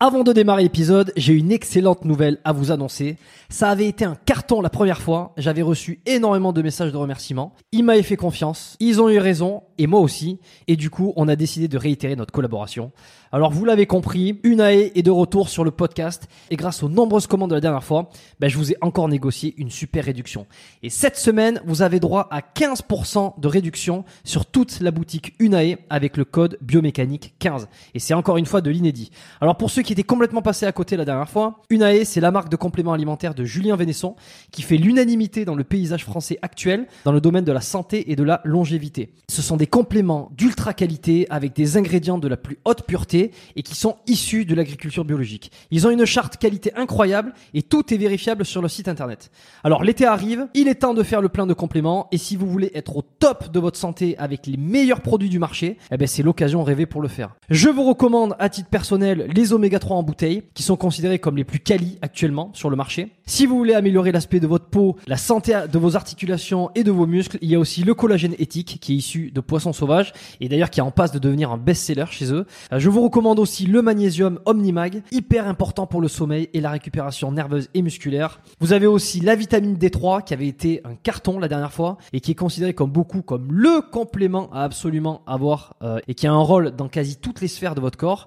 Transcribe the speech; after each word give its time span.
Avant 0.00 0.24
de 0.24 0.32
démarrer 0.32 0.64
l'épisode, 0.64 1.12
j'ai 1.16 1.34
une 1.34 1.52
excellente 1.52 2.04
nouvelle 2.04 2.38
à 2.44 2.52
vous 2.52 2.72
annoncer. 2.72 3.16
Ça 3.48 3.70
avait 3.70 3.86
été 3.86 4.04
un 4.04 4.16
carton 4.16 4.60
la 4.60 4.68
première 4.68 5.00
fois, 5.00 5.32
j'avais 5.36 5.62
reçu 5.62 6.00
énormément 6.04 6.52
de 6.52 6.62
messages 6.62 6.90
de 6.90 6.96
remerciements. 6.96 7.54
Ils 7.70 7.84
m'avaient 7.84 8.02
fait 8.02 8.16
confiance, 8.16 8.76
ils 8.80 9.00
ont 9.00 9.08
eu 9.08 9.18
raison, 9.18 9.62
et 9.78 9.86
moi 9.86 10.00
aussi, 10.00 10.38
et 10.68 10.76
du 10.76 10.90
coup 10.90 11.12
on 11.16 11.28
a 11.28 11.36
décidé 11.36 11.68
de 11.68 11.78
réitérer 11.78 12.16
notre 12.16 12.32
collaboration. 12.32 12.92
Alors 13.32 13.50
vous 13.50 13.64
l'avez 13.64 13.86
compris, 13.86 14.38
Unae 14.44 14.92
est 14.94 15.02
de 15.02 15.10
retour 15.10 15.48
sur 15.48 15.64
le 15.64 15.72
podcast, 15.72 16.28
et 16.50 16.56
grâce 16.56 16.84
aux 16.84 16.88
nombreuses 16.88 17.26
commandes 17.26 17.50
de 17.50 17.56
la 17.56 17.60
dernière 17.60 17.82
fois, 17.82 18.10
ben, 18.38 18.48
je 18.48 18.56
vous 18.56 18.70
ai 18.70 18.76
encore 18.80 19.08
négocié 19.08 19.54
une 19.56 19.70
super 19.70 20.04
réduction. 20.04 20.46
Et 20.84 20.88
cette 20.90 21.16
semaine, 21.16 21.60
vous 21.66 21.82
avez 21.82 21.98
droit 21.98 22.28
à 22.30 22.40
15% 22.40 23.40
de 23.40 23.48
réduction 23.48 24.04
sur 24.22 24.46
toute 24.46 24.80
la 24.80 24.92
boutique 24.92 25.34
Unae 25.40 25.78
avec 25.90 26.16
le 26.16 26.24
code 26.24 26.58
biomécanique 26.60 27.34
15. 27.40 27.68
Et 27.94 27.98
c'est 27.98 28.14
encore 28.14 28.36
une 28.36 28.46
fois 28.46 28.60
de 28.60 28.70
l'inédit. 28.70 29.10
Alors 29.40 29.56
pour 29.56 29.70
ceux 29.70 29.82
qui 29.82 29.92
étaient 29.92 30.04
complètement 30.04 30.42
passés 30.42 30.66
à 30.66 30.72
côté 30.72 30.96
la 30.96 31.04
dernière 31.04 31.28
fois, 31.28 31.60
Unae 31.70 32.04
c'est 32.04 32.20
la 32.20 32.30
marque 32.30 32.50
de 32.50 32.56
compléments 32.56 32.92
alimentaires 32.92 33.34
de 33.34 33.44
Julien 33.44 33.74
Vénesson 33.74 34.14
qui 34.52 34.62
fait 34.62 34.76
l'unanimité 34.76 35.44
dans 35.44 35.56
le 35.56 35.64
paysage 35.64 36.04
français 36.04 36.38
actuel 36.42 36.86
dans 37.04 37.12
le 37.12 37.20
domaine 37.20 37.44
de 37.44 37.52
la 37.52 37.60
santé 37.60 38.12
et 38.12 38.16
de 38.16 38.22
la 38.22 38.40
longévité. 38.44 39.12
Ce 39.28 39.42
sont 39.42 39.56
des 39.56 39.63
compléments 39.66 40.30
d'ultra 40.36 40.74
qualité 40.74 41.26
avec 41.30 41.54
des 41.54 41.76
ingrédients 41.76 42.18
de 42.18 42.28
la 42.28 42.36
plus 42.36 42.58
haute 42.64 42.86
pureté 42.86 43.30
et 43.56 43.62
qui 43.62 43.74
sont 43.74 43.96
issus 44.06 44.44
de 44.44 44.54
l'agriculture 44.54 45.04
biologique. 45.04 45.50
Ils 45.70 45.86
ont 45.86 45.90
une 45.90 46.04
charte 46.04 46.36
qualité 46.36 46.74
incroyable 46.74 47.32
et 47.54 47.62
tout 47.62 47.92
est 47.92 47.96
vérifiable 47.96 48.44
sur 48.44 48.62
le 48.62 48.68
site 48.68 48.88
internet. 48.88 49.30
Alors 49.62 49.84
l'été 49.84 50.06
arrive, 50.06 50.46
il 50.54 50.68
est 50.68 50.76
temps 50.76 50.94
de 50.94 51.02
faire 51.02 51.20
le 51.20 51.28
plein 51.28 51.46
de 51.46 51.54
compléments 51.54 52.08
et 52.12 52.18
si 52.18 52.36
vous 52.36 52.46
voulez 52.46 52.70
être 52.74 52.96
au 52.96 53.02
top 53.02 53.50
de 53.52 53.60
votre 53.60 53.78
santé 53.78 54.16
avec 54.18 54.46
les 54.46 54.56
meilleurs 54.56 55.00
produits 55.00 55.28
du 55.28 55.38
marché, 55.38 55.78
eh 55.90 55.96
ben 55.96 56.06
c'est 56.06 56.22
l'occasion 56.22 56.62
rêvée 56.64 56.86
pour 56.86 57.02
le 57.02 57.08
faire. 57.08 57.36
Je 57.50 57.68
vous 57.68 57.84
recommande 57.84 58.34
à 58.38 58.48
titre 58.48 58.68
personnel 58.68 59.26
les 59.34 59.52
oméga 59.52 59.78
3 59.78 59.96
en 59.96 60.02
bouteille 60.02 60.42
qui 60.54 60.62
sont 60.62 60.76
considérés 60.76 61.18
comme 61.18 61.36
les 61.36 61.44
plus 61.44 61.60
quali 61.60 61.98
actuellement 62.02 62.50
sur 62.54 62.70
le 62.70 62.76
marché. 62.76 63.12
Si 63.26 63.46
vous 63.46 63.56
voulez 63.56 63.74
améliorer 63.74 64.12
l'aspect 64.12 64.40
de 64.40 64.46
votre 64.46 64.66
peau, 64.66 64.96
la 65.06 65.16
santé 65.16 65.58
de 65.70 65.78
vos 65.78 65.96
articulations 65.96 66.70
et 66.74 66.84
de 66.84 66.90
vos 66.90 67.06
muscles, 67.06 67.38
il 67.40 67.50
y 67.50 67.54
a 67.54 67.58
aussi 67.58 67.82
le 67.82 67.94
collagène 67.94 68.34
éthique 68.38 68.78
qui 68.80 68.92
est 68.92 68.96
issu 68.96 69.30
de 69.30 69.40
poissons 69.54 69.72
sauvages 69.72 70.12
et 70.40 70.48
d'ailleurs 70.48 70.68
qui 70.68 70.80
est 70.80 70.82
en 70.82 70.90
passe 70.90 71.12
de 71.12 71.20
devenir 71.20 71.52
un 71.52 71.58
best-seller 71.58 72.06
chez 72.10 72.32
eux. 72.32 72.44
Euh, 72.72 72.80
Je 72.80 72.90
vous 72.90 73.00
recommande 73.02 73.38
aussi 73.38 73.66
le 73.66 73.82
magnésium 73.82 74.40
Omnimag, 74.46 75.04
hyper 75.12 75.46
important 75.46 75.86
pour 75.86 76.00
le 76.00 76.08
sommeil 76.08 76.48
et 76.54 76.60
la 76.60 76.72
récupération 76.72 77.30
nerveuse 77.30 77.68
et 77.72 77.80
musculaire. 77.80 78.40
Vous 78.58 78.72
avez 78.72 78.88
aussi 78.88 79.20
la 79.20 79.36
vitamine 79.36 79.76
D3 79.76 80.24
qui 80.24 80.34
avait 80.34 80.48
été 80.48 80.80
un 80.84 80.96
carton 80.96 81.38
la 81.38 81.46
dernière 81.46 81.72
fois 81.72 81.98
et 82.12 82.18
qui 82.18 82.32
est 82.32 82.34
considéré 82.34 82.74
comme 82.74 82.90
beaucoup 82.90 83.22
comme 83.22 83.52
le 83.52 83.80
complément 83.80 84.50
à 84.52 84.64
absolument 84.64 85.22
avoir 85.24 85.76
euh, 85.84 86.00
et 86.08 86.14
qui 86.14 86.26
a 86.26 86.32
un 86.32 86.42
rôle 86.42 86.72
dans 86.72 86.88
quasi 86.88 87.14
toutes 87.14 87.40
les 87.40 87.46
sphères 87.46 87.76
de 87.76 87.80
votre 87.80 87.96
corps. 87.96 88.26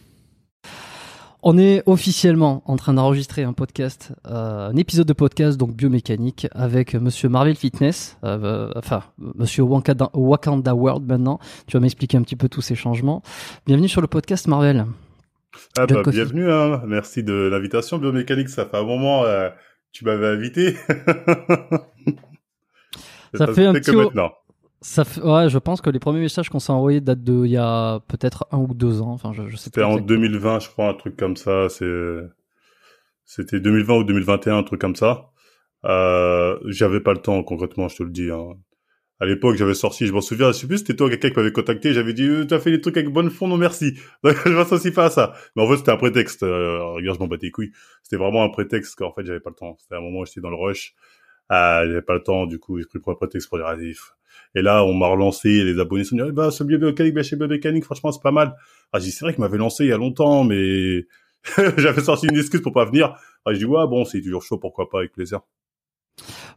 On 1.43 1.57
est 1.57 1.81
officiellement 1.87 2.61
en 2.67 2.75
train 2.75 2.93
d'enregistrer 2.93 3.41
un 3.43 3.53
podcast, 3.53 4.11
euh, 4.27 4.69
un 4.69 4.75
épisode 4.75 5.07
de 5.07 5.13
podcast 5.13 5.57
donc 5.57 5.75
biomécanique 5.75 6.47
avec 6.51 6.93
Monsieur 6.93 7.29
Marvel 7.29 7.55
Fitness, 7.55 8.17
euh, 8.23 8.37
euh, 8.43 8.71
enfin 8.75 9.03
Monsieur 9.17 9.63
Wakanda, 9.63 10.11
Wakanda 10.13 10.75
World 10.75 11.07
maintenant. 11.07 11.39
Tu 11.65 11.75
vas 11.77 11.81
m'expliquer 11.81 12.17
un 12.17 12.21
petit 12.21 12.35
peu 12.35 12.47
tous 12.47 12.61
ces 12.61 12.75
changements. 12.75 13.23
Bienvenue 13.65 13.87
sur 13.89 14.01
le 14.01 14.07
podcast 14.07 14.47
Marvel. 14.47 14.85
Ah 15.79 15.87
bah, 15.87 16.03
bienvenue, 16.07 16.51
hein. 16.51 16.83
merci 16.85 17.23
de 17.23 17.33
l'invitation 17.33 17.97
biomécanique, 17.97 18.49
ça 18.49 18.65
fait 18.67 18.77
un 18.77 18.83
moment 18.83 19.23
euh, 19.23 19.49
tu 19.91 20.05
m'avais 20.05 20.27
invité. 20.27 20.75
Ça 23.33 23.47
fait 23.47 23.65
un 23.65 23.71
que 23.73 23.79
petit- 23.79 23.95
maintenant. 23.95 24.31
Ça 24.81 25.05
fait, 25.05 25.21
ouais, 25.21 25.47
je 25.49 25.57
pense 25.59 25.79
que 25.79 25.89
les 25.91 25.99
premiers 25.99 26.21
messages 26.21 26.49
qu'on 26.49 26.59
s'est 26.59 26.71
envoyés 26.71 27.01
datent 27.01 27.23
de 27.23 27.45
il 27.45 27.51
y 27.51 27.57
a 27.57 27.99
peut-être 28.07 28.47
un 28.51 28.57
ou 28.57 28.73
deux 28.73 29.01
ans. 29.01 29.11
Enfin, 29.11 29.31
je, 29.31 29.47
je 29.47 29.55
sais 29.55 29.65
C'était 29.65 29.83
en 29.83 29.91
exactement. 29.91 30.07
2020, 30.07 30.59
je 30.59 30.69
crois, 30.69 30.89
un 30.89 30.93
truc 30.95 31.15
comme 31.17 31.37
ça. 31.37 31.69
C'est 31.69 31.85
c'était 33.25 33.61
2020 33.61 33.95
ou 33.99 34.03
2021, 34.03 34.57
un 34.57 34.63
truc 34.63 34.81
comme 34.81 34.95
ça. 34.95 35.31
Euh, 35.85 36.59
j'avais 36.65 36.99
pas 36.99 37.13
le 37.13 37.19
temps 37.21 37.41
concrètement, 37.43 37.87
je 37.87 37.97
te 37.97 38.03
le 38.03 38.09
dis. 38.09 38.29
Hein. 38.29 38.55
À 39.21 39.25
l'époque, 39.25 39.55
j'avais 39.55 39.73
sorti, 39.73 40.07
je 40.07 40.13
m'en 40.13 40.19
souviens, 40.21 40.47
je 40.51 40.57
sais 40.57 40.67
plus, 40.67 40.79
c'était 40.79 40.95
toi 40.95 41.09
quelqu'un 41.09 41.29
qui 41.29 41.35
m'avait 41.37 41.51
contacté, 41.51 41.93
j'avais 41.93 42.13
dit, 42.13 42.27
euh, 42.27 42.45
tu 42.45 42.53
as 42.53 42.59
fait 42.59 42.71
des 42.71 42.81
trucs 42.81 42.97
avec 42.97 43.09
bonne 43.09 43.29
fond, 43.29 43.47
non 43.47 43.57
merci. 43.57 43.93
Donc, 44.23 44.35
je 44.45 44.49
m'associe 44.51 44.93
pas 44.93 45.05
à 45.05 45.09
ça. 45.09 45.33
Mais 45.55 45.63
en 45.63 45.69
fait, 45.69 45.77
c'était 45.77 45.91
un 45.91 45.97
prétexte. 45.97 46.43
Euh, 46.43 46.83
regarde, 46.93 47.17
je 47.17 47.23
m'en 47.23 47.27
battais 47.27 47.45
les 47.47 47.51
couilles. 47.51 47.71
C'était 48.03 48.17
vraiment 48.17 48.43
un 48.43 48.49
prétexte 48.49 48.95
qu'en 48.95 49.13
fait, 49.13 49.23
j'avais 49.25 49.39
pas 49.39 49.51
le 49.51 49.55
temps. 49.55 49.77
C'était 49.79 49.95
un 49.95 50.01
moment 50.01 50.19
où 50.19 50.25
j'étais 50.25 50.41
dans 50.41 50.49
le 50.49 50.57
rush. 50.57 50.93
Ah, 51.49 51.83
j'avais 51.85 52.01
pas 52.01 52.15
le 52.15 52.23
temps, 52.23 52.47
du 52.47 52.59
coup, 52.59 52.79
j'ai 52.79 52.85
pris 52.85 52.99
pour 52.99 53.11
un 53.13 53.15
prétexte 53.15 53.47
pour 53.47 53.59
dire, 53.59 53.67
allez, 53.67 53.93
Et 54.55 54.61
là, 54.61 54.83
on 54.83 54.93
m'a 54.93 55.07
relancé, 55.07 55.63
les 55.63 55.79
abonnés 55.79 56.03
sont 56.03 56.15
dit, 56.15 56.23
eh 56.27 56.31
ben, 56.31 56.51
ce 56.51 56.63
biomécanique, 56.63 57.13
ben, 57.13 57.23
chez 57.23 57.35
biomécanique, 57.35 57.85
franchement, 57.85 58.11
c'est 58.11 58.21
pas 58.21 58.31
mal. 58.31 58.55
Ah, 58.91 58.99
j'ai 58.99 59.05
dit, 59.05 59.11
c'est 59.11 59.23
vrai 59.25 59.33
qu'il 59.33 59.41
m'avait 59.41 59.57
lancé 59.57 59.85
il 59.85 59.89
y 59.89 59.93
a 59.93 59.97
longtemps, 59.97 60.43
mais 60.43 61.05
j'avais 61.77 62.01
sorti 62.01 62.27
une 62.27 62.37
excuse 62.37 62.61
pour 62.61 62.73
pas 62.73 62.85
venir. 62.85 63.15
Ah, 63.45 63.53
je 63.53 63.59
dis, 63.59 63.65
ouais, 63.65 63.87
bon, 63.87 64.03
c'est 64.05 64.21
toujours 64.21 64.43
chaud, 64.43 64.57
pourquoi 64.57 64.89
pas, 64.89 64.99
avec 64.99 65.13
plaisir. 65.13 65.41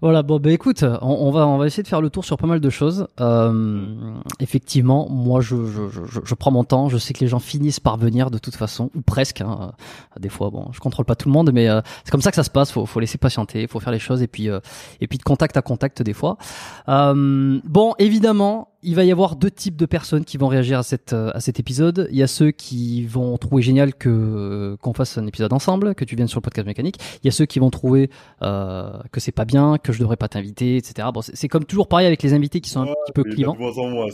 Voilà, 0.02 0.22
bon, 0.22 0.38
bah 0.38 0.50
écoute, 0.50 0.82
on, 0.82 1.08
on 1.08 1.30
va 1.30 1.46
on 1.46 1.56
va 1.56 1.66
essayer 1.66 1.82
de 1.82 1.88
faire 1.88 2.02
le 2.02 2.10
tour 2.10 2.24
sur 2.24 2.36
pas 2.36 2.46
mal 2.46 2.60
de 2.60 2.70
choses. 2.70 3.06
Euh, 3.20 4.14
effectivement, 4.40 5.08
moi, 5.08 5.40
je, 5.40 5.56
je, 5.66 5.88
je, 5.88 6.20
je 6.22 6.34
prends 6.34 6.50
mon 6.50 6.64
temps. 6.64 6.88
Je 6.90 6.98
sais 6.98 7.14
que 7.14 7.20
les 7.20 7.28
gens 7.28 7.38
finissent 7.38 7.80
par 7.80 7.96
venir 7.96 8.30
de 8.30 8.38
toute 8.38 8.56
façon, 8.56 8.90
ou 8.94 9.00
presque. 9.00 9.40
hein. 9.40 9.72
Des 10.20 10.28
fois, 10.28 10.50
bon, 10.50 10.68
je 10.72 10.80
contrôle 10.80 11.06
pas 11.06 11.14
tout 11.16 11.28
le 11.28 11.32
monde, 11.32 11.50
mais 11.52 11.68
euh, 11.68 11.80
c'est 12.04 12.10
comme 12.10 12.20
ça 12.22 12.30
que 12.30 12.36
ça 12.36 12.44
se 12.44 12.50
passe. 12.50 12.70
Faut, 12.72 12.84
faut 12.84 13.00
laisser 13.00 13.16
patienter, 13.18 13.66
faut 13.66 13.80
faire 13.80 13.92
les 13.92 13.98
choses 13.98 14.20
et 14.22 14.26
puis 14.28 14.50
euh, 14.50 14.60
et 15.00 15.06
puis 15.06 15.16
de 15.18 15.22
contact 15.22 15.56
à 15.56 15.62
contact 15.62 16.02
des 16.02 16.12
fois. 16.12 16.36
Euh, 16.88 17.60
bon, 17.64 17.94
évidemment. 17.98 18.68
Il 18.84 18.94
va 18.94 19.04
y 19.04 19.12
avoir 19.12 19.36
deux 19.36 19.50
types 19.50 19.76
de 19.76 19.86
personnes 19.86 20.24
qui 20.24 20.36
vont 20.36 20.48
réagir 20.48 20.78
à, 20.78 20.82
cette, 20.82 21.12
euh, 21.14 21.30
à 21.32 21.40
cet 21.40 21.58
épisode. 21.58 22.08
Il 22.10 22.16
y 22.16 22.22
a 22.22 22.26
ceux 22.26 22.50
qui 22.50 23.06
vont 23.06 23.36
trouver 23.38 23.62
génial 23.62 23.94
que 23.94 24.08
euh, 24.10 24.76
qu'on 24.76 24.92
fasse 24.92 25.16
un 25.16 25.26
épisode 25.26 25.52
ensemble, 25.52 25.94
que 25.94 26.04
tu 26.04 26.16
viennes 26.16 26.28
sur 26.28 26.38
le 26.38 26.42
podcast 26.42 26.66
mécanique. 26.66 26.96
Il 27.22 27.26
y 27.26 27.28
a 27.28 27.32
ceux 27.32 27.46
qui 27.46 27.58
vont 27.58 27.70
trouver 27.70 28.10
euh, 28.42 28.92
que 29.10 29.20
c'est 29.20 29.32
pas 29.32 29.44
bien, 29.44 29.78
que 29.78 29.92
je 29.92 29.98
devrais 30.00 30.16
pas 30.16 30.28
t'inviter, 30.28 30.76
etc. 30.76 31.08
Bon, 31.12 31.22
c'est 31.22 31.34
c'est 31.44 31.48
comme 31.48 31.66
toujours 31.66 31.88
pareil 31.88 32.06
avec 32.06 32.22
les 32.22 32.32
invités 32.32 32.62
qui 32.62 32.70
sont 32.70 32.80
un 32.80 32.86
petit 32.86 33.12
peu 33.14 33.22
clivants. 33.22 33.54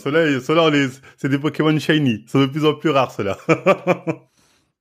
Ceux-là, 0.03 0.71
c'est 1.17 1.29
des 1.29 1.39
Pokémon 1.39 1.79
shiny. 1.79 2.25
Sont 2.27 2.41
de 2.41 2.47
plus 2.47 2.65
en 2.65 2.75
plus 2.75 2.91
rares, 2.91 3.13
ceux-là. 3.13 3.37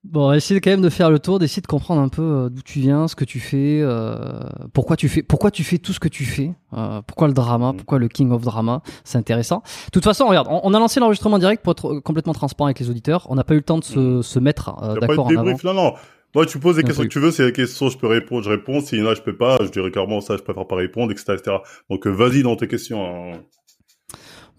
Bon, 0.05 0.25
on 0.25 0.27
va 0.29 0.37
essayer 0.37 0.61
quand 0.61 0.69
même 0.69 0.81
de 0.81 0.89
faire 0.89 1.11
le 1.11 1.19
tour, 1.19 1.39
d'essayer 1.39 1.61
de 1.61 1.67
comprendre 1.67 1.99
un 2.01 2.07
peu 2.07 2.21
euh, 2.21 2.49
d'où 2.49 2.61
tu 2.61 2.79
viens, 2.79 3.09
ce 3.09 3.17
que 3.17 3.25
tu 3.25 3.41
fais, 3.41 3.81
euh, 3.81 4.39
pourquoi 4.73 4.95
tu 4.95 5.09
fais, 5.09 5.23
pourquoi 5.23 5.51
tu 5.51 5.65
fais 5.65 5.77
tout 5.77 5.91
ce 5.91 5.99
que 5.99 6.07
tu 6.07 6.23
fais, 6.23 6.53
euh, 6.73 7.01
pourquoi 7.05 7.27
le 7.27 7.33
drama, 7.33 7.71
Mhm. 7.73 7.77
pourquoi 7.77 7.99
le 7.99 8.07
King 8.07 8.31
of 8.31 8.41
Drama, 8.41 8.81
c'est 9.03 9.17
intéressant. 9.17 9.57
De 9.87 9.91
toute 9.91 10.05
façon, 10.05 10.27
regarde, 10.27 10.47
on, 10.49 10.61
on 10.63 10.73
a 10.73 10.79
lancé 10.79 11.01
l'enregistrement 11.01 11.37
direct 11.37 11.63
pour 11.63 11.71
être 11.71 11.99
complètement 11.99 12.33
transparent 12.33 12.67
avec 12.67 12.79
les 12.79 12.89
auditeurs. 12.89 13.27
On 13.29 13.35
n'a 13.35 13.43
pas 13.43 13.55
eu 13.55 13.57
le 13.57 13.63
temps 13.63 13.77
de 13.79 13.83
se, 13.83 14.21
se 14.21 14.39
mettre 14.39 14.69
euh, 14.81 14.93
Y 14.93 14.97
a 14.97 14.99
d'accord 15.01 15.27
en 15.27 15.35
avant. 15.35 15.57
Non, 15.65 15.73
non. 15.73 15.93
Moi, 16.33 16.45
tu 16.45 16.59
poses 16.59 16.77
les 16.77 16.83
questions 16.83 17.03
que 17.03 17.09
tu 17.09 17.19
veux, 17.19 17.31
c'est 17.31 17.43
les 17.45 17.51
questions 17.51 17.89
je 17.89 17.97
peux 17.97 18.07
répondre, 18.07 18.43
je 18.43 18.51
réponds. 18.51 18.79
Si 18.81 18.95
là, 18.97 19.15
je 19.15 19.21
peux 19.21 19.35
pas, 19.35 19.57
je 19.61 19.67
dirais 19.69 19.89
clairement 19.91 20.21
ça, 20.21 20.37
je 20.37 20.43
préfère 20.43 20.67
pas 20.67 20.75
répondre, 20.75 21.11
etc., 21.11 21.33
etc. 21.33 21.57
Donc, 21.89 22.05
euh, 22.07 22.11
vas-y 22.11 22.43
dans 22.43 22.55
tes 22.55 22.67
questions. 22.67 23.03
Hein. 23.03 23.39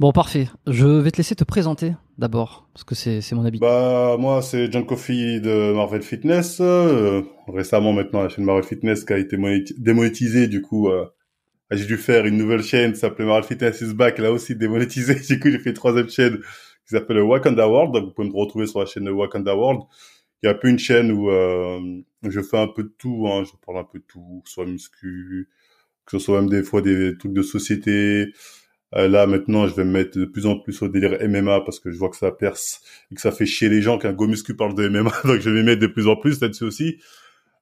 Bon, 0.01 0.13
parfait. 0.13 0.49
Je 0.67 0.87
vais 0.87 1.11
te 1.11 1.19
laisser 1.19 1.35
te 1.35 1.45
présenter 1.45 1.93
d'abord, 2.17 2.67
parce 2.73 2.85
que 2.85 2.95
c'est, 2.95 3.21
mon 3.33 3.45
habitude. 3.45 3.61
Bah, 3.61 4.17
moi, 4.19 4.41
c'est 4.41 4.73
John 4.73 4.87
Coffey 4.87 5.41
de 5.41 5.75
Marvel 5.75 6.01
Fitness. 6.01 6.57
Euh, 6.63 7.21
récemment, 7.47 7.93
maintenant, 7.93 8.23
la 8.23 8.31
chaîne 8.31 8.47
Marvel 8.47 8.65
Fitness 8.65 9.05
qui 9.05 9.13
a 9.13 9.19
été 9.19 9.37
démonétisée, 9.77 10.49
du 10.49 10.63
coup, 10.63 10.89
euh, 10.89 11.05
j'ai 11.71 11.85
dû 11.85 11.99
faire 11.99 12.25
une 12.25 12.39
nouvelle 12.39 12.63
chaîne 12.63 12.95
qui 12.95 12.99
s'appelait 12.99 13.27
Marvel 13.27 13.45
Fitness 13.45 13.83
is 13.83 13.93
Back, 13.93 14.17
là 14.17 14.33
aussi 14.33 14.57
démonétisée. 14.57 15.17
Du 15.29 15.39
coup, 15.39 15.51
j'ai 15.51 15.59
fait 15.59 15.69
une 15.69 15.77
troisième 15.77 16.09
chaîne 16.09 16.39
qui 16.39 16.95
s'appelle 16.95 17.21
Wakanda 17.21 17.69
World. 17.69 17.95
Vous 18.03 18.13
pouvez 18.13 18.29
me 18.29 18.35
retrouver 18.35 18.67
sur 18.67 18.81
la 18.81 18.87
chaîne 18.87 19.07
Wakanda 19.07 19.55
World. 19.55 19.83
Il 20.43 20.47
y 20.47 20.49
a 20.49 20.53
un 20.53 20.59
peu 20.59 20.69
une 20.69 20.79
chaîne 20.79 21.13
où 21.13 21.29
euh, 21.29 21.79
je 22.27 22.41
fais 22.41 22.57
un 22.57 22.69
peu 22.69 22.85
de 22.85 22.95
tout. 22.97 23.29
Hein. 23.29 23.45
Je 23.45 23.51
parle 23.67 23.77
un 23.77 23.85
peu 23.85 23.99
de 23.99 24.05
tout, 24.09 24.43
soit 24.47 24.65
muscu, 24.65 25.51
que 26.07 26.19
ce 26.19 26.25
soit 26.25 26.41
même 26.41 26.49
des 26.49 26.63
fois 26.63 26.81
des 26.81 27.19
trucs 27.19 27.35
de 27.35 27.43
société, 27.43 28.33
là 28.93 29.27
maintenant, 29.27 29.67
je 29.67 29.75
vais 29.75 29.85
me 29.85 29.93
mettre 29.93 30.19
de 30.19 30.25
plus 30.25 30.47
en 30.47 30.59
plus 30.59 30.83
au 30.83 30.89
délire 30.89 31.17
MMA 31.23 31.61
parce 31.61 31.79
que 31.79 31.91
je 31.91 31.99
vois 31.99 32.11
que 32.11 32.17
ça 32.17 32.31
perce 32.33 32.81
et 33.11 33.15
que 33.15 33.21
ça 33.21 33.31
fait 33.31 33.47
chier 33.47 33.69
les 33.69 33.83
gens 33.83 33.99
qu'un 33.99 34.13
go 34.13 34.27
muscu 34.27 34.57
parle 34.57 34.75
de 34.75 34.89
MMA, 34.89 35.13
donc 35.25 35.41
je 35.41 35.51
vais 35.51 35.63
mettre 35.63 35.81
de 35.81 35.87
plus 35.87 36.09
en 36.09 36.17
plus 36.17 36.41
là-dessus 36.41 36.65
aussi. 36.65 36.97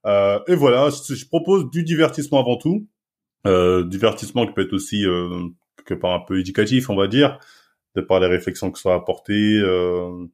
Euh, 0.06 0.38
et 0.46 0.54
voilà, 0.54 0.90
je, 0.90 1.26
propose 1.26 1.70
du 1.70 1.82
divertissement 1.82 2.40
avant 2.40 2.56
tout, 2.56 2.86
euh, 3.46 3.84
divertissement 3.84 4.46
qui 4.46 4.52
peut 4.52 4.62
être 4.62 4.72
aussi 4.72 5.04
euh, 5.06 5.48
quelque 5.76 6.00
part 6.00 6.14
un 6.14 6.24
peu 6.26 6.38
éducatif, 6.38 6.88
on 6.90 6.96
va 6.96 7.08
dire, 7.08 7.38
de 7.94 8.00
par 8.00 8.20
les 8.20 8.26
réflexions 8.26 8.70
qui 8.70 8.80
sont 8.80 8.90
apportées 8.90 9.60
euh, 9.62 10.26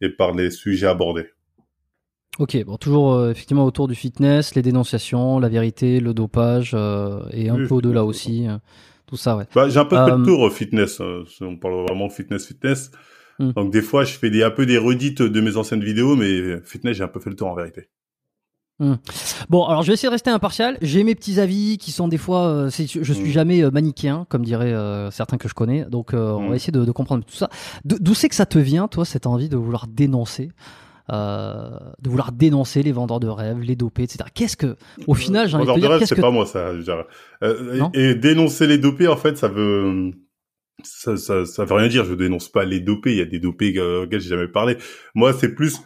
et 0.00 0.08
par 0.08 0.32
les 0.34 0.50
sujets 0.50 0.86
abordés. 0.86 1.26
Ok, 2.38 2.62
bon, 2.64 2.76
toujours 2.76 3.14
euh, 3.14 3.30
effectivement 3.30 3.64
autour 3.64 3.88
du 3.88 3.94
fitness, 3.94 4.54
les 4.54 4.62
dénonciations, 4.62 5.38
la 5.38 5.48
vérité, 5.48 6.00
le 6.00 6.12
dopage 6.12 6.74
et 7.32 7.48
un 7.48 7.66
peu 7.66 7.74
au-delà 7.74 8.04
aussi 8.04 8.46
tout 9.06 9.16
ça, 9.16 9.36
ouais. 9.36 9.44
Bah, 9.54 9.68
j'ai 9.68 9.78
un 9.78 9.84
peu 9.84 9.96
fait 9.96 10.06
le 10.06 10.20
euh, 10.20 10.24
tour 10.24 10.40
au 10.40 10.50
fitness. 10.50 11.00
Hein, 11.00 11.22
on 11.40 11.56
parle 11.56 11.82
vraiment 11.86 12.08
fitness, 12.08 12.46
fitness. 12.46 12.90
Hmm. 13.38 13.52
Donc 13.52 13.72
des 13.72 13.82
fois, 13.82 14.04
je 14.04 14.12
fais 14.12 14.30
des, 14.30 14.42
un 14.42 14.50
peu 14.50 14.66
des 14.66 14.78
redites 14.78 15.22
de 15.22 15.40
mes 15.40 15.56
anciennes 15.56 15.84
vidéos, 15.84 16.16
mais 16.16 16.60
fitness, 16.62 16.96
j'ai 16.96 17.04
un 17.04 17.08
peu 17.08 17.20
fait 17.20 17.30
le 17.30 17.36
tour 17.36 17.48
en 17.48 17.54
vérité. 17.54 17.88
Hmm. 18.78 18.96
Bon, 19.48 19.64
alors 19.64 19.82
je 19.82 19.88
vais 19.88 19.94
essayer 19.94 20.08
de 20.08 20.12
rester 20.12 20.30
impartial. 20.30 20.76
J'ai 20.82 21.02
mes 21.04 21.14
petits 21.14 21.40
avis 21.40 21.78
qui 21.78 21.92
sont 21.92 22.08
des 22.08 22.18
fois, 22.18 22.46
euh, 22.46 22.70
je 22.70 23.12
suis 23.12 23.22
hmm. 23.22 23.26
jamais 23.26 23.62
euh, 23.62 23.70
manichéen, 23.70 24.26
comme 24.28 24.44
diraient 24.44 24.74
certains 25.10 25.38
que 25.38 25.48
je 25.48 25.54
connais. 25.54 25.84
Donc, 25.84 26.10
on 26.12 26.48
va 26.48 26.56
essayer 26.56 26.72
de, 26.72 26.84
de 26.84 26.92
comprendre 26.92 27.24
tout 27.24 27.36
ça. 27.36 27.48
D'où 27.84 28.14
c'est 28.14 28.28
que 28.28 28.34
ça 28.34 28.46
te 28.46 28.58
vient, 28.58 28.88
toi, 28.88 29.04
cette 29.04 29.26
envie 29.26 29.48
de 29.48 29.56
vouloir 29.56 29.86
dénoncer? 29.86 30.50
Euh, 31.10 31.78
de 32.00 32.10
vouloir 32.10 32.32
dénoncer 32.32 32.82
les 32.82 32.92
vendeurs 32.92 33.20
de 33.20 33.28
rêves, 33.28 33.60
les 33.60 33.76
dopés, 33.76 34.02
etc. 34.02 34.24
Qu'est-ce 34.34 34.56
que, 34.56 34.76
au 35.06 35.14
final, 35.14 35.48
j'ai 35.48 35.56
envie 35.56 35.66
de 35.66 35.72
te 35.72 35.98
dire, 35.98 36.08
c'est 36.08 36.20
pas 36.20 36.32
moi 36.32 36.46
ça. 36.46 36.72
Euh, 37.42 37.88
et, 37.94 38.14
dénoncer 38.16 38.66
les 38.66 38.78
dopés, 38.78 39.06
en 39.06 39.16
fait, 39.16 39.36
ça 39.36 39.46
veut, 39.46 40.12
ça, 40.82 41.16
ça, 41.16 41.44
ça 41.44 41.64
veut 41.64 41.74
rien 41.74 41.88
dire. 41.88 42.04
Je 42.04 42.14
dénonce 42.14 42.48
pas 42.48 42.64
les 42.64 42.80
dopés. 42.80 43.12
Il 43.12 43.18
y 43.18 43.22
a 43.22 43.26
des 43.26 43.38
dopés 43.38 43.72
euh, 43.76 44.02
auxquels 44.02 44.20
j'ai 44.20 44.30
jamais 44.30 44.48
parlé. 44.48 44.76
Moi, 45.14 45.32
c'est 45.32 45.54
plus 45.54 45.78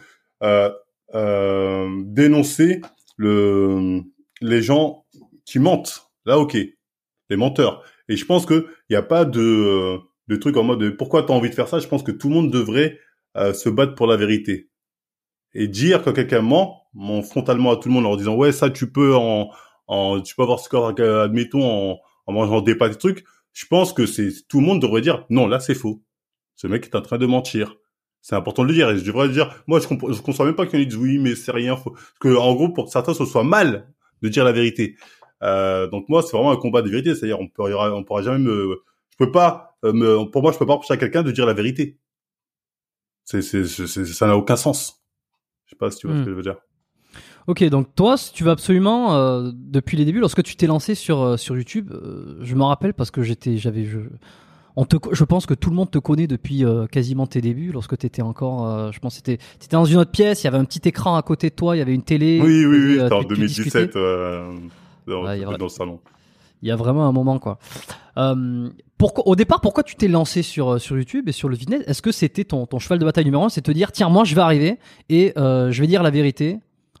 euh, 0.43 0.71
euh, 1.13 1.87
dénoncer 2.05 2.81
le, 3.17 4.01
les 4.41 4.61
gens 4.61 5.05
qui 5.45 5.59
mentent. 5.59 6.11
Là, 6.25 6.39
ok, 6.39 6.57
les 7.29 7.37
menteurs. 7.37 7.83
Et 8.09 8.15
je 8.15 8.25
pense 8.25 8.47
que 8.47 8.67
il 8.89 8.93
y 8.93 8.97
a 8.97 9.03
pas 9.03 9.25
de, 9.25 9.97
de 10.27 10.35
truc 10.35 10.57
en 10.57 10.63
mode 10.63 10.79
de, 10.79 10.89
pourquoi 10.89 11.23
t'as 11.23 11.33
envie 11.33 11.49
de 11.49 11.55
faire 11.55 11.67
ça? 11.67 11.79
Je 11.79 11.87
pense 11.87 12.03
que 12.03 12.11
tout 12.11 12.27
le 12.27 12.33
monde 12.33 12.51
devrait 12.51 12.99
se 13.35 13.69
battre 13.69 13.95
pour 13.95 14.07
la 14.07 14.17
vérité 14.17 14.70
et 15.53 15.67
dire 15.67 16.03
que 16.03 16.09
quelqu'un 16.09 16.41
ment, 16.41 16.83
ment 16.93 17.21
frontalement 17.21 17.71
à 17.71 17.77
tout 17.77 17.89
le 17.89 17.93
monde 17.93 18.05
en 18.05 18.15
disant 18.15 18.35
ouais 18.35 18.51
ça 18.51 18.69
tu 18.69 18.91
peux 18.91 19.15
en, 19.15 19.49
en 19.87 20.21
tu 20.21 20.35
peux 20.35 20.43
avoir 20.43 20.59
ce 20.59 20.69
corps 20.69 20.87
admettons 20.99 21.63
en, 21.63 21.99
en 22.27 22.33
mangeant 22.33 22.61
des 22.61 22.75
pâtes 22.75 22.93
et 22.93 22.97
trucs. 22.97 23.25
Je 23.53 23.65
pense 23.65 23.93
que 23.93 24.05
c'est 24.05 24.29
tout 24.47 24.59
le 24.61 24.65
monde 24.65 24.81
devrait 24.81 25.01
dire 25.01 25.25
non 25.29 25.47
là 25.47 25.59
c'est 25.59 25.75
faux. 25.75 26.01
Ce 26.55 26.67
mec 26.67 26.85
est 26.85 26.95
en 26.95 27.01
train 27.01 27.17
de 27.17 27.25
mentir. 27.25 27.75
C'est 28.21 28.35
important 28.35 28.63
de 28.63 28.67
le 28.67 28.73
dire 28.73 28.89
et 28.89 28.97
je 28.97 29.03
devrais 29.03 29.29
dire 29.29 29.63
moi 29.67 29.79
je 29.79 29.87
comprends 29.87 30.11
je 30.11 30.21
conçois 30.21 30.45
même 30.45 30.55
pas 30.55 30.65
qu'on 30.65 30.77
dise 30.77 30.95
oui 30.95 31.17
mais 31.17 31.35
c'est 31.35 31.51
rien 31.51 31.75
faux. 31.75 31.95
que 32.19 32.35
en 32.35 32.53
gros 32.53 32.69
pour 32.69 32.89
certains 32.89 33.13
ce 33.13 33.25
soit 33.25 33.43
mal 33.43 33.91
de 34.21 34.29
dire 34.29 34.45
la 34.45 34.51
vérité. 34.51 34.95
Euh, 35.43 35.87
donc 35.87 36.07
moi 36.07 36.21
c'est 36.21 36.37
vraiment 36.37 36.51
un 36.51 36.57
combat 36.57 36.81
de 36.81 36.89
vérité 36.89 37.15
c'est-à-dire 37.15 37.39
on 37.39 37.47
peut 37.47 37.63
on 37.63 38.03
pourra 38.03 38.21
jamais 38.21 38.39
me 38.39 38.83
je 39.09 39.17
peux 39.17 39.31
pas 39.31 39.77
euh, 39.83 39.91
me 39.91 40.25
pour 40.29 40.43
moi 40.43 40.51
je 40.51 40.59
peux 40.59 40.67
pas 40.67 40.73
reprocher 40.73 40.93
à 40.93 40.97
quelqu'un 40.97 41.23
de 41.23 41.31
dire 41.31 41.45
la 41.45 41.53
vérité. 41.53 41.97
C'est 43.25 43.41
c'est 43.41 43.65
ça 43.65 44.27
n'a 44.27 44.37
aucun 44.37 44.55
sens. 44.55 45.00
Je 45.71 45.75
sais 45.75 45.79
pas 45.79 45.89
si 45.89 45.99
tu 45.99 46.07
vois 46.07 46.17
ce 46.17 46.21
hmm. 46.21 46.25
que 46.25 46.31
je 46.31 46.35
veux 46.35 46.41
dire. 46.41 46.57
Ok, 47.47 47.63
donc 47.69 47.95
toi, 47.95 48.15
tu 48.33 48.43
vas 48.43 48.51
absolument 48.51 49.15
euh, 49.15 49.51
depuis 49.53 49.95
les 49.95 50.03
débuts, 50.03 50.19
lorsque 50.19 50.43
tu 50.43 50.57
t'es 50.57 50.67
lancé 50.67 50.95
sur 50.95 51.21
euh, 51.21 51.37
sur 51.37 51.55
YouTube, 51.55 51.89
euh, 51.91 52.37
je 52.41 52.55
me 52.55 52.63
rappelle 52.63 52.93
parce 52.93 53.09
que 53.09 53.23
j'étais, 53.23 53.55
j'avais, 53.55 53.85
je, 53.85 53.99
on 54.75 54.83
te, 54.83 54.97
je 55.13 55.23
pense 55.23 55.45
que 55.45 55.53
tout 55.53 55.69
le 55.69 55.77
monde 55.77 55.89
te 55.89 55.97
connaît 55.97 56.27
depuis 56.27 56.65
quasiment 56.91 57.27
tes 57.27 57.39
débuts, 57.39 57.71
lorsque 57.71 57.97
tu 57.97 58.05
étais 58.05 58.21
encore, 58.21 58.91
je 58.91 58.99
pense, 58.99 59.15
c'était, 59.15 59.33
étais 59.55 59.67
dans 59.71 59.85
une 59.85 59.97
autre 59.97 60.11
pièce, 60.11 60.43
il 60.43 60.45
y 60.45 60.47
avait 60.47 60.57
un 60.57 60.65
petit 60.65 60.87
écran 60.87 61.15
à 61.15 61.21
côté 61.21 61.49
de 61.49 61.55
toi, 61.55 61.75
il 61.75 61.79
y 61.79 61.81
avait 61.81 61.95
une 61.95 62.03
télé. 62.03 62.39
Oui, 62.41 62.65
oui, 62.65 62.97
oui, 62.97 63.01
en 63.01 63.23
2017 63.23 63.93
dans, 63.95 65.23
dans 65.23 65.23
le 65.23 65.69
salon. 65.69 65.99
Il 66.61 66.69
y 66.69 66.71
a 66.71 66.75
vraiment 66.75 67.07
un 67.07 67.11
moment 67.11 67.39
quoi. 67.39 67.59
Euh, 68.17 68.69
pourquoi, 69.01 69.27
au 69.27 69.35
départ, 69.35 69.61
pourquoi 69.61 69.81
tu 69.81 69.95
t'es 69.95 70.07
lancé 70.07 70.43
sur, 70.43 70.73
euh, 70.73 70.77
sur 70.77 70.95
YouTube 70.95 71.27
et 71.27 71.31
sur 71.31 71.49
le 71.49 71.55
fitness 71.55 71.81
Est-ce 71.87 72.03
que 72.03 72.11
c'était 72.11 72.43
ton, 72.43 72.67
ton 72.67 72.77
cheval 72.77 72.99
de 72.99 73.05
bataille 73.05 73.25
numéro 73.25 73.43
un 73.43 73.49
C'est 73.49 73.61
te 73.61 73.71
dire, 73.71 73.91
tiens, 73.91 74.09
moi 74.09 74.25
je 74.25 74.35
vais 74.35 74.41
arriver 74.41 74.77
et 75.09 75.33
euh, 75.39 75.71
je 75.71 75.81
vais 75.81 75.87
dire 75.87 76.03
la 76.03 76.11
vérité 76.11 76.59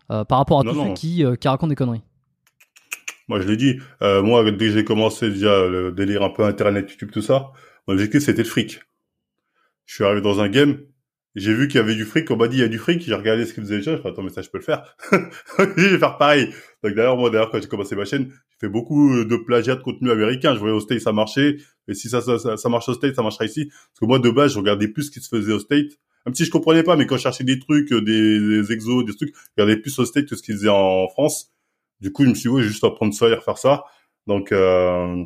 euh, 0.09 0.23
par 0.23 0.39
rapport 0.39 0.61
à 0.61 0.63
tous 0.63 0.73
ceux 0.73 0.93
qui, 0.95 1.23
qui 1.39 1.47
racontent 1.47 1.67
des 1.67 1.75
conneries? 1.75 2.01
Moi 3.27 3.39
je 3.39 3.47
l'ai 3.47 3.55
dit, 3.55 3.77
moi 4.01 4.43
dès 4.43 4.57
que 4.57 4.71
j'ai 4.71 4.83
commencé 4.83 5.29
déjà 5.29 5.67
le 5.67 5.91
délire 5.91 6.23
un 6.23 6.31
peu 6.31 6.43
internet, 6.43 6.89
YouTube, 6.89 7.11
tout 7.13 7.21
ça, 7.21 7.51
mon 7.87 7.93
objectif 7.93 8.23
c'était 8.23 8.41
le 8.41 8.49
fric. 8.49 8.79
Je 9.85 9.93
suis 9.93 10.03
arrivé 10.03 10.21
dans 10.21 10.41
un 10.41 10.49
game, 10.49 10.79
j'ai 11.35 11.53
vu 11.53 11.67
qu'il 11.67 11.79
y 11.79 11.83
avait 11.83 11.93
du 11.93 12.05
fric, 12.05 12.29
on 12.31 12.35
m'a 12.35 12.47
dit 12.47 12.57
il 12.57 12.61
y 12.61 12.63
a 12.63 12.67
du 12.67 12.79
fric, 12.79 12.99
j'ai 13.03 13.13
regardé 13.13 13.45
ce 13.45 13.53
qu'ils 13.53 13.63
faisaient 13.63 13.77
déjà, 13.77 13.95
je 13.95 14.01
me 14.01 14.07
attends 14.07 14.23
mais 14.23 14.31
ça 14.31 14.41
je 14.41 14.49
peux 14.49 14.57
le 14.57 14.63
faire. 14.63 14.97
je 15.59 15.87
vais 15.87 15.99
faire 15.99 16.17
pareil. 16.17 16.51
Donc 16.83 16.95
d'ailleurs 16.95 17.15
moi 17.15 17.29
d'ailleurs 17.29 17.51
quand 17.51 17.61
j'ai 17.61 17.69
commencé 17.69 17.95
ma 17.95 18.05
chaîne, 18.05 18.33
fait 18.61 18.69
beaucoup 18.69 19.23
de 19.23 19.35
plagiat 19.35 19.75
de 19.75 19.81
contenu 19.81 20.09
américain, 20.11 20.53
je 20.53 20.59
voyais 20.59 20.75
au 20.75 20.79
State 20.79 20.99
ça 20.99 21.11
marchait, 21.11 21.57
et 21.87 21.93
si 21.93 22.09
ça 22.09 22.21
ça, 22.21 22.57
ça, 22.57 22.69
marche 22.69 22.87
au 22.89 22.93
State, 22.93 23.15
ça 23.15 23.23
marchera 23.23 23.45
ici. 23.45 23.65
Parce 23.65 23.99
que 23.99 24.05
moi 24.05 24.19
de 24.19 24.29
base, 24.29 24.53
je 24.53 24.59
regardais 24.59 24.87
plus 24.87 25.03
ce 25.03 25.11
qui 25.11 25.19
se 25.19 25.27
faisait 25.27 25.53
au 25.53 25.59
State. 25.59 25.91
Même 26.25 26.35
si 26.35 26.45
je 26.45 26.51
comprenais 26.51 26.83
pas, 26.83 26.95
mais 26.95 27.05
quand 27.05 27.17
je 27.17 27.23
cherchais 27.23 27.43
des 27.43 27.59
trucs, 27.59 27.91
des, 27.91 28.39
des 28.39 28.71
exos, 28.71 29.03
des 29.05 29.15
trucs, 29.15 29.33
je 29.35 29.61
regardais 29.61 29.81
plus 29.81 29.97
au 29.99 30.05
State 30.05 30.27
que 30.27 30.35
ce 30.35 30.43
qu'ils 30.43 30.55
faisaient 30.55 30.69
en 30.69 31.07
France. 31.09 31.51
Du 31.99 32.11
coup, 32.11 32.23
je 32.23 32.29
me 32.29 32.35
suis 32.35 32.49
dit, 32.49 32.55
ouais, 32.55 32.63
juste 32.63 32.83
apprendre 32.83 33.13
ça 33.13 33.27
et 33.27 33.33
refaire 33.33 33.57
ça. 33.57 33.83
Donc, 34.27 34.51
euh, 34.51 35.23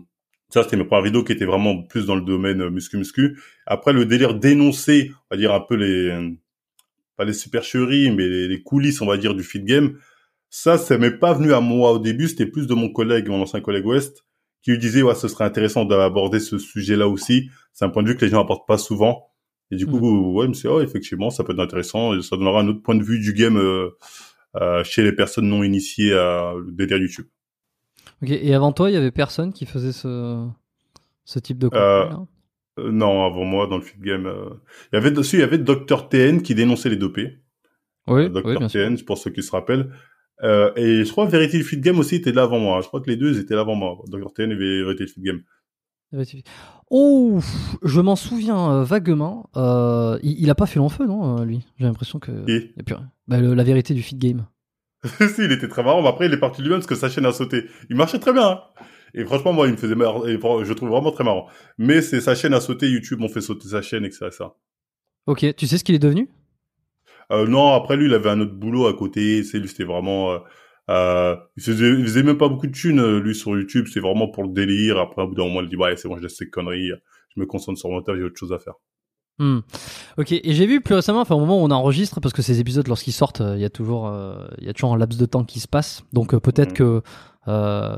ça, 0.49 0.63
c'était 0.63 0.77
mes 0.77 0.85
premières 0.85 1.03
vidéos 1.03 1.23
qui 1.23 1.33
étaient 1.33 1.45
vraiment 1.45 1.83
plus 1.83 2.05
dans 2.05 2.15
le 2.15 2.21
domaine 2.21 2.61
euh, 2.61 2.69
muscu-muscu. 2.69 3.39
Après, 3.65 3.93
le 3.93 4.05
délire 4.05 4.35
d'énoncer, 4.35 5.11
on 5.29 5.35
va 5.35 5.37
dire 5.37 5.53
un 5.53 5.59
peu 5.59 5.75
les, 5.75 6.37
pas 7.17 7.25
les 7.25 7.33
supercheries, 7.33 8.11
mais 8.11 8.27
les, 8.27 8.61
coulisses, 8.61 9.01
on 9.01 9.05
va 9.05 9.17
dire, 9.17 9.35
du 9.35 9.43
fit 9.43 9.61
game. 9.61 9.97
Ça, 10.57 10.77
ça 10.77 10.97
m'est 10.97 11.11
pas 11.11 11.33
venu 11.33 11.51
à 11.53 11.59
moi 11.59 11.91
au 11.91 11.99
début. 11.99 12.29
C'était 12.29 12.45
plus 12.45 12.65
de 12.65 12.73
mon 12.73 12.87
collègue, 12.87 13.27
mon 13.27 13.41
ancien 13.41 13.59
collègue 13.59 13.85
West, 13.85 14.25
qui 14.61 14.71
lui 14.71 14.77
disait, 14.77 15.01
ouais, 15.01 15.13
ce 15.13 15.27
serait 15.27 15.43
intéressant 15.43 15.83
d'aborder 15.83 16.39
ce 16.39 16.57
sujet-là 16.57 17.09
aussi. 17.09 17.49
C'est 17.73 17.83
un 17.83 17.89
point 17.89 18.03
de 18.03 18.07
vue 18.07 18.15
que 18.15 18.23
les 18.23 18.31
gens 18.31 18.41
apportent 18.41 18.65
pas 18.65 18.77
souvent. 18.77 19.27
Et 19.69 19.75
du 19.75 19.85
coup, 19.85 19.99
mmh. 19.99 20.33
ouais, 20.33 20.47
me 20.47 20.67
oh, 20.69 20.79
effectivement, 20.79 21.29
ça 21.29 21.43
peut 21.43 21.51
être 21.51 21.59
intéressant. 21.59 22.15
Et 22.15 22.21
ça 22.21 22.37
donnera 22.37 22.61
un 22.61 22.69
autre 22.69 22.81
point 22.81 22.95
de 22.95 23.03
vue 23.03 23.19
du 23.19 23.33
game 23.33 23.57
euh, 23.57 23.89
euh, 24.55 24.81
chez 24.85 25.03
les 25.03 25.11
personnes 25.11 25.49
non 25.49 25.61
initiées 25.61 26.13
à 26.13 26.53
délire 26.71 26.99
YouTube. 26.99 27.27
Ok, 28.23 28.29
et 28.29 28.53
avant 28.53 28.71
toi, 28.71 28.89
il 28.89 28.93
y 28.93 28.97
avait 28.97 29.11
personne 29.11 29.51
qui 29.51 29.65
faisait 29.65 29.91
ce, 29.91 30.47
ce 31.25 31.39
type 31.39 31.57
de 31.57 31.67
contenu 31.67 32.25
euh, 32.79 32.91
Non, 32.91 33.25
avant 33.25 33.43
moi, 33.43 33.67
dans 33.67 33.75
le 33.75 33.83
fit 33.83 33.99
game, 33.99 34.33
il 34.93 34.95
y 34.95 34.97
avait 34.97 35.11
dessus, 35.11 35.35
il 35.35 35.41
y 35.41 35.43
avait 35.43 35.57
Dr 35.57 36.07
TN 36.07 36.41
qui 36.41 36.55
dénonçait 36.55 36.89
les 36.89 36.95
dopés. 36.95 37.39
Oui, 38.07 38.29
Dr 38.29 38.45
oui, 38.45 38.67
TN, 38.69 38.95
pour 39.03 39.17
ceux 39.17 39.31
qui 39.31 39.43
se 39.43 39.51
rappellent. 39.51 39.91
Euh, 40.43 40.71
et 40.75 41.05
je 41.05 41.11
crois 41.11 41.25
Verity 41.27 41.63
Fit 41.63 41.77
Game 41.77 41.99
aussi 41.99 42.15
était 42.15 42.31
là 42.31 42.43
avant 42.43 42.59
moi. 42.59 42.81
Je 42.81 42.87
crois 42.87 43.01
que 43.01 43.09
les 43.09 43.17
deux 43.17 43.39
étaient 43.39 43.55
là 43.55 43.61
avant 43.61 43.75
moi. 43.75 43.97
Dr 44.07 44.33
TN 44.33 44.51
et 44.51 44.55
Verity 44.55 45.07
Fit 45.07 45.21
Game. 45.21 45.41
Oh, 46.89 47.39
je 47.83 48.01
m'en 48.01 48.15
souviens 48.15 48.83
vaguement. 48.83 49.49
Euh, 49.57 50.17
il, 50.23 50.39
il, 50.39 50.49
a 50.49 50.55
pas 50.55 50.65
fait 50.65 50.79
long 50.79 50.89
feu, 50.89 51.05
non, 51.05 51.43
lui? 51.43 51.65
J'ai 51.77 51.85
l'impression 51.85 52.19
que. 52.19 52.31
Et 52.49 52.71
plus... 52.83 52.95
bah, 53.27 53.41
la 53.41 53.63
vérité 53.63 53.93
du 53.93 54.01
fit 54.01 54.15
game. 54.15 54.45
si, 55.05 55.43
il 55.43 55.51
était 55.51 55.67
très 55.67 55.83
marrant, 55.83 56.01
mais 56.01 56.07
après, 56.07 56.27
il 56.27 56.33
est 56.33 56.37
parti 56.39 56.61
lui-même 56.61 56.79
parce 56.79 56.87
que 56.87 56.95
sa 56.95 57.09
chaîne 57.09 57.25
a 57.25 57.31
sauté. 57.31 57.65
Il 57.89 57.95
marchait 57.95 58.19
très 58.19 58.33
bien. 58.33 58.47
Hein. 58.47 58.61
Et 59.13 59.23
franchement, 59.23 59.53
moi, 59.53 59.67
il 59.67 59.73
me 59.73 59.77
faisait 59.77 59.95
marre, 59.95 60.27
et 60.27 60.37
je 60.37 60.73
trouve 60.73 60.89
vraiment 60.89 61.11
très 61.11 61.23
marrant. 61.23 61.47
Mais 61.77 62.01
c'est 62.01 62.19
sa 62.19 62.35
chaîne 62.35 62.53
a 62.53 62.59
sauté, 62.59 62.89
YouTube 62.89 63.19
on 63.21 63.29
fait 63.29 63.41
sauter 63.41 63.69
sa 63.69 63.81
chaîne, 63.81 64.03
et 64.03 64.09
que 64.09 64.15
ça. 64.15 64.55
Ok, 65.25 65.55
tu 65.55 65.67
sais 65.67 65.77
ce 65.77 65.83
qu'il 65.83 65.95
est 65.95 65.99
devenu? 65.99 66.29
Euh, 67.31 67.47
Non, 67.47 67.73
après 67.73 67.97
lui, 67.97 68.05
il 68.05 68.13
avait 68.13 68.29
un 68.29 68.39
autre 68.41 68.53
boulot 68.55 68.87
à 68.87 68.93
côté. 68.93 69.43
C'est 69.43 69.59
lui, 69.59 69.67
c'était 69.67 69.83
vraiment. 69.83 70.31
Euh, 70.31 70.39
euh, 70.89 71.35
il, 71.57 71.63
faisait, 71.63 71.89
il 71.89 72.03
faisait 72.03 72.23
même 72.23 72.37
pas 72.37 72.47
beaucoup 72.47 72.67
de 72.67 72.71
thunes, 72.71 72.99
euh, 72.99 73.19
lui, 73.19 73.33
sur 73.35 73.57
YouTube. 73.57 73.87
C'est 73.91 73.99
vraiment 73.99 74.27
pour 74.27 74.43
le 74.43 74.49
délire. 74.49 74.99
Après, 74.99 75.21
au 75.23 75.27
bout 75.27 75.35
d'un 75.35 75.45
moment, 75.45 75.61
il 75.61 75.69
dit, 75.69 75.75
ouais, 75.75 75.95
c'est 75.97 76.07
bon, 76.07 76.17
je 76.17 76.23
laisse 76.23 76.37
ces 76.37 76.49
conneries. 76.49 76.89
Je 77.35 77.39
me 77.41 77.45
concentre 77.45 77.79
sur 77.79 77.89
mon 77.89 78.01
taf, 78.01 78.15
j'ai 78.15 78.23
autre 78.23 78.37
chose 78.37 78.53
à 78.53 78.59
faire. 78.59 78.75
Hmm. 79.37 79.59
Ok, 80.17 80.31
et 80.31 80.53
j'ai 80.53 80.65
vu 80.65 80.79
plus 80.79 80.95
récemment, 80.95 81.19
enfin 81.19 81.35
au 81.35 81.39
moment 81.41 81.61
où 81.61 81.65
on 81.65 81.71
enregistre, 81.71 82.21
parce 82.21 82.33
que 82.33 82.41
ces 82.41 82.61
épisodes, 82.61 82.87
lorsqu'ils 82.87 83.11
sortent, 83.11 83.41
euh, 83.41 83.55
il 83.57 83.61
y 83.61 83.65
a 83.65 83.69
toujours, 83.69 84.07
euh, 84.07 84.47
il 84.59 84.65
y 84.65 84.69
a 84.69 84.73
toujours 84.73 84.93
un 84.93 84.97
laps 84.97 85.19
de 85.19 85.25
temps 85.25 85.43
qui 85.43 85.59
se 85.59 85.67
passe. 85.67 86.05
Donc 86.13 86.33
peut-être 86.39 86.69
Mhm. 86.69 86.75
que, 86.77 87.01
euh, 87.49 87.97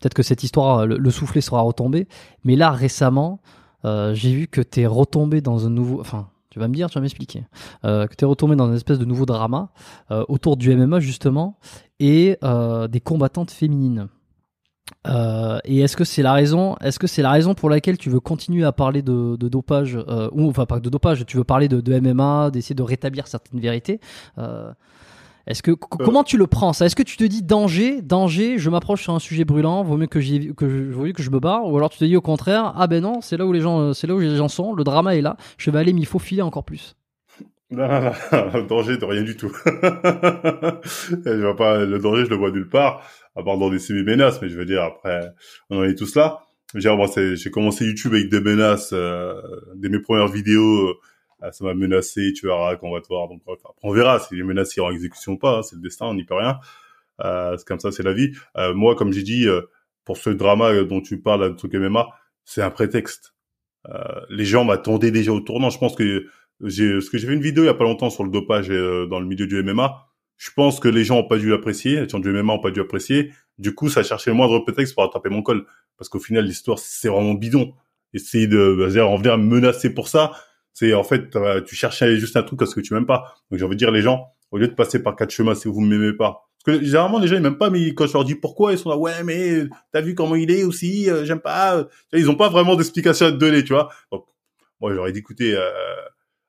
peut-être 0.00 0.14
que 0.14 0.22
cette 0.22 0.42
histoire, 0.42 0.86
le, 0.86 0.96
le 0.96 1.10
soufflet 1.10 1.42
sera 1.42 1.60
retombé. 1.60 2.08
Mais 2.44 2.56
là 2.56 2.70
récemment, 2.70 3.42
euh, 3.84 4.14
j'ai 4.14 4.32
vu 4.32 4.46
que 4.46 4.62
t'es 4.62 4.86
retombé 4.86 5.42
dans 5.42 5.66
un 5.66 5.70
nouveau, 5.70 6.00
enfin, 6.00 6.30
tu 6.50 6.58
vas 6.58 6.66
me 6.66 6.74
dire, 6.74 6.90
tu 6.90 6.94
vas 6.94 7.00
m'expliquer, 7.00 7.44
euh, 7.84 8.06
que 8.08 8.14
t'es 8.14 8.26
retombé 8.26 8.56
dans 8.56 8.68
une 8.68 8.74
espèce 8.74 8.98
de 8.98 9.04
nouveau 9.04 9.24
drama 9.24 9.70
euh, 10.10 10.24
autour 10.28 10.56
du 10.56 10.74
MMA 10.74 10.98
justement 10.98 11.58
et 12.00 12.36
euh, 12.42 12.88
des 12.88 13.00
combattantes 13.00 13.52
féminines. 13.52 14.08
Et 15.64 15.80
est-ce 15.80 15.96
que 15.96 16.04
c'est 16.04 16.22
la 16.22 16.32
raison 16.32 16.76
Est-ce 16.80 16.98
que 16.98 17.06
c'est 17.06 17.22
la 17.22 17.30
raison 17.30 17.54
pour 17.54 17.70
laquelle 17.70 17.96
tu 17.96 18.10
veux 18.10 18.20
continuer 18.20 18.64
à 18.64 18.72
parler 18.72 19.00
de, 19.02 19.36
dopage 19.36 19.96
ou 20.32 20.48
enfin 20.48 20.66
pas 20.66 20.80
de 20.80 20.90
dopage 20.90 21.24
Tu 21.24 21.36
veux 21.36 21.44
parler 21.44 21.68
de, 21.68 22.00
MMA, 22.00 22.50
d'essayer 22.50 22.74
de 22.74 22.82
rétablir 22.82 23.26
certaines 23.28 23.60
vérités 23.60 24.00
Est-ce 25.46 25.62
que 25.62 25.72
c- 25.72 25.76
comment 25.98 26.22
tu 26.24 26.36
le 26.36 26.46
prends 26.46 26.72
ça? 26.72 26.86
Est-ce 26.86 26.96
que 26.96 27.02
tu 27.02 27.16
te 27.16 27.24
dis 27.24 27.42
danger, 27.42 28.02
danger 28.02 28.58
Je 28.58 28.70
m'approche 28.70 29.02
sur 29.02 29.14
un 29.14 29.18
sujet 29.18 29.44
brûlant, 29.44 29.82
vaut 29.82 29.96
mieux 29.96 30.06
que 30.06 30.20
j'y 30.20 30.54
que 30.54 30.68
je, 30.68 30.92
vaut 30.92 31.04
mieux 31.04 31.12
que 31.12 31.22
je 31.22 31.30
me 31.30 31.40
barre? 31.40 31.66
Ou 31.66 31.76
alors 31.76 31.90
tu 31.90 31.98
te 31.98 32.04
dis 32.04 32.16
au 32.16 32.20
contraire 32.20 32.72
Ah 32.76 32.86
ben 32.86 33.02
non, 33.02 33.20
c'est 33.20 33.36
là 33.36 33.46
où 33.46 33.52
les 33.52 33.60
gens, 33.60 33.80
euh, 33.80 33.92
c'est 33.92 34.06
là 34.06 34.14
où 34.14 34.20
les 34.20 34.36
gens 34.36 34.48
sont. 34.48 34.74
Le 34.74 34.84
drama 34.84 35.16
est 35.16 35.22
là. 35.22 35.36
Je 35.58 35.70
vais 35.70 35.78
aller 35.78 35.92
m'y 35.92 36.04
faufiler 36.04 36.42
encore 36.42 36.64
plus. 36.64 36.96
Non, 37.72 37.86
non, 37.86 38.10
non, 38.52 38.62
danger 38.66 38.96
de 38.96 39.04
rien 39.04 39.22
du 39.22 39.36
tout. 39.36 39.52
je 39.64 41.40
vois 41.40 41.54
pas, 41.56 41.84
le 41.84 41.98
danger, 42.00 42.24
je 42.24 42.30
le 42.30 42.36
vois 42.36 42.50
nulle 42.50 42.68
part, 42.68 43.02
à 43.36 43.44
part 43.44 43.58
dans 43.58 43.70
des 43.70 43.78
semi-menaces, 43.78 44.42
mais 44.42 44.48
je 44.48 44.58
veux 44.58 44.64
dire, 44.64 44.82
après, 44.82 45.20
on 45.70 45.78
en 45.78 45.84
est 45.84 45.94
tous 45.94 46.16
là. 46.16 46.40
J'ai 46.74 47.50
commencé 47.50 47.84
YouTube 47.84 48.14
avec 48.14 48.28
des 48.28 48.40
menaces, 48.40 48.90
euh, 48.92 49.34
dès 49.76 49.88
mes 49.88 50.00
premières 50.00 50.28
vidéos, 50.28 50.88
euh, 50.88 50.94
ça 51.52 51.64
m'a 51.64 51.74
menacé, 51.74 52.32
tu 52.34 52.46
verras 52.46 52.76
qu'on 52.76 52.92
va 52.92 53.00
te 53.00 53.08
voir. 53.08 53.28
Donc, 53.28 53.40
après, 53.42 53.72
on 53.82 53.92
verra 53.92 54.18
si 54.18 54.34
les 54.36 54.42
menaces 54.42 54.76
iront 54.76 54.88
en 54.88 54.92
exécution 54.92 55.32
ou 55.32 55.38
pas, 55.38 55.58
hein, 55.58 55.62
c'est 55.62 55.76
le 55.76 55.82
destin, 55.82 56.06
on 56.06 56.14
n'y 56.14 56.24
peut 56.24 56.34
rien. 56.34 56.60
Euh, 57.24 57.56
c'est 57.56 57.66
comme 57.66 57.80
ça, 57.80 57.92
c'est 57.92 58.02
la 58.02 58.12
vie. 58.12 58.32
Euh, 58.56 58.74
moi, 58.74 58.94
comme 58.94 59.12
j'ai 59.12 59.22
dit, 59.22 59.46
euh, 59.46 59.62
pour 60.04 60.16
ce 60.16 60.30
drama 60.30 60.82
dont 60.84 61.00
tu 61.00 61.20
parles, 61.20 61.48
le 61.48 61.56
truc 61.56 61.74
MMA, 61.74 62.08
c'est 62.44 62.62
un 62.62 62.70
prétexte. 62.70 63.34
Les 64.28 64.44
gens 64.44 64.64
m'attendaient 64.64 65.10
déjà 65.10 65.32
au 65.32 65.40
tournant. 65.40 65.70
Je 65.70 65.78
pense 65.78 65.94
que 65.94 66.26
j'ai, 66.62 66.92
parce 66.92 67.08
que 67.08 67.18
j'ai 67.18 67.26
fait 67.26 67.32
une 67.32 67.40
vidéo 67.40 67.64
il 67.64 67.66
y 67.66 67.70
a 67.70 67.74
pas 67.74 67.84
longtemps 67.84 68.10
sur 68.10 68.24
le 68.24 68.30
dopage 68.30 68.68
dans 68.68 69.20
le 69.20 69.26
milieu 69.26 69.46
du 69.46 69.62
MMA. 69.62 70.06
Je 70.36 70.50
pense 70.54 70.80
que 70.80 70.88
les 70.88 71.04
gens 71.04 71.18
ont 71.18 71.28
pas 71.28 71.38
dû 71.38 71.50
l'apprécier, 71.50 72.00
les 72.00 72.08
gens 72.08 72.18
du 72.18 72.30
MMA 72.30 72.54
ont 72.54 72.60
pas 72.60 72.70
dû 72.70 72.80
apprécier. 72.80 73.32
Du 73.58 73.74
coup, 73.74 73.88
ça 73.88 74.02
cherchait 74.02 74.30
le 74.30 74.36
moindre 74.36 74.58
prétexte 74.60 74.94
pour 74.94 75.04
attraper 75.04 75.30
mon 75.30 75.42
col. 75.42 75.66
Parce 75.96 76.08
qu'au 76.08 76.18
final, 76.18 76.44
l'histoire, 76.44 76.78
c'est 76.78 77.08
vraiment 77.08 77.34
bidon. 77.34 77.74
Essayer 78.12 78.46
de, 78.46 78.74
bah, 78.78 79.06
en 79.06 79.16
venir 79.16 79.38
me 79.38 79.44
menacer 79.44 79.92
pour 79.94 80.08
ça, 80.08 80.32
c'est, 80.72 80.94
en 80.94 81.02
fait, 81.02 81.34
euh, 81.36 81.60
tu 81.62 81.74
cherchais 81.74 82.16
juste 82.16 82.36
un 82.36 82.42
truc 82.42 82.58
parce 82.58 82.74
que 82.74 82.80
tu 82.80 82.94
m'aimes 82.94 83.06
pas. 83.06 83.34
Donc, 83.50 83.58
j'ai 83.58 83.64
envie 83.64 83.76
de 83.76 83.78
dire, 83.78 83.90
les 83.90 84.02
gens, 84.02 84.26
au 84.50 84.58
lieu 84.58 84.68
de 84.68 84.74
passer 84.74 85.02
par 85.02 85.16
quatre 85.16 85.30
chemins 85.30 85.54
si 85.54 85.68
vous 85.68 85.80
m'aimez 85.80 86.12
pas. 86.12 86.48
Parce 86.64 86.78
que, 86.78 86.84
généralement, 86.84 87.18
les 87.18 87.28
gens, 87.28 87.36
ils 87.36 87.42
m'aiment 87.42 87.58
pas, 87.58 87.70
mais 87.70 87.94
quand 87.94 88.06
je 88.06 88.12
leur 88.12 88.24
dis 88.24 88.34
pourquoi, 88.34 88.72
ils 88.72 88.78
sont 88.78 88.90
là, 88.90 88.96
ouais, 88.96 89.22
mais, 89.24 89.64
t'as 89.92 90.00
vu 90.00 90.14
comment 90.14 90.34
il 90.34 90.50
est 90.50 90.64
aussi, 90.64 91.10
euh, 91.10 91.24
j'aime 91.24 91.40
pas. 91.40 91.76
Vois, 91.76 91.88
Ils 92.12 92.30
ont 92.30 92.34
pas 92.34 92.48
vraiment 92.48 92.76
d'explication 92.76 93.26
à 93.26 93.32
te 93.32 93.36
donner, 93.36 93.64
tu 93.64 93.72
vois. 93.72 93.90
Donc, 94.12 94.26
moi, 94.80 94.94
j'aurais 94.94 95.12
dit, 95.12 95.20
écoutez, 95.20 95.56
euh, 95.56 95.70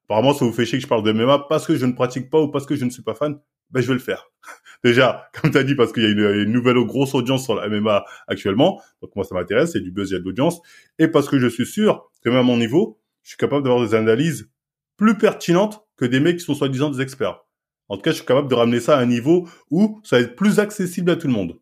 apparemment, 0.06 0.34
ça 0.34 0.46
vous 0.46 0.54
fait 0.54 0.66
chier 0.66 0.78
que 0.78 0.84
je 0.84 0.88
parle 0.88 1.04
de 1.04 1.12
MMA 1.12 1.48
parce 1.50 1.66
que 1.66 1.75
je 1.75 1.86
ne 1.86 1.94
pratique 1.94 2.30
pas 2.30 2.42
ou 2.42 2.50
parce 2.50 2.66
que 2.66 2.75
je 2.75 2.86
ne 2.86 2.90
suis 2.90 3.04
pas 3.04 3.16
fan. 3.16 3.40
Ben, 3.70 3.82
je 3.82 3.88
vais 3.88 3.94
le 3.94 4.00
faire. 4.00 4.30
Déjà, 4.84 5.30
comme 5.34 5.51
tu 5.51 5.58
as 5.58 5.63
dit, 5.63 5.75
parce 5.75 5.94
qu'il 5.94 6.04
y 6.04 6.06
a 6.06 6.10
une, 6.10 6.20
une 6.20 6.51
nouvelle 6.51 6.84
grosse 6.86 7.16
audience 7.16 7.46
sur 7.46 7.56
la 7.56 7.70
MMA 7.70 8.04
actuellement. 8.28 8.82
Donc, 9.01 9.16
moi, 9.16 9.24
ça 9.24 9.36
m'intéresse. 9.36 9.75
A 9.75 9.80
du 9.80 9.92
buzz, 9.92 10.10
il 10.10 10.13
y 10.13 10.16
a 10.18 10.20
de 10.20 10.25
l'audience. 10.25 10.60
Et 11.00 11.08
parce 11.08 11.30
que 11.30 11.40
je 11.40 11.48
suis 11.48 11.66
sûr 11.66 12.10
que 12.22 12.30
même 12.30 12.40
à 12.40 12.44
mon 12.44 12.58
niveau, 12.58 13.00
je 13.24 13.30
suis 13.30 13.38
capable 13.38 13.63
d'avoir 13.63 13.86
des 13.86 13.96
analyses 13.96 14.51
plus 14.98 15.18
pertinentes 15.18 15.82
que 15.98 16.06
des 16.06 16.20
mecs 16.20 16.38
qui 16.38 16.46
sont 16.46 16.56
soi-disant 16.56 16.90
des 16.90 17.01
experts. 17.01 17.42
En 17.88 17.98
tout 17.98 18.04
cas, 18.04 18.12
je 18.12 18.18
suis 18.18 18.25
capable 18.25 18.50
de 18.50 18.56
ramener 18.56 18.80
ça 18.80 18.98
à 18.98 19.01
un 19.01 19.06
niveau 19.06 19.48
où 19.70 20.00
ça 20.04 20.18
va 20.18 20.24
être 20.24 20.36
plus 20.36 20.60
accessible 20.60 21.12
à 21.12 21.16
tout 21.16 21.28
le 21.28 21.34
monde. 21.34 21.60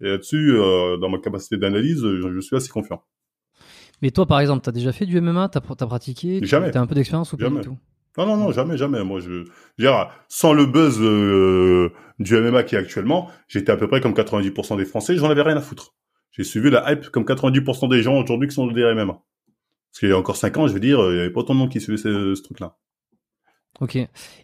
Et 0.00 0.08
là-dessus, 0.08 0.52
euh, 0.56 0.96
dans 0.96 1.08
ma 1.08 1.18
capacité 1.18 1.56
d'analyse, 1.56 2.00
je, 2.00 2.32
je 2.32 2.40
suis 2.40 2.56
assez 2.56 2.68
confiant. 2.68 3.02
Mais 4.00 4.10
toi, 4.10 4.26
par 4.26 4.40
exemple, 4.40 4.62
t'as 4.62 4.72
déjà 4.72 4.92
fait 4.92 5.06
du 5.06 5.20
MMA 5.20 5.48
T'as 5.48 5.60
as 5.60 5.86
pratiqué? 5.86 6.40
Jamais. 6.42 6.70
T'as 6.70 6.80
un 6.80 6.86
peu 6.86 6.94
d'expérience 6.94 7.32
ou 7.32 7.36
pas 7.36 7.48
du 7.48 7.60
tout? 7.60 7.76
Non, 8.16 8.26
non, 8.26 8.36
non, 8.36 8.52
jamais, 8.52 8.76
jamais. 8.76 9.04
Moi, 9.04 9.20
je, 9.20 9.44
je 9.44 9.84
dire, 9.84 10.10
sans 10.28 10.52
le 10.52 10.66
buzz 10.66 10.98
euh, 11.00 11.92
du 12.18 12.36
MMA 12.36 12.64
qui 12.64 12.74
est 12.74 12.78
actuellement, 12.78 13.30
j'étais 13.46 13.70
à 13.70 13.76
peu 13.76 13.86
près 13.86 14.00
comme 14.00 14.12
90% 14.12 14.76
des 14.76 14.84
Français, 14.84 15.16
j'en 15.16 15.30
avais 15.30 15.42
rien 15.42 15.56
à 15.56 15.60
foutre. 15.60 15.94
J'ai 16.32 16.44
suivi 16.44 16.70
la 16.70 16.92
hype 16.92 17.10
comme 17.10 17.24
90% 17.24 17.88
des 17.88 18.02
gens 18.02 18.16
aujourd'hui 18.20 18.48
qui 18.48 18.54
sont 18.54 18.66
dans 18.66 18.72
le 18.72 18.94
MMA. 18.94 19.20
Parce 19.92 20.00
qu'il 20.00 20.08
y 20.08 20.12
a 20.12 20.18
encore 20.18 20.36
5 20.36 20.56
ans, 20.58 20.68
je 20.68 20.72
veux 20.74 20.80
dire, 20.80 20.98
il 21.10 21.16
y 21.16 21.20
avait 21.20 21.30
pas 21.30 21.40
autant 21.40 21.54
de 21.54 21.58
monde 21.60 21.70
qui 21.70 21.80
suivait 21.80 21.98
ce, 21.98 22.34
ce 22.34 22.42
truc-là. 22.42 22.76
Ok. 23.80 23.96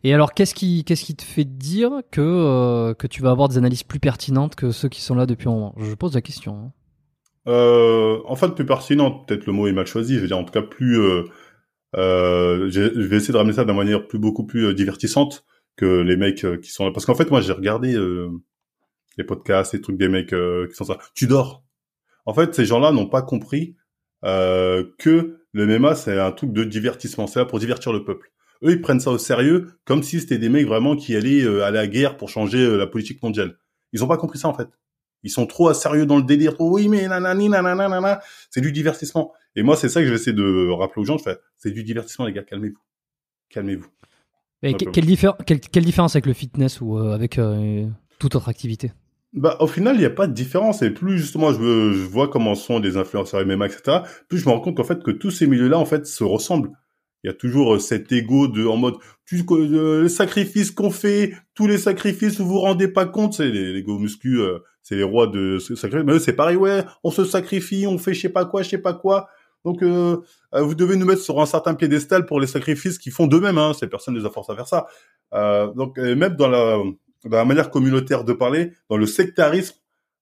Et 0.04 0.14
alors, 0.14 0.32
qu'est-ce 0.32 0.54
qui, 0.54 0.84
qu'est-ce 0.84 1.04
qui 1.04 1.16
te 1.16 1.24
fait 1.24 1.44
dire 1.44 1.90
que, 2.12 2.20
euh, 2.20 2.94
que 2.94 3.06
tu 3.06 3.20
vas 3.20 3.30
avoir 3.30 3.48
des 3.48 3.58
analyses 3.58 3.82
plus 3.82 3.98
pertinentes 3.98 4.54
que 4.54 4.70
ceux 4.70 4.88
qui 4.88 5.00
sont 5.00 5.14
là 5.14 5.26
depuis 5.26 5.48
un 5.48 5.52
moment? 5.52 5.74
Je 5.76 5.94
pose 5.94 6.14
la 6.14 6.20
question. 6.22 6.56
hein. 6.56 6.72
Euh, 7.46 8.20
enfin, 8.26 8.48
plus 8.48 8.64
pertinent, 8.64 9.10
peut-être 9.10 9.46
le 9.46 9.52
mot 9.52 9.66
est 9.66 9.72
mal 9.72 9.86
choisi, 9.86 10.14
je 10.14 10.20
veux 10.20 10.26
dire, 10.28 10.38
en 10.38 10.44
tout 10.44 10.52
cas, 10.52 10.62
plus... 10.62 11.00
Euh, 11.00 11.24
euh, 11.96 12.70
je 12.70 12.80
vais 12.80 13.16
essayer 13.16 13.32
de 13.32 13.38
ramener 13.38 13.52
ça 13.54 13.64
d'une 13.64 13.76
manière 13.76 14.06
plus 14.06 14.18
beaucoup 14.18 14.46
plus 14.46 14.74
divertissante 14.74 15.44
que 15.76 16.00
les 16.00 16.16
mecs 16.16 16.46
qui 16.62 16.70
sont 16.70 16.86
là. 16.86 16.92
Parce 16.92 17.04
qu'en 17.06 17.14
fait, 17.14 17.30
moi, 17.30 17.40
j'ai 17.40 17.52
regardé 17.52 17.96
les 19.16 19.24
podcasts, 19.24 19.74
les 19.74 19.80
trucs 19.80 19.96
des 19.98 20.08
mecs 20.08 20.30
qui 20.30 20.74
sont 20.74 20.84
ça. 20.84 20.98
Tu 21.14 21.26
dors. 21.26 21.64
En 22.26 22.34
fait, 22.34 22.54
ces 22.54 22.64
gens-là 22.64 22.90
n'ont 22.90 23.08
pas 23.08 23.22
compris 23.22 23.76
euh, 24.24 24.84
que 24.98 25.38
le 25.52 25.66
MMA, 25.78 25.94
c'est 25.94 26.18
un 26.18 26.32
truc 26.32 26.52
de 26.52 26.64
divertissement. 26.64 27.26
C'est 27.26 27.38
là 27.38 27.44
pour 27.44 27.58
divertir 27.58 27.92
le 27.92 28.04
peuple. 28.04 28.30
Eux, 28.62 28.70
ils 28.72 28.80
prennent 28.80 29.00
ça 29.00 29.10
au 29.10 29.18
sérieux, 29.18 29.72
comme 29.84 30.02
si 30.02 30.20
c'était 30.20 30.38
des 30.38 30.48
mecs 30.48 30.66
vraiment 30.66 30.96
qui 30.96 31.14
allaient 31.14 31.42
euh, 31.42 31.64
à 31.64 31.70
la 31.70 31.86
guerre 31.86 32.16
pour 32.16 32.28
changer 32.28 32.58
euh, 32.58 32.76
la 32.76 32.86
politique 32.86 33.22
mondiale. 33.22 33.56
Ils 33.92 34.02
ont 34.02 34.08
pas 34.08 34.16
compris 34.16 34.38
ça, 34.38 34.48
en 34.48 34.54
fait. 34.54 34.68
Ils 35.22 35.30
sont 35.30 35.46
trop 35.46 35.68
à 35.68 35.74
sérieux 35.74 36.06
dans 36.06 36.16
le 36.16 36.22
délire. 36.22 36.54
Trop, 36.54 36.70
oui, 36.74 36.88
mais 36.88 37.06
nanani, 37.06 37.48
nanana, 37.48 37.88
nanana. 37.88 38.20
C'est 38.50 38.60
du 38.60 38.72
divertissement. 38.72 39.32
Et 39.56 39.62
moi, 39.62 39.76
c'est 39.76 39.88
ça 39.88 40.00
que 40.00 40.06
je 40.06 40.10
vais 40.10 40.16
essayer 40.16 40.32
de 40.36 40.70
rappeler 40.70 41.02
aux 41.02 41.04
gens. 41.04 41.18
Je 41.18 41.22
fais, 41.24 41.38
c'est 41.56 41.70
du 41.70 41.82
divertissement, 41.84 42.26
les 42.26 42.32
gars. 42.32 42.42
Calmez-vous. 42.42 42.78
Calmez-vous. 43.50 43.88
Pas 44.60 44.72
quelle, 44.72 45.04
diffé- 45.04 45.32
quelle, 45.46 45.60
quelle 45.60 45.84
différence 45.84 46.16
avec 46.16 46.26
le 46.26 46.32
fitness 46.32 46.80
ou 46.80 46.96
avec 46.98 47.38
toute 48.18 48.34
autre 48.34 48.48
activité? 48.48 48.92
Bah, 49.34 49.56
au 49.60 49.66
final, 49.66 49.96
il 49.96 49.98
n'y 50.00 50.04
a 50.04 50.10
pas 50.10 50.26
de 50.28 50.32
différence. 50.32 50.82
Et 50.82 50.90
plus 50.90 51.18
justement, 51.18 51.52
je, 51.52 51.58
veux- 51.58 51.92
je 51.92 52.06
vois 52.06 52.28
comment 52.28 52.54
sont 52.54 52.78
les 52.78 52.96
influenceurs 52.96 53.44
MMA, 53.44 53.66
etc., 53.66 53.98
plus 54.28 54.38
je 54.38 54.46
me 54.48 54.52
rends 54.52 54.60
compte 54.60 54.76
qu'en 54.76 54.84
fait, 54.84 55.02
que 55.02 55.10
tous 55.10 55.30
ces 55.30 55.46
milieux-là, 55.46 55.78
en 55.78 55.84
fait, 55.84 56.06
se 56.06 56.22
ressemblent. 56.24 56.70
Il 57.24 57.28
y 57.28 57.30
a 57.30 57.34
toujours 57.34 57.74
euh, 57.74 57.78
cet 57.78 58.12
ego 58.12 58.48
de, 58.48 58.64
en 58.66 58.76
mode, 58.76 58.94
tu, 59.26 59.44
euh, 59.50 60.02
les 60.02 60.08
sacrifices 60.08 60.70
qu'on 60.70 60.90
fait, 60.90 61.32
tous 61.54 61.66
les 61.66 61.78
sacrifices, 61.78 62.38
vous 62.38 62.46
vous 62.46 62.60
rendez 62.60 62.86
pas 62.86 63.06
compte, 63.06 63.34
c'est 63.34 63.48
les, 63.50 63.72
les 63.72 63.82
go 63.82 63.98
muscu, 63.98 64.40
euh, 64.40 64.58
c'est 64.82 64.96
les 64.96 65.02
rois 65.02 65.26
de 65.26 65.58
ce 65.58 65.74
sacrifice. 65.74 66.06
Mais 66.06 66.12
eux, 66.14 66.18
c'est 66.18 66.34
pareil, 66.34 66.56
ouais, 66.56 66.84
on 67.02 67.10
se 67.10 67.24
sacrifie, 67.24 67.86
on 67.88 67.98
fait 67.98 68.14
je 68.14 68.20
sais 68.20 68.28
pas 68.28 68.44
quoi, 68.44 68.62
je 68.62 68.68
sais 68.70 68.78
pas 68.78 68.92
quoi. 68.94 69.28
Donc, 69.64 69.82
euh, 69.82 70.18
euh, 70.54 70.60
vous 70.62 70.74
devez 70.74 70.96
nous 70.96 71.06
mettre 71.06 71.22
sur 71.22 71.40
un 71.40 71.46
certain 71.46 71.74
piédestal 71.74 72.26
pour 72.26 72.38
les 72.40 72.46
sacrifices 72.46 72.98
qu'ils 72.98 73.12
font 73.12 73.26
d'eux-mêmes, 73.26 73.56
hein. 73.58 73.72
Ces 73.72 73.86
personnes 73.88 74.14
les 74.16 74.26
a 74.26 74.30
forcés 74.30 74.52
à 74.52 74.56
faire 74.56 74.68
ça. 74.68 74.86
Euh, 75.32 75.72
donc, 75.72 75.96
même 75.98 76.36
dans 76.36 76.48
la, 76.48 76.78
dans 77.24 77.36
la 77.36 77.44
manière 77.44 77.70
communautaire 77.70 78.24
de 78.24 78.32
parler, 78.32 78.72
dans 78.88 78.96
le 78.96 79.06
sectarisme, 79.06 79.76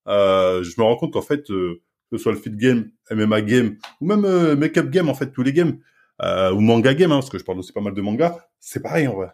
euh, 0.08 0.62
je 0.62 0.74
me 0.78 0.84
rends 0.84 0.96
compte 0.96 1.12
qu'en 1.12 1.22
fait, 1.22 1.50
euh, 1.50 1.82
que 2.10 2.18
ce 2.18 2.24
soit 2.24 2.32
le 2.32 2.38
fit 2.38 2.50
game, 2.50 2.90
MMA 3.10 3.42
game, 3.42 3.76
ou 4.00 4.06
même 4.06 4.24
euh, 4.24 4.56
make-up 4.56 4.90
game, 4.90 5.08
en 5.08 5.14
fait, 5.14 5.32
tous 5.32 5.42
les 5.42 5.52
games, 5.52 5.78
euh, 6.22 6.52
ou 6.52 6.60
manga 6.60 6.94
game, 6.94 7.10
hein, 7.10 7.16
parce 7.16 7.30
que 7.30 7.38
je 7.38 7.44
parle 7.44 7.58
aussi 7.58 7.72
pas 7.72 7.80
mal 7.80 7.94
de 7.94 8.02
manga, 8.02 8.36
c'est 8.60 8.80
pareil 8.80 9.08
en 9.08 9.14
vrai. 9.14 9.28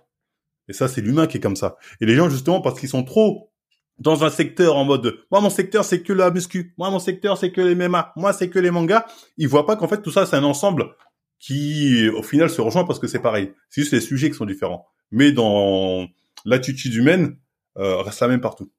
Et 0.68 0.72
ça, 0.72 0.86
c'est 0.86 1.00
l'humain 1.00 1.26
qui 1.26 1.38
est 1.38 1.40
comme 1.40 1.56
ça. 1.56 1.76
Et 2.00 2.06
les 2.06 2.14
gens, 2.14 2.28
justement, 2.28 2.60
parce 2.60 2.78
qu'ils 2.78 2.88
sont 2.88 3.02
trop 3.02 3.50
dans 3.98 4.22
un 4.22 4.30
secteur 4.30 4.76
en 4.76 4.84
mode, 4.84 5.18
moi, 5.30 5.40
mon 5.40 5.50
secteur, 5.50 5.84
c'est 5.84 6.02
que 6.02 6.12
la 6.12 6.30
muscu, 6.30 6.74
moi, 6.78 6.90
mon 6.90 7.00
secteur, 7.00 7.36
c'est 7.36 7.50
que 7.50 7.60
les 7.60 7.74
MMA, 7.74 8.12
moi, 8.16 8.32
c'est 8.32 8.48
que 8.48 8.58
les 8.58 8.70
mangas, 8.70 9.06
ils 9.38 9.48
voient 9.48 9.66
pas 9.66 9.76
qu'en 9.76 9.88
fait, 9.88 10.02
tout 10.02 10.12
ça, 10.12 10.24
c'est 10.24 10.36
un 10.36 10.44
ensemble 10.44 10.84
qui, 11.40 12.08
au 12.10 12.22
final, 12.22 12.48
se 12.48 12.60
rejoint 12.60 12.84
parce 12.84 12.98
que 12.98 13.08
c'est 13.08 13.18
pareil. 13.18 13.52
C'est 13.70 13.80
juste 13.80 13.92
les 13.92 14.00
sujets 14.00 14.30
qui 14.30 14.36
sont 14.36 14.46
différents. 14.46 14.86
Mais 15.10 15.32
dans 15.32 16.06
l'attitude 16.44 16.94
humaine, 16.94 17.36
reste 17.78 18.20
la 18.20 18.28
même 18.28 18.40
partout. 18.40 18.70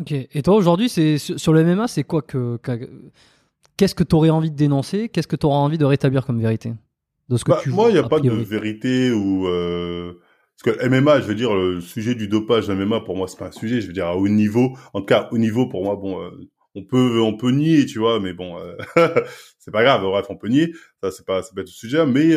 Ok. 0.00 0.12
Et 0.12 0.42
toi, 0.42 0.54
aujourd'hui, 0.56 0.88
c'est 0.88 1.18
sur 1.18 1.52
le 1.52 1.60
MMA, 1.62 1.88
c'est 1.88 2.04
quoi 2.04 2.22
que. 2.22 2.56
que- 2.58 2.90
Qu'est-ce 3.76 3.94
que 3.96 4.04
tu 4.04 4.14
aurais 4.14 4.30
envie 4.30 4.52
de 4.52 4.56
dénoncer? 4.56 5.08
Qu'est-ce 5.08 5.26
que 5.26 5.34
tu 5.36 5.46
aurais 5.46 5.56
envie 5.56 5.78
de 5.78 5.84
rétablir 5.84 6.24
comme 6.24 6.40
vérité? 6.40 6.72
De 7.28 7.36
ce 7.36 7.44
que 7.44 7.50
Bah, 7.50 7.60
tu 7.62 7.70
moi, 7.70 7.88
il 7.90 7.94
n'y 7.94 7.98
a 7.98 8.04
pas 8.04 8.20
de 8.20 8.30
vérité 8.30 9.10
ou 9.10 9.48
euh... 9.48 10.20
parce 10.64 10.76
que 10.76 10.84
MMA, 10.86 11.20
je 11.20 11.26
veux 11.26 11.34
dire, 11.34 11.52
le 11.54 11.80
sujet 11.80 12.14
du 12.14 12.28
dopage 12.28 12.68
MMA 12.70 13.00
pour 13.00 13.16
moi, 13.16 13.26
c'est 13.26 13.38
pas 13.38 13.48
un 13.48 13.52
sujet. 13.52 13.80
Je 13.80 13.88
veux 13.88 13.92
dire 13.92 14.06
à 14.06 14.16
haut 14.16 14.28
niveau. 14.28 14.76
En 14.92 15.00
tout 15.00 15.06
cas, 15.06 15.28
haut 15.32 15.38
niveau 15.38 15.68
pour 15.68 15.82
moi, 15.82 15.96
bon, 15.96 16.20
euh, 16.22 16.30
on 16.76 16.84
peut, 16.84 17.20
on 17.20 17.36
peut 17.36 17.50
nier, 17.50 17.84
tu 17.86 17.98
vois, 17.98 18.20
mais 18.20 18.32
bon, 18.32 18.58
euh, 18.58 18.76
c'est 19.58 19.72
pas 19.72 19.82
grave. 19.82 20.02
Bref, 20.02 20.26
on 20.28 20.36
peut 20.36 20.48
nier. 20.48 20.72
Ça, 21.02 21.10
c'est 21.10 21.26
pas, 21.26 21.42
c'est 21.42 21.54
pas 21.54 21.62
le 21.62 21.66
sujet, 21.66 22.06
mais 22.06 22.34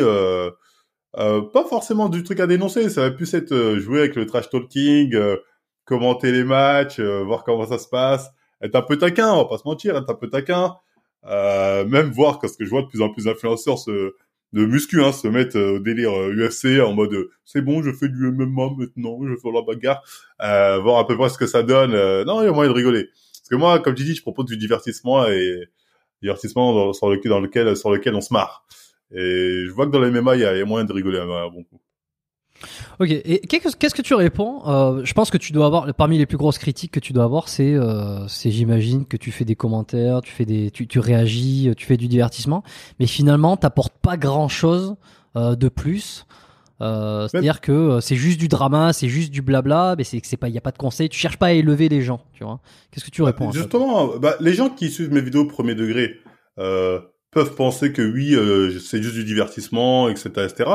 euh, 1.16 1.42
pas 1.42 1.64
forcément 1.64 2.08
du 2.08 2.22
truc 2.22 2.40
à 2.40 2.46
dénoncer. 2.46 2.88
Ça 2.90 3.02
va 3.02 3.10
plus 3.10 3.32
être 3.34 3.52
euh, 3.52 3.78
jouer 3.78 4.00
avec 4.00 4.16
le 4.16 4.26
trash 4.26 4.50
talking, 4.50 5.14
euh, 5.14 5.36
commenter 5.84 6.32
les 6.32 6.44
matchs, 6.44 7.00
euh, 7.00 7.22
voir 7.24 7.44
comment 7.44 7.66
ça 7.66 7.78
se 7.78 7.88
passe, 7.88 8.28
être 8.60 8.74
un 8.74 8.82
peu 8.82 8.98
taquin. 8.98 9.32
On 9.32 9.38
va 9.38 9.44
pas 9.46 9.58
se 9.58 9.66
mentir, 9.66 9.96
être 9.96 10.10
un 10.10 10.14
peu 10.14 10.28
taquin. 10.28 10.76
Même 11.24 12.10
voir 12.10 12.38
parce 12.40 12.56
que 12.56 12.64
je 12.64 12.70
vois 12.70 12.82
de 12.82 12.86
plus 12.86 13.02
en 13.02 13.10
plus 13.10 13.24
d'influenceurs 13.24 13.78
se 13.78 14.14
de 14.54 14.64
muscu, 14.64 15.02
hein, 15.02 15.12
se 15.12 15.28
mettre 15.28 15.58
au 15.60 15.78
délire 15.78 16.10
UFC 16.10 16.80
en 16.80 16.94
mode 16.94 17.14
c'est 17.44 17.60
bon, 17.60 17.82
je 17.82 17.92
fais 17.92 18.08
du 18.08 18.30
MMA 18.30 18.70
maintenant, 18.78 19.18
je 19.22 19.36
fais 19.36 19.52
la 19.52 19.60
bagarre, 19.60 20.02
voir 20.82 20.98
à 20.98 21.06
peu 21.06 21.18
près 21.18 21.28
ce 21.28 21.36
que 21.36 21.46
ça 21.46 21.62
donne. 21.62 21.92
non, 22.24 22.40
il 22.40 22.46
y 22.46 22.48
a 22.48 22.52
moyen 22.52 22.70
de 22.70 22.76
rigoler. 22.76 23.08
Parce 23.48 23.48
que 23.50 23.56
moi, 23.56 23.78
comme 23.80 23.94
tu 23.94 24.04
dis, 24.04 24.14
je 24.14 24.22
propose 24.22 24.46
du 24.46 24.56
divertissement 24.56 25.26
et 25.26 25.68
divertissement 26.22 26.72
dans, 26.72 26.92
sur 26.94 27.10
lequel, 27.10 27.30
dans 27.30 27.40
lequel, 27.40 27.76
sur 27.76 27.90
lequel 27.90 28.14
on 28.14 28.20
se 28.22 28.32
marre. 28.32 28.64
Et 29.12 29.64
je 29.66 29.72
vois 29.72 29.86
que 29.86 29.90
dans 29.90 30.00
les 30.00 30.10
MMA, 30.10 30.36
il 30.36 30.40
y 30.42 30.44
a, 30.44 30.64
moyen 30.64 30.84
de 30.84 30.92
rigoler 30.92 31.18
un 31.18 31.26
bon 31.26 31.64
coup. 31.64 31.80
Ok, 32.98 33.10
et 33.10 33.40
qu'est-ce 33.46 33.94
que 33.94 34.02
tu 34.02 34.14
réponds 34.14 34.62
euh, 34.66 35.04
Je 35.04 35.12
pense 35.14 35.30
que 35.30 35.38
tu 35.38 35.52
dois 35.52 35.66
avoir, 35.66 35.94
parmi 35.94 36.18
les 36.18 36.26
plus 36.26 36.36
grosses 36.36 36.58
critiques 36.58 36.90
que 36.90 37.00
tu 37.00 37.12
dois 37.12 37.24
avoir, 37.24 37.48
c'est, 37.48 37.74
euh, 37.74 38.26
j'imagine 38.26 39.06
que 39.06 39.16
tu 39.16 39.30
fais 39.30 39.44
des 39.44 39.54
commentaires, 39.54 40.20
tu 40.22 40.32
fais 40.32 40.44
des, 40.44 40.72
tu, 40.72 40.88
tu 40.88 40.98
réagis, 40.98 41.70
tu 41.76 41.86
fais 41.86 41.96
du 41.96 42.08
divertissement, 42.08 42.64
mais 42.98 43.06
finalement, 43.06 43.56
t'apportes 43.56 43.96
pas 44.02 44.16
grand-chose 44.16 44.96
euh, 45.36 45.54
de 45.54 45.68
plus. 45.68 46.26
Euh, 46.80 47.26
c'est-à-dire 47.26 47.60
que 47.60 47.72
euh, 47.72 48.00
c'est 48.00 48.14
juste 48.14 48.38
du 48.38 48.46
drama, 48.46 48.92
c'est 48.92 49.08
juste 49.08 49.32
du 49.32 49.42
blabla, 49.42 49.96
mais 49.98 50.04
c'est 50.04 50.20
c'est 50.22 50.36
pas, 50.36 50.48
il 50.48 50.54
y 50.54 50.58
a 50.58 50.60
pas 50.60 50.70
de 50.70 50.78
conseil. 50.78 51.08
Tu 51.08 51.18
cherches 51.18 51.36
pas 51.36 51.46
à 51.46 51.52
élever 51.52 51.88
les 51.88 52.02
gens, 52.02 52.20
tu 52.32 52.44
vois. 52.44 52.60
Qu'est-ce 52.90 53.04
que 53.04 53.10
tu 53.10 53.22
bah, 53.22 53.28
réponds 53.28 53.50
Justement, 53.50 54.16
bah, 54.18 54.36
les 54.40 54.54
gens 54.54 54.70
qui 54.70 54.90
suivent 54.90 55.12
mes 55.12 55.20
vidéos 55.20 55.44
premier 55.46 55.74
degré 55.74 56.14
euh, 56.58 57.00
peuvent 57.30 57.54
penser 57.54 57.92
que 57.92 58.02
oui, 58.02 58.34
euh, 58.34 58.78
c'est 58.78 59.02
juste 59.02 59.14
du 59.14 59.24
divertissement, 59.24 60.08
etc., 60.08 60.28
etc. 60.48 60.70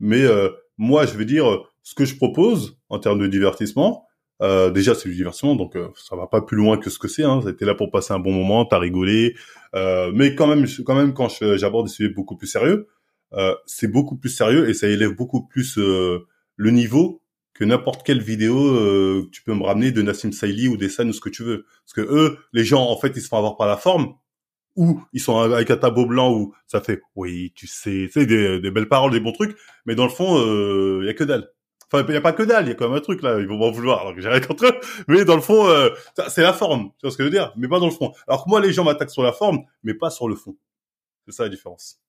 Mais 0.00 0.22
euh, 0.22 0.50
moi, 0.76 1.06
je 1.06 1.14
veux 1.14 1.24
dire, 1.24 1.62
ce 1.82 1.94
que 1.94 2.04
je 2.04 2.16
propose 2.16 2.78
en 2.88 2.98
termes 2.98 3.18
de 3.18 3.26
divertissement, 3.26 4.06
euh, 4.42 4.70
déjà 4.70 4.94
c'est 4.94 5.08
du 5.08 5.14
divertissement, 5.14 5.54
donc 5.54 5.76
ça 5.96 6.16
va 6.16 6.26
pas 6.26 6.40
plus 6.40 6.56
loin 6.56 6.76
que 6.76 6.90
ce 6.90 6.98
que 6.98 7.08
c'est. 7.08 7.22
Hein. 7.22 7.40
C'était 7.44 7.64
là 7.64 7.74
pour 7.74 7.90
passer 7.90 8.12
un 8.12 8.18
bon 8.18 8.32
moment, 8.32 8.64
t'as 8.64 8.78
rigolé, 8.78 9.36
mais 9.74 10.34
quand 10.34 10.46
même, 10.46 10.66
quand 10.84 10.94
même, 10.94 11.14
quand 11.14 11.28
j'aborde 11.56 11.86
des 11.86 11.92
sujets 11.92 12.12
beaucoup 12.12 12.36
plus 12.36 12.48
sérieux, 12.48 12.88
c'est 13.66 13.88
beaucoup 13.88 14.16
plus 14.16 14.30
sérieux 14.30 14.68
et 14.68 14.74
ça 14.74 14.88
élève 14.88 15.14
beaucoup 15.14 15.46
plus 15.46 15.76
le 15.76 16.70
niveau 16.70 17.22
que 17.54 17.64
n'importe 17.64 18.04
quelle 18.04 18.20
vidéo 18.20 18.54
que 18.54 19.30
tu 19.30 19.42
peux 19.44 19.54
me 19.54 19.62
ramener 19.62 19.92
de 19.92 20.02
Nassim 20.02 20.32
Saïli 20.32 20.66
ou 20.66 20.76
des 20.76 20.88
scènes 20.88 21.10
ou 21.10 21.12
ce 21.12 21.20
que 21.20 21.28
tu 21.28 21.44
veux. 21.44 21.64
Parce 21.84 21.92
que 21.94 22.12
eux, 22.12 22.38
les 22.52 22.64
gens, 22.64 22.82
en 22.82 22.96
fait, 22.98 23.12
ils 23.14 23.22
se 23.22 23.28
font 23.28 23.38
avoir 23.38 23.56
par 23.56 23.68
la 23.68 23.76
forme, 23.76 24.14
ou 24.76 25.00
ils 25.12 25.20
sont 25.20 25.38
avec 25.38 25.70
un 25.70 25.76
tableau 25.76 26.06
blanc 26.06 26.32
où 26.32 26.54
ça 26.66 26.80
fait 26.80 27.00
oui 27.14 27.52
tu 27.54 27.66
sais 27.66 28.08
c'est 28.12 28.26
des, 28.26 28.60
des 28.60 28.70
belles 28.70 28.88
paroles 28.88 29.12
des 29.12 29.20
bons 29.20 29.32
trucs 29.32 29.56
mais 29.86 29.94
dans 29.94 30.04
le 30.04 30.10
fond 30.10 30.36
il 30.38 30.48
euh, 30.48 31.06
y 31.06 31.08
a 31.08 31.14
que 31.14 31.24
dalle. 31.24 31.50
Enfin 31.92 32.04
il 32.08 32.14
y 32.14 32.16
a 32.16 32.20
pas 32.20 32.32
que 32.32 32.42
dalle 32.42 32.66
il 32.66 32.68
y 32.70 32.72
a 32.72 32.74
quand 32.74 32.88
même 32.88 32.96
un 32.98 33.00
truc 33.00 33.22
là 33.22 33.38
ils 33.38 33.46
vont 33.46 33.56
m'en 33.56 33.70
vouloir 33.70 34.00
alors 34.00 34.14
que 34.14 34.20
j'ai 34.20 34.28
rien 34.28 34.40
contre 34.40 34.66
eux 34.66 34.80
mais 35.08 35.24
dans 35.24 35.36
le 35.36 35.42
fond 35.42 35.68
euh, 35.68 35.90
c'est 36.28 36.42
la 36.42 36.52
forme 36.52 36.90
tu 36.98 37.06
vois 37.06 37.10
ce 37.10 37.16
que 37.16 37.22
je 37.22 37.28
veux 37.28 37.34
dire 37.34 37.52
mais 37.56 37.68
pas 37.68 37.78
dans 37.78 37.86
le 37.86 37.92
fond. 37.92 38.12
Alors 38.26 38.44
que 38.44 38.50
moi 38.50 38.60
les 38.60 38.72
gens 38.72 38.84
m'attaquent 38.84 39.10
sur 39.10 39.22
la 39.22 39.32
forme 39.32 39.60
mais 39.82 39.94
pas 39.94 40.10
sur 40.10 40.28
le 40.28 40.34
fond. 40.34 40.56
C'est 41.26 41.32
ça 41.32 41.44
la 41.44 41.48
différence 41.50 42.03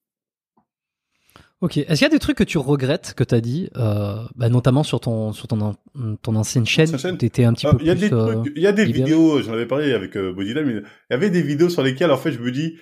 Ok. 1.62 1.78
Est-ce 1.78 1.94
qu'il 1.94 2.02
y 2.02 2.06
a 2.06 2.10
des 2.10 2.20
trucs 2.20 2.38
que 2.38 2.44
tu 2.44 2.58
regrettes 2.58 3.14
que 3.16 3.24
tu 3.24 3.34
as 3.34 3.42
dit, 3.42 3.70
euh, 3.78 4.18
bah, 4.36 4.50
notamment 4.50 4.84
sur 4.84 5.00
ton 5.00 5.32
sur 5.32 5.48
ton 5.48 5.76
ton 6.22 6.36
ancienne 6.36 6.66
chaîne, 6.66 6.92
tu 7.18 7.26
étais 7.26 7.46
un 7.46 7.54
petit 7.54 7.66
peu 7.66 7.78
Il 7.80 7.88
y 7.88 7.90
a 7.90 7.96
des 7.96 8.12
euh, 8.14 8.44
il 8.56 8.62
y 8.62 8.68
a 8.68 8.72
des 8.72 8.86
vidéos. 8.86 9.42
J'en 9.42 9.54
avais 9.54 9.66
parlé 9.66 9.94
avec 9.94 10.16
euh, 10.18 10.34
mais 10.38 10.46
il 10.46 10.84
y 11.10 11.14
avait 11.14 11.30
des 11.30 11.42
vidéos 11.42 11.70
sur 11.70 11.82
lesquelles 11.82 12.12
en 12.12 12.18
fait 12.18 12.34
je 12.34 12.40
me 12.40 12.52
dis, 12.52 12.76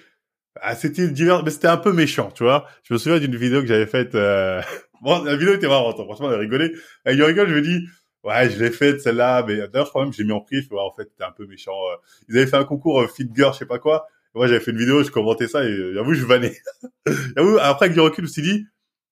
ah, 0.62 0.75
c'était 0.75 1.08
divers, 1.08 1.44
mais 1.44 1.51
c'était 1.51 1.68
un 1.68 1.77
peu 1.77 1.94
méchant, 1.94 2.32
tu 2.32 2.44
vois. 2.44 2.68
Je 2.84 2.94
me 2.94 3.00
souviens 3.00 3.20
d'une 3.20 3.36
vidéo 3.36 3.62
que 3.62 3.68
j'avais 3.68 3.88
faite. 3.88 4.15
Euh... 4.15 4.62
Bon, 5.01 5.22
la 5.22 5.36
vidéo 5.36 5.56
était 5.56 5.68
marrante. 5.68 6.00
Hein. 6.00 6.03
Franchement, 6.06 6.27
on 6.27 6.32
a 6.32 6.38
rigolé. 6.38 6.72
Avec 7.03 7.18
du 7.18 7.25
rigole, 7.25 7.50
je 7.50 7.56
me 7.56 7.62
dis, 7.62 7.86
ouais, 8.24 8.50
je 8.50 8.58
l'ai 8.58 8.72
faite 8.72 9.01
celle-là, 9.01 9.44
mais 9.46 9.58
d'ailleurs, 9.58 9.86
je 9.86 9.89
crois 9.89 10.03
même 10.03 10.12
que 10.12 10.15
j'ai 10.15 10.24
mis 10.24 10.32
en 10.32 10.39
prix. 10.39 10.65
Ouais, 10.72 10.80
en 10.80 10.94
fait, 10.94 11.10
c'était 11.12 11.25
un 11.25 11.34
peu 11.34 11.46
méchant. 11.46 11.74
Euh. 11.74 11.98
Ils 12.30 12.38
avaient 12.38 12.48
fait 12.48 12.56
un 12.56 12.63
concours 12.63 13.01
euh, 13.01 13.08
Fit 13.08 13.30
Girl, 13.36 13.51
je 13.51 13.60
sais 13.60 13.65
pas 13.65 13.80
quoi. 13.80 14.08
Moi, 14.36 14.48
j'avais 14.48 14.60
fait 14.60 14.72
une 14.72 14.78
vidéo, 14.78 15.04
je 15.04 15.12
commentais 15.12 15.48
ça 15.48 15.63
et 15.63 15.94
j'avoue, 15.94 16.13
je 16.13 16.25
vannais. 16.25 16.58
j'avoue, 17.36 17.58
après 17.60 17.86
avec 17.86 17.94
du 17.94 18.00
recul, 18.00 18.25
je 18.25 18.30
me 18.30 18.32
suis 18.32 18.42
dit 18.42 18.66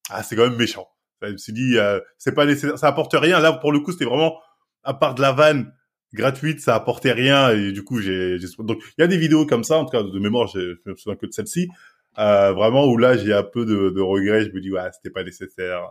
ah 0.10 0.24
c'est 0.24 0.36
quand 0.36 0.48
même 0.48 0.58
méchant. 0.58 0.88
Je 1.22 1.30
me 1.30 1.38
suis 1.38 1.54
dit 1.54 1.78
euh, 1.78 2.00
c'est 2.18 2.34
pas 2.34 2.46
nécessaire, 2.46 2.78
ça 2.78 2.88
apporte 2.88 3.14
rien. 3.14 3.40
Là 3.40 3.54
pour 3.54 3.72
le 3.72 3.80
coup 3.80 3.92
c'était 3.92 4.06
vraiment 4.06 4.40
à 4.84 4.94
part 4.94 5.16
de 5.16 5.22
la 5.22 5.32
vanne 5.32 5.74
gratuite, 6.14 6.60
ça 6.60 6.76
apportait 6.76 7.14
rien 7.14 7.52
et 7.52 7.72
du 7.72 7.84
coup 7.84 8.02
j'ai 8.02 8.38
donc 8.60 8.82
il 8.98 9.02
y 9.02 9.04
a 9.04 9.08
des 9.08 9.18
vidéos 9.18 9.46
comme 9.46 9.64
ça 9.64 9.78
en 9.78 9.86
tout 9.86 9.92
cas 9.92 10.04
de 10.04 10.20
mémoire, 10.20 10.48
je, 10.48 10.76
je 10.86 10.92
me 10.92 10.96
souviens 10.96 11.16
que 11.16 11.26
de 11.26 11.32
celle-ci. 11.32 11.70
Euh, 12.18 12.52
vraiment 12.52 12.86
où 12.88 12.98
là 12.98 13.16
j'ai 13.16 13.34
un 13.34 13.44
peu 13.44 13.66
de, 13.66 13.90
de 13.92 14.02
regret, 14.02 14.44
je 14.44 14.50
me 14.50 14.60
dis 14.60 14.72
ouais 14.72 14.90
c'était 14.94 15.12
pas 15.12 15.24
nécessaire. 15.24 15.82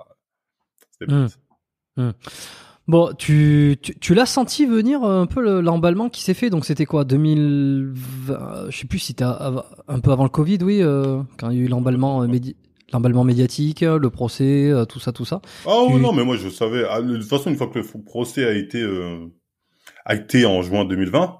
C'était 0.90 1.12
mmh. 1.12 1.28
Mmh. 1.96 2.10
Bon, 2.90 3.12
tu, 3.16 3.76
tu, 3.80 3.96
tu 4.00 4.14
l'as 4.14 4.26
senti 4.26 4.66
venir 4.66 5.04
un 5.04 5.26
peu 5.26 5.60
l'emballement 5.60 6.08
qui 6.08 6.22
s'est 6.22 6.34
fait. 6.34 6.50
Donc 6.50 6.64
c'était 6.64 6.86
quoi 6.86 7.04
2020 7.04 8.66
Je 8.68 8.76
sais 8.76 8.86
plus 8.88 8.98
si 8.98 9.06
c'était 9.08 9.22
un 9.22 10.00
peu 10.00 10.10
avant 10.10 10.24
le 10.24 10.28
Covid, 10.28 10.58
oui, 10.62 10.82
euh, 10.82 11.22
quand 11.38 11.50
il 11.50 11.58
y 11.58 11.60
a 11.60 11.64
eu 11.64 11.68
l'emballement 11.68 12.24
euh, 12.24 12.26
médi 12.26 12.56
l'emballement 12.92 13.22
médiatique, 13.22 13.82
le 13.82 14.10
procès, 14.10 14.68
euh, 14.68 14.84
tout 14.84 14.98
ça, 14.98 15.12
tout 15.12 15.24
ça. 15.24 15.40
Ah 15.66 15.84
non, 15.88 16.12
mais 16.12 16.24
moi 16.24 16.36
je 16.36 16.48
savais. 16.48 16.84
Ah, 16.90 17.00
de 17.00 17.16
toute 17.16 17.28
façon, 17.28 17.50
une 17.50 17.56
fois 17.56 17.68
que 17.68 17.78
le 17.78 17.84
procès 18.04 18.44
a 18.44 18.54
été 18.54 18.82
euh, 18.82 19.26
acté 20.04 20.44
en 20.44 20.60
juin 20.62 20.84
2020, 20.84 21.36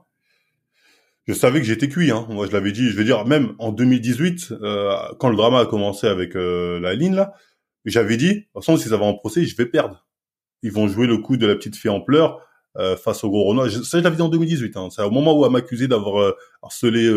je 1.27 1.35
savais 1.35 1.59
que 1.59 1.67
j'étais 1.67 1.89
cuit. 1.89 2.13
Hein. 2.13 2.27
Moi, 2.31 2.47
je 2.47 2.53
l'avais 2.53 2.71
dit. 2.71 2.89
Je 2.91 2.97
veux 2.97 3.03
dire, 3.03 3.27
même 3.27 3.55
en 3.59 3.73
2018, 3.73 4.53
euh, 4.63 4.95
quand 5.19 5.29
le 5.29 5.37
drama 5.37 5.59
a 5.59 5.67
commencé 5.67 6.07
avec 6.07 6.37
euh, 6.37 6.79
la 6.79 6.95
ligne 6.95 7.17
là, 7.17 7.35
j'avais 7.85 8.17
dit, 8.17 8.35
de 8.35 8.41
toute 8.41 8.65
façon, 8.65 8.77
si 8.77 8.89
ça 8.89 8.97
va 8.97 9.07
en 9.07 9.15
procès, 9.15 9.45
je 9.45 9.57
vais 9.57 9.67
perdre. 9.67 10.07
Ils 10.63 10.73
vont 10.73 10.89
jouer 10.89 11.07
le 11.07 11.19
coup 11.19 11.37
de 11.37 11.47
la 11.47 11.55
petite 11.55 11.77
fille 11.77 11.91
en 11.91 12.01
pleurs 12.01 12.41
face 13.03 13.25
au 13.25 13.31
gros 13.31 13.45
Renoir. 13.45 13.71
Ça, 13.71 13.99
je 13.99 14.05
l'avais 14.05 14.17
dit 14.17 14.23
en 14.23 14.29
2018. 14.29 14.77
Hein. 14.77 14.89
C'est 14.91 15.03
au 15.03 15.11
moment 15.11 15.39
où 15.39 15.45
elle 15.45 15.53
m'accusait 15.53 15.89
d'avoir 15.89 16.35
harcelé 16.63 17.11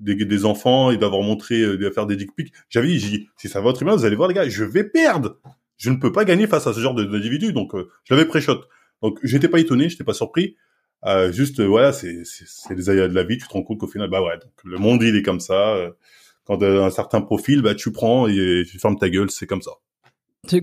des, 0.00 0.14
des 0.24 0.44
enfants 0.44 0.90
et 0.90 0.96
d'avoir 0.96 1.22
montré, 1.22 1.60
euh, 1.60 1.76
de 1.76 1.90
faire 1.90 2.06
des 2.06 2.16
dick 2.16 2.34
pics. 2.34 2.52
J'avais 2.68 2.88
dit, 2.88 3.28
si 3.36 3.48
ça 3.48 3.60
va 3.60 3.72
très 3.72 3.84
bien, 3.84 3.94
vous 3.94 4.04
allez 4.04 4.16
voir 4.16 4.28
les 4.28 4.34
gars, 4.34 4.48
je 4.48 4.64
vais 4.64 4.84
perdre. 4.84 5.38
Je 5.76 5.90
ne 5.90 5.96
peux 5.96 6.12
pas 6.12 6.24
gagner 6.24 6.46
face 6.46 6.66
à 6.66 6.74
ce 6.74 6.80
genre 6.80 6.94
d'individu, 6.94 7.52
donc 7.52 7.74
euh, 7.74 7.88
je 8.04 8.14
l'avais 8.14 8.26
pré-shot. 8.26 8.62
Donc 9.02 9.18
j'étais 9.22 9.48
pas 9.48 9.60
étonné, 9.60 9.88
j'étais 9.88 10.04
pas 10.04 10.14
surpris. 10.14 10.56
Euh, 11.06 11.32
juste, 11.32 11.60
euh, 11.60 11.66
voilà, 11.66 11.92
c'est 11.92 12.22
les 12.70 12.90
aléas 12.90 13.08
de 13.08 13.14
la 13.14 13.22
vie. 13.22 13.38
Tu 13.38 13.46
te 13.46 13.52
rends 13.52 13.62
compte 13.62 13.78
qu'au 13.78 13.86
final, 13.86 14.10
bah 14.10 14.22
ouais, 14.22 14.36
donc, 14.38 14.52
le 14.64 14.78
monde 14.78 15.02
il 15.02 15.16
est 15.16 15.22
comme 15.22 15.40
ça. 15.40 15.76
quand 16.44 16.58
t'as 16.58 16.84
un 16.84 16.90
certain 16.90 17.20
profil, 17.20 17.62
bah 17.62 17.74
tu 17.74 17.92
prends 17.92 18.26
et 18.26 18.64
tu 18.68 18.78
fermes 18.78 18.98
ta 18.98 19.08
gueule, 19.08 19.30
c'est 19.30 19.46
comme 19.46 19.62
ça. 19.62 19.72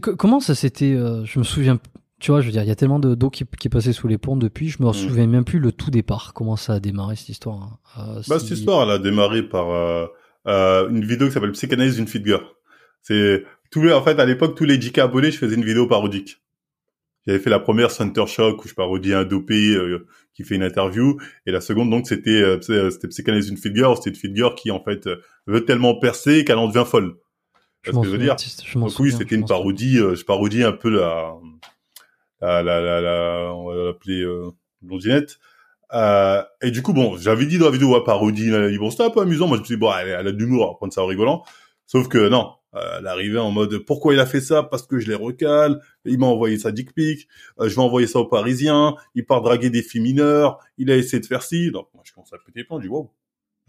Comment 0.02 0.40
ça 0.40 0.56
s'était 0.56 0.94
Je 1.26 1.40
me 1.40 1.44
souviens 1.44 1.80
tu 2.20 2.32
vois, 2.32 2.42
je 2.42 2.48
veux 2.48 2.52
dire, 2.52 2.64
il 2.64 2.68
y 2.68 2.72
a 2.72 2.76
tellement 2.76 2.98
d'eau 2.98 3.30
qui, 3.30 3.46
qui 3.60 3.68
est 3.68 3.70
passée 3.70 3.94
sous 3.94 4.08
les 4.08 4.18
ponts 4.18 4.38
depuis, 4.38 4.70
je 4.70 4.82
me 4.82 4.90
mm. 4.90 4.94
souviens 4.94 5.28
même 5.28 5.46
plus 5.46 5.60
le 5.60 5.72
tout 5.72 5.92
départ, 5.92 6.34
comment 6.34 6.56
ça 6.56 6.74
a 6.74 6.80
démarré 6.80 7.16
cette 7.16 7.30
histoire. 7.30 7.80
Hein. 7.96 8.00
Euh, 8.00 8.22
bah, 8.28 8.40
cette 8.40 8.50
histoire, 8.50 8.82
elle 8.82 8.90
a 8.90 8.98
démarré 8.98 9.44
par 9.44 9.70
euh, 9.70 10.08
euh, 10.48 10.90
une 10.90 11.06
vidéo 11.06 11.28
qui 11.28 11.34
s'appelle 11.34 11.52
Psychanalyse 11.52 11.98
d'une 11.98 12.08
figure. 12.08 12.56
C'est 13.04 13.44
en 13.76 14.02
fait, 14.02 14.20
à 14.20 14.26
l'époque, 14.26 14.56
tous 14.56 14.64
les 14.64 14.82
JK 14.82 14.98
abonnés, 15.00 15.32
je 15.32 15.38
faisais 15.38 15.56
une 15.56 15.66
vidéo 15.66 15.88
parodique. 15.88 16.42
J'avais 17.26 17.40
fait 17.40 17.50
la 17.50 17.60
première 17.60 17.92
Center 17.92 18.26
Shock 18.26 18.64
où 18.64 18.68
je 18.68 18.74
parodie 18.74 19.14
un 19.14 19.26
dopé 19.26 19.76
euh, 19.76 20.08
qui 20.34 20.44
fait 20.44 20.56
une 20.56 20.64
interview, 20.64 21.18
et 21.46 21.52
la 21.52 21.60
seconde 21.60 21.90
donc 21.90 22.08
c'était 22.08 22.42
euh, 22.42 22.60
c'était 22.62 23.10
Psychanalyse 23.10 23.48
d'une 23.48 23.58
figure, 23.58 23.98
c'était 23.98 24.12
une 24.12 24.16
figure 24.16 24.56
qui 24.56 24.72
en 24.72 24.82
fait 24.82 25.10
veut 25.46 25.66
tellement 25.66 26.00
percer 26.00 26.46
qu'elle 26.46 26.58
en 26.58 26.68
devient 26.68 26.86
folle. 26.88 27.16
Je 27.88 27.92
ce 27.94 28.00
que 28.00 28.06
je 28.06 28.12
veux 28.12 28.18
dire. 28.18 28.36
Donc 28.76 29.00
oui, 29.00 29.12
c'était 29.12 29.36
une 29.36 29.46
parodie. 29.46 29.98
je 29.98 30.24
parodie 30.24 30.64
un 30.64 30.74
peu 30.74 30.90
la 30.90 31.36
la, 32.42 32.62
la, 32.64 33.02
la, 33.02 33.54
on 33.54 33.70
va 33.70 33.76
l'appeler 33.76 34.22
euh, 34.22 34.52
blondinette. 34.82 35.40
Euh, 35.94 36.44
et 36.62 36.72
du 36.72 36.82
coup, 36.82 36.94
bon, 36.94 37.18
j'avais 37.18 37.46
dit 37.46 37.58
dans 37.58 37.66
la 37.66 37.72
vidéo, 37.72 37.96
à 37.96 38.04
parodie, 38.04 38.50
elle 38.50 38.64
a 38.64 38.70
dit, 38.70 38.78
bon, 38.78 38.92
c'était 38.92 39.04
un 39.04 39.10
peu 39.10 39.22
amusant. 39.22 39.48
Moi, 39.48 39.58
je 39.58 39.62
me 39.62 39.66
suis 39.66 39.76
dit, 39.76 39.80
bon, 39.80 39.92
elle, 39.94 40.10
elle 40.10 40.28
a 40.28 40.32
de 40.32 40.38
l'humour, 40.38 40.78
prendre 40.78 40.94
ça 40.94 41.02
en 41.02 41.06
rigolant. 41.06 41.44
Sauf 41.86 42.10
que 42.10 42.28
non, 42.30 42.52
euh, 42.76 42.98
elle 43.00 43.08
arrivait 43.08 43.40
en 43.40 43.52
mode, 43.52 43.78
pourquoi 43.80 44.14
il 44.14 44.20
a 44.20 44.26
fait 44.26 44.42
ça? 44.42 44.64
Parce 44.64 44.86
que 44.86 45.00
je 45.00 45.08
les 45.08 45.16
recale. 45.16 45.80
Il 46.06 46.20
m'a 46.20 46.28
envoyé 46.28 46.60
sa 46.60 46.72
dick 46.72 46.94
pic. 46.94 47.28
Euh, 47.60 47.70
je 47.70 47.76
vais 47.76 47.82
envoyer 47.82 48.08
ça 48.08 48.20
aux 48.20 48.26
Parisiens. 48.26 48.96
Il 49.16 49.26
part 49.26 49.42
draguer 49.42 49.70
des 49.70 49.82
filles 49.82 50.02
mineures. 50.02 50.60
Il 50.78 50.92
a 50.92 50.98
essayé 50.98 51.20
de 51.22 51.26
faire 51.26 51.44
ci. 51.44 51.72
Donc, 51.72 51.88
moi, 51.94 52.04
je 52.06 52.14
commence 52.14 52.34
à 52.34 52.38
péter 52.38 52.60
les 52.60 52.64
plans. 52.66 52.78
Je 52.80 52.84
dis, 52.84 52.90
wow. 52.90 53.12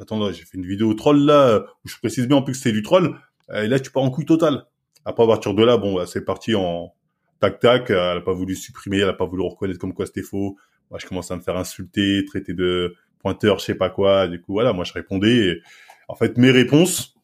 Attends, 0.01 0.31
j'ai 0.31 0.45
fait 0.45 0.57
une 0.57 0.67
vidéo 0.67 0.95
troll 0.95 1.19
là, 1.25 1.65
où 1.85 1.89
je 1.89 1.97
précise 1.99 2.29
bien 2.29 2.37
en 2.37 2.43
plus 2.43 2.53
que 2.53 2.61
c'est 2.61 2.71
du 2.71 2.83
troll. 2.83 3.17
Et 3.55 3.67
là, 3.67 3.81
tu 3.81 3.91
pars 3.91 4.03
en 4.03 4.11
couille 4.11 4.27
totale. 4.27 4.65
Après, 5.05 5.25
à 5.25 5.27
partir 5.27 5.55
de 5.55 5.65
là, 5.65 5.77
bon, 5.77 5.95
bah, 5.95 6.07
c'est 6.07 6.25
parti 6.25 6.55
en, 6.55 6.93
tac 7.41 7.61
tac, 7.61 7.91
euh, 7.91 8.13
elle 8.13 8.19
a 8.19 8.21
pas 8.21 8.33
voulu 8.33 8.55
supprimer, 8.55 8.99
elle 8.99 9.09
a 9.09 9.15
pas 9.15 9.27
voulu 9.27 9.43
reconnaître 9.43 9.79
comme 9.79 9.95
quoi 9.95 10.07
c'était 10.07 10.23
faux. 10.23 10.57
Moi, 10.91 10.99
je 10.99 11.07
commence 11.07 11.31
à 11.31 11.37
me 11.37 11.41
faire 11.41 11.57
insulter, 11.57 12.25
traiter 12.27 12.55
de 12.55 12.95
pointeur, 13.19 13.59
je 13.59 13.65
sais 13.65 13.75
pas 13.75 13.91
quoi. 13.91 14.27
Du 14.29 14.41
coup, 14.41 14.53
voilà, 14.53 14.73
moi, 14.73 14.85
je 14.85 14.93
répondais. 14.93 15.61
en 16.09 16.15
fait, 16.15 16.39
mes 16.39 16.51
réponses, 16.51 17.15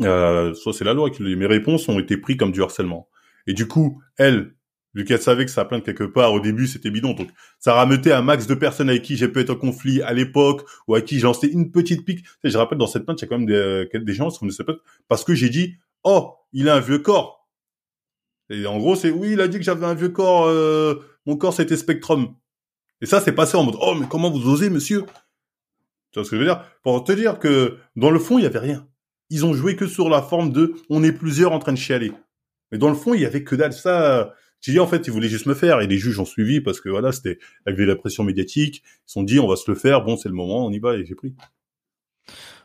euh, 0.00 0.54
soit 0.54 0.72
c'est 0.72 0.84
la 0.84 0.92
loi 0.94 1.10
qui 1.10 1.22
mes 1.22 1.46
réponses 1.46 1.88
ont 1.88 1.98
été 1.98 2.16
prises 2.16 2.36
comme 2.36 2.52
du 2.52 2.62
harcèlement. 2.62 3.08
Et 3.46 3.54
du 3.54 3.66
coup, 3.66 4.02
elle, 4.16 4.54
vu 4.94 5.04
qu'elle 5.04 5.20
savait 5.20 5.44
que 5.44 5.50
ça 5.50 5.64
plainte 5.64 5.84
quelque 5.84 6.04
part, 6.04 6.32
au 6.32 6.40
début, 6.40 6.66
c'était 6.66 6.90
bidon. 6.90 7.12
Donc, 7.12 7.28
ça 7.58 7.74
rameutait 7.74 8.12
un 8.12 8.22
max 8.22 8.46
de 8.46 8.54
personnes 8.54 8.88
avec 8.88 9.02
qui 9.02 9.16
j'ai 9.16 9.28
pu 9.28 9.40
être 9.40 9.50
en 9.50 9.56
conflit 9.56 10.02
à 10.02 10.12
l'époque, 10.12 10.66
ou 10.88 10.94
à 10.94 11.00
qui 11.00 11.16
j'ai 11.16 11.22
lancé 11.22 11.48
une 11.48 11.70
petite 11.70 12.04
pique. 12.04 12.24
Je 12.42 12.56
rappelle, 12.56 12.78
dans 12.78 12.86
cette 12.86 13.04
plainte, 13.04 13.20
il 13.20 13.24
y 13.24 13.26
a 13.26 13.28
quand 13.28 13.38
même 13.38 13.46
des, 13.46 13.54
euh, 13.54 14.12
gens 14.12 14.30
qui 14.30 14.36
sont 14.36 14.50
cette 14.50 14.66
plainte 14.66 14.80
parce 15.08 15.24
que 15.24 15.34
j'ai 15.34 15.48
dit, 15.48 15.76
oh, 16.04 16.34
il 16.52 16.68
a 16.68 16.74
un 16.74 16.80
vieux 16.80 16.98
corps. 16.98 17.48
Et 18.48 18.66
en 18.66 18.78
gros, 18.78 18.96
c'est 18.96 19.10
oui, 19.10 19.32
il 19.32 19.40
a 19.40 19.48
dit 19.48 19.58
que 19.58 19.64
j'avais 19.64 19.86
un 19.86 19.94
vieux 19.94 20.08
corps, 20.08 20.46
euh, 20.46 20.96
mon 21.24 21.36
corps 21.36 21.54
c'était 21.54 21.76
Spectrum. 21.76 22.34
Et 23.00 23.06
ça, 23.06 23.20
c'est 23.20 23.32
passé 23.32 23.56
en 23.56 23.62
mode 23.62 23.76
oh 23.80 23.94
mais 23.94 24.06
comment 24.08 24.30
vous 24.30 24.50
osez, 24.50 24.70
monsieur? 24.70 25.04
Tu 26.10 26.18
vois 26.18 26.24
ce 26.24 26.30
que 26.30 26.36
je 26.36 26.40
veux 26.40 26.48
dire? 26.48 26.64
Pour 26.82 27.04
te 27.04 27.12
dire 27.12 27.38
que 27.38 27.78
dans 27.94 28.10
le 28.10 28.18
fond, 28.18 28.38
il 28.38 28.42
y 28.42 28.46
avait 28.46 28.58
rien. 28.58 28.86
ils 29.30 29.46
ont 29.46 29.54
joué 29.54 29.76
que 29.76 29.86
sur 29.86 30.08
la 30.08 30.20
forme 30.22 30.50
de 30.50 30.74
on 30.90 31.04
est 31.04 31.12
plusieurs 31.12 31.52
en 31.52 31.60
train 31.60 31.72
de 31.72 31.78
chialer. 31.78 32.12
Mais 32.72 32.78
dans 32.78 32.88
le 32.88 32.96
fond, 32.96 33.14
il 33.14 33.20
y 33.20 33.26
avait 33.26 33.44
que 33.44 33.54
dalle. 33.54 33.72
Ça, 33.72 34.34
j'ai 34.60 34.72
dit 34.72 34.80
en 34.80 34.86
fait, 34.86 35.06
ils 35.06 35.10
voulaient 35.10 35.28
juste 35.28 35.46
me 35.46 35.54
faire 35.54 35.80
et 35.80 35.86
les 35.86 35.98
juges 35.98 36.18
ont 36.18 36.24
suivi 36.24 36.60
parce 36.60 36.80
que 36.80 36.88
voilà, 36.88 37.12
c'était 37.12 37.38
avec 37.66 37.80
la 37.80 37.96
pression 37.96 38.24
médiatique. 38.24 38.82
Ils 38.84 39.00
se 39.06 39.12
sont 39.14 39.22
dit 39.22 39.40
on 39.40 39.48
va 39.48 39.56
se 39.56 39.70
le 39.70 39.76
faire. 39.76 40.04
Bon, 40.04 40.16
c'est 40.16 40.28
le 40.28 40.34
moment, 40.34 40.66
on 40.66 40.70
y 40.70 40.78
va 40.78 40.96
et 40.96 41.04
j'ai 41.04 41.14
pris. 41.14 41.34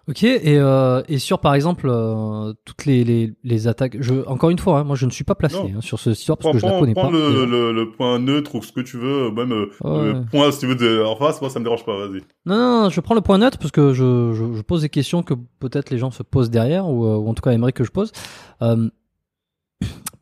Ok, 0.07 0.21
et, 0.21 0.59
euh, 0.59 1.01
et 1.07 1.17
sur 1.17 1.39
par 1.39 1.55
exemple 1.55 1.87
euh, 1.89 2.53
toutes 2.63 2.85
les, 2.85 3.03
les, 3.03 3.33
les, 3.43 3.67
attaques, 3.67 3.97
je, 3.99 4.13
encore 4.27 4.51
une 4.51 4.59
fois, 4.59 4.77
hein, 4.77 4.83
moi 4.83 4.95
je 4.95 5.07
ne 5.07 5.11
suis 5.11 5.23
pas 5.23 5.33
placé 5.33 5.57
hein, 5.57 5.81
sur 5.81 5.99
ce 5.99 6.11
histoire 6.11 6.37
parce 6.37 6.53
que 6.53 6.59
je 6.59 6.65
la 6.67 6.79
connais 6.79 6.93
prends 6.93 7.09
pas. 7.09 7.11
Le, 7.11 7.45
le, 7.47 7.71
le, 7.71 7.89
point 7.89 8.19
neutre 8.19 8.53
ou 8.53 8.61
ce 8.61 8.71
que 8.71 8.81
tu 8.81 8.97
veux, 8.97 9.31
même 9.31 9.51
euh, 9.51 9.65
le 9.83 10.25
point 10.29 10.51
si 10.51 10.59
tu 10.59 10.67
veux 10.67 10.75
de, 10.75 11.03
en 11.03 11.15
face, 11.15 11.41
moi 11.41 11.49
ça 11.49 11.57
me 11.57 11.63
dérange 11.63 11.85
pas, 11.85 11.97
vas-y. 11.97 12.21
Non, 12.45 12.55
non, 12.55 12.83
non, 12.83 12.89
je 12.91 13.01
prends 13.01 13.15
le 13.15 13.21
point 13.21 13.39
neutre 13.39 13.57
parce 13.57 13.71
que 13.71 13.93
je, 13.93 14.33
je, 14.33 14.53
je 14.53 14.61
pose 14.61 14.81
des 14.81 14.89
questions 14.89 15.23
que 15.23 15.33
peut-être 15.59 15.89
les 15.89 15.97
gens 15.97 16.11
se 16.11 16.21
posent 16.21 16.51
derrière 16.51 16.87
ou, 16.87 17.07
ou 17.07 17.27
en 17.27 17.33
tout 17.33 17.41
cas 17.41 17.49
aimeraient 17.49 17.73
que 17.73 17.83
je 17.83 17.91
pose. 17.91 18.11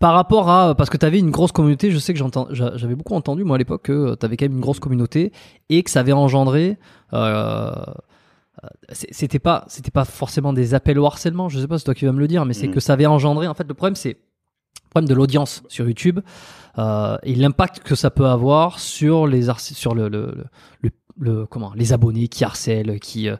Par 0.03 0.15
rapport 0.15 0.49
à 0.49 0.75
parce 0.75 0.89
que 0.89 0.97
tu 0.97 1.05
avais 1.05 1.17
une 1.17 1.31
grosse 1.31 1.53
communauté, 1.53 1.89
je 1.89 1.97
sais 1.97 2.11
que 2.11 2.19
j'entends, 2.19 2.49
j'avais 2.51 2.93
beaucoup 2.93 3.15
entendu 3.15 3.45
moi 3.45 3.55
à 3.55 3.57
l'époque 3.57 3.83
que 3.83 4.15
tu 4.15 4.25
avais 4.25 4.35
quand 4.35 4.43
même 4.43 4.55
une 4.55 4.59
grosse 4.59 4.81
communauté 4.81 5.31
et 5.69 5.81
que 5.81 5.89
ça 5.89 6.01
avait 6.01 6.11
engendré 6.11 6.77
euh, 7.13 7.71
euh, 7.71 8.67
c'était 8.91 9.39
pas 9.39 9.63
c'était 9.69 9.91
pas 9.91 10.03
forcément 10.03 10.51
des 10.51 10.73
appels 10.73 10.99
au 10.99 11.05
harcèlement 11.05 11.47
je 11.47 11.57
sais 11.57 11.67
pas 11.67 11.77
c'est 11.77 11.85
toi 11.85 11.95
qui 11.95 12.03
vas 12.03 12.11
me 12.11 12.19
le 12.19 12.27
dire 12.27 12.43
mais 12.43 12.53
c'est 12.53 12.67
mm. 12.67 12.71
que 12.71 12.81
ça 12.81 12.91
avait 12.91 13.05
engendré 13.05 13.47
en 13.47 13.53
fait 13.53 13.65
le 13.65 13.73
problème 13.73 13.95
c'est 13.95 14.09
le 14.09 14.89
problème 14.89 15.07
de 15.07 15.13
l'audience 15.13 15.63
sur 15.69 15.87
YouTube 15.87 16.19
euh, 16.79 17.15
et 17.23 17.33
l'impact 17.35 17.79
que 17.79 17.95
ça 17.95 18.09
peut 18.09 18.25
avoir 18.25 18.79
sur 18.79 19.25
les 19.25 19.47
sur 19.57 19.95
le, 19.95 20.09
le, 20.09 20.35
le, 20.81 20.89
le, 21.17 21.45
comment 21.45 21.71
les 21.77 21.93
abonnés 21.93 22.27
qui 22.27 22.43
harcèlent 22.43 22.99
qui 22.99 23.29
euh, 23.29 23.37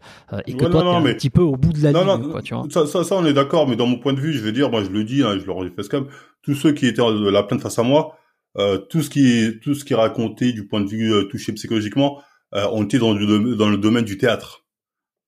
et 0.48 0.54
que 0.56 0.64
toi 0.64 0.82
t'es 0.82 1.10
un 1.10 1.14
petit 1.14 1.30
peu 1.30 1.42
au 1.42 1.58
bout 1.58 1.74
de 1.74 1.84
la 1.84 1.92
ligne 1.92 2.32
quoi, 2.32 2.42
tu 2.42 2.54
vois. 2.54 2.68
Ça, 2.70 2.88
ça, 2.88 3.04
ça 3.04 3.16
on 3.18 3.26
est 3.26 3.34
d'accord 3.34 3.68
mais 3.68 3.76
dans 3.76 3.86
mon 3.86 3.98
point 3.98 4.14
de 4.14 4.22
vue 4.22 4.32
je 4.32 4.42
vais 4.42 4.54
dire 4.54 4.72
moi 4.72 4.82
je 4.82 4.92
le 4.92 5.04
dis 5.04 5.24
hein, 5.24 5.38
je 5.38 5.46
leur 5.46 5.62
ai 5.66 5.70
fait 5.70 5.90
comme 5.90 6.08
tous 6.44 6.56
ceux 6.56 6.74
qui 6.74 6.86
étaient 6.86 7.02
de 7.02 7.30
la 7.30 7.44
plainte 7.44 7.62
face 7.62 7.80
à 7.80 7.84
moi 7.84 8.18
euh, 8.58 8.78
tout 8.78 9.02
ce 9.02 9.10
qui 9.10 9.60
tout 9.62 9.74
ce 9.74 9.84
qui 9.84 9.94
est 9.94 9.98
raconté 9.98 10.54
du 10.54 10.68
point 10.68 10.82
de 10.82 10.90
vue 10.90 11.12
euh, 11.12 11.24
touché 11.24 11.54
psychologiquement 11.54 12.22
euh, 12.54 12.68
on 12.72 12.84
était 12.84 13.00
dans, 13.00 13.16
dans 13.16 13.70
le 13.70 13.78
domaine 13.78 14.06
du 14.06 14.18
théâtre 14.18 14.64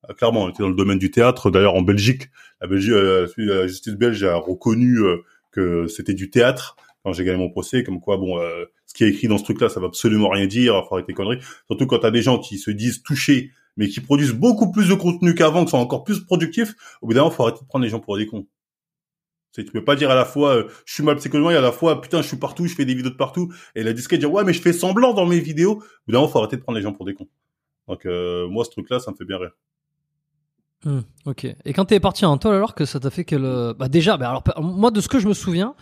ah, 0.08 0.14
clairement, 0.14 0.44
on 0.44 0.50
était 0.50 0.62
dans 0.62 0.68
le 0.68 0.74
domaine 0.74 0.98
du 0.98 1.10
théâtre. 1.10 1.50
D'ailleurs, 1.50 1.74
en 1.74 1.82
Belgique, 1.82 2.28
la, 2.60 2.68
Belgique, 2.68 2.92
euh, 2.92 3.26
la 3.38 3.66
justice 3.66 3.94
belge 3.94 4.22
a 4.22 4.36
reconnu 4.36 4.98
euh, 4.98 5.16
que 5.50 5.86
c'était 5.88 6.14
du 6.14 6.30
théâtre 6.30 6.76
quand 7.02 7.12
j'ai 7.12 7.24
gagné 7.24 7.38
mon 7.38 7.50
procès, 7.50 7.82
comme 7.82 8.00
quoi, 8.00 8.16
bon, 8.16 8.38
euh, 8.38 8.64
ce 8.86 8.94
qui 8.94 9.04
est 9.04 9.08
écrit 9.08 9.28
dans 9.28 9.38
ce 9.38 9.44
truc-là, 9.44 9.68
ça 9.68 9.80
va 9.80 9.86
absolument 9.86 10.28
rien 10.28 10.46
dire, 10.46 10.84
faut 10.88 10.96
arrêter 10.96 11.12
conneries. 11.12 11.40
Surtout 11.66 11.86
quand 11.86 12.00
t'as 12.00 12.10
des 12.10 12.22
gens 12.22 12.38
qui 12.38 12.58
se 12.58 12.70
disent 12.70 13.02
touchés, 13.02 13.52
mais 13.76 13.88
qui 13.88 14.00
produisent 14.00 14.32
beaucoup 14.32 14.72
plus 14.72 14.88
de 14.88 14.94
contenu 14.94 15.34
qu'avant, 15.34 15.64
qui 15.64 15.70
sont 15.70 15.78
encore 15.78 16.02
plus 16.02 16.20
productifs, 16.24 16.74
au 17.02 17.06
bout 17.06 17.14
d'un 17.14 17.20
moment, 17.20 17.30
faut 17.30 17.44
arrêter 17.44 17.60
de 17.62 17.66
prendre 17.68 17.84
les 17.84 17.90
gens 17.90 18.00
pour 18.00 18.16
des 18.16 18.26
cons. 18.26 18.46
Tu 19.64 19.72
peux 19.72 19.84
pas 19.84 19.96
dire 19.96 20.10
à 20.10 20.14
la 20.14 20.24
fois 20.24 20.64
je 20.84 20.94
suis 20.94 21.02
mal 21.02 21.16
psychologiquement 21.16 21.50
et 21.50 21.56
à 21.56 21.60
la 21.60 21.72
fois 21.72 22.00
putain 22.00 22.22
je 22.22 22.28
suis 22.28 22.36
partout, 22.36 22.66
je 22.66 22.74
fais 22.74 22.84
des 22.84 22.94
vidéos 22.94 23.10
de 23.10 23.16
partout 23.16 23.52
et 23.74 23.82
la 23.82 23.92
disquette 23.92 24.20
dire 24.20 24.32
ouais 24.32 24.44
mais 24.44 24.52
je 24.52 24.60
fais 24.60 24.72
semblant 24.72 25.14
dans 25.14 25.26
mes 25.26 25.40
vidéos. 25.40 25.82
Au 26.08 26.12
bout 26.12 26.28
faut 26.28 26.38
arrêter 26.38 26.56
de 26.56 26.62
prendre 26.62 26.76
les 26.76 26.82
gens 26.82 26.92
pour 26.92 27.06
des 27.06 27.14
cons. 27.14 27.28
Donc 27.88 28.04
moi 28.04 28.64
ce 28.64 28.70
truc 28.70 28.90
là 28.90 28.98
ça 28.98 29.10
me 29.10 29.16
fait 29.16 29.24
bien 29.24 29.38
rire. 29.38 29.52
Hmm, 30.84 31.00
ok. 31.24 31.46
Et 31.64 31.72
quand 31.72 31.86
t'es 31.86 31.98
parti 32.00 32.24
en 32.26 32.36
toile, 32.38 32.54
alors 32.54 32.74
que 32.74 32.84
ça 32.84 33.00
t'a 33.00 33.10
fait 33.10 33.24
quel 33.24 33.42
Bah 33.78 33.88
déjà, 33.88 34.16
bah 34.16 34.28
alors 34.28 34.44
moi 34.62 34.90
de 34.90 35.00
ce 35.00 35.08
que 35.08 35.18
je 35.18 35.26
me 35.26 35.34
souviens, 35.34 35.74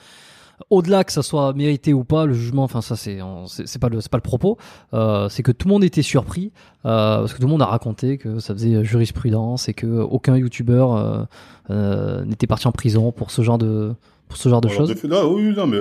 au-delà 0.71 1.05
que 1.05 1.13
ça 1.13 1.23
soit 1.23 1.53
mérité 1.53 1.93
ou 1.93 2.05
pas, 2.05 2.27
le 2.27 2.35
jugement, 2.35 2.65
enfin 2.65 2.81
ça 2.81 2.97
c'est 2.97 3.19
c'est 3.47 3.81
pas 3.81 3.89
le 3.89 4.01
c'est 4.01 4.11
pas 4.11 4.19
le 4.19 4.23
propos, 4.23 4.59
euh, 4.93 5.29
c'est 5.29 5.43
que 5.43 5.53
tout 5.53 5.69
le 5.69 5.75
monde 5.75 5.85
était 5.85 6.03
surpris 6.03 6.53
euh, 6.85 7.19
parce 7.19 7.33
que 7.33 7.39
tout 7.39 7.47
le 7.47 7.51
monde 7.51 7.63
a 7.63 7.67
raconté 7.67 8.19
que 8.19 8.39
ça 8.39 8.55
faisait 8.55 8.85
jurisprudence 8.85 9.69
et 9.69 9.75
que 9.75 9.87
aucun 9.87 10.37
youtubeur 10.37 11.27
euh, 11.71 12.25
n'était 12.25 12.47
parti 12.47 12.67
en 12.69 12.73
prison 12.73 13.13
pour 13.13 13.31
ce 13.31 13.43
genre 13.43 13.59
de 13.59 13.95
pour 14.29 14.37
ce 14.37 14.49
genre 14.49 14.61
de 14.61 14.69
choses. 14.69 14.95
Non, 15.05 15.33
oui, 15.33 15.55
non, 15.55 15.67
mais 15.67 15.81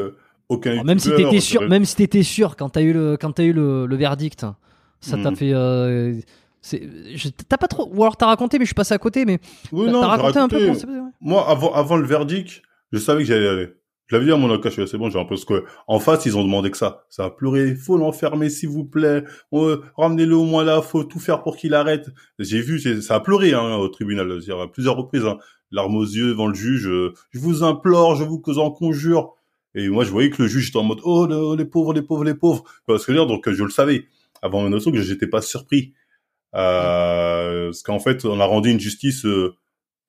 aucun. 0.49 0.83
même 0.83 0.99
si 0.99 1.09
t'étais 1.15 1.39
sûr, 1.39 1.67
même 1.67 1.85
si 1.85 1.95
t'étais 1.95 2.23
sûr 2.23 2.55
quand 2.55 2.69
t'as 2.69 2.81
eu 2.81 2.93
le 2.93 3.17
quand 3.19 3.31
t'as 3.31 3.43
eu 3.43 3.53
le, 3.53 3.85
le 3.85 3.95
verdict, 3.95 4.45
ça 5.01 5.17
t'a 5.17 5.31
hmm. 5.31 5.35
fait 5.35 6.25
T'as 7.49 7.57
pas 7.57 7.67
trop. 7.67 7.89
Ou 7.93 8.03
alors 8.03 8.15
t'as 8.15 8.27
raconté, 8.27 8.57
mais 8.57 8.63
je 8.63 8.69
suis 8.69 8.75
passé 8.75 8.93
à 8.93 8.97
côté, 8.97 9.25
mais. 9.25 9.39
Oui, 9.71 9.91
non, 9.91 10.01
raconté, 10.01 10.39
un 10.39 10.47
peu. 10.47 10.71
Moi, 11.19 11.45
avant, 11.47 11.73
avant 11.73 11.97
le 11.97 12.07
verdict, 12.07 12.61
je 12.93 12.99
savais 12.99 13.23
que 13.23 13.27
j'allais 13.27 13.47
aller. 13.47 13.69
Je 14.07 14.15
l'avais 14.15 14.25
dit 14.25 14.31
à 14.31 14.37
mon 14.37 14.49
avocat, 14.49 14.69
c'est 14.71 14.97
bon, 14.97 15.09
j'ai 15.09 15.37
ce 15.37 15.45
que, 15.45 15.63
en 15.87 15.99
face, 15.99 16.25
ils 16.25 16.37
ont 16.37 16.43
demandé 16.43 16.69
que 16.69 16.77
ça. 16.77 17.05
Ça 17.09 17.25
a 17.25 17.29
pleuré, 17.29 17.75
faut 17.75 17.97
l'enfermer, 17.97 18.49
s'il 18.49 18.69
vous 18.69 18.85
plaît. 18.85 19.23
ramenez-le 19.51 20.35
au 20.35 20.43
moins 20.43 20.63
là, 20.63 20.81
faut 20.81 21.03
tout 21.03 21.19
faire 21.19 21.41
pour 21.41 21.55
qu'il 21.55 21.73
arrête. 21.73 22.09
J'ai 22.37 22.61
vu, 22.61 22.79
ça 23.01 23.15
a 23.15 23.19
pleuré, 23.21 23.53
hein, 23.53 23.75
au 23.75 23.87
tribunal, 23.87 24.39
à 24.49 24.67
plusieurs 24.67 24.97
reprises, 24.97 25.25
hein. 25.25 25.37
Larmes 25.71 25.95
aux 25.95 26.05
yeux 26.05 26.27
devant 26.27 26.47
le 26.47 26.53
juge. 26.53 26.83
je 26.83 27.39
vous 27.39 27.63
implore, 27.63 28.15
je 28.15 28.23
vous 28.23 28.41
en 28.59 28.69
conjure. 28.69 29.33
Et 29.75 29.89
moi, 29.89 30.03
je 30.03 30.11
voyais 30.11 30.29
que 30.29 30.43
le 30.43 30.47
juge 30.47 30.69
était 30.69 30.77
en 30.77 30.83
mode, 30.83 30.99
oh, 31.03 31.55
les 31.55 31.65
pauvres, 31.65 31.93
les 31.93 32.03
pauvres, 32.03 32.23
les 32.23 32.35
pauvres. 32.35 32.63
Parce 32.85 33.05
que 33.05 33.11
dire, 33.11 33.25
donc, 33.25 33.49
je 33.49 33.63
le 33.63 33.71
savais. 33.71 34.05
Avant 34.41 34.67
une 34.67 34.73
autre 34.73 34.91
que 34.91 35.01
j'étais 35.01 35.27
pas 35.27 35.41
surpris. 35.41 35.93
Euh, 36.55 37.65
parce 37.67 37.81
qu'en 37.81 37.99
fait, 37.99 38.25
on 38.25 38.39
a 38.39 38.45
rendu 38.45 38.69
une 38.69 38.79
justice 38.79 39.25
euh, 39.25 39.55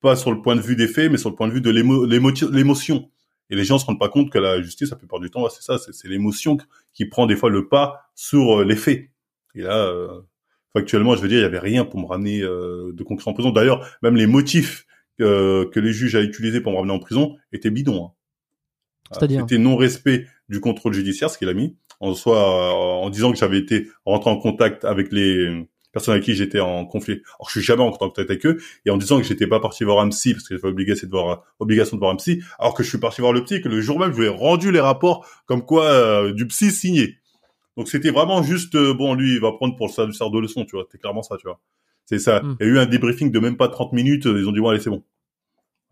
pas 0.01 0.15
sur 0.15 0.31
le 0.31 0.41
point 0.41 0.55
de 0.55 0.61
vue 0.61 0.75
des 0.75 0.87
faits, 0.87 1.11
mais 1.11 1.17
sur 1.17 1.29
le 1.29 1.35
point 1.35 1.47
de 1.47 1.53
vue 1.53 1.61
de 1.61 1.71
l'émotion. 1.71 3.09
Et 3.49 3.55
les 3.55 3.63
gens 3.63 3.77
se 3.77 3.85
rendent 3.85 3.99
pas 3.99 4.09
compte 4.09 4.31
que 4.31 4.39
la 4.39 4.61
justice, 4.61 4.89
la 4.89 4.97
plupart 4.97 5.19
du 5.19 5.29
temps, 5.29 5.47
c'est 5.49 5.61
ça, 5.61 5.77
c'est 5.77 6.07
l'émotion 6.07 6.57
qui 6.93 7.05
prend 7.05 7.27
des 7.27 7.35
fois 7.35 7.49
le 7.49 7.67
pas 7.67 8.09
sur 8.15 8.61
euh, 8.61 8.65
les 8.65 8.75
faits. 8.75 9.09
Et 9.53 9.61
là, 9.61 9.87
euh, 9.87 10.21
factuellement, 10.73 11.15
je 11.15 11.21
veux 11.21 11.27
dire, 11.27 11.39
il 11.39 11.43
y 11.43 11.45
avait 11.45 11.59
rien 11.59 11.85
pour 11.85 11.99
me 11.99 12.05
ramener 12.05 12.41
euh, 12.41 12.91
de 12.93 13.03
concret 13.03 13.29
en 13.29 13.33
prison. 13.33 13.51
D'ailleurs, 13.51 13.87
même 14.01 14.15
les 14.15 14.27
motifs 14.27 14.85
que 15.17 15.79
les 15.79 15.93
juges 15.93 16.15
a 16.15 16.21
utilisés 16.21 16.59
pour 16.59 16.73
me 16.73 16.77
ramener 16.77 16.91
en 16.91 16.99
prison 16.99 17.37
étaient 17.53 17.71
bidons. 17.71 18.05
Hein. 18.05 18.11
C'est-à-dire 19.13 19.41
C'était 19.41 19.61
non-respect 19.61 20.27
du 20.49 20.59
contrôle 20.59 20.93
judiciaire, 20.93 21.29
ce 21.29 21.37
qu'il 21.37 21.47
a 21.47 21.53
mis, 21.53 21.77
en 22.01 22.13
soit 22.13 22.73
en 22.73 23.09
disant 23.09 23.31
que 23.31 23.37
j'avais 23.37 23.59
été 23.59 23.87
rentré 24.05 24.29
en 24.29 24.35
contact 24.35 24.83
avec 24.83 25.13
les 25.13 25.65
personnes 25.95 26.11
avec 26.11 26.25
qui 26.25 26.35
j'étais 26.35 26.59
en 26.59 26.85
conflit. 26.85 27.21
Alors 27.39 27.47
je 27.47 27.51
suis 27.51 27.61
jamais 27.61 27.81
en 27.81 27.89
contact 27.89 28.29
avec 28.29 28.45
eux 28.45 28.61
et 28.85 28.89
en 28.89 28.97
disant 28.97 29.17
que 29.17 29.23
j'étais 29.23 29.47
pas 29.47 29.61
parti 29.61 29.85
voir 29.85 30.01
un 30.01 30.09
psy 30.09 30.33
parce 30.33 30.45
que 30.45 30.57
j'avais 30.57 30.67
obligation 30.67 31.07
de 31.07 31.11
voir 31.11 31.43
obligation 31.59 31.95
de 31.95 32.01
voir 32.01 32.11
un 32.11 32.17
psy, 32.17 32.43
alors 32.59 32.73
que 32.73 32.83
je 32.83 32.89
suis 32.89 32.97
parti 32.97 33.21
voir 33.21 33.31
le 33.31 33.45
psy 33.45 33.61
que 33.61 33.69
le 33.69 33.79
jour 33.79 33.97
même 33.97 34.11
je 34.11 34.19
lui 34.19 34.25
ai 34.25 34.29
rendu 34.29 34.73
les 34.73 34.81
rapports 34.81 35.25
comme 35.45 35.65
quoi 35.65 35.85
euh, 35.85 36.33
du 36.33 36.45
psy 36.47 36.71
signé. 36.71 37.17
Donc 37.77 37.87
c'était 37.87 38.11
vraiment 38.11 38.43
juste 38.43 38.75
euh, 38.75 38.93
bon 38.93 39.13
lui 39.13 39.35
il 39.35 39.39
va 39.39 39.53
prendre 39.53 39.77
pour 39.77 39.87
le 39.87 40.11
sort 40.11 40.31
de 40.31 40.39
leçon, 40.39 40.65
tu 40.65 40.75
vois, 40.75 40.83
c'était 40.83 40.97
clairement 40.97 41.23
ça, 41.23 41.37
tu 41.37 41.47
vois. 41.47 41.61
C'est 42.05 42.19
ça. 42.19 42.41
Hmm. 42.41 42.57
Il 42.59 42.67
y 42.67 42.69
a 42.69 42.73
eu 42.73 42.79
un 42.79 42.85
débriefing 42.85 43.31
de 43.31 43.39
même 43.39 43.55
pas 43.55 43.69
30 43.69 43.93
minutes, 43.93 44.25
ils 44.25 44.49
ont 44.49 44.51
dit 44.51 44.59
bon 44.59 44.69
allez 44.69 44.81
c'est 44.81 44.89
bon. 44.89 45.03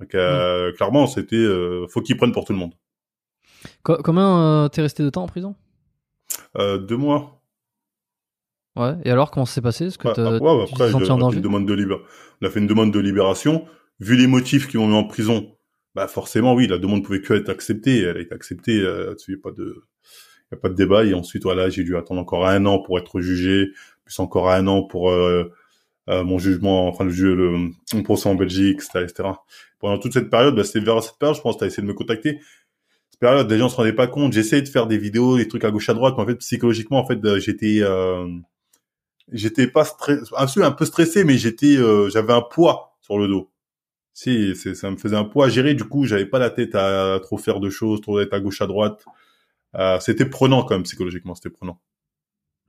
Donc 0.02 0.13
euh, 0.16 0.70
hmm. 0.72 0.76
clairement 0.76 1.08
c'était 1.08 1.38
euh, 1.38 1.88
faut 1.88 2.02
qu'ils 2.02 2.18
prennent 2.18 2.34
pour 2.34 2.44
tout 2.44 2.52
le 2.52 2.60
monde. 2.60 2.74
Combien 3.84 4.68
t'es 4.70 4.82
resté 4.82 5.02
de 5.02 5.10
temps 5.10 5.24
en 5.24 5.28
prison? 5.28 5.56
Deux 6.58 6.98
mois. 6.98 7.42
Ouais. 8.75 8.93
Et 9.03 9.12
alors, 9.12 9.31
comment 9.31 9.45
ça 9.45 9.55
s'est 9.55 9.62
passé? 9.62 9.86
Est-ce 9.86 9.97
que 9.97 10.07
bah, 10.07 10.38
ouais, 10.38 10.63
après, 10.63 10.89
tu 10.89 11.12
en 11.12 11.17
danger 11.17 11.38
une 11.38 11.43
demande 11.43 11.67
de 11.67 11.73
libération. 11.73 12.05
On 12.41 12.47
a 12.47 12.49
fait 12.49 12.59
une 12.59 12.67
demande 12.67 12.91
de 12.91 12.99
libération. 12.99 13.65
Vu 13.99 14.15
les 14.17 14.27
motifs 14.27 14.67
qui 14.67 14.77
m'ont 14.77 14.88
mis 14.88 14.95
en 14.95 15.03
prison, 15.03 15.55
bah 15.95 16.07
forcément, 16.07 16.53
oui, 16.55 16.67
la 16.67 16.79
demande 16.79 17.03
pouvait 17.03 17.21
que 17.21 17.33
être 17.33 17.49
acceptée. 17.49 18.01
Elle 18.01 18.17
a 18.17 18.19
été 18.19 18.33
acceptée. 18.33 18.79
Euh, 18.79 19.15
il 19.27 19.36
n'y 19.36 19.39
a 19.39 19.43
pas 19.43 19.51
de, 19.51 19.83
y 20.51 20.55
a 20.55 20.57
pas 20.57 20.69
de 20.69 20.73
débat. 20.73 21.05
Et 21.05 21.13
ensuite, 21.13 21.43
voilà, 21.43 21.69
j'ai 21.69 21.83
dû 21.83 21.95
attendre 21.95 22.19
encore 22.19 22.47
un 22.47 22.65
an 22.65 22.79
pour 22.79 22.97
être 22.97 23.21
jugé, 23.21 23.69
plus 24.05 24.17
encore 24.19 24.49
un 24.49 24.65
an 24.67 24.83
pour 24.83 25.12
euh, 25.12 25.51
euh, 26.09 26.23
mon 26.23 26.39
jugement, 26.39 26.88
enfin 26.88 27.05
le, 27.05 27.36
le 27.36 27.69
mon 27.93 28.03
procès 28.03 28.27
en 28.27 28.36
Belgique, 28.36 28.81
etc., 28.81 29.05
etc. 29.07 29.29
Pendant 29.79 29.99
toute 29.99 30.13
cette 30.13 30.29
période, 30.29 30.55
bah, 30.55 30.63
c'était 30.63 30.79
vers 30.79 31.01
cette 31.03 31.19
période, 31.19 31.38
je 31.38 31.41
pense, 31.41 31.57
tu 31.57 31.63
as 31.63 31.67
essayé 31.67 31.83
de 31.83 31.88
me 31.88 31.93
contacter 31.93 32.39
cette 33.12 33.19
période, 33.19 33.47
des 33.47 33.59
gens 33.59 33.69
se 33.69 33.75
rendaient 33.75 33.93
pas 33.93 34.07
compte. 34.07 34.33
J'essayais 34.33 34.63
de 34.63 34.67
faire 34.67 34.88
des 34.88 34.97
vidéos, 34.97 35.38
des 35.38 35.47
trucs 35.47 35.63
à 35.63 35.69
gauche 35.69 35.88
à 35.88 35.93
droite, 35.93 36.15
mais 36.17 36.23
en 36.23 36.25
fait, 36.25 36.36
psychologiquement, 36.38 36.97
en 36.97 37.05
fait, 37.05 37.19
j'étais, 37.38 37.79
euh, 37.81 38.27
j'étais 39.31 39.67
pas 39.67 39.86
stressé, 39.86 40.62
un 40.62 40.71
peu 40.71 40.86
stressé, 40.86 41.23
mais 41.23 41.38
j'étais, 41.38 41.77
euh, 41.77 42.09
j'avais 42.09 42.33
un 42.33 42.41
poids 42.41 42.97
sur 43.01 43.17
le 43.17 43.27
dos. 43.27 43.49
Si, 44.13 44.55
ça 44.55 44.91
me 44.91 44.97
faisait 44.97 45.15
un 45.15 45.23
poids 45.23 45.47
à 45.47 45.49
gérer. 45.49 45.73
Du 45.73 45.86
coup, 45.86 46.05
j'avais 46.05 46.27
pas 46.27 46.38
la 46.38 46.51
tête 46.51 46.75
à, 46.75 47.19
trop 47.21 47.38
faire 47.38 47.59
de 47.59 47.69
choses, 47.69 47.99
trop 48.01 48.19
être 48.19 48.33
à 48.33 48.39
gauche 48.39 48.62
à 48.62 48.67
droite. 48.67 49.03
Euh, 49.75 49.99
c'était 49.99 50.25
prenant 50.25 50.63
quand 50.63 50.75
même 50.75 50.83
psychologiquement, 50.83 51.33
c'était 51.33 51.49
prenant. 51.49 51.79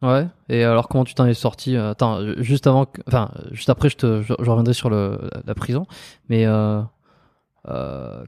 Ouais. 0.01 0.27
Et 0.49 0.65
alors, 0.65 0.89
comment 0.89 1.05
tu 1.05 1.15
t'en 1.15 1.27
es 1.27 1.35
sorti 1.35 1.77
euh, 1.77 1.91
Attends, 1.91 2.21
juste 2.39 2.67
avant, 2.67 2.87
enfin, 3.07 3.31
juste 3.53 3.69
après, 3.69 3.91
je 3.91 3.97
te, 3.97 4.23
je, 4.23 4.33
reviendrai 4.33 4.73
sur 4.73 4.89
le, 4.89 5.19
la 5.45 5.55
prison. 5.55 5.87
Mais 6.31 6.47
euh, 6.47 6.83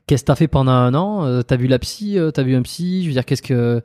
qu'est-ce 0.07 0.23
que 0.23 0.27
t'as 0.27 0.37
fait 0.37 0.49
pendant 0.49 0.73
un 0.73 0.95
an? 0.95 1.43
T'as 1.43 1.57
vu 1.57 1.69
la 1.69 1.79
psy? 1.79 2.19
T'as 2.35 2.43
vu 2.43 2.55
un 2.55 2.63
psy? 2.63 3.03
Je 3.03 3.09
veux 3.09 3.15
dire, 3.15 3.25
qu'est-ce 3.25 3.43
que 3.43 3.83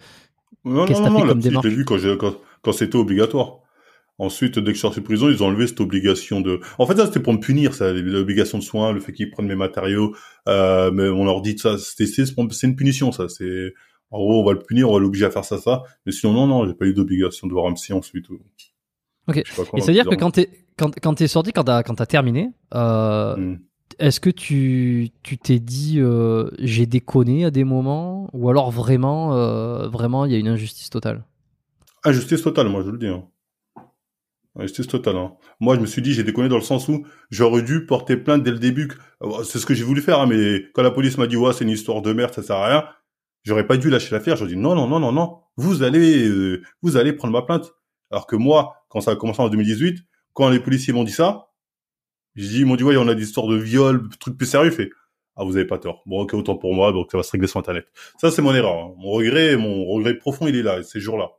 non, 0.66 0.86
non, 0.86 1.10
non, 1.10 1.24
la 1.24 1.36
psy, 1.36 1.50
vu 1.70 1.86
quand, 1.86 1.98
quand, 2.20 2.36
quand 2.62 2.72
c'était 2.74 2.98
obligatoire. 2.98 3.61
Ensuite, 4.22 4.60
dès 4.60 4.66
que 4.66 4.70
je 4.70 4.74
suis 4.74 4.82
sorti 4.82 5.00
de 5.00 5.06
prison, 5.06 5.30
ils 5.30 5.42
ont 5.42 5.48
enlevé 5.48 5.66
cette 5.66 5.82
obligation 5.82 6.42
de. 6.42 6.60
En 6.78 6.86
fait, 6.86 6.96
ça 6.96 7.08
c'était 7.08 7.20
pour 7.20 7.34
me 7.34 7.40
punir, 7.40 7.74
ça, 7.74 7.92
l'obligation 7.92 8.60
de 8.60 8.64
soins, 8.64 8.92
le 8.92 9.00
fait 9.00 9.14
qu'ils 9.14 9.32
prennent 9.32 9.48
mes 9.48 9.56
matériaux. 9.56 10.16
Euh, 10.48 10.92
mais 10.92 11.10
on 11.10 11.26
leur 11.26 11.42
dit 11.42 11.58
ça, 11.58 11.80
c'est 11.80 12.06
c'est 12.06 12.68
une 12.68 12.76
punition, 12.76 13.12
ça. 13.12 13.28
C'est 13.30 13.74
en 14.12 14.20
gros, 14.20 14.40
on 14.40 14.46
va 14.46 14.54
le 14.54 14.60
punir, 14.60 14.92
on 14.92 14.94
va 14.94 15.00
l'obliger 15.00 15.26
à 15.26 15.32
faire 15.32 15.44
ça, 15.44 15.58
ça. 15.58 15.82
Mais 16.06 16.12
sinon, 16.12 16.34
non, 16.34 16.46
non, 16.46 16.68
j'ai 16.68 16.76
pas 16.76 16.86
eu 16.86 16.94
d'obligation 16.94 17.48
de 17.48 17.54
voir 17.54 17.66
un 17.66 17.74
psy 17.74 17.94
ensuite. 17.94 18.28
Ok. 19.28 19.38
Et 19.38 19.82
c'est 19.82 19.90
à 19.90 19.94
dire 19.94 20.06
que 20.06 20.14
quand 20.14 20.30
t'es 20.30 20.52
quand 20.78 20.92
quand 21.02 21.16
t'es 21.16 21.28
sorti, 21.28 21.52
quand 21.52 21.64
t'as 21.64 21.82
quand 21.82 21.96
t'as 21.96 22.06
terminé, 22.06 22.52
euh, 22.76 23.36
hmm. 23.36 23.60
est-ce 23.98 24.20
que 24.20 24.30
tu 24.30 25.10
tu 25.24 25.40
t'es 25.40 25.58
dit 25.58 25.96
euh, 25.98 26.52
j'ai 26.60 26.86
déconné 26.86 27.44
à 27.46 27.50
des 27.50 27.64
moments 27.64 28.30
ou 28.34 28.50
alors 28.52 28.70
vraiment 28.70 29.36
euh, 29.36 29.88
vraiment 29.88 30.26
il 30.26 30.32
y 30.32 30.36
a 30.36 30.38
une 30.38 30.48
injustice 30.48 30.92
totale? 30.92 31.24
Injustice 32.04 32.44
totale, 32.44 32.70
moi 32.70 32.84
je 32.86 32.92
le 32.92 33.00
dis. 33.00 33.08
Hein. 33.08 33.24
Injustice 34.56 34.88
totale. 34.88 35.16
Hein. 35.16 35.34
Moi 35.60 35.76
je 35.76 35.82
me 35.82 35.86
suis 35.86 36.02
dit 36.02 36.14
j'ai 36.14 36.24
déconné 36.24 36.50
dans 36.50 36.58
le 36.58 36.62
sens 36.62 36.90
où 36.90 37.06
j'aurais 37.30 37.62
dû 37.62 37.86
porter 37.86 38.18
plainte 38.18 38.44
dès 38.44 38.52
le 38.52 38.60
début. 38.60 38.92
Euh, 39.22 39.44
c'est 39.44 39.60
ce 39.60 39.66
que 39.66 39.74
j'ai 39.74 39.84
voulu 39.84 40.02
faire, 40.02 40.20
hein, 40.20 40.28
mais 40.28 40.66
quand 40.74 40.84
la 40.84 40.92
police 40.92 41.18
m'a 41.18 41.28
dit 41.28 41.38
ouais 41.38 41.54
c'est 41.54 41.64
une 41.64 41.70
histoire 41.70 42.02
de 42.02 42.12
merde, 42.12 42.34
ça 42.34 42.44
sert 42.44 42.58
à 42.58 42.68
rien, 42.68 42.86
j'aurais 43.44 43.66
pas 43.66 43.78
dû 43.78 43.90
lâcher 43.90 44.14
l'affaire. 44.14 44.36
J'aurais 44.36 44.52
dit 44.52 44.58
non 44.58 44.76
non 44.76 44.88
non 44.88 45.00
non 45.00 45.12
non, 45.12 45.40
vous 45.56 45.84
allez 45.84 46.28
euh, 46.28 46.62
vous 46.82 46.98
allez 46.98 47.14
prendre 47.14 47.34
ma 47.34 47.44
plainte. 47.44 47.72
Alors 48.12 48.28
que 48.28 48.36
moi 48.36 48.76
quand 48.90 49.00
ça 49.02 49.12
a 49.12 49.16
commencé 49.16 49.42
en 49.42 49.50
2018, 49.50 50.00
quand 50.34 50.50
les 50.50 50.60
policiers 50.60 50.94
m'ont 50.94 51.06
dit 51.06 51.12
ça, 51.12 51.52
j'ai 52.36 52.48
dit, 52.48 52.60
ils 52.60 52.66
m'ont 52.66 52.76
dit, 52.76 52.84
ouais, 52.84 52.98
on 52.98 53.08
a 53.08 53.16
des 53.16 53.24
histoires 53.24 53.48
de 53.48 53.58
viol, 53.58 54.08
trucs 54.20 54.38
plus 54.38 54.48
sérieux. 54.48 54.72
Fait, 54.72 54.90
ah, 55.36 55.44
vous 55.44 55.58
avez 55.58 55.66
pas 55.66 55.78
tort. 55.78 56.02
Bon, 56.06 56.22
ok, 56.22 56.34
autant 56.34 56.58
pour 56.58 56.74
moi, 56.74 56.92
donc 56.92 57.12
ça 57.12 57.18
va 57.18 57.24
se 57.24 57.32
régler 57.32 57.48
sur 57.48 57.60
Internet. 57.60 57.88
Ça, 58.18 58.32
c'est 58.32 58.42
mon 58.42 58.54
erreur. 58.54 58.74
Hein. 58.74 58.94
Mon 58.98 59.12
regret, 59.12 59.58
mon 59.58 59.86
regret 59.86 60.16
profond, 60.16 60.48
il 60.48 60.56
est 60.56 60.64
là, 60.64 60.82
ces 60.84 61.00
jours-là. 61.00 61.32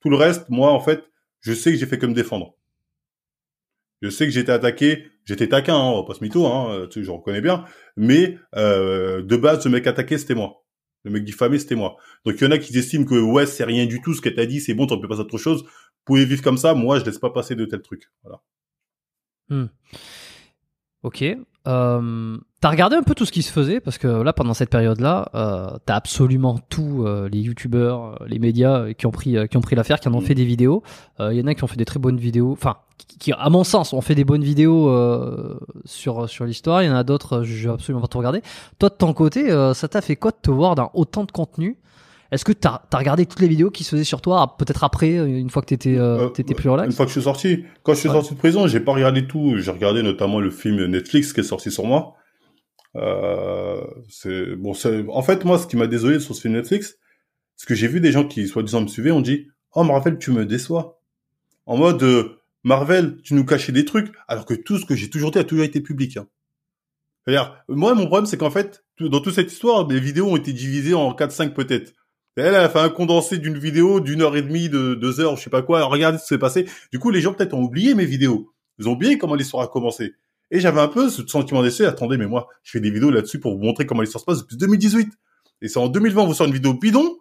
Tout 0.00 0.10
le 0.10 0.16
reste, 0.16 0.48
moi, 0.48 0.70
en 0.70 0.80
fait, 0.80 1.04
je 1.40 1.52
sais 1.52 1.72
que 1.72 1.78
j'ai 1.78 1.86
fait 1.86 1.98
que 1.98 2.06
me 2.06 2.14
défendre. 2.14 2.54
Je 4.00 4.10
sais 4.10 4.26
que 4.26 4.30
j'étais 4.30 4.52
attaqué, 4.52 5.06
j'étais 5.24 5.48
taquin, 5.48 6.02
pas 6.06 6.14
se 6.14 6.22
mytho, 6.22 6.42
je 6.90 7.10
reconnais 7.10 7.40
bien. 7.40 7.64
Mais 7.96 8.38
euh, 8.54 9.22
de 9.22 9.36
base, 9.36 9.64
ce 9.64 9.68
mec 9.68 9.86
attaqué, 9.86 10.18
c'était 10.18 10.34
moi. 10.34 10.64
Le 11.04 11.10
mec 11.10 11.24
diffamé, 11.24 11.58
c'était 11.58 11.74
moi. 11.74 11.96
Donc 12.24 12.36
il 12.40 12.44
y 12.44 12.46
en 12.46 12.50
a 12.50 12.58
qui 12.58 12.76
estiment 12.76 13.04
que 13.04 13.18
ouais, 13.18 13.46
c'est 13.46 13.64
rien 13.64 13.86
du 13.86 14.00
tout 14.00 14.14
ce 14.14 14.20
que 14.20 14.28
t'as 14.28 14.46
dit, 14.46 14.60
c'est 14.60 14.74
bon, 14.74 14.86
t'en 14.86 15.00
peux 15.00 15.08
pas 15.08 15.18
autre 15.18 15.38
chose. 15.38 15.62
Vous 15.62 16.04
pouvez 16.04 16.24
vivre 16.24 16.42
comme 16.42 16.58
ça. 16.58 16.74
Moi, 16.74 16.98
je 16.98 17.04
laisse 17.04 17.18
pas 17.18 17.30
passer 17.30 17.54
de 17.54 17.64
tels 17.64 17.82
trucs. 17.82 18.08
Voilà. 18.22 18.40
Hmm. 19.48 19.66
Ok. 21.02 21.24
Euh, 21.68 22.38
t'as 22.60 22.70
regardé 22.70 22.96
un 22.96 23.02
peu 23.02 23.14
tout 23.14 23.24
ce 23.24 23.32
qui 23.32 23.42
se 23.42 23.52
faisait 23.52 23.80
parce 23.80 23.98
que 23.98 24.08
là, 24.08 24.32
pendant 24.32 24.54
cette 24.54 24.70
période-là, 24.70 25.30
euh, 25.34 25.70
t'as 25.84 25.94
absolument 25.94 26.58
tous 26.68 27.04
euh, 27.04 27.28
les 27.28 27.40
youtubeurs, 27.40 28.16
euh, 28.20 28.26
les 28.26 28.38
médias 28.38 28.92
qui 28.94 29.06
ont 29.06 29.10
pris, 29.10 29.36
qui 29.48 29.56
ont 29.56 29.60
pris 29.60 29.76
l'affaire, 29.76 30.00
qui 30.00 30.08
en 30.08 30.14
ont 30.14 30.20
fait 30.20 30.34
des 30.34 30.44
vidéos. 30.44 30.82
Il 31.20 31.34
y 31.34 31.42
en 31.42 31.46
a 31.46 31.54
qui 31.54 31.64
ont 31.64 31.66
fait 31.68 31.76
des 31.76 31.84
très 31.84 32.00
bonnes 32.00 32.18
vidéos, 32.18 32.52
enfin, 32.52 32.76
qui, 33.18 33.32
à 33.32 33.50
mon 33.50 33.64
sens, 33.64 33.92
ont 33.92 34.00
fait 34.00 34.14
des 34.14 34.24
bonnes 34.24 34.44
vidéos 34.44 34.88
sur 35.84 36.28
sur 36.28 36.44
l'histoire. 36.44 36.82
Il 36.82 36.86
y 36.86 36.90
en 36.90 36.96
a 36.96 37.04
d'autres, 37.04 37.42
je 37.42 37.68
vais 37.68 37.74
absolument 37.74 38.00
pas 38.00 38.08
tout 38.08 38.18
regarder. 38.18 38.42
Toi, 38.78 38.88
de 38.88 38.94
ton 38.94 39.12
côté, 39.12 39.50
ça 39.74 39.88
t'a 39.88 40.00
fait 40.00 40.16
quoi 40.16 40.30
de 40.30 40.38
te 40.40 40.50
voir 40.50 40.74
dans 40.74 40.90
autant 40.94 41.24
de 41.24 41.32
contenu 41.32 41.78
est-ce 42.30 42.44
que 42.44 42.52
tu 42.52 42.68
as, 42.68 42.82
regardé 42.92 43.24
toutes 43.24 43.40
les 43.40 43.48
vidéos 43.48 43.70
qui 43.70 43.84
se 43.84 43.90
faisaient 43.90 44.04
sur 44.04 44.20
toi, 44.20 44.56
peut-être 44.58 44.84
après, 44.84 45.14
une 45.14 45.48
fois 45.48 45.62
que 45.62 45.68
tu 45.68 45.74
étais, 45.74 45.96
euh, 45.96 46.28
euh 46.28 46.54
plus 46.54 46.68
relax 46.68 46.86
Une 46.86 46.92
fois 46.92 47.06
que 47.06 47.10
je 47.10 47.18
suis 47.18 47.24
sorti. 47.24 47.64
Quand 47.82 47.94
je 47.94 48.00
suis 48.00 48.08
sorti 48.08 48.34
de 48.34 48.38
prison, 48.38 48.66
j'ai 48.66 48.80
pas 48.80 48.92
regardé 48.92 49.26
tout. 49.26 49.54
J'ai 49.56 49.70
regardé 49.70 50.02
notamment 50.02 50.38
le 50.38 50.50
film 50.50 50.84
Netflix 50.86 51.32
qui 51.32 51.40
est 51.40 51.44
sorti 51.44 51.70
sur 51.70 51.84
moi. 51.84 52.16
Euh, 52.96 53.80
c'est 54.08 54.56
bon. 54.56 54.72
En 55.08 55.22
fait, 55.22 55.44
moi, 55.44 55.58
ce 55.58 55.66
qui 55.66 55.76
m'a 55.76 55.86
désolé 55.86 56.20
sur 56.20 56.34
ce 56.34 56.42
film 56.42 56.54
Netflix, 56.54 56.98
c'est 57.56 57.66
que 57.66 57.74
j'ai 57.74 57.88
vu 57.88 58.00
des 58.00 58.12
gens 58.12 58.24
qui, 58.24 58.46
soi-disant, 58.46 58.82
me 58.82 58.88
suivaient, 58.88 59.10
on 59.10 59.22
dit 59.22 59.48
"Oh 59.74 59.84
Marvel, 59.84 60.18
tu 60.18 60.30
me 60.30 60.44
déçois." 60.44 61.00
En 61.64 61.78
mode 61.78 62.02
euh, 62.02 62.40
Marvel, 62.62 63.20
tu 63.22 63.34
nous 63.34 63.44
cachais 63.44 63.72
des 63.72 63.86
trucs, 63.86 64.12
alors 64.26 64.44
que 64.44 64.54
tout 64.54 64.78
ce 64.78 64.84
que 64.84 64.94
j'ai 64.94 65.08
toujours 65.08 65.30
dit 65.30 65.38
a 65.38 65.44
toujours 65.44 65.64
été 65.64 65.80
public. 65.80 66.18
Hein. 66.18 66.26
C'est-à-dire, 67.24 67.62
moi, 67.68 67.94
mon 67.94 68.06
problème, 68.06 68.26
c'est 68.26 68.38
qu'en 68.38 68.50
fait, 68.50 68.84
dans 69.00 69.20
toute 69.20 69.34
cette 69.34 69.52
histoire, 69.52 69.86
les 69.88 70.00
vidéos 70.00 70.26
ont 70.26 70.36
été 70.36 70.52
divisées 70.52 70.94
en 70.94 71.12
4-5 71.12 71.52
peut-être. 71.52 71.92
Elle 72.42 72.54
a 72.54 72.68
fait 72.68 72.78
un 72.78 72.88
condensé 72.88 73.38
d'une 73.38 73.58
vidéo 73.58 74.00
d'une 74.00 74.22
heure 74.22 74.36
et 74.36 74.42
demie, 74.42 74.68
de 74.68 74.94
deux 74.94 75.20
heures, 75.20 75.36
je 75.36 75.42
sais 75.42 75.50
pas 75.50 75.62
quoi. 75.62 75.84
regardez 75.84 76.18
ce 76.18 76.22
qui 76.24 76.28
s'est 76.28 76.38
passé. 76.38 76.66
Du 76.92 76.98
coup, 76.98 77.10
les 77.10 77.20
gens 77.20 77.32
peut-être 77.32 77.54
ont 77.54 77.62
oublié 77.62 77.94
mes 77.94 78.04
vidéos. 78.04 78.52
Ils 78.78 78.88
ont 78.88 78.92
oublié 78.92 79.18
comment 79.18 79.34
l'histoire 79.34 79.64
a 79.64 79.68
commencé. 79.68 80.14
Et 80.50 80.60
j'avais 80.60 80.80
un 80.80 80.88
peu 80.88 81.10
ce 81.10 81.26
sentiment 81.26 81.62
d'essai. 81.62 81.84
Attendez, 81.84 82.16
mais 82.16 82.26
moi, 82.26 82.48
je 82.62 82.70
fais 82.70 82.80
des 82.80 82.90
vidéos 82.90 83.10
là-dessus 83.10 83.40
pour 83.40 83.56
vous 83.56 83.62
montrer 83.62 83.86
comment 83.86 84.02
l'histoire 84.02 84.20
se 84.20 84.26
passe 84.26 84.38
depuis 84.38 84.56
2018. 84.56 85.08
Et 85.62 85.68
c'est 85.68 85.78
en 85.78 85.88
2020, 85.88 86.24
vous 86.24 86.34
sortez 86.34 86.50
une 86.50 86.54
vidéo 86.54 86.74
bidon. 86.74 87.16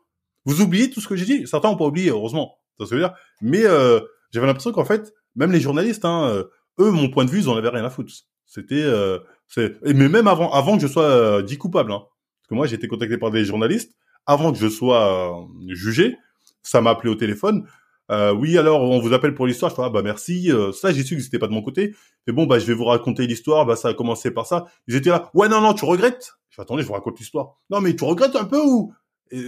Vous 0.45 0.62
oubliez 0.62 0.89
tout 0.89 1.01
ce 1.01 1.08
que 1.08 1.15
j'ai 1.15 1.25
dit. 1.25 1.47
Certains 1.47 1.69
n'ont 1.69 1.77
pas 1.77 1.86
oublié, 1.86 2.10
heureusement. 2.10 2.60
Ça 2.80 2.86
se 2.86 2.93
veut 2.93 3.01
dire. 3.01 3.13
Mais 3.41 3.65
euh, 3.65 3.99
j'avais 4.32 4.45
l'impression 4.45 4.71
qu'en 4.71 4.86
fait, 4.86 5.13
même 5.36 5.51
les 5.51 5.60
journalistes, 5.60 6.06
hein, 6.06 6.30
euh, 6.30 6.43
eux, 6.80 6.91
mon 6.91 7.10
point 7.10 7.25
de 7.25 7.32
vue, 7.32 7.39
ils 7.39 7.49
en 7.49 7.58
avaient 7.58 7.69
rien 7.69 7.84
à 7.84 7.89
foutre. 7.89 8.13
C'était, 8.45 8.75
euh, 8.84 9.19
c'est, 9.47 9.75
mais 9.84 10.08
même 10.08 10.27
avant, 10.27 10.51
avant 10.51 10.77
que 10.77 10.82
je 10.82 10.88
sois 10.88 11.03
euh, 11.03 11.41
dit 11.41 11.58
coupable, 11.58 11.91
hein. 11.91 11.99
parce 11.99 12.47
que 12.49 12.56
moi, 12.56 12.67
j'ai 12.67 12.75
été 12.75 12.88
contacté 12.88 13.17
par 13.17 13.32
des 13.32 13.43
journalistes 13.43 13.93
avant 14.27 14.51
que 14.51 14.59
je 14.59 14.67
sois 14.67 15.41
euh, 15.41 15.73
jugé, 15.73 16.17
ça 16.61 16.81
m'a 16.81 16.91
appelé 16.91 17.09
au 17.09 17.15
téléphone. 17.15 17.65
Euh, 18.11 18.33
oui, 18.33 18.57
alors 18.57 18.81
on 18.81 18.99
vous 18.99 19.13
appelle 19.13 19.33
pour 19.33 19.47
l'histoire. 19.47 19.71
Je 19.71 19.75
fais 19.75 19.81
ah 19.83 19.89
bah 19.89 20.01
merci. 20.01 20.51
Euh, 20.51 20.71
ça 20.71 20.93
j'ai 20.93 21.03
su 21.03 21.15
que 21.15 21.21
c'était 21.21 21.39
pas 21.39 21.47
de 21.47 21.53
mon 21.53 21.61
côté. 21.61 21.95
Mais 22.25 22.33
bon 22.33 22.45
bah 22.45 22.59
je 22.59 22.65
vais 22.65 22.73
vous 22.73 22.85
raconter 22.85 23.25
l'histoire. 23.25 23.65
Bah 23.65 23.75
ça 23.75 23.89
a 23.89 23.93
commencé 23.93 24.31
par 24.31 24.45
ça. 24.45 24.65
Ils 24.87 24.95
étaient 24.95 25.09
là. 25.09 25.29
Ouais 25.33 25.49
non 25.49 25.61
non 25.61 25.73
tu 25.73 25.85
regrettes? 25.85 26.33
Je 26.49 26.55
fais 26.55 26.61
attendez 26.61 26.83
je 26.83 26.87
vous 26.87 26.93
raconte 26.93 27.19
l'histoire. 27.19 27.55
Non 27.69 27.81
mais 27.81 27.95
tu 27.95 28.03
regrettes 28.03 28.35
un 28.35 28.45
peu 28.45 28.61
ou? 28.61 28.93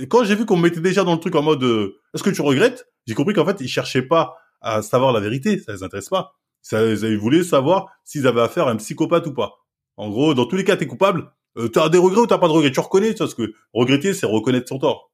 Quand 0.09 0.25
j'ai 0.25 0.35
vu 0.35 0.45
qu'on 0.45 0.57
me 0.57 0.63
mettait 0.63 0.81
déjà 0.81 1.05
dans 1.05 1.13
le 1.13 1.19
truc 1.19 1.35
en 1.35 1.41
mode 1.41 1.63
est-ce 2.13 2.23
que 2.23 2.29
tu 2.29 2.41
regrettes? 2.41 2.89
J'ai 3.07 3.13
compris 3.13 3.33
qu'en 3.33 3.45
fait 3.45 3.61
ils 3.61 3.69
cherchaient 3.69 4.01
pas 4.01 4.35
à 4.61 4.81
savoir 4.81 5.13
la 5.13 5.21
vérité. 5.21 5.59
Ça 5.59 5.71
les 5.71 5.83
intéresse 5.83 6.09
pas. 6.09 6.33
Ça, 6.61 6.85
ils 6.85 7.17
voulaient 7.17 7.43
savoir 7.43 7.87
s'ils 8.03 8.27
avaient 8.27 8.41
affaire 8.41 8.67
à 8.67 8.71
un 8.71 8.75
psychopathe 8.75 9.25
ou 9.27 9.33
pas. 9.33 9.53
En 9.95 10.09
gros 10.09 10.33
dans 10.33 10.45
tous 10.45 10.57
les 10.57 10.65
cas 10.65 10.75
t'es 10.75 10.87
coupable. 10.87 11.31
Euh, 11.59 11.67
t'as 11.67 11.89
des 11.89 11.97
regrets 11.97 12.21
ou 12.21 12.27
t'as 12.27 12.37
pas 12.37 12.47
de 12.47 12.53
regrets? 12.53 12.71
Tu 12.71 12.79
reconnais, 12.79 13.13
parce 13.13 13.33
que 13.33 13.53
regretter, 13.73 14.13
c'est 14.13 14.25
reconnaître 14.25 14.69
son 14.69 14.79
tort. 14.79 15.11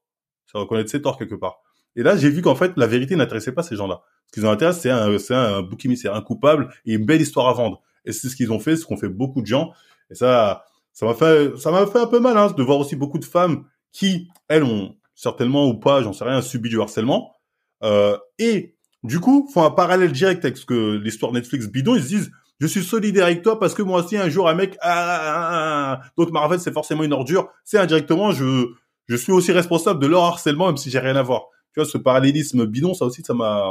C'est 0.50 0.58
reconnaître 0.58 0.90
ses 0.90 1.02
torts 1.02 1.18
quelque 1.18 1.34
part. 1.34 1.58
Et 1.96 2.02
là, 2.02 2.16
j'ai 2.16 2.30
vu 2.30 2.42
qu'en 2.42 2.54
fait, 2.54 2.72
la 2.76 2.86
vérité 2.86 3.16
n'intéressait 3.16 3.52
pas 3.52 3.62
ces 3.62 3.74
gens-là. 3.74 4.02
Ce 4.26 4.32
qui 4.32 4.40
les 4.40 4.46
intéresse, 4.46 4.80
c'est 4.80 4.90
un, 4.90 5.18
c'est 5.18 5.34
un 5.34 5.62
bouc 5.62 5.84
émissaire, 5.84 6.14
un 6.14 6.20
coupable 6.20 6.68
et 6.84 6.94
une 6.94 7.06
belle 7.06 7.20
histoire 7.20 7.48
à 7.48 7.52
vendre. 7.52 7.82
Et 8.04 8.12
c'est 8.12 8.28
ce 8.28 8.36
qu'ils 8.36 8.52
ont 8.52 8.60
fait, 8.60 8.76
ce 8.76 8.84
qu'ont 8.84 8.96
fait 8.96 9.08
beaucoup 9.08 9.40
de 9.40 9.46
gens. 9.46 9.72
Et 10.10 10.14
ça, 10.14 10.64
ça 10.92 11.06
m'a 11.06 11.14
fait, 11.14 11.56
ça 11.58 11.70
m'a 11.70 11.86
fait 11.86 11.98
un 11.98 12.06
peu 12.06 12.20
mal, 12.20 12.36
hein, 12.36 12.52
de 12.56 12.62
voir 12.62 12.78
aussi 12.78 12.96
beaucoup 12.96 13.18
de 13.18 13.24
femmes 13.24 13.64
qui, 13.92 14.28
elles, 14.48 14.62
ont 14.62 14.94
certainement 15.14 15.66
ou 15.66 15.74
pas, 15.74 16.02
j'en 16.02 16.12
sais 16.12 16.24
rien, 16.24 16.42
subi 16.42 16.68
du 16.68 16.80
harcèlement. 16.80 17.34
Euh, 17.82 18.16
et 18.38 18.76
du 19.02 19.18
coup, 19.18 19.48
font 19.52 19.64
un 19.64 19.70
parallèle 19.70 20.12
direct 20.12 20.44
avec 20.44 20.58
ce 20.58 20.66
que 20.66 20.96
l'histoire 20.96 21.32
Netflix 21.32 21.66
bidon. 21.66 21.96
Ils 21.96 22.02
se 22.02 22.08
disent, 22.08 22.30
je 22.58 22.66
suis 22.66 22.82
solidaire 22.82 23.26
avec 23.26 23.42
toi 23.42 23.58
parce 23.58 23.74
que 23.74 23.82
moi 23.82 24.02
aussi 24.02 24.16
un 24.16 24.28
jour 24.28 24.48
un 24.48 24.54
mec 24.54 24.76
ah, 24.80 24.90
ah, 24.90 25.20
ah, 25.22 26.00
ah. 26.02 26.10
donc 26.16 26.30
Marvel 26.30 26.58
c'est 26.58 26.72
forcément 26.72 27.02
une 27.02 27.12
ordure. 27.12 27.48
C'est 27.64 27.78
indirectement 27.78 28.32
je 28.32 28.72
je 29.06 29.16
suis 29.16 29.32
aussi 29.32 29.52
responsable 29.52 30.00
de 30.00 30.06
leur 30.06 30.24
harcèlement 30.24 30.66
même 30.66 30.76
si 30.76 30.90
j'ai 30.90 30.98
rien 30.98 31.16
à 31.16 31.22
voir. 31.22 31.46
Tu 31.72 31.80
vois 31.80 31.88
ce 31.88 31.98
parallélisme 31.98 32.64
bidon 32.66 32.94
ça 32.94 33.04
aussi 33.04 33.22
ça 33.22 33.34
m'a 33.34 33.62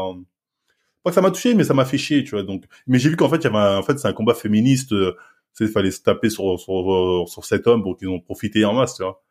pas 1.04 1.10
que 1.12 1.15
ça 1.15 1.21
m'a 1.21 1.32
touché 1.32 1.56
mais 1.56 1.63
ça 1.63 1.74
m'a 1.74 1.86
fait 1.86 1.98
chier 1.98 2.24
tu 2.24 2.32
vois 2.32 2.43
donc. 2.43 2.65
Mais 2.88 3.00
j'ai 3.00 3.10
vu 3.10 3.15
qu'en 3.15 3.30
fait 3.30 3.38
il 3.38 3.43
y 3.45 3.48
avait 3.48 3.58
un... 3.58 3.78
en 3.78 3.84
fait 3.84 3.98
c'est 3.98 4.08
un 4.08 4.13
combat 4.13 4.36
féministe 4.36 4.93
euh, 4.93 5.15
il 5.60 5.67
fallait 5.69 5.91
se 5.91 6.02
taper 6.02 6.30
sur 6.30 6.60
sur 6.60 7.26
sur 7.28 7.45
cet 7.45 7.65
homme 7.65 7.82
pour 7.82 7.98
qu'ils 7.98 8.10
ont 8.10 8.19
profité 8.19 8.65
en 8.65 8.74
masse 8.74 8.95
tu 8.95 9.04
vois. 9.04 9.24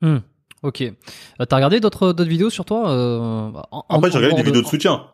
Hmm, 0.00 0.18
ok. 0.62 0.82
Euh, 0.82 1.44
t'as 1.46 1.56
regardé 1.56 1.80
d'autres 1.80 2.12
d'autres 2.12 2.28
vidéos 2.28 2.50
sur 2.50 2.66
toi 2.66 2.90
euh, 2.90 3.50
en, 3.72 4.02
fait 4.02 4.10
j'ai 4.10 4.18
regardé 4.18 4.36
des 4.36 4.42
vidéos 4.42 4.62
de 4.62 4.66
soutien 4.66 5.06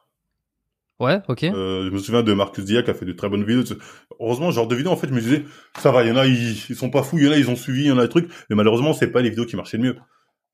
Ouais, 1.01 1.21
ok. 1.29 1.43
Euh, 1.45 1.87
je 1.87 1.91
me 1.91 1.99
souviens 1.99 2.23
de 2.23 2.33
Marcus 2.33 2.65
Dia 2.65 2.83
qui 2.83 2.91
a 2.91 2.95
fait 2.95 3.05
de 3.05 3.13
très 3.13 3.29
bonnes 3.29 3.45
vidéos. 3.45 3.77
Heureusement, 4.21 4.51
genre 4.51 4.69
de 4.69 4.77
vidéos, 4.77 4.93
en 4.93 4.97
fait, 4.97 5.09
je 5.09 5.13
me 5.13 5.21
disais, 5.21 5.45
ça 5.79 5.91
va, 5.91 6.05
il 6.05 6.09
y 6.09 6.13
en 6.13 6.17
a, 6.17 6.27
ils, 6.27 6.57
sont 6.77 6.91
pas 6.91 7.03
fous, 7.03 7.19
il 7.19 7.25
y 7.25 7.29
en 7.29 7.33
a, 7.33 7.37
ils 7.37 7.51
ont 7.51 7.57
suivi, 7.57 7.83
il 7.83 7.89
y 7.89 7.93
en 7.93 7.99
a 7.99 8.03
des 8.03 8.09
trucs, 8.09 8.31
mais 8.49 8.57
malheureusement, 8.57 8.93
c'est 8.93 9.09
pas 9.09 9.21
les 9.21 9.31
vidéos 9.31 9.47
qui 9.47 9.57
marchaient 9.57 9.77
le 9.77 9.83
mieux. 9.83 9.97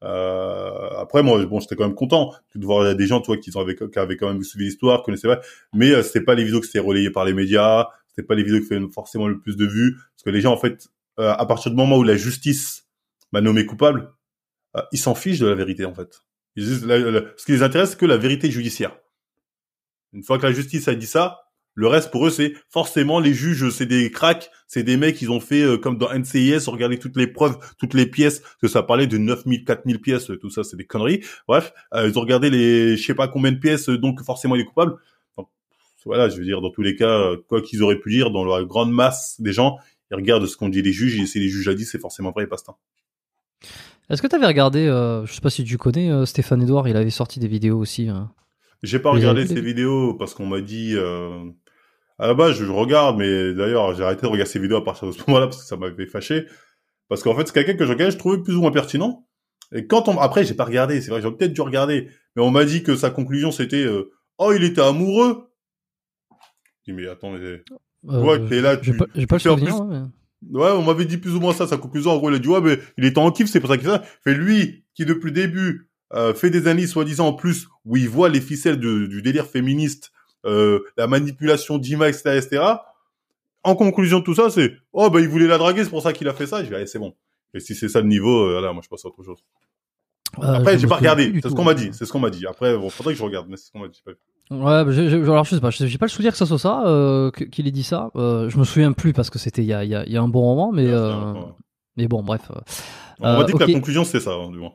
Euh, 0.02 0.88
après, 0.98 1.22
moi, 1.22 1.44
bon, 1.44 1.60
j'étais 1.60 1.76
quand 1.76 1.84
même 1.84 1.94
content 1.94 2.32
de 2.54 2.64
voir 2.64 2.94
des 2.94 3.06
gens, 3.06 3.20
toi, 3.20 3.36
qui, 3.36 3.50
avaient, 3.56 3.76
qui 3.76 3.98
avaient 3.98 4.16
quand 4.16 4.32
même 4.32 4.42
suivi 4.42 4.64
l'histoire, 4.64 5.02
connaissaient 5.02 5.28
pas, 5.28 5.40
mais 5.74 5.90
euh, 5.90 6.02
c'était 6.02 6.22
pas 6.22 6.34
les 6.34 6.44
vidéos 6.44 6.60
qui 6.60 6.68
étaient 6.68 6.78
relayées 6.78 7.10
par 7.10 7.26
les 7.26 7.34
médias, 7.34 7.88
c'était 8.08 8.26
pas 8.26 8.34
les 8.34 8.42
vidéos 8.42 8.60
qui 8.60 8.66
faisaient 8.66 8.80
forcément 8.94 9.28
le 9.28 9.38
plus 9.38 9.56
de 9.56 9.66
vues, 9.66 9.96
parce 10.14 10.22
que 10.24 10.30
les 10.30 10.40
gens, 10.40 10.52
en 10.52 10.56
fait, 10.56 10.88
euh, 11.18 11.32
à 11.32 11.44
partir 11.44 11.70
du 11.70 11.76
moment 11.76 11.98
où 11.98 12.02
la 12.02 12.16
justice 12.16 12.88
m'a 13.32 13.42
nommé 13.42 13.66
coupable, 13.66 14.10
euh, 14.76 14.80
ils 14.92 14.98
s'en 14.98 15.14
fichent 15.14 15.40
de 15.40 15.46
la 15.46 15.54
vérité, 15.54 15.84
en 15.84 15.94
fait. 15.94 16.22
Ils 16.56 16.64
ce 16.66 17.44
qui 17.44 17.52
les 17.52 17.62
intéresse, 17.62 17.90
c'est 17.90 17.98
que 17.98 18.06
la 18.06 18.16
vérité 18.16 18.50
judiciaire. 18.50 18.96
Une 20.12 20.22
fois 20.22 20.38
que 20.38 20.46
la 20.46 20.52
justice 20.52 20.88
a 20.88 20.94
dit 20.94 21.06
ça, 21.06 21.40
le 21.74 21.86
reste 21.86 22.10
pour 22.10 22.26
eux 22.26 22.30
c'est 22.30 22.54
forcément 22.68 23.20
les 23.20 23.32
juges, 23.32 23.70
c'est 23.70 23.86
des 23.86 24.10
cracks, 24.10 24.50
c'est 24.66 24.82
des 24.82 24.96
mecs 24.96 25.22
ils 25.22 25.30
ont 25.30 25.40
fait 25.40 25.62
euh, 25.62 25.78
comme 25.78 25.98
dans 25.98 26.12
NCIS, 26.12 26.68
regarder 26.68 26.98
toutes 26.98 27.16
les 27.16 27.26
preuves, 27.26 27.58
toutes 27.78 27.94
les 27.94 28.06
pièces, 28.06 28.42
que 28.60 28.68
ça 28.68 28.82
parlait 28.82 29.06
de 29.06 29.18
9000, 29.18 29.64
4000 29.64 30.00
pièces, 30.00 30.30
tout 30.40 30.50
ça 30.50 30.64
c'est 30.64 30.76
des 30.76 30.84
conneries. 30.84 31.24
Bref, 31.46 31.72
euh, 31.94 32.08
ils 32.08 32.18
ont 32.18 32.22
regardé 32.22 32.50
les 32.50 32.96
je 32.96 33.04
sais 33.04 33.14
pas 33.14 33.28
combien 33.28 33.52
de 33.52 33.58
pièces, 33.58 33.88
donc 33.88 34.22
forcément 34.22 34.56
il 34.56 34.62
est 34.62 34.66
coupable. 34.66 34.96
voilà, 36.04 36.28
je 36.28 36.36
veux 36.36 36.44
dire 36.44 36.60
dans 36.60 36.70
tous 36.70 36.82
les 36.82 36.96
cas, 36.96 37.32
quoi 37.48 37.62
qu'ils 37.62 37.82
auraient 37.82 38.00
pu 38.00 38.10
dire 38.10 38.30
dans 38.30 38.44
la 38.44 38.64
grande 38.64 38.92
masse 38.92 39.40
des 39.40 39.52
gens, 39.52 39.78
ils 40.10 40.16
regardent 40.16 40.46
ce 40.46 40.56
qu'ont 40.56 40.68
dit 40.68 40.82
les 40.82 40.92
juges 40.92 41.18
et 41.20 41.26
si 41.26 41.38
les 41.38 41.48
juges 41.48 41.68
a 41.68 41.74
dit 41.74 41.84
c'est 41.84 42.00
forcément 42.00 42.32
vrai 42.32 42.44
et 42.44 42.46
pas 42.48 42.56
Est-ce 44.10 44.20
que 44.20 44.26
tu 44.26 44.34
avais 44.34 44.46
regardé, 44.46 44.86
euh, 44.86 45.24
je 45.24 45.32
sais 45.32 45.40
pas 45.40 45.50
si 45.50 45.62
tu 45.62 45.78
connais 45.78 46.26
Stéphane 46.26 46.62
Edouard, 46.62 46.88
il 46.88 46.96
avait 46.96 47.10
sorti 47.10 47.38
des 47.38 47.48
vidéos 47.48 47.78
aussi. 47.78 48.08
Hein. 48.08 48.32
J'ai 48.82 48.98
pas 48.98 49.10
regardé 49.10 49.46
ces 49.46 49.60
vidéos 49.60 50.14
parce 50.14 50.34
qu'on 50.34 50.46
m'a 50.46 50.60
dit. 50.60 50.94
Euh... 50.96 51.44
À 52.18 52.26
la 52.26 52.34
base, 52.34 52.54
je 52.54 52.64
regarde, 52.66 53.16
mais 53.16 53.54
d'ailleurs, 53.54 53.94
j'ai 53.94 54.02
arrêté 54.02 54.22
de 54.22 54.26
regarder 54.26 54.50
ces 54.50 54.58
vidéos 54.58 54.76
à 54.76 54.84
partir 54.84 55.08
de 55.08 55.12
ce 55.12 55.20
moment-là 55.26 55.46
parce 55.46 55.62
que 55.62 55.66
ça 55.66 55.76
m'avait 55.78 56.06
fâché. 56.06 56.44
Parce 57.08 57.22
qu'en 57.22 57.34
fait, 57.34 57.46
c'est 57.46 57.54
quelqu'un 57.54 57.74
que 57.74 57.84
je 57.86 57.90
regardais, 57.92 58.12
je 58.12 58.18
trouvais 58.18 58.42
plus 58.42 58.54
ou 58.54 58.60
moins 58.60 58.70
pertinent. 58.70 59.26
Et 59.72 59.86
quand 59.86 60.06
on, 60.08 60.18
après, 60.18 60.44
j'ai 60.44 60.52
pas 60.54 60.64
regardé, 60.66 61.00
c'est 61.00 61.10
vrai, 61.10 61.22
j'ai 61.22 61.30
peut-être 61.30 61.52
dû 61.54 61.60
regarder, 61.62 62.08
mais 62.36 62.42
on 62.42 62.50
m'a 62.50 62.64
dit 62.64 62.82
que 62.82 62.94
sa 62.94 63.08
conclusion 63.10 63.50
c'était, 63.52 63.84
euh, 63.84 64.10
oh, 64.38 64.52
il 64.54 64.64
était 64.64 64.82
amoureux. 64.82 65.50
Je 66.86 66.92
dis, 66.92 66.92
mais 66.92 67.08
attends, 67.08 67.32
mais... 67.32 67.38
Euh, 67.38 67.64
Ouais, 68.02 68.38
t'es 68.48 68.60
là, 68.62 68.76
tu- 68.78 68.96
pas, 68.96 69.04
j'ai 69.14 69.26
pas 69.26 69.36
le 69.36 69.40
tu 69.40 69.48
fais 69.48 69.50
en 69.50 69.58
souvenir. 69.58 69.80
ouais. 69.82 69.98
Ouais, 70.52 70.70
on 70.70 70.82
m'avait 70.82 71.04
dit 71.04 71.18
plus 71.18 71.34
ou 71.34 71.40
moins 71.40 71.52
ça. 71.52 71.66
Sa 71.66 71.76
conclusion, 71.76 72.12
en 72.12 72.16
gros, 72.18 72.30
il 72.30 72.36
a 72.36 72.38
dit, 72.38 72.48
ouais, 72.48 72.62
mais 72.62 72.78
il 72.96 73.04
était 73.04 73.18
en 73.18 73.30
kiff, 73.30 73.48
c'est 73.50 73.60
pour 73.60 73.68
ça 73.68 73.76
qu'il 73.76 73.86
fait 73.86 73.92
ça. 73.92 74.02
Fait 74.24 74.32
lui, 74.34 74.84
qui 74.94 75.04
depuis 75.04 75.26
le 75.26 75.32
début, 75.32 75.89
euh, 76.14 76.34
fait 76.34 76.50
des 76.50 76.66
analyses, 76.66 76.90
soi-disant, 76.92 77.28
en 77.28 77.32
plus, 77.32 77.68
où 77.84 77.96
il 77.96 78.08
voit 78.08 78.28
les 78.28 78.40
ficelles 78.40 78.78
de- 78.80 79.06
du 79.06 79.22
délire 79.22 79.46
féministe, 79.46 80.12
euh, 80.44 80.80
la 80.96 81.06
manipulation 81.06 81.78
d'images, 81.78 82.14
etc., 82.16 82.38
etc. 82.38 82.62
En 83.62 83.74
conclusion 83.74 84.20
de 84.20 84.24
tout 84.24 84.34
ça, 84.34 84.48
c'est, 84.50 84.72
oh, 84.92 85.10
bah, 85.10 85.20
il 85.20 85.28
voulait 85.28 85.46
la 85.46 85.58
draguer, 85.58 85.84
c'est 85.84 85.90
pour 85.90 86.02
ça 86.02 86.12
qu'il 86.12 86.28
a 86.28 86.32
fait 86.34 86.46
ça. 86.46 86.64
Je 86.64 86.70
vais, 86.70 86.86
c'est 86.86 86.98
bon. 86.98 87.14
Et 87.54 87.60
si 87.60 87.74
c'est 87.74 87.88
ça 87.88 88.00
le 88.00 88.06
niveau, 88.08 88.44
euh, 88.46 88.60
là, 88.60 88.72
moi, 88.72 88.80
je 88.82 88.88
passe 88.88 89.04
à 89.04 89.08
autre 89.08 89.22
chose. 89.22 89.38
Euh, 90.38 90.54
Après, 90.54 90.74
je 90.74 90.78
j'ai 90.82 90.86
pas 90.86 90.96
regardé. 90.96 91.32
C'est 91.42 91.48
ce 91.50 91.54
qu'on 91.54 91.64
m'a 91.64 91.74
dit. 91.74 91.90
C'est 91.92 92.06
ce 92.06 92.12
qu'on 92.12 92.20
m'a 92.20 92.30
dit. 92.30 92.46
Après, 92.46 92.76
bon, 92.76 92.88
faudrait 92.88 93.12
que 93.14 93.18
je 93.18 93.24
regarde, 93.24 93.46
mais 93.50 93.56
c'est 93.56 93.66
ce 93.66 93.72
qu'on 93.72 93.80
m'a 93.80 93.88
dit. 93.88 94.02
Ouais, 94.50 94.84
j'ai- 94.92 95.10
j'ai- 95.10 95.16
alors 95.22 95.44
je 95.44 95.54
sais 95.54 95.60
pas, 95.60 95.70
j'ai 95.70 95.98
pas 95.98 96.06
le 96.06 96.10
souvenir 96.10 96.32
que 96.32 96.38
ça 96.38 96.46
soit 96.46 96.58
ça, 96.58 96.82
euh, 96.86 97.30
qu'il 97.30 97.68
ait 97.68 97.70
dit 97.72 97.82
ça. 97.84 98.10
Euh, 98.16 98.48
je 98.48 98.56
me 98.58 98.64
souviens 98.64 98.92
plus 98.92 99.12
parce 99.12 99.30
que 99.30 99.38
c'était 99.38 99.62
il 99.62 99.68
y 99.68 99.72
a, 99.72 99.84
il 99.84 99.90
y, 99.90 99.94
a, 99.94 100.04
y 100.08 100.16
a 100.16 100.22
un 100.22 100.26
bon 100.28 100.42
moment, 100.42 100.72
mais, 100.72 100.86
Ouais, 100.86 100.92
euh, 100.92 101.34
mais 101.96 102.08
bon, 102.08 102.22
bref. 102.24 102.50
euh. 102.50 102.60
On 103.20 103.38
m'a 103.38 103.44
dit 103.44 103.52
que 103.52 103.58
la 103.58 103.66
conclusion, 103.74 104.04
c'est 104.04 104.18
ça, 104.20 104.32
hein, 104.32 104.50
du 104.50 104.58
moins. 104.58 104.72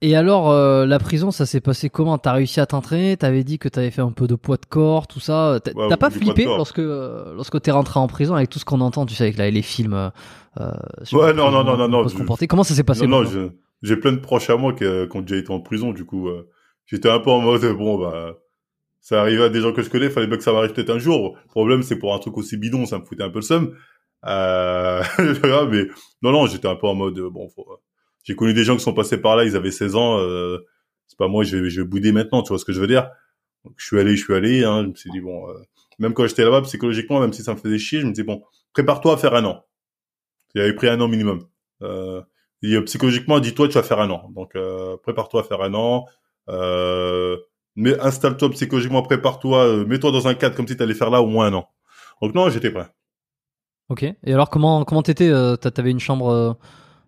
Et 0.00 0.14
alors, 0.14 0.50
euh, 0.50 0.86
la 0.86 1.00
prison, 1.00 1.32
ça 1.32 1.44
s'est 1.44 1.60
passé 1.60 1.90
comment? 1.90 2.18
T'as 2.18 2.32
réussi 2.32 2.60
à 2.60 2.66
t'entraîner? 2.66 3.16
T'avais 3.16 3.42
dit 3.42 3.58
que 3.58 3.68
t'avais 3.68 3.90
fait 3.90 4.00
un 4.00 4.12
peu 4.12 4.28
de 4.28 4.36
poids 4.36 4.56
de 4.56 4.64
corps, 4.66 5.08
tout 5.08 5.18
ça. 5.18 5.58
T'as 5.64 5.72
Ouais, 5.72 5.96
pas 5.96 6.10
flippé 6.10 6.44
lorsque 6.44 6.78
euh, 6.78 7.34
lorsque 7.34 7.60
t'es 7.60 7.72
rentré 7.72 7.98
en 7.98 8.06
prison 8.06 8.34
avec 8.36 8.48
tout 8.48 8.60
ce 8.60 8.64
qu'on 8.64 8.80
entend, 8.80 9.06
tu 9.06 9.14
sais, 9.16 9.24
avec 9.24 9.36
la- 9.36 9.50
les 9.50 9.62
films. 9.62 10.10
euh, 10.60 10.70
sur 11.02 11.18
Ouais, 11.18 11.32
non, 11.32 11.50
non, 11.50 11.64
non, 11.64 11.76
non, 11.76 11.88
non, 11.88 12.06
je- 12.08 12.16
comporter. 12.16 12.46
Comment 12.46 12.62
ça 12.64 12.74
s'est 12.74 12.84
passé 12.84 13.06
non, 13.06 13.22
non, 13.22 13.50
j'ai 13.82 13.96
plein 13.96 14.12
de 14.12 14.18
proches 14.18 14.50
à 14.50 14.56
moi 14.56 14.72
qui, 14.72 14.84
euh, 14.84 15.06
qui 15.08 15.16
ont 15.16 15.20
déjà 15.22 15.36
été 15.36 15.50
en 15.52 15.60
prison, 15.60 15.92
du 15.92 16.04
coup, 16.04 16.28
euh, 16.28 16.48
j'étais 16.86 17.08
un 17.10 17.18
peu 17.20 17.30
en 17.30 17.40
mode, 17.40 17.64
bon, 17.76 17.98
bah, 17.98 18.34
ça 19.00 19.20
arrive 19.20 19.40
à 19.42 19.48
des 19.48 19.60
gens 19.60 19.72
que 19.72 19.82
je 19.82 19.90
connais, 19.90 20.10
fallait 20.10 20.26
bien 20.26 20.36
que 20.36 20.42
ça 20.44 20.52
m'arrive 20.52 20.72
peut-être 20.72 20.90
un 20.90 20.98
jour. 20.98 21.36
Le 21.44 21.48
problème, 21.48 21.82
c'est 21.82 21.96
pour 21.96 22.14
un 22.14 22.18
truc 22.18 22.36
aussi 22.38 22.56
bidon, 22.56 22.86
ça 22.86 22.98
me 22.98 23.04
foutait 23.04 23.22
un 23.24 23.30
peu 23.30 23.38
le 23.38 23.42
seum. 23.42 23.74
Euh, 24.26 25.02
mais 25.70 25.86
non, 26.22 26.32
non, 26.32 26.46
j'étais 26.46 26.68
un 26.68 26.74
peu 26.76 26.86
en 26.88 26.94
mode, 26.94 27.18
bon, 27.18 27.48
faut- 27.48 27.78
j'ai 28.24 28.34
connu 28.36 28.52
des 28.54 28.64
gens 28.64 28.76
qui 28.76 28.82
sont 28.82 28.94
passés 28.94 29.18
par 29.18 29.36
là, 29.36 29.44
ils 29.44 29.56
avaient 29.56 29.70
16 29.70 29.96
ans, 29.96 30.18
euh, 30.18 30.58
c'est 31.06 31.18
pas 31.18 31.28
moi, 31.28 31.44
je 31.44 31.56
vais, 31.56 31.70
je 31.70 31.80
vais 31.80 31.86
bouder 31.86 32.12
maintenant, 32.12 32.42
tu 32.42 32.48
vois 32.48 32.58
ce 32.58 32.64
que 32.64 32.72
je 32.72 32.80
veux 32.80 32.86
dire? 32.86 33.10
Donc, 33.64 33.74
je 33.76 33.86
suis 33.86 33.98
allé, 33.98 34.16
je 34.16 34.22
suis 34.24 34.34
allé, 34.34 34.64
hein, 34.64 34.82
je 34.82 34.88
me 34.88 34.94
suis 34.94 35.10
dit, 35.10 35.20
bon, 35.20 35.48
euh, 35.50 35.54
même 35.98 36.14
quand 36.14 36.26
j'étais 36.26 36.44
là-bas, 36.44 36.62
psychologiquement, 36.62 37.20
même 37.20 37.32
si 37.32 37.42
ça 37.42 37.54
me 37.54 37.58
faisait 37.58 37.78
chier, 37.78 38.00
je 38.00 38.06
me 38.06 38.12
disais, 38.12 38.24
bon, 38.24 38.42
prépare-toi 38.72 39.14
à 39.14 39.16
faire 39.16 39.34
un 39.34 39.44
an. 39.44 39.64
J'avais 40.54 40.74
pris 40.74 40.88
un 40.88 41.00
an 41.00 41.08
minimum. 41.08 41.46
Euh, 41.82 42.22
psychologiquement, 42.86 43.40
dis-toi, 43.40 43.68
tu 43.68 43.74
vas 43.74 43.82
faire 43.82 44.00
un 44.00 44.10
an. 44.10 44.30
Donc, 44.34 44.54
euh, 44.56 44.96
prépare-toi 45.02 45.40
à 45.42 45.44
faire 45.44 45.60
un 45.62 45.74
an. 45.74 46.06
Euh, 46.48 47.36
mais 47.76 47.98
installe-toi 48.00 48.50
psychologiquement, 48.50 49.02
prépare-toi, 49.02 49.64
euh, 49.66 49.84
mets-toi 49.86 50.10
dans 50.10 50.26
un 50.28 50.34
cadre 50.34 50.56
comme 50.56 50.66
si 50.66 50.76
tu 50.76 50.82
allais 50.82 50.94
faire 50.94 51.10
là 51.10 51.22
au 51.22 51.26
moins 51.26 51.46
un 51.46 51.54
an. 51.54 51.68
Donc 52.20 52.34
non, 52.34 52.48
j'étais 52.50 52.70
prêt. 52.70 52.88
Ok. 53.88 54.02
Et 54.02 54.32
alors, 54.32 54.50
comment 54.50 54.84
comment 54.84 55.02
t'étais 55.02 55.30
t'a- 55.30 55.70
T'avais 55.70 55.90
une 55.92 56.00
chambre, 56.00 56.58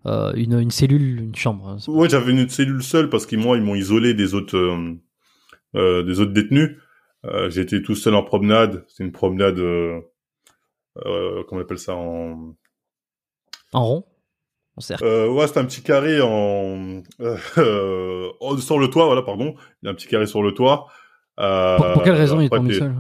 euh, 0.07 0.33
une, 0.35 0.59
une 0.59 0.71
cellule, 0.71 1.21
une 1.21 1.35
chambre. 1.35 1.69
hein, 1.69 1.77
Ouais, 1.89 2.09
j'avais 2.09 2.33
une 2.33 2.49
cellule 2.49 2.83
seule 2.83 3.09
parce 3.11 3.27
qu'ils 3.27 3.39
moi 3.39 3.57
ils 3.57 3.63
m'ont 3.63 3.75
isolé 3.75 4.15
des 4.15 4.35
autres 4.35 4.57
euh, 4.57 4.95
euh, 5.77 6.03
des 6.03 6.21
autres 6.21 6.33
détenus. 6.33 6.77
J'étais 7.49 7.83
tout 7.83 7.95
seul 7.95 8.15
en 8.15 8.23
promenade. 8.23 8.85
C'est 8.89 9.05
une 9.05 9.13
promenade, 9.13 9.57
comment 10.97 11.45
on 11.53 11.59
appelle 11.61 11.79
ça 11.79 11.95
en 11.95 12.57
En 13.73 13.85
rond, 13.85 14.05
en 14.77 14.81
cercle? 14.81 15.05
Ouais, 15.05 15.47
c'est 15.47 15.59
un 15.59 15.65
petit 15.67 15.83
carré 15.83 16.21
en 16.23 17.03
euh, 17.21 18.57
sur 18.59 18.79
le 18.79 18.89
toit, 18.89 19.05
voilà, 19.05 19.23
pardon. 19.23 19.55
Il 19.83 19.87
y 19.87 19.89
a 19.89 19.93
un 19.93 19.95
petit 19.95 20.09
carré 20.09 20.27
sur 20.27 20.43
le 20.43 20.53
toit. 20.53 20.87
Pour, 21.37 21.93
pour 21.93 22.03
quelle 22.03 22.15
raison 22.15 22.41
ils 22.41 22.49
t'ont 22.51 22.63
mis 22.63 22.75
seul? 22.75 22.95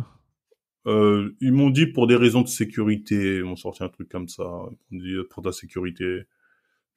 Euh, 0.86 1.34
Ils 1.40 1.52
m'ont 1.52 1.70
dit 1.70 1.86
pour 1.86 2.06
des 2.06 2.16
raisons 2.16 2.42
de 2.42 2.48
sécurité. 2.48 3.36
Ils 3.36 3.44
m'ont 3.44 3.56
sorti 3.56 3.82
un 3.84 3.88
truc 3.88 4.08
comme 4.10 4.28
ça. 4.28 4.44
Ils 4.90 4.98
m'ont 4.98 5.02
dit 5.02 5.28
pour 5.30 5.42
ta 5.42 5.52
sécurité. 5.52 6.24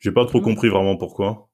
J'ai 0.04 0.12
pas 0.12 0.26
trop 0.26 0.40
Mhm. 0.40 0.46
compris 0.46 0.70
vraiment 0.70 0.98
pourquoi. 0.98 1.50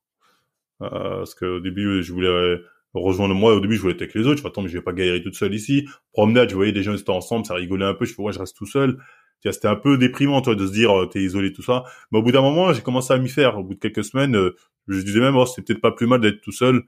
Euh, 0.82 0.90
parce 1.20 1.36
qu'au 1.36 1.60
début, 1.60 2.04
je 2.04 2.14
voulais 2.14 2.58
rejoindre 2.94 3.36
moi. 3.36 3.54
Au 3.56 3.60
début, 3.60 3.76
je 3.76 3.82
voulais 3.82 3.94
être 3.94 4.02
avec 4.02 4.16
les 4.16 4.26
autres. 4.28 4.38
Je 4.38 4.42
fais 4.42 4.48
attends, 4.48 4.62
mais 4.64 4.70
je 4.70 4.78
vais 4.78 4.84
pas 4.84 4.94
galérer 4.94 5.22
toute 5.22 5.36
seule 5.36 5.54
ici. 5.54 5.88
Promenade, 6.14 6.50
je 6.50 6.56
voyais 6.56 6.72
des 6.72 6.84
gens 6.84 6.96
étaient 6.96 7.10
ensemble, 7.12 7.46
ça 7.46 7.54
rigolait 7.56 7.86
un 7.86 7.94
peu. 7.94 8.06
Je 8.06 8.14
fais 8.14 8.22
ouais, 8.22 8.34
je 8.34 8.40
reste 8.40 8.58
tout 8.58 8.66
seul. 8.66 8.98
C'était 9.44 9.68
un 9.68 9.76
peu 9.76 9.98
déprimant, 9.98 10.42
toi, 10.42 10.56
de 10.56 10.68
se 10.68 10.72
dire 10.74 10.92
euh, 10.98 11.06
t'es 11.06 11.22
isolé 11.22 11.54
tout 11.54 11.62
ça. 11.64 11.84
Mais 12.12 12.20
au 12.20 12.24
bout 12.24 12.32
d'un 12.32 12.42
moment, 12.42 12.74
j'ai 12.74 12.82
commencé 12.82 13.14
à 13.14 13.18
m'y 13.20 13.30
faire. 13.30 13.58
Au 13.60 13.64
bout 13.64 13.76
de 13.76 13.80
quelques 13.80 14.04
semaines, 14.04 14.36
euh, 14.36 14.56
je 14.88 15.00
disais 15.02 15.20
même, 15.22 15.36
oh, 15.38 15.46
c'est 15.46 15.62
peut-être 15.66 15.82
pas 15.82 15.92
plus 15.92 16.08
mal 16.08 16.20
d'être 16.22 16.42
tout 16.42 16.52
seul. 16.52 16.82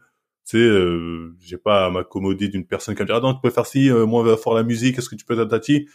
Tu 0.50 0.58
sais, 0.58 0.58
euh, 0.58 1.34
j'ai 1.42 1.58
pas 1.58 1.86
à 1.86 1.90
m'accommoder 1.92 2.50
d'une 2.50 2.66
personne 2.66 2.96
qui 2.96 3.02
me 3.04 3.08
dit, 3.08 3.14
ah 3.16 3.20
non, 3.22 3.34
tu 3.36 3.40
peux 3.42 3.52
faire 3.52 3.66
ci, 3.68 3.90
euh, 3.92 4.06
moi, 4.06 4.24
va 4.24 4.36
faire 4.38 4.54
la 4.54 4.64
musique, 4.64 4.98
est-ce 4.98 5.10
que 5.10 5.16
tu 5.16 5.24
peux 5.26 5.36
tatati? 5.38 5.88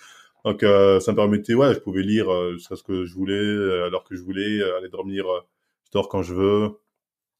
Donc, 0.44 0.62
euh, 0.62 1.00
ça 1.00 1.12
me 1.12 1.16
permettait, 1.16 1.54
ouais, 1.54 1.74
je 1.74 1.80
pouvais 1.80 2.02
lire 2.02 2.32
euh, 2.32 2.56
ce 2.58 2.82
que 2.82 3.04
je 3.04 3.12
voulais, 3.14 3.34
euh, 3.34 3.90
l'heure 3.90 4.04
que 4.04 4.14
je 4.16 4.22
voulais, 4.22 4.60
euh, 4.60 4.78
aller 4.78 4.88
dormir, 4.88 5.26
euh, 5.28 5.40
je 5.86 5.90
dors 5.92 6.08
quand 6.08 6.22
je 6.22 6.34
veux, 6.34 6.80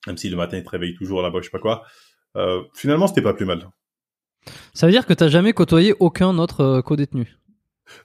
même 0.07 0.17
si 0.17 0.29
le 0.29 0.37
matin, 0.37 0.57
il 0.57 0.65
te 0.65 0.71
réveille 0.71 0.95
toujours 0.95 1.23
là-bas, 1.23 1.41
je 1.41 1.45
sais 1.45 1.51
pas 1.51 1.59
quoi. 1.59 1.85
Euh, 2.37 2.63
finalement, 2.75 3.07
c'était 3.07 3.23
pas 3.23 3.35
plus 3.35 3.47
mal. 3.47 3.69
Ça 4.75 4.87
veut 4.87 4.93
dire 4.93 5.07
que 5.07 5.13
t'as 5.13 5.29
jamais 5.29 5.53
côtoyé 5.53 5.95
aucun 5.99 6.39
autre 6.39 6.61
euh, 6.61 6.83
co-détenu? 6.83 7.37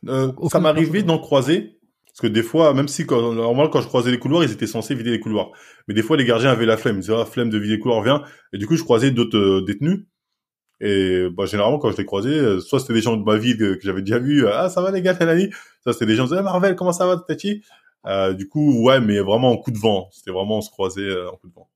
Euh, 0.08 0.32
ça 0.50 0.60
m'arrivait 0.60 1.00
problème. 1.00 1.06
d'en 1.06 1.20
croiser. 1.20 1.78
Parce 2.08 2.22
que 2.22 2.28
des 2.28 2.44
fois, 2.44 2.74
même 2.74 2.90
si 2.90 3.06
quand, 3.06 3.34
normalement, 3.34 3.70
quand 3.70 3.82
je 3.82 3.88
croisais 3.88 4.12
les 4.12 4.20
couloirs, 4.20 4.44
ils 4.44 4.52
étaient 4.52 4.68
censés 4.68 4.96
vider 4.96 5.12
les 5.12 5.20
couloirs. 5.20 5.52
Mais 5.88 5.94
des 5.94 6.02
fois, 6.02 6.18
les 6.18 6.26
gardiens 6.26 6.50
avaient 6.50 6.66
la 6.66 6.76
flemme. 6.76 6.98
Ils 6.98 7.02
disaient, 7.02 7.16
ah, 7.18 7.26
flemme 7.26 7.50
de 7.50 7.58
vider 7.58 7.76
les 7.76 7.80
couloirs, 7.80 8.02
viens. 8.02 8.24
Et 8.52 8.58
du 8.58 8.68
coup, 8.68 8.76
je 8.76 8.84
croisais 8.84 9.12
d'autres 9.12 9.38
euh, 9.38 9.62
détenus. 9.66 10.06
Et 10.82 11.28
bah, 11.30 11.46
généralement, 11.46 11.78
quand 11.78 11.92
je 11.92 11.98
les 11.98 12.06
croisais, 12.06 12.38
euh, 12.38 12.60
soit 12.60 12.80
c'était 12.80 12.94
des 12.94 13.02
gens 13.02 13.16
de 13.16 13.24
ma 13.24 13.38
vie 13.38 13.56
que, 13.56 13.76
que 13.76 13.82
j'avais 13.84 14.02
déjà 14.02 14.18
euh, 14.18 14.52
ah, 14.52 14.70
ça 14.70 14.82
va 14.82 14.92
les 14.92 15.02
gars, 15.02 15.14
Tanani? 15.14 15.52
Ça, 15.86 15.94
c'était 15.94 16.08
des 16.08 16.16
gens 16.16 16.24
qui 16.24 16.30
disaient, 16.30 16.40
ah, 16.40 16.44
Marvel, 16.44 16.76
comment 16.76 16.92
ça 16.92 17.06
va, 17.06 17.18
Tati? 17.18 17.64
Euh, 18.06 18.34
Du 18.34 18.48
coup, 18.48 18.84
ouais, 18.84 19.00
mais 19.02 19.20
vraiment 19.20 19.52
en 19.52 19.58
coup 19.58 19.72
de 19.72 19.78
vent. 19.78 20.10
C'était 20.12 20.32
vraiment, 20.32 20.58
on 20.60 20.62
se 20.62 20.70
croisait 20.70 21.02
euh, 21.02 21.30
en 21.30 21.36
coup 21.38 21.48
de 21.48 21.54
vent. 21.54 21.68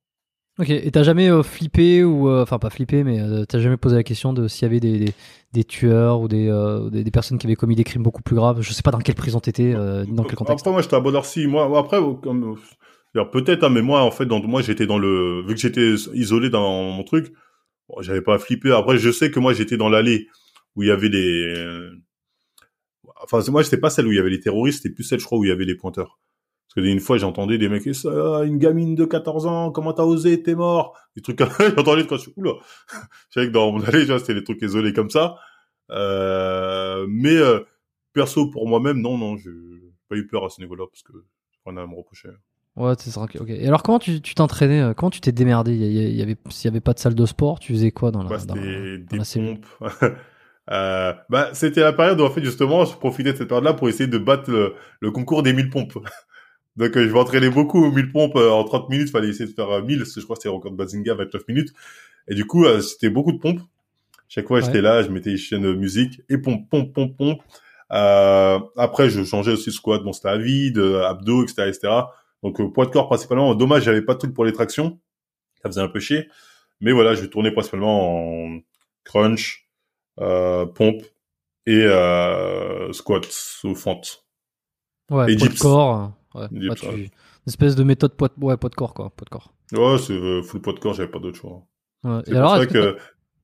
Ok. 0.57 0.69
Et 0.69 0.89
t'as 0.89 1.03
jamais 1.03 1.29
euh, 1.29 1.43
flippé 1.43 2.05
ou 2.05 2.29
euh, 2.29 2.43
enfin 2.43 2.59
pas 2.59 2.69
flippé, 2.69 3.03
mais 3.03 3.19
euh, 3.19 3.43
t'as 3.43 3.59
jamais 3.59 3.75
posé 3.75 3.97
la 3.97 4.03
question 4.03 4.31
de 4.31 4.47
s'il 4.47 4.63
y 4.63 4.65
avait 4.65 4.79
des, 4.79 4.99
des, 4.99 5.13
des 5.51 5.63
tueurs 5.65 6.21
ou 6.21 6.29
des, 6.29 6.47
euh, 6.47 6.89
des 6.89 7.03
des 7.03 7.11
personnes 7.11 7.37
qui 7.37 7.45
avaient 7.45 7.57
commis 7.57 7.75
des 7.75 7.83
crimes 7.83 8.03
beaucoup 8.03 8.21
plus 8.21 8.37
graves? 8.37 8.61
Je 8.61 8.71
sais 8.71 8.81
pas 8.81 8.91
dans 8.91 8.99
quelle 8.99 9.15
prison 9.15 9.41
t'étais, 9.41 9.73
euh, 9.75 10.05
dans 10.07 10.23
quel 10.23 10.35
contexte. 10.35 10.65
Après, 10.65 10.71
moi, 10.71 10.81
j'étais 10.81 10.95
à 10.95 11.01
Bonne-Orsi. 11.01 11.47
Moi, 11.47 11.77
après, 11.77 11.97
euh, 11.97 12.13
comme, 12.13 12.55
peut-être, 13.33 13.65
hein, 13.65 13.69
mais 13.69 13.81
moi, 13.81 14.01
en 14.01 14.11
fait, 14.11 14.25
dans, 14.25 14.41
moi, 14.41 14.61
j'étais 14.61 14.85
dans 14.87 14.97
le, 14.97 15.41
vu 15.45 15.55
que 15.55 15.59
j'étais 15.59 15.93
isolé 16.13 16.49
dans 16.49 16.83
mon 16.83 17.03
truc, 17.03 17.33
bon, 17.89 18.01
j'avais 18.01 18.21
pas 18.21 18.39
flippé. 18.39 18.71
Après, 18.71 18.97
je 18.97 19.11
sais 19.11 19.31
que 19.31 19.41
moi, 19.41 19.53
j'étais 19.53 19.75
dans 19.75 19.89
l'allée 19.89 20.27
où 20.77 20.83
il 20.83 20.87
y 20.87 20.91
avait 20.91 21.09
euh, 21.09 21.91
enfin, 23.31 23.51
moi, 23.51 23.63
c'était 23.63 23.77
pas 23.77 23.89
celle 23.89 24.07
où 24.07 24.11
il 24.11 24.15
y 24.15 24.19
avait 24.19 24.29
les 24.29 24.39
terroristes, 24.39 24.83
c'était 24.83 24.93
plus 24.93 25.03
celle, 25.03 25.19
je 25.19 25.25
crois, 25.25 25.37
où 25.37 25.43
il 25.43 25.49
y 25.49 25.51
avait 25.51 25.65
les 25.65 25.75
pointeurs. 25.75 26.19
Parce 26.67 26.75
que 26.75 26.91
une 26.91 26.99
fois, 26.99 27.17
j'entendais 27.17 27.57
des 27.57 27.69
mecs, 27.69 27.93
ça, 27.93 28.09
une 28.43 28.57
gamine 28.57 28.95
de 28.95 29.05
14 29.05 29.45
ans, 29.45 29.71
comment 29.71 29.93
t'as 29.93 30.03
osé, 30.03 30.41
t'es 30.41 30.55
mort? 30.55 30.97
Des 31.15 31.21
trucs 31.21 31.37
comme 31.37 31.49
ça. 31.49 31.69
J'entendais 31.75 32.05
quand 32.05 32.17
je 32.17 32.21
suis, 32.21 32.33
oula. 32.37 32.53
Je 33.29 33.33
savais 33.33 33.47
que 33.47 33.51
dans 33.51 33.71
mon 33.71 33.81
allée, 33.83 34.05
c'était 34.05 34.33
des 34.33 34.43
trucs 34.43 34.61
isolés 34.61 34.93
comme 34.93 35.09
ça. 35.09 35.37
Euh, 35.91 37.05
mais, 37.09 37.35
euh, 37.35 37.59
perso, 38.13 38.49
pour 38.49 38.67
moi-même, 38.67 38.99
non, 39.01 39.17
non, 39.17 39.37
j'ai 39.37 39.51
pas 40.09 40.15
eu 40.15 40.25
peur 40.27 40.45
à 40.45 40.49
ce 40.49 40.61
niveau-là 40.61 40.85
parce 40.89 41.03
que 41.03 41.13
on 41.65 41.77
a 41.77 41.83
à 41.83 41.87
me 41.87 41.95
reprocher. 41.95 42.29
Ouais, 42.75 42.93
c'est 42.97 43.09
ça. 43.09 43.21
Ok. 43.21 43.49
Et 43.49 43.67
alors 43.67 43.83
comment 43.83 43.99
tu 43.99 44.21
t'entraînais 44.21 44.81
euh, 44.81 44.93
Comment 44.93 45.09
tu 45.09 45.21
t'es 45.21 45.31
démerdé? 45.31 45.73
Il 45.73 46.15
y, 46.15 46.21
avait 46.21 46.35
s'il 46.49 46.69
y 46.69 46.71
avait 46.71 46.81
pas 46.81 46.93
de 46.93 46.99
salle 46.99 47.15
de 47.15 47.25
sport, 47.25 47.59
tu 47.59 47.73
faisais 47.73 47.91
quoi 47.91 48.11
dans 48.11 48.21
la 48.21 48.29
Bah, 48.29 48.37
dans, 48.45 48.55
c'était 48.55 48.97
dans 48.97 49.23
des 49.23 49.39
la 49.39 49.55
pompes. 49.55 49.65
euh, 50.71 51.13
bah, 51.29 51.49
c'était 51.53 51.81
la 51.81 51.93
période 51.93 52.19
où, 52.19 52.23
en 52.25 52.29
fait, 52.31 52.43
justement, 52.43 52.85
je 52.85 52.95
profitais 52.97 53.33
de 53.33 53.37
cette 53.37 53.47
période-là 53.47 53.73
pour 53.73 53.89
essayer 53.89 54.07
de 54.07 54.17
battre 54.17 54.49
le, 54.51 54.75
le 54.99 55.11
concours 55.11 55.43
des 55.43 55.53
1000 55.53 55.69
pompes. 55.69 55.97
Donc, 56.77 56.97
euh, 56.97 57.07
je 57.07 57.13
m'entraînais 57.13 57.49
beaucoup 57.49 57.83
aux 57.85 57.91
1000 57.91 58.11
pompes. 58.11 58.35
euh, 58.35 58.49
en 58.51 58.63
30 58.63 58.89
minutes, 58.89 59.09
fallait 59.11 59.29
essayer 59.29 59.49
de 59.49 59.53
faire 59.55 59.69
euh, 59.69 59.81
1000, 59.81 59.99
parce 59.99 60.13
que 60.13 60.19
je 60.21 60.25
crois 60.25 60.35
que 60.35 60.41
c'était 60.41 60.49
le 60.49 60.55
record 60.55 60.71
de 60.71 60.77
Bazinga, 60.77 61.13
29 61.15 61.47
minutes. 61.47 61.73
Et 62.27 62.35
du 62.35 62.45
coup, 62.45 62.65
euh, 62.65 62.81
c'était 62.81 63.09
beaucoup 63.09 63.31
de 63.31 63.37
pompes. 63.39 63.61
Chaque 64.27 64.47
fois, 64.47 64.61
Ouais. 64.61 64.65
j'étais 64.65 64.81
là, 64.81 65.03
je 65.03 65.09
mettais 65.09 65.31
les 65.31 65.37
chaînes 65.37 65.61
de 65.63 65.73
musique 65.73 66.21
et 66.29 66.37
pompe, 66.39 66.69
pompe, 66.69 66.93
pompe, 66.93 67.15
pompe. 67.17 67.41
Euh, 67.91 68.59
après, 68.77 69.09
je 69.09 69.23
changeais 69.23 69.51
aussi 69.53 69.71
squat, 69.71 70.03
bon, 70.03 70.13
c'était 70.13 70.29
à 70.29 70.37
vide, 70.37 70.79
euh, 70.79 71.03
abdos, 71.05 71.43
etc., 71.43 71.69
etc. 71.69 71.93
Donc, 72.43 72.59
euh, 72.59 72.67
poids 72.71 72.85
de 72.87 72.91
corps 72.91 73.07
principalement. 73.07 73.53
Dommage, 73.55 73.83
j'avais 73.83 74.01
pas 74.01 74.15
de 74.15 74.19
truc 74.19 74.33
pour 74.33 74.45
les 74.45 74.53
tractions. 74.53 74.99
Ça 75.61 75.69
faisait 75.69 75.81
un 75.81 75.87
peu 75.87 75.99
chier. 75.99 76.27
Mais 76.81 76.91
voilà, 76.91 77.15
je 77.15 77.25
tournais 77.25 77.51
principalement 77.51 78.45
en 78.47 78.59
crunch, 79.03 79.64
euh, 79.64 79.64
pompe 80.17 81.03
et 81.65 81.83
euh, 81.83 82.91
squat 82.93 83.27
ou 83.63 83.75
fente. 83.75 84.25
Ouais, 85.11 85.31
Et 85.33 85.37
poids 85.37 85.47
de 85.49 85.57
corps. 85.59 86.13
euh, 86.35 86.39
Ouais. 86.39 86.47
Dips, 86.51 86.69
Ouais, 86.69 86.75
tu- 86.75 86.85
ouais. 86.87 86.95
Une 86.95 87.09
espèce 87.47 87.75
de 87.75 87.83
méthode 87.83 88.15
poids 88.15 88.27
de, 88.27 88.43
ouais, 88.43 88.57
poids 88.57 88.69
de 88.69 88.75
corps 88.75 88.93
quoi, 88.93 89.09
poids 89.09 89.25
de 89.25 89.29
corps. 89.29 89.53
Ouais, 89.71 89.97
c'est 89.99 90.13
euh, 90.13 90.41
full 90.43 90.61
poids 90.61 90.73
de 90.73 90.79
corps, 90.79 90.93
j'avais 90.93 91.09
pas 91.09 91.19
d'autre 91.19 91.37
choix. 91.37 91.63
Ouais. 92.03 92.21
Et 92.27 92.35
alors, 92.35 92.57
ça 92.57 92.65
que, 92.65 92.97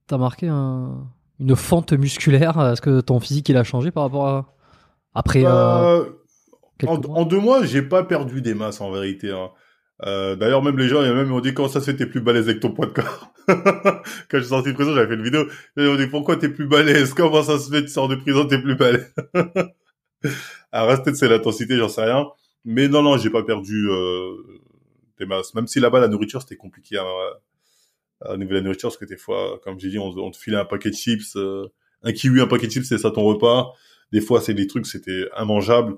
t'as- 0.07 0.17
marqué 0.17 0.47
un, 0.47 1.07
une 1.39 1.55
fente 1.55 1.93
musculaire? 1.93 2.59
Est-ce 2.71 2.81
que 2.81 2.99
ton 3.01 3.19
physique 3.19 3.47
il 3.49 3.57
a 3.57 3.63
changé 3.63 3.91
par 3.91 4.03
rapport 4.03 4.27
à 4.27 4.53
après 5.13 5.45
euh, 5.45 5.49
euh, 5.49 6.09
en, 6.87 6.97
mois? 6.99 7.19
en 7.19 7.25
deux 7.25 7.39
mois, 7.39 7.63
j'ai 7.65 7.81
pas 7.81 8.03
perdu 8.03 8.41
des 8.41 8.53
masses 8.53 8.81
en 8.81 8.91
vérité. 8.91 9.31
Hein. 9.31 9.51
Euh, 10.03 10.35
D'ailleurs, 10.35 10.63
même 10.63 10.77
les 10.77 10.87
gens, 10.87 11.03
ils 11.03 11.11
m'ont 11.25 11.39
dit 11.39 11.53
comment 11.53 11.67
ça 11.69 11.79
se 11.79 11.85
fait 11.85 11.95
t'es 11.95 12.05
plus 12.05 12.21
balèze 12.21 12.49
avec 12.49 12.59
ton 12.59 12.71
poids 12.71 12.87
de 12.87 12.91
corps? 12.91 13.31
Quand 13.47 14.03
je 14.33 14.39
suis 14.39 14.49
sorti 14.49 14.69
de 14.69 14.73
prison, 14.73 14.93
j'avais 14.95 15.07
fait 15.07 15.15
une 15.15 15.23
vidéo. 15.23 15.45
Ils 15.77 15.83
m'ont 15.83 15.95
dit 15.95 16.07
pourquoi 16.07 16.37
t'es 16.37 16.49
plus 16.49 16.67
balèze? 16.67 17.13
Comment 17.13 17.43
ça 17.43 17.59
se 17.59 17.69
fait 17.69 17.83
tu 17.83 17.89
sors 17.89 18.07
de 18.07 18.15
prison 18.15 18.45
t'es 18.45 18.61
plus 18.61 18.75
balèze? 18.75 19.13
À 20.71 20.85
rester 20.85 21.13
c'est 21.15 21.27
l'intensité, 21.27 21.77
j'en 21.77 21.89
sais 21.89 22.03
rien. 22.03 22.27
Mais 22.63 22.87
non, 22.87 23.01
non, 23.01 23.17
j'ai 23.17 23.29
pas 23.31 23.43
perdu 23.43 23.89
euh, 23.89 24.35
des 25.19 25.25
masses. 25.25 25.53
Même 25.55 25.67
si 25.67 25.79
là-bas 25.79 25.99
la 25.99 26.07
nourriture 26.07 26.41
c'était 26.41 26.55
compliqué 26.55 26.97
à, 26.97 27.05
à 28.21 28.37
niveau 28.37 28.51
de 28.51 28.55
la 28.55 28.61
nourriture, 28.61 28.89
parce 28.89 28.97
que 28.97 29.05
des 29.05 29.17
fois, 29.17 29.59
comme 29.63 29.79
j'ai 29.79 29.89
dit, 29.89 29.99
on, 29.99 30.09
on, 30.17 30.31
te 30.31 30.37
filait 30.37 30.57
un 30.57 30.65
paquet 30.65 30.91
de 30.91 30.95
chips, 30.95 31.35
euh, 31.35 31.67
un 32.03 32.13
kiwi, 32.13 32.41
un 32.41 32.47
paquet 32.47 32.67
de 32.67 32.71
chips, 32.71 32.85
c'est 32.85 32.97
ça 32.97 33.11
ton 33.11 33.23
repas. 33.23 33.73
Des 34.11 34.21
fois, 34.21 34.41
c'est 34.41 34.53
des 34.53 34.67
trucs, 34.67 34.85
c'était 34.85 35.25
immangeable. 35.39 35.97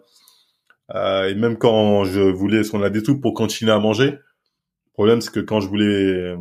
Euh, 0.91 1.29
et 1.29 1.35
même 1.35 1.57
quand 1.57 2.03
je 2.03 2.19
voulais, 2.19 2.57
parce 2.57 2.69
qu'on 2.69 2.83
a 2.83 2.89
des 2.89 3.03
trucs 3.03 3.21
pour 3.21 3.33
continuer 3.33 3.71
à 3.71 3.79
manger. 3.79 4.11
Le 4.11 4.93
problème, 4.93 5.21
c'est 5.21 5.31
que 5.31 5.39
quand 5.39 5.59
je 5.59 5.67
voulais 5.67 5.85
euh, 5.85 6.37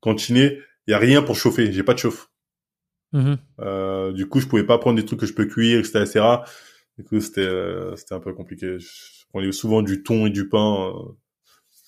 continuer, 0.00 0.60
il 0.86 0.92
y 0.92 0.94
a 0.94 0.98
rien 0.98 1.22
pour 1.22 1.36
chauffer. 1.36 1.72
J'ai 1.72 1.82
pas 1.82 1.94
de 1.94 1.98
chauffe. 1.98 2.30
Mhm. 3.12 3.38
Euh, 3.60 4.12
du 4.12 4.28
coup, 4.28 4.40
je 4.40 4.46
pouvais 4.46 4.64
pas 4.64 4.78
prendre 4.78 4.96
des 4.96 5.04
trucs 5.04 5.20
que 5.20 5.26
je 5.26 5.34
peux 5.34 5.46
cuire, 5.46 5.78
etc. 5.78 6.00
etc. 6.00 6.24
Du 6.98 7.04
coup, 7.04 7.20
c'était 7.20 7.40
euh, 7.42 7.94
c'était 7.96 8.14
un 8.14 8.20
peu 8.20 8.32
compliqué. 8.32 8.78
Je 8.78 9.24
prenais 9.30 9.52
souvent 9.52 9.82
du 9.82 10.02
thon 10.02 10.26
et 10.26 10.30
du 10.30 10.48
pain. 10.48 10.92
euh, 10.94 11.12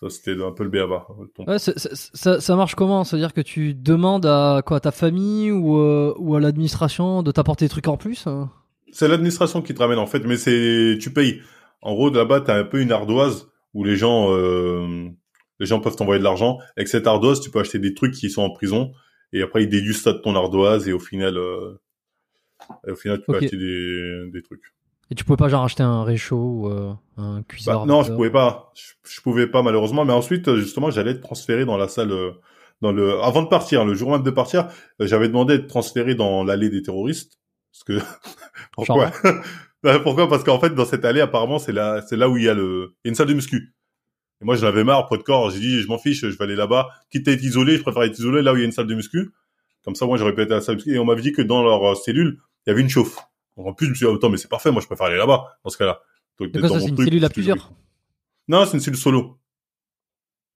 ça, 0.00 0.10
c'était 0.10 0.40
un 0.40 0.52
peu 0.52 0.62
le 0.62 0.70
béaba. 0.70 1.08
Ouais, 1.46 1.58
ça, 1.58 2.40
ça 2.40 2.56
marche 2.56 2.76
comment? 2.76 3.02
C'est-à-dire 3.02 3.32
que 3.32 3.40
tu 3.40 3.74
demandes 3.74 4.26
à 4.26 4.62
quoi 4.64 4.76
à 4.76 4.80
ta 4.80 4.92
famille 4.92 5.50
ou, 5.50 5.76
euh, 5.78 6.14
ou 6.18 6.36
à 6.36 6.40
l'administration 6.40 7.24
de 7.24 7.32
t'apporter 7.32 7.64
des 7.64 7.68
trucs 7.70 7.88
en 7.88 7.96
plus 7.96 8.26
hein? 8.28 8.50
C'est 8.92 9.08
l'administration 9.08 9.60
qui 9.60 9.74
te 9.74 9.80
ramène 9.80 9.98
en 9.98 10.06
fait, 10.06 10.20
mais 10.20 10.36
c'est 10.36 10.98
tu 11.00 11.12
payes. 11.12 11.42
En 11.82 11.94
gros, 11.94 12.10
là-bas, 12.10 12.40
t'as 12.40 12.56
un 12.58 12.64
peu 12.64 12.80
une 12.80 12.92
ardoise 12.92 13.48
où 13.74 13.84
les 13.84 13.96
gens 13.96 14.28
euh, 14.32 15.08
les 15.60 15.66
gens 15.66 15.80
peuvent 15.80 15.96
t'envoyer 15.96 16.18
de 16.18 16.24
l'argent. 16.24 16.58
Avec 16.76 16.88
cette 16.88 17.06
ardoise, 17.06 17.40
tu 17.40 17.50
peux 17.50 17.60
acheter 17.60 17.78
des 17.78 17.94
trucs 17.94 18.14
qui 18.14 18.30
sont 18.30 18.42
en 18.42 18.50
prison 18.50 18.92
et 19.32 19.42
après 19.42 19.62
ils 19.64 19.68
déduisent 19.68 20.02
ça 20.02 20.12
de 20.12 20.18
ton 20.18 20.34
ardoise 20.34 20.88
et 20.88 20.92
au 20.92 20.98
final, 20.98 21.36
euh, 21.36 21.78
et 22.86 22.90
au 22.92 22.96
final, 22.96 23.18
tu 23.20 23.26
peux 23.26 23.32
acheter 23.44 23.56
des, 23.56 24.30
des 24.32 24.42
trucs. 24.42 24.62
Et 25.10 25.14
tu 25.14 25.24
pouvais 25.24 25.36
pas 25.38 25.48
genre 25.48 25.64
acheter 25.64 25.82
un 25.82 26.04
réchaud 26.04 26.36
ou 26.36 26.68
euh, 26.68 26.92
un 27.16 27.42
cuiseur 27.42 27.80
Bah, 27.80 27.86
non, 27.86 28.02
je 28.02 28.12
pouvais 28.12 28.30
pas. 28.30 28.72
Je, 28.74 28.92
je 29.10 29.20
pouvais 29.22 29.46
pas 29.46 29.62
malheureusement. 29.62 30.04
Mais 30.04 30.12
ensuite, 30.12 30.54
justement, 30.56 30.90
j'allais 30.90 31.12
être 31.12 31.22
transféré 31.22 31.64
dans 31.64 31.76
la 31.78 31.88
salle. 31.88 32.12
euh, 32.12 32.32
Dans 32.82 32.92
le 32.92 33.18
avant 33.22 33.42
de 33.42 33.48
partir, 33.48 33.84
le 33.86 33.94
jour 33.94 34.10
même 34.10 34.22
de 34.22 34.30
partir, 34.30 34.68
euh, 35.00 35.06
j'avais 35.06 35.28
demandé 35.28 35.56
d'être 35.58 35.68
transféré 35.68 36.14
dans 36.14 36.44
l'allée 36.44 36.68
des 36.68 36.82
terroristes. 36.82 37.38
Parce 37.72 37.84
que 37.84 38.04
pourquoi 38.72 39.10
Bah, 39.82 39.98
Pourquoi? 40.00 40.28
Parce 40.28 40.44
qu'en 40.44 40.58
fait, 40.58 40.74
dans 40.74 40.84
cette 40.84 41.04
allée, 41.04 41.20
apparemment, 41.20 41.58
c'est 41.58 41.72
là, 41.72 42.02
c'est 42.08 42.16
là 42.16 42.28
où 42.28 42.36
il 42.36 42.44
y 42.44 42.48
a 42.48 42.54
le, 42.54 42.94
il 43.04 43.06
y 43.06 43.08
a 43.08 43.10
une 43.10 43.14
salle 43.14 43.28
de 43.28 43.34
muscu. 43.34 43.74
Et 44.40 44.44
moi, 44.44 44.54
j'en 44.56 44.66
avais 44.68 44.84
marre, 44.84 45.06
poids 45.06 45.18
de 45.18 45.22
corps. 45.22 45.50
J'ai 45.50 45.60
dit, 45.60 45.80
je 45.80 45.88
m'en 45.88 45.98
fiche, 45.98 46.20
je 46.20 46.26
vais 46.36 46.44
aller 46.44 46.56
là-bas. 46.56 46.88
Quitte 47.10 47.26
à 47.28 47.32
être 47.32 47.42
isolé, 47.42 47.76
je 47.76 47.82
préfère 47.82 48.02
être 48.04 48.18
isolé 48.18 48.42
là 48.42 48.52
où 48.52 48.56
il 48.56 48.60
y 48.60 48.62
a 48.62 48.66
une 48.66 48.72
salle 48.72 48.86
de 48.86 48.94
muscu. 48.94 49.30
Comme 49.84 49.94
ça, 49.94 50.06
moi, 50.06 50.16
j'aurais 50.18 50.34
pu 50.34 50.42
être 50.42 50.52
à 50.52 50.56
la 50.56 50.60
salle 50.60 50.76
de 50.76 50.80
muscu. 50.80 50.94
Et 50.94 50.98
on 50.98 51.04
m'avait 51.04 51.22
dit 51.22 51.32
que 51.32 51.42
dans 51.42 51.62
leur 51.62 51.82
euh, 51.84 51.94
cellule, 51.94 52.38
il 52.66 52.70
y 52.70 52.72
avait 52.72 52.82
une 52.82 52.88
chauffe. 52.88 53.16
Donc, 53.56 53.66
en 53.66 53.72
plus, 53.72 53.86
je 53.86 53.90
me 53.90 53.94
suis 53.96 54.06
dit, 54.06 54.12
attends, 54.12 54.30
mais 54.30 54.36
c'est 54.36 54.48
parfait. 54.48 54.70
Moi, 54.70 54.80
je 54.80 54.86
préfère 54.86 55.06
aller 55.06 55.16
là-bas 55.16 55.58
dans 55.64 55.70
ce 55.70 55.78
cas-là. 55.78 56.00
Donc, 56.38 56.50
ça, 56.68 56.78
c'est 56.80 56.88
une 56.88 56.94
truc, 56.94 57.08
cellule 57.08 57.24
à 57.24 57.28
plusieurs? 57.28 57.72
Non, 58.48 58.64
c'est 58.64 58.74
une 58.74 58.80
cellule 58.80 58.98
solo. 58.98 59.38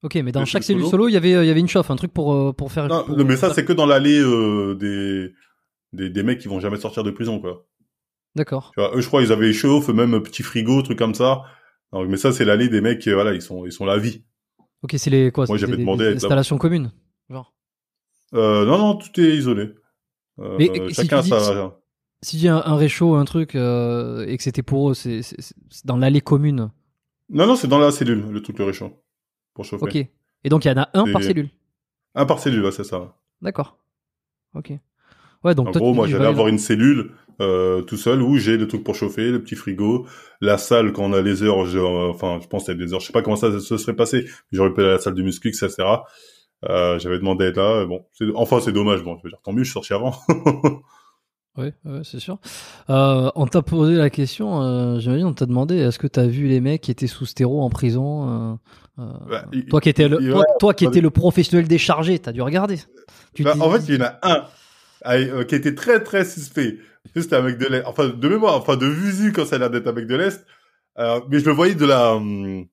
Ok, 0.01 0.15
mais 0.15 0.31
dans 0.33 0.43
chaque 0.45 0.63
cellule 0.63 0.85
solo 0.85 1.07
il 1.07 1.13
y 1.13 1.17
avait, 1.17 1.31
il 1.31 1.45
y 1.45 1.49
avait 1.49 1.59
une 1.61 1.67
chauffe, 1.69 1.89
un 1.89 1.95
truc 1.95 2.11
pour, 2.13 2.33
euh, 2.33 2.51
pour 2.51 2.71
faire. 2.73 2.87
Non, 2.87 3.05
pour- 3.05 3.17
mais 3.25 3.37
ça, 3.37 3.53
c'est 3.53 3.63
que 3.63 3.71
dans 3.73 3.85
l'allée 3.85 4.19
euh, 4.19 4.75
des, 4.75 5.33
des 5.93 6.09
des 6.09 6.23
mecs 6.23 6.39
qui 6.39 6.47
vont 6.49 6.59
jamais 6.59 6.77
sortir 6.77 7.03
de 7.03 7.11
prison, 7.11 7.39
quoi. 7.39 7.65
D'accord. 8.35 8.71
Tu 8.73 8.81
vois, 8.81 8.95
eux, 8.95 9.01
je 9.01 9.07
crois, 9.07 9.21
ils 9.21 9.31
avaient 9.31 9.53
chauffe, 9.53 9.89
même 9.89 10.21
petit 10.23 10.43
frigo, 10.43 10.81
truc 10.81 10.97
comme 10.97 11.13
ça. 11.15 11.43
Mais 11.93 12.17
ça, 12.17 12.31
c'est 12.31 12.45
l'allée 12.45 12.69
des 12.69 12.81
mecs, 12.81 13.07
euh, 13.07 13.13
voilà, 13.13 13.33
ils 13.33 13.41
sont 13.41 13.65
ils 13.67 13.71
sont 13.71 13.85
la 13.85 13.97
vie. 13.97 14.23
Ok, 14.81 14.95
c'est 14.97 15.11
les 15.11 15.31
quoi 15.31 15.45
Moi, 15.47 15.57
c'est 15.57 15.65
j'avais 15.65 15.77
demandé 15.77 16.09
des 16.09 16.15
installations 16.15 16.57
communes. 16.57 16.91
Genre. 17.29 17.53
Euh, 18.33 18.65
non, 18.65 18.79
non, 18.79 18.95
tout 18.95 19.19
est 19.21 19.35
isolé. 19.35 19.75
Euh, 20.39 20.55
Mais, 20.57 20.71
euh, 20.79 20.87
si 20.89 20.95
chacun 20.95 21.17
tu 21.19 21.25
dis- 21.25 21.29
sa. 21.29 21.79
Si 22.23 22.37
il 22.37 22.43
y 22.43 22.47
a 22.47 22.55
un, 22.55 22.63
un 22.73 22.75
réchaud, 22.75 23.15
un 23.15 23.25
truc, 23.25 23.49
et 23.53 23.57
que 24.37 24.43
c'était 24.43 24.63
pour 24.63 24.89
eux, 24.89 24.93
c'est 24.93 25.21
dans 25.85 25.97
l'allée 25.97 26.21
commune. 26.21 26.71
Non, 27.29 27.45
non, 27.45 27.55
c'est 27.55 27.67
dans 27.67 27.79
la 27.79 27.91
cellule, 27.91 28.25
le 28.31 28.41
truc 28.41 28.57
le 28.59 28.65
réchaud 28.65 29.03
pour 29.53 29.65
chauffer. 29.65 29.83
Ok. 29.83 29.95
Et 29.95 30.49
donc 30.49 30.65
il 30.65 30.69
y 30.69 30.71
en 30.71 30.81
a 30.81 30.89
un 30.93 31.11
par 31.11 31.21
cellule. 31.21 31.49
Un 32.15 32.25
par 32.25 32.39
cellule, 32.39 32.63
ouais, 32.63 32.71
c'est 32.71 32.83
ça. 32.83 33.15
D'accord. 33.41 33.77
Ok. 34.55 34.71
Ouais, 35.43 35.53
donc 35.55 35.67
En 35.67 35.71
toi, 35.73 35.81
gros, 35.81 35.91
tu 35.91 35.95
moi, 35.97 36.05
dis, 36.05 36.11
j'allais 36.13 36.23
aller 36.25 36.31
avoir 36.31 36.47
une 36.47 36.57
cellule 36.57 37.11
euh, 37.41 37.81
tout 37.81 37.97
seul 37.97 38.21
où 38.21 38.37
j'ai 38.37 38.57
le 38.57 38.67
truc 38.67 38.83
pour 38.83 38.95
chauffer, 38.95 39.29
le 39.31 39.41
petit 39.41 39.55
frigo, 39.55 40.05
la 40.41 40.57
salle 40.57 40.91
quand 40.93 41.03
on 41.03 41.13
a 41.13 41.21
les 41.21 41.43
heures. 41.43 41.65
je- 41.65 41.77
euh, 41.79 42.09
enfin, 42.09 42.39
je 42.41 42.47
pense 42.47 42.65
qu'il 42.65 42.73
y 42.77 42.81
a 42.81 42.85
des 42.85 42.93
heures. 42.93 42.99
Je 42.99 43.07
sais 43.07 43.13
pas 43.13 43.21
comment 43.21 43.35
ça 43.35 43.59
se 43.59 43.77
serait 43.77 43.95
passé. 43.95 44.25
J'aurais 44.51 44.73
pu 44.73 44.81
aller 44.81 44.89
à 44.89 44.93
la 44.93 44.99
salle 44.99 45.15
de 45.15 45.23
muscu, 45.23 45.49
etc. 45.49 45.69
Euh, 46.69 46.97
J'avais 46.99 47.17
demandé 47.17 47.45
à 47.45 47.47
être 47.49 47.57
là. 47.57 47.83
et 47.83 47.85
Bon, 47.85 48.05
enfin, 48.35 48.59
c'est 48.61 48.71
dommage. 48.71 49.03
Bon, 49.03 49.17
je 49.17 49.23
veux 49.23 49.29
dire, 49.29 49.39
tant 49.43 49.51
mieux, 49.53 49.63
je 49.63 49.69
suis 49.69 49.73
sorti 49.73 49.93
avant. 49.93 50.13
Oui, 51.55 51.67
ouais, 51.85 52.01
c'est 52.03 52.19
sûr. 52.19 52.39
Euh, 52.89 53.29
on 53.35 53.45
t'a 53.45 53.61
posé 53.61 53.93
la 53.93 54.09
question, 54.09 54.63
euh, 54.63 54.97
j'imagine, 54.97 55.27
on 55.27 55.33
t'a 55.33 55.45
demandé 55.45 55.75
est-ce 55.77 55.99
que 55.99 56.07
t'as 56.07 56.25
vu 56.25 56.47
les 56.47 56.59
mecs 56.61 56.81
qui 56.81 56.89
étaient 56.89 57.05
sous 57.05 57.27
stéro 57.27 57.61
en 57.61 57.69
prison 57.69 58.27
euh, 58.27 58.55
euh, 59.03 59.11
Bah, 59.29 59.45
il- 59.53 59.67
Toi 59.67 59.79
qui 59.79 59.89
étais 59.89 60.07
le, 60.07 60.19
il- 60.19 60.31
toi, 60.31 60.39
ouais, 60.39 60.45
toi 60.59 60.73
qui 60.73 60.85
étais 60.85 60.99
le 60.99 61.11
professionnel 61.11 61.67
déchargé, 61.67 62.17
t'as 62.17 62.31
dû 62.31 62.41
regarder. 62.41 62.79
Tu 63.35 63.43
Bah, 63.43 63.53
en 63.59 63.69
fait, 63.69 63.83
il 63.87 63.93
y 63.93 63.97
en 64.01 64.05
a 64.05 64.17
un 64.23 64.45
euh, 65.05 65.43
qui 65.43 65.55
était 65.55 65.75
très 65.75 66.01
très 66.03 66.25
suspect. 66.25 66.77
Juste 67.15 67.33
un 67.33 67.41
mec 67.41 67.57
de 67.57 67.65
l'Est. 67.67 67.83
Enfin, 67.85 68.07
de 68.09 68.27
mémoire, 68.29 68.55
enfin 68.55 68.77
de 68.77 68.85
visu 68.87 69.31
quand 69.33 69.45
ça 69.45 69.55
a 69.55 69.59
l'air 69.59 69.69
d'être 69.69 69.87
un 69.87 69.93
mec 69.93 70.07
de 70.07 70.15
l'Est. 70.15 70.45
Euh, 70.99 71.19
mais 71.29 71.39
je 71.39 71.45
le 71.45 71.51
voyais 71.51 71.75
de 71.75 71.85
la 71.85 72.13
hum, 72.15 72.65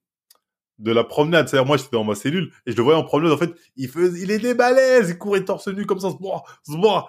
de 0.79 0.93
la 0.93 1.05
promenade. 1.05 1.49
C'est-à-dire, 1.49 1.67
moi, 1.67 1.77
j'étais 1.77 1.91
dans 1.93 2.05
ma 2.05 2.15
cellule 2.15 2.51
et 2.67 2.73
je 2.73 2.77
le 2.77 2.83
voyais 2.83 2.99
en 2.99 3.05
promenade. 3.05 3.33
En 3.33 3.39
fait, 3.39 3.53
il 3.77 3.89
faisait, 3.89 4.21
il 4.23 4.31
était 4.31 4.55
balèze, 4.55 5.11
il 5.11 5.19
courait 5.19 5.45
torse 5.45 5.69
nu 5.69 5.85
comme 5.87 6.01
ça, 6.01 6.11
zboah, 6.11 6.43
zboah. 6.69 7.09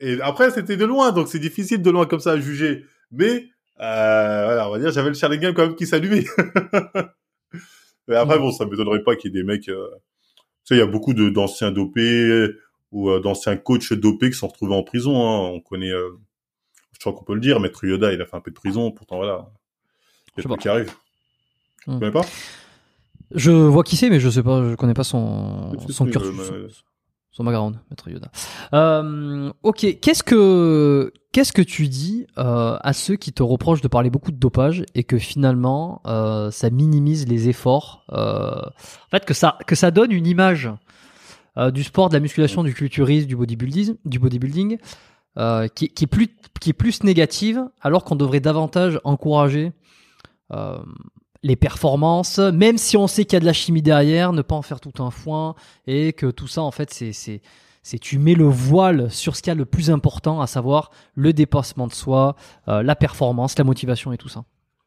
Et 0.00 0.20
après, 0.22 0.50
c'était 0.50 0.76
de 0.76 0.84
loin, 0.84 1.12
donc 1.12 1.28
c'est 1.28 1.38
difficile 1.38 1.82
de 1.82 1.90
loin 1.90 2.06
comme 2.06 2.20
ça 2.20 2.32
à 2.32 2.40
juger. 2.40 2.84
Mais 3.10 3.44
euh, 3.80 4.44
voilà, 4.46 4.68
on 4.68 4.72
va 4.72 4.78
dire, 4.78 4.90
j'avais 4.92 5.08
le 5.08 5.14
Charlie 5.14 5.38
Game 5.38 5.54
quand 5.54 5.66
même 5.66 5.76
qui 5.76 5.86
s'allumait. 5.86 6.24
Mais 8.08 8.16
après, 8.16 8.34
Ouais. 8.34 8.40
bon, 8.40 8.52
ça 8.52 8.66
m'étonnerait 8.66 9.02
pas 9.02 9.16
qu'il 9.16 9.32
y 9.34 9.38
ait 9.38 9.42
des 9.42 9.46
mecs. 9.46 9.68
euh, 9.68 9.88
Tu 10.64 10.68
sais, 10.68 10.74
il 10.76 10.78
y 10.78 10.82
a 10.82 10.86
beaucoup 10.86 11.14
de 11.14 11.28
d'anciens 11.30 11.70
dopés 11.72 12.48
ou 12.94 13.10
euh, 13.10 13.20
d'anciens 13.20 13.56
coachs 13.58 13.92
dopés 13.92 14.30
qui 14.30 14.38
sont 14.38 14.48
retrouvés 14.48 14.74
en 14.74 14.82
prison. 14.82 15.14
Hein. 15.28 15.50
On 15.54 15.60
connaît, 15.60 15.90
euh, 15.90 16.10
je 16.92 16.98
crois 17.00 17.12
qu'on 17.12 17.24
peut 17.24 17.34
le 17.34 17.40
dire, 17.40 17.60
Maître 17.60 17.84
Yoda, 17.84 18.12
il 18.14 18.22
a 18.22 18.24
fait 18.24 18.36
un 18.36 18.40
peu 18.40 18.50
de 18.50 18.56
prison. 18.56 18.90
Pourtant, 18.92 19.16
voilà, 19.16 19.32
il 19.32 19.36
y 19.36 19.40
a 19.42 20.36
sais 20.36 20.42
tout 20.44 20.48
pas. 20.48 20.56
qui 20.56 20.68
arrive. 20.70 20.92
Tu 21.82 21.90
Hmm. 21.90 21.98
connais 21.98 22.12
pas? 22.12 22.22
Je 23.34 23.50
vois 23.50 23.82
qui 23.82 23.96
c'est, 23.96 24.08
mais 24.10 24.20
je 24.20 24.30
sais 24.30 24.42
pas, 24.42 24.62
je 24.70 24.74
connais 24.76 24.94
pas 24.94 25.04
son, 25.04 25.72
son 25.90 26.06
cursus, 26.06 26.30
euh, 26.50 26.68
son, 26.70 26.82
son 27.32 27.44
background, 27.44 27.78
Maître 27.90 28.08
Yoda. 28.08 28.30
Euh, 28.72 29.52
ok, 29.64 29.98
qu'est-ce 30.00 30.22
que 30.22 31.12
qu'est-ce 31.32 31.52
que 31.52 31.62
tu 31.62 31.88
dis 31.88 32.26
euh, 32.38 32.76
à 32.80 32.92
ceux 32.92 33.16
qui 33.16 33.32
te 33.32 33.42
reprochent 33.42 33.80
de 33.80 33.88
parler 33.88 34.08
beaucoup 34.08 34.30
de 34.30 34.36
dopage 34.36 34.84
et 34.94 35.02
que 35.02 35.18
finalement 35.18 36.00
euh, 36.06 36.50
ça 36.52 36.70
minimise 36.70 37.26
les 37.26 37.48
efforts, 37.48 38.04
en 38.10 38.70
fait 39.10 39.24
que 39.24 39.34
ça 39.34 39.58
que 39.66 39.74
ça 39.74 39.90
donne 39.90 40.12
une 40.12 40.26
image 40.28 40.70
euh, 41.56 41.70
du 41.70 41.84
sport, 41.84 42.08
de 42.08 42.14
la 42.14 42.20
musculation, 42.20 42.64
du 42.64 42.74
culturisme, 42.74 43.28
du 43.28 43.36
bodybuilding, 43.36 44.78
euh, 45.38 45.68
qui, 45.68 45.84
est 45.86 46.06
plus 46.06 46.28
qui 46.60 46.70
est 46.70 47.04
négative, 47.04 47.64
alors 47.80 48.04
qu'on 48.04 48.16
devrait 48.16 48.40
davantage 48.40 49.00
encourager 49.04 49.72
euh, 50.52 50.78
les 51.42 51.56
performances, 51.56 52.38
même 52.38 52.78
si 52.78 52.96
on 52.96 53.06
sait 53.06 53.24
qu'il 53.24 53.34
y 53.34 53.36
a 53.36 53.40
de 53.40 53.44
la 53.44 53.52
chimie 53.52 53.82
derrière, 53.82 54.32
ne 54.32 54.42
pas 54.42 54.54
en 54.54 54.62
faire 54.62 54.80
tout 54.80 55.02
un 55.02 55.10
foin 55.10 55.54
et 55.86 56.12
que 56.12 56.26
tout 56.30 56.48
ça 56.48 56.62
en 56.62 56.70
fait 56.70 56.92
c'est 56.92 57.12
c'est 57.12 57.98
tu 57.98 58.18
mets 58.18 58.34
le 58.34 58.46
voile 58.46 59.10
sur 59.10 59.36
ce 59.36 59.42
qu'il 59.42 59.50
y 59.50 59.52
a 59.52 59.54
le 59.54 59.66
plus 59.66 59.90
important, 59.90 60.40
à 60.40 60.46
savoir 60.46 60.90
le 61.14 61.34
dépassement 61.34 61.86
de 61.86 61.92
soi, 61.92 62.34
la 62.66 62.96
performance, 62.96 63.58
la 63.58 63.64
motivation 63.64 64.10
et 64.14 64.16
tout 64.16 64.30
ça. 64.30 64.44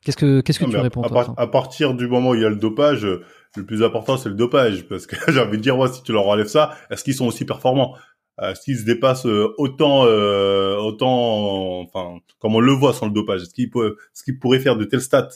Qu'est-ce 0.08 0.18
que 0.18 0.40
qu'est-ce 0.40 0.60
que 0.60 0.64
Non, 0.64 0.72
tu 0.72 0.78
à- 0.78 0.82
réponds 0.84 1.02
à, 1.04 1.10
toi 1.10 1.36
partir 1.52 1.94
du 1.94 2.08
moment 2.08 2.30
où 2.30 2.36
il 2.36 2.42
y 2.42 2.46
a 2.46 2.50
le 2.50 2.56
dopage, 2.56 3.04
euh, 3.04 3.26
le 3.58 3.66
plus 3.66 3.84
important 3.84 4.16
c'est 4.16 4.30
le 4.30 4.36
dopage, 4.36 4.88
parce 4.88 5.06
que 5.06 5.16
j'ai 5.32 5.40
envie 5.42 5.58
de 5.58 5.62
dire 5.62 5.76
moi 5.76 5.90
si 5.92 6.02
tu 6.02 6.14
leur 6.14 6.26
enlèves 6.28 6.48
ça, 6.48 6.76
est-ce 6.90 7.04
qu'ils 7.04 7.14
sont 7.16 7.28
aussi 7.28 7.44
performants? 7.44 7.94
Euh, 8.40 8.52
Est-ce 8.52 8.62
qu'ils 8.62 8.78
se 8.78 8.86
dépassent 8.86 9.26
euh, 9.26 9.54
autant, 9.58 10.06
euh, 10.06 10.78
autant, 10.78 11.82
enfin 11.82 12.20
comme 12.40 12.56
on 12.56 12.62
le 12.62 12.72
voit 12.72 12.94
sans 12.94 13.08
le 13.08 13.12
dopage 13.12 13.42
Est-ce 13.42 13.54
qu'ils 13.54 13.70
peuvent, 13.70 13.96
ce 14.14 14.24
qu'ils 14.24 14.40
pourraient 14.40 14.60
faire 14.62 14.78
de 14.78 14.86
telles 14.86 15.02
stats 15.02 15.28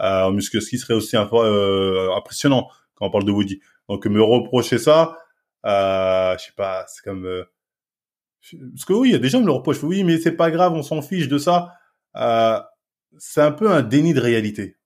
euh, 0.00 0.24
en 0.24 0.32
muscu, 0.32 0.60
ce 0.60 0.68
qui 0.68 0.76
serait 0.76 0.92
aussi 0.94 1.16
euh, 1.16 2.14
impressionnant 2.14 2.68
quand 2.96 3.06
on 3.06 3.10
parle 3.10 3.24
de 3.24 3.32
Woody? 3.32 3.60
Donc 3.88 4.04
me 4.06 4.22
reprocher 4.22 4.76
ça, 4.76 5.16
euh, 5.64 6.36
je 6.38 6.44
sais 6.44 6.52
pas, 6.54 6.84
c'est 6.88 7.02
comme 7.02 7.24
euh, 7.24 7.44
parce 8.74 8.84
que 8.84 8.92
oui, 8.92 9.08
il 9.10 9.12
y 9.12 9.14
a 9.14 9.18
des 9.18 9.28
gens 9.28 9.38
qui 9.38 9.44
me 9.44 9.48
le 9.48 9.54
reprochent. 9.54 9.82
Oui, 9.82 10.02
mais 10.04 10.18
c'est 10.18 10.32
pas 10.36 10.50
grave, 10.50 10.72
on 10.74 10.82
s'en 10.82 11.02
fiche 11.02 11.28
de 11.28 11.38
ça. 11.38 11.72
Euh, 12.16 12.58
c'est 13.18 13.40
un 13.42 13.52
peu 13.52 13.70
un 13.70 13.82
déni 13.82 14.14
de 14.14 14.20
réalité. 14.20 14.76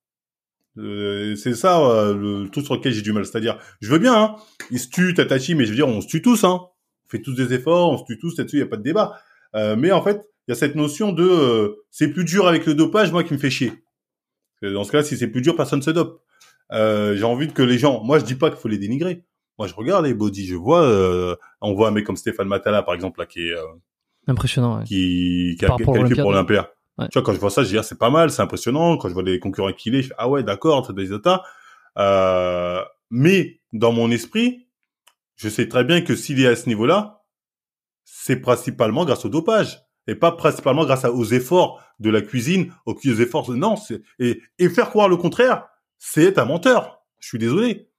Euh, 0.77 1.37
c'est 1.37 1.55
ça 1.55 1.81
euh, 1.81 2.15
le 2.15 2.49
truc 2.51 2.65
sur 2.65 2.75
lequel 2.75 2.93
j'ai 2.93 3.03
du 3.03 3.13
mal. 3.13 3.25
C'est-à-dire, 3.25 3.59
je 3.81 3.91
veux 3.91 3.99
bien, 3.99 4.15
hein, 4.15 4.37
ils 4.71 4.81
se 4.81 4.89
tuent, 4.89 5.15
tatachi, 5.15 5.55
mais 5.55 5.65
je 5.65 5.71
veux 5.71 5.77
dire, 5.77 5.89
on 5.89 6.01
se 6.01 6.09
tue 6.09 6.23
tous, 6.23 6.45
hein. 6.45 6.61
On 7.07 7.09
fait 7.09 7.21
tous 7.23 7.35
des 7.35 7.53
efforts, 7.53 7.91
on 7.93 7.99
se 7.99 8.05
tue 8.05 8.19
tous, 8.19 8.37
là-dessus, 8.39 8.57
il 8.57 8.61
n'y 8.61 8.67
a 8.67 8.69
pas 8.69 8.77
de 8.77 8.83
débat. 8.83 9.21
Euh, 9.55 9.77
mais 9.77 9.93
en 9.93 10.03
fait, 10.03 10.29
il 10.47 10.51
y 10.51 10.53
a 10.53 10.57
cette 10.57 10.75
notion 10.75 11.13
de 11.13 11.25
euh, 11.25 11.85
c'est 11.91 12.09
plus 12.09 12.25
dur 12.25 12.49
avec 12.49 12.67
le 12.67 12.75
dopage, 12.75 13.13
moi 13.13 13.23
qui 13.23 13.33
me 13.35 13.39
fait 13.39 13.51
chier. 13.51 13.73
Que 14.61 14.67
Dans 14.73 14.85
ce 14.85 14.93
cas-là, 14.93 15.05
si 15.05 15.17
c'est 15.17 15.29
plus 15.29 15.43
dur, 15.43 15.55
personne 15.57 15.83
se 15.83 15.91
dope. 15.91 16.23
Euh, 16.73 17.15
j'ai 17.17 17.25
envie 17.25 17.49
que 17.49 17.63
les 17.63 17.79
gens, 17.79 18.03
moi 18.03 18.19
je 18.19 18.25
dis 18.25 18.35
pas 18.35 18.51
qu'il 18.51 18.59
faut 18.59 18.69
les 18.69 18.79
dénigrer. 18.79 19.25
Moi 19.59 19.69
je 19.69 19.75
regarde 19.75 20.05
les 20.05 20.15
body, 20.15 20.47
je 20.47 20.57
vois, 20.57 20.83
euh, 20.83 21.37
on 21.61 21.75
voit 21.75 21.89
un 21.89 21.91
mec 21.93 22.05
comme 22.05 22.17
Stéphane 22.17 22.49
Matala 22.49 22.83
par 22.83 22.95
exemple 22.95 23.21
là 23.21 23.27
qui 23.27 23.49
est 23.49 23.53
euh, 23.53 23.63
Impressionnant. 24.27 24.79
ouais. 24.79 24.85
qui, 24.85 25.57
qui 25.59 25.65
a 25.65 25.69
qualifié 25.69 26.23
pour 26.23 26.33
l'Olympiade. 26.33 26.67
Tu 26.99 27.19
vois, 27.19 27.23
quand 27.23 27.33
je 27.33 27.41
vois 27.41 27.51
ça, 27.51 27.65
je 27.65 27.69
dis, 27.69 27.79
ah, 27.79 27.83
c'est 27.83 27.99
pas 27.99 28.11
mal, 28.11 28.31
c'est 28.31 28.43
impressionnant. 28.43 28.97
Quand 28.97 29.09
je 29.09 29.15
vois 29.15 29.23
des 29.23 29.41
concurrents 29.41 29.73
qui 29.73 29.93
je 29.93 30.09
fais, 30.09 30.15
ah 30.17 30.29
ouais, 30.29 30.43
d'accord, 30.43 30.93
des 30.93 31.13
états. 31.13 31.43
Euh, 31.99 32.83
mais 33.11 33.61
dans 33.73 33.93
mon 33.93 34.11
esprit, 34.11 34.69
je 35.37 35.49
sais 35.49 35.69
très 35.69 35.85
bien 35.85 36.03
que 36.03 36.15
s'il 36.15 36.41
est 36.41 36.47
à 36.47 36.57
ce 36.57 36.69
niveau-là, 36.69 37.23
c'est 38.05 38.37
principalement 38.37 39.05
grâce 39.05 39.25
au 39.25 39.29
dopage 39.29 39.81
et 40.07 40.15
pas 40.15 40.33
principalement 40.33 40.85
grâce 40.85 41.05
aux 41.05 41.25
efforts 41.25 41.83
de 41.99 42.11
la 42.11 42.21
cuisine, 42.21 42.73
aux 42.87 42.97
efforts. 43.03 43.51
Non, 43.53 43.77
c'est 43.77 44.03
et, 44.19 44.41
et 44.59 44.69
faire 44.69 44.91
croire 44.91 45.09
le 45.09 45.17
contraire, 45.17 45.67
c'est 45.99 46.39
un 46.39 46.45
menteur. 46.45 47.03
Je 47.19 47.29
suis 47.29 47.39
désolé. 47.39 47.91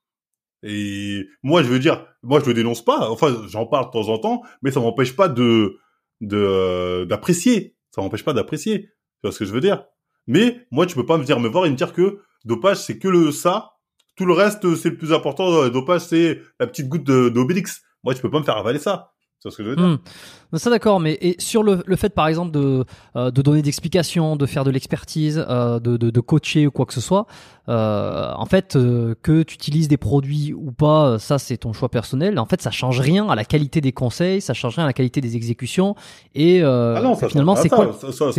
Et 0.63 1.27
moi, 1.43 1.63
je 1.63 1.67
veux 1.67 1.79
dire, 1.79 2.05
moi, 2.23 2.39
je 2.39 2.45
le 2.45 2.53
dénonce 2.53 2.83
pas. 2.83 3.09
Enfin, 3.09 3.35
j'en 3.47 3.65
parle 3.65 3.87
de 3.87 3.91
temps 3.91 4.09
en 4.09 4.17
temps, 4.17 4.41
mais 4.61 4.71
ça 4.71 4.79
m'empêche 4.79 5.15
pas 5.15 5.27
de 5.27 5.77
de 6.21 7.05
d'apprécier. 7.09 7.74
Ça 7.95 8.01
m'empêche 8.01 8.25
pas 8.25 8.33
d'apprécier. 8.33 8.81
Tu 8.81 8.89
vois 9.23 9.31
ce 9.31 9.39
que 9.39 9.45
je 9.45 9.53
veux 9.53 9.61
dire 9.61 9.85
Mais 10.27 10.67
moi, 10.69 10.85
tu 10.85 10.95
peux 10.95 11.05
pas 11.05 11.17
me 11.17 11.23
dire 11.23 11.39
me 11.39 11.47
voir 11.47 11.65
et 11.65 11.69
me 11.69 11.77
dire 11.77 11.93
que 11.93 12.19
dopage, 12.43 12.77
c'est 12.77 12.99
que 12.99 13.07
le 13.07 13.31
ça. 13.31 13.71
Tout 14.17 14.25
le 14.25 14.33
reste, 14.33 14.75
c'est 14.75 14.89
le 14.89 14.97
plus 14.97 15.13
important. 15.13 15.69
Dopage, 15.69 16.01
c'est 16.01 16.41
la 16.59 16.67
petite 16.67 16.89
goutte 16.89 17.05
d'Obélix. 17.05 17.83
Moi, 18.03 18.13
tu 18.13 18.21
peux 18.21 18.29
pas 18.29 18.39
me 18.39 18.43
faire 18.43 18.57
avaler 18.57 18.79
ça. 18.79 19.14
C'est 19.45 19.51
ce 19.51 19.57
que 19.57 19.63
je 19.63 19.69
veux 19.69 19.75
dire. 19.75 19.85
Hmm. 19.85 20.57
Ça 20.57 20.69
d'accord, 20.69 20.99
mais 20.99 21.17
et 21.21 21.35
sur 21.37 21.63
le, 21.63 21.83
le 21.85 21.95
fait 21.95 22.09
par 22.09 22.27
exemple 22.27 22.51
de, 22.51 22.85
euh, 23.15 23.29
de 23.29 23.41
donner 23.41 23.61
d'explications, 23.61 24.35
de 24.35 24.45
faire 24.45 24.63
de 24.63 24.71
l'expertise, 24.71 25.45
euh, 25.49 25.79
de, 25.79 25.97
de, 25.97 26.09
de, 26.09 26.19
coacher 26.19 26.65
ou 26.65 26.71
quoi 26.71 26.85
que 26.85 26.93
ce 26.93 27.01
soit, 27.01 27.27
euh, 27.67 28.31
en 28.35 28.45
fait 28.45 28.73
que 28.73 29.43
tu 29.43 29.53
utilises 29.53 29.87
des 29.87 29.97
produits 29.97 30.53
ou 30.53 30.71
pas, 30.71 31.19
ça 31.19 31.37
c'est 31.37 31.57
ton 31.57 31.73
choix 31.73 31.89
personnel. 31.89 32.39
En 32.39 32.45
fait, 32.45 32.61
ça 32.61 32.71
change 32.71 32.99
rien 32.99 33.27
à 33.27 33.35
la 33.35 33.45
qualité 33.45 33.81
des 33.81 33.91
conseils, 33.91 34.41
ça 34.41 34.53
change 34.53 34.75
rien 34.75 34.85
à 34.85 34.87
la 34.87 34.93
qualité 34.93 35.21
des 35.21 35.35
exécutions 35.35 35.95
et 36.33 36.63
ah 36.63 36.99
non, 37.03 37.15
ça, 37.15 37.27
finalement 37.27 37.55
c'est 37.55 37.69
quoi 37.69 37.91
ça, 37.93 38.31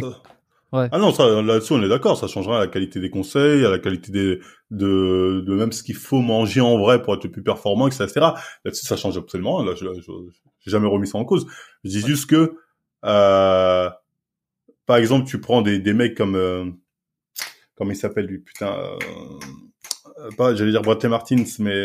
Ouais. 0.77 0.89
Ah 0.93 0.99
non, 0.99 1.13
ça, 1.13 1.41
là-dessus 1.43 1.73
on 1.73 1.83
est 1.83 1.89
d'accord, 1.89 2.19
ça 2.19 2.27
changera 2.27 2.59
la 2.59 2.67
qualité 2.67 3.01
des 3.01 3.09
conseils, 3.11 3.65
à 3.65 3.71
la 3.71 3.79
qualité 3.79 4.13
des, 4.13 4.41
de, 4.71 5.43
de 5.47 5.55
même 5.55 5.73
ce 5.73 5.83
qu'il 5.83 5.95
faut 5.95 6.21
manger 6.21 6.61
en 6.61 6.77
vrai 6.79 7.01
pour 7.03 7.15
être 7.15 7.25
le 7.25 7.31
plus 7.31 7.43
performant, 7.43 7.87
etc. 7.87 8.09
Là-dessus 8.65 8.87
ça 8.87 8.97
change 8.97 9.17
absolument. 9.17 9.63
Là, 9.63 9.75
je, 9.75 9.87
j'ai 10.61 10.71
jamais 10.71 10.89
remis 10.89 11.07
ça 11.07 11.19
en 11.19 11.25
cause. 11.25 11.47
Je 11.85 11.91
dis 11.91 12.01
juste 12.01 12.29
que, 12.29 12.57
euh, 13.05 13.91
par 14.85 14.97
exemple, 14.97 15.27
tu 15.27 15.41
prends 15.41 15.63
des, 15.63 15.79
des 15.79 15.95
mecs 15.95 16.17
comme, 16.17 16.37
euh, 16.37 16.65
comment 17.77 17.91
il 17.91 17.97
s'appelle 17.97 18.27
lui, 18.27 18.39
putain, 18.41 18.75
euh, 18.77 20.31
pas, 20.37 20.55
j'allais 20.55 20.73
dire 20.73 20.83
Bradley 20.83 21.09
Martins, 21.09 21.45
mais 21.59 21.85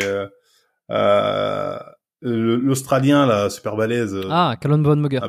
l'Australien 2.21 3.25
là, 3.25 3.49
super 3.49 3.75
balèze. 3.75 4.19
Ah, 4.29 4.55
Callum 4.59 4.83
Von 4.83 4.97
Mugger. 4.97 5.21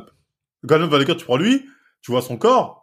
Callum 0.69 0.89
Von 0.91 0.99
Mugger, 0.99 1.17
tu 1.17 1.25
prends 1.25 1.37
lui, 1.37 1.65
tu 2.01 2.11
vois 2.11 2.23
son 2.23 2.37
corps 2.37 2.82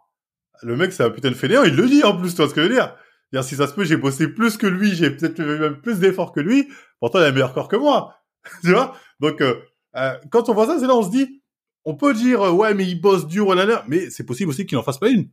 le 0.62 0.76
mec, 0.76 0.92
c'est 0.94 1.04
un 1.04 1.10
putain 1.10 1.30
de 1.30 1.36
fainéant, 1.36 1.64
il 1.64 1.76
le 1.76 1.88
dit 1.88 2.04
en 2.04 2.18
plus, 2.18 2.32
tu 2.32 2.38
vois 2.38 2.50
ce 2.50 2.54
que 2.54 2.62
je 2.62 2.68
veux 2.68 2.74
dire. 2.74 2.96
dire 3.32 3.44
si 3.44 3.56
ça 3.56 3.68
se 3.68 3.74
peut, 3.74 3.84
j'ai 3.84 3.98
bossé 3.98 4.28
plus 4.28 4.58
que 4.58 4.68
lui, 4.68 4.96
j'ai 4.96 5.12
peut-être 5.12 5.38
fait 5.38 5.60
même 5.60 5.82
plus 5.82 6.00
d'efforts 6.00 6.32
que 6.32 6.40
lui, 6.40 6.68
pourtant 7.00 7.20
il 7.20 7.26
a 7.26 7.28
un 7.28 7.32
meilleur 7.32 7.54
corps 7.54 7.68
que 7.68 7.76
moi. 7.76 8.16
tu 8.64 8.72
vois? 8.72 8.96
Donc, 9.20 9.42
euh, 9.42 9.56
euh, 9.96 10.18
quand 10.32 10.50
on 10.50 10.54
voit 10.54 10.68
ça, 10.68 10.80
c'est 10.80 10.88
là 10.88 10.96
on 10.96 11.04
se 11.04 11.12
dit, 11.12 11.42
on 11.86 11.96
peut 11.96 12.14
dire, 12.14 12.42
euh, 12.42 12.52
ouais, 12.52 12.74
mais 12.74 12.86
il 12.86 13.00
bosse 13.00 13.28
dur, 13.28 13.46
voilà, 13.46 13.84
mais 13.88 14.10
c'est 14.10 14.26
possible 14.26 14.50
aussi 14.50 14.66
qu'il 14.66 14.78
en 14.78 14.84
fasse 14.84 15.00
pas 15.00 15.10
une. 15.10 15.30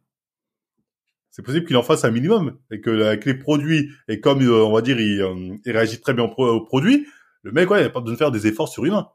C'est 1.31 1.43
possible 1.43 1.67
qu'il 1.67 1.77
en 1.77 1.83
fasse 1.83 2.05
un 2.05 2.11
minimum, 2.11 2.59
et 2.71 2.81
que 2.81 3.03
avec 3.03 3.27
les 3.27 3.35
produits, 3.35 3.91
et 4.09 4.21
comme, 4.21 4.43
on 4.49 4.73
va 4.73 4.81
dire, 4.81 4.99
il, 4.99 5.61
il 5.65 5.73
réagit 5.73 6.01
très 6.01 6.15
bien 6.15 6.25
aux 6.25 6.65
produits, 6.65 7.07
le 7.43 7.53
mec, 7.53 7.71
ouais, 7.71 7.81
il 7.81 7.85
n'a 7.85 7.91
pas 7.91 8.01
besoin 8.01 8.15
de 8.15 8.19
faire 8.19 8.31
des 8.31 8.47
efforts 8.47 8.69
surhumains. 8.69 9.09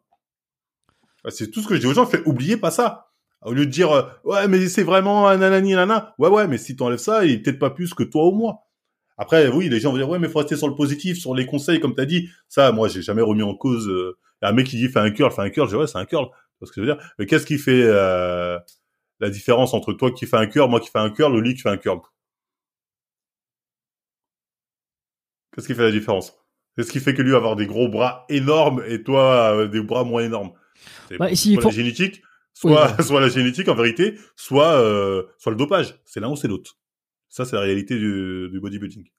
C'est 1.30 1.50
tout 1.52 1.62
ce 1.62 1.68
que 1.68 1.76
je 1.76 1.80
dis 1.80 1.88
aux 1.88 1.94
gens, 1.94 2.06
fait 2.06 2.22
oublier 2.26 2.58
pas 2.58 2.72
ça. 2.72 3.11
Au 3.44 3.54
lieu 3.54 3.66
de 3.66 3.72
dire 3.72 3.92
euh, 3.92 4.04
ouais 4.24 4.48
mais 4.48 4.68
c'est 4.68 4.84
vraiment 4.84 5.28
un 5.28 5.38
nanani 5.38 5.74
nana. 5.74 6.14
Ouais 6.20 6.30
ouais 6.30 6.48
mais 6.48 6.58
si 6.58 6.76
t'enlèves 6.76 7.00
ça, 7.00 7.26
il 7.26 7.32
est 7.32 7.38
peut-être 7.40 7.60
pas 7.60 7.72
plus 7.72 7.94
que 7.94 8.04
toi 8.04 8.28
ou 8.28 8.32
moi. 8.32 8.60
Après 9.18 9.48
oui, 9.48 9.68
les 9.70 9.80
gens 9.80 9.92
vont 9.92 9.98
dire 9.98 10.10
ouais 10.10 10.20
mais 10.20 10.30
faut 10.30 10.40
rester 10.40 10.56
sur 10.56 10.68
le 10.68 10.76
positif, 10.76 11.18
sur 11.18 11.34
les 11.34 11.46
conseils 11.46 11.80
comme 11.80 11.96
t'as 11.96 12.06
dit. 12.06 12.30
Ça 12.48 12.72
moi 12.72 12.88
j'ai 12.88 13.02
jamais 13.02 13.22
remis 13.22 13.44
en 13.44 13.56
cause. 13.56 13.88
Euh, 13.88 14.18
un 14.44 14.52
mec 14.54 14.68
qui 14.68 14.78
dit 14.78 14.90
fais 14.90 15.00
un 15.00 15.12
curl, 15.12 15.32
fais 15.32 15.42
un 15.42 15.50
curl, 15.50 15.68
je 15.68 15.76
dis 15.76 15.80
ouais 15.80 15.88
c'est 15.88 15.98
un 15.98 16.06
curl. 16.06 16.28
C'est 16.60 16.68
ce 16.68 16.72
que 16.72 16.82
je 16.82 16.88
veux 16.88 16.96
dire? 16.96 17.14
Mais 17.18 17.26
qu'est-ce 17.26 17.46
qui 17.48 17.58
fait 17.58 17.84
euh, 17.84 18.60
la 19.20 19.30
différence 19.32 19.74
entre 19.74 19.94
toi 19.94 20.12
qui 20.12 20.28
fais 20.28 20.38
un 20.38 20.48
curl, 20.48 20.70
moi 20.70 20.80
qui 20.80 20.90
fais 20.90 21.00
un 21.00 21.10
curl, 21.10 21.36
ou 21.36 21.42
lui 21.42 21.56
qui 21.56 21.62
fait 21.62 21.70
un 21.70 21.78
curl? 21.78 22.00
Qu'est-ce 25.56 25.68
qui 25.68 25.74
fait 25.74 25.84
la 25.84 25.92
différence? 25.92 26.34
Qu'est-ce 26.76 26.92
qui 26.92 27.00
fait 27.00 27.14
que 27.14 27.22
lui 27.22 27.36
avoir 27.36 27.56
des 27.56 27.66
gros 27.66 27.90
bras 27.90 28.26
énormes 28.30 28.84
et 28.88 29.04
toi 29.04 29.68
des 29.68 29.82
bras 29.82 30.04
moins 30.04 30.24
énormes 30.24 30.52
C'est 31.10 31.18
bah, 31.18 31.28
faut... 31.62 31.72
génétique? 31.72 32.22
Soit, 32.54 33.02
soit 33.04 33.22
la 33.22 33.30
génétique 33.30 33.68
en 33.68 33.76
vérité, 33.76 34.16
soit, 34.36 34.80
euh, 34.80 35.24
soit 35.38 35.52
le 35.52 35.58
dopage. 35.58 36.00
C'est 36.06 36.20
l'un 36.20 36.30
ou 36.30 36.36
c'est 36.36 36.48
l'autre. 36.48 36.78
Ça, 37.30 37.46
c'est 37.46 37.56
la 37.56 37.62
réalité 37.62 37.98
du, 37.98 38.50
du 38.52 38.60
bodybuilding. 38.60 39.10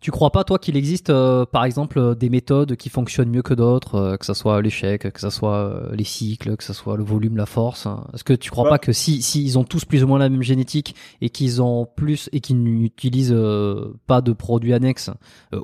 Tu 0.00 0.10
crois 0.10 0.30
pas, 0.30 0.44
toi, 0.44 0.58
qu'il 0.58 0.76
existe, 0.76 1.10
euh, 1.10 1.44
par 1.44 1.64
exemple, 1.64 1.98
euh, 1.98 2.14
des 2.14 2.30
méthodes 2.30 2.76
qui 2.76 2.88
fonctionnent 2.88 3.30
mieux 3.30 3.42
que 3.42 3.54
d'autres, 3.54 3.94
euh, 3.96 4.16
que 4.16 4.26
ce 4.26 4.34
soit 4.34 4.60
l'échec, 4.62 5.12
que 5.12 5.20
ce 5.20 5.30
soit 5.30 5.82
les 5.92 6.04
cycles, 6.04 6.56
que 6.56 6.64
ce 6.64 6.72
soit 6.72 6.96
le 6.96 7.04
volume, 7.04 7.36
la 7.36 7.46
force 7.46 7.86
hein? 7.86 8.06
Est-ce 8.14 8.24
que 8.24 8.32
tu 8.32 8.50
crois 8.50 8.68
pas 8.68 8.78
que 8.78 8.92
si, 8.92 9.22
si 9.22 9.42
ils 9.42 9.58
ont 9.58 9.64
tous 9.64 9.84
plus 9.84 10.02
ou 10.04 10.06
moins 10.06 10.18
la 10.18 10.28
même 10.28 10.42
génétique 10.42 10.94
et 11.20 11.30
qu'ils 11.30 11.62
ont 11.62 11.86
plus 11.86 12.28
et 12.32 12.40
qu'ils 12.40 12.62
n'utilisent 12.62 13.36
pas 14.06 14.20
de 14.20 14.32
produits 14.32 14.72
annexes, 14.72 15.10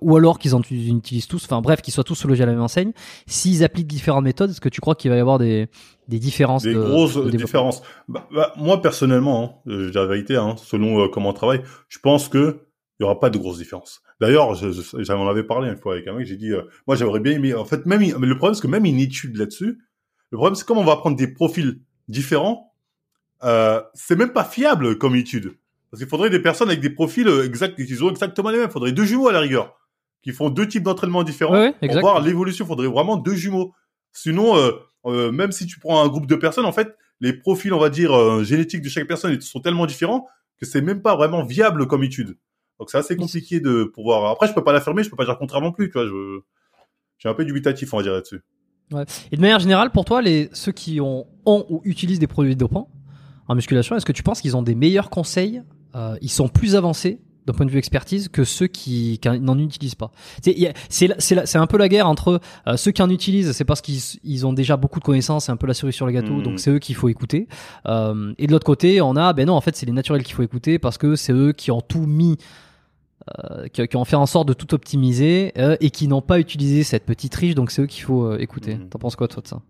ou 0.00 0.16
alors 0.16 0.38
qu'ils 0.38 0.54
en 0.54 0.60
utilisent 0.60 1.26
tous, 1.26 1.44
enfin 1.44 1.60
bref, 1.60 1.82
qu'ils 1.82 1.94
soient 1.94 2.04
tous 2.04 2.24
logés 2.24 2.42
à 2.42 2.46
la 2.46 2.52
même 2.52 2.62
enseigne, 2.62 2.92
s'ils 3.26 3.64
appliquent 3.64 3.86
différentes 3.86 4.24
méthodes, 4.24 4.50
est-ce 4.50 4.60
que 4.60 4.68
tu 4.68 4.80
crois 4.80 4.94
qu'il 4.94 5.10
va 5.10 5.16
y 5.16 5.20
avoir 5.20 5.38
des, 5.38 5.68
des 6.08 6.18
différences 6.18 6.62
Des 6.62 6.74
grosses 6.74 7.18
différences. 7.26 7.82
Bah, 8.08 8.28
bah, 8.32 8.52
moi, 8.56 8.80
personnellement, 8.80 9.62
hein, 9.66 9.70
je 9.70 9.88
dis 9.88 9.94
la 9.94 10.06
vérité, 10.06 10.36
hein, 10.36 10.54
selon 10.56 11.08
comment 11.08 11.30
on 11.30 11.34
travaille, 11.34 11.62
je 11.88 11.98
pense 11.98 12.28
que 12.28 12.65
il 12.98 13.02
y 13.02 13.04
aura 13.04 13.20
pas 13.20 13.30
de 13.30 13.38
grosses 13.38 13.58
différences. 13.58 14.02
D'ailleurs, 14.20 14.54
j'en 14.54 15.28
avais 15.28 15.44
parlé 15.44 15.68
une 15.68 15.76
fois 15.76 15.94
avec 15.94 16.06
un 16.08 16.14
mec, 16.14 16.26
j'ai 16.26 16.36
dit, 16.36 16.52
euh, 16.52 16.62
moi 16.86 16.96
j'aimerais 16.96 17.20
bien 17.20 17.32
aimé, 17.32 17.54
en 17.54 17.64
fait, 17.64 17.84
même, 17.86 18.00
mais 18.00 18.26
le 18.26 18.36
problème 18.36 18.54
c'est 18.54 18.62
que 18.62 18.68
même 18.68 18.84
une 18.84 19.00
étude 19.00 19.36
là-dessus, 19.36 19.78
le 20.30 20.38
problème 20.38 20.54
c'est 20.54 20.66
comme 20.66 20.78
on 20.78 20.84
va 20.84 20.96
prendre 20.96 21.16
des 21.16 21.28
profils 21.28 21.80
différents, 22.08 22.74
euh, 23.44 23.82
c'est 23.94 24.16
même 24.16 24.32
pas 24.32 24.44
fiable 24.44 24.96
comme 24.98 25.14
étude. 25.14 25.56
Parce 25.90 26.02
qu'il 26.02 26.10
faudrait 26.10 26.30
des 26.30 26.40
personnes 26.40 26.68
avec 26.68 26.80
des 26.80 26.90
profils 26.90 27.26
euh, 27.26 27.44
exacts, 27.44 27.76
qui 27.76 28.02
ont 28.02 28.10
exactement 28.10 28.50
les 28.50 28.58
mêmes. 28.58 28.68
Il 28.68 28.72
faudrait 28.72 28.92
deux 28.92 29.04
jumeaux 29.04 29.28
à 29.28 29.32
la 29.32 29.40
rigueur, 29.40 29.78
qui 30.22 30.32
font 30.32 30.50
deux 30.50 30.66
types 30.66 30.82
d'entraînement 30.82 31.22
différents. 31.22 31.72
pour 31.80 32.00
voir 32.00 32.20
l'évolution, 32.20 32.64
il 32.64 32.68
faudrait 32.68 32.88
vraiment 32.88 33.16
deux 33.16 33.34
jumeaux. 33.34 33.72
Sinon, 34.12 34.56
euh, 34.56 34.72
euh, 35.06 35.32
même 35.32 35.52
si 35.52 35.66
tu 35.66 35.78
prends 35.78 36.02
un 36.02 36.08
groupe 36.08 36.26
de 36.26 36.34
personnes, 36.34 36.66
en 36.66 36.72
fait, 36.72 36.94
les 37.20 37.32
profils, 37.32 37.72
on 37.72 37.78
va 37.78 37.88
dire, 37.88 38.44
génétiques 38.44 38.82
de 38.82 38.88
chaque 38.88 39.06
personne 39.06 39.40
sont 39.40 39.60
tellement 39.60 39.86
différents 39.86 40.26
que 40.58 40.66
c'est 40.66 40.82
même 40.82 41.00
pas 41.00 41.16
vraiment 41.16 41.44
viable 41.44 41.86
comme 41.86 42.02
étude. 42.02 42.36
Donc 42.78 42.90
c'est 42.90 42.98
assez 42.98 43.16
compliqué 43.16 43.60
de 43.60 43.84
pouvoir. 43.84 44.30
Après, 44.30 44.46
je 44.46 44.52
peux 44.52 44.64
pas 44.64 44.72
l'affirmer, 44.72 45.02
je 45.02 45.10
peux 45.10 45.16
pas 45.16 45.24
dire 45.24 45.38
contraire 45.38 45.62
non 45.62 45.72
plus. 45.72 45.88
Tu 45.88 45.94
vois, 45.94 46.06
je 46.06 46.40
j'ai 47.18 47.28
un 47.28 47.34
peu 47.34 47.44
dubitatif, 47.44 47.92
on 47.94 47.98
va 47.98 48.02
dire 48.02 48.12
là-dessus. 48.12 48.42
Ouais. 48.92 49.04
Et 49.32 49.36
de 49.36 49.40
manière 49.40 49.58
générale, 49.58 49.90
pour 49.90 50.04
toi, 50.04 50.22
les 50.22 50.48
ceux 50.52 50.72
qui 50.72 51.00
ont, 51.00 51.26
ont 51.44 51.66
ou 51.68 51.80
utilisent 51.84 52.18
des 52.18 52.26
produits 52.26 52.56
dopants 52.56 52.88
en 53.48 53.54
musculation, 53.54 53.96
est-ce 53.96 54.06
que 54.06 54.12
tu 54.12 54.22
penses 54.22 54.40
qu'ils 54.40 54.56
ont 54.56 54.62
des 54.62 54.74
meilleurs 54.74 55.10
conseils 55.10 55.62
euh, 55.94 56.16
Ils 56.20 56.30
sont 56.30 56.48
plus 56.48 56.76
avancés 56.76 57.20
d'un 57.46 57.52
point 57.52 57.64
de 57.64 57.70
vue 57.70 57.78
expertise 57.78 58.28
que 58.28 58.42
ceux 58.42 58.66
qui, 58.66 59.18
qui 59.20 59.28
n'en 59.40 59.58
utilisent 59.58 59.94
pas? 59.94 60.10
C'est 60.88 61.56
un 61.56 61.66
peu 61.66 61.78
la 61.78 61.88
guerre 61.88 62.08
entre 62.08 62.40
euh, 62.66 62.76
ceux 62.76 62.90
qui 62.90 63.02
en 63.02 63.10
utilisent, 63.10 63.52
c'est 63.52 63.64
parce 63.64 63.80
qu'ils 63.80 64.00
ils 64.24 64.46
ont 64.46 64.52
déjà 64.52 64.76
beaucoup 64.76 64.98
de 64.98 65.04
connaissances, 65.04 65.46
c'est 65.46 65.52
un 65.52 65.56
peu 65.56 65.68
la 65.68 65.74
cerise 65.74 65.94
sur 65.94 66.06
le 66.06 66.12
gâteau, 66.12 66.34
mmh. 66.34 66.42
donc 66.42 66.60
c'est 66.60 66.70
eux 66.70 66.78
qu'il 66.80 66.96
faut 66.96 67.08
écouter. 67.08 67.46
Euh, 67.86 68.34
et 68.38 68.48
de 68.48 68.52
l'autre 68.52 68.66
côté, 68.66 69.00
on 69.00 69.14
a, 69.14 69.32
ben 69.32 69.46
non, 69.46 69.54
en 69.54 69.60
fait, 69.60 69.76
c'est 69.76 69.86
les 69.86 69.92
naturels 69.92 70.24
qu'il 70.24 70.34
faut 70.34 70.42
écouter 70.42 70.80
parce 70.80 70.98
que 70.98 71.14
c'est 71.14 71.32
eux 71.32 71.52
qui 71.52 71.70
ont 71.70 71.80
tout 71.80 72.06
mis 72.06 72.36
euh, 73.50 73.66
qui, 73.66 73.96
ont 73.96 74.04
fait 74.04 74.14
en 74.14 74.26
sorte 74.26 74.46
de 74.46 74.52
tout 74.52 74.72
optimiser 74.72 75.52
euh, 75.58 75.76
et 75.80 75.90
qui 75.90 76.06
n'ont 76.06 76.22
pas 76.22 76.38
utilisé 76.38 76.84
cette 76.84 77.04
petite 77.04 77.34
riche, 77.34 77.56
donc 77.56 77.72
c'est 77.72 77.82
eux 77.82 77.86
qu'il 77.86 78.04
faut 78.04 78.24
euh, 78.24 78.38
écouter. 78.38 78.76
Mmh. 78.76 78.88
T'en 78.88 79.00
penses 79.00 79.16
quoi 79.16 79.26
toi 79.26 79.42
de 79.42 79.48
ça? 79.48 79.62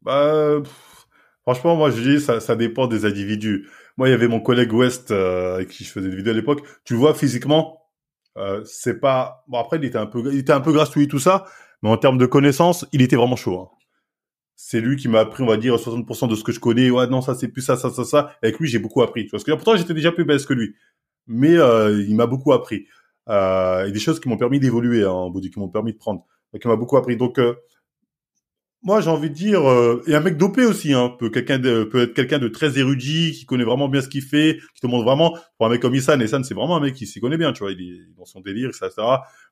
Bah 0.00 0.62
franchement, 1.42 1.76
moi 1.76 1.90
je 1.90 2.00
dis 2.00 2.20
ça, 2.20 2.40
ça 2.40 2.56
dépend 2.56 2.86
des 2.86 3.04
individus. 3.04 3.68
Moi, 3.98 4.08
il 4.08 4.12
y 4.12 4.14
avait 4.14 4.28
mon 4.28 4.40
collègue 4.40 4.72
West 4.72 5.10
avec 5.10 5.68
qui 5.68 5.84
je 5.84 5.90
faisais 5.90 6.08
des 6.08 6.16
vidéos 6.16 6.32
à 6.32 6.36
l'époque. 6.36 6.62
Tu 6.84 6.94
vois 6.94 7.14
physiquement, 7.14 7.82
c'est 8.64 9.00
pas 9.00 9.44
bon. 9.48 9.58
Après, 9.58 9.76
il 9.76 9.84
était 9.84 9.98
un 9.98 10.06
peu, 10.06 10.22
il 10.32 10.38
était 10.38 10.52
un 10.52 10.60
peu 10.60 10.72
tout 11.08 11.18
ça, 11.18 11.44
mais 11.82 11.90
en 11.90 11.96
termes 11.98 12.16
de 12.16 12.26
connaissances, 12.26 12.86
il 12.92 13.02
était 13.02 13.16
vraiment 13.16 13.36
chaud. 13.36 13.60
Hein. 13.60 13.68
C'est 14.54 14.80
lui 14.80 14.96
qui 14.96 15.08
m'a 15.08 15.20
appris, 15.20 15.42
on 15.42 15.46
va 15.46 15.56
dire, 15.56 15.74
60% 15.74 16.28
de 16.28 16.36
ce 16.36 16.44
que 16.44 16.52
je 16.52 16.60
connais. 16.60 16.90
Ouais, 16.90 17.06
non, 17.08 17.20
ça 17.20 17.34
c'est 17.34 17.48
plus 17.48 17.62
ça, 17.62 17.76
ça, 17.76 17.90
ça, 17.90 18.04
ça. 18.04 18.32
avec 18.42 18.58
lui, 18.58 18.68
j'ai 18.68 18.78
beaucoup 18.78 19.02
appris. 19.02 19.26
Parce 19.26 19.44
que 19.44 19.52
pourtant, 19.52 19.76
j'étais 19.76 19.94
déjà 19.94 20.12
plus 20.12 20.24
bête 20.24 20.46
que 20.46 20.54
lui 20.54 20.74
mais 21.28 21.56
euh, 21.56 22.02
il 22.08 22.16
m'a 22.16 22.26
beaucoup 22.26 22.52
appris. 22.52 22.86
Euh, 23.28 23.86
et 23.86 23.92
des 23.92 23.98
choses 24.00 24.20
qui 24.20 24.28
m'ont 24.28 24.38
permis 24.38 24.58
d'évoluer 24.58 25.04
hein, 25.04 25.10
en 25.10 25.30
body, 25.30 25.50
qui 25.50 25.58
m'ont 25.58 25.68
permis 25.68 25.92
de 25.92 25.98
prendre. 25.98 26.24
Il 26.54 26.66
m'a 26.66 26.76
beaucoup 26.76 26.96
appris. 26.96 27.16
Donc, 27.16 27.38
euh, 27.38 27.54
moi, 28.82 29.00
j'ai 29.00 29.10
envie 29.10 29.28
de 29.28 29.34
dire, 29.34 29.68
euh, 29.68 30.02
et 30.06 30.14
un 30.14 30.20
mec 30.20 30.36
dopé 30.36 30.64
aussi, 30.64 30.92
hein, 30.92 31.14
peut 31.18 31.30
quelqu'un 31.30 31.60
peut 31.60 32.02
être 32.02 32.14
quelqu'un 32.14 32.38
de 32.38 32.46
très 32.46 32.78
érudit, 32.78 33.32
qui 33.32 33.44
connaît 33.44 33.64
vraiment 33.64 33.88
bien 33.88 34.00
ce 34.00 34.08
qu'il 34.08 34.22
fait, 34.22 34.58
qui 34.74 34.80
te 34.80 34.86
montre 34.86 35.04
vraiment. 35.04 35.36
Pour 35.56 35.66
un 35.66 35.70
mec 35.70 35.82
comme 35.82 35.96
Issan, 35.96 36.20
Issan, 36.20 36.44
c'est 36.44 36.54
vraiment 36.54 36.76
un 36.76 36.80
mec 36.80 36.94
qui 36.94 37.06
s'y 37.06 37.20
connaît 37.20 37.36
bien, 37.36 37.52
tu 37.52 37.64
vois, 37.64 37.72
il 37.72 37.80
est 37.80 38.16
dans 38.16 38.24
son 38.24 38.40
délire, 38.40 38.68
etc. 38.68 38.90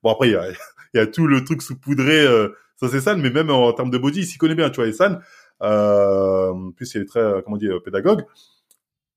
Bon, 0.03 0.13
après, 0.13 0.29
il 0.29 0.33
y 0.33 0.37
a, 0.37 0.47
y 0.95 0.99
a 0.99 1.07
tout 1.07 1.27
le 1.27 1.45
truc 1.45 1.61
saupoudré, 1.61 2.21
euh, 2.21 2.51
ça 2.77 2.89
c'est 2.89 3.01
San, 3.01 3.21
mais 3.21 3.31
même 3.31 3.51
en, 3.51 3.73
termes 3.73 3.91
de 3.91 3.99
body, 3.99 4.21
il 4.21 4.27
s'y 4.27 4.39
connaît 4.39 4.55
bien, 4.55 4.71
tu 4.71 4.77
vois, 4.77 4.87
Issan. 4.87 5.19
Euh, 5.63 6.51
en 6.51 6.71
plus, 6.71 6.95
il 6.95 7.03
est 7.03 7.07
très, 7.07 7.43
comment 7.45 7.57
dire, 7.57 7.83
pédagogue. 7.83 8.25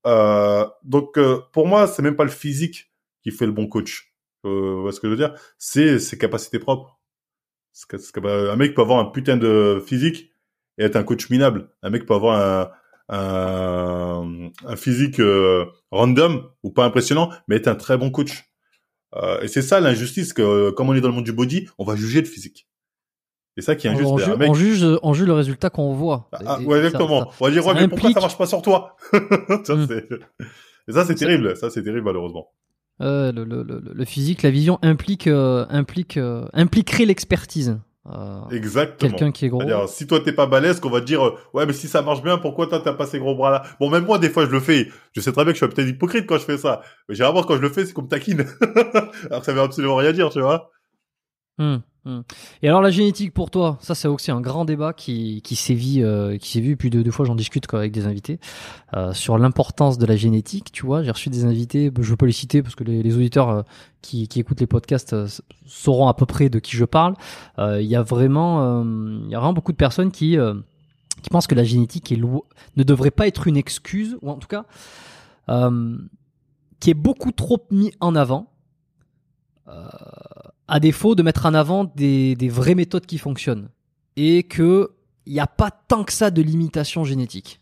Euh, 0.06 0.66
donc 0.82 1.18
euh, 1.18 1.40
pour 1.52 1.66
moi, 1.66 1.86
c'est 1.86 2.02
même 2.02 2.16
pas 2.16 2.24
le 2.24 2.30
physique 2.30 2.92
qui 3.22 3.30
fait 3.30 3.46
le 3.46 3.52
bon 3.52 3.66
coach. 3.66 4.14
Euh, 4.44 4.90
ce 4.90 5.00
que 5.00 5.06
je 5.08 5.10
veux 5.10 5.16
dire, 5.16 5.34
c'est 5.58 5.98
ses 5.98 6.18
capacités 6.18 6.58
propres. 6.58 6.98
Un 8.24 8.56
mec 8.56 8.74
peut 8.74 8.82
avoir 8.82 8.98
un 8.98 9.06
putain 9.06 9.36
de 9.36 9.82
physique 9.86 10.32
et 10.78 10.84
être 10.84 10.96
un 10.96 11.04
coach 11.04 11.30
minable. 11.30 11.70
Un 11.82 11.90
mec 11.90 12.06
peut 12.06 12.14
avoir 12.14 12.40
un, 12.40 12.70
un, 13.10 14.50
un 14.64 14.76
physique 14.76 15.20
euh, 15.20 15.66
random 15.90 16.50
ou 16.62 16.70
pas 16.70 16.84
impressionnant, 16.84 17.30
mais 17.48 17.56
être 17.56 17.68
un 17.68 17.74
très 17.74 17.98
bon 17.98 18.10
coach. 18.10 18.44
Euh, 19.16 19.40
et 19.42 19.48
c'est 19.48 19.62
ça 19.62 19.80
l'injustice 19.80 20.32
que, 20.32 20.70
comme 20.70 20.88
on 20.88 20.94
est 20.94 21.00
dans 21.00 21.08
le 21.08 21.14
monde 21.14 21.24
du 21.24 21.32
body, 21.32 21.68
on 21.78 21.84
va 21.84 21.96
juger 21.96 22.20
le 22.20 22.26
physique. 22.26 22.68
C'est 23.60 23.66
ça 23.66 23.76
qui 23.76 23.86
est 23.86 23.90
injuste. 23.90 24.06
On, 24.08 24.16
Un 24.18 24.24
ju- 24.24 24.36
mec- 24.36 24.50
on 24.50 24.54
juge, 24.54 24.86
on 25.02 25.12
juge 25.12 25.26
le 25.26 25.32
résultat 25.34 25.70
qu'on 25.70 25.92
voit. 25.94 26.28
ah, 26.32 26.58
Et- 26.60 26.64
ouais, 26.64 26.78
et 26.78 26.80
ça- 26.82 26.86
exactement. 26.88 27.20
ça- 27.20 27.28
on 27.40 27.44
va 27.44 27.50
dire, 27.50 27.66
ouais, 27.66 27.74
mais 27.74 27.88
pourquoi 27.88 28.12
ça 28.12 28.20
marche 28.20 28.38
pas 28.38 28.46
sur 28.46 28.62
toi 28.62 28.96
ça, 29.64 29.74
Mm. 29.74 29.86
c'est- 29.88 30.08
Et 30.88 30.92
ça, 30.92 31.04
c'est 31.04 31.14
terrible. 31.14 31.56
Ça, 31.56 31.70
c'est 31.70 31.82
terrible, 31.82 32.04
malheureusement. 32.06 32.48
Euh, 33.02 33.32
le, 33.32 33.44
le- 33.44 33.62
le- 33.62 33.82
le 33.94 34.04
physique, 34.04 34.42
la 34.42 34.50
vision 34.50 34.78
implique, 34.82 35.26
euh, 35.26 35.64
implique, 35.70 36.16
euh, 36.16 36.46
impliquerait 36.52 37.04
l'expertise. 37.06 37.78
Euh, 38.10 38.40
Exactement. 38.50 39.10
Quelqu'un 39.10 39.30
qui 39.30 39.44
est 39.44 39.48
gros. 39.50 39.62
Si 39.86 40.06
toi 40.06 40.20
t'es 40.20 40.32
pas 40.32 40.46
balèze, 40.46 40.80
qu'on 40.80 40.88
va 40.90 41.00
te 41.00 41.06
dire, 41.06 41.24
euh, 41.24 41.36
ouais, 41.54 41.66
mais 41.66 41.74
si 41.74 41.86
ça 41.86 42.00
marche 42.02 42.22
bien, 42.22 42.38
pourquoi 42.38 42.66
toi 42.66 42.80
t'as 42.82 42.94
pas 42.94 43.06
ces 43.06 43.18
gros 43.18 43.34
bras 43.36 43.50
là 43.50 43.62
Bon, 43.78 43.90
même 43.90 44.04
moi, 44.06 44.18
des 44.18 44.30
fois, 44.30 44.46
je 44.46 44.50
le 44.50 44.58
fais. 44.60 44.88
Je 45.12 45.20
sais 45.20 45.32
très 45.32 45.44
bien 45.44 45.52
que 45.52 45.58
je 45.58 45.64
suis 45.64 45.72
peut-être 45.74 45.88
hypocrite 45.88 46.26
quand 46.26 46.38
je 46.38 46.44
fais 46.44 46.56
ça. 46.58 46.80
Mais 47.08 47.14
généralement, 47.14 47.42
quand 47.42 47.56
je 47.56 47.60
le 47.62 47.68
fais, 47.68 47.84
c'est 47.84 47.92
comme 47.92 48.08
taquine. 48.08 48.46
Alors 49.30 49.40
que 49.40 49.46
ça 49.46 49.52
veut 49.52 49.60
absolument 49.60 49.96
rien 49.96 50.12
dire, 50.12 50.30
tu 50.30 50.40
vois. 50.40 50.70
Hum. 51.58 51.82
Et 52.62 52.68
alors 52.68 52.80
la 52.80 52.90
génétique 52.90 53.34
pour 53.34 53.50
toi, 53.50 53.76
ça 53.82 53.94
c'est 53.94 54.08
aussi 54.08 54.30
un 54.30 54.40
grand 54.40 54.64
débat 54.64 54.94
qui, 54.94 55.42
qui 55.42 55.54
sévit, 55.54 56.02
euh, 56.02 56.38
qui 56.38 56.48
sévit. 56.50 56.74
Puis 56.74 56.88
deux, 56.88 57.02
deux 57.02 57.10
fois 57.10 57.26
j'en 57.26 57.34
discute 57.34 57.66
quoi, 57.66 57.80
avec 57.80 57.92
des 57.92 58.06
invités 58.06 58.40
euh, 58.96 59.12
sur 59.12 59.36
l'importance 59.36 59.98
de 59.98 60.06
la 60.06 60.16
génétique. 60.16 60.72
Tu 60.72 60.86
vois, 60.86 61.02
j'ai 61.02 61.10
reçu 61.10 61.28
des 61.28 61.44
invités, 61.44 61.92
je 62.00 62.14
peux 62.14 62.24
les 62.24 62.32
citer 62.32 62.62
parce 62.62 62.74
que 62.74 62.84
les, 62.84 63.02
les 63.02 63.16
auditeurs 63.16 63.50
euh, 63.50 63.62
qui, 64.00 64.28
qui 64.28 64.40
écoutent 64.40 64.60
les 64.60 64.66
podcasts 64.66 65.12
euh, 65.12 65.28
sauront 65.66 66.08
à 66.08 66.14
peu 66.14 66.24
près 66.24 66.48
de 66.48 66.58
qui 66.58 66.74
je 66.74 66.86
parle. 66.86 67.14
Euh, 67.58 67.82
Il 67.82 67.88
y 67.88 67.96
a 67.96 68.02
vraiment, 68.02 68.80
euh, 68.80 69.20
il 69.26 69.30
y 69.30 69.34
a 69.34 69.38
vraiment 69.38 69.52
beaucoup 69.52 69.72
de 69.72 69.76
personnes 69.76 70.10
qui 70.10 70.38
qui 71.22 71.28
pensent 71.28 71.46
que 71.46 71.54
la 71.54 71.64
génétique 71.64 72.10
est 72.12 72.16
loi- 72.16 72.46
ne 72.76 72.82
devrait 72.82 73.10
pas 73.10 73.26
être 73.26 73.46
une 73.46 73.58
excuse 73.58 74.16
ou 74.22 74.30
en 74.30 74.36
tout 74.36 74.48
cas 74.48 74.64
qui 76.80 76.90
est 76.90 76.94
beaucoup 76.94 77.32
trop 77.32 77.58
mis 77.70 77.92
en 78.00 78.14
avant. 78.14 78.46
Euh, 79.68 79.86
à 80.70 80.80
défaut 80.80 81.14
de 81.14 81.22
mettre 81.22 81.46
en 81.46 81.54
avant 81.54 81.84
des, 81.96 82.36
des 82.36 82.48
vraies 82.48 82.76
méthodes 82.76 83.04
qui 83.04 83.18
fonctionnent 83.18 83.68
et 84.16 84.44
que 84.44 84.90
il 85.26 85.34
n'y 85.34 85.40
a 85.40 85.46
pas 85.46 85.70
tant 85.70 86.04
que 86.04 86.12
ça 86.12 86.30
de 86.30 86.40
limitation 86.40 87.04
génétique. 87.04 87.60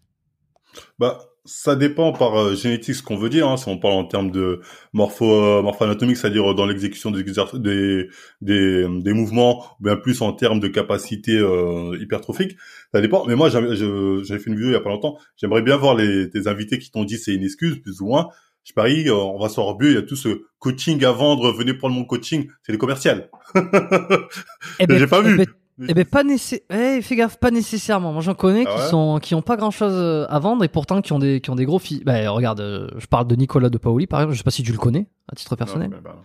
Bah, 0.99 1.19
ça 1.45 1.77
dépend 1.77 2.13
par 2.13 2.37
euh, 2.39 2.55
génétique 2.55 2.95
ce 2.95 3.03
qu'on 3.03 3.17
veut 3.17 3.31
dire. 3.31 3.49
Hein, 3.49 3.57
si 3.57 3.69
on 3.69 3.79
parle 3.79 3.95
en 3.95 4.05
termes 4.05 4.31
de 4.31 4.61
morpho, 4.93 5.25
euh, 5.25 5.63
morpho-anatomique, 5.63 6.19
c'est-à-dire 6.19 6.51
euh, 6.51 6.55
dans 6.55 6.67
l'exécution 6.67 7.11
des, 7.11 7.25
des, 7.25 8.09
des, 8.43 8.87
des 8.87 9.13
mouvements, 9.13 9.65
ou 9.81 9.85
bien 9.85 9.97
plus 9.97 10.21
en 10.21 10.33
termes 10.33 10.61
de 10.61 10.69
capacité 10.69 11.37
euh, 11.37 11.97
hypertrophique, 12.01 12.57
ça 12.93 13.01
dépend. 13.01 13.25
Mais 13.27 13.35
moi, 13.35 13.49
j'avais 13.49 13.75
fait 13.75 14.51
une 14.51 14.57
vidéo 14.57 14.69
il 14.69 14.73
y 14.73 14.77
a 14.77 14.81
pas 14.81 14.91
longtemps. 14.91 15.19
J'aimerais 15.37 15.63
bien 15.63 15.77
voir 15.77 15.95
les 15.95 16.29
tes 16.31 16.47
invités 16.47 16.79
qui 16.79 16.91
t'ont 16.91 17.05
dit 17.05 17.17
c'est 17.17 17.35
une 17.35 17.45
excuse, 17.45 17.81
plus 17.81 18.01
ou 18.03 18.07
moins. 18.07 18.29
Je 18.69 18.75
parie, 18.75 19.09
euh, 19.09 19.15
on 19.15 19.39
va 19.39 19.49
s'en 19.49 19.65
rebuer. 19.65 19.89
Il 19.91 19.95
y 19.95 19.99
a 19.99 20.03
tout 20.03 20.15
ce 20.15 20.43
coaching 20.59 21.03
à 21.03 21.11
vendre. 21.13 21.53
Venez 21.53 21.73
prendre 21.73 21.95
mon 21.95 22.05
coaching. 22.05 22.49
C'est 22.63 22.73
les 22.73 22.77
commerciales. 22.77 23.31
Eh 23.55 24.85
J'ai 24.91 25.07
pas 25.07 25.21
eh 25.25 25.29
vu. 25.29 25.37
ben, 25.39 25.47
eh 25.89 25.95
ben, 25.95 26.05
pas 26.05 26.23
nécess- 26.23 26.63
eh, 26.69 27.01
fais 27.01 27.17
gaffe, 27.17 27.39
pas 27.39 27.51
nécessairement. 27.51 28.13
Moi, 28.13 28.21
j'en 28.21 28.35
connais 28.35 28.65
Ah 28.67 28.75
qui 28.75 28.89
sont, 28.91 29.21
qui 29.23 29.35
ont 29.35 29.41
pas 29.41 29.57
grand 29.57 29.71
chose 29.71 30.27
à 30.29 30.39
vendre 30.39 30.65
et 30.65 30.69
pourtant 30.69 31.01
qui 31.01 31.15
ont 31.15 31.19
des, 31.19 31.41
qui 31.41 31.49
ont 31.49 31.55
des 31.55 31.65
gros 31.65 31.79
filles. 31.79 32.03
Ben, 32.05 32.29
regarde, 32.29 32.61
euh, 32.61 32.89
je 32.99 33.07
parle 33.07 33.27
de 33.27 33.37
Nicolas 33.37 33.71
de 33.71 33.79
Paoli, 33.79 34.07
par 34.07 34.21
exemple. 34.21 34.35
Je 34.35 34.39
sais 34.39 34.45
pas 34.45 34.51
si 34.51 34.63
tu 34.63 34.73
le 34.73 34.79
connais, 34.79 35.07
à 35.33 35.35
titre 35.35 35.57
personnel. 35.57 35.89
Non, 35.89 35.97
bah, 36.05 36.17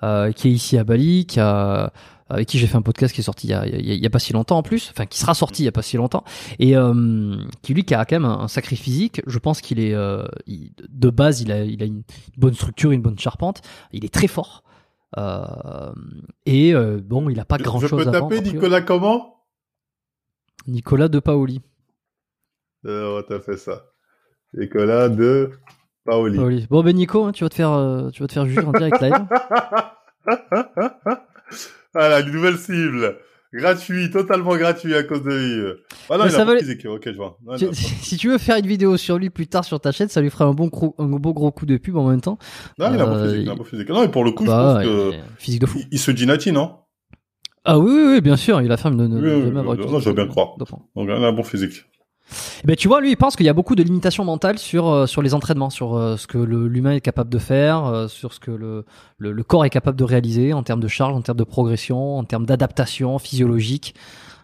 bah, 0.00 0.08
euh, 0.08 0.30
qui 0.30 0.48
est 0.48 0.52
ici 0.52 0.78
à 0.78 0.84
Bali, 0.84 1.26
qui 1.26 1.40
a, 1.40 1.92
avec 2.28 2.48
qui 2.48 2.58
j'ai 2.58 2.66
fait 2.66 2.76
un 2.76 2.82
podcast 2.82 3.14
qui 3.14 3.20
est 3.20 3.24
sorti 3.24 3.46
il 3.48 3.50
y, 3.50 3.54
a, 3.54 3.66
il, 3.66 4.04
y 4.04 4.08
pas 4.08 4.18
si 4.18 4.32
longtemps 4.32 4.58
en 4.58 4.62
plus, 4.62 4.90
enfin 4.90 5.06
qui 5.06 5.18
sera 5.18 5.34
sorti 5.34 5.62
il 5.62 5.66
y 5.66 5.68
a 5.68 5.72
pas 5.72 5.82
si 5.82 5.96
longtemps, 5.96 6.24
et 6.58 6.76
euh, 6.76 7.36
qui 7.62 7.74
lui 7.74 7.84
qui 7.84 7.94
a 7.94 8.04
quand 8.04 8.16
même 8.16 8.24
un, 8.24 8.40
un 8.40 8.48
sacré 8.48 8.76
physique. 8.76 9.20
Je 9.26 9.38
pense 9.38 9.60
qu'il 9.60 9.80
est 9.80 9.94
euh, 9.94 10.24
il- 10.46 10.72
de 10.88 11.10
base 11.10 11.40
il 11.42 11.52
a, 11.52 11.62
il 11.64 11.82
a 11.82 11.86
une 11.86 12.02
bonne 12.36 12.54
structure, 12.54 12.92
une 12.92 13.02
bonne 13.02 13.18
charpente. 13.18 13.60
Il 13.92 14.04
est 14.04 14.12
très 14.12 14.28
fort. 14.28 14.62
Euh, 15.18 15.92
et 16.46 16.72
bon, 17.04 17.28
il 17.28 17.38
a 17.38 17.44
pas 17.44 17.58
grand 17.58 17.80
je 17.80 17.86
chose 17.86 18.02
peux 18.04 18.08
à 18.08 18.18
vendre. 18.18 18.34
taper. 18.34 18.50
Nicolas 18.50 18.80
comment? 18.80 19.42
Nicolas 20.66 21.08
de 21.08 21.18
Paoli. 21.18 21.60
euh, 22.86 23.18
On 23.18 23.22
t'a 23.28 23.40
fait 23.40 23.56
ça. 23.58 23.86
Nicolas 24.54 25.08
de 25.10 25.50
Paoli. 26.04 26.36
Paoli. 26.38 26.66
Bon 26.70 26.82
ben 26.82 26.94
Nico, 26.96 27.24
hein, 27.24 27.32
tu 27.32 27.44
vas 27.44 27.50
te 27.50 27.54
faire, 27.54 28.10
tu 28.12 28.22
vas 28.22 28.26
te 28.26 28.32
faire 28.32 28.46
juger 28.46 28.64
en 28.64 28.72
direct 28.72 29.00
live. 29.00 29.26
voilà, 31.94 32.20
une 32.20 32.30
nouvelle 32.30 32.56
cible. 32.58 33.18
Gratuit, 33.54 34.10
totalement 34.10 34.56
gratuit 34.56 34.94
à 34.94 35.02
cause 35.02 35.22
de 35.22 35.30
lui. 35.30 35.72
Ah 36.08 36.16
non, 36.16 36.24
Mais 36.24 36.30
il 36.30 36.32
ça 36.32 36.36
a 36.36 36.40
pas 36.40 36.44
valait- 36.52 36.60
physique. 36.60 36.86
Ok, 36.86 37.02
je 37.04 37.16
vois. 37.16 37.36
Ouais, 37.44 37.58
Tu- 37.58 37.66
non, 37.66 37.72
si 37.74 38.16
tu 38.16 38.28
veux 38.30 38.38
faire 38.38 38.56
une 38.56 38.66
vidéo 38.66 38.96
sur 38.96 39.18
lui 39.18 39.28
plus 39.28 39.46
tard 39.46 39.62
sur 39.62 39.78
ta 39.78 39.92
chaîne, 39.92 40.08
ça 40.08 40.22
lui 40.22 40.30
ferait 40.30 40.44
un 40.44 40.54
bon, 40.54 40.68
gros- 40.68 40.94
un 40.98 41.04
beau 41.06 41.34
gros 41.34 41.50
coup 41.50 41.66
de 41.66 41.76
pub 41.76 41.96
en 41.98 42.08
même 42.08 42.22
temps. 42.22 42.38
non, 42.78 42.94
il 42.94 42.98
a 42.98 43.04
un 43.04 43.06
bon 43.06 43.12
Euh, 43.16 43.24
physique. 43.28 43.42
il 43.42 43.48
a 43.50 43.52
un 43.52 43.56
bon 43.56 43.64
physique. 43.64 43.88
Non, 43.90 44.00
mais 44.00 44.08
pour 44.10 44.24
le 44.24 44.30
coup, 44.32 44.44
Bah, 44.44 44.80
je 44.82 44.88
pense 44.88 45.12
que 45.12 45.16
physique 45.38 45.60
de 45.60 45.66
fou. 45.66 45.78
il, 45.80 45.88
il 45.92 45.98
se 45.98 46.10
dit 46.12 46.26
nati, 46.26 46.50
non? 46.50 46.76
Ah 47.66 47.78
oui, 47.78 47.92
oui, 47.94 48.04
oui, 48.14 48.20
bien 48.22 48.36
sûr, 48.36 48.62
il 48.62 48.72
affirme 48.72 48.96
de 48.96 49.06
ne 49.06 49.16
Oui, 49.16 49.20
de 49.20 49.26
oui, 49.26 49.30
jamais 49.32 49.42
oui, 49.52 49.58
avoir 49.58 49.76
non, 49.76 49.82
utilisé 49.82 50.00
je 50.00 50.08
veux 50.08 50.14
bien 50.14 50.24
de- 50.24 50.30
croire. 50.30 50.56
Donc, 50.58 50.68
il 50.96 51.10
a 51.10 51.14
un 51.28 51.32
bon 51.32 51.44
physique. 51.44 51.84
Eh 52.62 52.66
ben, 52.66 52.76
tu 52.76 52.88
vois, 52.88 53.00
lui, 53.00 53.10
il 53.10 53.16
pense 53.16 53.36
qu'il 53.36 53.46
y 53.46 53.48
a 53.48 53.52
beaucoup 53.52 53.74
de 53.74 53.82
limitations 53.82 54.24
mentales 54.24 54.58
sur, 54.58 54.88
euh, 54.88 55.06
sur 55.06 55.22
les 55.22 55.34
entraînements, 55.34 55.70
sur 55.70 55.96
euh, 55.96 56.16
ce 56.16 56.26
que 56.26 56.38
l'humain 56.38 56.92
est 56.92 57.00
capable 57.00 57.30
de 57.30 57.38
faire, 57.38 57.84
euh, 57.84 58.08
sur 58.08 58.32
ce 58.32 58.40
que 58.40 58.50
le, 58.50 58.84
le, 59.18 59.42
corps 59.42 59.64
est 59.64 59.70
capable 59.70 59.98
de 59.98 60.04
réaliser 60.04 60.52
en 60.52 60.62
termes 60.62 60.80
de 60.80 60.88
charge, 60.88 61.14
en 61.14 61.22
termes 61.22 61.38
de 61.38 61.44
progression, 61.44 62.18
en 62.18 62.24
termes 62.24 62.46
d'adaptation 62.46 63.18
physiologique. 63.18 63.94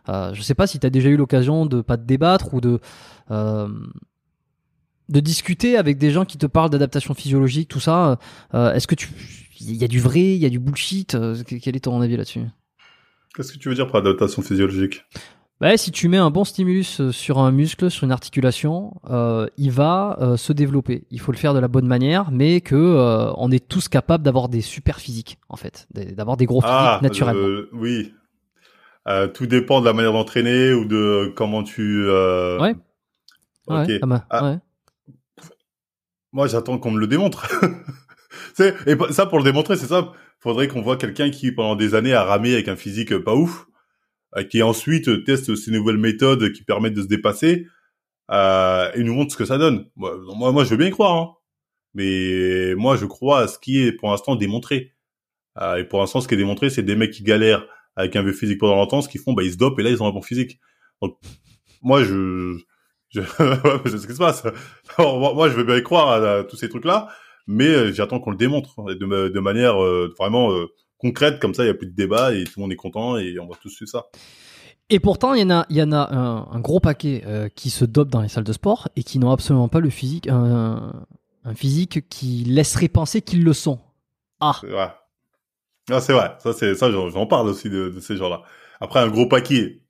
Je 0.08 0.40
sais 0.40 0.54
pas 0.54 0.66
si 0.66 0.78
tu 0.78 0.86
as 0.86 0.90
déjà 0.90 1.10
eu 1.10 1.18
l'occasion 1.18 1.66
de 1.66 1.82
pas 1.82 1.98
de 1.98 2.04
débattre 2.04 2.54
ou 2.54 2.62
de 2.62 2.80
de 3.28 5.20
discuter 5.20 5.76
avec 5.76 5.98
des 5.98 6.10
gens 6.10 6.24
qui 6.24 6.38
te 6.38 6.46
parlent 6.46 6.70
d'adaptation 6.70 7.12
physiologique, 7.12 7.68
tout 7.68 7.80
ça. 7.80 8.18
Est-ce 8.54 8.86
que 8.86 8.94
tu 8.94 9.10
il 9.60 9.76
y 9.76 9.84
a 9.84 9.88
du 9.88 10.00
vrai, 10.00 10.20
il 10.20 10.38
y 10.38 10.46
a 10.46 10.48
du 10.48 10.58
bullshit? 10.58 11.14
Quel 11.46 11.76
est 11.76 11.80
ton 11.80 12.00
avis 12.00 12.16
là-dessus? 12.16 12.46
Qu'est-ce 13.34 13.52
que 13.52 13.58
tu 13.58 13.68
veux 13.68 13.74
dire 13.74 13.86
par 13.86 14.00
adaptation 14.00 14.40
physiologique? 14.40 15.04
Bah, 15.60 15.76
si 15.76 15.90
tu 15.90 16.08
mets 16.08 16.18
un 16.18 16.30
bon 16.30 16.44
stimulus 16.44 17.00
euh, 17.00 17.10
sur 17.10 17.38
un 17.38 17.50
muscle, 17.50 17.90
sur 17.90 18.04
une 18.04 18.12
articulation, 18.12 18.94
euh, 19.10 19.48
il 19.56 19.72
va 19.72 20.16
euh, 20.20 20.36
se 20.36 20.52
développer. 20.52 21.04
Il 21.10 21.20
faut 21.20 21.32
le 21.32 21.36
faire 21.38 21.52
de 21.52 21.58
la 21.58 21.66
bonne 21.66 21.86
manière, 21.86 22.30
mais 22.30 22.60
que 22.60 22.76
euh, 22.76 23.32
on 23.36 23.50
est 23.50 23.66
tous 23.66 23.88
capables 23.88 24.22
d'avoir 24.22 24.48
des 24.48 24.60
super 24.60 25.00
physiques, 25.00 25.38
en 25.48 25.56
fait, 25.56 25.88
d'avoir 25.92 26.36
des 26.36 26.46
gros 26.46 26.60
physiques 26.60 26.76
Ah, 26.78 27.00
naturellement. 27.02 27.40
euh, 27.40 27.68
oui. 27.72 28.12
Euh, 29.08 29.26
tout 29.26 29.46
dépend 29.46 29.80
de 29.80 29.86
la 29.86 29.92
manière 29.94 30.12
d'entraîner 30.12 30.72
ou 30.72 30.84
de 30.84 31.32
comment 31.34 31.62
tu. 31.64 32.04
Euh... 32.06 32.60
Ouais. 32.60 32.74
Ok. 33.66 33.88
Ouais, 33.88 33.98
ah 34.02 34.06
bah, 34.06 34.26
Ah. 34.30 34.44
ouais. 34.44 34.58
Moi, 36.32 36.46
j'attends 36.46 36.78
qu'on 36.78 36.90
me 36.90 37.00
le 37.00 37.06
démontre. 37.06 37.48
et 38.60 38.96
ça 39.10 39.26
pour 39.26 39.38
le 39.38 39.44
démontrer, 39.44 39.76
c'est 39.76 39.86
ça. 39.86 40.12
Faudrait 40.40 40.68
qu'on 40.68 40.82
voit 40.82 40.96
quelqu'un 40.96 41.30
qui 41.30 41.50
pendant 41.52 41.74
des 41.74 41.94
années 41.94 42.12
a 42.12 42.22
ramé 42.22 42.52
avec 42.52 42.68
un 42.68 42.76
physique 42.76 43.16
pas 43.18 43.34
ouf, 43.34 43.66
qui 44.50 44.62
ensuite 44.62 45.08
euh, 45.08 45.24
teste 45.24 45.54
ces 45.54 45.70
nouvelles 45.70 45.98
méthodes 45.98 46.52
qui 46.52 46.62
permettent 46.62 46.94
de 46.94 47.02
se 47.02 47.08
dépasser 47.08 47.66
euh, 48.30 48.90
et 48.94 49.02
nous 49.02 49.14
montre 49.14 49.32
ce 49.32 49.36
que 49.36 49.44
ça 49.44 49.58
donne. 49.58 49.88
Moi, 49.96 50.52
moi, 50.52 50.64
je 50.64 50.70
veux 50.70 50.76
bien 50.76 50.88
y 50.88 50.90
croire, 50.90 51.16
hein. 51.16 51.34
mais 51.94 52.74
moi, 52.74 52.96
je 52.96 53.06
crois 53.06 53.40
à 53.40 53.48
ce 53.48 53.58
qui 53.58 53.82
est 53.82 53.92
pour 53.92 54.10
l'instant 54.10 54.36
démontré. 54.36 54.92
Euh, 55.60 55.76
et 55.76 55.84
pour 55.84 56.00
l'instant, 56.00 56.20
ce 56.20 56.28
qui 56.28 56.34
est 56.34 56.38
démontré, 56.38 56.70
c'est 56.70 56.82
des 56.82 56.96
mecs 56.96 57.12
qui 57.12 57.22
galèrent 57.22 57.66
avec 57.96 58.14
un 58.16 58.22
vieux 58.22 58.32
physique 58.32 58.58
pendant 58.58 58.76
longtemps, 58.76 59.02
ce 59.02 59.08
qu'ils 59.08 59.20
font, 59.20 59.32
bah, 59.32 59.42
ils 59.42 59.52
se 59.52 59.56
dopent 59.56 59.78
et 59.80 59.82
là, 59.82 59.90
ils 59.90 60.02
ont 60.02 60.06
un 60.06 60.12
bon 60.12 60.22
physique. 60.22 60.60
Donc, 61.02 61.18
moi, 61.82 62.04
je, 62.04 62.56
je, 63.08 63.20
ouais, 63.40 63.80
c'est 63.86 63.98
ce 63.98 64.06
qui 64.06 64.12
se 64.12 64.18
passe. 64.18 64.44
Moi, 64.98 65.48
je 65.48 65.54
veux 65.54 65.64
bien 65.64 65.76
y 65.76 65.82
croire 65.82 66.22
à, 66.22 66.44
tous 66.44 66.56
ces 66.56 66.68
trucs-là, 66.68 67.08
mais 67.46 67.66
euh, 67.66 67.92
j'attends 67.92 68.20
qu'on 68.20 68.30
le 68.30 68.36
démontre 68.36 68.94
de 68.94 69.40
manière 69.40 69.82
euh, 69.82 70.14
vraiment 70.16 70.52
euh, 70.52 70.66
concrète, 70.98 71.40
comme 71.40 71.54
ça, 71.54 71.64
il 71.64 71.68
y 71.68 71.70
a 71.70 71.74
plus 71.74 71.86
de 71.86 71.94
débat 71.94 72.34
et 72.34 72.44
tout 72.44 72.52
le 72.56 72.62
monde 72.62 72.72
est 72.72 72.76
content 72.76 73.16
et 73.16 73.38
on 73.38 73.46
va 73.46 73.56
tous 73.60 73.70
suivre 73.70 73.90
ça. 73.90 74.06
Et 74.90 75.00
pourtant, 75.00 75.34
il 75.34 75.40
y 75.40 75.44
en 75.44 75.50
a, 75.50 75.66
il 75.68 75.76
y 75.76 75.82
en 75.82 75.92
a 75.92 76.14
un, 76.14 76.48
un 76.50 76.60
gros 76.60 76.80
paquet 76.80 77.22
euh, 77.26 77.48
qui 77.54 77.68
se 77.70 77.84
dopent 77.84 78.10
dans 78.10 78.22
les 78.22 78.28
salles 78.28 78.44
de 78.44 78.52
sport 78.52 78.88
et 78.96 79.02
qui 79.02 79.18
n'ont 79.18 79.30
absolument 79.30 79.68
pas 79.68 79.80
le 79.80 79.90
physique, 79.90 80.28
un, 80.28 80.92
un 81.44 81.54
physique 81.54 82.08
qui 82.08 82.44
laisserait 82.44 82.88
penser 82.88 83.20
qu'ils 83.20 83.44
le 83.44 83.52
sont. 83.52 83.80
Ah, 84.40 84.56
C'est 84.60 84.68
vrai. 84.68 84.90
Ah, 85.90 86.00
c'est 86.00 86.12
vrai. 86.12 86.32
Ça, 86.38 86.52
c'est 86.52 86.74
ça. 86.74 86.90
J'en 86.90 87.26
parle 87.26 87.48
aussi 87.48 87.68
de, 87.70 87.88
de 87.90 88.00
ces 88.00 88.16
gens-là. 88.16 88.42
Après, 88.80 89.00
un 89.00 89.08
gros 89.08 89.26
paquet. 89.26 89.82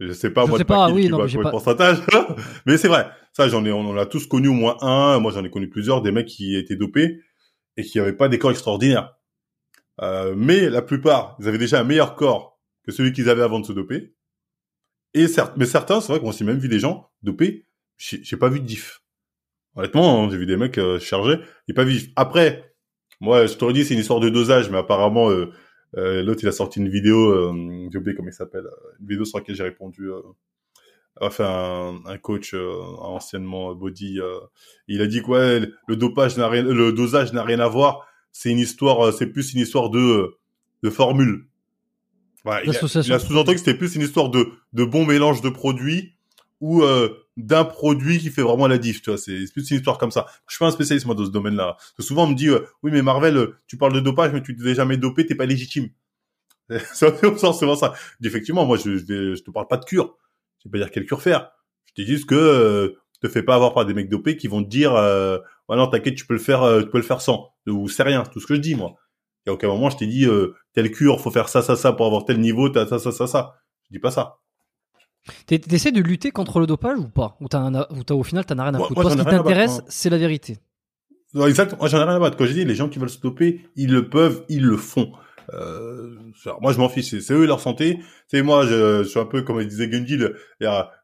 Je 0.00 0.12
sais 0.12 0.30
pas 0.30 0.44
Je 0.44 0.48
moi 0.50 0.58
sais 0.58 0.64
pas, 0.64 0.90
oui, 0.90 1.04
qui 1.04 1.08
non, 1.10 1.18
va 1.18 1.24
mais 1.24 1.28
j'ai 1.28 1.34
pour 1.34 1.42
le 1.42 1.44
pas- 1.44 1.50
pourcentage, 1.50 1.98
mais 2.66 2.76
c'est 2.76 2.88
vrai. 2.88 3.08
Ça, 3.34 3.48
j'en 3.48 3.64
ai, 3.64 3.70
on 3.70 3.88
en 3.88 3.96
a 3.96 4.04
tous 4.06 4.26
connu 4.26 4.48
au 4.48 4.52
moins 4.52 4.76
un. 4.80 5.20
Moi, 5.20 5.30
j'en 5.32 5.44
ai 5.44 5.50
connu 5.50 5.68
plusieurs 5.68 6.02
des 6.02 6.10
mecs 6.10 6.26
qui 6.26 6.56
étaient 6.56 6.74
dopés 6.76 7.20
et 7.76 7.82
qui 7.84 8.00
avaient 8.00 8.12
pas 8.14 8.28
des 8.28 8.38
corps 8.38 8.50
extraordinaires. 8.50 9.14
Euh, 10.00 10.34
mais 10.36 10.70
la 10.70 10.82
plupart, 10.82 11.36
ils 11.38 11.48
avaient 11.48 11.58
déjà 11.58 11.80
un 11.80 11.84
meilleur 11.84 12.14
corps 12.14 12.60
que 12.84 12.92
celui 12.92 13.12
qu'ils 13.12 13.28
avaient 13.28 13.42
avant 13.42 13.60
de 13.60 13.66
se 13.66 13.72
doper. 13.72 14.14
Et 15.14 15.28
certes, 15.28 15.54
mais 15.56 15.66
certains, 15.66 16.00
c'est 16.00 16.12
vrai 16.12 16.20
qu'on 16.20 16.32
s'est 16.32 16.44
même 16.44 16.58
vu 16.58 16.68
des 16.68 16.78
gens 16.78 17.10
dopés. 17.22 17.66
J'ai 17.98 18.22
j'ai 18.22 18.36
pas 18.36 18.48
vu 18.48 18.60
de 18.60 18.66
diff. 18.66 19.02
Honnêtement, 19.74 20.24
hein, 20.24 20.28
j'ai 20.30 20.38
vu 20.38 20.46
des 20.46 20.56
mecs 20.56 20.78
euh, 20.78 20.98
chargés, 20.98 21.38
et 21.68 21.72
pas 21.74 21.84
vifs. 21.84 22.10
Après, 22.16 22.74
moi, 23.22 23.46
je 23.46 23.54
t'aurais 23.54 23.72
dit, 23.72 23.84
c'est 23.84 23.94
une 23.94 24.00
histoire 24.00 24.20
de 24.20 24.28
dosage, 24.28 24.68
mais 24.68 24.78
apparemment, 24.78 25.30
euh, 25.30 25.50
euh, 25.96 26.22
l'autre, 26.24 26.40
il 26.42 26.48
a 26.48 26.52
sorti 26.52 26.80
une 26.80 26.88
vidéo, 26.88 27.30
euh, 27.30 27.88
j'ai 27.92 27.98
oublié 27.98 28.16
comment 28.16 28.28
il 28.28 28.34
s'appelle, 28.34 28.64
une 29.00 29.06
vidéo 29.06 29.24
sur 29.24 29.38
laquelle 29.38 29.54
j'ai 29.54 29.62
répondu, 29.62 30.10
enfin, 31.20 32.00
un, 32.04 32.10
un 32.10 32.18
coach 32.18 32.54
anciennement 32.54 33.74
body, 33.74 34.18
il 34.88 35.00
a 35.00 35.06
dit 35.06 35.22
quoi, 35.22 35.60
le 35.60 35.96
dopage 35.96 36.36
n'a 36.36 36.48
rien, 36.48 36.62
le 36.62 36.92
dosage 36.92 37.32
n'a 37.32 37.44
rien 37.44 37.60
à 37.60 37.68
voir, 37.68 38.06
c'est 38.32 38.50
une 38.50 38.58
histoire, 38.58 39.12
c'est 39.12 39.26
plus 39.26 39.52
une 39.52 39.60
histoire 39.60 39.90
de, 39.90 40.36
de 40.82 40.90
formule. 40.90 41.46
Ouais, 42.44 42.62
il 42.64 42.70
a, 42.70 43.02
il 43.04 43.12
a 43.12 43.18
sous-entendu 43.20 43.54
que 43.54 43.58
c'était 43.58 43.76
plus 43.76 43.94
une 43.94 44.02
histoire 44.02 44.28
de, 44.28 44.48
de 44.72 44.84
bon 44.84 45.06
mélange 45.06 45.42
de 45.42 45.48
produits 45.48 46.14
ou 46.60 46.82
euh, 46.82 47.08
d'un 47.36 47.64
produit 47.64 48.18
qui 48.18 48.30
fait 48.30 48.42
vraiment 48.42 48.66
la 48.66 48.78
diff, 48.78 49.00
tu 49.02 49.10
vois. 49.10 49.18
C'est 49.18 49.44
plus 49.52 49.70
une 49.70 49.76
histoire 49.76 49.98
comme 49.98 50.10
ça. 50.10 50.26
Je 50.48 50.54
suis 50.54 50.58
pas 50.58 50.66
un 50.66 50.72
spécialiste 50.72 51.06
moi 51.06 51.14
dans 51.14 51.24
ce 51.24 51.30
domaine-là. 51.30 51.76
souvent 52.00 52.24
on 52.24 52.28
me 52.28 52.34
dit 52.34 52.48
euh, 52.48 52.60
oui 52.82 52.90
mais 52.92 53.02
Marvel, 53.02 53.36
euh, 53.36 53.56
tu 53.68 53.76
parles 53.76 53.92
de 53.92 54.00
dopage 54.00 54.32
mais 54.32 54.42
tu 54.42 54.56
t'es 54.56 54.74
jamais 54.74 54.96
dopé, 54.96 55.24
t'es 55.24 55.34
pas 55.34 55.46
légitime. 55.46 55.90
c'est 56.68 57.20
souvent 57.52 57.76
ça. 57.76 57.92
Effectivement, 58.24 58.64
moi 58.64 58.76
je, 58.76 58.96
je, 58.96 59.34
je, 59.34 59.42
te 59.42 59.50
parle 59.50 59.68
pas 59.68 59.76
de 59.76 59.84
cure. 59.84 60.16
Je 60.58 60.68
vais 60.68 60.72
pas 60.72 60.78
dire 60.78 60.90
quelle 60.90 61.04
cure 61.04 61.22
faire. 61.22 61.50
Je 61.86 61.94
te 61.94 62.02
dis 62.02 62.12
juste 62.12 62.26
que 62.26 62.34
euh, 62.34 62.96
te 63.22 63.28
fais 63.28 63.42
pas 63.42 63.54
avoir 63.54 63.72
par 63.72 63.86
des 63.86 63.94
mecs 63.94 64.08
dopés 64.08 64.36
qui 64.36 64.48
vont 64.48 64.62
te 64.62 64.68
dire 64.68 64.94
euh, 64.94 65.38
ouais, 65.68 65.76
non 65.76 65.86
t'inquiète 65.88 66.14
tu 66.14 66.26
peux 66.26 66.34
le 66.34 66.40
faire 66.40 66.80
tu 66.82 66.88
peux 66.88 66.98
le 66.98 67.04
faire 67.04 67.20
sans 67.20 67.54
ou 67.66 67.88
c'est 67.88 68.02
rien 68.02 68.22
tout 68.24 68.40
ce 68.40 68.46
que 68.46 68.54
je 68.54 68.60
dis 68.60 68.74
moi. 68.74 68.94
Il 69.44 69.48
y 69.48 69.50
a 69.50 69.54
aucun 69.54 69.68
moment 69.68 69.90
je 69.90 69.96
t'ai 69.96 70.06
dit 70.06 70.26
telle 70.72 70.90
cure 70.90 71.20
faut 71.20 71.30
faire 71.30 71.48
ça 71.48 71.62
ça 71.62 71.76
ça 71.76 71.92
pour 71.92 72.06
avoir 72.06 72.24
tel 72.24 72.40
niveau 72.40 72.68
t'as 72.68 72.86
ça 72.86 72.98
ça 72.98 73.12
ça 73.12 73.26
ça. 73.26 73.54
Je 73.90 73.96
dis 73.96 74.00
pas 74.00 74.10
ça. 74.10 74.38
T'essaies 75.46 75.92
de 75.92 76.00
lutter 76.00 76.32
contre 76.32 76.58
le 76.58 76.66
dopage 76.66 76.98
ou 76.98 77.08
pas? 77.08 77.36
Ou, 77.40 77.46
as, 77.52 78.12
au 78.12 78.22
final, 78.24 78.44
t'en 78.44 78.58
as 78.58 78.64
rien 78.64 78.74
à 78.74 78.78
foutre 78.78 79.00
Toi, 79.00 79.10
ce 79.12 79.16
qui 79.16 79.24
t'intéresse, 79.24 79.82
c'est 79.86 80.10
la 80.10 80.18
vérité. 80.18 80.58
Non, 81.32 81.46
exactement. 81.46 81.78
Moi, 81.78 81.88
j'en 81.88 81.98
ai 81.98 82.04
rien 82.04 82.16
à 82.16 82.18
battre. 82.18 82.36
Quand 82.36 82.44
j'ai 82.44 82.54
dit, 82.54 82.64
les 82.64 82.74
gens 82.74 82.88
qui 82.88 82.98
veulent 82.98 83.08
stopper, 83.08 83.64
ils 83.76 83.92
le 83.92 84.08
peuvent, 84.08 84.44
ils 84.48 84.64
le 84.64 84.76
font. 84.76 85.12
Euh, 85.52 86.16
moi, 86.60 86.72
je 86.72 86.78
m'en 86.78 86.88
fiche. 86.88 87.18
C'est 87.18 87.34
eux 87.34 87.46
leur 87.46 87.60
santé. 87.60 87.98
C'est 88.28 88.42
moi, 88.42 88.64
je, 88.64 89.02
je, 89.02 89.08
suis 89.08 89.20
un 89.20 89.24
peu 89.24 89.42
comme 89.42 89.62
disait 89.64 89.88
Gundil. 89.88 90.34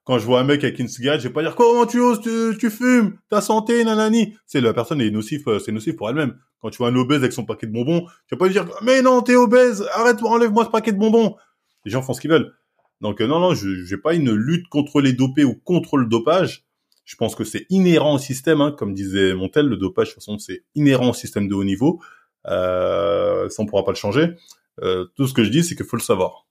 Quand 0.04 0.18
je 0.18 0.24
vois 0.24 0.40
un 0.40 0.44
mec 0.44 0.64
avec 0.64 0.78
une 0.78 0.88
cigarette, 0.88 1.20
je 1.20 1.28
vais 1.28 1.34
pas 1.34 1.42
dire 1.42 1.54
comment 1.54 1.86
tu 1.86 2.00
oses, 2.00 2.20
tu, 2.20 2.70
fumes, 2.70 3.18
ta 3.30 3.40
santé, 3.40 3.84
nanani. 3.84 4.36
C'est 4.46 4.60
la 4.60 4.72
personne 4.72 5.00
est 5.00 5.10
nocif, 5.10 5.46
euh, 5.48 5.58
c'est 5.58 5.72
nocif 5.72 5.96
pour 5.96 6.08
elle-même. 6.08 6.38
Quand 6.60 6.70
tu 6.70 6.78
vois 6.78 6.88
un 6.88 6.96
obèse 6.96 7.18
avec 7.18 7.32
son 7.32 7.44
paquet 7.44 7.66
de 7.66 7.72
bonbons, 7.72 8.06
tu 8.26 8.34
vas 8.34 8.38
pas 8.38 8.46
lui 8.46 8.52
dire 8.52 8.66
mais 8.82 9.02
non, 9.02 9.22
t'es 9.22 9.36
obèse, 9.36 9.86
arrête, 9.92 10.22
enlève-moi 10.22 10.64
ce 10.64 10.70
paquet 10.70 10.92
de 10.92 10.98
bonbons. 10.98 11.36
Les 11.84 11.90
gens 11.90 12.02
font 12.02 12.14
ce 12.14 12.20
qu'ils 12.20 12.30
veulent. 12.30 12.52
Donc 13.00 13.20
euh, 13.20 13.26
non, 13.26 13.38
non, 13.38 13.54
je 13.54 13.68
n'ai 13.68 14.00
pas 14.00 14.14
une 14.14 14.32
lutte 14.32 14.68
contre 14.68 15.00
les 15.00 15.12
dopés 15.12 15.44
ou 15.44 15.54
contre 15.54 15.96
le 15.96 16.06
dopage. 16.06 16.64
Je 17.04 17.16
pense 17.16 17.34
que 17.34 17.44
c'est 17.44 17.64
inhérent 17.70 18.14
au 18.14 18.18
système, 18.18 18.60
hein, 18.60 18.74
comme 18.76 18.92
disait 18.92 19.32
Montel, 19.34 19.66
le 19.66 19.76
dopage, 19.76 20.08
de 20.08 20.12
toute 20.12 20.22
façon, 20.22 20.38
c'est 20.38 20.64
inhérent 20.74 21.10
au 21.10 21.14
système 21.14 21.48
de 21.48 21.54
haut 21.54 21.64
niveau. 21.64 22.02
Euh, 22.48 23.48
ça, 23.48 23.62
on 23.62 23.66
pourra 23.66 23.84
pas 23.84 23.92
le 23.92 23.96
changer. 23.96 24.34
Euh, 24.82 25.06
tout 25.16 25.26
ce 25.26 25.34
que 25.34 25.44
je 25.44 25.50
dis, 25.50 25.64
c'est 25.64 25.74
qu'il 25.74 25.86
faut 25.86 25.96
le 25.96 26.02
savoir. 26.02 26.46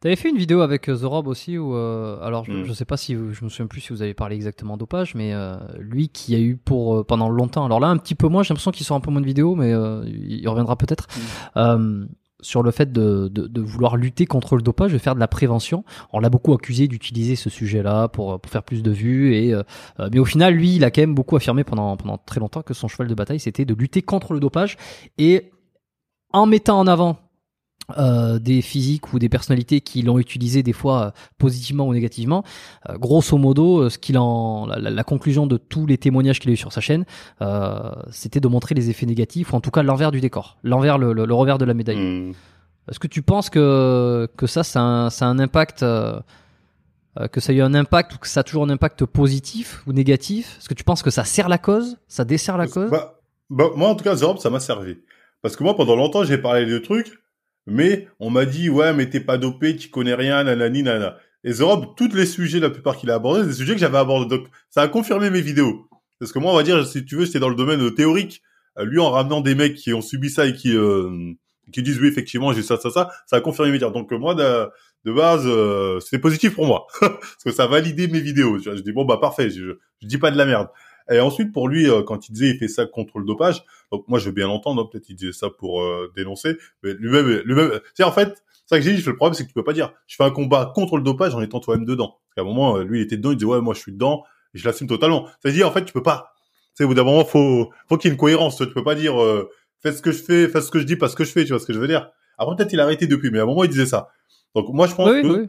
Tu 0.00 0.08
avais 0.08 0.16
fait 0.16 0.28
une 0.30 0.36
vidéo 0.36 0.60
avec 0.60 0.88
euh, 0.88 0.96
The 0.96 1.04
Rob 1.04 1.26
aussi, 1.26 1.58
où, 1.58 1.74
euh, 1.74 2.18
alors 2.22 2.44
je, 2.44 2.52
ne 2.52 2.64
mm. 2.64 2.74
sais 2.74 2.84
pas 2.84 2.96
si 2.96 3.14
je 3.14 3.44
me 3.44 3.48
souviens 3.48 3.66
plus 3.66 3.80
si 3.80 3.92
vous 3.92 4.02
avez 4.02 4.14
parlé 4.14 4.36
exactement 4.36 4.76
dopage, 4.76 5.14
mais 5.14 5.32
euh, 5.32 5.56
lui 5.78 6.08
qui 6.08 6.34
a 6.34 6.38
eu 6.38 6.56
pour 6.56 7.04
pendant 7.06 7.28
longtemps, 7.28 7.64
alors 7.64 7.80
là 7.80 7.88
un 7.88 7.96
petit 7.96 8.14
peu 8.14 8.28
moins, 8.28 8.42
j'ai 8.42 8.48
l'impression 8.48 8.70
qu'il 8.70 8.84
sort 8.84 8.96
un 8.96 9.00
peu 9.00 9.10
moins 9.10 9.20
de 9.20 9.26
vidéos, 9.26 9.54
mais 9.54 9.70
il 9.70 10.46
reviendra 10.48 10.76
peut-être. 10.76 11.06
Mm 11.56 12.06
sur 12.42 12.62
le 12.62 12.70
fait 12.70 12.92
de, 12.92 13.28
de, 13.28 13.46
de, 13.46 13.60
vouloir 13.60 13.96
lutter 13.96 14.26
contre 14.26 14.56
le 14.56 14.62
dopage, 14.62 14.92
de 14.92 14.98
faire 14.98 15.14
de 15.14 15.20
la 15.20 15.28
prévention. 15.28 15.84
On 16.12 16.20
l'a 16.20 16.30
beaucoup 16.30 16.52
accusé 16.52 16.88
d'utiliser 16.88 17.36
ce 17.36 17.50
sujet-là 17.50 18.08
pour, 18.08 18.40
pour 18.40 18.50
faire 18.50 18.62
plus 18.62 18.82
de 18.82 18.90
vues. 18.90 19.34
Et, 19.34 19.54
euh, 19.54 19.62
mais 20.12 20.18
au 20.18 20.24
final, 20.24 20.54
lui, 20.54 20.76
il 20.76 20.84
a 20.84 20.90
quand 20.90 21.02
même 21.02 21.14
beaucoup 21.14 21.36
affirmé 21.36 21.64
pendant, 21.64 21.96
pendant 21.96 22.18
très 22.18 22.40
longtemps 22.40 22.62
que 22.62 22.74
son 22.74 22.88
cheval 22.88 23.08
de 23.08 23.14
bataille, 23.14 23.40
c'était 23.40 23.64
de 23.64 23.74
lutter 23.74 24.02
contre 24.02 24.32
le 24.32 24.40
dopage. 24.40 24.76
Et 25.18 25.50
en 26.32 26.46
mettant 26.46 26.78
en 26.78 26.86
avant 26.86 27.18
euh, 27.98 28.38
des 28.38 28.62
physiques 28.62 29.12
ou 29.12 29.18
des 29.18 29.28
personnalités 29.28 29.80
qui 29.80 30.02
l'ont 30.02 30.18
utilisé 30.18 30.62
des 30.62 30.72
fois 30.72 31.02
euh, 31.02 31.10
positivement 31.38 31.86
ou 31.86 31.92
négativement. 31.92 32.44
Euh, 32.88 32.96
grosso 32.96 33.36
modo, 33.36 33.88
ce 33.88 33.98
qu'il 33.98 34.18
en, 34.18 34.66
la, 34.66 35.04
conclusion 35.04 35.46
de 35.46 35.56
tous 35.56 35.86
les 35.86 35.98
témoignages 35.98 36.40
qu'il 36.40 36.50
a 36.50 36.54
eu 36.54 36.56
sur 36.56 36.72
sa 36.72 36.80
chaîne, 36.80 37.04
c'était 38.10 38.40
de 38.40 38.48
montrer 38.48 38.74
les 38.74 38.90
effets 38.90 39.06
négatifs 39.06 39.52
ou 39.52 39.56
en 39.56 39.60
tout 39.60 39.70
cas 39.70 39.82
l'envers 39.82 40.10
du 40.10 40.20
décor, 40.20 40.58
l'envers, 40.62 40.98
le, 40.98 41.12
le, 41.12 41.34
revers 41.34 41.58
de 41.58 41.64
la 41.64 41.74
médaille. 41.74 41.98
Hmm. 41.98 42.32
Est-ce 42.90 42.98
que 42.98 43.06
tu 43.06 43.22
penses 43.22 43.50
que 43.50 44.28
que 44.36 44.46
ça, 44.46 44.62
ça 44.64 44.80
a 44.80 44.82
un, 44.82 45.10
ça 45.10 45.26
a 45.26 45.28
un 45.28 45.38
impact 45.38 45.84
que 47.32 47.40
ça 47.40 47.52
a 47.52 47.54
eu 47.54 47.60
un 47.60 47.74
impact 47.74 48.14
ou 48.14 48.18
que 48.18 48.28
ça 48.28 48.40
a 48.40 48.42
toujours 48.42 48.64
un 48.64 48.70
impact 48.70 49.04
positif 49.04 49.82
ou 49.86 49.92
négatif? 49.92 50.58
Est-ce 50.58 50.68
que 50.68 50.74
tu 50.74 50.84
penses 50.84 51.02
que 51.02 51.10
ça 51.10 51.24
sert 51.24 51.48
la 51.48 51.58
cause? 51.58 51.98
Ça 52.08 52.24
dessert 52.24 52.56
la 52.56 52.66
cause? 52.66 52.90
bah, 52.90 53.20
bah, 53.48 53.70
Moi, 53.74 53.88
en 53.88 53.94
tout 53.94 54.04
cas, 54.04 54.16
Zorob, 54.16 54.38
ça 54.38 54.50
m'a 54.50 54.60
servi. 54.60 54.96
Parce 55.42 55.56
que 55.56 55.64
moi, 55.64 55.76
pendant 55.76 55.96
longtemps, 55.96 56.24
j'ai 56.24 56.38
parlé 56.38 56.66
de 56.66 56.78
trucs 56.78 57.19
mais 57.70 58.08
on 58.18 58.30
m'a 58.30 58.44
dit, 58.46 58.68
ouais, 58.68 58.92
mais 58.92 59.08
t'es 59.08 59.20
pas 59.20 59.38
dopé, 59.38 59.76
tu 59.76 59.88
connais 59.90 60.14
rien, 60.14 60.42
nanani, 60.42 60.82
nana. 60.82 61.16
Et 61.44 61.52
Zorob, 61.52 61.94
tous 61.96 62.12
les 62.14 62.26
sujets, 62.26 62.58
la 62.58 62.68
plupart 62.68 62.96
qu'il 62.96 63.10
a 63.10 63.14
abordés, 63.14 63.42
c'est 63.42 63.48
des 63.48 63.54
sujets 63.54 63.74
que 63.74 63.80
j'avais 63.80 63.96
abordés. 63.96 64.28
Donc, 64.28 64.48
ça 64.70 64.82
a 64.82 64.88
confirmé 64.88 65.30
mes 65.30 65.40
vidéos. 65.40 65.88
Parce 66.18 66.32
que 66.32 66.40
moi, 66.40 66.52
on 66.52 66.56
va 66.56 66.64
dire, 66.64 66.84
si 66.84 67.04
tu 67.04 67.16
veux, 67.16 67.24
j'étais 67.24 67.38
dans 67.38 67.48
le 67.48 67.54
domaine 67.54 67.94
théorique. 67.94 68.42
Euh, 68.78 68.84
lui, 68.84 68.98
en 68.98 69.10
ramenant 69.10 69.40
des 69.40 69.54
mecs 69.54 69.76
qui 69.76 69.94
ont 69.94 70.02
subi 70.02 70.30
ça 70.30 70.46
et 70.46 70.52
qui, 70.52 70.76
euh, 70.76 71.32
qui 71.72 71.82
disent, 71.82 72.00
oui, 72.00 72.08
effectivement, 72.08 72.52
j'ai 72.52 72.62
ça, 72.62 72.76
ça, 72.76 72.90
ça, 72.90 73.08
ça 73.26 73.36
a 73.36 73.40
confirmé 73.40 73.70
mes 73.70 73.78
dires. 73.78 73.92
Donc, 73.92 74.10
moi, 74.10 74.34
de, 74.34 74.68
de 75.04 75.12
base, 75.12 75.44
euh, 75.46 76.00
c'était 76.00 76.18
positif 76.18 76.56
pour 76.56 76.66
moi. 76.66 76.88
Parce 77.00 77.44
que 77.44 77.52
ça 77.52 77.64
a 77.64 77.66
validé 77.68 78.08
mes 78.08 78.20
vidéos. 78.20 78.58
Je 78.58 78.70
dis, 78.82 78.92
bon, 78.92 79.04
bah, 79.04 79.18
parfait, 79.18 79.48
je, 79.48 79.78
je 80.02 80.06
dis 80.08 80.18
pas 80.18 80.32
de 80.32 80.36
la 80.36 80.44
merde. 80.44 80.68
Et 81.10 81.18
ensuite, 81.18 81.52
pour 81.52 81.68
lui, 81.68 81.90
euh, 81.90 82.02
quand 82.02 82.28
il 82.28 82.32
disait 82.32 82.50
il 82.50 82.58
fait 82.58 82.68
ça 82.68 82.86
contre 82.86 83.18
le 83.18 83.24
dopage, 83.24 83.64
donc 83.90 84.06
moi 84.06 84.20
je 84.20 84.26
veux 84.26 84.32
bien 84.32 84.46
l'entendre, 84.46 84.82
hein, 84.82 84.88
peut-être 84.90 85.08
il 85.10 85.16
disait 85.16 85.32
ça 85.32 85.50
pour 85.50 85.82
euh, 85.82 86.10
dénoncer, 86.16 86.56
mais 86.82 86.94
lui-même, 86.94 87.42
lui-même, 87.44 87.80
c'est 87.94 88.04
en 88.04 88.12
fait, 88.12 88.44
ça 88.64 88.78
que 88.78 88.84
j'ai 88.84 88.94
dit, 88.94 89.02
le 89.02 89.16
problème 89.16 89.34
c'est 89.34 89.42
que 89.42 89.48
tu 89.48 89.54
peux 89.54 89.64
pas 89.64 89.72
dire, 89.72 89.92
je 90.06 90.14
fais 90.14 90.22
un 90.22 90.30
combat 90.30 90.72
contre 90.72 90.96
le 90.96 91.02
dopage 91.02 91.34
en 91.34 91.42
étant 91.42 91.58
toi-même 91.58 91.84
dedans. 91.84 92.20
Parce 92.22 92.34
qu'à 92.36 92.40
un 92.42 92.44
moment, 92.44 92.76
euh, 92.76 92.84
lui 92.84 93.00
il 93.00 93.02
était 93.02 93.16
dedans, 93.16 93.32
il 93.32 93.36
disait 93.36 93.50
ouais 93.50 93.60
moi 93.60 93.74
je 93.74 93.80
suis 93.80 93.92
dedans, 93.92 94.22
et 94.54 94.58
je 94.58 94.64
l'assume 94.64 94.86
totalement. 94.86 95.26
C'est-à-dire 95.42 95.66
en 95.66 95.72
fait 95.72 95.84
tu 95.84 95.92
peux 95.92 96.02
pas. 96.02 96.32
C'est 96.74 96.84
au 96.84 96.88
bout 96.88 96.94
d'un 96.94 97.04
moment 97.04 97.24
faut, 97.24 97.70
faut 97.88 97.96
qu'il 97.96 98.08
y 98.08 98.10
ait 98.10 98.14
une 98.14 98.20
cohérence. 98.20 98.58
Tu 98.58 98.66
peux 98.68 98.84
pas 98.84 98.94
dire 98.94 99.14
fais 99.82 99.92
ce 99.92 100.00
que 100.00 100.12
je 100.12 100.22
fais, 100.22 100.48
fais 100.48 100.60
ce 100.60 100.70
que 100.70 100.78
je 100.78 100.84
dis, 100.84 100.94
pas 100.94 101.08
ce 101.08 101.16
que 101.16 101.24
je 101.24 101.32
fais. 101.32 101.44
Tu 101.44 101.50
vois 101.50 101.58
ce 101.58 101.66
que 101.66 101.72
je 101.72 101.80
veux 101.80 101.88
dire 101.88 102.10
Après 102.38 102.54
peut-être 102.54 102.72
il 102.72 102.78
a 102.78 102.84
arrêté 102.84 103.08
depuis, 103.08 103.30
mais 103.32 103.40
à 103.40 103.42
un 103.42 103.46
moment 103.46 103.64
il 103.64 103.70
disait 103.70 103.86
ça. 103.86 104.10
Donc 104.54 104.68
moi 104.72 104.86
je 104.86 104.94
pense 104.94 105.10
que 105.10 105.48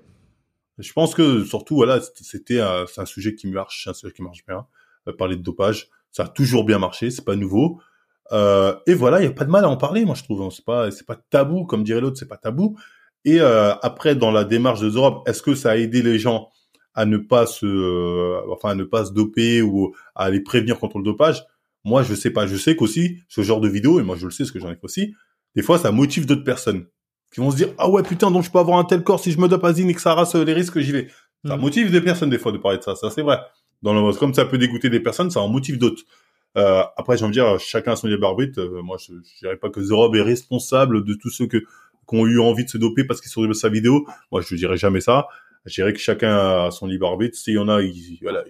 je 0.79 0.93
pense 0.93 1.13
que 1.13 1.43
surtout 1.43 1.75
voilà 1.75 2.01
c'était 2.01 2.59
c'est 2.87 3.01
un 3.01 3.05
sujet 3.05 3.35
qui 3.35 3.47
marche, 3.47 3.87
un 3.87 3.93
sujet 3.93 4.11
qui 4.11 4.23
marche 4.23 4.43
bien. 4.47 4.65
Parler 5.17 5.35
de 5.35 5.41
dopage 5.41 5.89
ça 6.11 6.23
a 6.23 6.27
toujours 6.27 6.65
bien 6.65 6.77
marché, 6.77 7.09
c'est 7.09 7.25
pas 7.25 7.35
nouveau. 7.35 7.81
Euh, 8.31 8.75
et 8.85 8.93
voilà, 8.93 9.21
il 9.21 9.25
y 9.25 9.27
a 9.27 9.31
pas 9.31 9.45
de 9.45 9.49
mal 9.49 9.65
à 9.65 9.69
en 9.69 9.77
parler, 9.77 10.05
moi 10.05 10.15
je 10.15 10.23
trouve. 10.23 10.41
Hein. 10.41 10.49
C'est 10.51 10.65
pas, 10.65 10.91
c'est 10.91 11.05
pas 11.05 11.15
tabou, 11.15 11.65
comme 11.65 11.83
dirait 11.83 12.01
l'autre, 12.01 12.17
c'est 12.17 12.27
pas 12.27 12.37
tabou. 12.37 12.77
Et 13.25 13.39
euh, 13.39 13.73
après, 13.81 14.15
dans 14.15 14.31
la 14.31 14.43
démarche 14.43 14.81
de 14.81 14.89
Europe, 14.89 15.27
est-ce 15.27 15.41
que 15.41 15.55
ça 15.55 15.71
a 15.71 15.77
aidé 15.77 16.01
les 16.01 16.19
gens 16.19 16.49
à 16.93 17.05
ne 17.05 17.17
pas 17.17 17.45
se, 17.45 17.65
euh, 17.65 18.41
enfin, 18.51 18.69
à 18.69 18.75
ne 18.75 18.83
pas 18.83 19.05
se 19.05 19.13
doper 19.13 19.61
ou 19.61 19.93
à 20.15 20.29
les 20.29 20.41
prévenir 20.41 20.79
contre 20.79 20.97
le 20.97 21.03
dopage? 21.03 21.43
Moi, 21.83 22.03
je 22.03 22.13
sais 22.13 22.29
pas. 22.29 22.45
Je 22.45 22.55
sais 22.55 22.75
qu'aussi 22.75 23.19
ce 23.27 23.41
genre 23.41 23.61
de 23.61 23.69
vidéo, 23.69 23.99
et 23.99 24.03
moi 24.03 24.15
je 24.17 24.25
le 24.25 24.31
sais, 24.31 24.45
ce 24.45 24.51
que 24.51 24.59
j'en 24.59 24.69
ai 24.69 24.75
fait 24.75 24.83
aussi. 24.83 25.15
Des 25.55 25.61
fois, 25.61 25.77
ça 25.77 25.91
motive 25.91 26.25
d'autres 26.25 26.43
personnes 26.43 26.85
qui 27.33 27.39
vont 27.39 27.51
se 27.51 27.55
dire 27.55 27.69
ah 27.77 27.89
ouais 27.89 28.03
putain 28.03 28.29
donc 28.29 28.43
je 28.43 28.51
peux 28.51 28.59
avoir 28.59 28.77
un 28.77 28.83
tel 28.83 29.03
corps 29.03 29.21
si 29.21 29.31
je 29.31 29.39
me 29.39 29.47
dope 29.47 29.63
à 29.63 29.71
Zine 29.71 29.89
et 29.89 29.93
que 29.93 30.01
ça 30.01 30.13
rase 30.13 30.35
les 30.35 30.53
risques 30.53 30.79
j'y 30.79 30.91
vais. 30.91 31.07
Ça 31.45 31.55
mmh. 31.55 31.61
motive 31.61 31.89
des 31.89 32.01
personnes 32.01 32.29
des 32.29 32.37
fois 32.37 32.51
de 32.51 32.57
parler 32.57 32.77
de 32.77 32.83
ça, 32.83 32.93
ça 32.95 33.09
c'est 33.09 33.21
vrai 33.21 33.39
dans 33.81 33.93
le, 33.93 34.13
comme 34.13 34.33
ça 34.33 34.45
peut 34.45 34.57
dégoûter 34.57 34.89
des 34.89 34.99
personnes, 34.99 35.31
ça 35.31 35.41
en 35.41 35.49
motive 35.49 35.77
d'autres. 35.77 36.03
Euh, 36.57 36.83
après, 36.97 37.17
j'ai 37.17 37.23
envie 37.23 37.35
de 37.35 37.41
dire, 37.41 37.59
chacun 37.59 37.93
a 37.93 37.95
son 37.95 38.07
libre 38.07 38.27
arbitre. 38.27 38.59
Euh, 38.59 38.81
moi, 38.81 38.97
je, 38.99 39.13
je 39.13 39.39
dirais 39.39 39.57
pas 39.57 39.69
que 39.69 39.81
Zerob 39.81 40.15
est 40.15 40.21
responsable 40.21 41.03
de 41.03 41.13
tous 41.13 41.29
ceux 41.29 41.47
que, 41.47 41.57
qui 41.57 42.15
ont 42.15 42.25
eu 42.27 42.39
envie 42.39 42.65
de 42.65 42.69
se 42.69 42.77
doper 42.77 43.05
parce 43.05 43.21
qu'ils 43.21 43.31
sont 43.31 43.45
de 43.45 43.53
sa 43.53 43.69
vidéo. 43.69 44.05
Moi, 44.31 44.41
je 44.41 44.55
dirais 44.55 44.77
jamais 44.77 45.01
ça. 45.01 45.27
Je 45.65 45.73
dirais 45.75 45.93
que 45.93 45.99
chacun 45.99 46.65
a 46.65 46.71
son 46.71 46.87
libre 46.87 47.07
arbitre. 47.07 47.37
S'il 47.37 47.53
y 47.53 47.57
en 47.57 47.69
a, 47.69 47.81
ils, 47.81 48.17
voilà, 48.21 48.43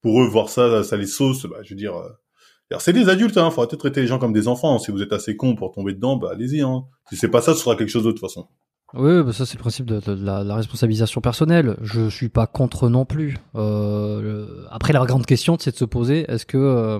pour 0.00 0.22
eux, 0.22 0.26
voir 0.26 0.48
ça, 0.48 0.82
ça 0.82 0.96
les 0.96 1.06
sauce, 1.06 1.46
bah, 1.46 1.58
je 1.62 1.70
veux 1.70 1.76
dire, 1.76 1.94
euh, 1.96 2.78
c'est 2.78 2.92
des 2.92 3.08
adultes, 3.08 3.36
hein. 3.36 3.50
Faut 3.50 3.66
peut-être 3.66 3.80
traiter 3.80 4.00
les 4.00 4.06
gens 4.06 4.18
comme 4.18 4.32
des 4.32 4.48
enfants. 4.48 4.78
Si 4.78 4.90
vous 4.90 5.02
êtes 5.02 5.12
assez 5.12 5.36
con 5.36 5.56
pour 5.56 5.72
tomber 5.72 5.92
dedans, 5.92 6.16
bah, 6.16 6.30
allez-y, 6.32 6.60
hein. 6.62 6.84
Si 7.08 7.16
c'est 7.16 7.28
pas 7.28 7.42
ça, 7.42 7.54
ce 7.54 7.60
sera 7.60 7.76
quelque 7.76 7.88
chose 7.88 8.04
d'autre, 8.04 8.14
de 8.14 8.20
toute 8.20 8.28
façon. 8.28 8.48
Oui, 8.94 9.22
bah 9.22 9.32
ça 9.32 9.46
c'est 9.46 9.54
le 9.54 9.60
principe 9.60 9.86
de, 9.86 10.00
la, 10.12 10.54
responsabilisation 10.54 11.20
personnelle. 11.20 11.76
Je 11.80 12.08
suis 12.08 12.28
pas 12.28 12.46
contre 12.46 12.88
non 12.88 13.04
plus. 13.04 13.36
Euh, 13.54 14.64
après, 14.70 14.92
la 14.92 15.04
grande 15.04 15.26
question, 15.26 15.56
c'est 15.58 15.70
de 15.70 15.76
se 15.76 15.84
poser 15.84 16.24
est-ce 16.28 16.44
que 16.44 16.58
euh, 16.58 16.98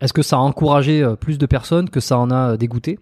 est-ce 0.00 0.12
que 0.12 0.22
ça 0.22 0.36
a 0.36 0.38
encouragé 0.40 1.02
euh, 1.02 1.16
plus 1.16 1.38
de 1.38 1.46
personnes 1.46 1.90
que 1.90 2.00
ça 2.00 2.18
en 2.18 2.30
a 2.30 2.56
dégoûté 2.56 2.98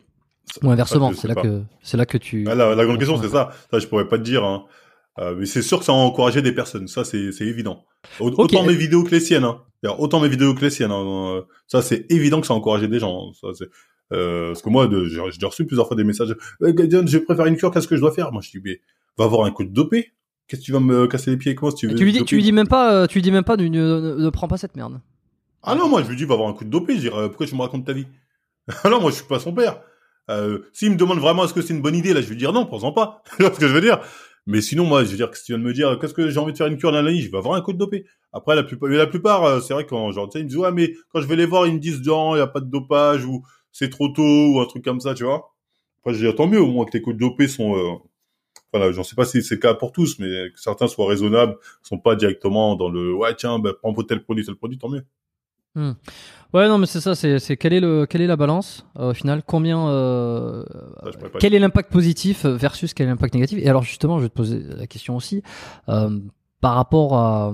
ou 0.63 0.71
inversement 0.71 1.13
C'est 1.13 1.29
là 1.29 1.35
que 1.35 1.63
c'est 1.83 1.97
là 1.97 2.07
que 2.07 2.19
tu. 2.19 2.47
Ah, 2.49 2.55
la, 2.55 2.85
grande 2.85 2.99
question, 2.99 3.21
c'est 3.21 3.29
ça. 3.29 3.51
Ça, 3.71 3.79
je 3.79 3.87
pourrais 3.87 4.09
pas 4.09 4.19
te 4.19 4.25
dire. 4.25 4.45
Hein. 4.45 4.65
mais 5.37 5.47
c'est 5.47 5.63
sûr 5.63 5.79
que 5.79 5.85
ça 5.85 5.93
a 5.93 5.95
encouragé 5.95 6.41
des 6.41 6.53
personnes. 6.53 6.89
Ça, 6.89 7.05
c'est 7.05 7.31
évident. 7.41 7.85
Autant 8.21 8.65
mes 8.65 8.75
vidéos 8.75 9.05
que 9.05 9.11
les 9.11 9.21
siennes. 9.21 9.45
Hein. 9.45 9.61
Autant 9.99 10.21
mes 10.21 10.29
vidéos 10.29 10.55
que 10.55 10.63
les 10.63 10.71
siennes. 10.71 10.93
Hein. 10.93 11.43
Ça, 11.67 11.83
c'est 11.83 12.07
évident 12.11 12.41
que 12.41 12.47
ça 12.47 12.55
a 12.55 12.57
encouragé 12.57 12.89
des 12.89 12.99
gens. 12.99 13.33
Ça, 13.35 13.49
euh, 14.13 14.49
parce 14.49 14.63
que 14.63 14.69
moi, 14.69 14.89
j'ai 15.07 15.47
reçu 15.47 15.67
plusieurs 15.67 15.87
fois 15.89 15.97
des 15.97 16.05
messages. 16.05 16.37
Euh, 16.63 16.73
je 17.07 17.19
préfère 17.19 17.47
une 17.47 17.57
cure, 17.57 17.71
qu'est-ce 17.71 17.89
que 17.89 17.97
je 17.97 18.01
dois 18.01 18.13
faire? 18.13 18.33
Moi, 18.33 18.43
je 18.43 18.51
dis, 18.51 18.61
mais 18.65 18.81
va 19.19 19.25
avoir 19.25 19.47
un 19.47 19.51
coup 19.51 19.65
de 19.65 19.71
dopé. 19.71 20.13
qu'est-ce 20.47 20.61
que 20.61 20.67
tu 20.67 20.73
vas 20.73 20.81
me 20.81 21.07
casser 21.07 21.31
les 21.31 21.37
pieds 21.37 21.57
moi 21.61 21.71
si 21.71 21.77
tu 21.79 21.89
veux 21.89 21.95
tu 21.95 22.05
lui 22.05 22.13
dis, 22.13 22.25
tu 22.25 22.37
lui 22.37 22.43
dis 22.43 22.53
même 22.53 22.69
pas, 22.69 22.95
euh, 22.95 23.07
tu 23.07 23.19
lui 23.19 23.23
dis 23.23 23.31
même 23.31 23.45
pas, 23.45 23.57
ne, 23.57 23.67
ne 23.69 24.31
prends 24.31 24.49
pas 24.49 24.57
cette 24.57 24.77
merde. 24.77 25.01
Ah 25.63 25.75
non, 25.75 25.89
moi 25.89 26.03
je 26.03 26.09
lui 26.09 26.17
dis 26.17 26.25
va 26.25 26.35
avoir 26.35 26.49
un 26.49 26.55
coup 26.55 26.65
de 26.65 26.71
dopé, 26.71 26.97
je 26.97 27.01
dirais 27.01 27.19
euh, 27.19 27.29
pourquoi 27.29 27.47
tu 27.47 27.55
me 27.55 27.61
racontes 27.61 27.87
ta 27.87 27.93
vie 27.93 28.07
Ah 28.85 28.89
non, 28.89 29.01
moi 29.01 29.11
je 29.11 29.17
suis 29.17 29.25
pas 29.25 29.39
son 29.39 29.53
père. 29.53 29.81
Euh, 30.31 30.61
S'il 30.73 30.91
me 30.91 30.97
demande 30.97 31.19
vraiment 31.19 31.45
est-ce 31.45 31.55
que 31.55 31.63
c'est 31.63 31.75
une 31.75 31.83
bonne 31.83 31.95
idée, 31.95 32.15
là 32.15 32.21
je 32.21 32.27
vais 32.27 32.33
lui 32.33 32.39
dire 32.39 32.53
non, 32.53 32.67
prends-en 32.67 32.93
pas. 32.93 33.23
Ce 33.39 33.49
que 33.49 33.69
je 33.69 33.73
veux 33.73 33.81
dire? 33.81 34.01
Mais 34.47 34.61
sinon 34.61 34.85
moi 34.85 35.05
je 35.05 35.11
veux 35.11 35.17
dire 35.17 35.31
que 35.31 35.39
si 35.39 35.45
tu 35.45 35.53
viens 35.53 35.59
de 35.59 35.65
me 35.65 35.73
dire 35.73 35.99
qu'est-ce 36.01 36.15
que 36.15 36.29
j'ai 36.31 36.39
envie 36.39 36.53
de 36.53 36.59
faire 36.59 36.67
une 36.67 36.79
cure 36.79 36.91
d'analyse, 36.91 37.27
je 37.27 37.31
vais 37.31 37.39
avoir 37.39 37.55
un 37.55 37.61
coup 37.61 37.73
de 37.73 37.79
dopé. 37.79 38.05
Après 38.33 38.57
la 38.57 38.65
plupart, 38.65 38.89
mais 38.89 38.97
la 38.97 39.07
plupart, 39.07 39.63
c'est 39.63 39.75
vrai 39.75 39.87
quand 39.87 40.11
genre 40.11 40.29
ils 40.35 40.43
me 40.45 40.49
disent 40.49 40.57
ouais 40.57 40.73
mais 40.73 40.95
quand 41.13 41.21
je 41.21 41.27
vais 41.27 41.37
les 41.37 41.47
voir 41.47 41.67
ils 41.67 41.75
me 41.75 41.79
disent 41.79 42.03
non 42.05 42.35
il 42.35 42.39
y 42.39 42.43
a 42.43 42.47
pas 42.47 42.61
de 42.61 42.69
dopage 42.71 43.25
ou 43.25 43.45
c'est 43.73 43.91
trop 43.91 44.09
tôt 44.09 44.23
ou 44.23 44.61
un 44.61 44.67
truc 44.67 44.85
comme 44.85 45.01
ça, 45.01 45.15
tu 45.15 45.25
vois. 45.25 45.55
Après 46.01 46.15
je 46.15 46.27
dis 46.27 46.35
tant 46.35 46.47
mieux 46.47 46.61
au 46.61 46.69
moins 46.69 46.85
que 46.85 46.91
tes 46.91 47.01
coups 47.01 47.17
de 47.17 47.21
dopé 47.21 47.49
sont 47.49 47.77
euh, 47.77 47.95
voilà, 48.73 48.93
j'en 48.93 49.03
sais 49.03 49.15
pas 49.15 49.25
si 49.25 49.43
c'est 49.43 49.57
le 49.57 49.61
cas 49.61 49.75
pour 49.75 49.93
tous, 49.93 50.19
mais 50.19 50.51
que 50.51 50.61
certains 50.61 50.89
soient 50.89 51.09
raisonnables, 51.09 51.57
sont 51.83 51.99
pas 51.99 52.17
directement 52.17 52.75
dans 52.77 52.89
le 52.89 53.15
ouais 53.15 53.35
tiens, 53.35 53.59
ben, 53.59 53.75
prends 53.79 53.93
tel 54.03 54.23
produit, 54.23 54.45
tel 54.45 54.57
produit, 54.57 54.79
tant 54.79 54.89
mieux. 54.89 55.05
Ouais, 55.75 56.69
non, 56.69 56.77
mais 56.77 56.87
c'est 56.87 57.01
ça. 57.01 57.15
C'est, 57.15 57.39
c'est 57.39 57.57
quelle 57.57 57.73
est 57.73 57.81
le, 57.81 58.05
quelle 58.05 58.21
est 58.21 58.27
la 58.27 58.37
balance 58.37 58.85
euh, 58.99 59.11
au 59.11 59.15
final? 59.15 59.43
Combien, 59.47 59.89
euh, 59.89 60.65
Ça, 61.03 61.29
quel 61.41 61.55
est 61.55 61.59
l'impact 61.59 61.91
positif 61.91 62.45
versus 62.45 62.93
quel 62.93 63.07
est 63.07 63.11
l'impact 63.11 63.35
négatif? 63.35 63.59
Et 63.59 63.69
alors 63.69 63.83
justement, 63.83 64.19
je 64.19 64.25
vais 64.25 64.29
te 64.29 64.35
poser 64.35 64.61
la 64.61 64.87
question 64.87 65.17
aussi 65.17 65.43
euh, 65.89 66.19
par 66.63 66.75
rapport 66.77 67.15
à, 67.17 67.53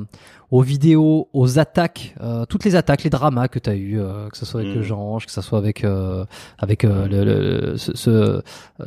aux 0.50 0.62
vidéos, 0.62 1.28
aux 1.32 1.58
attaques, 1.58 2.14
euh, 2.20 2.44
toutes 2.46 2.64
les 2.64 2.76
attaques, 2.76 3.02
les 3.04 3.10
dramas 3.10 3.48
que 3.48 3.58
tu 3.58 3.68
as 3.70 3.74
eu, 3.74 3.98
euh, 4.00 4.28
que 4.28 4.36
ce 4.38 4.46
soit 4.46 4.60
avec 4.60 4.72
Mm. 4.72 4.76
le 4.76 4.82
Jean-Ange, 4.82 5.26
que 5.26 5.32
ce 5.32 5.40
soit 5.40 5.58
avec 5.58 5.82
euh, 5.84 6.24
avec 6.58 6.84
euh, 6.84 7.06
le, 7.08 7.24
le- 7.24 7.76
ce, 7.76 7.96
ce, 7.96 8.10
euh, 8.10 8.40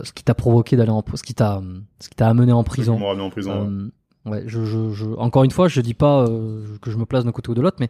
ce 0.03 0.13
qui 0.13 0.23
t'a 0.23 0.33
provoqué 0.33 0.77
d'aller 0.77 0.91
en, 0.91 1.03
ce 1.13 1.23
qui 1.23 1.33
t'a, 1.33 1.61
ce 1.99 2.07
qui 2.09 2.15
t'a 2.15 2.27
amené 2.29 2.51
en 2.53 2.63
Prison. 2.63 2.97
en 3.01 3.29
prison. 3.29 3.51
ouais. 3.51 3.67
Euh, 3.67 4.31
ouais, 4.31 4.43
je, 4.47 4.63
je, 4.65 4.91
je, 4.93 5.05
encore 5.17 5.43
une 5.43 5.51
fois, 5.51 5.67
je 5.67 5.81
dis 5.81 5.93
pas 5.95 6.23
euh, 6.27 6.63
que 6.81 6.89
je 6.91 6.97
me 6.97 7.05
place 7.05 7.25
d'un 7.25 7.31
côté 7.31 7.49
ou 7.49 7.53
de 7.55 7.61
l'autre, 7.61 7.77
mais 7.79 7.89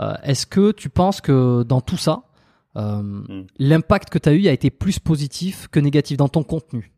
euh, 0.00 0.12
est-ce 0.24 0.46
que 0.46 0.72
tu 0.72 0.88
penses 0.88 1.20
que 1.20 1.62
dans 1.62 1.80
tout 1.80 1.96
ça, 1.96 2.22
euh, 2.76 3.02
Mm. 3.02 3.46
l'impact 3.58 4.10
que 4.10 4.18
tu 4.18 4.28
as 4.28 4.32
eu 4.32 4.46
a 4.48 4.52
été 4.52 4.70
plus 4.70 4.98
positif 4.98 5.68
que 5.70 5.80
négatif 5.80 6.16
dans 6.16 6.28
ton 6.28 6.42
contenu? 6.42 6.92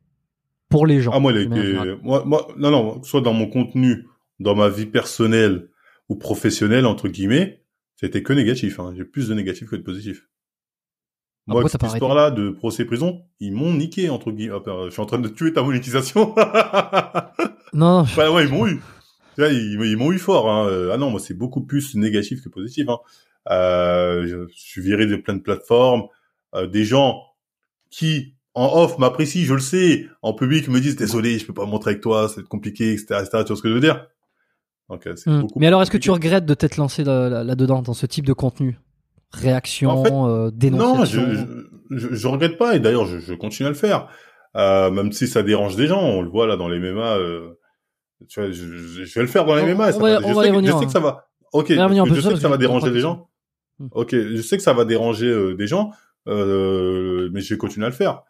Pour 0.69 0.87
les 0.87 1.01
gens 1.01 1.11
Ah 1.15 1.19
moi, 1.19 1.33
il 1.33 1.39
a 1.39 1.43
été, 1.43 1.75
moi, 2.03 2.23
moi, 2.25 2.47
non, 2.57 2.71
non, 2.71 3.03
soit 3.03 3.21
dans 3.23 3.33
mon 3.33 3.47
contenu, 3.49 4.07
dans 4.41 4.57
ma 4.57 4.69
vie 4.69 4.87
personnelle 4.87 5.69
ou 6.09 6.17
professionnelle 6.17 6.87
entre 6.87 7.09
guillemets, 7.09 7.63
c'était 7.97 8.23
que 8.23 8.33
négatif. 8.33 8.81
Hein. 8.81 8.93
J'ai 8.97 9.05
plus 9.05 9.29
de 9.29 9.35
négatif 9.35 9.69
que 9.69 9.77
de 9.77 9.83
positif. 9.83 10.27
Ah, 11.49 11.53
Moi, 11.53 11.69
cette 11.69 11.83
histoire-là 11.83 12.31
de 12.31 12.51
procès 12.51 12.85
prison, 12.85 13.23
ils 13.39 13.53
m'ont 13.53 13.75
niqué 13.75 14.11
entre 14.11 14.31
guillemets. 14.33 14.57
Je 14.87 14.91
suis 14.91 15.03
en 15.03 15.07
train 15.07 15.19
de 15.19 15.29
tuer 15.29 15.53
ta 15.53 15.63
monétisation. 15.63 16.35
Non, 17.73 18.03
ouais, 18.03 18.45
ils 18.45 18.51
m'ont 18.51 18.67
eu. 18.67 18.81
Ils, 19.39 19.81
ils 19.81 19.97
m'ont 19.97 20.11
eu 20.11 20.19
fort. 20.19 20.51
Hein. 20.51 20.67
Euh, 20.67 20.91
Ah 20.93 20.97
non, 20.97 21.09
moi, 21.11 21.21
c'est 21.21 21.35
beaucoup 21.35 21.61
plus 21.61 21.95
négatif 21.95 22.43
que 22.43 22.49
positif. 22.49 22.89
Hein. 22.89 22.99
Euh, 23.49 24.27
je, 24.27 24.49
je 24.49 24.61
suis 24.61 24.83
viré 24.83 25.07
de 25.07 25.15
plein 25.15 25.35
de 25.35 25.41
plateformes. 25.41 26.09
Euh, 26.57 26.67
des 26.67 26.85
gens 26.85 27.23
qui, 27.91 28.35
en 28.55 28.83
off, 28.83 28.99
m'apprécient, 28.99 29.45
je 29.45 29.55
le 29.55 29.61
sais. 29.61 30.09
En 30.23 30.35
public, 30.35 30.67
me 30.67 30.81
disent 30.81 30.97
désolé, 30.97 31.39
je 31.39 31.47
peux 31.47 31.55
pas 31.55 31.65
me 31.65 31.71
montrer 31.71 31.93
avec 31.93 32.03
toi, 32.03 32.29
c'est 32.29 32.43
compliqué, 32.43 32.93
etc., 32.93 33.21
etc. 33.21 33.29
Tu 33.43 33.49
vois 33.49 33.57
ce 33.57 33.63
que 33.63 33.69
je 33.69 33.75
veux 33.75 33.81
dire? 33.81 34.07
Donc, 34.91 35.03
c'est 35.17 35.31
Hmm. 35.31 35.41
beaucoup 35.43 35.59
Mais 35.59 35.67
alors, 35.69 35.81
est-ce 35.83 35.91
que 35.91 35.97
tu 35.99 36.11
regrettes 36.11 36.45
de 36.47 36.55
t'être 36.55 36.77
lancé 36.77 37.05
là- 37.05 37.29
là- 37.29 37.45
là-dedans, 37.45 37.81
dans 37.83 37.95
ce 37.95 38.07
type 38.07 38.27
de 38.27 38.33
contenu? 38.33 38.79
Réaction, 39.33 39.91
En 39.91 40.03
fait, 40.05 40.11
euh, 40.13 40.15
Non, 40.15 40.51
dénonciation 40.53 41.23
je, 41.91 41.97
je, 41.97 42.15
je 42.15 42.27
regrette 42.29 42.59
pas. 42.59 42.75
Et 42.75 42.81
d'ailleurs, 42.81 43.07
je, 43.07 43.19
je 43.21 43.33
continue 43.35 43.67
à 43.69 43.71
le 43.71 43.77
faire. 43.77 44.09
Euh, 44.57 44.91
même 44.91 45.13
si 45.13 45.29
ça 45.29 45.43
dérange 45.45 45.77
des 45.77 45.87
gens, 45.87 46.03
on 46.03 46.21
le 46.23 46.29
voit 46.29 46.49
là 46.49 46.57
dans 46.57 46.69
les 46.69 46.79
MMA. 46.81 47.17
Euh, 47.19 47.51
tu 48.29 48.41
vois, 48.41 48.51
je, 48.51 48.65
vais 48.65 49.21
le 49.23 49.27
faire 49.29 49.45
dans 49.47 49.55
les 49.55 49.63
MMA. 49.63 49.89
on 49.89 49.93
ça 49.93 49.99
va- 49.99 50.19
va- 50.21 50.27
on 50.27 50.29
je, 50.31 50.35
sais 50.35 50.49
que, 50.51 50.55
revenir, 50.55 50.73
je 50.73 50.79
sais 50.79 50.83
hein. 50.83 50.87
que 50.87 50.93
ça 50.93 51.01
va. 51.01 51.29
Ok, 51.53 51.67
je 51.69 51.75
sais 52.15 52.21
ça, 52.21 52.31
que 52.33 52.37
ça 52.41 52.49
va 52.49 52.57
déranger 52.57 52.91
des 52.91 53.01
gens. 53.01 53.29
Ok, 53.93 54.11
je 54.15 54.43
sais 54.43 54.57
que 54.57 54.63
ça 54.63 54.73
va 54.73 54.85
déranger 54.85 55.55
des 55.55 55.67
gens, 55.69 55.91
mais 56.27 57.41
je 57.41 57.55
vais 57.55 57.57
continuer 57.59 57.87
à 57.87 57.91
le 57.91 57.95
faire. 57.95 58.23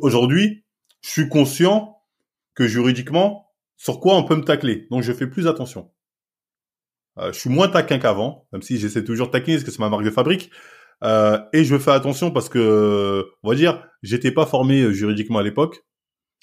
Aujourd'hui, 0.00 0.64
je 1.02 1.10
suis 1.10 1.28
conscient 1.28 1.98
que 2.54 2.66
juridiquement, 2.66 3.49
sur 3.80 3.98
quoi 3.98 4.14
on 4.14 4.24
peut 4.24 4.36
me 4.36 4.44
tacler. 4.44 4.86
Donc, 4.90 5.02
je 5.02 5.10
fais 5.10 5.26
plus 5.26 5.46
attention. 5.46 5.90
Euh, 7.18 7.32
je 7.32 7.38
suis 7.38 7.48
moins 7.48 7.66
taquin 7.66 7.98
qu'avant, 7.98 8.46
même 8.52 8.60
si 8.60 8.78
j'essaie 8.78 9.02
toujours 9.02 9.28
de 9.28 9.32
taquiner 9.32 9.56
parce 9.56 9.64
que 9.64 9.70
c'est 9.70 9.78
ma 9.78 9.88
marque 9.88 10.04
de 10.04 10.10
fabrique. 10.10 10.50
Euh, 11.02 11.38
et 11.54 11.64
je 11.64 11.78
fais 11.78 11.90
attention 11.90 12.30
parce 12.30 12.50
que, 12.50 13.24
on 13.42 13.48
va 13.48 13.54
dire, 13.54 13.82
j'étais 14.02 14.32
pas 14.32 14.44
formé 14.44 14.82
euh, 14.82 14.92
juridiquement 14.92 15.38
à 15.38 15.42
l'époque. 15.42 15.82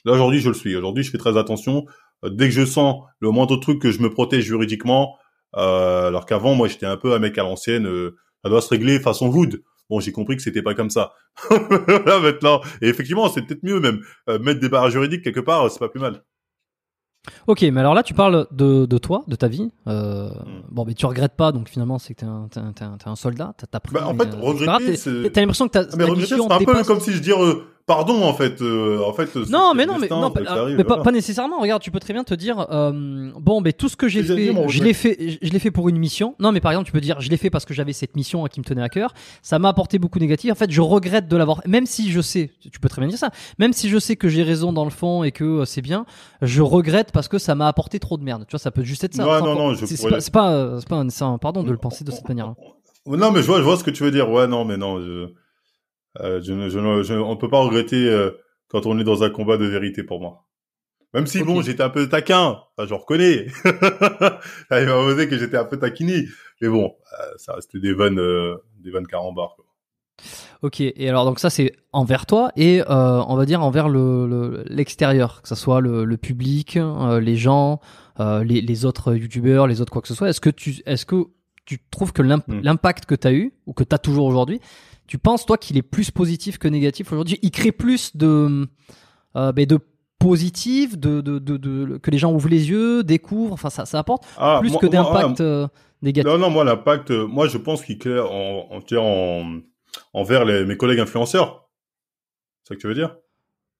Là, 0.03 0.13
aujourd'hui, 0.13 0.39
je 0.39 0.49
le 0.49 0.55
suis. 0.55 0.75
Aujourd'hui, 0.75 1.03
je 1.03 1.11
fais 1.11 1.19
très 1.19 1.38
attention. 1.38 1.85
Euh, 2.25 2.31
dès 2.31 2.45
que 2.45 2.55
je 2.55 2.65
sens 2.65 3.03
le 3.19 3.29
moindre 3.29 3.57
truc 3.57 3.79
que 3.83 3.91
je 3.91 4.01
me 4.01 4.09
protège 4.09 4.43
juridiquement, 4.43 5.15
alors 5.53 6.25
qu'avant, 6.25 6.55
moi, 6.55 6.67
j'étais 6.67 6.88
un 6.88 6.97
peu 6.97 7.13
un 7.13 7.19
mec 7.19 7.38
à 7.38 7.43
l'ancienne. 7.43 7.88
ça 8.43 8.49
doit 8.49 8.61
se 8.61 8.69
régler 8.69 8.99
façon 8.99 9.27
Wood. 9.27 9.61
Bon, 9.89 9.99
j'ai 9.99 10.11
compris 10.11 10.35
que 10.35 10.41
c'était 10.41 10.63
pas 10.63 10.73
comme 10.73 10.89
ça. 10.89 11.13
Là, 11.49 12.19
maintenant, 12.19 12.61
et 12.81 12.88
effectivement, 12.88 13.29
c'est 13.29 13.43
peut-être 13.43 13.63
mieux 13.63 13.79
même 13.79 14.01
mettre 14.41 14.59
des 14.59 14.69
barres 14.69 14.89
juridiques 14.89 15.23
quelque 15.23 15.39
part, 15.39 15.71
c'est 15.71 15.79
pas 15.79 15.89
plus 15.89 16.01
mal. 16.01 16.23
Ok, 17.47 17.61
mais 17.63 17.80
alors 17.80 17.93
là, 17.93 18.03
tu 18.03 18.13
parles 18.13 18.47
de, 18.51 18.86
de 18.86 18.97
toi, 18.97 19.23
de 19.28 19.36
ta 19.36 19.47
vie. 19.47 19.69
Euh, 19.88 20.30
Mm. 20.30 20.61
Bon, 20.71 20.86
mais 20.86 20.93
tu 20.93 21.05
regrettes 21.05 21.36
pas, 21.36 21.51
donc 21.51 21.69
finalement, 21.69 21.97
c'est 21.99 22.13
que 22.13 22.19
t'es 22.21 22.25
un, 22.25 22.47
t'es 22.51 22.59
un, 22.59 22.71
t'es 22.73 22.84
un, 22.84 22.97
t'es 22.97 23.07
un 23.09 23.15
soldat. 23.15 23.53
T'as, 23.57 23.67
t'as 23.67 23.80
pris. 23.80 23.93
Bah, 23.93 24.07
en 24.07 24.13
fait, 24.15 24.28
euh, 24.34 24.39
regretter, 24.41 24.95
c'est 24.95 25.32
T'as 25.32 25.41
l'impression 25.41 25.67
que 25.67 25.73
t'as, 25.73 25.84
Ah, 25.91 25.95
mais 25.97 26.03
regretter, 26.03 26.36
c'est 26.36 26.41
un 26.41 26.57
peu 26.57 26.65
dépasse- 26.65 26.88
comme 26.88 26.99
si 26.99 27.13
je 27.13 27.19
dire 27.21 27.43
euh, 27.43 27.65
pardon 27.88 28.21
en 28.23 28.33
fait. 28.33 28.61
euh, 28.61 29.01
en 29.03 29.13
fait. 29.13 29.35
Non, 29.49 29.73
mais 29.73 29.85
non, 29.88 29.97
mais 29.97 30.07
non, 30.09 30.29
que 30.29 30.43
pas, 30.43 30.51
arrive, 30.51 30.77
mais 30.77 30.83
pas, 30.83 30.89
voilà. 30.89 31.03
pas 31.03 31.11
nécessairement. 31.11 31.59
Regarde, 31.59 31.81
tu 31.81 31.89
peux 31.89 31.99
très 31.99 32.13
bien 32.13 32.23
te 32.23 32.35
dire, 32.35 32.67
euh, 32.69 33.31
bon, 33.39 33.61
mais 33.61 33.73
tout 33.73 33.89
ce 33.89 33.95
que 33.95 34.07
j'ai 34.07 34.21
fait, 34.21 34.53
je 34.67 34.83
l'ai 34.83 34.93
fait, 34.93 35.39
je 35.41 35.49
l'ai 35.51 35.59
fait 35.59 35.71
pour 35.71 35.89
une 35.89 35.97
mission. 35.97 36.35
Non, 36.39 36.51
mais 36.51 36.59
par 36.59 36.71
exemple, 36.71 36.85
tu 36.85 36.91
peux 36.91 37.01
dire, 37.01 37.19
je 37.21 37.29
l'ai 37.29 37.38
fait 37.38 37.49
parce 37.49 37.65
que 37.65 37.73
j'avais 37.73 37.93
cette 37.93 38.15
mission 38.15 38.43
qui 38.45 38.59
me 38.59 38.65
tenait 38.65 38.83
à 38.83 38.89
cœur. 38.89 39.13
Ça 39.41 39.57
m'a 39.57 39.69
apporté 39.69 39.97
beaucoup 39.97 40.19
de 40.19 40.23
négatif. 40.25 40.51
En 40.51 40.55
fait, 40.55 40.69
je 40.69 40.81
regrette 40.81 41.27
de 41.27 41.38
l'avoir. 41.38 41.61
Même 41.65 41.85
si 41.85 42.11
je 42.11 42.21
sais, 42.21 42.51
tu 42.71 42.79
peux 42.79 42.89
très 42.89 43.01
bien 43.01 43.09
dire 43.09 43.17
ça. 43.17 43.31
Même 43.57 43.73
si 43.73 43.89
je 43.89 43.97
sais 43.97 44.15
que 44.17 44.27
j'ai 44.29 44.43
raison 44.43 44.73
dans 44.73 44.83
le 44.85 44.91
fond 44.91 45.23
et 45.23 45.31
que 45.31 45.43
euh, 45.43 45.65
c'est 45.65 45.81
bien, 45.81 46.05
je 46.41 46.61
regrette 46.61 47.11
parce 47.11 47.27
que 47.27 47.38
ça 47.39 47.55
m'a 47.55 47.67
apporté 47.67 47.99
trop 47.99 48.17
de 48.17 48.23
merde. 48.23 48.45
Tu 48.47 48.51
vois, 48.51 48.59
ça 48.59 48.69
peut 48.71 48.83
juste 48.83 49.03
être 49.05 49.15
ça. 49.15 49.25
Ouais, 49.27 49.39
Sans 49.39 49.45
non, 49.45 49.55
non, 49.55 49.73
je 49.73 49.85
c'est, 49.85 49.95
pourrais- 49.97 50.11
pas, 50.11 50.19
c'est 50.21 50.33
pas, 50.33 50.51
euh, 50.51 50.81
pas 50.88 50.97
un, 50.97 51.38
pardon 51.38 51.63
de 51.63 51.71
le 51.71 51.77
penser 51.77 52.03
de 52.03 52.11
cette 52.11 52.27
manière. 52.27 52.53
Non, 53.05 53.31
mais 53.31 53.41
je 53.41 53.47
vois, 53.47 53.59
je 53.59 53.63
vois 53.63 53.77
ce 53.77 53.83
que 53.85 53.91
tu 53.91 54.03
veux 54.03 54.11
dire. 54.11 54.29
Ouais, 54.29 54.47
non, 54.47 54.65
mais 54.65 54.75
non, 54.75 54.99
je, 54.99 55.29
euh, 56.22 56.41
je, 56.43 56.53
ne- 56.53 56.70
je, 56.70 56.80
ne- 56.80 57.03
je- 57.03 57.13
on 57.13 57.36
peut 57.38 57.49
pas 57.49 57.59
regretter 57.61 58.09
euh, 58.09 58.32
quand 58.68 58.86
on 58.86 58.97
est 58.99 59.03
dans 59.03 59.24
un 59.24 59.30
combat 59.30 59.57
de 59.57 59.65
vérité 59.65 60.03
pour 60.03 60.20
moi. 60.20 60.43
Même 61.13 61.26
si 61.28 61.41
bon, 61.43 61.61
j'étais 61.61 61.84
un 61.84 61.89
peu 61.89 62.07
taquin, 62.09 62.59
ça, 62.78 62.86
je 62.86 62.93
reconnais. 62.93 63.47
Il 64.72 64.86
m'a 64.86 64.95
osé 64.95 65.28
que 65.28 65.38
j'étais 65.38 65.57
un 65.57 65.63
peu 65.65 65.78
taquiné, 65.80 66.26
mais 66.61 66.68
bon, 66.68 66.93
euh, 67.20 67.24
ça 67.38 67.53
reste 67.53 67.78
des 67.78 67.93
vannes, 67.93 68.20
des 68.80 68.91
vannes 68.91 69.07
carambars. 69.07 69.55
Quoi. 69.55 69.65
Ok, 70.63 70.82
et 70.82 71.09
alors 71.09 71.26
donc 71.26 71.39
ça 71.39 71.49
c'est 71.51 71.74
envers 71.93 72.26
toi 72.26 72.51
et 72.55 72.82
on 72.88 73.36
va 73.36 73.45
dire 73.45 73.63
envers 73.63 73.88
le 73.88 74.26
le- 74.28 74.63
l'extérieur, 74.68 75.41
que 75.43 75.47
ce 75.47 75.55
soit 75.55 75.80
le, 75.80 76.03
le 76.03 76.18
public, 76.18 76.78
les 77.22 77.36
gens, 77.36 77.80
les, 78.20 78.61
les 78.61 78.86
autres 78.86 79.13
youtubeurs, 79.13 79.68
les 79.68 79.80
autres 79.82 79.91
quoi 79.93 80.01
que 80.01 80.07
ce 80.07 80.15
soit. 80.15 80.30
Est-ce 80.30 80.41
que 80.41 80.49
tu 80.49 80.82
est-ce 80.86 81.05
que 81.05 81.26
tu 81.65 81.80
trouves 81.91 82.13
que 82.13 82.22
Hmm. 82.24 82.61
l'impact 82.63 83.05
que 83.05 83.15
tu 83.15 83.28
as 83.28 83.34
eu 83.34 83.53
ou 83.68 83.74
que 83.74 83.84
tu 83.84 83.93
as 83.93 83.99
toujours 83.99 84.26
aujourd'hui, 84.26 84.59
tu 85.08 85.18
penses 85.18 85.45
toi 85.45 85.58
qu'il 85.58 85.78
est 85.78 85.82
plus 85.82 86.12
positif 86.12 86.58
que 86.58 86.68
négatif 86.68 87.12
aujourd'hui? 87.12 87.39
Il 87.41 87.51
crée 87.51 87.72
plus 87.72 88.16
de 88.16 88.68
euh, 89.36 89.51
ben, 89.51 89.66
de 89.66 89.80
positif, 90.20 90.97
de, 90.97 91.22
de, 91.22 91.39
de, 91.39 91.58
de- 91.58 91.97
que 91.97 92.10
les 92.12 92.18
gens 92.18 92.34
ouvrent 92.34 92.49
les 92.49 92.70
yeux, 92.70 93.03
découvrent, 93.03 93.53
enfin 93.53 93.70
ça 93.70 93.86
ça 93.86 93.99
apporte 93.99 94.26
Ah, 94.38 94.58
plus 94.60 94.72
moi- 94.72 94.82
que 94.82 94.86
moi, 94.88 94.91
d'impact 94.95 95.41
ah, 95.41 95.43
euh, 95.43 95.68
négatif? 96.01 96.32
Non, 96.32 96.38
non, 96.39 96.49
moi, 96.49 96.64
l'impact, 96.64 97.12
euh, 97.12 97.26
moi, 97.28 97.47
je 97.47 97.58
pense 97.58 97.84
qu'il 97.84 97.97
claire 97.99 98.32
en, 98.32 98.82
envers 100.14 100.45
les, 100.45 100.66
mes 100.66 100.76
collègues 100.78 100.99
influenceurs. 100.99 101.70
C'est 102.64 102.70
ça 102.70 102.76
que 102.76 102.82
tu 102.82 102.88
veux 102.88 102.95
dire? 102.95 103.16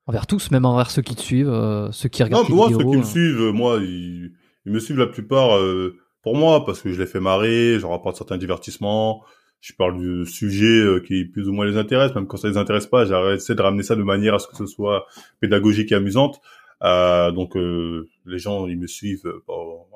Envers 0.06 0.28
tous, 0.28 0.52
même 0.52 0.64
envers 0.66 0.90
ceux 0.92 1.02
qui 1.02 1.16
te 1.16 1.22
suivent, 1.22 1.50
euh, 1.50 1.92
ceux 1.92 2.08
qui 2.08 2.22
Non, 2.22 2.28
regardent 2.28 2.48
tes 2.48 2.54
moi, 2.54 2.68
vidéos. 2.68 2.80
ceux 2.80 2.92
qui 2.92 2.98
me 2.98 3.04
suivent, 3.04 3.52
moi, 3.52 3.78
ils, 3.82 4.32
ils 4.66 4.72
me 4.72 4.80
suivent 4.80 5.00
la 5.00 5.08
plupart 5.08 5.58
euh, 5.58 5.98
pour 6.22 6.38
moi, 6.38 6.64
parce 6.66 6.82
que 6.82 6.94
je 6.94 7.00
les 7.00 7.08
fais 7.08 7.20
marrer, 7.20 7.78
j'en 7.80 7.90
rapporte 7.90 8.16
certains 8.16 8.38
divertissements, 8.38 9.24
je 9.62 9.74
parle 9.74 10.02
de 10.02 10.24
sujets 10.24 10.66
euh, 10.66 11.00
qui 11.00 11.26
plus 11.26 11.50
ou 11.50 11.54
moins 11.54 11.66
les 11.66 11.78
intéressent, 11.78 12.16
même 12.16 12.28
quand 12.28 12.38
ça 12.38 12.48
les 12.48 12.58
intéresse 12.58 12.88
pas, 12.88 13.06
j'essaie 13.06 13.56
de 13.56 13.62
ramener 13.62 13.84
ça 13.84 13.96
de 13.96 14.04
manière 14.04 14.36
à 14.36 14.40
ce 14.40 14.48
que 14.48 14.56
ce 14.56 14.66
soit 14.66 15.06
pédagogique 15.40 15.92
et 15.92 15.96
amusante. 15.96 16.40
Euh, 16.84 17.32
donc 17.32 17.58
euh, 17.58 18.08
les 18.26 18.38
gens, 18.38 18.68
ils 18.68 18.78
me 18.78 18.86
suivent 18.86 19.26
euh, 19.26 19.42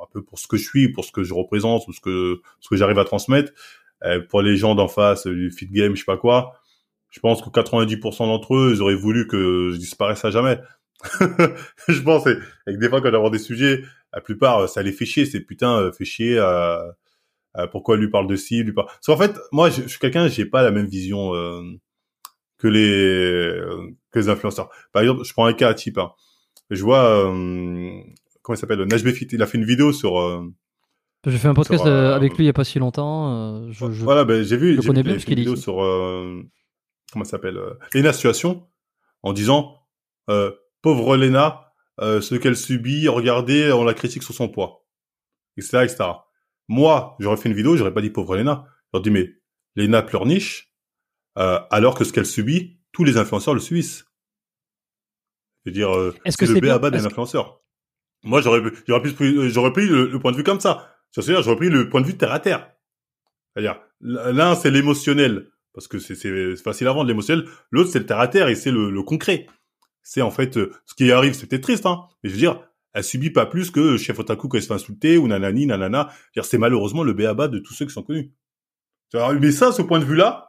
un 0.02 0.08
peu 0.12 0.24
pour 0.24 0.40
ce 0.40 0.48
que 0.48 0.58
je 0.58 0.64
suis, 0.64 0.92
pour 0.92 1.06
ce 1.06 1.12
que 1.12 1.24
je 1.24 1.34
représente, 1.34 1.88
ou 1.88 1.94
ce 1.94 2.02
que 2.02 2.42
ce 2.60 2.70
que 2.70 2.76
j'arrive 2.76 3.00
à 3.00 3.06
transmettre. 3.06 3.54
Euh, 4.04 4.20
pour 4.20 4.42
les 4.42 4.58
gens 4.58 4.74
d'en 4.74 4.88
face, 4.88 5.28
euh, 5.28 5.34
du 5.34 5.52
fit 5.52 5.68
game, 5.68 5.94
je 5.96 6.00
sais 6.00 6.06
pas 6.06 6.18
quoi, 6.18 6.54
je 7.12 7.20
pense 7.20 7.42
que 7.42 7.50
90% 7.50 8.26
d'entre 8.26 8.56
eux, 8.56 8.72
ils 8.74 8.82
auraient 8.82 8.96
voulu 8.96 9.28
que 9.28 9.70
je 9.72 9.78
disparaisse 9.78 10.26
à 10.26 10.32
jamais. 10.32 10.60
je 11.88 12.02
pense, 12.02 12.26
et, 12.28 12.38
que 12.66 12.80
des 12.80 12.90
fois, 12.90 13.02
quand 13.02 13.12
j'aborde 13.12 13.34
des 13.34 13.40
sujets, 13.40 13.84
la 14.14 14.22
plupart, 14.22 14.68
ça 14.70 14.82
les 14.82 14.92
fait 14.92 15.06
chier, 15.06 15.26
c'est 15.26 15.42
putain, 15.42 15.92
fait 15.92 16.06
chier, 16.06 16.38
euh, 16.40 16.78
euh, 17.58 17.68
pourquoi 17.68 17.98
lui 17.98 18.10
parle 18.10 18.28
de 18.28 18.36
ci, 18.36 18.64
lui 18.64 18.74
parle... 18.74 18.88
Parce 18.88 19.06
qu'en 19.08 19.18
fait, 19.18 19.36
moi, 19.52 19.70
je, 19.70 19.84
je 19.84 19.88
suis 19.88 20.00
quelqu'un, 20.00 20.28
j'ai 20.28 20.46
pas 20.46 20.64
la 20.64 20.72
même 20.72 20.88
vision 20.88 21.34
euh, 21.36 21.62
que 22.58 22.68
les 22.68 23.60
que 24.12 24.20
les 24.20 24.30
influenceurs. 24.30 24.70
Par 24.94 25.02
exemple, 25.02 25.24
je 25.24 25.34
prends 25.34 25.46
un 25.46 25.54
cas 25.54 25.74
type. 25.74 25.98
Hein. 25.98 26.12
Je 26.70 26.82
vois, 26.84 27.04
euh, 27.04 27.92
comment 28.42 28.56
il 28.56 28.60
s'appelle 28.60 28.82
Najbeh 28.84 29.14
il 29.32 29.42
a 29.42 29.46
fait 29.46 29.58
une 29.58 29.66
vidéo 29.66 29.92
sur 29.92 30.20
euh, 30.20 30.42
j'ai 31.28 31.38
fait 31.38 31.48
un 31.50 31.54
podcast 31.54 31.84
sur, 31.84 31.92
euh, 31.92 32.16
avec 32.16 32.36
lui 32.38 32.46
il 32.46 32.48
y 32.48 32.50
a 32.50 32.54
pas 32.54 32.64
si 32.64 32.80
longtemps. 32.80 33.32
euh, 33.66 33.68
je, 33.72 33.92
je- 33.92 34.04
voilà 34.04 34.24
ben 34.26 34.42
j'ai 34.44 34.58
vu 34.58 34.76
je 34.82 34.88
connais 34.88 35.04
bien 35.04 35.18
qu'il 35.18 35.36
vidéo 35.38 35.56
sur 35.56 35.84
euh, 35.84 36.42
comment 37.12 37.26
s'appelle 37.26 37.58
euh, 37.58 37.74
Lena 37.94 38.12
Situation 38.14 38.68
en 39.22 39.34
disant 39.34 39.76
euh, 40.30 40.52
pauvre 40.82 41.18
Lena 41.18 41.74
euh, 42.00 42.22
ce 42.22 42.34
qu'elle 42.36 42.56
subit 42.56 43.08
regardez 43.10 43.72
on 43.72 43.84
la 43.84 43.94
critique 43.94 44.24
sur 44.24 44.34
son 44.34 44.48
poids 44.50 44.86
etc 45.58 45.80
etc 45.84 46.10
moi 46.68 47.16
j'aurais 47.20 47.38
fait 47.38 47.50
une 47.50 47.56
vidéo 47.56 47.76
j'aurais 47.78 47.94
pas 47.94 48.02
dit 48.02 48.10
pauvre 48.10 48.36
Lena 48.36 48.66
j'aurais 48.94 49.04
dit 49.04 49.12
mais 49.12 49.34
Lena 49.76 50.02
pleurniche 50.02 50.74
euh, 51.38 51.60
alors 51.70 51.96
que 51.96 52.04
ce 52.04 52.12
qu'elle 52.14 52.26
subit 52.26 52.80
tous 52.92 53.04
les 53.06 53.18
influenceurs 53.18 53.54
le 53.54 53.60
subissent. 53.62 54.06
Je 55.66 55.70
veux 55.70 55.74
dire 55.74 55.96
euh, 55.96 56.14
c'est 56.26 56.46
c'est 56.46 56.48
le 56.48 56.54
bien 56.56 56.62
béaba 56.62 56.90
d'un 56.90 56.98
Est-ce- 56.98 57.08
influenceur 57.08 57.62
moi 58.24 58.42
j'aurais 58.42 58.60
euh, 58.60 58.74
j'aurais 58.86 59.02
pris 59.74 59.88
le, 59.88 60.08
le 60.08 60.20
point 60.20 60.32
de 60.32 60.38
vue 60.38 60.44
comme 60.44 60.60
ça. 60.60 60.94
C'est-à-dire 61.12 61.42
j'aurais 61.42 61.56
pris 61.58 61.70
le 61.70 61.90
point 61.90 62.02
de 62.02 62.06
vue 62.08 62.18
terre 62.18 62.32
à 62.32 62.40
terre. 62.40 62.72
C'est-à-dire 63.56 63.82
l'un 64.02 64.56
c'est 64.56 64.72
l'émotionnel 64.72 65.50
parce 65.74 65.88
que 65.88 66.00
c'est 66.00 66.16
c'est 66.16 66.56
facile 66.58 66.88
à 66.88 66.92
vendre 66.94 67.08
l'émotionnel. 67.08 67.48
L'autre 67.72 67.90
c'est 67.92 68.00
le 68.00 68.06
terre 68.06 68.20
à 68.20 68.28
terre 68.28 68.48
et 68.50 68.56
c'est 68.56 68.72
le, 68.72 68.92
le 68.92 69.04
concret. 69.04 69.48
C'est 70.04 70.22
en 70.22 70.32
fait 70.32 70.58
euh, 70.58 70.74
ce 70.86 70.96
qui 70.96 71.12
arrive 71.12 71.34
c'était 71.34 71.62
triste 71.62 71.86
hein 71.86 72.08
mais 72.24 72.30
je 72.30 72.36
veux 72.36 72.40
dire 72.42 72.62
elle 72.94 73.04
subit 73.04 73.30
pas 73.30 73.46
plus 73.46 73.72
que 73.72 73.98
chef 73.98 74.20
otaku 74.20 74.48
quand 74.48 74.58
elle 74.58 74.64
se 74.64 74.68
fait 74.68 74.74
insulter 74.74 75.18
ou 75.18 75.28
nanani 75.28 75.66
nanana. 75.66 76.10
C'est 76.42 76.58
malheureusement 76.58 77.04
le 77.04 77.14
béaba 77.14 77.48
de 77.48 77.60
tous 77.60 77.74
ceux 77.74 77.86
qui 77.86 77.94
sont 77.94 78.04
connus. 78.04 78.34
Mais 79.14 79.52
ça 79.52 79.72
ce 79.72 79.82
point 79.82 80.00
de 80.00 80.06
vue 80.06 80.16
là 80.16 80.48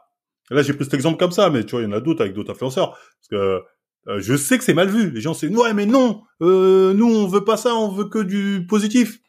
là 0.49 0.61
j'ai 0.61 0.73
pris 0.73 0.83
cet 0.83 0.93
exemple 0.93 1.17
comme 1.17 1.31
ça 1.31 1.49
mais 1.49 1.63
tu 1.63 1.71
vois 1.71 1.81
il 1.81 1.85
y 1.85 1.87
en 1.87 1.93
a 1.93 2.01
d'autres 2.01 2.21
avec 2.21 2.33
d'autres 2.33 2.51
influenceurs. 2.51 2.91
Parce 2.91 3.27
que 3.29 3.61
euh, 4.07 4.19
je 4.19 4.35
sais 4.35 4.57
que 4.57 4.63
c'est 4.63 4.73
mal 4.73 4.89
vu. 4.89 5.11
Les 5.11 5.21
gens 5.21 5.33
c'est 5.33 5.47
ouais 5.47 5.73
mais 5.73 5.85
non 5.85 6.23
euh, 6.41 6.93
nous 6.93 7.07
on 7.07 7.27
veut 7.27 7.45
pas 7.45 7.57
ça 7.57 7.75
on 7.75 7.89
veut 7.89 8.05
que 8.05 8.19
du 8.19 8.65
positif. 8.67 9.19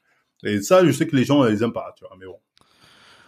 Et 0.45 0.61
ça 0.61 0.85
je 0.85 0.93
sais 0.93 1.07
que 1.07 1.17
les 1.17 1.25
gens 1.25 1.47
ils 1.47 1.63
aiment 1.63 1.73
pas 1.73 1.95
tu 1.97 2.05
vois 2.05 2.17
mais 2.19 2.27
bon. 2.27 2.39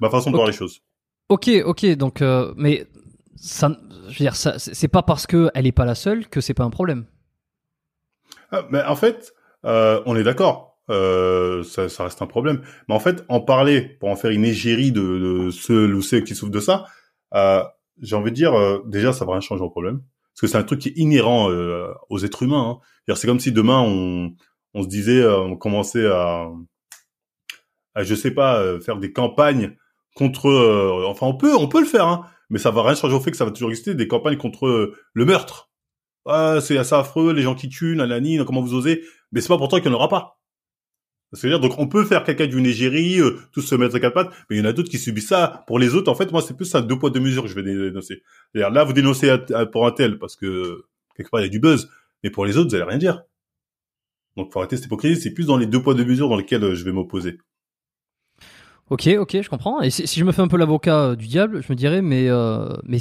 Ma 0.01 0.11
façon 0.11 0.31
de 0.31 0.37
voir 0.37 0.47
les 0.47 0.53
choses. 0.53 0.83
Ok, 1.29 1.51
ok, 1.65 1.87
donc 1.97 2.21
mais 2.21 2.55
mais 2.57 2.87
ça, 3.37 3.71
je 4.09 4.19
veux 4.19 4.25
dire, 4.25 4.37
ça, 4.37 4.59
c'est 4.59 4.89
pas 4.89 5.03
parce 5.03 5.27
que 5.27 5.51
elle 5.55 5.67
est 5.67 5.73
pas 5.73 5.85
la 5.85 5.95
seule 5.95 6.29
que 6.29 6.41
c'est 6.41 6.55
pas 6.55 6.65
un 6.65 6.71
problème. 6.71 7.07
Ah, 8.51 8.67
mais 8.71 8.83
en 8.83 8.97
fait, 8.97 9.35
euh, 9.65 10.03
on 10.07 10.15
est 10.17 10.23
d'accord, 10.23 10.79
euh, 10.91 11.63
ça, 11.65 11.89
ça 11.89 12.05
reste 12.05 12.23
un 12.23 12.27
problème. 12.27 12.63
Mais 12.89 12.95
en 12.95 13.01
fait, 13.01 13.25
en 13.29 13.41
parler 13.41 13.81
pour 13.81 14.09
en 14.11 14.17
faire 14.17 14.31
une 14.31 14.45
égérie 14.45 14.93
de, 14.93 15.01
de 15.01 15.51
ceux 15.51 15.93
ou 15.93 16.03
ceux 16.03 16.21
qui 16.21 16.35
souffrent 16.35 16.53
de 16.53 16.61
ça, 16.61 16.85
euh, 17.35 17.63
j'ai 18.01 18.15
envie 18.15 18.31
de 18.31 18.37
dire, 18.37 18.55
euh, 18.55 18.83
déjà, 18.87 19.13
ça 19.13 19.25
va 19.25 19.33
rien 19.33 19.41
changer 19.41 19.63
au 19.63 19.71
problème. 19.71 20.03
Parce 20.35 20.41
que 20.43 20.47
c'est 20.49 20.59
un 20.59 20.65
truc 20.65 20.81
qui 20.81 20.91
est 20.91 20.97
inhérent 20.97 21.51
euh, 21.51 21.89
aux 22.11 22.25
êtres 22.25 22.43
humains. 22.43 22.79
hein. 23.09 23.15
C'est 23.15 23.27
comme 23.27 23.41
si 23.41 23.53
demain, 23.53 23.81
on, 23.81 24.35
on 24.75 24.83
se 24.83 24.89
disait, 24.89 25.23
euh, 25.23 25.39
on 25.39 25.57
commençait 25.57 26.07
à, 26.07 26.47
à, 27.95 28.03
je 28.05 28.15
sais 28.15 28.33
pas, 28.33 28.79
faire 28.81 28.99
des 28.99 29.13
campagnes 29.13 29.77
contre... 30.15 30.51
enfin, 31.07 31.27
on 31.27 31.35
peut, 31.37 31.55
on 31.55 31.69
peut 31.69 31.81
le 31.81 31.87
faire, 31.87 32.07
hein, 32.07 32.27
mais 32.51 32.59
ça 32.59 32.71
va 32.71 32.83
rien 32.83 32.95
changer 32.95 33.15
au 33.15 33.21
fait 33.21 33.31
que 33.31 33.37
ça 33.37 33.45
va 33.47 33.51
toujours 33.51 33.71
exister, 33.71 33.95
des 33.95 34.09
campagnes 34.09 34.37
contre 34.37 34.93
le 35.15 35.25
meurtre. 35.25 35.71
Ah, 36.27 36.59
c'est 36.61 36.77
assez 36.77 36.95
affreux, 36.95 37.33
les 37.33 37.43
gens 37.43 37.55
qui 37.55 37.69
tuent, 37.69 37.97
nanani, 37.97 38.39
comment 38.45 38.61
vous 38.61 38.75
osez 38.75 39.03
mais 39.33 39.41
c'est 39.41 39.49
pas 39.49 39.59
pourtant 39.59 39.79
qu'il 39.81 39.91
n'y 39.91 39.95
en 39.95 39.99
aura 39.99 40.09
pas. 40.09 40.41
Donc 41.43 41.79
on 41.79 41.89
peut 41.89 42.05
faire 42.05 42.25
quelqu'un 42.25 42.47
d'une 42.47 42.65
égérie, 42.67 43.21
euh, 43.21 43.37
tous 43.53 43.61
se 43.61 43.75
mettre 43.75 43.97
à 43.97 44.01
quatre 44.01 44.15
pattes, 44.15 44.31
mais 44.49 44.57
il 44.57 44.59
y 44.61 44.63
en 44.63 44.69
a 44.69 44.73
d'autres 44.73 44.89
qui 44.91 44.99
subissent 44.99 45.29
ça. 45.29 45.65
Pour 45.67 45.79
les 45.79 45.95
autres, 45.95 46.11
en 46.11 46.15
fait, 46.15 46.31
moi, 46.33 46.41
c'est 46.41 46.55
plus 46.57 46.73
un 46.75 46.81
deux 46.81 46.99
poids 46.99 47.11
deux 47.11 47.21
mesures 47.21 47.43
que 47.43 47.49
je 47.49 47.55
vais 47.55 47.63
dénoncer. 47.63 48.23
C'est-à-dire, 48.53 48.71
là, 48.71 48.85
vous 48.85 48.93
dénoncez 48.93 49.29
à- 49.31 49.45
à- 49.55 49.67
pour 49.67 49.87
un 49.87 49.91
tel 49.91 50.19
parce 50.19 50.37
que 50.37 50.85
quelque 51.17 51.31
part 51.31 51.41
il 51.41 51.45
y 51.45 51.47
a 51.47 51.51
du 51.51 51.59
buzz, 51.59 51.91
mais 52.23 52.31
pour 52.31 52.47
les 52.47 52.57
autres, 52.57 52.71
vous 52.71 52.75
allez 52.77 52.85
rien 52.85 52.99
dire. 52.99 53.23
Donc, 54.37 54.53
faut 54.53 54.61
arrêter 54.61 54.77
cette 54.77 54.87
hypocrisie. 54.87 55.21
C'est 55.21 55.33
plus 55.33 55.47
dans 55.47 55.57
les 55.57 55.67
deux 55.67 55.83
poids 55.83 55.95
deux 55.95 56.05
mesures 56.05 56.29
dans 56.29 56.37
lesquels 56.37 56.63
euh, 56.63 56.75
je 56.75 56.85
vais 56.85 56.93
m'opposer. 56.93 57.39
Ok, 58.89 59.09
ok, 59.19 59.43
je 59.43 59.49
comprends. 59.49 59.83
Et 59.83 59.91
si, 59.91 60.07
je 60.07 60.25
me 60.25 60.31
fais 60.31 60.43
un 60.43 60.49
peu 60.49 60.57
l'avocat 60.57 61.01
euh, 61.11 61.17
du 61.17 61.27
diable, 61.27 61.61
je 61.63 61.73
me 61.73 61.77
dirais, 61.77 62.03
mais 62.03 62.29
euh, 62.29 62.69
mais 62.85 62.99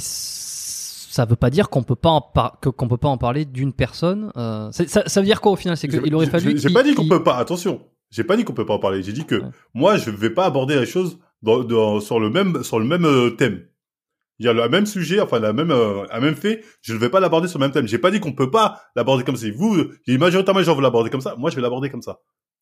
ça 1.16 1.24
veut 1.24 1.36
pas 1.36 1.50
dire 1.50 1.68
qu'on 1.70 1.82
peut 1.82 1.96
pas 1.96 2.10
en 2.10 2.20
par- 2.20 2.60
que- 2.60 2.68
qu'on 2.68 2.88
peut 2.88 2.96
pas 2.98 3.08
en 3.08 3.18
parler 3.18 3.44
d'une 3.44 3.72
personne. 3.72 4.30
euh, 4.36 4.70
ça, 4.72 5.02
ça 5.06 5.20
veut 5.20 5.26
dire 5.26 5.40
quoi 5.40 5.52
au 5.52 5.56
final? 5.56 5.76
C'est 5.76 5.88
qu'il 5.88 6.14
aurait 6.14 6.26
fallu. 6.26 6.58
J'ai 6.58 6.70
pas 6.72 6.82
dit 6.82 6.94
qu'on 6.94 7.08
peut 7.08 7.22
pas. 7.22 7.36
Attention, 7.36 7.80
j'ai 8.10 8.24
pas 8.24 8.36
dit 8.36 8.44
qu'on 8.44 8.52
peut 8.52 8.66
pas 8.66 8.74
en 8.74 8.78
parler. 8.78 9.02
J'ai 9.02 9.12
dit 9.12 9.24
que 9.24 9.36
Ouais. 9.36 9.48
moi, 9.74 9.96
je 9.96 10.10
vais 10.10 10.30
pas 10.30 10.44
aborder 10.46 10.76
les 10.78 10.86
choses 10.86 11.18
dans, 11.42 11.64
dans- 11.64 12.00
sur 12.00 12.20
le 12.20 12.30
même 12.30 12.62
sur 12.62 12.78
le 12.78 12.84
même 12.86 13.04
euh, 13.06 13.30
thème. 13.30 13.62
Il 14.38 14.44
y 14.44 14.48
a 14.50 14.52
le 14.52 14.68
même 14.68 14.84
sujet, 14.84 15.18
enfin 15.20 15.38
la 15.40 15.54
même 15.54 15.70
euh, 15.70 16.04
même 16.20 16.34
fait. 16.36 16.62
Je 16.82 16.92
ne 16.92 16.98
vais 16.98 17.08
pas 17.08 17.20
l'aborder 17.20 17.48
sur 17.48 17.58
le 17.58 17.64
même 17.64 17.72
thème. 17.72 17.88
J'ai 17.88 17.98
pas 17.98 18.10
dit 18.10 18.20
qu'on 18.20 18.32
peut 18.34 18.50
pas 18.50 18.82
l'aborder 18.94 19.24
comme 19.24 19.36
ça. 19.36 19.46
Vous, 19.56 19.74
j'ai 20.06 20.18
majoritairement 20.18 20.60
les 20.60 20.66
gens 20.66 20.74
veulent 20.74 20.82
l'aborder 20.82 21.08
comme 21.08 21.22
ça. 21.22 21.34
Moi, 21.38 21.48
je 21.50 21.56
vais 21.56 21.62
l'aborder 21.62 21.88
comme 21.88 22.02
ça. 22.02 22.18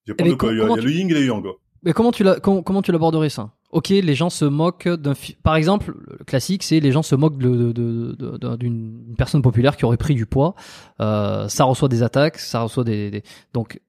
Je 0.07 0.13
Eh 0.17 0.23
le- 0.23 0.29
il 0.29 0.31
y 0.31 0.35
a, 0.35 0.37
comment 0.37 0.53
il 0.53 0.59
y 0.59 0.61
a 0.63 0.83
le 0.83 0.91
yin 0.93 1.11
et 1.11 1.15
le 1.15 1.25
yang. 1.25 1.45
Mais 1.85 1.93
comment 1.93 2.12
tu 2.12 2.22
la, 2.24 2.41
comment, 2.41 2.62
comment 2.62 2.82
tu 2.82 2.93
l'aborderais 2.93 3.28
ça? 3.28 3.51
Ok, 3.70 3.89
les 3.89 4.14
gens 4.14 4.30
se 4.30 4.45
moquent 4.45 4.89
d'un. 4.89 5.14
Par 5.43 5.57
exemple, 5.57 5.95
le 6.18 6.24
classique, 6.24 6.62
c'est 6.62 6.80
les 6.80 6.93
gens 6.93 7.03
se 7.03 7.14
moquent 7.14 7.39
de- 7.39 7.72
de- 7.72 8.12
de- 8.18 8.37
de- 8.39 8.57
d'une 8.57 9.14
personne 9.18 9.43
populaire 9.43 9.76
qui 9.76 9.85
aurait 9.85 9.97
pris 9.97 10.14
du 10.14 10.26
poids. 10.26 10.55
Euh, 11.01 11.49
ça 11.49 11.64
reçoit 11.64 11.89
des 11.89 12.03
attaques, 12.03 12.39
ça 12.39 12.62
reçoit 12.62 12.85
des. 12.85 13.11
des- 13.11 13.22
Donc, 13.53 13.80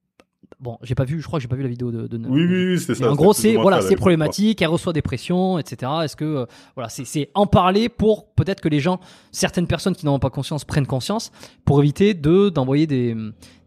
bon, 0.59 0.79
j'ai 0.81 0.95
pas 0.95 1.03
vu, 1.03 1.21
je 1.21 1.27
crois 1.27 1.37
que 1.37 1.43
j'ai 1.43 1.47
pas 1.47 1.55
vu 1.55 1.61
la 1.61 1.69
vidéo 1.69 1.91
de. 1.91 2.07
de 2.07 2.17
Oui, 2.27 2.43
oui, 2.45 2.65
oui, 2.73 2.79
c'est 2.79 2.95
ça. 2.95 3.11
en 3.11 3.15
gros, 3.15 3.31
c'est 3.33 3.55
voilà, 3.57 3.81
c'est 3.81 3.95
problématique, 3.95 4.59
elle 4.63 4.69
reçoit 4.69 4.91
des 4.93 5.03
pressions, 5.03 5.59
etc. 5.59 5.91
Est-ce 6.03 6.15
que 6.15 6.25
euh, 6.25 6.45
voilà, 6.75 6.89
c'est 6.89 7.05
c'est 7.05 7.29
en 7.35 7.45
parler 7.45 7.87
pour 7.87 8.25
peut-être 8.33 8.61
que 8.61 8.69
les 8.69 8.79
gens, 8.79 8.99
certaines 9.31 9.67
personnes 9.67 9.95
qui 9.95 10.07
n'en 10.07 10.15
ont 10.15 10.19
pas 10.19 10.31
conscience 10.31 10.65
prennent 10.65 10.87
conscience 10.87 11.31
pour 11.63 11.79
éviter 11.79 12.15
de 12.15 12.49
d'envoyer 12.49 12.87
des 12.87 13.15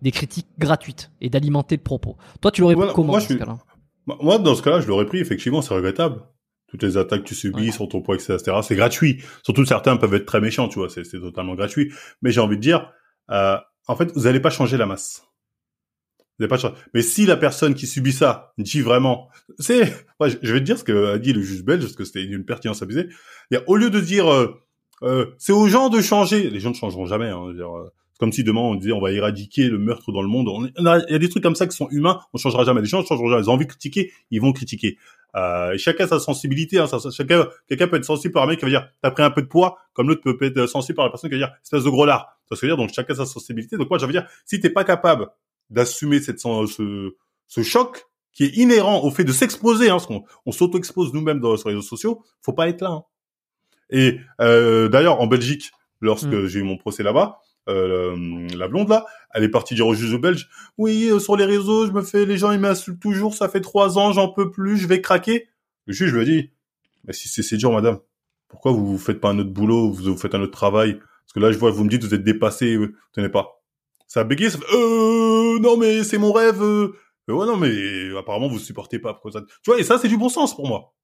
des 0.03 0.11
critiques 0.11 0.49
gratuites 0.59 1.11
et 1.21 1.31
d'alimenter 1.31 1.77
le 1.77 1.83
propos. 1.83 2.17
Toi, 2.41 2.51
tu 2.51 2.61
l'aurais 2.63 2.75
Voilà, 2.75 2.93
comment 2.93 3.09
moi, 3.13 3.17
dans 3.19 3.21
je 3.21 3.29
ce 3.29 3.33
suis- 3.35 3.39
cas-là? 3.39 3.59
Moi, 4.09 4.19
Moi, 4.23 4.39
dans 4.39 4.55
ce 4.57 4.63
cas-là, 4.63 4.81
je 4.81 4.89
l'aurais 4.89 5.07
pris. 5.07 5.19
Effectivement, 5.19 5.63
c'est 5.63 5.75
regrettable. 5.75 6.23
Toutes 6.69 6.83
les 6.83 6.97
attaques 6.97 7.23
que 7.23 7.29
tu 7.29 7.35
subis 7.35 7.67
Ouais. 7.67 7.71
sur 7.73 7.89
ton 7.89 8.03
poids, 8.03 8.15
etc. 8.17 8.39
C'est 8.63 8.75
gratuit. 8.77 9.23
Surtout 9.43 9.65
certains 9.65 9.97
peuvent 9.97 10.15
être 10.15 10.27
très 10.27 10.41
méchants, 10.41 10.69
tu 10.69 10.79
vois. 10.81 10.89
C'est 10.91 11.03
totalement 11.05 11.55
gratuit. 11.55 11.93
Mais 12.23 12.31
j'ai 12.33 12.41
envie 12.41 12.57
de 12.57 12.61
dire, 12.63 12.91
euh, 13.31 13.57
en 13.87 13.97
fait, 13.97 14.11
vous 14.15 14.23
n'allez 14.23 14.41
pas 14.41 14.51
changer 14.51 14.77
la 14.77 14.87
masse. 14.87 15.23
Vous 16.19 16.45
n'allez 16.45 16.49
pas 16.49 16.59
changer. 16.59 16.75
Mais 16.95 17.03
si 17.03 17.25
la 17.27 17.37
personne 17.37 17.75
qui 17.75 17.87
subit 17.87 18.13
ça 18.13 18.53
dit 18.59 18.81
vraiment, 18.81 19.29
c'est, 19.59 19.83
ouais, 20.21 20.31
je 20.43 20.53
vais 20.53 20.61
te 20.61 20.65
dire 20.65 20.79
ce 20.79 20.85
que 20.85 21.13
a 21.15 21.19
dit 21.19 21.33
le 21.33 21.41
juge 21.43 21.65
belge, 21.65 21.83
parce 21.85 21.95
que 21.97 22.05
c'était 22.05 22.27
d'une 22.27 22.45
pertinence 22.45 22.83
abusée. 22.83 23.09
Il 23.51 23.55
y 23.55 23.57
a, 23.57 23.63
au 23.69 23.77
lieu 23.77 23.91
de 23.91 24.01
dire, 24.01 24.31
euh, 24.33 24.55
euh, 25.03 25.27
c'est 25.39 25.53
aux 25.53 25.69
gens 25.69 25.89
de 25.89 26.01
changer, 26.03 26.51
les 26.51 26.61
gens 26.61 26.71
ne 26.71 26.75
changeront 26.75 27.07
jamais. 27.07 27.29
Hein, 27.29 27.41
Je 27.47 27.53
veux 27.53 27.57
dire, 27.57 27.77
euh, 27.77 27.91
comme 28.19 28.33
si 28.33 28.45
demain 28.45 28.61
on 28.61 28.75
disait 28.75 28.93
on 28.93 29.01
va 29.01 29.11
éradiquer 29.13 29.69
le 29.69 29.79
meurtre 29.79 30.13
dans 30.13 30.23
le 30.23 30.29
monde. 30.29 30.49
On- 30.49 30.69
on 30.77 30.87
a- 30.87 30.99
Il 31.09 31.13
y 31.13 31.15
a 31.15 31.19
des 31.19 31.29
trucs 31.29 31.43
comme 31.43 31.55
ça 31.57 31.67
qui 31.67 31.77
sont 31.77 31.89
humains, 31.91 32.21
on 32.35 32.39
changera 32.39 32.65
jamais. 32.65 32.81
Les 32.83 32.87
gens 32.87 33.05
changeront 33.05 33.29
jamais. 33.31 33.43
Ils 33.43 33.49
ont 33.51 33.55
envie 33.55 33.65
de 33.67 33.71
critiquer, 33.71 34.13
ils 34.31 34.41
vont 34.41 34.53
critiquer. 34.53 34.99
Euh, 35.37 35.77
chacun 35.79 36.07
sa 36.07 36.19
sensibilité. 36.19 36.79
Hein, 36.79 36.87
ça- 36.87 36.99
chacun, 37.11 37.47
quelqu'un 37.69 37.87
peut 37.89 37.97
être 37.97 38.05
sensible 38.05 38.33
par 38.35 38.43
un 38.45 38.47
mec 38.47 38.59
qui 38.59 38.65
va 38.65 38.71
dire 38.71 38.89
t'as 39.03 39.11
pris 39.11 39.23
un 39.23 39.31
peu 39.31 39.43
de 39.43 39.47
poids, 39.47 39.79
comme 39.93 40.09
l'autre 40.09 40.23
peut 40.33 40.45
être 40.47 40.67
sensible 40.67 40.97
par 40.97 41.05
la 41.05 41.11
personne 41.11 41.31
qui 41.31 41.39
va 41.39 41.47
dire 41.47 41.55
espèce 41.63 41.85
de 41.85 41.91
gros 41.91 42.05
lard. 42.07 42.39
Ça 42.51 42.57
veut 42.61 42.69
dire? 42.69 42.77
Donc 42.77 42.91
chacun 42.93 43.15
sa 43.15 43.27
sensibilité. 43.27 43.77
Donc 43.77 43.89
moi, 43.91 43.99
je 43.99 44.07
veux 44.07 44.13
dire 44.13 44.27
si 44.47 44.59
t'es 44.61 44.71
pas 44.71 44.85
capable 44.85 45.29
d'assumer 45.71 46.21
cette 46.21 46.41
ce, 46.41 47.15
ce 47.47 47.63
choc 47.63 48.07
qui 48.33 48.45
est 48.45 48.57
inhérent 48.57 49.03
au 49.05 49.11
fait 49.11 49.25
de 49.25 49.33
s'exposer, 49.33 49.89
hein, 49.89 49.95
parce 49.95 50.07
qu'on 50.07 50.25
on 50.47 50.53
s'auto-expose 50.53 51.13
nous-mêmes 51.13 51.41
dans, 51.41 51.57
sur 51.57 51.69
les 51.69 51.75
réseaux 51.75 51.87
sociaux, 51.87 52.23
faut 52.41 52.53
pas 52.53 52.69
être 52.69 52.81
là. 52.81 52.91
hein. 52.91 53.03
Et 53.91 54.19
euh, 54.41 54.89
d'ailleurs, 54.89 55.21
en 55.21 55.27
Belgique, 55.27 55.71
lorsque 56.01 56.27
Mm. 56.27 56.47
j'ai 56.47 56.61
eu 56.61 56.63
mon 56.63 56.77
procès 56.79 57.03
là-bas, 57.03 57.39
euh, 57.69 58.47
la 58.57 58.69
blonde 58.69 58.89
là, 58.89 59.05
elle 59.35 59.45
est 59.45 59.49
partie 59.49 59.75
dire 59.75 59.87
au 59.87 59.95
juge 59.95 60.17
belge, 60.17 60.49
oui, 60.79 61.09
euh, 61.11 61.19
sur 61.19 61.37
les 61.37 61.45
réseaux, 61.45 61.87
je 61.87 61.93
me 61.93 62.03
fais, 62.03 62.25
les 62.27 62.39
gens 62.39 62.51
ils 62.53 62.59
m'insultent 62.61 63.01
toujours, 63.01 63.35
ça 63.35 63.49
fait 63.49 63.61
trois 63.61 63.99
ans, 63.99 64.13
j'en 64.13 64.29
peux 64.33 64.51
plus, 64.51 64.77
je 64.79 64.87
vais 64.87 65.01
craquer. 65.01 65.49
Le 65.87 65.93
juge 65.93 66.13
lui 66.13 66.21
a 66.21 66.25
dit, 66.25 66.51
mais 67.05 67.13
si 67.13 67.29
c'est 67.29 67.57
dur, 67.57 67.73
madame, 67.73 67.99
pourquoi 68.49 68.73
vous 68.73 68.99
faites 68.99 69.21
pas 69.21 69.29
un 69.31 69.39
autre 69.39 69.51
boulot, 69.51 69.91
vous, 69.93 70.17
faites 70.17 70.35
un 70.35 70.41
autre 70.41 70.53
travail? 70.53 70.95
Parce 70.99 71.33
que 71.35 71.41
là, 71.41 71.53
je 71.53 71.59
vois, 71.59 71.71
vous 71.71 71.85
me 71.85 71.91
dites, 71.91 72.05
vous 72.05 72.15
êtes 72.15 72.25
dépassé, 72.25 72.77
vous 72.77 72.89
tenez 73.13 73.29
pas. 73.29 73.63
Ça 74.07 74.21
a 74.21 74.25
bégayé, 74.25 74.49
ça 74.51 74.59
fait, 74.59 74.75
euh, 74.75 75.59
non 75.61 75.77
mais 75.77 76.03
c'est 76.03 76.17
mon 76.17 76.33
rêve. 76.33 76.63
Euh. 76.63 76.95
Euh, 77.29 77.35
ouais, 77.35 77.45
non 77.47 77.59
mais 77.59 77.69
euh, 77.69 78.19
apparemment 78.19 78.49
vous 78.49 78.59
supportez 78.59 78.99
pas. 78.99 79.13
pourquoi 79.13 79.33
ça- 79.33 79.43
Tu 79.43 79.71
vois, 79.71 79.79
et 79.79 79.85
ça 79.85 79.99
c'est 79.99 80.09
du 80.09 80.17
bon 80.17 80.31
sens 80.31 80.57
pour 80.57 80.67
moi. 80.67 80.95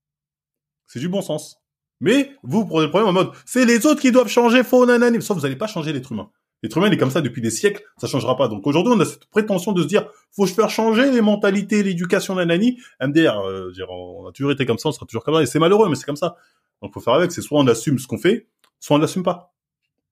C'est 0.86 1.00
du 1.00 1.08
bon 1.08 1.20
sens. 1.20 1.56
Mais 2.00 2.32
vous, 2.42 2.60
vous 2.60 2.66
prenez 2.66 2.84
le 2.86 2.90
problème 2.90 3.08
en 3.10 3.12
mode, 3.12 3.32
c'est 3.44 3.64
les 3.66 3.84
autres 3.86 4.00
qui 4.00 4.10
doivent 4.10 4.28
changer, 4.28 4.64
faux 4.64 4.86
nanani. 4.86 5.20
Sauf 5.22 5.36
vous 5.36 5.42
n'allez 5.42 5.56
pas 5.56 5.66
changer 5.66 5.92
l'être 5.92 6.12
humain. 6.12 6.30
L'être 6.64 6.78
humain, 6.78 6.90
est 6.90 6.96
comme 6.96 7.10
ça 7.10 7.20
depuis 7.20 7.42
des 7.42 7.50
siècles, 7.50 7.84
ça 7.98 8.06
changera 8.06 8.38
pas. 8.38 8.48
Donc 8.48 8.66
aujourd'hui, 8.66 8.94
on 8.96 8.98
a 8.98 9.04
cette 9.04 9.26
prétention 9.26 9.72
de 9.72 9.82
se 9.82 9.86
dire, 9.86 10.06
faut 10.34 10.46
faire 10.46 10.70
changer 10.70 11.10
les 11.10 11.20
mentalités, 11.20 11.82
l'éducation, 11.82 12.36
nanani. 12.36 12.80
MDR, 13.02 13.38
euh, 13.40 13.70
dire, 13.70 13.90
on 13.90 14.26
a 14.26 14.32
toujours 14.32 14.52
été 14.52 14.64
comme 14.64 14.78
ça, 14.78 14.88
on 14.88 14.92
sera 14.92 15.04
toujours 15.04 15.24
comme 15.24 15.34
ça. 15.34 15.42
Et 15.42 15.46
c'est 15.46 15.58
malheureux, 15.58 15.90
mais 15.90 15.94
c'est 15.94 16.06
comme 16.06 16.16
ça. 16.16 16.36
Donc 16.80 16.94
faut 16.94 17.02
faire 17.02 17.12
avec. 17.12 17.32
C'est 17.32 17.42
soit 17.42 17.60
on 17.60 17.66
assume 17.66 17.98
ce 17.98 18.06
qu'on 18.06 18.16
fait, 18.16 18.46
soit 18.80 18.96
on 18.96 18.98
l'assume 18.98 19.22
pas. 19.22 19.52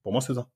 Pour 0.02 0.12
moi, 0.12 0.20
c'est 0.20 0.34
ça. 0.34 0.46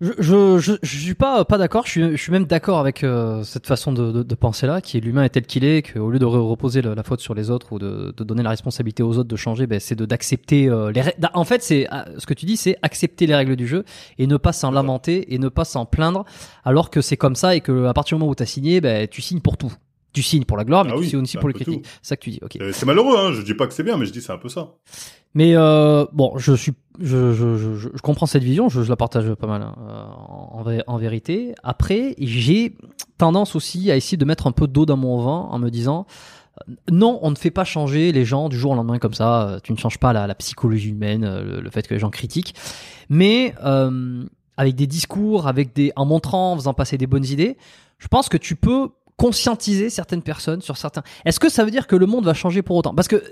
Je, 0.00 0.10
je, 0.18 0.58
je, 0.58 0.72
je 0.82 0.96
suis 0.98 1.14
pas 1.14 1.44
pas 1.44 1.56
d'accord. 1.56 1.86
Je 1.86 1.90
suis, 1.92 2.10
je 2.16 2.16
suis 2.20 2.32
même 2.32 2.46
d'accord 2.46 2.78
avec 2.80 3.04
euh, 3.04 3.44
cette 3.44 3.66
façon 3.66 3.92
de, 3.92 4.10
de, 4.10 4.22
de 4.24 4.34
penser 4.34 4.66
là, 4.66 4.80
qui 4.80 4.96
est 4.96 5.00
l'humain 5.00 5.22
est 5.22 5.28
tel 5.30 5.46
qu'il 5.46 5.64
est, 5.64 5.82
qu'au 5.92 6.10
lieu 6.10 6.18
de 6.18 6.26
re- 6.26 6.40
reposer 6.48 6.82
la 6.82 7.02
faute 7.04 7.20
sur 7.20 7.32
les 7.32 7.48
autres 7.48 7.72
ou 7.72 7.78
de, 7.78 8.12
de 8.14 8.24
donner 8.24 8.42
la 8.42 8.50
responsabilité 8.50 9.04
aux 9.04 9.16
autres 9.18 9.28
de 9.28 9.36
changer, 9.36 9.66
ben, 9.68 9.78
c'est 9.78 9.94
de 9.94 10.04
d'accepter 10.04 10.68
euh, 10.68 10.90
les. 10.90 11.00
rè- 11.00 11.14
En 11.32 11.44
fait, 11.44 11.62
c'est 11.62 11.86
ah, 11.90 12.06
ce 12.18 12.26
que 12.26 12.34
tu 12.34 12.44
dis, 12.44 12.56
c'est 12.56 12.76
accepter 12.82 13.26
les 13.26 13.36
règles 13.36 13.54
du 13.56 13.68
jeu 13.68 13.84
et 14.18 14.26
ne 14.26 14.36
pas 14.36 14.52
s'en 14.52 14.72
lamenter 14.72 15.32
et 15.32 15.38
ne 15.38 15.48
pas 15.48 15.64
s'en 15.64 15.86
plaindre, 15.86 16.24
alors 16.64 16.90
que 16.90 17.00
c'est 17.00 17.16
comme 17.16 17.36
ça 17.36 17.54
et 17.54 17.60
que 17.60 17.86
à 17.86 17.94
partir 17.94 18.16
du 18.16 18.20
moment 18.20 18.32
où 18.32 18.34
t'as 18.34 18.46
signé, 18.46 18.80
ben 18.80 19.06
tu 19.06 19.22
signes 19.22 19.40
pour 19.40 19.56
tout. 19.56 19.72
Tu 20.14 20.22
signes 20.22 20.44
pour 20.44 20.56
la 20.56 20.64
gloire, 20.64 20.84
mais 20.84 20.92
Ah 20.92 20.96
tu 20.96 21.00
oui, 21.02 21.08
signes 21.10 21.20
aussi 21.22 21.36
pour 21.36 21.48
peu 21.48 21.52
critiques. 21.52 21.84
C'est 22.00 22.08
ça 22.10 22.16
que 22.16 22.22
tu 22.22 22.30
dis. 22.30 22.38
Ok. 22.42 22.56
Euh, 22.60 22.70
C'est 22.72 22.86
malheureux, 22.86 23.16
hein. 23.18 23.32
Je 23.32 23.42
dis 23.42 23.52
pas 23.54 23.66
que 23.66 23.74
c'est 23.74 23.82
bien, 23.82 23.98
mais 23.98 24.06
je 24.06 24.12
dis 24.12 24.22
c'est 24.22 24.32
un 24.32 24.38
peu 24.38 24.48
ça. 24.48 24.70
Mais 25.34 25.56
euh, 25.56 26.06
bon, 26.12 26.38
je 26.38 26.52
suis, 26.54 26.72
je, 27.00 27.32
je, 27.32 27.56
je, 27.56 27.74
je 27.76 28.00
comprends 28.02 28.26
cette 28.26 28.44
vision, 28.44 28.68
je, 28.68 28.82
je 28.84 28.88
la 28.88 28.94
partage 28.96 29.34
pas 29.34 29.48
mal 29.48 29.62
hein, 29.62 29.74
euh, 29.80 30.02
en, 30.04 30.60
en 30.60 30.62
vé- 30.62 30.82
en 30.86 30.96
vérité. 30.96 31.54
Après, 31.64 32.14
j'ai 32.18 32.76
tendance 33.18 33.56
aussi 33.56 33.90
à 33.90 33.96
essayer 33.96 34.16
de 34.16 34.24
mettre 34.24 34.46
un 34.46 34.52
peu 34.52 34.68
d'eau 34.68 34.86
dans 34.86 34.96
mon 34.96 35.18
vin 35.20 35.48
en 35.50 35.58
me 35.58 35.70
disant 35.70 36.06
euh, 36.68 36.74
non, 36.92 37.18
on 37.22 37.30
ne 37.32 37.34
fait 37.36 37.50
pas 37.50 37.64
changer 37.64 38.12
les 38.12 38.24
gens 38.24 38.48
du 38.48 38.56
jour 38.56 38.70
au 38.70 38.74
lendemain 38.76 38.98
comme 39.00 39.14
ça. 39.14 39.58
Tu 39.64 39.72
ne 39.72 39.76
changes 39.78 39.98
pas 39.98 40.12
la, 40.12 40.28
la 40.28 40.36
psychologie 40.36 40.90
humaine, 40.90 41.24
le, 41.24 41.60
le 41.60 41.70
fait 41.70 41.86
que 41.88 41.94
les 41.94 41.98
gens 42.00 42.10
critiquent, 42.10 42.54
mais 43.08 43.56
euh, 43.64 44.22
avec 44.56 44.76
des 44.76 44.86
discours, 44.86 45.48
avec 45.48 45.74
des, 45.74 45.90
en 45.96 46.04
montrant, 46.06 46.52
en 46.52 46.56
faisant 46.56 46.74
passer 46.74 46.96
des 46.96 47.08
bonnes 47.08 47.24
idées, 47.26 47.56
je 47.98 48.06
pense 48.06 48.28
que 48.28 48.36
tu 48.36 48.54
peux 48.54 48.90
conscientiser 49.16 49.90
certaines 49.90 50.22
personnes 50.22 50.60
sur 50.62 50.76
certains. 50.76 51.02
Est-ce 51.24 51.38
que 51.40 51.48
ça 51.48 51.64
veut 51.64 51.70
dire 51.70 51.86
que 51.86 51.96
le 51.96 52.06
monde 52.06 52.24
va 52.24 52.34
changer 52.34 52.62
pour 52.62 52.76
autant? 52.76 52.94
Parce 52.94 53.08
que 53.08 53.22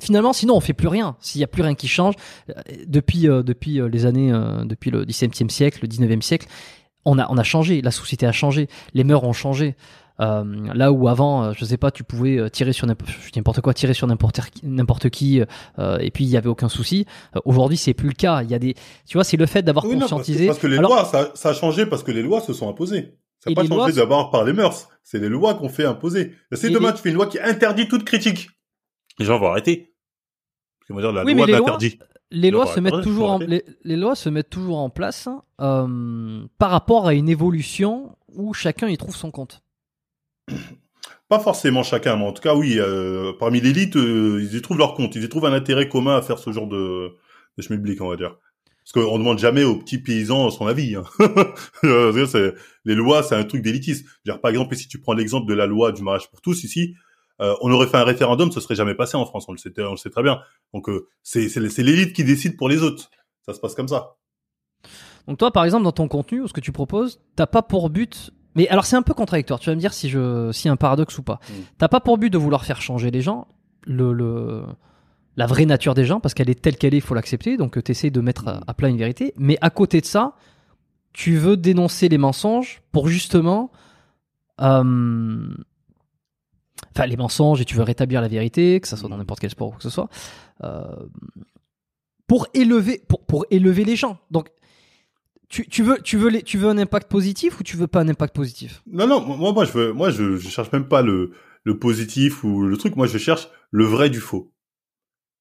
finalement, 0.00 0.32
sinon 0.32 0.54
on 0.56 0.60
fait 0.60 0.72
plus 0.74 0.88
rien. 0.88 1.16
S'il 1.20 1.40
y 1.40 1.44
a 1.44 1.48
plus 1.48 1.62
rien 1.62 1.74
qui 1.74 1.88
change 1.88 2.14
euh, 2.50 2.54
depuis 2.86 3.28
euh, 3.28 3.42
depuis 3.42 3.80
euh, 3.80 3.88
les 3.88 4.06
années 4.06 4.32
euh, 4.32 4.64
depuis 4.64 4.90
le 4.90 5.04
XVIIe 5.04 5.50
siècle, 5.50 5.80
le 5.82 5.88
XIXe 5.88 6.24
siècle, 6.24 6.46
on 7.04 7.18
a 7.18 7.26
on 7.30 7.36
a 7.38 7.42
changé. 7.42 7.82
La 7.82 7.90
société 7.90 8.26
a 8.26 8.32
changé, 8.32 8.68
les 8.94 9.04
mœurs 9.04 9.24
ont 9.24 9.32
changé. 9.32 9.76
Euh, 10.20 10.42
là 10.74 10.90
où 10.90 11.06
avant, 11.06 11.52
je 11.52 11.64
sais 11.64 11.76
pas, 11.76 11.92
tu 11.92 12.02
pouvais 12.02 12.50
tirer 12.50 12.72
sur 12.72 12.88
n'importe 12.88 13.60
quoi, 13.60 13.72
tirer 13.72 13.94
sur 13.94 14.08
n'importe 14.08 14.40
qui- 14.50 14.66
n'importe 14.66 15.10
qui, 15.10 15.40
et 15.78 16.10
puis 16.10 16.24
il 16.24 16.30
y 16.30 16.36
avait 16.36 16.48
aucun 16.48 16.68
souci. 16.68 17.06
Aujourd'hui, 17.44 17.76
c'est 17.76 17.94
plus 17.94 18.08
le 18.08 18.14
cas. 18.14 18.42
Il 18.42 18.50
y 18.50 18.54
a 18.54 18.58
des, 18.58 18.74
tu 19.06 19.16
vois, 19.16 19.22
c'est 19.22 19.36
le 19.36 19.46
fait 19.46 19.62
d'avoir 19.62 19.84
Oui, 19.84 19.92
non, 19.92 20.00
parce 20.00 20.10
que- 20.10 20.16
conscientisé. 20.16 20.46
parce 20.48 20.58
que, 20.58 20.66
les 20.66 20.78
Alors, 20.78 20.90
lois, 20.90 21.04
ça, 21.04 21.30
ça 21.36 21.50
a 21.50 21.54
changé 21.54 21.86
parce 21.86 22.02
que 22.02 22.10
les 22.10 22.22
lois 22.22 22.40
se 22.40 22.52
sont 22.52 22.68
imposées. 22.68 23.14
N'a 23.48 23.54
pas 23.54 23.62
les 23.62 23.68
changé 23.68 23.92
lois- 23.92 23.92
d'abord 23.92 24.30
par 24.30 24.44
les 24.44 24.52
mœurs. 24.52 24.88
C'est 25.02 25.18
les 25.18 25.28
lois 25.28 25.54
qu'on 25.54 25.68
fait 25.68 25.84
imposer. 25.84 26.34
Si 26.52 26.66
Et 26.66 26.70
demain 26.70 26.88
les- 26.90 26.94
tu 26.96 27.02
fais 27.02 27.08
une 27.10 27.14
loi 27.16 27.26
qui 27.26 27.38
interdit 27.40 27.88
toute 27.88 28.04
critique, 28.04 28.48
les 29.18 29.24
gens 29.24 29.38
vont 29.38 29.48
arrêter. 29.48 29.94
Parce 30.80 30.90
vont 30.90 31.00
dire 31.00 31.12
la 31.12 31.24
Oui, 31.24 31.34
loi 31.34 31.46
mais 31.46 31.52
les 31.52 31.58
lois- 31.58 31.66
l'interdit. 31.66 31.98
les 32.30 32.50
lois 32.50 32.66
se 32.66 32.80
mettent 32.80 33.02
toujours 33.02 33.30
en, 33.30 33.38
les, 33.38 33.64
les 33.84 33.96
lois 33.96 34.14
se 34.14 34.28
mettent 34.28 34.50
toujours 34.50 34.78
en 34.78 34.90
place 34.90 35.28
euh, 35.60 36.46
par 36.58 36.70
rapport 36.70 37.06
à 37.06 37.14
une 37.14 37.28
évolution 37.28 38.16
où 38.28 38.52
chacun 38.54 38.88
y 38.88 38.96
trouve 38.96 39.16
son 39.16 39.30
compte. 39.30 39.62
Pas 41.28 41.38
forcément 41.40 41.82
chacun, 41.82 42.16
mais 42.16 42.24
en 42.24 42.32
tout 42.32 42.40
cas, 42.42 42.54
oui, 42.54 42.76
euh, 42.78 43.32
parmi 43.38 43.60
l'élite, 43.60 43.96
euh, 43.96 44.40
ils 44.42 44.56
y 44.56 44.62
trouvent 44.62 44.78
leur 44.78 44.94
compte. 44.94 45.14
Ils 45.14 45.24
y 45.24 45.28
trouvent 45.28 45.44
un 45.44 45.52
intérêt 45.52 45.88
commun 45.88 46.16
à 46.16 46.22
faire 46.22 46.38
ce 46.38 46.52
genre 46.52 46.66
de, 46.66 47.10
de 47.58 47.62
schmilblick, 47.62 48.00
on 48.00 48.08
va 48.08 48.16
dire. 48.16 48.36
Parce 48.90 49.06
qu'on 49.06 49.18
demande 49.18 49.38
jamais 49.38 49.64
aux 49.64 49.76
petits 49.76 49.98
paysans 49.98 50.48
son 50.50 50.66
avis. 50.66 50.96
Hein. 50.96 51.04
Les 52.84 52.94
lois, 52.94 53.22
c'est 53.22 53.34
un 53.34 53.44
truc 53.44 53.62
dire, 53.62 54.40
Par 54.40 54.50
exemple, 54.50 54.74
si 54.76 54.88
tu 54.88 54.98
prends 54.98 55.12
l'exemple 55.12 55.46
de 55.46 55.54
la 55.54 55.66
loi 55.66 55.92
du 55.92 56.02
mariage 56.02 56.30
pour 56.30 56.40
tous 56.40 56.64
ici, 56.64 56.94
euh, 57.42 57.54
on 57.60 57.70
aurait 57.70 57.86
fait 57.86 57.98
un 57.98 58.04
référendum, 58.04 58.50
ce 58.50 58.60
serait 58.60 58.74
jamais 58.74 58.94
passé 58.94 59.16
en 59.16 59.26
France. 59.26 59.44
On 59.46 59.52
le 59.52 59.58
sait, 59.58 59.72
on 59.78 59.90
le 59.90 59.96
sait 59.98 60.08
très 60.08 60.22
bien. 60.22 60.40
Donc, 60.72 60.88
euh, 60.88 61.06
c'est 61.22 61.54
l'élite 61.82 62.14
qui 62.14 62.24
décide 62.24 62.56
pour 62.56 62.70
les 62.70 62.82
autres. 62.82 63.10
Ça 63.44 63.52
se 63.52 63.60
passe 63.60 63.74
comme 63.74 63.88
ça. 63.88 64.16
Donc 65.26 65.36
toi, 65.36 65.50
par 65.50 65.66
exemple, 65.66 65.84
dans 65.84 65.92
ton 65.92 66.08
contenu 66.08 66.40
ou 66.40 66.48
ce 66.48 66.54
que 66.54 66.60
tu 66.60 66.72
proposes, 66.72 67.20
t'as 67.36 67.46
pas 67.46 67.60
pour 67.60 67.90
but. 67.90 68.30
Mais 68.54 68.66
alors 68.68 68.86
c'est 68.86 68.96
un 68.96 69.02
peu 69.02 69.12
contradictoire. 69.12 69.60
Tu 69.60 69.68
vas 69.68 69.76
me 69.76 69.80
dire 69.80 69.92
si 69.92 70.08
je, 70.08 70.50
si 70.52 70.70
un 70.70 70.76
paradoxe 70.76 71.18
ou 71.18 71.22
pas. 71.22 71.40
Mm. 71.50 71.52
T'as 71.76 71.88
pas 71.88 72.00
pour 72.00 72.16
but 72.16 72.30
de 72.30 72.38
vouloir 72.38 72.64
faire 72.64 72.80
changer 72.80 73.10
les 73.10 73.20
gens, 73.20 73.46
le, 73.84 74.14
le 74.14 74.64
la 75.38 75.46
vraie 75.46 75.66
nature 75.66 75.94
des 75.94 76.04
gens, 76.04 76.18
parce 76.18 76.34
qu'elle 76.34 76.50
est 76.50 76.60
telle 76.60 76.76
qu'elle 76.76 76.94
est, 76.94 76.98
il 76.98 77.02
faut 77.02 77.14
l'accepter. 77.14 77.56
Donc 77.56 77.82
tu 77.82 77.92
essaies 77.92 78.10
de 78.10 78.20
mettre 78.20 78.48
à, 78.66 78.74
plat 78.74 78.88
une 78.88 78.98
vérité. 78.98 79.32
Mais 79.36 79.56
à 79.60 79.70
côté 79.70 80.00
de 80.00 80.06
ça, 80.06 80.34
tu 81.12 81.36
veux 81.36 81.56
dénoncer 81.56 82.08
les 82.08 82.18
mensonges 82.18 82.82
pour 82.90 83.06
justement, 83.06 83.70
euh, 84.60 85.48
enfin 86.90 87.06
les 87.06 87.16
mensonges 87.16 87.60
et 87.60 87.64
tu 87.64 87.76
veux 87.76 87.84
rétablir 87.84 88.20
la 88.20 88.26
vérité, 88.26 88.80
que 88.80 88.88
ça 88.88 88.96
soit 88.96 89.08
dans 89.08 89.16
n'importe 89.16 89.38
quel 89.38 89.50
sport 89.50 89.68
ou 89.68 89.76
que 89.76 89.82
ce 89.84 89.90
soit, 89.90 90.08
euh, 90.64 90.82
pour 92.26 92.48
élever, 92.52 93.04
les 93.84 93.94
gens. 93.94 94.18
Donc 94.32 94.48
tu, 95.48 95.84
veux, 95.84 96.68
un 96.68 96.78
impact 96.78 97.08
positif 97.08 97.60
ou 97.60 97.62
tu 97.62 97.76
veux 97.76 97.86
pas 97.86 98.00
un 98.00 98.08
impact 98.08 98.34
positif? 98.34 98.82
Non, 98.90 99.06
non, 99.06 99.20
moi, 99.52 99.64
je 99.64 99.70
veux, 99.70 99.92
moi, 99.92 100.10
je 100.10 100.36
cherche 100.38 100.72
même 100.72 100.88
pas 100.88 101.00
le, 101.00 101.30
le 101.62 101.78
positif 101.78 102.42
ou 102.42 102.62
le 102.62 102.76
truc. 102.76 102.96
Moi, 102.96 103.06
je 103.06 103.18
cherche 103.18 103.48
le 103.70 103.84
vrai 103.84 104.10
du 104.10 104.18
faux. 104.18 104.52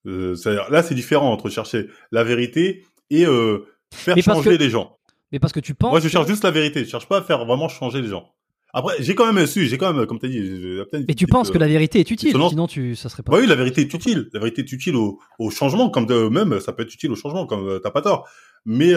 Euh, 0.07 0.35
là, 0.69 0.83
c'est 0.83 0.95
différent 0.95 1.31
entre 1.31 1.49
chercher 1.49 1.87
la 2.11 2.23
vérité 2.23 2.85
et 3.09 3.25
euh, 3.25 3.65
faire 3.93 4.15
Mais 4.15 4.21
changer 4.21 4.57
que- 4.57 4.63
les 4.63 4.69
gens. 4.69 4.97
Mais 5.31 5.39
parce 5.39 5.51
que 5.53 5.59
tu 5.59 5.73
penses. 5.75 5.91
Moi, 5.91 5.99
je 5.99 6.05
que- 6.05 6.11
cherche 6.11 6.27
juste 6.27 6.43
la 6.43 6.51
vérité. 6.51 6.85
Je 6.85 6.89
cherche 6.89 7.07
pas 7.07 7.17
à 7.17 7.21
faire 7.21 7.45
vraiment 7.45 7.67
changer 7.67 8.01
les 8.01 8.07
gens. 8.07 8.31
Après, 8.73 8.95
j'ai 8.99 9.15
quand 9.15 9.31
même 9.31 9.45
su, 9.47 9.65
j'ai 9.67 9.77
quand 9.77 9.91
même, 9.93 10.05
comme 10.05 10.19
dit, 10.19 10.31
j'ai 10.33 10.59
peut-être 10.85 10.93
une 11.01 11.05
Mais 11.07 11.13
tu 11.15 11.25
penses 11.25 11.49
euh, 11.49 11.53
que 11.53 11.57
la 11.57 11.67
vérité 11.67 11.99
est 11.99 12.11
utile, 12.11 12.31
sinon 12.49 12.67
tu, 12.67 12.95
ça 12.95 13.09
serait 13.09 13.23
pas. 13.23 13.31
Bah 13.31 13.39
oui, 13.39 13.47
la 13.47 13.55
vérité 13.55 13.81
est 13.81 13.93
utile. 13.93 14.29
La 14.33 14.39
vérité 14.39 14.61
est 14.61 14.71
utile 14.71 14.95
au, 14.95 15.19
au 15.39 15.49
changement, 15.49 15.89
comme 15.89 16.05
de, 16.05 16.27
même 16.27 16.59
ça 16.59 16.73
peut 16.73 16.83
être 16.83 16.93
utile 16.93 17.11
au 17.11 17.15
changement, 17.15 17.45
comme 17.45 17.67
euh, 17.67 17.79
t'as 17.79 17.91
pas 17.91 18.01
tort. 18.01 18.27
Mais 18.65 18.89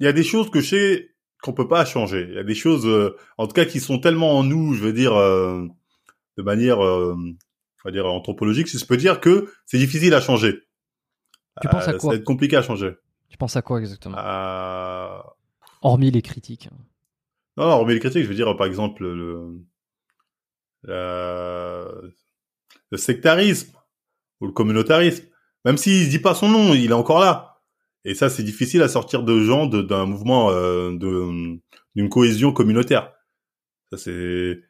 il 0.00 0.04
y 0.04 0.06
a 0.08 0.12
des 0.12 0.24
choses 0.24 0.50
que 0.50 0.60
je 0.60 0.68
sais 0.68 1.10
qu'on 1.42 1.52
peut 1.52 1.68
pas 1.68 1.84
changer. 1.84 2.26
Il 2.28 2.34
y 2.34 2.38
a 2.38 2.44
des 2.44 2.54
choses, 2.54 2.86
en 3.38 3.46
tout 3.46 3.52
cas, 3.52 3.64
qui 3.64 3.80
sont 3.80 3.98
tellement 3.98 4.36
en 4.38 4.42
nous, 4.44 4.74
je 4.74 4.82
veux 4.82 4.92
dire, 4.92 5.14
de 5.14 6.42
manière, 6.42 6.78
on 7.84 7.88
va 7.88 7.92
dire 7.92 8.06
anthropologique, 8.06 8.68
si 8.68 8.78
je 8.78 8.84
peux 8.86 8.96
dire 8.96 9.20
que 9.20 9.52
c'est 9.66 9.78
difficile 9.78 10.14
à 10.14 10.20
changer. 10.20 10.62
Tu 11.62 11.68
penses 11.68 11.86
à 11.86 11.90
Euh, 11.90 11.92
quoi 11.92 12.00
Ça 12.00 12.08
va 12.08 12.14
être 12.14 12.24
compliqué 12.24 12.56
à 12.56 12.62
changer. 12.62 12.92
Tu 13.28 13.36
penses 13.36 13.56
à 13.56 13.62
quoi 13.62 13.78
exactement 13.80 14.16
Euh, 14.18 15.18
Hormis 15.82 16.10
les 16.10 16.22
critiques. 16.22 16.68
Non, 17.56 17.68
non, 17.68 17.78
remet 17.80 17.94
les 17.94 18.00
critiques, 18.00 18.22
je 18.24 18.28
veux 18.28 18.34
dire, 18.34 18.56
par 18.56 18.66
exemple, 18.66 19.04
le, 19.06 19.60
la- 20.82 21.88
le 22.90 22.96
sectarisme 22.98 23.76
ou 24.40 24.46
le 24.46 24.52
communautarisme. 24.52 25.24
Même 25.64 25.76
s'il 25.76 26.08
dit 26.08 26.18
pas 26.18 26.34
son 26.34 26.48
nom, 26.48 26.74
il 26.74 26.90
est 26.90 26.94
encore 26.94 27.20
là. 27.20 27.60
Et 28.04 28.14
ça, 28.14 28.28
c'est 28.28 28.42
difficile 28.42 28.82
à 28.82 28.88
sortir 28.88 29.22
de 29.22 29.40
gens 29.40 29.66
d'un 29.66 30.04
mouvement 30.06 30.50
euh, 30.50 30.90
d'une 31.94 32.08
cohésion 32.10 32.52
communautaire. 32.52 33.12
Ça, 33.90 33.98
c'est 33.98 34.60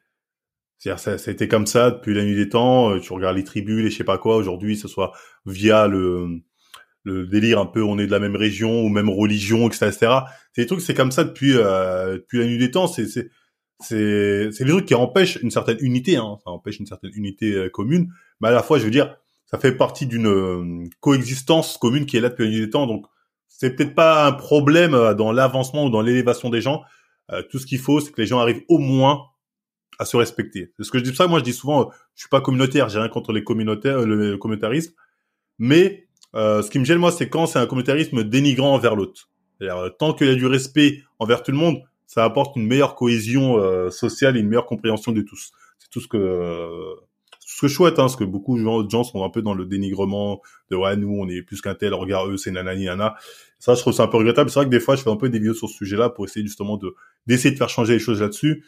c'est-à-dire, 0.77 0.99
ça, 0.99 1.17
ça 1.17 1.31
a 1.31 1.33
été 1.33 1.47
comme 1.47 1.67
ça 1.67 1.91
depuis 1.91 2.13
la 2.13 2.23
nuit 2.23 2.35
des 2.35 2.49
temps. 2.49 2.91
Euh, 2.91 2.99
Tu 2.99 3.13
regardes 3.13 3.37
les 3.37 3.43
tribus, 3.43 3.83
les 3.83 3.89
je 3.89 3.97
sais 3.97 4.03
pas 4.03 4.17
quoi. 4.17 4.35
Aujourd'hui, 4.37 4.77
ce 4.77 4.87
soit 4.87 5.13
via 5.45 5.87
le 5.87 6.41
le 7.03 7.27
délire 7.27 7.59
un 7.59 7.67
peu, 7.67 7.83
on 7.83 7.99
est 7.99 8.07
de 8.07 8.11
la 8.11 8.19
même 8.19 8.35
région 8.35 8.81
ou 8.81 8.89
même 8.89 9.09
religion, 9.09 9.67
etc., 9.67 9.85
etc. 9.87 10.11
C'est 10.53 10.63
des 10.63 10.67
trucs, 10.67 10.81
c'est 10.81 10.95
comme 10.95 11.11
ça 11.11 11.23
depuis 11.23 11.53
euh, 11.55 12.13
depuis 12.13 12.39
la 12.39 12.45
nuit 12.45 12.57
des 12.57 12.71
temps. 12.71 12.87
C'est 12.87 13.07
c'est 13.07 13.29
c'est 13.79 14.49
c'est 14.51 14.65
des 14.65 14.71
trucs 14.71 14.87
qui 14.87 14.95
empêchent 14.95 15.37
une 15.37 15.51
certaine 15.51 15.77
unité. 15.81 16.17
Hein. 16.17 16.37
Ça 16.43 16.49
empêche 16.49 16.79
une 16.79 16.87
certaine 16.87 17.11
unité 17.13 17.53
euh, 17.53 17.69
commune, 17.69 18.11
mais 18.41 18.47
à 18.49 18.51
la 18.51 18.63
fois, 18.63 18.79
je 18.79 18.85
veux 18.85 18.91
dire, 18.91 19.15
ça 19.45 19.59
fait 19.59 19.73
partie 19.73 20.07
d'une 20.07 20.27
euh, 20.27 20.87
coexistence 20.99 21.77
commune 21.77 22.05
qui 22.05 22.17
est 22.17 22.21
là 22.21 22.29
depuis 22.29 22.45
la 22.45 22.51
nuit 22.51 22.61
des 22.61 22.69
temps. 22.71 22.87
Donc, 22.87 23.05
c'est 23.47 23.75
peut-être 23.75 23.93
pas 23.93 24.25
un 24.25 24.31
problème 24.31 25.13
dans 25.15 25.31
l'avancement 25.31 25.85
ou 25.85 25.89
dans 25.89 26.01
l'élévation 26.01 26.49
des 26.49 26.61
gens. 26.61 26.81
Euh, 27.31 27.41
tout 27.49 27.59
ce 27.59 27.65
qu'il 27.65 27.79
faut, 27.79 27.99
c'est 27.99 28.11
que 28.11 28.21
les 28.21 28.27
gens 28.27 28.39
arrivent 28.39 28.63
au 28.67 28.79
moins 28.79 29.25
à 29.99 30.05
se 30.05 30.17
respecter. 30.17 30.71
C'est 30.77 30.83
ce 30.83 30.91
que 30.91 30.99
je 30.99 31.03
dis 31.03 31.15
ça. 31.15 31.27
Moi, 31.27 31.39
je 31.39 31.43
dis 31.43 31.53
souvent, 31.53 31.91
je 32.15 32.21
suis 32.21 32.29
pas 32.29 32.41
communautaire, 32.41 32.89
j'ai 32.89 32.99
rien 32.99 33.09
contre 33.09 33.31
les 33.31 33.43
communautaires, 33.43 33.99
euh, 33.99 34.05
le, 34.05 34.37
communautarisme, 34.37 34.93
mais 35.59 36.07
euh, 36.35 36.61
ce 36.61 36.69
qui 36.69 36.79
me 36.79 36.85
gêne 36.85 36.97
moi, 36.97 37.11
c'est 37.11 37.29
quand 37.29 37.45
c'est 37.45 37.59
un 37.59 37.65
communautarisme 37.65 38.23
dénigrant 38.23 38.73
envers 38.73 38.95
l'autre. 38.95 39.29
Euh, 39.61 39.89
Tant 39.89 40.13
qu'il 40.13 40.27
y 40.27 40.29
a 40.29 40.35
du 40.35 40.47
respect 40.47 41.03
envers 41.19 41.43
tout 41.43 41.51
le 41.51 41.57
monde, 41.57 41.81
ça 42.07 42.23
apporte 42.23 42.55
une 42.55 42.67
meilleure 42.67 42.95
cohésion 42.95 43.57
euh, 43.57 43.89
sociale 43.89 44.37
et 44.37 44.41
une 44.41 44.47
meilleure 44.47 44.65
compréhension 44.65 45.11
de 45.11 45.21
tous. 45.21 45.51
C'est 45.79 45.89
tout 45.89 46.01
ce 46.01 46.07
que 46.07 46.95
ce 47.47 47.61
que 47.61 47.67
je 47.67 47.75
souhaite, 47.75 47.93
hein, 47.93 48.03
parce 48.03 48.15
que 48.15 48.23
beaucoup 48.23 48.57
de 48.57 48.89
gens 48.89 49.03
sont 49.03 49.23
un 49.23 49.29
peu 49.29 49.41
dans 49.41 49.53
le 49.53 49.65
dénigrement 49.65 50.41
de 50.71 50.75
ouais 50.75 50.97
nous 50.97 51.15
on 51.19 51.29
est 51.29 51.43
plus 51.43 51.61
qu'un 51.61 51.75
tel, 51.75 51.93
regarde 51.93 52.31
eux 52.31 52.37
c'est 52.37 52.51
nanani 52.51 52.85
nana. 52.85 53.15
Ça 53.59 53.75
je 53.75 53.81
trouve 53.81 53.93
ça 53.93 54.03
un 54.03 54.07
peu 54.07 54.17
regrettable. 54.17 54.49
C'est 54.49 54.59
vrai 54.59 54.65
que 54.65 54.71
des 54.71 54.79
fois 54.79 54.95
je 54.95 55.03
fais 55.03 55.09
un 55.09 55.15
peu 55.15 55.29
des 55.29 55.37
vidéos 55.37 55.53
sur 55.53 55.69
ce 55.69 55.75
sujet-là 55.75 56.09
pour 56.09 56.25
essayer 56.25 56.45
justement 56.45 56.77
de 56.77 56.95
d'essayer 57.27 57.51
de 57.51 57.57
faire 57.57 57.69
changer 57.69 57.93
les 57.93 57.99
choses 57.99 58.21
là-dessus. 58.21 58.65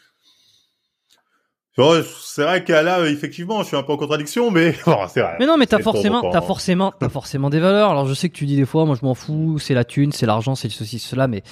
Ouais, 1.78 2.02
C'est 2.20 2.42
vrai 2.42 2.64
qu'à 2.64 2.82
là, 2.82 3.08
effectivement, 3.08 3.62
je 3.62 3.68
suis 3.68 3.76
un 3.76 3.82
peu 3.84 3.92
en 3.92 3.96
contradiction, 3.96 4.50
mais 4.50 4.74
bon, 4.86 4.96
c'est 5.08 5.20
vrai. 5.20 5.36
Mais 5.38 5.46
non, 5.46 5.56
mais 5.56 5.66
t'as 5.66 5.78
forcément, 5.78 6.28
t'as 6.30 6.40
forcément, 6.40 6.92
t'as 6.92 7.08
forcément 7.08 7.50
des 7.50 7.60
valeurs. 7.60 7.90
Alors 7.90 8.06
je 8.06 8.14
sais 8.14 8.28
que 8.28 8.34
tu 8.34 8.46
dis 8.46 8.56
des 8.56 8.66
fois, 8.66 8.84
moi 8.84 8.96
je 9.00 9.06
m'en 9.06 9.14
fous, 9.14 9.58
c'est 9.58 9.74
la 9.74 9.84
thune, 9.84 10.10
c'est 10.10 10.26
l'argent, 10.26 10.54
c'est 10.56 10.68
ceci, 10.68 10.98
cela, 10.98 11.28
mais, 11.28 11.42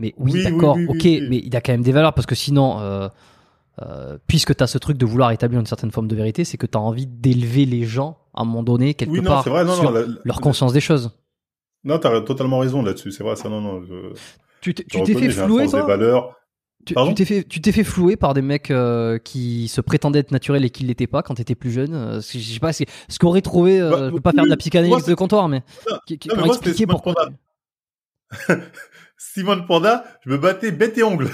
mais 0.00 0.12
oui, 0.18 0.42
d'accord, 0.42 0.76
oui, 0.76 0.86
oui, 0.90 1.18
ok, 1.20 1.28
mais 1.30 1.38
il 1.44 1.54
a 1.56 1.60
quand 1.60 1.72
même 1.72 1.82
des 1.82 1.92
valeurs 1.92 2.14
parce 2.14 2.26
que 2.26 2.34
sinon, 2.34 2.80
euh, 2.80 3.08
euh, 3.82 4.18
puisque 4.26 4.56
t'as 4.56 4.66
ce 4.66 4.78
truc 4.78 4.98
de 4.98 5.06
vouloir 5.06 5.30
établir 5.30 5.60
une 5.60 5.66
certaine 5.66 5.92
forme 5.92 6.08
de 6.08 6.16
vérité, 6.16 6.44
c'est 6.44 6.56
que 6.56 6.66
t'as 6.66 6.78
envie 6.78 7.06
d'élever 7.06 7.64
les 7.64 7.84
gens 7.84 8.18
à 8.34 8.42
un 8.42 8.44
moment 8.44 8.62
donné 8.64 8.94
quelque 8.94 9.16
non, 9.20 9.22
part 9.22 9.44
vrai, 9.44 9.64
non, 9.64 9.74
sur 9.74 9.84
non, 9.84 9.90
la- 9.92 10.06
leur 10.24 10.40
conscience 10.40 10.72
des 10.72 10.80
choses. 10.80 11.12
Non, 11.84 11.98
t'as 11.98 12.20
totalement 12.22 12.58
raison 12.58 12.82
là-dessus. 12.82 13.12
C'est 13.12 13.22
vrai, 13.22 13.36
ça, 13.36 13.48
non, 13.48 13.60
non. 13.60 13.82
je- 13.82 14.14
Tu 14.60 14.74
t'es 14.74 14.84
fait 15.14 15.30
flouer, 15.30 15.66
des 15.66 15.70
toi? 15.70 15.86
valeurs. 15.86 16.34
Tu 16.94 17.14
t'es 17.14 17.24
fait, 17.24 17.44
tu 17.44 17.60
t'es 17.60 17.72
fait 17.72 17.84
flouer 17.84 18.16
par 18.16 18.32
des 18.34 18.42
mecs 18.42 18.70
euh, 18.70 19.18
qui 19.18 19.68
se 19.68 19.80
prétendaient 19.80 20.20
être 20.20 20.30
naturels 20.30 20.64
et 20.64 20.70
qui 20.70 20.84
l'étaient 20.84 21.06
pas 21.06 21.22
quand 21.22 21.34
t'étais 21.34 21.54
plus 21.54 21.70
jeune. 21.72 21.94
euh, 21.94 22.20
je 22.20 22.38
sais 22.38 22.60
pas, 22.60 22.72
ce 22.72 22.84
qu'aurait 23.18 23.42
trouvé. 23.42 23.80
euh, 23.80 23.90
Bah, 23.90 24.08
je 24.10 24.14
veux 24.14 24.20
pas 24.20 24.32
faire 24.32 24.44
de 24.44 24.48
la 24.50 24.56
psychanalyse 24.56 25.04
de 25.04 25.14
comptoir, 25.14 25.48
mais 25.48 25.62
Non, 25.90 25.98
qui, 26.06 26.18
qui- 26.18 26.28
non, 26.28 26.34
mais 26.36 26.38
pour 26.42 26.46
moi, 26.46 26.54
c'était 26.54 26.70
expliquer 26.70 26.92
Simone 26.92 27.02
pourquoi. 27.02 27.28
Simone 29.18 29.66
Panda, 29.66 30.04
je 30.24 30.30
me 30.30 30.36
battais 30.38 30.72
bête 30.72 30.98
et 30.98 31.02
ongle. 31.02 31.28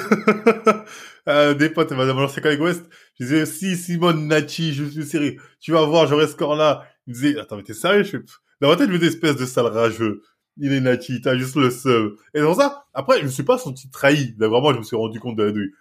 euh, 1.29 1.55
des 1.55 1.69
potes, 1.69 1.91
madame 1.93 2.19
l'ancien 2.19 2.43
collègue 2.43 2.61
Ouest, 2.61 2.85
je 3.19 3.25
disais, 3.25 3.47
si 3.47 3.77
Simone 3.77 4.29
Nachi, 4.29 4.73
je 4.73 4.85
suis 4.85 5.05
sérieux, 5.05 5.37
tu 5.61 5.73
vas 5.73 5.85
voir, 5.85 6.07
j'aurai 6.07 6.29
ce 6.29 6.37
corps-là. 6.37 6.85
Il 7.07 7.11
me 7.11 7.15
disait, 7.15 7.39
attends, 7.41 7.57
mais 7.57 7.63
t'es 7.65 7.75
sérieux? 7.75 8.05
Je 8.05 8.19
pff. 8.19 8.39
dans 8.61 8.69
ma 8.69 8.77
tête, 8.77 8.89
je 8.89 8.97
me 8.97 9.03
espèce 9.05 9.37
de 9.37 9.47
sale 9.47 9.67
rageux. 9.67 10.23
Il 10.59 10.73
est 10.73 10.81
Nachi, 10.81 11.21
t'as 11.21 11.37
juste 11.37 11.57
le 11.57 11.71
seum. 11.71 12.17
Et 12.35 12.41
dans 12.41 12.55
ça, 12.55 12.87
après, 12.95 13.21
je 13.21 13.25
me 13.25 13.31
suis 13.31 13.43
pas 13.43 13.59
senti 13.59 13.91
trahi. 13.91 14.35
Là, 14.39 14.49
vraiment, 14.49 14.73
je 14.73 14.79
me 14.79 14.83
suis 14.83 14.97
rendu 14.97 15.19
compte 15.19 15.37
de 15.37 15.45
la 15.45 15.53
douille. 15.53 15.73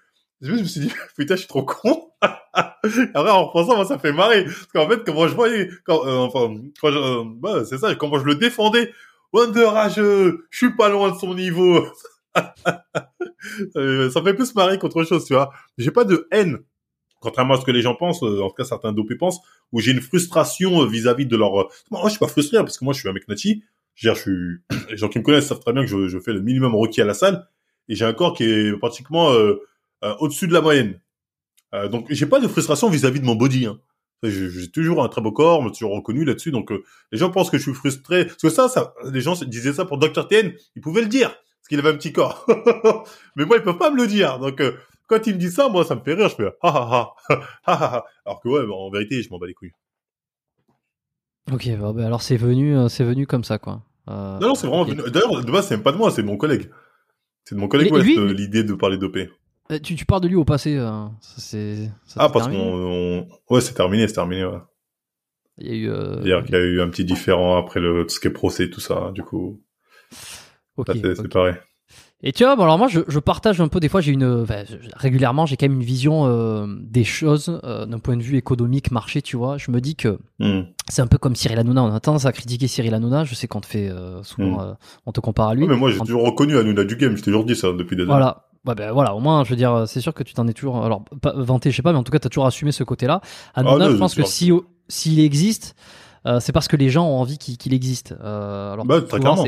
Je 0.42 0.52
me 0.52 0.64
suis 0.64 0.82
dit, 0.82 0.94
putain, 1.18 1.36
je 1.36 1.40
suis 1.42 1.48
trop 1.48 1.64
con. 1.64 2.10
Après, 2.54 3.32
en 3.32 3.46
repensant, 3.48 3.76
moi, 3.76 3.86
ça 3.86 4.00
fait 4.00 4.14
marrer. 4.14 4.46
Parce 4.46 4.68
qu'en 4.68 4.88
fait, 4.90 5.04
comment 5.06 5.28
je 5.28 5.36
voyais, 5.36 5.70
quand, 5.86 6.06
euh, 6.06 6.18
enfin, 6.18 6.54
quand 6.80 6.92
je, 6.92 6.98
euh, 6.98 7.24
bah, 7.26 7.66
c'est 7.66 7.78
ça, 7.78 7.96
comment 7.96 8.20
je 8.20 8.26
le 8.26 8.36
défendais. 8.36 8.92
Wonder 9.34 9.70
je 9.96 10.38
suis 10.52 10.76
pas 10.76 10.90
loin 10.90 11.12
de 11.12 11.18
son 11.18 11.34
niveau. 11.34 11.86
Euh, 13.76 14.10
ça 14.12 14.22
fait 14.22 14.36
plus 14.36 14.54
marrer 14.54 14.78
qu'autre 14.78 15.04
chose, 15.04 15.26
tu 15.26 15.34
vois. 15.34 15.52
J'ai 15.78 15.90
pas 15.90 16.04
de 16.04 16.28
haine, 16.32 16.60
contrairement 17.20 17.56
à 17.56 17.60
ce 17.60 17.66
que 17.66 17.72
les 17.72 17.82
gens 17.82 17.96
pensent, 17.96 18.22
euh, 18.22 18.42
en 18.42 18.50
tout 18.50 18.56
cas 18.56 18.64
certains 18.64 18.94
dopés 18.94 19.16
pensent, 19.16 19.40
où 19.72 19.80
j'ai 19.80 19.92
une 19.92 20.02
frustration 20.02 20.84
euh, 20.84 20.86
vis-à-vis 20.88 21.26
de 21.26 21.36
leur... 21.36 21.52
Moi, 21.90 22.02
je 22.06 22.10
suis 22.10 22.20
pas 22.20 22.28
frustré, 22.28 22.58
hein, 22.58 22.64
parce 22.64 22.78
que 22.78 22.86
moi, 22.86 22.94
je 22.94 23.00
suis 23.00 23.10
un 23.10 23.14
mec 23.14 23.28
nachi. 23.28 23.64
Je 23.96 24.08
veux 24.08 24.14
dire, 24.14 24.24
je 24.24 24.30
suis... 24.30 24.90
Les 24.90 24.98
gens 24.98 25.10
qui 25.10 25.20
me 25.20 25.24
connaissent 25.24 25.48
savent 25.48 25.60
très 25.60 25.74
bien 25.74 25.84
que 25.84 25.90
je, 25.90 26.08
je 26.08 26.20
fais 26.20 26.34
le 26.34 26.42
minimum 26.42 26.76
requis 26.76 27.02
à 27.02 27.06
la 27.06 27.14
salle, 27.14 27.48
et 27.90 27.96
j'ai 27.96 28.06
un 28.06 28.14
corps 28.14 28.34
qui 28.34 28.44
est 28.44 28.78
pratiquement 28.78 29.32
euh, 29.32 29.62
euh, 30.04 30.16
au-dessus 30.20 30.48
de 30.48 30.54
la 30.54 30.62
moyenne. 30.62 31.00
Euh, 31.74 31.88
donc, 31.88 32.08
j'ai 32.10 32.26
pas 32.26 32.40
de 32.40 32.48
frustration 32.48 32.90
vis-à-vis 32.90 33.20
de 33.20 33.26
mon 33.26 33.36
body. 33.36 33.66
Hein. 33.66 33.80
J'ai 34.24 34.70
toujours 34.70 35.04
un 35.04 35.10
très 35.10 35.22
beau 35.22 35.32
corps, 35.32 35.60
on 35.60 35.64
m'a 35.64 35.72
toujours 35.72 35.96
reconnu 35.96 36.24
là-dessus, 36.26 36.52
donc 36.52 36.72
euh, 36.72 36.84
les 37.12 37.18
gens 37.18 37.32
pensent 37.32 37.50
que 37.50 37.58
je 37.58 37.64
suis 37.64 37.74
frustré. 37.74 38.26
Parce 38.26 38.38
que 38.42 38.50
ça, 38.50 38.70
ça, 38.70 38.94
les 39.12 39.22
gens 39.22 39.34
disaient 39.46 39.74
ça 39.74 39.86
pour 39.86 39.98
Dr. 39.98 40.28
TN, 40.28 40.54
ils 40.76 40.82
pouvaient 40.82 41.02
le 41.02 41.08
dire, 41.08 41.30
parce 41.30 41.68
qu'il 41.70 41.80
avait 41.80 41.90
un 41.90 41.96
petit 41.96 42.14
corps. 42.14 42.46
Mais 43.36 43.46
moi, 43.46 43.58
ils 43.58 43.64
peuvent 43.64 43.80
pas 43.80 43.90
me 43.90 43.98
le 43.98 44.06
dire. 44.06 44.38
Donc, 44.38 44.62
euh, 44.62 44.74
quand 45.08 45.26
il 45.26 45.34
me 45.34 45.40
dit 45.40 45.50
ça, 45.50 45.70
moi, 45.70 45.84
ça 45.86 45.96
me 45.96 46.02
fait 46.02 46.14
rire. 46.14 46.30
Je 46.30 46.36
fais 46.36 46.50
ah 46.62 47.14
ah 47.30 47.52
ah. 47.66 48.06
Alors 48.26 48.42
que 48.42 48.48
ouais, 48.48 48.62
en 48.72 48.92
vérité, 48.92 49.24
je 49.24 49.30
m'en 49.30 49.40
bats 49.40 49.48
les 49.48 49.56
couilles. 49.56 49.74
Ok, 51.52 51.70
bah, 51.80 51.94
bah, 51.94 52.06
alors 52.06 52.22
c'est 52.22 52.38
venu, 52.38 52.76
euh, 52.78 52.88
c'est 52.90 53.04
venu 53.04 53.26
comme 53.28 53.44
ça, 53.44 53.58
quoi. 53.58 53.84
Euh, 54.10 54.40
Non, 54.40 54.50
non, 54.50 54.56
c'est 54.56 54.68
vraiment. 54.68 54.84
venu- 54.84 55.02
D'ailleurs, 55.12 55.44
de 55.44 55.52
base, 55.52 55.68
c'est 55.68 55.76
même 55.76 55.84
pas 55.84 55.92
de 55.92 55.98
moi, 55.98 56.12
c'est 56.12 56.22
de 56.22 56.28
mon 56.28 56.38
collègue. 56.38 56.70
C'est 57.46 57.56
de 57.56 57.60
mon 57.60 57.68
collègue 57.68 57.92
euh, 57.94 58.34
l'idée 58.34 58.64
de 58.64 58.74
parler 58.74 58.98
d'OP. 58.98 59.18
Euh, 59.72 59.80
Tu, 59.80 59.96
tu 59.96 60.06
parles 60.06 60.22
de 60.22 60.28
lui 60.28 60.36
au 60.36 60.46
passé. 60.46 60.76
ça, 60.78 61.12
c'est. 61.38 61.90
ça 62.06 62.20
Ah, 62.24 62.30
parce 62.30 62.48
qu'on, 62.48 62.56
on- 62.58 63.28
ouais, 63.50 63.62
c'est 63.62 63.74
terminé, 63.74 64.08
c'est 64.08 64.14
terminé. 64.14 64.46
Ouais. 64.46 64.60
Il 65.58 65.68
y 65.68 65.72
a 65.72 65.76
eu. 65.76 65.86
C'est-à-dire 65.88 66.44
qu'il 66.46 66.56
y 66.56 66.58
a 66.58 66.62
eu 66.62 66.82
un 66.82 66.90
petit 66.90 67.06
différent 67.06 67.58
après 67.58 67.80
le 67.80 68.04
tout 68.04 68.10
ce 68.10 68.20
qui 68.20 68.28
est 68.28 68.32
procès, 68.32 68.70
tout 68.70 68.80
ça. 68.82 68.96
hein, 68.96 69.12
Du 69.12 69.24
coup, 69.24 69.62
ok, 70.78 70.88
ça, 70.88 70.94
c'est 70.94 71.10
ok. 71.12 71.18
c'est 71.22 71.28
pareil. 71.32 71.56
Et 72.24 72.32
tu 72.34 72.44
vois, 72.44 72.56
bon, 72.56 72.64
alors 72.64 72.78
moi, 72.78 72.88
je, 72.88 73.00
je 73.08 73.18
partage 73.20 73.60
un 73.62 73.68
peu. 73.68 73.80
Des 73.80 73.90
fois, 73.90 74.00
j'ai 74.02 74.12
une 74.12 74.42
enfin, 74.44 74.64
je- 74.70 74.76
régulièrement, 74.96 75.48
j'ai 75.48 75.58
quand 75.58 75.66
même 75.68 75.78
une 75.80 75.84
vision 75.84 76.26
euh, 76.28 76.68
des 76.80 77.04
choses 77.04 77.60
euh, 77.64 77.88
d'un 77.88 77.98
point 77.98 78.16
de 78.16 78.22
vue 78.22 78.38
économique, 78.38 78.92
marché. 78.92 79.24
Tu 79.24 79.38
vois, 79.38 79.58
je 79.58 79.72
me 79.72 79.82
dis 79.82 79.96
que 79.96 80.20
Hmm. 80.40 80.62
c'est 80.88 81.02
un 81.02 81.08
peu 81.08 81.18
comme 81.18 81.36
Cyril 81.36 81.58
Hanouna. 81.58 81.84
On 81.84 81.94
a 81.94 82.00
tendance 82.00 82.26
à 82.26 82.32
critiquer 82.32 82.68
Cyril 82.68 82.94
Hanouna. 82.94 83.24
Je 83.24 83.34
sais 83.34 83.48
qu'on 83.48 83.60
te 83.62 83.66
fait 83.66 83.90
euh, 83.90 84.22
souvent, 84.24 84.58
Mm. 84.58 84.60
euh, 84.62 84.74
on 85.08 85.12
te 85.12 85.20
compare 85.20 85.48
à 85.50 85.56
lui. 85.56 85.68
Mais 85.68 85.76
moi, 85.76 85.90
j'ai 85.90 85.98
toujours 86.00 86.24
reconnu 86.26 86.58
Hanouna 86.58 86.84
du 86.84 86.96
game. 86.96 87.12
Je 87.16 87.22
t'ai 87.22 87.32
toujours 87.32 87.44
dit 87.46 87.56
ça 87.56 87.70
depuis 87.74 87.96
des 87.96 88.04
années. 88.04 88.12
Voilà. 88.12 88.46
Ouais, 88.68 88.76
ben 88.76 88.92
voilà, 88.92 89.16
au 89.16 89.20
moins, 89.20 89.44
je 89.44 89.50
veux 89.50 89.56
dire, 89.56 89.86
c'est 89.88 90.02
sûr 90.02 90.14
que 90.14 90.22
tu 90.22 90.36
t'en 90.36 90.48
es 90.48 90.54
toujours, 90.54 90.86
alors, 90.86 91.04
pas 91.20 91.34
vanté, 91.36 91.72
je 91.72 91.76
sais 91.78 91.82
pas, 91.82 91.92
mais 91.94 91.98
en 91.98 92.04
tout 92.04 92.12
cas, 92.12 92.20
tu 92.20 92.28
as 92.28 92.30
toujours 92.30 92.46
assumé 92.46 92.72
ce 92.72 92.84
côté-là. 92.84 93.20
Hanouna, 93.56 93.86
Ah, 93.86 93.90
je 93.90 93.96
pense 93.96 94.14
que 94.14 94.22
sûr. 94.24 94.62
si, 94.88 95.10
s'il 95.10 95.20
existe, 95.20 95.76
euh, 96.28 96.40
c'est 96.40 96.52
parce 96.52 96.68
que 96.68 96.76
les 96.76 96.92
gens 96.92 97.08
ont 97.08 97.18
envie 97.20 97.40
qu'il, 97.40 97.58
qu'il 97.58 97.74
existe. 97.74 98.14
Euh, 98.24 98.74
alors, 98.74 98.86
Bah, 98.86 99.02
très 99.02 99.20
clairement. 99.20 99.44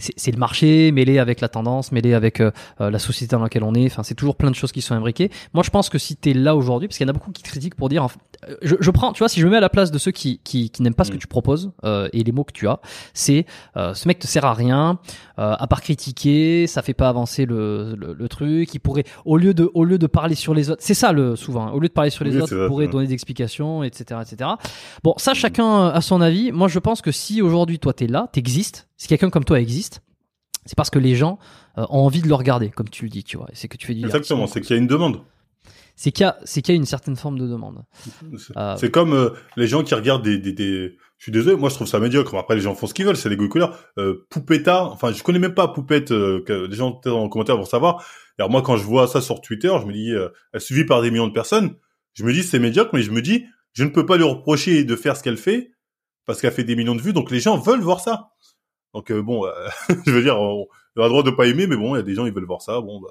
C'est, 0.00 0.30
le 0.32 0.38
marché 0.38 0.90
mêlé 0.92 1.18
avec 1.18 1.40
la 1.40 1.48
tendance, 1.48 1.92
mêlé 1.92 2.14
avec 2.14 2.40
euh, 2.40 2.50
euh, 2.80 2.90
la 2.90 2.98
société 2.98 3.36
dans 3.36 3.42
laquelle 3.42 3.62
on 3.64 3.74
est. 3.74 3.86
Enfin, 3.86 4.02
c'est 4.02 4.14
toujours 4.14 4.34
plein 4.36 4.50
de 4.50 4.56
choses 4.56 4.72
qui 4.72 4.80
sont 4.82 4.94
imbriquées. 4.94 5.30
Moi, 5.54 5.62
je 5.62 5.70
pense 5.70 5.88
que 5.88 5.98
si 5.98 6.16
t'es 6.16 6.32
là 6.32 6.56
aujourd'hui, 6.56 6.88
parce 6.88 6.98
qu'il 6.98 7.06
y 7.06 7.10
en 7.10 7.10
a 7.10 7.12
beaucoup 7.14 7.30
qui 7.32 7.42
critiquent 7.42 7.74
pour 7.76 7.88
dire, 7.88 8.06
euh, 8.48 8.56
je, 8.62 8.76
je 8.80 8.90
prends, 8.90 9.12
tu 9.12 9.18
vois, 9.20 9.28
si 9.28 9.40
je 9.40 9.46
me 9.46 9.50
mets 9.50 9.58
à 9.58 9.60
la 9.60 9.68
place 9.68 9.90
de 9.90 9.98
ceux 9.98 10.10
qui, 10.10 10.40
qui, 10.42 10.70
qui 10.70 10.82
n'aiment 10.82 10.94
pas 10.94 11.04
ce 11.04 11.10
que 11.10 11.16
Mm. 11.16 11.20
tu 11.20 11.26
proposes 11.26 11.72
euh, 11.84 12.08
et 12.12 12.24
les 12.24 12.32
mots 12.32 12.44
que 12.44 12.52
tu 12.52 12.66
as, 12.68 12.80
c'est 13.14 13.44
euh, 13.76 13.92
ce 13.94 14.08
mec 14.08 14.18
te 14.18 14.26
sert 14.26 14.44
à 14.44 14.54
rien, 14.54 14.98
euh, 15.38 15.54
à 15.58 15.66
part 15.66 15.82
critiquer, 15.82 16.66
ça 16.66 16.82
fait 16.82 16.94
pas 16.94 17.08
avancer 17.08 17.44
le, 17.44 17.94
le, 17.96 18.14
le 18.14 18.28
truc. 18.28 18.72
Il 18.74 18.78
pourrait, 18.80 19.04
au 19.24 19.36
lieu 19.36 19.52
de, 19.54 19.70
au 19.74 19.84
lieu 19.84 19.98
de 19.98 20.06
parler 20.06 20.34
sur 20.34 20.54
les 20.54 20.70
autres, 20.70 20.82
c'est 20.82 20.94
ça 20.94 21.12
le 21.12 21.36
souvent. 21.36 21.66
hein, 21.66 21.72
au 21.72 21.78
lieu 21.80 21.88
de 21.88 21.92
parler 21.92 22.10
sur 22.10 22.24
les 22.24 22.34
Oui, 22.36 22.42
autres, 22.42 22.54
il 22.56 22.66
pourrait 22.68 22.88
donner 22.88 23.06
des 23.06 23.12
explications, 23.14 23.82
etc., 23.82 24.20
etc. 24.22 24.50
Bon, 25.04 25.14
ça 25.18 25.34
chacun 25.34 25.88
a 25.88 26.00
son 26.00 26.20
avis. 26.20 26.52
Moi, 26.52 26.68
je 26.68 26.78
pense 26.78 27.02
que 27.02 27.12
si 27.12 27.42
aujourd'hui 27.42 27.78
toi 27.78 27.92
t'es 27.92 28.06
là, 28.06 28.28
t'existes, 28.32 28.88
si 29.00 29.08
quelqu'un 29.08 29.30
comme 29.30 29.46
toi 29.46 29.58
existe, 29.58 30.02
c'est 30.66 30.76
parce 30.76 30.90
que 30.90 30.98
les 30.98 31.14
gens 31.14 31.38
euh, 31.78 31.86
ont 31.88 32.00
envie 32.00 32.20
de 32.20 32.28
le 32.28 32.34
regarder, 32.34 32.68
comme 32.68 32.90
tu 32.90 33.04
le 33.04 33.08
dis, 33.08 33.24
tu 33.24 33.38
vois. 33.38 33.48
C'est 33.54 33.66
que 33.66 33.78
tu 33.78 33.86
fais 33.86 33.94
du 33.94 34.04
Exactement. 34.04 34.46
C'est 34.46 34.60
qu'il 34.60 34.76
y 34.76 34.78
a 34.78 34.82
une 34.82 34.86
demande. 34.86 35.22
C'est 35.96 36.12
qu'il 36.12 36.24
y 36.24 36.26
a, 36.26 36.36
c'est 36.44 36.60
qu'il 36.60 36.74
y 36.74 36.76
a 36.76 36.78
une 36.78 36.84
certaine 36.84 37.16
forme 37.16 37.38
de 37.38 37.46
demande. 37.46 37.82
C'est 38.36 38.52
c'est 38.76 38.90
comme 38.90 39.14
euh, 39.14 39.30
les 39.56 39.66
gens 39.66 39.82
qui 39.84 39.94
regardent 39.94 40.22
des, 40.22 40.36
des, 40.36 40.52
des... 40.52 40.98
Je 41.16 41.22
suis 41.22 41.32
désolé, 41.32 41.56
moi 41.56 41.70
je 41.70 41.76
trouve 41.76 41.86
ça 41.86 41.98
médiocre. 41.98 42.34
Après 42.34 42.54
les 42.54 42.60
gens 42.60 42.74
font 42.74 42.86
ce 42.86 42.92
qu'ils 42.92 43.06
veulent, 43.06 43.16
c'est 43.16 43.30
des 43.30 43.36
goûts 43.36 43.46
de 43.46 43.52
couleur. 43.52 43.78
Euh, 43.96 44.26
Poupetta, 44.28 44.84
enfin 44.84 45.12
je 45.12 45.22
connais 45.22 45.38
même 45.38 45.54
pas 45.54 45.68
Poupette. 45.68 46.12
Euh, 46.12 46.44
que 46.44 46.66
les 46.66 46.76
gens 46.76 47.00
dans 47.02 47.24
les 47.24 47.30
commentaires 47.30 47.56
vont 47.56 47.64
savoir. 47.64 48.04
Alors 48.38 48.50
moi 48.50 48.60
quand 48.60 48.76
je 48.76 48.84
vois 48.84 49.06
ça 49.06 49.22
sur 49.22 49.40
Twitter, 49.40 49.72
je 49.80 49.86
me 49.86 49.94
dis, 49.94 50.10
euh, 50.10 50.28
elle 50.52 50.58
est 50.58 50.60
suivie 50.60 50.84
par 50.84 51.00
des 51.00 51.10
millions 51.10 51.28
de 51.28 51.32
personnes. 51.32 51.74
Je 52.12 52.22
me 52.22 52.34
dis 52.34 52.42
c'est 52.42 52.58
médiocre, 52.58 52.90
mais 52.92 53.02
je 53.02 53.12
me 53.12 53.22
dis 53.22 53.46
je 53.72 53.84
ne 53.84 53.88
peux 53.88 54.04
pas 54.04 54.18
lui 54.18 54.24
reprocher 54.24 54.84
de 54.84 54.94
faire 54.94 55.16
ce 55.16 55.22
qu'elle 55.22 55.38
fait 55.38 55.70
parce 56.26 56.42
qu'elle 56.42 56.52
fait 56.52 56.64
des 56.64 56.76
millions 56.76 56.94
de 56.94 57.00
vues. 57.00 57.14
Donc 57.14 57.30
les 57.30 57.40
gens 57.40 57.58
veulent 57.58 57.80
voir 57.80 58.00
ça. 58.00 58.28
Donc 58.94 59.10
euh, 59.10 59.22
bon, 59.22 59.44
euh, 59.46 59.50
je 60.06 60.10
veux 60.10 60.22
dire, 60.22 60.38
on, 60.38 60.66
on 60.96 61.00
a 61.00 61.04
le 61.04 61.08
droit 61.10 61.22
de 61.22 61.30
pas 61.30 61.46
aimer, 61.46 61.66
mais 61.66 61.76
bon, 61.76 61.94
il 61.94 61.98
y 61.98 62.00
a 62.00 62.04
des 62.04 62.14
gens 62.14 62.26
ils 62.26 62.32
veulent 62.32 62.44
voir 62.46 62.62
ça. 62.62 62.80
Bon 62.80 63.00
bah. 63.00 63.08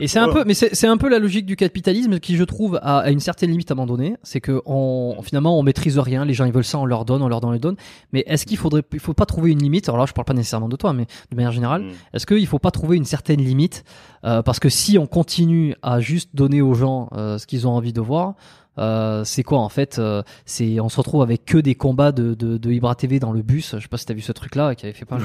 Et 0.00 0.06
c'est 0.06 0.20
un 0.20 0.28
peu, 0.28 0.44
mais 0.44 0.54
c'est 0.54 0.72
c'est 0.72 0.86
un 0.86 0.96
peu 0.98 1.08
la 1.08 1.18
logique 1.18 1.46
du 1.46 1.56
capitalisme 1.56 2.20
qui, 2.20 2.36
je 2.36 2.44
trouve, 2.44 2.78
a, 2.80 2.98
a 2.98 3.10
une 3.10 3.18
certaine 3.18 3.50
limite 3.50 3.72
à 3.72 3.74
un 3.74 3.76
moment 3.76 3.86
donné. 3.86 4.14
C'est 4.22 4.40
que 4.40 4.62
on, 4.64 5.16
finalement, 5.22 5.58
on 5.58 5.64
maîtrise 5.64 5.98
rien. 5.98 6.24
Les 6.24 6.34
gens, 6.34 6.44
ils 6.44 6.52
veulent 6.52 6.62
ça, 6.64 6.78
on 6.78 6.84
leur 6.84 7.04
donne, 7.04 7.22
on 7.22 7.28
leur 7.28 7.40
donne, 7.40 7.50
on 7.50 7.54
les 7.54 7.58
donne. 7.58 7.76
Mais 8.12 8.22
est-ce 8.28 8.46
qu'il 8.46 8.56
faudrait, 8.56 8.82
il 8.92 9.00
faut 9.00 9.14
pas 9.14 9.26
trouver 9.26 9.50
une 9.50 9.58
limite? 9.60 9.88
Alors 9.88 9.98
là, 9.98 10.06
je 10.06 10.12
parle 10.12 10.26
pas 10.26 10.34
nécessairement 10.34 10.68
de 10.68 10.76
toi, 10.76 10.92
mais 10.92 11.06
de 11.32 11.36
manière 11.36 11.50
générale, 11.50 11.82
Mm. 11.82 11.92
est-ce 12.12 12.26
qu'il 12.26 12.46
faut 12.46 12.60
pas 12.60 12.70
trouver 12.70 12.98
une 12.98 13.04
certaine 13.04 13.40
limite? 13.40 13.82
Euh, 14.24 14.42
Parce 14.42 14.60
que 14.60 14.68
si 14.68 14.96
on 14.96 15.06
continue 15.06 15.74
à 15.82 15.98
juste 15.98 16.30
donner 16.34 16.62
aux 16.62 16.74
gens 16.74 17.08
euh, 17.16 17.38
ce 17.38 17.46
qu'ils 17.48 17.66
ont 17.66 17.72
envie 17.72 17.92
de 17.94 18.00
voir. 18.00 18.34
Euh, 18.80 19.24
c'est 19.24 19.42
quoi 19.42 19.58
en 19.58 19.68
fait 19.68 19.98
euh, 19.98 20.22
C'est 20.46 20.80
on 20.80 20.88
se 20.88 20.96
retrouve 20.96 21.22
avec 21.22 21.44
que 21.44 21.58
des 21.58 21.74
combats 21.74 22.12
de, 22.12 22.34
de, 22.34 22.56
de 22.56 22.70
Ibra 22.70 22.94
TV 22.94 23.18
dans 23.20 23.32
le 23.32 23.42
bus. 23.42 23.74
Je 23.76 23.82
sais 23.82 23.88
pas 23.88 23.98
si 23.98 24.06
t'as 24.06 24.14
vu 24.14 24.22
ce 24.22 24.32
truc 24.32 24.54
là 24.54 24.74
qui 24.74 24.86
avait 24.86 24.94
fait 24.94 25.04
pas 25.04 25.18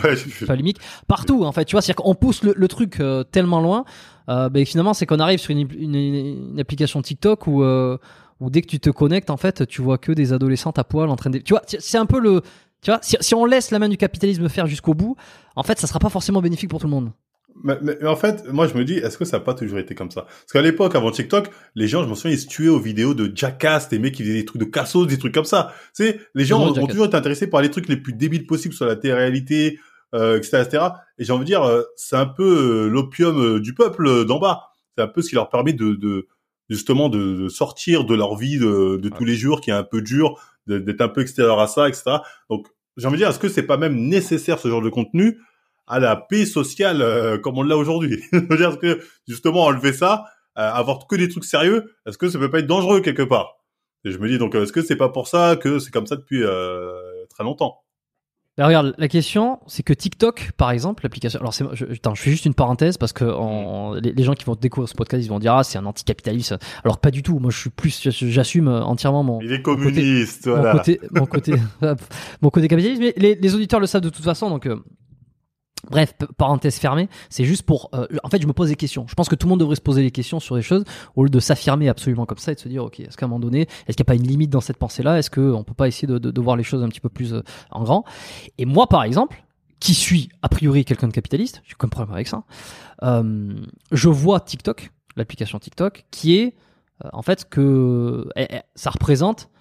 polémique 0.45 0.77
partout 1.07 1.45
en 1.45 1.51
fait 1.51 1.65
tu 1.65 1.73
vois 1.73 1.81
c'est-à-dire 1.81 2.03
qu'on 2.03 2.15
pousse 2.15 2.43
le, 2.43 2.53
le 2.55 2.67
truc 2.67 2.99
euh, 2.99 3.23
tellement 3.23 3.61
loin 3.61 3.85
euh, 4.29 4.49
ben, 4.49 4.65
finalement 4.65 4.93
c'est 4.93 5.05
qu'on 5.05 5.19
arrive 5.19 5.39
sur 5.39 5.51
une, 5.51 5.67
une, 5.77 5.95
une 5.95 6.59
application 6.59 7.01
TikTok 7.01 7.47
où 7.47 7.63
où 8.41 8.49
dès 8.49 8.61
que 8.61 8.67
tu 8.67 8.79
te 8.79 8.89
connectes 8.89 9.29
en 9.29 9.37
fait 9.37 9.65
tu 9.67 9.81
vois 9.81 9.97
que 9.97 10.11
des 10.11 10.33
adolescentes 10.33 10.77
à 10.77 10.83
poil 10.83 11.09
en 11.09 11.15
train 11.15 11.29
de 11.29 11.37
tu 11.37 11.53
vois 11.53 11.61
c'est 11.67 11.79
c'est 11.81 11.97
un 11.97 12.05
peu 12.05 12.19
le 12.19 12.41
tu 12.81 12.91
vois 12.91 12.99
si, 13.01 13.15
si 13.21 13.33
on 13.33 13.45
laisse 13.45 13.71
la 13.71 13.79
main 13.79 13.87
du 13.87 13.97
capitalisme 13.97 14.49
faire 14.49 14.67
jusqu'au 14.67 14.93
bout 14.93 15.15
en 15.55 15.63
fait 15.63 15.79
ça 15.79 15.87
sera 15.87 15.99
pas 15.99 16.09
forcément 16.09 16.41
bénéfique 16.41 16.69
pour 16.69 16.79
tout 16.79 16.87
le 16.87 16.91
monde 16.91 17.11
Mais, 17.63 17.77
mais- 17.81 17.97
mais 18.01 18.07
en 18.07 18.15
fait, 18.15 18.43
moi, 18.51 18.67
je 18.67 18.73
me 18.75 18.83
dis, 18.83 18.95
est-ce 18.95 19.17
que 19.17 19.25
ça 19.25 19.37
n'a 19.37 19.43
pas 19.43 19.53
toujours 19.53 19.79
été 19.79 19.95
comme 19.95 20.11
ça? 20.11 20.23
Parce 20.23 20.51
qu'à 20.51 20.61
l'époque, 20.61 20.93
avant 20.95 21.11
TikTok, 21.11 21.49
les 21.75 21.87
gens, 21.87 22.03
je 22.03 22.09
me 22.09 22.15
souviens, 22.15 22.31
ils 22.35 22.39
se 22.39 22.47
tuaient 22.47 22.67
aux 22.67 22.79
vidéos 22.79 23.13
de 23.13 23.31
Jackass, 23.33 23.89
des 23.89 23.97
mecs 23.99 24.13
qui 24.13 24.23
faisaient 24.23 24.33
des 24.33 24.45
trucs 24.45 24.59
de 24.61 24.65
cassos, 24.65 25.07
des 25.07 25.17
trucs 25.17 25.33
comme 25.33 25.45
ça. 25.45 25.73
Tu 25.95 26.03
sais, 26.05 26.19
les 26.35 26.43
gens 26.45 26.59
ont, 26.67 26.73
toujours 26.87 27.05
été 27.05 27.15
intéressés 27.15 27.47
par 27.47 27.61
les 27.61 27.69
trucs 27.71 27.87
les 27.87 27.97
plus 27.97 28.13
débiles 28.13 28.45
possibles 28.45 28.73
sur 28.73 28.85
la 28.85 28.95
télé-réalité, 28.95 29.79
euh, 30.13 30.37
etc., 30.37 30.63
etc. 30.65 30.83
Et 31.17 31.23
j'ai 31.23 31.31
envie 31.33 31.41
de 31.43 31.47
dire, 31.47 31.63
euh, 31.63 31.83
c'est 31.95 32.15
un 32.17 32.25
peu 32.25 32.43
euh, 32.85 32.87
l'opium 32.89 33.39
euh, 33.39 33.59
du 33.59 33.73
peuple 33.73 34.25
d'en 34.25 34.39
bas. 34.39 34.63
C'est 34.97 35.03
un 35.03 35.07
peu 35.07 35.21
ce 35.21 35.29
qui 35.29 35.35
leur 35.35 35.49
permet 35.49 35.73
de, 35.73 35.93
de 35.95 36.27
justement, 36.69 37.09
de, 37.09 37.35
de 37.43 37.49
sortir 37.49 38.05
de 38.05 38.15
leur 38.15 38.35
vie 38.35 38.57
de, 38.59 38.97
de 38.97 39.09
tous 39.09 39.23
les 39.25 39.35
jours, 39.35 39.61
qui 39.61 39.69
est 39.69 39.73
un 39.73 39.83
peu 39.83 40.01
dur, 40.01 40.39
d'être 40.67 41.01
un 41.01 41.09
peu 41.09 41.21
extérieur 41.21 41.59
à 41.59 41.67
ça, 41.67 41.87
etc. 41.87 42.03
Donc, 42.49 42.67
j'ai 42.97 43.07
envie 43.07 43.15
de 43.15 43.19
dire, 43.19 43.29
est-ce 43.29 43.39
que 43.39 43.49
c'est 43.49 43.63
pas 43.63 43.77
même 43.77 43.95
nécessaire 43.95 44.57
ce 44.59 44.67
genre 44.67 44.81
de 44.81 44.89
contenu? 44.89 45.37
À 45.87 45.99
la 45.99 46.15
paix 46.15 46.45
sociale 46.45 47.01
euh, 47.01 47.37
comme 47.37 47.57
on 47.57 47.63
l'a 47.63 47.77
aujourd'hui. 47.77 48.23
Je 48.33 48.39
veux 48.39 48.57
dire, 48.57 48.69
est-ce 48.69 48.77
que 48.77 49.01
justement 49.27 49.65
enlever 49.65 49.93
ça, 49.93 50.25
euh, 50.57 50.71
avoir 50.71 51.05
que 51.05 51.17
des 51.17 51.27
trucs 51.27 51.43
sérieux, 51.43 51.93
est-ce 52.05 52.17
que 52.17 52.29
ça 52.29 52.39
peut 52.39 52.49
pas 52.49 52.59
être 52.59 52.67
dangereux 52.67 53.01
quelque 53.01 53.23
part? 53.23 53.57
Et 54.05 54.11
je 54.11 54.17
me 54.19 54.29
dis 54.29 54.37
donc, 54.37 54.55
euh, 54.55 54.63
est-ce 54.63 54.71
que 54.71 54.81
c'est 54.81 54.95
pas 54.95 55.09
pour 55.09 55.27
ça 55.27 55.57
que 55.57 55.79
c'est 55.79 55.91
comme 55.91 56.07
ça 56.07 56.15
depuis 56.15 56.43
euh, 56.43 56.93
très 57.29 57.43
longtemps? 57.43 57.81
Ben, 58.57 58.65
regarde, 58.65 58.95
la 58.97 59.09
question, 59.09 59.59
c'est 59.67 59.83
que 59.83 59.91
TikTok, 59.91 60.53
par 60.55 60.71
exemple, 60.71 61.03
l'application. 61.03 61.41
Alors, 61.41 61.53
c'est, 61.53 61.65
je, 61.73 61.83
attends, 61.91 62.15
je 62.15 62.21
fais 62.21 62.31
juste 62.31 62.45
une 62.45 62.53
parenthèse 62.53 62.97
parce 62.97 63.11
que 63.11 63.25
les, 63.99 64.13
les 64.13 64.23
gens 64.23 64.33
qui 64.33 64.45
vont 64.45 64.55
découvrir 64.55 64.87
ce 64.87 64.93
podcast, 64.93 65.25
ils 65.25 65.27
vont 65.27 65.39
dire 65.39 65.55
ah 65.55 65.65
c'est 65.65 65.77
un 65.77 65.85
anticapitaliste. 65.85 66.55
Alors 66.85 66.99
pas 66.99 67.11
du 67.11 67.21
tout. 67.21 67.37
Moi, 67.39 67.51
je 67.51 67.59
suis 67.59 67.69
plus, 67.69 68.09
j'assume 68.11 68.69
entièrement 68.69 69.23
mon, 69.23 69.41
Il 69.41 69.51
est 69.51 69.61
communiste, 69.61 70.47
mon 70.47 70.55
voilà. 70.55 70.71
côté, 70.71 71.01
mon 71.11 71.25
côté, 71.25 71.55
mon 72.41 72.49
côté 72.49 72.69
capitaliste. 72.69 73.01
Mais 73.01 73.13
les, 73.17 73.35
les 73.35 73.55
auditeurs 73.55 73.81
le 73.81 73.87
savent 73.87 74.03
de 74.03 74.09
toute 74.09 74.23
façon, 74.23 74.49
donc 74.49 74.69
Bref, 75.89 76.13
parenthèse 76.37 76.77
fermée, 76.77 77.09
c'est 77.29 77.45
juste 77.45 77.63
pour... 77.63 77.89
Euh, 77.93 78.07
en 78.23 78.29
fait, 78.29 78.41
je 78.41 78.47
me 78.47 78.53
pose 78.53 78.69
des 78.69 78.75
questions. 78.75 79.05
Je 79.07 79.15
pense 79.15 79.29
que 79.29 79.35
tout 79.35 79.47
le 79.47 79.49
monde 79.49 79.59
devrait 79.59 79.75
se 79.75 79.81
poser 79.81 80.01
des 80.01 80.11
questions 80.11 80.39
sur 80.39 80.55
des 80.55 80.61
choses 80.61 80.83
au 81.15 81.23
lieu 81.23 81.29
de 81.29 81.39
s'affirmer 81.39 81.89
absolument 81.89 82.25
comme 82.25 82.37
ça 82.37 82.51
et 82.51 82.55
de 82.55 82.59
se 82.59 82.67
dire, 82.67 82.83
ok, 82.83 82.99
est-ce 82.99 83.17
qu'à 83.17 83.25
un 83.25 83.29
moment 83.29 83.39
donné, 83.39 83.61
est-ce 83.61 83.95
qu'il 83.95 84.03
n'y 84.03 84.07
a 84.07 84.11
pas 84.11 84.15
une 84.15 84.27
limite 84.27 84.49
dans 84.49 84.61
cette 84.61 84.77
pensée-là? 84.77 85.19
Est-ce 85.19 85.29
qu'on 85.29 85.63
peut 85.63 85.73
pas 85.73 85.87
essayer 85.87 86.07
de, 86.07 86.41
voir 86.41 86.55
les 86.55 86.63
choses 86.63 86.83
un 86.83 86.89
petit 86.89 87.01
peu 87.01 87.09
plus 87.09 87.33
euh, 87.33 87.41
en 87.71 87.83
grand? 87.83 88.05
Et 88.57 88.65
moi, 88.65 88.87
par 88.87 89.03
exemple, 89.03 89.43
qui 89.79 89.93
suis 89.93 90.29
a 90.41 90.49
priori 90.49 90.85
quelqu'un 90.85 91.07
de 91.07 91.13
capitaliste, 91.13 91.61
j'ai 91.65 91.75
comme 91.75 91.89
problème 91.89 92.13
avec 92.13 92.27
ça, 92.27 92.43
euh, 93.03 93.53
je 93.91 94.09
vois 94.09 94.39
TikTok, 94.39 94.91
l'application 95.15 95.59
TikTok, 95.59 96.05
qui 96.11 96.37
est 96.37 96.55
en 97.13 97.21
fait 97.21 97.49
que 97.49 98.27
eh, 98.35 98.47
eh, 98.49 98.59
ça 98.75 98.89
représente 98.89 99.49
euh, 99.49 99.54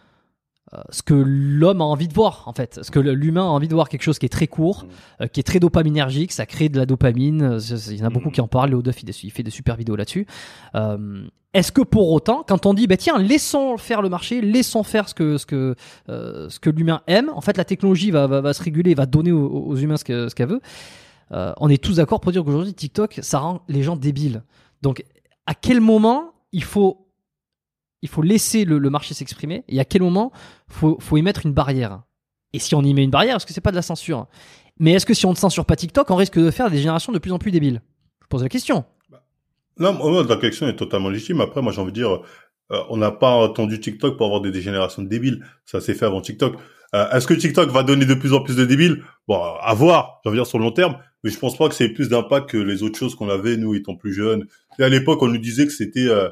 ce 0.91 1.03
que 1.03 1.15
l'homme 1.15 1.81
a 1.81 1.85
envie 1.85 2.09
de 2.09 2.15
voir 2.15 2.45
en 2.47 2.53
fait, 2.53 2.81
ce 2.83 2.91
que 2.91 2.99
l'humain 2.99 3.43
a 3.43 3.49
envie 3.49 3.69
de 3.69 3.75
voir, 3.75 3.89
quelque 3.89 4.03
chose 4.03 4.19
qui 4.19 4.27
est 4.27 4.31
très 4.31 4.47
court, 4.47 4.85
mm. 4.85 5.23
euh, 5.23 5.27
qui 5.29 5.41
est 5.41 5.45
très 5.45 5.61
dopaminergique, 5.61 6.33
ça 6.33 6.47
crée 6.47 6.69
de 6.69 6.79
la 6.79 6.87
dopamine. 6.87 7.43
Euh, 7.43 7.59
il 7.91 7.99
y 7.99 8.03
en 8.03 8.07
a 8.07 8.11
beaucoup 8.11 8.31
mm. 8.31 8.33
qui 8.33 8.41
en 8.41 8.49
parlent. 8.49 8.71
Léo 8.71 8.83
Duff 8.83 9.03
il, 9.03 9.31
fait 9.31 9.43
des 9.43 9.51
super 9.51 9.77
vidéos 9.77 9.97
là-dessus. 9.97 10.27
Est-ce 11.53 11.71
que 11.71 11.83
pour 11.83 12.11
autant, 12.11 12.45
quand 12.47 12.67
on 12.67 12.75
dit 12.75 12.89
bah 12.89 12.97
tiens 12.97 13.17
laissons 13.17 13.77
faire 13.77 14.03
le 14.03 14.09
marché, 14.09 14.41
laissons 14.41 14.83
faire 14.83 15.09
ce 15.09 15.15
que 15.15 15.39
ce 15.39 15.47
que 15.47 15.77
ce 16.09 16.59
que 16.59 16.71
l'humain 16.71 17.03
aime, 17.07 17.31
en 17.33 17.41
fait 17.41 17.57
la 17.57 17.65
technologie 17.65 18.11
va, 18.11 18.27
va, 18.27 18.53
se 18.53 18.63
réguler, 18.63 18.95
va 18.95 19.07
donner 19.07 19.31
aux, 19.31 19.77
humains 19.77 19.97
ce 19.97 20.05
qu'elle 20.05 20.31
ce 20.31 20.43
veut. 20.45 20.61
on 21.31 21.69
est 21.69 21.83
tous 21.83 21.97
d'accord 21.97 22.19
pour 22.19 22.33
dire 22.33 22.43
qu'aujourd'hui 22.43 22.75
TikTok 22.75 23.21
ça 23.23 23.39
rend 23.39 23.63
les 23.69 23.85
gens 23.85 23.95
débiles. 23.95 24.43
Donc 24.83 25.05
à 25.47 25.55
quel 25.55 25.81
moment 25.81 26.33
il 26.51 26.65
faut 26.65 27.04
il 28.05 28.09
faut 28.09 28.21
laisser 28.21 28.67
le, 28.67 28.79
marché 28.91 29.15
s'exprimer. 29.15 29.65
Et 29.67 29.81
à 29.81 29.87
quel 29.87 30.03
moment 30.03 30.31
faut, 30.69 30.99
faut 31.01 31.17
y 31.17 31.23
mettre 31.23 31.47
une 31.47 31.55
barrière? 31.55 32.03
Et 32.53 32.59
si 32.59 32.75
on 32.75 32.83
y 32.83 32.93
met 32.93 33.03
une 33.03 33.11
barrière, 33.11 33.37
est-ce 33.37 33.47
que 33.47 33.55
c'est 33.55 33.63
pas 33.63 33.71
de 33.71 33.77
la 33.77 33.83
censure 33.83 34.27
Mais 34.79 34.93
est-ce 34.93 35.07
que 35.07 35.15
si 35.15 35.25
on 35.25 35.31
ne 35.31 35.37
censure 35.37 35.65
pas 35.65 35.75
TikTok, 35.75 36.11
on 36.11 36.17
risque 36.17 36.39
de 36.39 36.51
faire 36.51 36.71
des 36.71 36.77
générations 36.77 37.13
de 37.13 37.19
plus 37.19 37.33
en 37.33 37.39
plus 37.39 37.51
débiles? 37.51 37.81
Je 38.23 38.27
pose 38.29 38.43
la 38.43 38.51
question. 38.51 38.85
Non, 39.79 39.95
moi, 39.95 40.23
la 40.29 40.37
question 40.37 40.69
est 40.69 40.77
totalement 40.77 41.09
légitime. 41.09 41.41
Après, 41.41 41.63
moi, 41.63 41.73
j'ai 41.73 41.81
envie 41.81 41.93
de 41.93 41.97
dire, 41.97 42.11
euh, 42.73 42.83
on 42.91 42.99
n'a 42.99 43.11
pas 43.11 43.43
attendu 43.43 43.81
TikTok 43.81 44.19
pour 44.19 44.27
avoir 44.27 44.43
des 44.43 44.61
générations 44.61 45.01
de 45.01 45.09
débiles. 45.09 45.43
Ça 45.65 45.81
s'est 45.81 45.95
fait 45.95 46.05
avant 46.05 46.21
TikTok. 46.21 46.57
Euh, 46.95 47.11
est-ce 47.11 47.27
que 47.27 47.33
TikTok 47.33 47.71
va 47.71 47.85
donner 47.85 48.05
de 48.05 48.15
plus 48.15 48.35
en 48.35 48.43
plus 48.43 48.57
de 48.57 48.67
débiles? 48.67 49.03
Bon, 49.27 49.41
à 49.63 49.73
voir. 49.73 50.21
J'ai 50.23 50.29
envie 50.29 50.37
de 50.37 50.43
dire 50.43 50.47
sur 50.47 50.59
le 50.59 50.65
long 50.65 50.73
terme. 50.73 50.99
Mais 51.23 51.31
je 51.31 51.39
pense 51.39 51.57
pas 51.57 51.71
que 51.71 51.75
c'est 51.75 51.89
plus 51.89 52.11
d'impact 52.11 52.51
que 52.51 52.59
les 52.59 52.83
autres 52.83 52.99
choses 52.99 53.15
qu'on 53.15 53.31
avait, 53.31 53.57
nous, 53.57 53.75
étant 53.75 53.97
plus 53.97 54.13
jeunes. 54.13 54.45
Et 54.79 54.85
à 54.85 54.91
l'époque, 54.91 55.23
on 55.23 55.29
nous 55.29 55.39
disait 55.39 55.65
que 55.65 55.73
c'était... 55.73 56.07
Euh, 56.07 56.29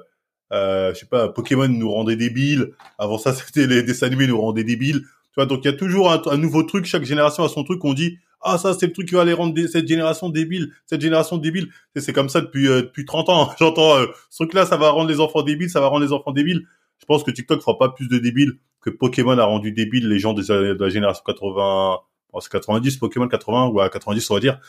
euh, 0.52 0.92
je 0.94 1.00
sais 1.00 1.06
pas, 1.06 1.28
Pokémon 1.28 1.68
nous 1.68 1.90
rendait 1.90 2.16
débiles. 2.16 2.72
Avant 2.98 3.18
ça, 3.18 3.32
c'était 3.32 3.66
les 3.66 3.82
dessins 3.82 4.06
animés 4.06 4.26
nous 4.26 4.40
rendaient 4.40 4.64
débiles. 4.64 5.00
Tu 5.00 5.36
vois, 5.36 5.46
donc 5.46 5.60
il 5.64 5.70
y 5.70 5.74
a 5.74 5.76
toujours 5.76 6.12
un, 6.12 6.36
nouveau 6.36 6.62
truc. 6.62 6.84
Chaque 6.84 7.04
génération 7.04 7.42
a 7.42 7.48
son 7.48 7.64
truc. 7.64 7.84
On 7.84 7.94
dit, 7.94 8.18
ah 8.42 8.58
ça 8.58 8.74
c'est 8.74 8.86
le 8.86 8.92
truc 8.92 9.08
qui 9.08 9.14
va 9.14 9.24
les 9.24 9.32
rendre 9.32 9.58
cette 9.66 9.88
génération 9.88 10.28
débile, 10.28 10.72
cette 10.84 11.00
génération 11.00 11.38
débile. 11.38 11.68
C'est 11.96 12.12
comme 12.12 12.28
ça 12.28 12.40
depuis 12.40 12.68
euh, 12.68 12.82
depuis 12.82 13.04
30 13.04 13.28
ans. 13.30 13.50
J'entends 13.58 13.96
euh, 13.96 14.06
ce 14.30 14.42
truc-là, 14.42 14.66
ça 14.66 14.76
va 14.76 14.90
rendre 14.90 15.08
les 15.08 15.20
enfants 15.20 15.42
débiles, 15.42 15.70
ça 15.70 15.80
va 15.80 15.86
rendre 15.86 16.04
les 16.04 16.12
enfants 16.12 16.32
débiles. 16.32 16.66
Je 16.98 17.06
pense 17.06 17.24
que 17.24 17.30
TikTok 17.30 17.60
fera 17.60 17.78
pas 17.78 17.88
plus 17.88 18.08
de 18.08 18.18
débiles 18.18 18.58
que 18.80 18.90
Pokémon 18.90 19.38
a 19.38 19.44
rendu 19.44 19.72
débiles 19.72 20.08
les 20.08 20.18
gens 20.18 20.34
de, 20.34 20.42
de 20.42 20.84
la 20.84 20.90
génération 20.90 21.22
80, 21.26 21.98
c'est 22.40 22.50
90, 22.50 22.96
Pokémon 22.96 23.28
80 23.28 23.66
ou 23.68 23.80
à 23.80 23.88
90 23.88 24.30
on 24.30 24.34
va 24.34 24.40
dire. 24.40 24.60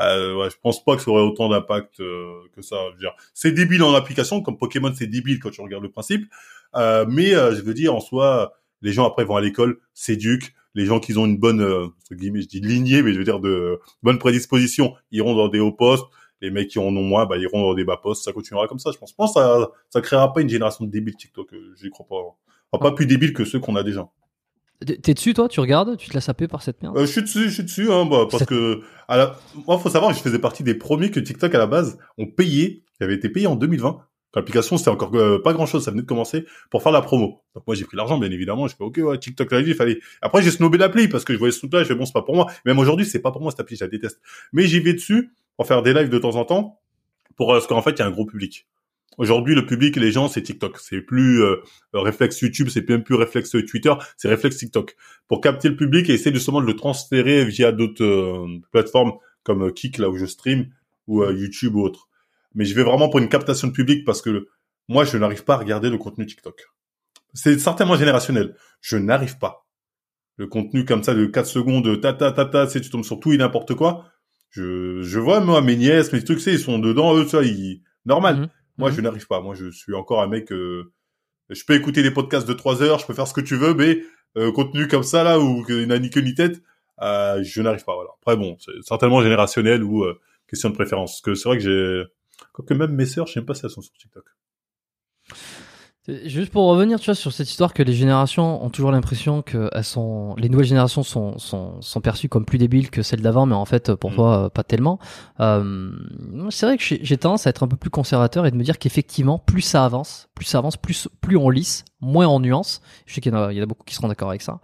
Euh, 0.00 0.34
ouais, 0.34 0.50
je 0.50 0.56
pense 0.62 0.82
pas 0.84 0.96
que 0.96 1.02
ça 1.02 1.10
aurait 1.10 1.22
autant 1.22 1.48
d'impact 1.48 2.00
euh, 2.00 2.40
que 2.54 2.62
ça. 2.62 2.76
C'est 3.34 3.52
débile 3.52 3.82
en 3.82 3.94
application, 3.94 4.40
comme 4.40 4.56
Pokémon 4.56 4.92
c'est 4.94 5.06
débile 5.06 5.38
quand 5.38 5.50
tu 5.50 5.60
regardes 5.60 5.82
le 5.82 5.90
principe. 5.90 6.24
Euh, 6.76 7.04
mais 7.08 7.34
euh, 7.34 7.54
je 7.54 7.62
veux 7.62 7.74
dire 7.74 7.94
en 7.94 8.00
soi, 8.00 8.54
les 8.80 8.92
gens 8.92 9.06
après 9.06 9.24
vont 9.24 9.36
à 9.36 9.40
l'école, 9.40 9.78
s'éduquent. 9.94 10.54
Les 10.74 10.86
gens 10.86 11.00
qui 11.00 11.16
ont 11.18 11.26
une 11.26 11.36
bonne, 11.36 11.60
euh, 11.60 11.84
entre 11.84 12.14
guillemets, 12.14 12.40
je 12.40 12.48
dis 12.48 12.60
lignée, 12.60 13.02
mais 13.02 13.12
je 13.12 13.18
veux 13.18 13.24
dire 13.24 13.40
de 13.40 13.78
bonne 14.02 14.18
prédisposition, 14.18 14.94
iront 15.10 15.34
dans 15.34 15.48
des 15.48 15.60
hauts 15.60 15.72
postes. 15.72 16.06
Les 16.40 16.50
mecs 16.50 16.68
qui 16.68 16.78
en 16.78 16.84
ont 16.84 17.02
moins, 17.02 17.26
bah, 17.26 17.36
iront 17.36 17.62
dans 17.62 17.74
des 17.74 17.84
bas 17.84 17.98
postes. 17.98 18.24
Ça 18.24 18.32
continuera 18.32 18.66
comme 18.66 18.78
ça. 18.78 18.90
Je 18.92 18.98
pense. 18.98 19.10
Je 19.10 19.14
pense 19.14 19.34
que 19.34 19.40
ça, 19.40 19.70
ça 19.90 20.00
créera 20.00 20.32
pas 20.32 20.40
une 20.40 20.48
génération 20.48 20.84
de 20.84 20.90
débiles 20.90 21.14
TikTok. 21.14 21.54
J'y 21.76 21.90
crois 21.90 22.06
pas. 22.08 22.16
Enfin, 22.72 22.90
pas 22.90 22.92
plus 22.92 23.06
débiles 23.06 23.34
que 23.34 23.44
ceux 23.44 23.60
qu'on 23.60 23.76
a 23.76 23.82
déjà. 23.82 24.08
T'es 24.84 25.14
dessus, 25.14 25.34
toi 25.34 25.48
Tu 25.48 25.60
regardes 25.60 25.96
Tu 25.96 26.08
te 26.08 26.14
laisses 26.14 26.24
saper 26.24 26.48
par 26.48 26.62
cette 26.62 26.82
merde 26.82 26.96
euh, 26.96 27.06
Je 27.06 27.12
suis 27.12 27.22
dessus, 27.22 27.44
je 27.44 27.54
suis 27.54 27.62
dessus, 27.64 27.90
hein, 27.90 28.04
bah, 28.04 28.26
parce 28.30 28.44
que 28.44 28.82
à 29.08 29.16
la... 29.16 29.36
moi, 29.66 29.78
faut 29.78 29.90
savoir, 29.90 30.12
je 30.12 30.20
faisais 30.20 30.38
partie 30.38 30.62
des 30.62 30.74
premiers 30.74 31.10
que 31.10 31.20
TikTok 31.20 31.54
à 31.54 31.58
la 31.58 31.66
base 31.66 31.98
ont 32.18 32.26
payé, 32.26 32.84
qui 32.96 33.04
avait 33.04 33.14
été 33.14 33.28
payé 33.28 33.46
en 33.46 33.56
2020. 33.56 33.98
L'application, 34.34 34.78
c'était 34.78 34.88
encore 34.88 35.14
euh, 35.14 35.42
pas 35.42 35.52
grand 35.52 35.66
chose, 35.66 35.84
ça 35.84 35.90
venait 35.90 36.02
de 36.02 36.06
commencer 36.06 36.46
pour 36.70 36.82
faire 36.82 36.92
la 36.92 37.02
promo. 37.02 37.42
Donc 37.54 37.66
moi, 37.66 37.76
j'ai 37.76 37.84
pris 37.84 37.96
l'argent, 37.96 38.18
bien 38.18 38.30
évidemment. 38.30 38.66
Je 38.66 38.74
fais 38.74 38.84
ok, 38.84 38.98
ouais, 39.02 39.18
TikTok 39.18 39.52
la 39.52 39.60
vie, 39.60 39.72
il 39.72 39.76
fallait. 39.76 39.98
Après, 40.22 40.42
j'ai 40.42 40.50
snobé 40.50 40.78
l'appli 40.78 41.08
parce 41.08 41.24
que 41.24 41.34
je 41.34 41.38
voyais 41.38 41.52
ce 41.52 41.58
truc-là, 41.58 41.82
je 41.82 41.88
fais 41.88 41.94
bon, 41.94 42.06
c'est 42.06 42.14
pas 42.14 42.22
pour 42.22 42.34
moi. 42.34 42.46
Même 42.64 42.78
aujourd'hui, 42.78 43.04
c'est 43.04 43.20
pas 43.20 43.30
pour 43.30 43.42
moi 43.42 43.50
cette 43.50 43.60
appli, 43.60 43.76
je 43.76 43.84
la 43.84 43.90
déteste. 43.90 44.20
Mais 44.52 44.66
j'y 44.66 44.80
vais 44.80 44.94
dessus 44.94 45.34
pour 45.56 45.66
faire 45.66 45.82
des 45.82 45.92
lives 45.92 46.08
de 46.08 46.18
temps 46.18 46.36
en 46.36 46.46
temps, 46.46 46.80
pour 47.36 47.52
euh, 47.52 47.56
parce 47.56 47.66
qu'en 47.66 47.82
fait, 47.82 47.90
il 47.90 47.98
y 47.98 48.02
a 48.02 48.06
un 48.06 48.10
gros 48.10 48.24
public. 48.24 48.66
Aujourd'hui, 49.18 49.54
le 49.54 49.66
public, 49.66 49.96
les 49.96 50.10
gens, 50.10 50.28
c'est 50.28 50.42
TikTok. 50.42 50.78
C'est 50.78 51.02
plus 51.02 51.42
euh, 51.42 51.56
réflexe 51.92 52.40
YouTube, 52.40 52.68
c'est 52.70 52.88
même 52.88 53.02
plus 53.02 53.14
réflexe 53.14 53.50
Twitter, 53.50 53.92
c'est 54.16 54.28
réflexe 54.28 54.56
TikTok. 54.56 54.96
Pour 55.28 55.40
capter 55.40 55.68
le 55.68 55.76
public 55.76 56.08
et 56.08 56.14
essayer 56.14 56.34
justement 56.34 56.60
de 56.60 56.66
le 56.66 56.74
transférer 56.74 57.44
via 57.44 57.72
d'autres 57.72 58.04
euh, 58.04 58.60
plateformes 58.72 59.12
comme 59.42 59.64
euh, 59.64 59.70
Kik, 59.70 59.98
là 59.98 60.08
où 60.08 60.16
je 60.16 60.26
stream, 60.26 60.68
ou 61.06 61.24
YouTube 61.24 61.74
ou 61.74 61.82
autre. 61.82 62.08
Mais 62.54 62.64
je 62.64 62.74
vais 62.74 62.84
vraiment 62.84 63.08
pour 63.08 63.20
une 63.20 63.28
captation 63.28 63.68
de 63.68 63.72
public 63.72 64.04
parce 64.04 64.22
que 64.22 64.46
moi, 64.88 65.04
je 65.04 65.16
n'arrive 65.18 65.44
pas 65.44 65.54
à 65.54 65.58
regarder 65.58 65.90
le 65.90 65.98
contenu 65.98 66.26
TikTok. 66.26 66.68
C'est 67.34 67.58
certainement 67.58 67.96
générationnel. 67.96 68.54
Je 68.80 68.96
n'arrive 68.96 69.38
pas. 69.38 69.66
Le 70.36 70.46
contenu 70.46 70.84
comme 70.84 71.02
ça 71.02 71.14
de 71.14 71.26
4 71.26 71.46
secondes, 71.46 72.00
ta 72.00 72.12
ta 72.12 72.32
ta 72.32 72.44
ta, 72.44 72.66
tu 72.66 72.88
tombes 72.88 73.04
sur 73.04 73.20
tout 73.20 73.32
et 73.32 73.36
n'importe 73.36 73.74
quoi. 73.74 74.06
Je, 74.50 75.00
je 75.02 75.18
vois 75.18 75.40
moi 75.40 75.60
mes 75.62 75.76
nièces, 75.76 76.12
mes 76.12 76.22
trucs, 76.22 76.44
ils 76.46 76.58
sont 76.58 76.78
dedans, 76.78 77.16
eux, 77.16 77.26
ça, 77.26 77.42
ils... 77.42 77.82
normal. 78.04 78.36
Mhm. 78.36 78.48
Moi, 78.82 78.90
mhm. 78.90 78.96
je 78.96 79.00
n'arrive 79.00 79.26
pas. 79.28 79.40
Moi, 79.40 79.54
je 79.54 79.70
suis 79.70 79.94
encore 79.94 80.22
un 80.22 80.26
mec. 80.26 80.50
Euh, 80.50 80.92
je 81.50 81.64
peux 81.64 81.74
écouter 81.74 82.02
des 82.02 82.10
podcasts 82.10 82.48
de 82.48 82.52
trois 82.52 82.82
heures, 82.82 82.98
je 82.98 83.06
peux 83.06 83.14
faire 83.14 83.28
ce 83.28 83.32
que 83.32 83.40
tu 83.40 83.54
veux, 83.54 83.74
mais 83.74 84.02
euh, 84.36 84.50
contenu 84.50 84.88
comme 84.88 85.04
ça 85.04 85.22
là 85.22 85.38
où 85.38 85.64
il 85.68 85.86
n'a 85.86 86.00
ni 86.00 86.10
queue 86.10 86.20
ni 86.20 86.34
tête, 86.34 86.60
euh, 87.00 87.40
je 87.44 87.62
n'arrive 87.62 87.84
pas. 87.84 87.94
Voilà. 87.94 88.10
Après, 88.20 88.36
bon, 88.36 88.56
c'est 88.58 88.72
certainement 88.82 89.22
générationnel 89.22 89.84
ou 89.84 90.04
question 90.48 90.70
de 90.70 90.74
préférence. 90.74 91.12
Parce 91.12 91.20
que 91.20 91.34
c'est 91.34 91.48
vrai 91.48 91.58
que 91.58 91.62
j'ai, 91.62 92.04
quoique 92.52 92.74
même 92.74 92.92
mes 92.92 93.06
sœurs, 93.06 93.28
je 93.28 93.34
sais 93.34 93.42
pas 93.42 93.54
si 93.54 93.64
elles 93.64 93.70
sont 93.70 93.82
sur 93.82 93.94
TikTok. 93.94 94.24
Juste 96.08 96.50
pour 96.50 96.64
revenir, 96.64 96.98
tu 96.98 97.06
vois, 97.06 97.14
sur 97.14 97.32
cette 97.32 97.48
histoire 97.48 97.72
que 97.72 97.82
les 97.82 97.92
générations 97.92 98.64
ont 98.64 98.70
toujours 98.70 98.90
l'impression 98.90 99.40
que 99.40 99.70
elles 99.72 99.84
sont, 99.84 100.34
les 100.36 100.48
nouvelles 100.48 100.66
générations 100.66 101.04
sont, 101.04 101.38
sont, 101.38 101.80
sont 101.80 102.00
perçues 102.00 102.28
comme 102.28 102.44
plus 102.44 102.58
débiles 102.58 102.90
que 102.90 103.02
celles 103.02 103.22
d'avant, 103.22 103.46
mais 103.46 103.54
en 103.54 103.64
fait, 103.64 103.94
pour 103.94 104.10
mm. 104.10 104.14
toi, 104.14 104.50
pas 104.50 104.64
tellement. 104.64 104.98
Euh, 105.38 105.92
c'est 106.50 106.66
vrai 106.66 106.76
que 106.76 106.82
j'ai 106.82 107.16
tendance 107.16 107.46
à 107.46 107.50
être 107.50 107.62
un 107.62 107.68
peu 107.68 107.76
plus 107.76 107.90
conservateur 107.90 108.46
et 108.46 108.50
de 108.50 108.56
me 108.56 108.64
dire 108.64 108.80
qu'effectivement, 108.80 109.38
plus 109.38 109.62
ça 109.62 109.84
avance, 109.84 110.28
plus 110.34 110.44
ça 110.44 110.58
avance, 110.58 110.76
plus, 110.76 111.08
plus 111.20 111.36
on 111.36 111.50
lisse, 111.50 111.84
moins 112.00 112.26
en 112.26 112.40
nuance. 112.40 112.80
Je 113.06 113.14
sais 113.14 113.20
qu'il 113.20 113.32
y, 113.32 113.36
en 113.36 113.62
a 113.62 113.66
beaucoup 113.66 113.84
qui 113.84 113.94
seront 113.94 114.08
d'accord 114.08 114.30
avec 114.30 114.42
ça. 114.42 114.58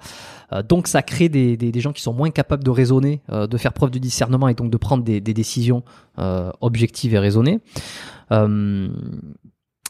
Euh, 0.53 0.65
donc, 0.65 0.89
ça 0.89 1.03
crée 1.03 1.29
des, 1.29 1.57
des, 1.57 1.71
des, 1.71 1.81
gens 1.81 1.93
qui 1.93 2.03
sont 2.03 2.13
moins 2.13 2.31
capables 2.31 2.65
de 2.65 2.71
raisonner, 2.71 3.23
euh, 3.31 3.47
de 3.47 3.57
faire 3.59 3.73
preuve 3.73 3.91
de 3.93 4.01
discernement 4.01 4.49
et 4.49 4.55
donc 4.55 4.71
de 4.71 4.77
prendre 4.77 5.05
des, 5.05 5.21
des 5.21 5.35
décisions 5.35 5.85
euh, 6.19 6.51
objectives 6.61 7.15
et 7.15 7.19
raisonnées. 7.21 7.61
Euh, 8.33 8.89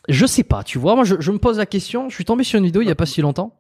je 0.09 0.27
sais 0.27 0.45
pas, 0.45 0.63
tu 0.63 0.79
vois. 0.79 0.95
Moi, 0.95 1.05
je, 1.05 1.17
je, 1.21 1.31
me 1.31 1.39
pose 1.39 1.59
la 1.59 1.67
question. 1.67 2.09
Je 2.09 2.15
suis 2.15 2.25
tombé 2.25 2.45
sur 2.45 2.59
une 2.59 2.65
vidéo 2.65 2.83
il 2.83 2.89
y 2.89 2.91
a 2.91 2.95
pas 2.95 3.07
si 3.07 3.21
longtemps 3.21 3.59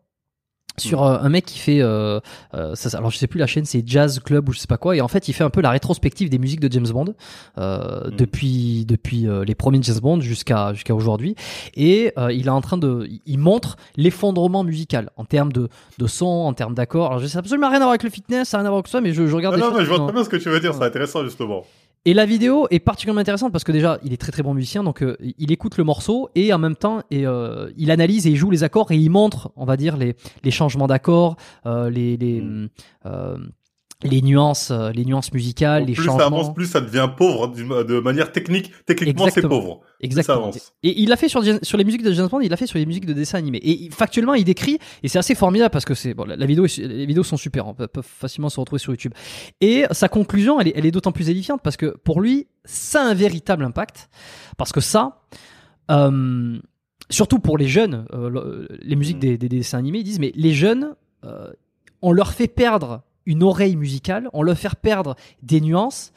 sur 0.78 1.04
euh, 1.04 1.18
un 1.20 1.28
mec 1.28 1.44
qui 1.44 1.58
fait 1.58 1.80
euh, 1.80 2.20
euh, 2.54 2.74
ça, 2.74 2.96
alors 2.96 3.10
je 3.10 3.18
sais 3.18 3.26
plus 3.26 3.38
la 3.38 3.46
chaîne 3.46 3.64
c'est 3.64 3.82
Jazz 3.86 4.20
Club 4.20 4.48
ou 4.48 4.52
je 4.52 4.58
sais 4.58 4.66
pas 4.66 4.76
quoi 4.76 4.96
et 4.96 5.00
en 5.00 5.08
fait 5.08 5.28
il 5.28 5.32
fait 5.32 5.44
un 5.44 5.50
peu 5.50 5.60
la 5.60 5.70
rétrospective 5.70 6.30
des 6.30 6.38
musiques 6.38 6.60
de 6.60 6.70
James 6.72 6.88
Bond 6.88 7.14
euh, 7.58 8.08
mm. 8.08 8.16
depuis 8.16 8.86
depuis 8.86 9.26
euh, 9.26 9.44
les 9.44 9.54
premiers 9.54 9.82
James 9.82 9.98
Bond 10.00 10.20
jusqu'à 10.20 10.72
jusqu'à 10.74 10.94
aujourd'hui 10.94 11.34
et 11.74 12.12
il 12.30 12.46
est 12.46 12.50
en 12.50 12.60
train 12.60 12.78
de 12.78 13.08
il 13.26 13.38
montre 13.38 13.76
l'effondrement 13.96 14.64
musical 14.64 15.10
en 15.16 15.24
termes 15.24 15.52
de 15.52 15.68
de 15.98 16.06
son 16.06 16.26
en 16.26 16.52
termes 16.52 16.74
d'accords 16.74 17.06
alors 17.06 17.18
je 17.18 17.26
sais 17.26 17.38
absolument 17.38 17.68
rien 17.68 17.78
à 17.78 17.80
voir 17.80 17.90
avec 17.90 18.02
le 18.02 18.10
fitness 18.10 18.48
ça 18.48 18.58
n'a 18.58 18.62
rien 18.62 18.68
à 18.68 18.70
voir 18.70 18.78
avec 18.78 18.88
ça 18.88 19.00
mais 19.00 19.12
je, 19.12 19.26
je 19.26 19.34
regarde 19.34 19.56
non, 19.56 19.70
non 19.70 19.78
mais 19.78 19.84
je 19.84 19.88
vois 19.90 19.98
très 20.04 20.12
bien 20.12 20.24
ce 20.24 20.28
que 20.28 20.36
tu 20.36 20.48
veux 20.48 20.60
dire 20.60 20.74
c'est 20.74 20.84
intéressant 20.84 21.24
justement 21.24 21.64
et 22.04 22.14
la 22.14 22.26
vidéo 22.26 22.66
est 22.70 22.78
particulièrement 22.78 23.20
intéressante 23.20 23.52
parce 23.52 23.64
que 23.64 23.72
déjà, 23.72 23.98
il 24.02 24.12
est 24.12 24.16
très 24.16 24.32
très 24.32 24.42
bon 24.42 24.54
musicien, 24.54 24.82
donc 24.82 25.02
euh, 25.02 25.16
il 25.38 25.52
écoute 25.52 25.76
le 25.76 25.84
morceau 25.84 26.30
et 26.34 26.52
en 26.52 26.58
même 26.58 26.76
temps, 26.76 27.02
et, 27.10 27.26
euh, 27.26 27.70
il 27.76 27.90
analyse 27.90 28.26
et 28.26 28.30
il 28.30 28.36
joue 28.36 28.50
les 28.50 28.64
accords 28.64 28.90
et 28.92 28.96
il 28.96 29.10
montre, 29.10 29.52
on 29.56 29.64
va 29.64 29.76
dire, 29.76 29.96
les, 29.96 30.16
les 30.42 30.50
changements 30.50 30.86
d'accords, 30.86 31.36
euh, 31.66 31.90
les, 31.90 32.16
les, 32.16 32.40
mm 32.40 32.68
les 34.04 34.22
nuances, 34.22 34.70
euh, 34.70 34.90
les 34.92 35.04
nuances 35.04 35.32
musicales, 35.32 35.84
les 35.84 35.94
plus 35.94 36.04
changements. 36.04 36.16
Plus 36.16 36.22
ça 36.22 36.26
avance, 36.26 36.54
plus 36.54 36.66
ça 36.66 36.80
devient 36.80 37.08
pauvre 37.16 37.48
de 37.48 38.00
manière 38.00 38.30
technique. 38.30 38.70
Techniquement, 38.86 39.28
c'est 39.28 39.42
pauvre. 39.42 39.80
Exactement. 40.00 40.52
Et 40.82 41.00
il 41.00 41.08
l'a 41.08 41.16
fait 41.16 41.28
sur, 41.28 41.42
sur 41.62 41.78
les 41.78 41.84
musiques 41.84 42.04
de 42.04 42.12
James 42.12 42.28
Bond, 42.28 42.40
il 42.40 42.50
l'a 42.50 42.56
fait 42.56 42.68
sur 42.68 42.78
les 42.78 42.86
musiques 42.86 43.06
de 43.06 43.12
dessins 43.12 43.38
animés. 43.38 43.60
Et 43.62 43.90
factuellement, 43.90 44.34
il 44.34 44.44
décrit, 44.44 44.78
et 45.02 45.08
c'est 45.08 45.18
assez 45.18 45.34
formidable 45.34 45.70
parce 45.70 45.84
que 45.84 45.94
c'est 45.94 46.14
bon, 46.14 46.24
la, 46.24 46.46
vidéo, 46.46 46.66
les 46.78 47.06
vidéos 47.06 47.24
sont 47.24 47.36
super, 47.36 47.66
on 47.66 47.74
peut, 47.74 47.88
facilement 48.02 48.48
se 48.48 48.60
retrouver 48.60 48.78
sur 48.78 48.92
YouTube. 48.92 49.12
Et 49.60 49.84
sa 49.90 50.08
conclusion, 50.08 50.60
elle 50.60 50.68
est, 50.68 50.72
elle 50.76 50.86
est 50.86 50.92
d'autant 50.92 51.12
plus 51.12 51.28
édifiante 51.28 51.60
parce 51.62 51.76
que 51.76 51.96
pour 52.04 52.20
lui, 52.20 52.46
ça 52.64 53.02
a 53.02 53.04
un 53.04 53.14
véritable 53.14 53.64
impact. 53.64 54.08
Parce 54.56 54.72
que 54.72 54.80
ça, 54.80 55.22
euh, 55.90 56.58
surtout 57.10 57.38
pour 57.38 57.58
les 57.58 57.68
jeunes, 57.68 58.06
euh, 58.12 58.66
les 58.80 58.96
musiques 58.96 59.16
mm. 59.16 59.20
des, 59.20 59.38
des, 59.38 59.48
dessins 59.48 59.78
animés, 59.78 59.98
ils 59.98 60.04
disent, 60.04 60.20
mais 60.20 60.32
les 60.34 60.52
jeunes, 60.52 60.94
euh, 61.24 61.50
on 62.02 62.12
leur 62.12 62.32
fait 62.32 62.48
perdre 62.48 63.02
une 63.28 63.42
oreille 63.42 63.76
musicale, 63.76 64.28
on 64.32 64.42
leur 64.42 64.56
fait 64.56 64.74
perdre 64.74 65.14
des 65.42 65.60
nuances 65.60 66.12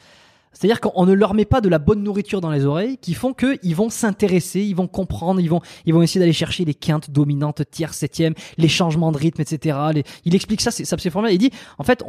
C'est-à-dire 0.52 0.80
qu'on 0.80 1.06
ne 1.06 1.12
leur 1.12 1.34
met 1.34 1.44
pas 1.44 1.60
de 1.60 1.68
la 1.68 1.78
bonne 1.78 2.02
nourriture 2.02 2.40
dans 2.40 2.50
les 2.50 2.64
oreilles 2.64 2.96
qui 2.98 3.12
font 3.14 3.34
qu'ils 3.34 3.76
vont 3.76 3.90
s'intéresser, 3.90 4.60
ils 4.60 4.74
vont 4.74 4.88
comprendre, 4.88 5.38
ils 5.38 5.48
vont, 5.48 5.60
ils 5.84 5.94
vont 5.94 6.02
essayer 6.02 6.20
d'aller 6.20 6.32
chercher 6.32 6.64
les 6.64 6.74
quintes 6.74 7.10
dominantes, 7.10 7.62
tiers, 7.70 7.94
septième, 7.94 8.34
les 8.56 8.68
changements 8.68 9.12
de 9.12 9.18
rythme, 9.18 9.42
etc. 9.42 9.78
il 10.24 10.34
explique 10.34 10.62
ça, 10.62 10.70
c'est, 10.70 10.86
ça 10.86 10.96
c'est 10.98 11.10
formidable. 11.10 11.34
Il 11.34 11.50
dit, 11.50 11.56
en 11.78 11.84
fait, 11.84 12.02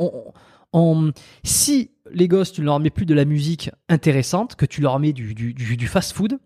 on, 0.74 1.12
si 1.44 1.92
les 2.12 2.30
gosses, 2.30 2.54
tu 2.54 2.64
leur 2.64 2.80
mets 2.80 2.90
plus 2.90 3.06
de 3.06 3.14
la 3.14 3.26
musique 3.26 3.72
intéressante, 3.90 4.56
que 4.56 4.66
tu 4.66 4.82
leur 4.82 5.00
mets 5.00 5.14
du, 5.14 5.88
fast-food, 5.88 6.40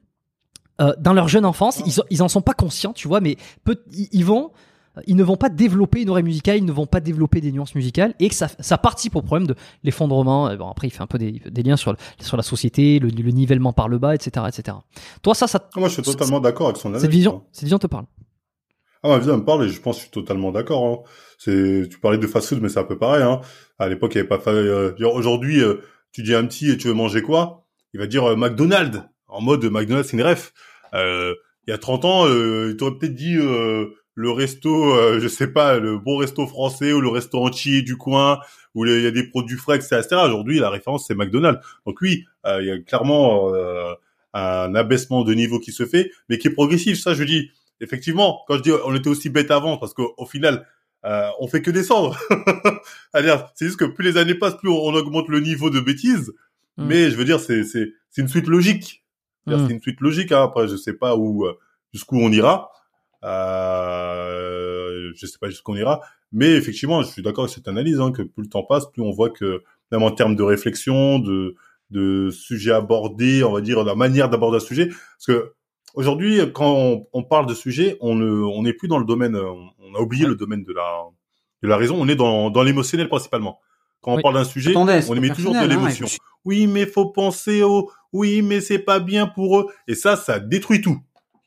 euh, 0.82 0.94
dans 1.00 1.14
leur 1.14 1.28
jeune 1.28 1.46
enfance, 1.46 1.82
ils, 1.86 1.94
ils 2.10 2.24
en 2.24 2.28
sont 2.28 2.42
pas 2.42 2.54
conscients, 2.54 2.94
tu 2.94 3.08
vois, 3.08 3.22
mais 3.22 3.38
ils 4.12 4.26
vont 4.26 4.52
ils 5.06 5.16
ne 5.16 5.24
vont 5.24 5.38
pas 5.38 5.50
développer 5.50 6.02
une 6.02 6.10
oreille 6.10 6.24
musicale, 6.24 6.58
ils 6.58 6.66
ne 6.66 6.72
vont 6.72 6.86
pas 6.86 7.00
développer 7.00 7.42
des 7.42 7.52
nuances 7.52 7.76
musicales, 7.76 8.14
et 8.20 8.30
que 8.30 8.36
ça, 8.36 8.48
ça 8.60 8.78
participe 8.78 9.16
au 9.16 9.22
problème 9.22 9.48
de 9.48 9.56
l'effondrement. 9.84 10.56
Bon, 10.56 10.70
après, 10.70 10.88
il 10.88 10.92
fait 10.92 11.02
un 11.02 11.08
peu 11.08 11.18
des, 11.18 11.42
des 11.50 11.64
liens 11.64 11.78
sur, 11.78 11.96
sur 12.20 12.38
la 12.38 12.44
société, 12.44 13.00
le, 13.00 13.10
nivellement 13.10 13.74
par 13.74 13.88
le 13.88 13.98
bas, 13.98 14.16
etc., 14.16 14.46
etc. 14.48 14.78
Toi, 15.22 15.36
ça, 15.36 15.48
ça. 15.48 15.70
Ah, 15.76 15.80
moi, 15.80 15.90
je 15.90 15.96
suis 15.96 16.04
totalement 16.04 16.40
d'accord 16.40 16.68
avec 16.68 16.78
son 16.78 16.90
analyse. 16.90 17.04
Cette 17.04 17.12
vision, 17.12 17.44
cette 17.52 17.64
vision 17.64 17.80
te 17.80 17.88
parle? 17.88 18.06
Ah, 19.04 19.10
ma 19.10 19.18
vision 19.20 19.38
me 19.38 19.46
parle 19.46 19.66
et 19.66 19.70
je 19.70 19.80
pense 19.80 19.98
que 19.98 20.00
je 20.00 20.04
suis 20.06 20.12
totalement 20.12 20.52
d'accord. 20.52 20.86
Hein. 20.86 21.10
C'est, 21.38 21.88
tu 21.90 22.00
parlais 22.00 22.18
de 22.18 22.28
fast-food, 22.28 22.62
mais 22.62 22.70
c'est 22.70 22.80
un 22.80 22.84
peu 22.84 22.98
pareil. 22.98 23.24
Hein. 23.24 23.42
À 23.78 23.88
l'époque, 23.88 24.16
il 24.16 24.22
n'y 24.22 24.28
avait 24.28 24.38
pas. 24.38 24.52
Euh, 24.52 24.94
aujourd'hui, 25.14 25.62
euh, 25.62 25.76
tu 26.12 26.24
dis 26.24 26.34
à 26.34 26.40
un 26.40 26.46
petit, 26.46 26.72
et 26.72 26.78
tu 26.78 26.88
veux 26.88 26.94
manger 26.94 27.22
quoi? 27.22 27.66
Il 27.94 28.00
va 28.00 28.08
dire 28.08 28.24
euh, 28.26 28.36
McDonald's. 28.36 29.02
En 29.28 29.42
mode 29.42 29.64
McDonald's, 29.66 30.10
c'est 30.10 30.18
une 30.18 30.24
ref. 30.24 30.54
il 30.94 31.36
y 31.70 31.72
a 31.72 31.78
30 31.78 32.06
ans, 32.06 32.28
il 32.28 32.76
t'aurait 32.78 32.98
peut-être 32.98 33.14
dit 33.14 33.38
le 34.18 34.32
resto, 34.32 34.96
euh, 34.96 35.20
je 35.20 35.28
sais 35.28 35.46
pas, 35.46 35.78
le 35.78 36.00
bon 36.00 36.18
resto 36.18 36.48
français 36.48 36.92
ou 36.92 37.02
le 37.02 37.08
resto 37.08 37.38
entier 37.38 37.84
du 37.84 37.98
coin 37.98 38.40
où 38.74 38.84
il 38.84 39.04
y 39.04 39.06
a 39.06 39.12
des 39.12 39.28
produits 39.30 39.58
frais, 39.58 39.76
etc. 39.76 40.08
Aujourd'hui, 40.26 40.58
la 40.58 40.72
référence 40.72 41.06
c'est 41.06 41.14
McDonald's. 41.14 41.64
Donc 41.86 42.02
oui, 42.02 42.26
euh, 42.48 42.60
il 42.60 42.68
y 42.68 42.72
a 42.72 42.80
clairement 42.80 43.54
euh, 43.54 43.94
un 44.34 44.74
abaissement 44.74 45.24
de 45.24 45.36
niveau 45.36 45.60
qui 45.60 45.72
se 45.72 45.86
fait, 45.86 46.10
mais 46.30 46.40
qui 46.40 46.48
est 46.48 46.52
progressif. 46.52 47.00
Ça, 47.00 47.14
je 47.14 47.24
dis 47.24 47.52
effectivement. 47.80 48.42
Quand 48.48 48.58
je 48.58 48.64
dis 48.64 48.72
on 48.72 48.96
était 48.96 49.08
aussi 49.08 49.30
bête 49.30 49.52
avant, 49.52 49.78
parce 49.78 49.94
qu'au 49.94 50.26
final, 50.26 50.68
on 51.04 51.48
fait 51.48 51.62
que 51.62 51.70
descendre. 51.70 52.18
c'est 53.14 53.68
juste 53.68 53.78
que 53.78 53.86
plus 53.86 54.04
les 54.04 54.18
années 54.18 54.34
passent, 54.34 54.58
plus 54.58 54.70
on, 54.70 54.96
augmente 54.96 55.30
le 55.30 55.42
niveau 55.42 55.70
de 55.70 55.80
bêtises. 55.80 56.34
Mm. 56.78 56.88
Mais 56.88 57.12
je 57.12 57.16
veux 57.18 57.26
dire, 57.26 57.40
c'est 57.40 57.64
c'est 57.64 57.94
c'est 58.10 58.24
une 58.24 58.28
suite 58.28 58.48
logique. 58.48 59.04
Mm. 59.46 59.68
C'est 59.68 59.74
une 59.74 59.82
suite 59.82 60.02
logique. 60.02 60.32
Hein. 60.32 60.42
Après, 60.42 60.68
je 60.68 60.76
sais 60.76 60.94
pas 60.94 61.16
où 61.16 61.46
jusqu'où 61.94 62.18
on 62.18 62.32
ira. 62.32 62.72
Euh, 63.24 65.12
je 65.16 65.26
sais 65.26 65.38
pas 65.40 65.50
jusqu'où 65.50 65.72
on 65.74 65.76
ira, 65.76 66.02
mais 66.32 66.52
effectivement, 66.52 67.02
je 67.02 67.08
suis 67.08 67.22
d'accord 67.22 67.46
avec 67.46 67.56
cette 67.56 67.68
analyse 67.68 68.00
hein, 68.00 68.12
que 68.12 68.22
plus 68.22 68.44
le 68.44 68.50
temps 68.50 68.64
passe, 68.64 68.86
plus 68.92 69.02
on 69.02 69.12
voit 69.12 69.30
que 69.30 69.64
même 69.92 70.04
en 70.04 70.12
termes 70.12 70.36
de 70.36 70.44
réflexion, 70.44 71.20
de 71.20 71.56
de 71.90 72.30
sujets 72.32 72.74
abordés, 72.74 73.46
on 73.46 73.54
va 73.54 73.62
dire 73.62 73.84
la 73.84 73.96
manière 73.96 74.30
d'aborder 74.30 74.58
un 74.58 74.62
sujet, 74.62 74.88
parce 74.88 75.26
que 75.28 75.54
aujourd'hui, 75.94 76.42
quand 76.54 77.06
on, 77.14 77.24
parle 77.24 77.46
de 77.46 77.54
sujet, 77.54 77.98
on 78.02 78.14
ne 78.14 78.30
on 78.30 78.64
n'est 78.64 78.74
plus 78.74 78.90
dans 78.90 79.00
le 79.00 79.06
domaine, 79.06 79.36
on 79.36 79.96
a 79.96 80.00
oublié 80.00 80.26
le 80.26 80.36
domaine 80.36 80.64
de 80.64 80.74
la 80.74 81.06
de 81.64 81.68
la 81.68 81.78
raison, 81.78 81.96
on 82.00 82.08
est 82.08 82.16
dans 82.16 82.50
dans 82.50 82.64
l'émotionnel 82.64 83.08
principalement. 83.08 83.60
Quand 84.02 84.14
on 84.14 84.22
parle 84.22 84.36
d'un 84.36 84.44
sujet, 84.44 84.76
on 84.76 84.88
émet 85.16 85.32
toujours 85.32 85.54
de 85.54 85.58
hein, 85.58 85.68
l'émotion. 85.68 86.08
oui, 86.46 86.68
mais 86.68 86.86
faut 86.86 87.08
penser 87.08 87.64
au, 87.64 87.90
oui, 88.14 88.42
mais 88.42 88.62
c'est 88.62 88.80
pas 88.80 89.00
bien 89.00 89.28
pour 89.28 89.60
eux. 89.60 89.68
Et 89.88 89.96
ça, 89.96 90.16
ça 90.16 90.40
détruit 90.40 90.82
tout 90.82 91.00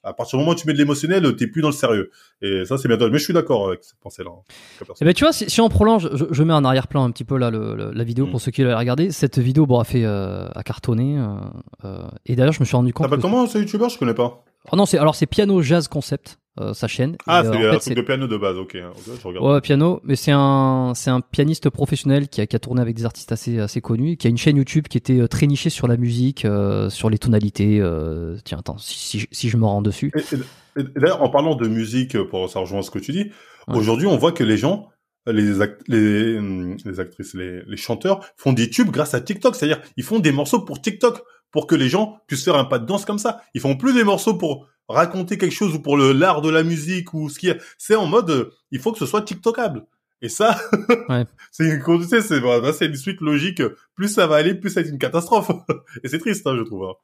à 0.03 0.13
partir 0.13 0.39
du 0.39 0.45
moment 0.45 0.57
où 0.57 0.59
tu 0.59 0.67
mets 0.67 0.73
de 0.73 0.79
l'émotionnel, 0.79 1.37
t'es 1.37 1.47
plus 1.47 1.63
dans 1.63 1.69
le 1.69 1.75
sérieux. 1.75 2.11
Et 2.41 2.65
ça, 2.65 2.79
c'est 2.79 2.89
bien. 2.89 2.97
Mais 2.97 3.19
je 3.19 3.25
suis 3.25 3.35
d'accord 3.35 3.69
avec 3.69 3.85
cette 3.85 3.99
pensée-là. 4.01 4.31
Eh 5.01 5.05
ben, 5.05 5.13
tu 5.13 5.25
vois, 5.25 5.33
si, 5.33 5.61
on 5.61 5.69
prolonge, 5.69 6.09
je, 6.31 6.43
mets 6.43 6.55
en 6.55 6.65
arrière-plan 6.65 7.05
un 7.05 7.11
petit 7.11 7.25
peu 7.25 7.37
là 7.37 7.51
le, 7.51 7.93
la 7.93 8.05
vidéo 8.05 8.27
mm. 8.27 8.31
pour 8.31 8.41
ceux 8.41 8.51
qui 8.51 8.63
l'ont 8.63 8.77
regardé. 8.77 9.11
Cette 9.11 9.39
vidéo, 9.39 9.67
bon, 9.67 9.79
a 9.79 9.85
fait 9.85 10.05
euh, 10.05 10.49
a 10.55 10.63
cartonné. 10.63 11.19
Euh, 11.19 11.37
euh, 11.85 12.09
et 12.27 12.37
d'ailleurs, 12.37 12.55
je 12.55 12.61
me 12.61 12.65
suis 12.65 12.77
rendu 12.77 12.93
compte. 12.93 13.07
T'appelles 13.07 13.23
comment 13.23 13.47
ce 13.47 13.59
youtubeur 13.59 13.91
Je 13.91 13.99
connais 13.99 14.15
pas. 14.15 14.43
Oh 14.73 14.77
non, 14.77 14.87
c'est 14.87 14.99
alors 14.99 15.15
c'est 15.15 15.27
Piano 15.27 15.63
Jazz 15.63 15.89
Concept. 15.89 16.40
Euh, 16.59 16.75
sa 16.75 16.89
chaîne. 16.89 17.17
Ah, 17.29 17.43
c'est 17.45 17.65
un 17.65 17.79
truc 17.79 17.97
de 17.97 18.03
piano 18.03 18.27
de 18.27 18.37
base, 18.37 18.57
ok. 18.57 18.73
je 18.75 19.27
regarde. 19.27 19.47
Ouais, 19.47 19.61
piano, 19.61 20.01
mais 20.03 20.17
c'est 20.17 20.33
un, 20.33 20.93
c'est 20.97 21.09
un 21.09 21.21
pianiste 21.21 21.71
professionnel 21.71 22.29
qui 22.29 22.41
a, 22.41 22.47
qui 22.47 22.57
a 22.57 22.59
tourné 22.59 22.83
avec 22.83 22.97
des 22.97 23.05
artistes 23.05 23.31
assez, 23.31 23.61
assez 23.61 23.81
connus, 23.81 24.17
qui 24.17 24.27
a 24.27 24.31
une 24.31 24.37
chaîne 24.37 24.57
YouTube 24.57 24.89
qui 24.89 24.99
était 24.99 25.29
très 25.29 25.47
nichée 25.47 25.71
sur 25.71 25.87
la 25.87 25.97
musique, 25.97 26.45
euh, 26.45 26.91
sur 26.91 27.09
les 27.09 27.19
tonalités. 27.19 27.81
Euh... 27.81 28.37
Tiens, 28.45 28.59
attends, 28.59 28.79
si, 28.79 29.21
si, 29.21 29.29
si 29.31 29.49
je 29.49 29.57
me 29.57 29.65
rends 29.65 29.81
dessus. 29.81 30.11
Et, 30.77 30.83
d'ailleurs, 30.97 31.23
en 31.23 31.31
parlant 31.31 31.55
de 31.55 31.69
musique, 31.69 32.21
pour 32.25 32.51
ça 32.51 32.59
rejoint 32.59 32.83
ce 32.83 32.91
que 32.91 32.99
tu 32.99 33.13
dis, 33.13 33.31
aujourd'hui, 33.69 34.09
on 34.09 34.17
voit 34.17 34.33
que 34.33 34.43
les 34.43 34.57
gens, 34.57 34.89
les, 35.29 35.53
les, 35.87 36.41
les 36.85 37.01
actrices, 37.01 37.35
les, 37.35 37.63
les 37.65 37.77
chanteurs 37.77 38.25
font 38.37 38.53
des 38.53 38.69
tubes 38.69 38.91
grâce 38.91 39.15
à 39.15 39.21
TikTok. 39.21 39.55
C'est-à-dire, 39.55 39.81
ils 39.97 40.05
font 40.05 40.19
des 40.19 40.33
morceaux 40.33 40.63
pour 40.63 40.81
TikTok 40.81 41.23
pour 41.53 41.67
que 41.67 41.75
les 41.75 41.89
gens 41.89 42.21
puissent 42.27 42.45
faire 42.45 42.57
un 42.57 42.65
pas 42.65 42.79
de 42.79 42.87
danse 42.87 43.05
comme 43.05 43.19
ça. 43.19 43.43
Ils 43.55 43.61
font 43.61 43.77
plus 43.77 43.93
des 43.93 44.05
morceaux 44.05 44.35
pour 44.35 44.69
raconter 44.89 45.39
quelque 45.39 45.55
chose 45.55 45.75
ou 45.75 45.81
pour 45.81 45.97
le 45.97 46.13
l'art 46.13 46.43
de 46.43 46.51
la 46.51 46.63
musique 46.63 47.15
ou 47.15 47.29
ce 47.29 47.39
qui 47.39 47.49
est. 47.49 47.61
C'est 47.79 47.95
en 47.95 48.07
mode, 48.07 48.31
euh, 48.31 48.53
il 48.71 48.81
faut 48.81 48.93
que 48.93 48.99
ce 48.99 49.07
soit 49.07 49.23
TikTokable. 49.23 49.87
Et 50.23 50.29
ça, 50.29 50.61
c'est 51.51 51.65
une, 51.65 52.05
c'est, 52.05 52.21
c'est 52.21 52.87
une 52.87 52.97
suite 52.97 53.21
logique. 53.21 53.63
Plus 53.95 54.09
ça 54.09 54.27
va 54.27 54.37
aller, 54.37 54.55
plus 54.55 54.71
ça 54.71 54.81
va 54.81 54.87
être 54.87 54.93
une 54.93 54.99
catastrophe. 54.99 55.51
Et 56.05 56.09
c'est 56.09 56.19
triste, 56.19 56.47
hein, 56.47 56.57
je 56.59 56.63
trouve. 56.63 56.95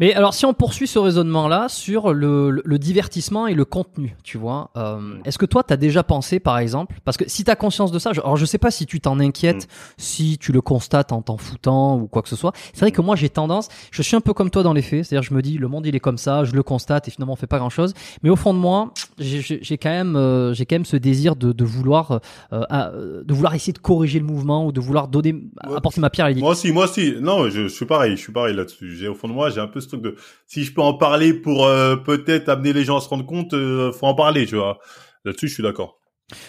Mais 0.00 0.14
alors, 0.14 0.32
si 0.32 0.46
on 0.46 0.54
poursuit 0.54 0.86
ce 0.86 0.98
raisonnement-là 0.98 1.68
sur 1.68 2.14
le, 2.14 2.62
le, 2.64 2.78
divertissement 2.78 3.46
et 3.46 3.52
le 3.52 3.66
contenu, 3.66 4.16
tu 4.24 4.38
vois, 4.38 4.70
euh, 4.78 5.18
est-ce 5.26 5.36
que 5.36 5.44
toi, 5.44 5.62
tu 5.62 5.74
as 5.74 5.76
déjà 5.76 6.02
pensé, 6.02 6.40
par 6.40 6.56
exemple, 6.58 6.96
parce 7.04 7.18
que 7.18 7.28
si 7.28 7.44
tu 7.44 7.50
as 7.50 7.56
conscience 7.56 7.92
de 7.92 7.98
ça, 7.98 8.12
alors 8.12 8.38
je 8.38 8.46
sais 8.46 8.56
pas 8.56 8.70
si 8.70 8.86
tu 8.86 8.98
t'en 8.98 9.20
inquiètes, 9.20 9.66
mm. 9.66 9.94
si 9.98 10.38
tu 10.38 10.52
le 10.52 10.62
constates 10.62 11.12
en 11.12 11.20
t'en 11.20 11.36
foutant 11.36 11.98
ou 11.98 12.06
quoi 12.06 12.22
que 12.22 12.30
ce 12.30 12.36
soit. 12.36 12.52
C'est 12.72 12.80
vrai 12.80 12.92
que 12.92 13.02
moi, 13.02 13.14
j'ai 13.14 13.28
tendance, 13.28 13.68
je 13.90 14.00
suis 14.00 14.16
un 14.16 14.22
peu 14.22 14.32
comme 14.32 14.48
toi 14.48 14.62
dans 14.62 14.72
les 14.72 14.80
faits, 14.80 15.04
c'est-à-dire 15.04 15.28
je 15.28 15.34
me 15.34 15.42
dis, 15.42 15.58
le 15.58 15.68
monde 15.68 15.84
il 15.84 15.94
est 15.94 16.00
comme 16.00 16.16
ça, 16.16 16.44
je 16.44 16.54
le 16.54 16.62
constate 16.62 17.06
et 17.06 17.10
finalement 17.10 17.34
on 17.34 17.36
fait 17.36 17.46
pas 17.46 17.58
grand-chose. 17.58 17.92
Mais 18.22 18.30
au 18.30 18.36
fond 18.36 18.54
de 18.54 18.58
moi, 18.58 18.94
j'ai 19.18 19.76
quand 19.76 19.90
même, 19.90 20.16
euh, 20.16 20.54
j'ai 20.54 20.64
quand 20.64 20.76
même 20.76 20.86
ce 20.86 20.96
désir 20.96 21.36
de, 21.36 21.52
de 21.52 21.64
vouloir, 21.64 22.20
euh, 22.54 23.22
de 23.22 23.34
vouloir 23.34 23.54
essayer 23.54 23.74
de 23.74 23.78
corriger 23.78 24.18
le 24.18 24.24
mouvement 24.24 24.64
ou 24.64 24.72
de 24.72 24.80
vouloir 24.80 25.08
donner, 25.08 25.44
apporter 25.60 26.00
ma 26.00 26.08
pierre 26.08 26.24
à 26.24 26.28
l'édifice. 26.30 26.42
Moi 26.42 26.52
aussi, 26.52 26.72
moi 26.72 26.84
aussi. 26.84 27.16
Non, 27.20 27.50
je, 27.50 27.64
je 27.64 27.68
suis 27.68 27.84
pareil, 27.84 28.16
je 28.16 28.22
suis 28.22 28.32
pareil 28.32 28.56
là-dessus. 28.56 28.96
J'ai 28.96 29.06
au 29.06 29.14
fond 29.14 29.28
de 29.28 29.34
moi, 29.34 29.50
j'ai 29.50 29.60
un 29.60 29.66
peu 29.66 29.82
truc 29.90 30.02
de 30.02 30.16
si 30.46 30.64
je 30.64 30.72
peux 30.74 30.82
en 30.82 30.94
parler 30.94 31.34
pour 31.34 31.66
euh, 31.66 31.96
peut-être 31.96 32.48
amener 32.48 32.72
les 32.72 32.84
gens 32.84 32.96
à 32.96 33.00
se 33.00 33.08
rendre 33.08 33.26
compte, 33.26 33.52
euh, 33.54 33.92
faut 33.92 34.06
en 34.06 34.14
parler, 34.14 34.46
tu 34.46 34.56
vois. 34.56 34.78
Là-dessus, 35.24 35.48
je 35.48 35.54
suis 35.54 35.62
d'accord. 35.62 35.98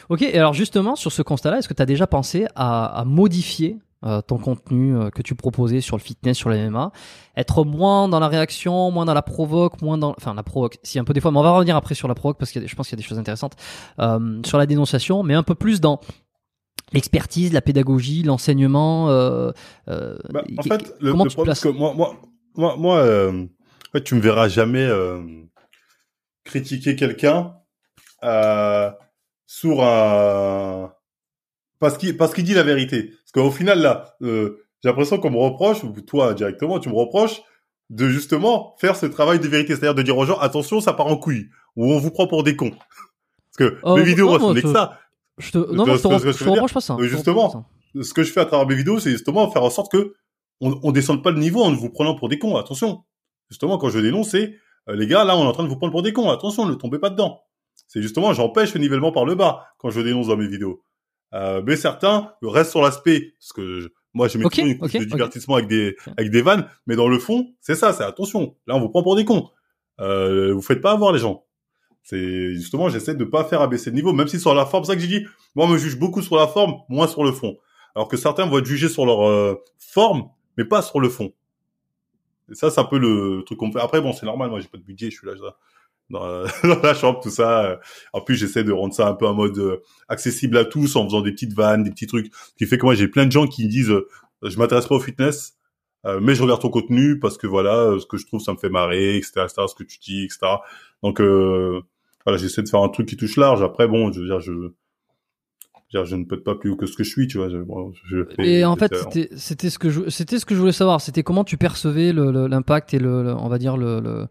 Ok, 0.09 0.21
et 0.21 0.37
alors 0.37 0.53
justement, 0.53 0.95
sur 0.95 1.11
ce 1.11 1.21
constat-là, 1.21 1.57
est-ce 1.57 1.67
que 1.67 1.73
tu 1.73 1.81
as 1.81 1.87
déjà 1.87 2.07
pensé 2.07 2.45
à, 2.55 3.03
modifier 3.05 3.77
euh, 4.03 4.21
ton 4.21 4.37
contenu 4.37 4.95
que 5.11 5.21
tu 5.21 5.35
proposais 5.35 5.81
sur 5.81 5.97
le 5.97 6.01
fitness, 6.01 6.37
sur 6.37 6.49
le 6.49 6.69
MMA, 6.69 6.91
être 7.35 7.63
moins 7.65 8.07
dans 8.07 8.19
la 8.19 8.27
réaction, 8.27 8.91
moins 8.91 9.05
dans 9.05 9.13
la 9.13 9.21
provoque, 9.23 9.81
moins 9.81 9.97
dans, 9.97 10.13
enfin 10.17 10.33
la 10.33 10.43
provoque, 10.43 10.77
si 10.83 10.99
un 10.99 11.03
peu 11.03 11.13
des 11.13 11.19
fois, 11.19 11.31
mais 11.31 11.39
on 11.39 11.43
va 11.43 11.51
revenir 11.51 11.75
après 11.75 11.95
sur 11.95 12.07
la 12.07 12.15
provoque 12.15 12.37
parce 12.37 12.51
que 12.51 12.65
je 12.65 12.75
pense 12.75 12.87
qu'il 12.87 12.97
y 12.97 13.01
a 13.01 13.03
des 13.03 13.07
choses 13.07 13.19
intéressantes 13.19 13.55
sur 14.45 14.57
la 14.57 14.65
dénonciation, 14.65 15.23
mais 15.23 15.33
un 15.33 15.43
peu 15.43 15.55
plus 15.55 15.81
dans 15.81 15.99
l'expertise, 16.93 17.53
la 17.53 17.61
pédagogie, 17.61 18.23
l'enseignement. 18.23 19.09
Euh, 19.09 19.51
bah, 19.87 20.43
en 20.57 20.63
fait, 20.63 20.93
le, 20.99 21.13
problème, 21.13 21.55
que 21.55 21.69
moi, 21.69 21.93
moi, 21.93 22.15
moi, 22.55 22.75
moi 22.77 23.03
fait, 23.91 24.03
tu 24.03 24.15
me 24.15 24.21
verras 24.21 24.47
jamais 24.47 24.85
euh, 24.85 25.21
critiquer 26.43 26.95
quelqu'un 26.95 27.53
euh, 28.23 28.89
sur 29.45 29.83
un 29.83 30.93
parce 31.79 31.97
qu'il 31.97 32.15
parce 32.15 32.33
qu'il 32.33 32.43
dit 32.43 32.53
la 32.53 32.63
vérité. 32.63 33.13
Parce 33.23 33.31
qu'au 33.33 33.51
final 33.51 33.79
là, 33.79 34.15
euh, 34.21 34.65
j'ai 34.81 34.89
l'impression 34.89 35.17
qu'on 35.19 35.31
me 35.31 35.37
reproche, 35.37 35.83
ou 35.83 35.89
toi 36.01 36.33
directement, 36.33 36.79
tu 36.79 36.89
me 36.89 36.95
reproches 36.95 37.41
de 37.89 38.07
justement 38.07 38.75
faire 38.79 38.95
ce 38.95 39.05
travail 39.05 39.39
de 39.39 39.47
vérité, 39.47 39.75
c'est-à-dire 39.75 39.95
de 39.95 40.01
dire 40.01 40.17
aux 40.17 40.25
gens 40.25 40.39
attention, 40.39 40.79
ça 40.79 40.93
part 40.93 41.07
en 41.07 41.17
couille, 41.17 41.49
ou 41.75 41.91
on 41.91 41.99
vous 41.99 42.11
prend 42.11 42.27
pour 42.27 42.43
des 42.43 42.55
cons. 42.55 42.71
Parce 42.71 43.71
que 43.71 43.95
mes 43.95 44.03
vidéos, 44.03 44.27
moi, 44.27 44.55
ce 44.55 44.61
que 44.61 44.71
ça. 44.71 44.97
Je 45.37 45.51
te... 45.51 45.57
Non, 45.57 45.85
non, 45.85 45.95
je 45.95 46.01
te, 46.01 46.43
reproche 46.49 46.73
pas 46.73 46.81
ça. 46.81 46.95
Justement, 47.01 47.65
ce 47.99 48.13
que 48.13 48.23
je 48.23 48.31
fais 48.31 48.41
à 48.41 48.45
travers 48.45 48.67
mes 48.67 48.75
vidéos, 48.75 48.99
c'est 48.99 49.11
justement 49.11 49.49
faire 49.49 49.63
en 49.63 49.69
sorte 49.69 49.91
que 49.91 50.13
on, 50.61 50.79
on 50.83 50.91
descende 50.91 51.21
pas 51.23 51.31
le 51.31 51.39
niveau 51.39 51.61
en 51.63 51.73
vous 51.73 51.89
prenant 51.89 52.15
pour 52.15 52.29
des 52.29 52.39
cons. 52.39 52.55
Attention 52.55 53.03
justement, 53.51 53.77
quand 53.77 53.89
je 53.89 53.99
dénonce, 53.99 54.29
c'est 54.29 54.55
euh, 54.89 54.95
les 54.95 55.05
gars, 55.05 55.23
là, 55.23 55.37
on 55.37 55.43
est 55.43 55.47
en 55.47 55.51
train 55.51 55.63
de 55.63 55.69
vous 55.69 55.75
prendre 55.75 55.91
pour 55.91 56.01
des 56.01 56.13
cons. 56.13 56.29
Attention, 56.31 56.65
ne 56.65 56.73
tombez 56.73 56.97
pas 56.97 57.11
dedans. 57.11 57.41
C'est 57.87 58.01
justement, 58.01 58.33
j'empêche 58.33 58.73
le 58.73 58.79
nivellement 58.79 59.11
par 59.11 59.25
le 59.25 59.35
bas 59.35 59.67
quand 59.77 59.91
je 59.91 60.01
dénonce 60.01 60.27
dans 60.27 60.37
mes 60.37 60.47
vidéos. 60.47 60.83
Euh, 61.33 61.61
mais 61.65 61.75
certains 61.75 62.33
restent 62.41 62.71
sur 62.71 62.81
l'aspect, 62.81 63.33
parce 63.39 63.53
que 63.53 63.91
moi, 64.13 64.27
j'ai 64.27 64.43
okay, 64.43 64.63
une 64.63 64.77
couche 64.77 64.93
de 64.93 65.03
divertissement 65.03 65.55
avec 65.55 65.67
des 65.67 65.95
avec 66.17 66.31
des 66.31 66.41
vannes, 66.41 66.67
mais 66.87 66.95
dans 66.95 67.07
le 67.07 67.19
fond, 67.19 67.53
c'est 67.61 67.75
ça, 67.75 67.93
c'est 67.93 68.03
attention. 68.03 68.55
Là, 68.67 68.75
on 68.75 68.81
vous 68.81 68.89
prend 68.89 69.03
pour 69.03 69.15
des 69.15 69.23
cons. 69.23 69.49
Euh, 69.99 70.53
vous 70.53 70.61
faites 70.61 70.81
pas 70.81 70.91
avoir 70.91 71.13
les 71.13 71.19
gens. 71.19 71.45
C'est 72.03 72.53
justement, 72.53 72.89
j'essaie 72.89 73.15
de 73.15 73.23
pas 73.23 73.45
faire 73.45 73.61
abaisser 73.61 73.91
le 73.91 73.95
niveau, 73.95 74.11
même 74.11 74.27
si 74.27 74.39
sur 74.39 74.53
la 74.53 74.65
forme, 74.65 74.83
c'est 74.83 74.91
ça 74.91 74.95
que 74.95 75.01
j'ai 75.01 75.19
dit. 75.19 75.25
Moi, 75.55 75.65
on 75.65 75.69
me 75.69 75.77
juge 75.77 75.97
beaucoup 75.97 76.21
sur 76.21 76.35
la 76.35 76.47
forme, 76.47 76.75
moins 76.89 77.07
sur 77.07 77.23
le 77.23 77.31
fond. 77.31 77.57
Alors 77.95 78.07
que 78.07 78.17
certains 78.17 78.45
vont 78.45 78.57
être 78.57 78.65
jugés 78.65 78.89
sur 78.89 79.05
leur 79.05 79.27
euh, 79.27 79.61
forme, 79.77 80.29
mais 80.57 80.65
pas 80.65 80.81
sur 80.81 80.99
le 80.99 81.09
fond. 81.09 81.33
Et 82.51 82.55
ça, 82.55 82.69
c'est 82.69 82.79
un 82.79 82.85
peu 82.85 82.97
le 82.97 83.43
truc 83.45 83.57
qu'on 83.59 83.71
fait. 83.71 83.79
Après, 83.79 84.01
bon, 84.01 84.13
c'est 84.13 84.25
normal. 84.25 84.49
Moi, 84.49 84.59
j'ai 84.59 84.67
pas 84.67 84.77
de 84.77 84.83
budget. 84.83 85.09
Je 85.09 85.17
suis 85.17 85.27
là, 85.27 85.33
dans, 86.09 86.43
dans 86.63 86.81
la 86.81 86.93
chambre, 86.93 87.19
tout 87.21 87.29
ça. 87.29 87.79
En 88.13 88.21
plus, 88.21 88.35
j'essaie 88.35 88.63
de 88.63 88.71
rendre 88.71 88.93
ça 88.93 89.07
un 89.07 89.13
peu 89.13 89.25
en 89.25 89.33
mode 89.33 89.57
euh, 89.57 89.81
accessible 90.09 90.57
à 90.57 90.65
tous 90.65 90.95
en 90.95 91.05
faisant 91.05 91.21
des 91.21 91.31
petites 91.31 91.53
vannes, 91.53 91.83
des 91.83 91.91
petits 91.91 92.07
trucs. 92.07 92.33
Ce 92.33 92.53
qui 92.57 92.65
fait 92.65 92.77
que 92.77 92.85
moi, 92.85 92.95
j'ai 92.95 93.07
plein 93.07 93.25
de 93.25 93.31
gens 93.31 93.47
qui 93.47 93.67
disent, 93.67 93.91
euh, 93.91 94.07
je 94.43 94.57
m'intéresse 94.57 94.87
pas 94.87 94.95
au 94.95 94.99
fitness. 94.99 95.57
Euh, 96.05 96.19
mais 96.19 96.33
je 96.33 96.41
regarde 96.41 96.61
ton 96.61 96.69
contenu 96.69 97.19
parce 97.19 97.37
que 97.37 97.47
voilà, 97.47 97.75
euh, 97.75 97.99
ce 97.99 98.05
que 98.05 98.17
je 98.17 98.25
trouve, 98.25 98.41
ça 98.41 98.53
me 98.53 98.57
fait 98.57 98.69
marrer, 98.69 99.17
etc., 99.17 99.41
etc., 99.43 99.63
ce 99.67 99.75
que 99.75 99.83
tu 99.83 99.99
dis, 99.99 100.23
etc. 100.23 100.39
Donc 101.03 101.21
euh, 101.21 101.81
voilà, 102.25 102.37
j'essaie 102.39 102.63
de 102.63 102.69
faire 102.69 102.81
un 102.81 102.89
truc 102.89 103.07
qui 103.07 103.17
touche 103.17 103.37
large. 103.37 103.61
Après, 103.61 103.87
bon, 103.87 104.11
je 104.11 104.19
veux 104.19 104.25
dire, 104.25 104.39
je, 104.39 104.51
je 105.93 106.15
ne 106.15 106.23
peux 106.23 106.41
pas 106.41 106.55
plus 106.55 106.69
haut 106.69 106.75
que 106.75 106.85
ce 106.85 106.95
que 106.95 107.03
je 107.03 107.09
suis, 107.09 107.27
tu 107.27 107.37
vois. 107.37 107.49
Je, 107.49 107.57
je 108.05 108.23
fais 108.35 108.47
et 108.47 108.65
en 108.65 108.75
fait, 108.75 108.93
c'était 109.35 109.69
ce 109.69 109.77
que 109.77 109.89
je 109.89 110.09
c'était 110.09 110.39
ce 110.39 110.45
que 110.45 110.55
je 110.55 110.59
voulais 110.59 110.71
savoir. 110.71 111.01
C'était 111.01 111.23
comment 111.23 111.43
tu 111.43 111.57
percevais 111.57 112.13
l'impact 112.13 112.93
et 112.93 112.99
le, 112.99 113.35
on 113.35 113.49
va 113.49 113.57
dire 113.57 113.77
le, 113.77 113.99
le 113.99 114.27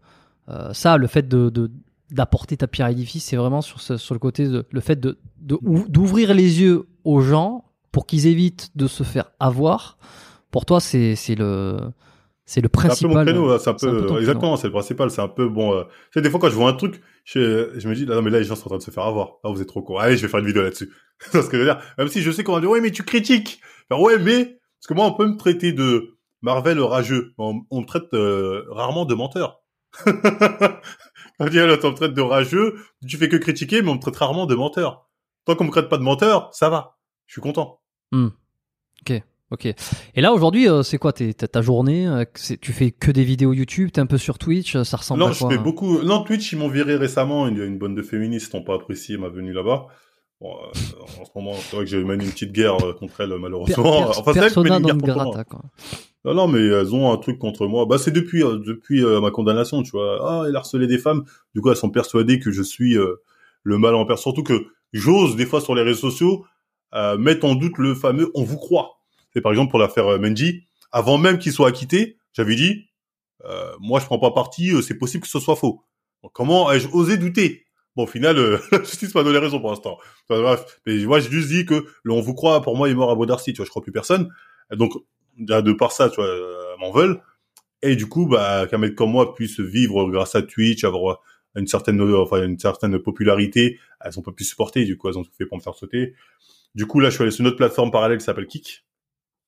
euh, 0.49 0.73
ça, 0.73 0.97
le 0.97 1.07
fait 1.07 1.27
de, 1.27 1.71
d'apporter 2.09 2.57
ta 2.57 2.67
pierre 2.67 2.87
à 2.87 2.89
l'édifice, 2.89 3.25
c'est 3.25 3.35
vraiment 3.35 3.61
sur, 3.61 3.79
ce, 3.79 3.97
sur 3.97 4.15
le 4.15 4.19
côté 4.19 4.47
de 4.47 4.65
le 4.69 4.81
fait 4.81 4.99
de 4.99 5.17
d'ouvrir 5.39 6.33
les 6.33 6.61
yeux 6.61 6.87
aux 7.03 7.21
gens 7.21 7.65
pour 7.91 8.05
qu'ils 8.05 8.27
évitent 8.27 8.71
de 8.75 8.87
se 8.87 9.03
faire 9.03 9.31
avoir. 9.39 9.97
Pour 10.49 10.65
toi, 10.65 10.79
c'est 10.79 11.15
c'est 11.15 11.35
le 11.35 11.77
c'est 12.51 12.59
le 12.59 12.67
principal. 12.67 12.97
C'est 12.97 13.05
un 13.05 13.09
peu 13.09 13.15
mon 13.15 13.23
créneau, 13.23 13.59
c'est 13.59 13.69
un 13.69 13.73
peu, 13.73 14.19
exactement, 14.19 14.57
c'est 14.57 14.67
le 14.67 14.73
principal. 14.73 15.09
C'est 15.09 15.21
un 15.21 15.29
peu 15.29 15.47
bon. 15.47 15.73
Euh, 15.73 15.83
tu 15.83 15.89
sais, 16.15 16.21
des 16.21 16.29
fois 16.29 16.37
quand 16.37 16.49
je 16.49 16.55
vois 16.55 16.69
un 16.69 16.73
truc, 16.73 17.01
je, 17.23 17.71
je 17.77 17.87
me 17.87 17.95
dis, 17.95 18.05
non 18.05 18.21
mais 18.21 18.29
là 18.29 18.39
les 18.39 18.43
gens 18.43 18.55
sont 18.55 18.65
en 18.65 18.71
train 18.71 18.77
de 18.77 18.83
se 18.83 18.91
faire 18.91 19.05
avoir. 19.05 19.37
Ah 19.45 19.49
vous 19.51 19.61
êtes 19.61 19.69
trop 19.69 19.81
con. 19.81 19.97
Allez, 19.97 20.17
je 20.17 20.21
vais 20.21 20.27
faire 20.27 20.41
une 20.41 20.47
vidéo 20.47 20.61
là-dessus. 20.61 20.91
c'est 21.19 21.41
ce 21.41 21.49
que 21.49 21.55
je 21.55 21.63
veux 21.63 21.67
dire? 21.67 21.81
Même 21.97 22.09
si 22.09 22.21
je 22.21 22.29
sais 22.29 22.43
qu'on 22.43 22.53
va 22.53 22.59
dire, 22.59 22.69
ouais 22.69 22.81
mais 22.81 22.91
tu 22.91 23.03
critiques. 23.03 23.61
Enfin, 23.89 24.01
ouais 24.01 24.19
mais 24.19 24.59
parce 24.79 24.87
que 24.89 24.93
moi 24.93 25.05
on 25.05 25.13
peut 25.13 25.27
me 25.27 25.37
traiter 25.37 25.71
de 25.71 26.17
Marvel 26.41 26.81
rageux. 26.81 27.33
On, 27.37 27.53
me 27.71 27.85
traite 27.85 28.13
euh, 28.13 28.65
rarement 28.69 29.05
de 29.05 29.15
menteur. 29.15 29.61
on 30.05 31.47
dit, 31.47 31.57
là, 31.57 31.77
on 31.83 31.91
me 31.91 31.95
traite 31.95 32.13
de 32.13 32.21
rageux. 32.21 32.75
Tu 33.07 33.17
fais 33.17 33.29
que 33.29 33.37
critiquer, 33.37 33.81
mais 33.81 33.89
on 33.89 33.95
me 33.95 33.99
traite 33.99 34.15
rarement 34.17 34.45
de 34.45 34.55
menteur. 34.55 35.07
Tant 35.45 35.55
qu'on 35.55 35.65
me 35.65 35.71
traite 35.71 35.89
pas 35.89 35.97
de 35.97 36.03
menteur, 36.03 36.49
ça 36.53 36.69
va. 36.69 36.97
Je 37.27 37.33
suis 37.33 37.41
content. 37.41 37.79
Hmm. 38.11 38.29
Ok. 39.51 39.65
Et 39.65 40.21
là 40.21 40.31
aujourd'hui, 40.31 40.69
euh, 40.69 40.81
c'est 40.81 40.97
quoi 40.97 41.11
ta 41.11 41.61
journée 41.61 42.07
euh, 42.07 42.23
Tu 42.61 42.71
fais 42.71 42.91
que 42.91 43.11
des 43.11 43.25
vidéos 43.25 43.51
YouTube 43.51 43.89
T'es 43.91 43.99
un 43.99 44.05
peu 44.05 44.17
sur 44.17 44.37
Twitch 44.37 44.81
Ça 44.83 44.95
ressemble 44.95 45.21
à 45.21 45.25
quoi 45.25 45.33
Non, 45.33 45.49
je 45.49 45.55
fais 45.55 45.61
beaucoup. 45.61 46.01
Non, 46.03 46.23
Twitch, 46.23 46.53
ils 46.53 46.57
m'ont 46.57 46.69
viré 46.69 46.95
récemment. 46.95 47.47
Une, 47.47 47.61
une 47.61 47.77
bande 47.77 47.95
de 47.95 48.01
féministes 48.01 48.53
n'ont 48.53 48.63
pas 48.63 48.75
apprécié 48.75 49.17
ma 49.17 49.27
venue 49.27 49.51
là-bas. 49.51 49.87
Bon, 50.39 50.55
euh, 50.55 51.21
en 51.21 51.25
ce 51.25 51.31
moment, 51.35 51.53
c'est 51.53 51.75
vrai 51.75 51.83
que 51.83 51.91
j'ai 51.91 52.01
mené 52.01 52.23
une 52.23 52.31
petite 52.31 52.53
guerre 52.53 52.77
contre 52.97 53.19
elles, 53.19 53.37
malheureusement. 53.37 54.09
enfin, 54.17 54.31
c'est 54.33 54.55
une 54.55 54.63
guerre 54.63 54.97
contre 54.97 55.13
moi. 55.13 55.43
Quoi. 55.43 55.61
Non, 56.23 56.33
non, 56.33 56.47
mais 56.47 56.61
elles 56.61 56.95
ont 56.95 57.11
un 57.11 57.17
truc 57.17 57.37
contre 57.37 57.67
moi. 57.67 57.85
Bah, 57.85 57.97
c'est 57.97 58.11
depuis 58.11 58.39
depuis 58.39 59.03
ma 59.03 59.31
condamnation, 59.31 59.83
tu 59.83 59.91
vois. 59.91 60.17
Ah, 60.21 60.43
elle 60.47 60.55
a 60.55 60.59
harcelé 60.59 60.87
des 60.87 60.97
femmes. 60.97 61.25
Du 61.53 61.61
coup, 61.61 61.69
elles 61.69 61.75
sont 61.75 61.89
persuadées 61.89 62.39
que 62.39 62.51
je 62.51 62.61
suis 62.61 62.95
le 63.63 63.77
mal 63.77 63.95
en 63.95 64.05
personne. 64.05 64.33
Surtout 64.33 64.43
que 64.43 64.65
j'ose 64.93 65.35
des 65.35 65.45
fois 65.45 65.59
sur 65.59 65.75
les 65.75 65.81
réseaux 65.81 66.09
sociaux 66.09 66.45
mettre 67.19 67.45
en 67.45 67.55
doute 67.55 67.77
le 67.77 67.95
fameux 67.95 68.31
"on 68.33 68.43
vous 68.43 68.57
croit". 68.57 69.00
C'est 69.33 69.41
par 69.41 69.51
exemple 69.51 69.69
pour 69.69 69.79
l'affaire 69.79 70.07
euh, 70.07 70.19
Menji, 70.19 70.63
avant 70.91 71.17
même 71.17 71.39
qu'il 71.39 71.51
soit 71.51 71.67
acquitté, 71.67 72.17
j'avais 72.33 72.55
dit, 72.55 72.89
euh, 73.45 73.71
moi 73.79 73.99
je 73.99 74.05
prends 74.05 74.19
pas 74.19 74.31
parti, 74.31 74.71
euh, 74.71 74.81
c'est 74.81 74.97
possible 74.97 75.23
que 75.23 75.29
ce 75.29 75.39
soit 75.39 75.55
faux. 75.55 75.83
comment 76.33 76.71
ai-je 76.71 76.87
osé 76.89 77.17
douter? 77.17 77.65
Bon, 77.95 78.03
au 78.03 78.07
final, 78.07 78.37
la 78.71 78.79
justice 78.79 79.13
m'a 79.15 79.23
donné 79.23 79.37
raison 79.37 79.59
pour 79.59 79.69
l'instant. 79.69 79.97
bref, 80.29 80.79
mais 80.85 80.97
moi 81.05 81.19
j'ai 81.19 81.29
juste 81.29 81.49
dit 81.49 81.65
que 81.65 81.85
le 82.03 82.11
on 82.13 82.21
vous 82.21 82.33
croit, 82.33 82.61
pour 82.61 82.77
moi 82.77 82.87
il 82.87 82.91
est 82.91 82.95
mort 82.95 83.11
à 83.11 83.15
Bodarcy, 83.15 83.53
tu 83.53 83.57
vois, 83.57 83.65
je 83.65 83.69
crois 83.69 83.81
plus 83.81 83.91
personne. 83.91 84.29
Et 84.71 84.77
donc, 84.77 84.93
de 85.37 85.73
par 85.73 85.91
ça, 85.91 86.09
tu 86.09 86.15
vois, 86.15 86.29
m'en 86.79 86.91
veulent. 86.91 87.21
Et 87.81 87.95
du 87.95 88.07
coup, 88.07 88.27
bah, 88.27 88.67
qu'un 88.67 88.77
mec 88.77 88.95
comme 88.95 89.11
moi 89.11 89.33
puisse 89.33 89.59
vivre 89.59 90.09
grâce 90.09 90.35
à 90.35 90.41
Twitch, 90.41 90.83
avoir 90.83 91.21
une 91.55 91.67
certaine, 91.67 92.01
enfin, 92.13 92.43
une 92.43 92.59
certaine 92.59 92.99
popularité, 92.99 93.79
elles 93.99 94.17
ont 94.17 94.21
pas 94.21 94.31
pu 94.31 94.43
supporter, 94.43 94.85
du 94.85 94.97
coup, 94.97 95.09
elles 95.09 95.17
ont 95.17 95.23
tout 95.23 95.31
fait 95.37 95.45
pour 95.45 95.57
me 95.57 95.61
faire 95.61 95.75
sauter. 95.75 96.13
Du 96.75 96.85
coup, 96.85 96.99
là, 96.99 97.09
je 97.09 97.15
suis 97.15 97.23
allé 97.23 97.31
sur 97.31 97.41
une 97.41 97.47
autre 97.47 97.57
plateforme 97.57 97.91
parallèle 97.91 98.17
qui 98.17 98.23
s'appelle 98.23 98.47
Kik, 98.47 98.85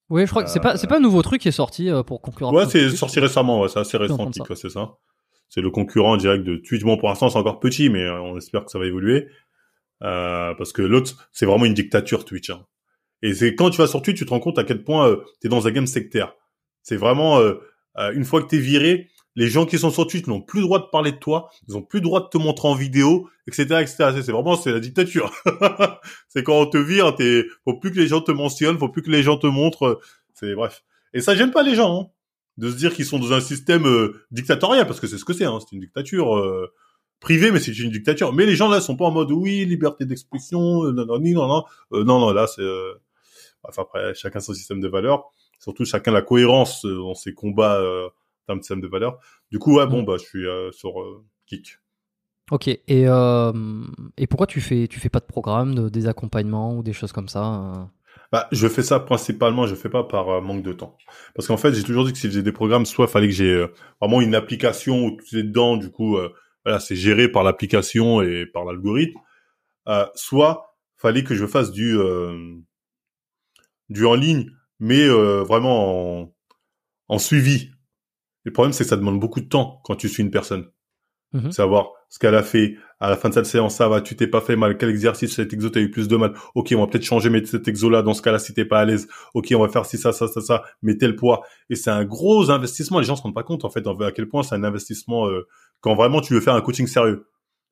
oui, 0.09 0.25
je 0.25 0.29
crois 0.29 0.43
que 0.43 0.49
c'est 0.49 0.59
pas 0.59 0.77
c'est 0.77 0.87
pas 0.87 0.97
un 0.97 1.01
nouveau 1.01 1.21
truc 1.21 1.41
qui 1.41 1.47
est 1.47 1.51
sorti 1.51 1.89
euh, 1.89 2.03
pour 2.03 2.21
concurrent. 2.21 2.53
Ouais, 2.53 2.65
c'est 2.67 2.89
sorti 2.89 3.19
récemment, 3.19 3.61
ouais, 3.61 3.69
c'est 3.69 3.79
assez 3.79 3.97
récent, 3.97 4.29
c'est 4.55 4.69
ça. 4.69 4.97
C'est 5.53 5.61
le 5.61 5.69
concurrent 5.69 6.17
direct 6.17 6.43
de 6.43 6.55
Twitch. 6.57 6.81
Bon, 6.81 6.97
pour 6.97 7.09
l'instant, 7.09 7.29
c'est 7.29 7.37
encore 7.37 7.59
petit, 7.59 7.87
mais 7.89 8.03
euh, 8.03 8.19
on 8.21 8.37
espère 8.37 8.65
que 8.65 8.71
ça 8.71 8.79
va 8.79 8.87
évoluer. 8.87 9.27
Euh, 10.01 10.55
parce 10.55 10.73
que 10.73 10.81
l'autre, 10.81 11.29
c'est 11.31 11.45
vraiment 11.45 11.65
une 11.65 11.75
dictature 11.75 12.25
Twitch. 12.25 12.49
Hein. 12.49 12.65
Et 13.21 13.35
c'est 13.35 13.53
quand 13.53 13.69
tu 13.69 13.77
vas 13.77 13.85
sur 13.85 14.01
Twitch, 14.01 14.17
tu 14.17 14.25
te 14.25 14.31
rends 14.31 14.39
compte 14.39 14.57
à 14.57 14.63
quel 14.63 14.83
point 14.83 15.07
euh, 15.07 15.17
tu 15.41 15.47
es 15.47 15.49
dans 15.51 15.67
un 15.67 15.71
game 15.71 15.85
sectaire. 15.85 16.33
C'est 16.81 16.97
vraiment 16.97 17.39
une 17.95 18.25
fois 18.25 18.41
que 18.41 18.47
t'es 18.47 18.57
viré, 18.57 19.09
les 19.35 19.47
gens 19.47 19.65
qui 19.65 19.79
sont 19.79 19.89
sur 19.89 20.05
Twitch 20.07 20.27
n'ont 20.27 20.41
plus 20.41 20.59
le 20.59 20.65
droit 20.65 20.79
de 20.79 20.85
parler 20.91 21.11
de 21.11 21.17
toi, 21.17 21.49
ils 21.67 21.75
ont 21.75 21.81
plus 21.81 21.99
le 21.99 22.03
droit 22.03 22.21
de 22.21 22.27
te 22.27 22.37
montrer 22.37 22.67
en 22.67 22.75
vidéo, 22.75 23.29
etc., 23.47 23.63
etc. 23.81 23.95
C'est 24.23 24.31
vraiment 24.31 24.55
c'est 24.55 24.71
la 24.71 24.79
dictature. 24.79 25.31
c'est 26.27 26.43
quand 26.43 26.59
on 26.59 26.65
te 26.67 26.77
vire, 26.77 27.15
t'es 27.15 27.45
faut 27.63 27.75
plus 27.75 27.91
que 27.91 27.99
les 27.99 28.07
gens 28.07 28.21
te 28.21 28.31
mentionnent, 28.31 28.77
faut 28.77 28.89
plus 28.89 29.01
que 29.01 29.11
les 29.11 29.23
gens 29.23 29.37
te 29.37 29.47
montrent. 29.47 29.99
C'est 30.33 30.53
bref. 30.53 30.83
Et 31.13 31.21
ça 31.21 31.35
gêne 31.35 31.51
pas 31.51 31.63
les 31.63 31.75
gens 31.75 32.01
hein, 32.01 32.07
de 32.57 32.69
se 32.69 32.75
dire 32.75 32.93
qu'ils 32.93 33.05
sont 33.05 33.19
dans 33.19 33.33
un 33.33 33.39
système 33.39 33.85
euh, 33.85 34.25
dictatorial 34.31 34.85
parce 34.85 34.99
que 34.99 35.07
c'est 35.07 35.17
ce 35.17 35.25
que 35.25 35.33
c'est. 35.33 35.45
Hein, 35.45 35.59
c'est 35.59 35.75
une 35.75 35.81
dictature 35.81 36.37
euh, 36.37 36.71
privée, 37.19 37.51
mais 37.51 37.59
c'est 37.59 37.77
une 37.77 37.91
dictature. 37.91 38.33
Mais 38.33 38.45
les 38.45 38.55
gens 38.55 38.69
là 38.69 38.81
sont 38.81 38.95
pas 38.95 39.05
en 39.05 39.11
mode 39.11 39.31
oui 39.31 39.65
liberté 39.65 40.05
d'expression, 40.05 40.85
euh, 40.85 40.91
non 40.91 41.05
non 41.05 41.19
non 41.19 41.47
non 41.47 41.63
euh, 41.93 42.03
non 42.03 42.19
non 42.19 42.31
là 42.31 42.45
c'est. 42.47 42.63
Enfin 43.63 43.83
après 43.83 44.13
chacun 44.13 44.41
son 44.41 44.53
système 44.53 44.81
de 44.81 44.87
valeurs, 44.87 45.31
surtout 45.57 45.85
chacun 45.85 46.11
la 46.11 46.21
cohérence 46.21 46.85
dans 46.85 47.15
ses 47.15 47.33
combats 47.33 47.81
un 48.49 48.57
système 48.57 48.81
de 48.81 48.87
valeur. 48.87 49.19
Du 49.51 49.59
coup, 49.59 49.77
ouais, 49.77 49.87
bon, 49.87 50.01
mm. 50.01 50.05
bah, 50.05 50.15
je 50.17 50.23
suis 50.23 50.47
euh, 50.47 50.71
sur 50.71 51.01
euh, 51.01 51.23
Kik. 51.47 51.79
Ok. 52.51 52.67
Et, 52.67 52.81
euh, 52.89 53.53
et 54.17 54.27
pourquoi 54.27 54.47
tu 54.47 54.61
fais, 54.61 54.87
tu 54.87 54.99
fais 54.99 55.09
pas 55.09 55.19
de 55.19 55.25
programme, 55.25 55.75
de, 55.75 55.89
des 55.89 56.07
accompagnements 56.07 56.77
ou 56.77 56.83
des 56.83 56.93
choses 56.93 57.11
comme 57.11 57.29
ça 57.29 57.89
bah, 58.31 58.47
je 58.51 58.67
fais 58.67 58.81
ça 58.81 58.99
principalement, 58.99 59.67
je 59.67 59.75
fais 59.75 59.89
pas 59.89 60.03
par 60.03 60.41
manque 60.41 60.63
de 60.63 60.73
temps. 60.73 60.97
Parce 61.35 61.47
qu'en 61.47 61.57
fait, 61.57 61.71
j'ai 61.73 61.83
toujours 61.83 62.03
dit 62.03 62.13
que 62.13 62.17
si 62.17 62.23
je 62.23 62.31
faisais 62.31 62.43
des 62.43 62.51
programmes, 62.51 62.85
soit 62.87 63.07
fallait 63.07 63.27
que 63.27 63.33
j'ai 63.33 63.67
vraiment 64.01 64.21
une 64.21 64.33
application 64.33 65.05
où 65.05 65.11
tout 65.11 65.37
est 65.37 65.43
dedans, 65.43 65.77
du 65.77 65.91
coup, 65.91 66.17
voilà, 66.65 66.79
c'est 66.79 66.95
géré 66.95 67.27
par 67.27 67.43
l'application 67.43 68.23
et 68.23 68.47
par 68.47 68.65
l'algorithme. 68.65 69.19
soit 70.15 70.75
fallait 70.97 71.23
que 71.23 71.35
je 71.35 71.45
fasse 71.45 71.71
du 71.71 71.95
du 73.89 74.05
en 74.05 74.15
ligne, 74.15 74.49
mais 74.79 75.07
vraiment 75.07 76.21
en, 76.23 76.33
en 77.07 77.19
suivi. 77.19 77.72
Le 78.43 78.51
problème, 78.51 78.73
c'est 78.73 78.83
que 78.83 78.89
ça 78.89 78.97
demande 78.97 79.19
beaucoup 79.19 79.41
de 79.41 79.47
temps 79.47 79.81
quand 79.83 79.95
tu 79.95 80.09
suis 80.09 80.23
une 80.23 80.31
personne. 80.31 80.67
Mhm. 81.33 81.51
Savoir 81.51 81.91
ce 82.09 82.19
qu'elle 82.19 82.35
a 82.35 82.43
fait 82.43 82.77
à 82.99 83.09
la 83.09 83.17
fin 83.17 83.29
de 83.29 83.33
cette 83.33 83.47
séance, 83.47 83.75
ça 83.75 83.89
va, 83.89 84.01
tu 84.01 84.15
t'es 84.15 84.27
pas 84.27 84.39
fait 84.39 84.55
mal, 84.55 84.77
quel 84.77 84.89
exercice 84.89 85.33
cet 85.33 85.51
exo 85.51 85.69
t'as 85.69 85.79
eu 85.79 85.89
plus 85.89 86.07
de 86.07 86.15
mal. 86.15 86.33
Ok, 86.53 86.71
on 86.75 86.79
va 86.79 86.87
peut-être 86.87 87.03
changer 87.03 87.29
mais 87.31 87.43
cet 87.43 87.67
exo 87.67 87.89
là 87.89 88.03
dans 88.03 88.13
ce 88.13 88.21
cas-là 88.21 88.37
si 88.37 88.53
t'es 88.53 88.65
pas 88.65 88.79
à 88.79 88.85
l'aise. 88.85 89.07
Ok, 89.33 89.47
on 89.55 89.59
va 89.59 89.67
faire 89.67 89.85
ci 89.85 89.97
ça 89.97 90.13
ça 90.13 90.27
ça 90.27 90.41
ça, 90.41 90.63
mais 90.83 90.95
tel 90.95 91.15
poids. 91.15 91.41
Et 91.71 91.75
c'est 91.75 91.89
un 91.89 92.05
gros 92.05 92.51
investissement. 92.51 92.99
Les 92.99 93.05
gens 93.05 93.15
se 93.15 93.23
rendent 93.23 93.33
pas 93.33 93.43
compte 93.43 93.65
en 93.65 93.69
fait 93.71 93.85
à 93.87 94.11
quel 94.11 94.29
point 94.29 94.43
c'est 94.43 94.53
un 94.53 94.63
investissement 94.63 95.27
euh, 95.27 95.47
quand 95.81 95.95
vraiment 95.95 96.21
tu 96.21 96.33
veux 96.33 96.39
faire 96.39 96.53
un 96.53 96.61
coaching 96.61 96.85
sérieux. 96.85 97.25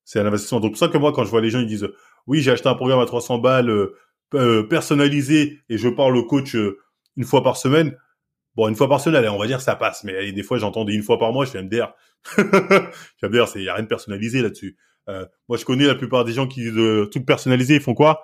C'est 0.05 0.19
un 0.19 0.25
investissement. 0.25 0.59
Donc 0.59 0.71
pour 0.71 0.79
ça 0.79 0.87
que 0.87 0.97
moi 0.97 1.13
quand 1.13 1.23
je 1.23 1.29
vois 1.29 1.41
les 1.41 1.51
gens 1.51 1.59
ils 1.59 1.67
disent 1.67 1.87
oui 2.25 2.41
j'ai 2.41 2.51
acheté 2.51 2.67
un 2.67 2.75
programme 2.75 2.99
à 2.99 3.05
300 3.05 3.37
balles 3.37 3.69
euh, 3.69 3.95
euh, 4.33 4.63
personnalisé 4.63 5.59
et 5.69 5.77
je 5.77 5.87
parle 5.87 6.17
au 6.17 6.25
coach 6.25 6.55
une 7.15 7.23
fois 7.25 7.43
par 7.43 7.57
semaine. 7.57 7.95
Bon, 8.55 8.67
une 8.67 8.75
fois 8.75 8.89
par 8.89 8.99
semaine, 8.99 9.27
on 9.29 9.37
va 9.37 9.47
dire 9.47 9.61
ça 9.61 9.75
passe, 9.75 10.03
mais 10.03 10.31
des 10.31 10.43
fois 10.43 10.57
j'entends 10.57 10.85
une 10.87 11.03
fois 11.03 11.17
par 11.17 11.31
mois, 11.31 11.45
je 11.45 11.51
fais 11.51 11.61
MDR. 11.61 11.93
je 12.37 12.43
fais 13.19 13.29
MDR, 13.29 13.47
c'est 13.47 13.63
y 13.63 13.69
a 13.69 13.75
rien 13.75 13.83
de 13.83 13.87
personnalisé 13.87 14.41
là-dessus. 14.41 14.77
Euh, 15.09 15.25
moi, 15.49 15.57
je 15.57 15.65
connais 15.65 15.85
la 15.85 15.95
plupart 15.95 16.25
des 16.25 16.33
gens 16.33 16.47
qui 16.47 16.67
euh, 16.67 17.05
tout 17.05 17.23
personnalisé, 17.23 17.75
ils 17.75 17.81
font 17.81 17.93
quoi? 17.93 18.23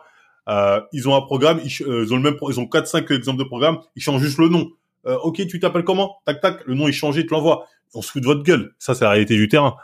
Euh, 0.50 0.80
Ils 0.94 1.10
ont 1.10 1.16
un 1.16 1.22
programme, 1.22 1.60
ils, 1.64 1.84
euh, 1.84 2.04
ils, 2.06 2.14
ont 2.14 2.18
le 2.18 2.24
même, 2.24 2.38
ils 2.50 2.60
ont 2.60 2.68
quatre 2.68 2.88
cinq 2.88 3.10
exemples 3.12 3.40
de 3.40 3.44
programme, 3.44 3.80
ils 3.96 4.02
changent 4.02 4.22
juste 4.22 4.38
le 4.38 4.50
nom. 4.50 4.70
Euh, 5.06 5.18
ok, 5.18 5.46
tu 5.48 5.60
t'appelles 5.60 5.84
comment? 5.84 6.18
Tac 6.26 6.42
tac, 6.42 6.66
le 6.66 6.76
nom 6.76 6.88
est 6.88 6.94
changé, 6.94 7.26
tu 7.26 7.34
l'envoies. 7.34 7.66
On 7.94 8.02
se 8.02 8.12
fout 8.12 8.22
de 8.22 8.28
votre 8.28 8.44
gueule. 8.44 8.74
Ça, 8.80 8.94
c'est 8.94 9.06
la 9.06 9.12
réalité 9.12 9.36
du 9.36 9.48
terrain. 9.48 9.76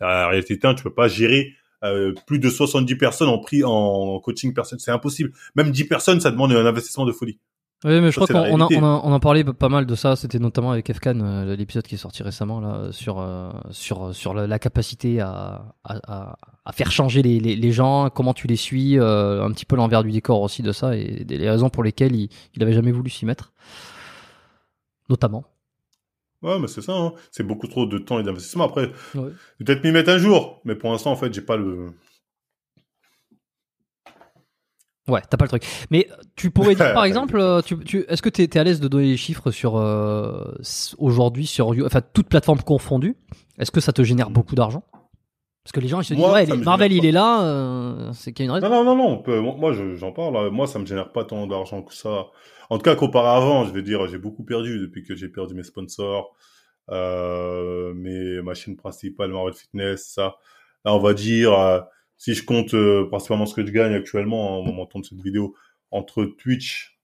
La 0.00 0.28
réalité 0.28 0.54
du 0.54 0.60
terrain, 0.60 0.74
tu 0.74 0.82
peux 0.82 0.92
pas 0.92 1.08
gérer 1.08 1.54
euh, 1.84 2.14
plus 2.26 2.38
de 2.38 2.48
70 2.48 2.96
personnes 2.96 3.28
en 3.28 3.38
prix 3.38 3.62
en 3.64 4.20
coaching 4.20 4.54
personne, 4.54 4.78
c'est 4.78 4.90
impossible. 4.90 5.32
Même 5.56 5.70
10 5.70 5.84
personnes, 5.84 6.20
ça 6.20 6.30
demande 6.30 6.52
un 6.52 6.66
investissement 6.66 7.04
de 7.04 7.12
folie. 7.12 7.38
Oui, 7.84 8.00
mais 8.00 8.12
je 8.12 8.20
crois 8.20 8.28
qu'on 8.28 8.60
on, 8.60 8.84
on 8.84 9.12
en 9.12 9.20
parlait 9.20 9.42
pas 9.42 9.68
mal 9.68 9.86
de 9.86 9.94
ça. 9.96 10.14
C'était 10.14 10.38
notamment 10.38 10.70
avec 10.70 10.88
Efkan, 10.88 11.18
euh, 11.20 11.56
l'épisode 11.56 11.84
qui 11.84 11.96
est 11.96 11.98
sorti 11.98 12.22
récemment 12.22 12.60
là 12.60 12.92
sur 12.92 13.18
euh, 13.18 13.50
sur 13.70 14.14
sur 14.14 14.34
la, 14.34 14.58
capacité 14.60 15.20
à, 15.20 15.74
à, 15.82 16.36
à, 16.64 16.72
faire 16.72 16.92
changer 16.92 17.22
les, 17.22 17.40
les, 17.40 17.56
les, 17.56 17.72
gens, 17.72 18.08
comment 18.08 18.34
tu 18.34 18.46
les 18.46 18.56
suis, 18.56 19.00
euh, 19.00 19.44
un 19.44 19.50
petit 19.50 19.64
peu 19.64 19.74
l'envers 19.74 20.04
du 20.04 20.12
décor 20.12 20.42
aussi 20.42 20.62
de 20.62 20.70
ça 20.70 20.96
et 20.96 21.24
les 21.28 21.50
raisons 21.50 21.70
pour 21.70 21.82
lesquelles 21.82 22.14
il, 22.14 22.28
il 22.54 22.62
avait 22.62 22.72
jamais 22.72 22.92
voulu 22.92 23.10
s'y 23.10 23.26
mettre, 23.26 23.52
notamment. 25.08 25.44
Ouais, 26.42 26.58
mais 26.60 26.68
c'est 26.68 26.82
ça. 26.82 26.92
Hein. 26.92 27.12
C'est 27.32 27.44
beaucoup 27.44 27.66
trop 27.66 27.86
de 27.86 27.98
temps 27.98 28.20
et 28.20 28.22
d'investissement. 28.22 28.64
Après, 28.64 28.90
peut-être 29.12 29.82
m'y 29.84 29.90
mettre 29.90 30.10
un 30.10 30.18
jour, 30.18 30.60
mais 30.64 30.76
pour 30.76 30.90
l'instant, 30.92 31.10
en 31.10 31.16
fait, 31.16 31.32
j'ai 31.34 31.40
pas 31.40 31.56
le 31.56 31.92
Ouais, 35.08 35.20
t'as 35.28 35.36
pas 35.36 35.44
le 35.44 35.48
truc. 35.48 35.64
Mais 35.90 36.08
tu 36.36 36.50
pourrais 36.50 36.74
dire, 36.74 36.86
par 36.94 37.04
exemple, 37.04 37.36
euh, 37.38 37.60
tu, 37.62 37.76
tu, 37.78 38.04
est-ce 38.08 38.22
que 38.22 38.28
tu 38.28 38.42
es, 38.42 38.56
à 38.58 38.64
l'aise 38.64 38.80
de 38.80 38.88
donner 38.88 39.06
les 39.06 39.16
chiffres 39.16 39.50
sur 39.50 39.76
euh, 39.76 40.54
aujourd'hui 40.98 41.46
sur 41.46 41.74
enfin 41.84 42.00
toute 42.12 42.28
plateforme 42.28 42.60
confondue? 42.62 43.16
Est-ce 43.58 43.70
que 43.70 43.80
ça 43.80 43.92
te 43.92 44.02
génère 44.02 44.30
beaucoup 44.30 44.54
d'argent? 44.54 44.84
Parce 45.64 45.72
que 45.72 45.80
les 45.80 45.86
gens 45.88 46.00
ils 46.00 46.04
se 46.04 46.14
disent 46.14 46.22
Moi, 46.24 46.32
ouais, 46.32 46.46
Marvel 46.64 46.92
il 46.92 47.04
est 47.06 47.12
là, 47.12 47.42
euh, 47.44 48.12
c'est 48.14 48.32
qu'il 48.32 48.44
y 48.44 48.48
a 48.48 48.50
une 48.50 48.54
raison. 48.60 48.68
Non, 48.68 48.84
non, 48.84 48.96
non, 48.96 49.10
non. 49.10 49.22
peut- 49.22 49.40
moi, 49.40 49.72
je- 49.72 49.94
j'en 49.94 50.12
parle. 50.12 50.36
hein. 50.36 50.50
Moi, 50.50 50.66
ça 50.66 50.78
me 50.80 50.86
génère 50.86 51.12
pas 51.12 51.24
tant 51.24 51.46
d'argent 51.46 51.82
que 51.82 51.94
ça. 51.94 52.26
En 52.70 52.78
tout 52.78 52.82
cas, 52.82 52.96
comparé 52.96 53.28
à 53.28 53.34
avant, 53.36 53.64
je 53.64 53.72
vais 53.72 53.82
dire, 53.82 54.06
j'ai 54.08 54.18
beaucoup 54.18 54.44
perdu 54.44 54.80
depuis 54.80 55.04
que 55.04 55.14
j'ai 55.14 55.28
perdu 55.28 55.54
mes 55.54 55.62
sponsors, 55.62 56.32
euh, 56.90 57.92
mes 57.94 58.42
machines 58.42 58.76
principales, 58.76 59.30
Marvel 59.30 59.54
Fitness, 59.54 60.12
ça. 60.14 60.36
Là, 60.84 60.94
on 60.94 60.98
va 60.98 61.14
dire, 61.14 61.52
euh, 61.52 61.80
si 62.22 62.34
je 62.34 62.44
compte 62.44 62.72
euh, 62.74 63.08
principalement 63.08 63.46
ce 63.46 63.54
que 63.54 63.66
je 63.66 63.72
gagne 63.72 63.94
actuellement 63.94 64.60
au 64.60 64.62
moment 64.62 64.88
de 64.94 65.02
cette 65.02 65.20
vidéo, 65.20 65.56
entre 65.90 66.24
Twitch, 66.24 67.00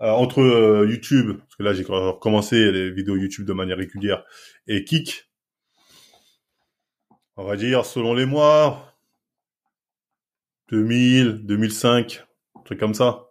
euh, 0.00 0.10
entre 0.10 0.42
euh, 0.42 0.86
YouTube, 0.86 1.38
parce 1.38 1.56
que 1.56 1.62
là, 1.62 1.72
j'ai 1.72 1.82
recommencé 1.82 2.70
les 2.70 2.90
vidéos 2.90 3.16
YouTube 3.16 3.46
de 3.46 3.54
manière 3.54 3.78
régulière, 3.78 4.24
et 4.66 4.84
Kik, 4.84 5.30
on 7.36 7.44
va 7.44 7.56
dire, 7.56 7.86
selon 7.86 8.12
les 8.12 8.26
mois, 8.26 8.98
2000, 10.72 11.46
2005, 11.46 12.26
un 12.54 12.62
truc 12.64 12.78
comme 12.78 12.92
ça. 12.92 13.30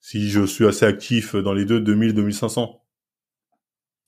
Si 0.00 0.30
je 0.30 0.46
suis 0.46 0.66
assez 0.66 0.86
actif 0.86 1.36
dans 1.36 1.52
les 1.52 1.66
deux, 1.66 1.78
2000, 1.78 2.14
2500. 2.14 2.82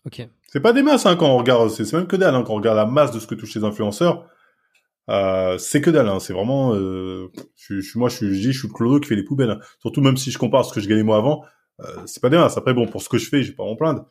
Ok. 0.06 0.26
C'est 0.46 0.60
pas 0.60 0.72
des 0.72 0.82
masses 0.82 1.04
hein, 1.04 1.16
quand 1.16 1.28
on 1.28 1.36
regarde, 1.36 1.68
c'est 1.68 1.84
c'est 1.84 1.98
même 1.98 2.06
que 2.06 2.16
dalle 2.16 2.34
hein, 2.34 2.44
quand 2.44 2.54
on 2.54 2.56
regarde 2.56 2.78
la 2.78 2.86
masse 2.86 3.12
de 3.12 3.20
ce 3.20 3.26
que 3.26 3.34
touchent 3.34 3.56
les 3.56 3.64
influenceurs. 3.64 4.26
Euh, 5.10 5.58
c'est 5.58 5.80
que 5.80 5.90
dalle, 5.90 6.08
hein, 6.08 6.20
c'est 6.20 6.32
vraiment. 6.32 6.74
Euh, 6.74 7.28
je, 7.56 7.80
je- 7.80 7.98
moi, 7.98 8.08
je, 8.08 8.16
suis- 8.16 8.34
je 8.34 8.40
dis, 8.40 8.52
je 8.52 8.58
suis 8.60 8.68
le 8.68 8.72
clodo 8.74 9.00
qui 9.00 9.08
fait 9.08 9.16
les 9.16 9.24
poubelles. 9.24 9.50
hein. 9.50 9.60
Surtout 9.80 10.00
même 10.00 10.16
si 10.16 10.30
je 10.30 10.38
compare 10.38 10.64
ce 10.64 10.72
que 10.72 10.80
je 10.80 10.88
gagnais 10.88 11.02
moi 11.02 11.16
avant, 11.16 11.44
euh, 11.80 11.84
c'est 12.06 12.20
pas 12.22 12.28
des 12.30 12.36
masses. 12.36 12.56
Après, 12.56 12.74
bon, 12.74 12.86
pour 12.86 13.02
ce 13.02 13.08
que 13.08 13.18
je 13.18 13.28
fais, 13.28 13.42
j'ai 13.42 13.52
pas 13.52 13.64
à 13.64 13.66
m'en 13.66 13.76
plaindre. 13.76 14.06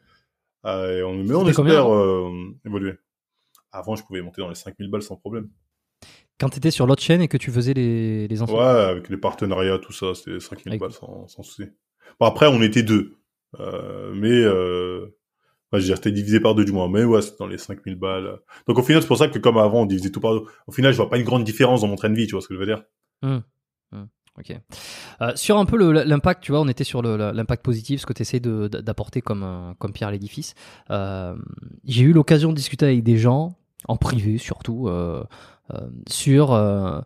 Euh, 0.66 0.98
et 1.00 1.04
on, 1.04 1.14
mais 1.24 1.36
on 1.36 1.48
espère 1.48 1.94
euh, 1.94 2.30
évoluer. 2.66 2.96
Avant, 3.72 3.96
je 3.96 4.04
pouvais 4.04 4.22
monter 4.22 4.42
dans 4.42 4.50
les 4.50 4.56
5000 4.56 4.90
balles 4.90 5.04
sans 5.04 5.16
problème. 5.16 5.50
Quand 6.40 6.50
t'étais 6.50 6.72
sur 6.72 6.86
l'autre 6.88 7.02
chaîne 7.04 7.22
et 7.22 7.28
que 7.28 7.38
tu 7.38 7.52
faisais 7.52 7.74
les 7.74 8.28
les 8.28 8.42
enfants. 8.42 8.58
Ouais, 8.58 8.64
avec 8.66 9.10
les 9.10 9.18
partenariats, 9.18 9.78
tout 9.80 9.94
ça, 9.94 10.14
c'était 10.16 10.40
5000 10.40 10.68
Avec- 10.70 10.82
balles 10.82 10.92
sans, 10.94 11.28
sans 11.28 11.44
souci. 11.44 11.70
Bon, 12.20 12.26
après, 12.26 12.48
on 12.48 12.62
était 12.62 12.84
deux. 12.84 13.16
Euh, 13.60 14.12
mais, 14.16 14.30
ouais, 15.72 15.80
je 15.80 15.84
veux 15.84 15.86
dire, 15.86 15.96
c'était 15.98 16.12
divisé 16.12 16.40
par 16.40 16.56
deux 16.56 16.66
du 16.66 16.72
moins. 16.72 16.88
Mais 16.90 17.04
ouais, 17.04 17.22
c'était 17.22 17.38
dans 17.40 17.48
les 17.48 17.58
5000 17.58 17.96
balles. 17.96 18.40
Donc 18.68 18.78
au 18.78 18.84
final, 18.84 19.02
c'est 19.02 19.08
pour 19.08 19.18
ça 19.18 19.28
que 19.28 19.40
comme 19.40 19.58
avant, 19.58 19.82
on 19.82 19.86
divisait 19.86 20.10
tout 20.12 20.20
par 20.20 20.34
deux. 20.34 20.44
Au 20.68 20.72
final, 20.72 20.92
je 20.92 20.98
vois 20.98 21.10
pas 21.10 21.18
une 21.18 21.26
grande 21.26 21.44
différence 21.44 21.82
dans 21.82 21.88
mon 21.88 21.96
train 21.96 22.10
de 22.10 22.16
vie, 22.16 22.28
tu 22.28 22.34
vois 22.34 22.42
ce 22.42 22.48
que 22.48 22.56
je 22.56 22.60
veux 22.60 22.66
dire 22.66 22.84
Ok. 24.40 24.58
Euh, 25.22 25.36
sur 25.36 25.58
un 25.58 25.66
peu 25.66 25.78
l'impact, 26.04 26.44
tu 26.44 26.52
vois, 26.52 26.62
on 26.62 26.68
était 26.68 26.86
sur 26.86 27.02
l'impact 27.02 27.64
positif, 27.64 28.02
ce 28.02 28.06
que 28.06 28.14
tu 28.14 28.22
essaies 28.22 28.40
d'apporter 28.40 29.22
comme, 29.22 29.44
euh, 29.44 29.74
comme 29.80 29.92
pierre 29.92 30.10
à 30.10 30.12
l'édifice. 30.12 30.54
Euh, 30.92 31.36
J'ai 31.84 32.04
eu 32.04 32.14
l'occasion 32.14 32.50
de 32.50 32.56
discuter 32.56 32.86
avec 32.86 33.04
des 33.04 33.18
gens, 33.18 33.58
en 33.88 33.98
privé 33.98 34.38
surtout, 34.38 34.88
euh, 34.88 35.24
euh, 35.74 35.90
sur 36.08 36.54
euh, 36.54 37.02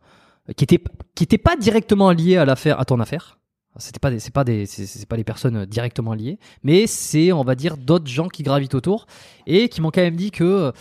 qui 0.55 0.63
étaient 0.63 0.83
qui 1.15 1.23
étaient 1.23 1.37
pas 1.37 1.55
directement 1.55 2.11
liés 2.11 2.37
à 2.37 2.45
l'affaire, 2.45 2.79
à 2.79 2.85
ton 2.85 2.99
affaire. 2.99 3.39
C'était 3.77 3.99
pas 3.99 4.11
des, 4.11 4.19
c'est 4.19 4.33
pas 4.33 4.43
des, 4.43 4.65
c'est 4.67 5.05
pas 5.07 5.17
des 5.17 5.23
personnes 5.23 5.65
directement 5.65 6.13
liées, 6.13 6.37
mais 6.63 6.85
c'est, 6.87 7.31
on 7.31 7.43
va 7.43 7.55
dire, 7.55 7.75
d'autres 7.77 8.07
gens 8.07 8.27
qui 8.27 8.43
gravitent 8.43 8.75
autour 8.75 9.07
et 9.47 9.67
qui 9.69 9.81
m'ont 9.81 9.89
quand 9.89 10.01
même 10.01 10.15
dit 10.15 10.29
que 10.29 10.43
euh, 10.43 10.71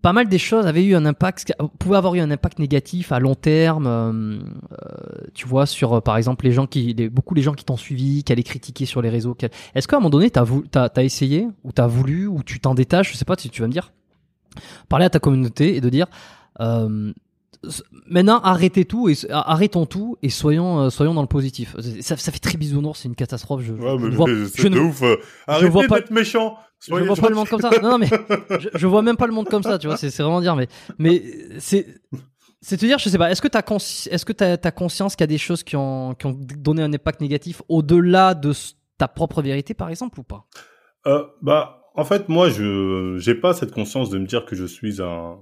pas 0.00 0.12
mal 0.12 0.28
des 0.28 0.38
choses 0.38 0.66
avaient 0.66 0.84
eu 0.84 0.94
un 0.94 1.06
impact, 1.06 1.54
pouvaient 1.78 1.96
avoir 1.96 2.14
eu 2.14 2.20
un 2.20 2.30
impact 2.30 2.58
négatif 2.58 3.12
à 3.12 3.18
long 3.20 3.34
terme. 3.34 3.86
euh, 3.86 4.38
euh, 4.72 5.26
tu 5.34 5.46
vois, 5.46 5.66
sur 5.66 5.94
euh, 5.94 6.00
par 6.00 6.16
exemple 6.16 6.44
les 6.46 6.52
gens 6.52 6.66
qui, 6.66 6.94
beaucoup 7.08 7.34
les 7.34 7.42
gens 7.42 7.54
qui 7.54 7.64
t'ont 7.64 7.76
suivi, 7.76 8.22
qui 8.24 8.32
allaient 8.32 8.42
critiquer 8.42 8.86
sur 8.86 9.02
les 9.02 9.10
réseaux. 9.10 9.36
Est-ce 9.74 9.88
qu'à 9.88 9.96
un 9.96 10.00
moment 10.00 10.10
donné, 10.10 10.30
t'as 10.30 10.44
t'as, 10.70 10.88
t'as 10.88 11.02
essayé 11.04 11.48
ou 11.62 11.72
t'as 11.72 11.86
voulu 11.86 12.26
ou 12.26 12.42
tu 12.42 12.60
t'en 12.60 12.74
détaches, 12.74 13.12
je 13.12 13.16
sais 13.16 13.24
pas 13.24 13.36
si 13.38 13.50
tu 13.50 13.62
vas 13.62 13.68
me 13.68 13.72
dire, 13.72 13.92
parler 14.88 15.06
à 15.06 15.10
ta 15.10 15.20
communauté 15.20 15.76
et 15.76 15.80
de 15.80 15.88
dire. 15.90 16.06
euh, 16.60 17.12
Maintenant, 18.08 18.40
arrêtez 18.40 18.84
tout 18.84 19.08
et 19.08 19.14
arrêtons 19.30 19.86
tout 19.86 20.16
et 20.22 20.28
soyons 20.30 20.80
euh, 20.80 20.90
soyons 20.90 21.14
dans 21.14 21.22
le 21.22 21.28
positif. 21.28 21.74
Ça, 22.00 22.16
ça 22.16 22.32
fait 22.32 22.38
très 22.38 22.56
bisounours, 22.56 23.00
c'est 23.00 23.08
une 23.08 23.14
catastrophe. 23.14 23.62
Je, 23.62 23.74
je- 23.76 23.82
Ouais, 23.82 23.96
je 23.98 24.04
mais 24.06 24.14
vois- 24.14 24.28
je 24.28 24.62
de 24.68 24.68
ne- 24.68 24.80
ouf. 24.80 25.02
Arrêtez 25.46 25.68
vois 25.68 25.84
pas- 25.84 26.00
d'être 26.00 26.10
méchant. 26.10 26.56
je 26.86 26.94
vois 26.94 27.16
pas 27.16 27.28
le 27.28 27.34
monde 27.34 27.48
comme 27.48 27.60
ça. 27.60 27.70
Non, 27.82 27.90
non, 27.92 27.98
mais 27.98 28.08
je, 28.74 28.86
vois 28.86 29.02
même 29.02 29.16
pas 29.16 29.26
le 29.26 29.32
monde 29.32 29.48
comme 29.48 29.62
ça, 29.62 29.78
tu 29.78 29.86
vois. 29.86 29.96
C'est 29.96 30.08
vraiment 30.18 30.40
dire, 30.40 30.56
mais 30.56 30.68
mais 30.98 31.22
c'est 31.58 31.86
c'est 32.60 32.76
te 32.78 32.84
dire, 32.86 32.98
je 32.98 33.08
sais 33.08 33.18
pas. 33.18 33.30
Est-ce 33.30 33.42
que 33.42 33.48
t'as 33.48 33.60
est-ce 34.10 34.24
que 34.24 34.32
t'as 34.32 34.56
as 34.62 34.70
conscience 34.72 35.16
qu'il 35.16 35.22
y 35.22 35.24
a 35.24 35.28
des 35.28 35.38
choses 35.38 35.62
qui 35.62 35.76
ont 35.76 36.14
qui 36.14 36.26
ont 36.26 36.36
donné 36.58 36.82
un 36.82 36.92
impact 36.92 37.20
négatif 37.20 37.60
au-delà 37.68 38.34
de 38.34 38.52
ta 38.98 39.08
propre 39.08 39.42
vérité, 39.42 39.74
par 39.74 39.88
exemple, 39.90 40.20
ou 40.20 40.22
pas? 40.22 40.46
Euh, 41.06 41.24
bah, 41.42 41.82
en 41.94 42.04
fait, 42.04 42.28
moi, 42.28 42.48
je 42.48 43.16
j'ai 43.18 43.34
pas 43.34 43.52
cette 43.54 43.72
conscience 43.72 44.08
de 44.10 44.18
me 44.18 44.26
dire 44.26 44.46
que 44.46 44.56
je 44.56 44.64
suis 44.64 45.02
un 45.02 45.38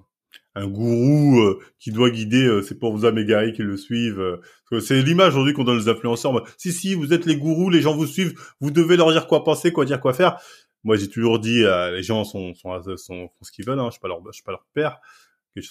un 0.54 0.66
gourou 0.66 1.40
euh, 1.40 1.58
qui 1.78 1.90
doit 1.92 2.10
guider 2.10 2.44
euh, 2.44 2.62
ses 2.62 2.78
pauvres 2.78 3.18
égarées 3.18 3.52
qui 3.52 3.62
le 3.62 3.76
suivent. 3.76 4.20
euh. 4.20 4.80
C'est 4.80 5.02
l'image 5.02 5.32
aujourd'hui 5.34 5.54
qu'on 5.54 5.64
donne 5.64 5.78
aux 5.78 5.88
influenceurs. 5.88 6.46
Si 6.58 6.72
si, 6.72 6.94
vous 6.94 7.12
êtes 7.12 7.26
les 7.26 7.36
gourous, 7.36 7.70
les 7.70 7.80
gens 7.80 7.94
vous 7.94 8.06
suivent, 8.06 8.34
vous 8.60 8.70
devez 8.70 8.96
leur 8.96 9.10
dire 9.12 9.26
quoi 9.26 9.44
penser, 9.44 9.72
quoi 9.72 9.84
dire, 9.84 10.00
quoi 10.00 10.12
faire. 10.14 10.38
Moi, 10.84 10.96
j'ai 10.96 11.08
toujours 11.08 11.38
dit, 11.38 11.64
euh, 11.64 11.90
les 11.92 12.02
gens 12.02 12.24
sont 12.24 12.54
sont, 12.54 12.80
sont, 12.96 13.28
font 13.28 13.30
ce 13.42 13.52
qu'ils 13.52 13.64
veulent. 13.64 13.78
Hein, 13.78 13.86
je 13.86 13.92
suis 13.92 14.00
pas 14.00 14.08
leur 14.08 14.20
je 14.26 14.32
suis 14.32 14.42
pas 14.42 14.52
leur 14.52 14.66
père. 14.74 14.98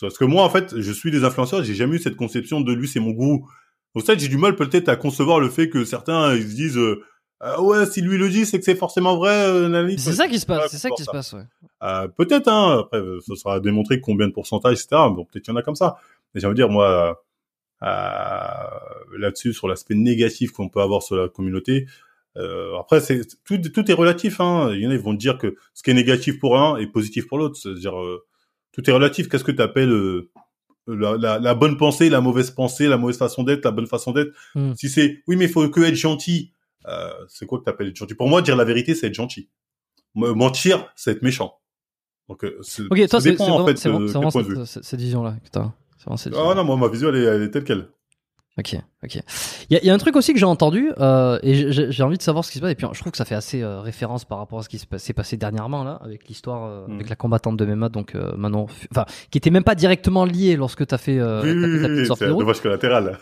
Parce 0.01 0.17
que 0.17 0.25
moi, 0.25 0.43
en 0.43 0.49
fait, 0.49 0.79
je 0.79 0.91
suis 0.91 1.11
des 1.11 1.23
influenceurs. 1.23 1.63
J'ai 1.63 1.73
jamais 1.75 1.95
eu 1.95 1.99
cette 1.99 2.15
conception 2.15 2.61
de 2.61 2.71
lui, 2.73 2.87
c'est 2.87 2.99
mon 2.99 3.11
gourou. 3.11 3.47
Au 3.95 3.99
fait, 3.99 4.19
j'ai 4.19 4.27
du 4.29 4.37
mal 4.37 4.55
peut-être 4.55 4.89
à 4.89 4.95
concevoir 4.95 5.39
le 5.39 5.49
fait 5.49 5.69
que 5.69 5.85
certains 5.85 6.35
ils 6.35 6.49
se 6.49 6.55
disent. 6.55 6.79
Euh, 7.43 7.53
ah 7.57 7.61
ouais, 7.61 7.85
si 7.87 8.01
lui 8.01 8.17
le 8.17 8.29
dit, 8.29 8.45
c'est 8.45 8.59
que 8.59 8.65
c'est 8.65 8.75
forcément 8.75 9.17
vrai. 9.17 9.45
euh. 9.47 9.95
C'est 9.97 10.13
ça 10.13 10.27
qui 10.27 10.39
se 10.39 10.45
passe. 10.45 10.69
C'est 10.71 10.77
ça 10.77 10.89
qui 10.89 11.03
se 11.03 11.09
passe. 11.09 11.33
Ouais. 11.33 11.43
Euh, 11.83 12.07
peut-être, 12.07 12.47
hein. 12.47 12.79
Après, 12.81 12.99
euh, 12.99 13.19
ce 13.27 13.35
sera 13.35 13.59
démontré 13.59 13.99
combien 13.99 14.27
de 14.27 14.33
pourcentage, 14.33 14.73
etc. 14.73 14.87
Bon, 15.15 15.25
peut-être 15.25 15.43
qu'il 15.45 15.53
y 15.53 15.55
en 15.55 15.59
a 15.59 15.63
comme 15.63 15.75
ça. 15.75 15.97
Mais 16.33 16.41
j'ai 16.41 16.47
envie 16.47 16.53
de 16.53 16.61
dire, 16.61 16.69
moi, 16.69 17.19
euh, 17.81 19.17
là-dessus, 19.17 19.53
sur 19.53 19.67
l'aspect 19.67 19.95
négatif 19.95 20.51
qu'on 20.51 20.69
peut 20.69 20.81
avoir 20.81 21.01
sur 21.01 21.15
la 21.15 21.29
communauté, 21.29 21.87
après, 22.79 23.01
c'est 23.01 23.21
tout, 23.43 23.57
tout 23.57 23.89
est 23.91 23.95
relatif. 23.95 24.39
Hein. 24.39 24.69
Il 24.73 24.81
y 24.81 24.87
en 24.87 24.91
a, 24.91 24.93
ils 24.93 24.99
vont 24.99 25.13
dire 25.13 25.37
que 25.37 25.55
ce 25.73 25.83
qui 25.83 25.89
est 25.91 25.95
négatif 25.95 26.39
pour 26.39 26.57
un 26.59 26.77
est 26.77 26.87
positif 26.87 27.27
pour 27.27 27.37
l'autre. 27.37 27.57
C'est-à-dire, 27.57 27.93
tout 28.71 28.87
est 28.89 28.93
relatif. 28.93 29.27
Qu'est-ce 29.27 29.43
que 29.43 29.51
tu 29.51 29.61
appelles 29.61 30.21
la, 30.87 31.17
la, 31.17 31.39
la 31.39 31.53
bonne 31.55 31.77
pensée, 31.77 32.09
la 32.09 32.21
mauvaise 32.21 32.51
pensée, 32.51 32.87
la 32.87 32.97
mauvaise 32.97 33.17
façon 33.17 33.43
d'être, 33.43 33.65
la 33.65 33.71
bonne 33.71 33.87
façon 33.87 34.11
d'être? 34.11 34.31
Hmm. 34.55 34.73
Si 34.75 34.89
c'est, 34.89 35.23
oui, 35.27 35.35
mais 35.35 35.45
il 35.45 35.51
faut 35.51 35.67
que 35.69 35.81
être 35.81 35.95
gentil. 35.95 36.51
Euh, 36.87 37.11
c'est 37.27 37.45
quoi 37.45 37.59
que 37.59 37.63
tu 37.65 37.69
appelles 37.69 37.87
être 37.89 37.95
gentil? 37.95 38.15
Pour 38.15 38.27
moi, 38.29 38.41
dire 38.41 38.55
la 38.55 38.63
vérité, 38.65 38.95
c'est 38.95 39.07
être 39.07 39.13
gentil. 39.13 39.49
Me- 40.15 40.33
Mentir, 40.33 40.91
c'est 40.95 41.11
être 41.11 41.21
méchant. 41.21 41.59
Donc, 42.29 42.43
euh, 42.43 42.57
Ok, 42.89 42.97
toi, 43.07 43.07
ça 43.09 43.21
c'est 43.21 43.39
en 43.41 43.45
vraiment, 43.45 43.65
fait, 43.65 43.73
de 43.73 43.77
cette, 44.65 44.99
vision-là 44.99 45.37
cette 46.17 46.33
Ah 46.33 46.37
vision-là. 46.37 46.55
non, 46.55 46.63
moi, 46.63 46.77
ma 46.77 46.87
vision, 46.87 47.09
elle 47.09 47.15
est, 47.17 47.23
elle 47.23 47.41
est 47.43 47.51
telle 47.51 47.63
qu'elle. 47.63 47.87
Ok, 48.59 48.75
ok. 49.03 49.17
Il 49.69 49.79
y 49.81 49.85
y 49.87 49.89
a 49.89 49.93
un 49.93 49.97
truc 49.97 50.17
aussi 50.17 50.33
que 50.33 50.39
j'ai 50.39 50.45
entendu 50.45 50.91
euh, 50.99 51.39
et 51.41 51.71
j'ai- 51.71 52.03
envie 52.03 52.17
de 52.17 52.21
savoir 52.21 52.43
ce 52.43 52.51
qui 52.51 52.57
se 52.57 52.61
passe. 52.61 52.71
Et 52.73 52.75
puis 52.75 52.85
je 52.91 52.99
trouve 52.99 53.11
que 53.11 53.17
ça 53.17 53.23
fait 53.23 53.33
assez 53.33 53.61
euh, 53.61 53.79
référence 53.79 54.25
par 54.25 54.39
rapport 54.39 54.59
à 54.59 54.63
ce 54.63 54.67
qui 54.69 54.77
s'est 54.77 55.13
passé 55.13 55.37
dernièrement 55.37 55.85
là 55.85 55.97
avec 56.03 56.27
l'histoire 56.27 56.65
euh, 56.65 56.85
Mm. 56.87 56.93
avec 56.95 57.09
la 57.09 57.15
combattante 57.15 57.55
de 57.55 57.65
MMA, 57.65 57.87
donc 57.87 58.13
euh, 58.13 58.35
Manon, 58.35 58.65
enfin 58.91 59.05
qui 59.29 59.37
était 59.37 59.51
même 59.51 59.63
pas 59.63 59.73
directement 59.73 60.25
liée 60.25 60.57
lorsque 60.57 60.85
t'as 60.85 60.97
fait, 60.97 61.17
euh, 61.17 61.41
t'as 61.41 61.47
fait 61.47 61.53
oui, 61.53 61.81
ta 61.81 61.87
petite 61.87 61.99
oui, 62.01 62.05
sortie 62.07 62.23
de 62.25 62.29
route. 62.33 62.45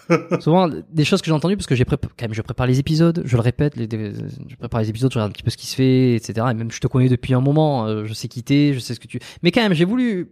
Souvent 0.42 0.68
des 0.68 1.06
choses 1.06 1.22
que 1.22 1.28
j'ai 1.28 1.32
entendues 1.34 1.58
parce 1.58 1.68
que 1.68 1.76
j'ai 1.76 1.86
quand 1.86 1.98
même 2.22 2.34
je 2.34 2.42
prépare 2.42 2.66
les 2.66 2.80
épisodes, 2.80 3.22
je 3.24 3.36
le 3.38 3.42
répète, 3.42 3.76
les, 3.76 3.86
des- 3.86 4.14
je 4.48 4.56
prépare 4.56 4.82
les 4.82 4.90
épisodes, 4.90 5.12
je 5.14 5.20
regarde 5.20 5.30
un 5.30 5.34
petit 5.34 5.44
peu 5.44 5.52
ce 5.52 5.58
qui 5.58 5.68
se 5.68 5.76
fait, 5.76 6.16
etc. 6.16 6.48
Et 6.50 6.54
même 6.56 6.72
je 6.72 6.80
te 6.80 6.88
connais 6.88 7.08
depuis 7.08 7.36
un 7.36 7.42
moment, 7.42 7.86
euh, 7.86 8.06
je 8.06 8.14
sais 8.16 8.28
quitter, 8.28 8.74
je 8.74 8.80
sais 8.80 8.96
ce 8.96 9.00
que 9.00 9.08
tu. 9.08 9.20
Mais 9.44 9.52
quand 9.52 9.62
même 9.62 9.74
j'ai 9.76 9.86
voulu 9.86 10.32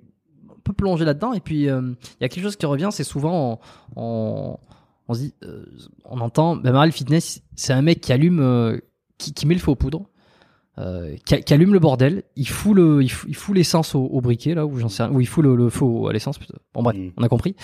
un 0.49 0.59
peu 0.63 0.73
plonger 0.73 1.05
là-dedans 1.05 1.33
et 1.33 1.39
puis 1.39 1.65
il 1.65 1.65
y 1.67 1.69
a 2.25 2.29
quelque 2.29 2.41
chose 2.41 2.55
qui 2.55 2.65
revient, 2.65 2.89
c'est 2.91 3.03
souvent 3.03 3.59
on, 3.95 4.01
on, 4.01 4.57
on 5.07 5.13
se 5.13 5.19
dit, 5.21 5.33
euh, 5.43 5.65
on 6.05 6.19
entend, 6.19 6.55
ben 6.55 6.71
Maral 6.71 6.91
Fitness, 6.91 7.41
c'est 7.55 7.73
un 7.73 7.81
mec 7.81 8.01
qui 8.01 8.11
allume, 8.13 8.39
euh, 8.39 8.77
qui, 9.17 9.33
qui 9.33 9.45
met 9.47 9.53
le 9.53 9.59
feu 9.59 9.71
aux 9.71 9.75
poudres. 9.75 10.05
Euh, 10.79 11.15
qui, 11.25 11.41
qui 11.41 11.53
allume 11.55 11.73
le 11.73 11.79
bordel, 11.79 12.21
il 12.35 12.47
fout 12.47 12.75
le, 12.75 13.01
il 13.01 13.09
fout, 13.09 13.27
il 13.27 13.35
fout 13.35 13.55
l'essence 13.55 13.95
au, 13.95 14.01
au 14.03 14.21
briquet 14.21 14.53
là 14.53 14.63
où 14.67 14.77
j'en 14.77 14.89
sais 14.89 15.05
où 15.05 15.19
il 15.19 15.25
fout 15.25 15.43
le, 15.43 15.55
le 15.55 15.69
feu 15.71 15.85
à 16.07 16.13
l'essence. 16.13 16.37
plutôt. 16.37 16.53
Bon 16.75 16.83
bref, 16.83 16.95
Mm. 16.95 17.09
on 17.17 17.23
a 17.23 17.27
compris. 17.29 17.55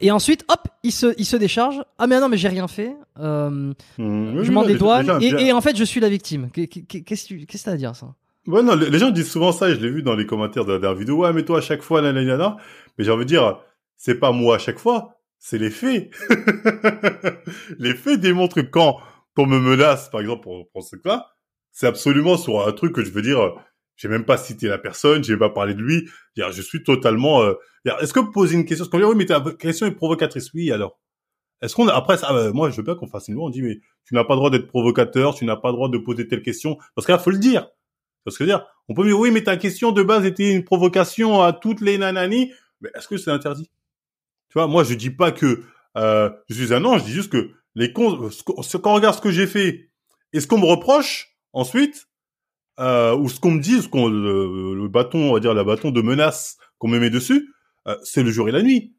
Et 0.00 0.10
ensuite, 0.10 0.44
hop, 0.48 0.60
il 0.82 0.92
se, 0.92 1.14
il 1.16 1.24
se 1.24 1.36
décharge. 1.38 1.80
Ah 1.96 2.06
mais 2.06 2.20
non, 2.20 2.28
mais 2.28 2.36
j'ai 2.36 2.48
rien 2.48 2.68
fait. 2.68 2.94
Mmh, 3.18 3.72
oui, 3.98 4.44
je 4.44 4.52
m'en 4.52 4.62
dédouane. 4.64 5.22
Et, 5.22 5.28
et 5.46 5.52
en 5.52 5.62
fait, 5.62 5.74
je 5.74 5.84
suis 5.84 6.00
la 6.00 6.10
victime. 6.10 6.50
Qu'est- 6.52 6.66
qu'est- 6.66 7.00
Qu'est-ce 7.02 7.22
que 7.24 7.28
tu- 7.34 7.46
qu'est-ce 7.46 7.70
à 7.70 7.76
dire 7.78 7.96
ça? 7.96 8.14
Ouais, 8.46 8.62
non, 8.62 8.74
les 8.76 8.90
les 8.90 8.98
gens 8.98 9.08
disent 9.10 9.30
souvent 9.30 9.52
ça, 9.52 9.70
et 9.70 9.74
je 9.74 9.80
l'ai 9.80 9.90
vu 9.90 10.02
dans 10.02 10.14
les 10.14 10.26
commentaires 10.26 10.66
de 10.66 10.72
la 10.74 10.78
dernière 10.78 10.98
vidéo. 10.98 11.22
Ouais, 11.22 11.32
mais 11.32 11.44
toi, 11.46 11.58
à 11.58 11.62
chaque 11.62 11.80
fois, 11.80 12.02
nanana. 12.02 12.58
Mais 12.98 13.04
j'ai 13.04 13.10
envie 13.10 13.24
de 13.24 13.28
dire, 13.28 13.58
c'est 13.96 14.16
pas 14.16 14.32
moi 14.32 14.56
à 14.56 14.58
chaque 14.58 14.78
fois, 14.78 15.16
c'est 15.44 15.58
les 15.58 15.70
faits. 15.70 16.10
les 17.78 17.94
faits 17.94 18.18
démontrent 18.18 18.56
que 18.56 18.62
quand 18.62 18.98
on 19.36 19.44
me 19.44 19.58
menace, 19.58 20.08
par 20.08 20.22
exemple, 20.22 20.42
pour, 20.42 20.70
pour 20.70 20.82
ce 20.82 20.96
cas, 20.96 21.26
c'est 21.70 21.86
absolument 21.86 22.38
sur 22.38 22.66
un 22.66 22.72
truc 22.72 22.94
que 22.94 23.04
je 23.04 23.10
veux 23.10 23.20
dire, 23.20 23.52
j'ai 23.96 24.08
même 24.08 24.24
pas 24.24 24.38
cité 24.38 24.68
la 24.68 24.78
personne, 24.78 25.22
j'ai 25.22 25.36
pas 25.36 25.50
parlé 25.50 25.74
de 25.74 25.82
lui. 25.82 26.08
Je 26.34 26.62
suis 26.62 26.82
totalement, 26.82 27.42
euh, 27.42 27.52
est-ce 28.00 28.14
que 28.14 28.20
poser 28.20 28.54
une 28.54 28.64
question, 28.64 28.86
parce 28.86 28.90
qu'on 28.90 28.98
dit, 28.98 29.04
oui, 29.04 29.16
mais 29.18 29.26
ta 29.26 29.42
question 29.58 29.86
est 29.86 29.90
provocatrice. 29.90 30.50
Oui, 30.54 30.72
alors? 30.72 30.98
Est-ce 31.60 31.74
qu'on, 31.74 31.88
après, 31.88 32.16
ça, 32.16 32.34
euh, 32.34 32.50
moi, 32.54 32.70
je 32.70 32.76
veux 32.76 32.82
bien 32.82 32.94
qu'on 32.94 33.06
fasse 33.06 33.28
une 33.28 33.38
on 33.38 33.50
dit, 33.50 33.60
mais 33.60 33.80
tu 34.06 34.14
n'as 34.14 34.24
pas 34.24 34.32
le 34.32 34.38
droit 34.38 34.50
d'être 34.50 34.66
provocateur, 34.66 35.34
tu 35.34 35.44
n'as 35.44 35.56
pas 35.56 35.68
le 35.68 35.74
droit 35.74 35.90
de 35.90 35.98
poser 35.98 36.26
telle 36.26 36.42
question. 36.42 36.78
Parce 36.94 37.06
que 37.06 37.12
là, 37.12 37.18
faut 37.18 37.30
le 37.30 37.38
dire. 37.38 37.68
Parce 38.24 38.38
que 38.38 38.44
dire, 38.44 38.66
on 38.88 38.94
peut 38.94 39.04
dire, 39.04 39.18
oui, 39.18 39.30
mais 39.30 39.44
ta 39.44 39.58
question 39.58 39.92
de 39.92 40.02
base 40.02 40.24
était 40.24 40.54
une 40.54 40.64
provocation 40.64 41.42
à 41.42 41.52
toutes 41.52 41.82
les 41.82 41.98
nanani, 41.98 42.50
Mais 42.80 42.88
est-ce 42.94 43.08
que 43.08 43.18
c'est 43.18 43.30
interdit? 43.30 43.70
Tu 44.54 44.60
vois, 44.60 44.68
moi, 44.68 44.84
je 44.84 44.94
dis 44.94 45.10
pas 45.10 45.32
que 45.32 45.64
euh, 45.96 46.30
je 46.48 46.62
suis 46.62 46.72
un 46.72 46.84
ange. 46.84 47.00
Je 47.00 47.06
dis 47.06 47.12
juste 47.12 47.32
que 47.32 47.50
les 47.74 47.92
cons, 47.92 48.30
quand 48.46 48.86
on 48.86 48.94
regarde 48.94 49.16
ce 49.16 49.20
que 49.20 49.32
j'ai 49.32 49.48
fait 49.48 49.90
et 50.32 50.38
ce 50.38 50.46
qu'on 50.46 50.60
me 50.60 50.64
reproche 50.64 51.34
ensuite, 51.52 52.06
euh, 52.78 53.16
ou 53.16 53.28
ce 53.28 53.40
qu'on 53.40 53.50
me 53.50 53.60
dit, 53.60 53.82
ce 53.82 53.88
qu'on 53.88 54.06
le, 54.06 54.86
bâton, 54.86 55.30
on 55.30 55.34
va 55.34 55.40
dire, 55.40 55.54
la 55.54 55.64
bâton 55.64 55.90
de 55.90 56.00
menace 56.00 56.56
qu'on 56.78 56.86
me 56.86 57.00
met 57.00 57.10
dessus, 57.10 57.52
euh, 57.88 57.96
c'est 58.04 58.22
le 58.22 58.30
jour 58.30 58.48
et 58.48 58.52
la 58.52 58.62
nuit. 58.62 58.94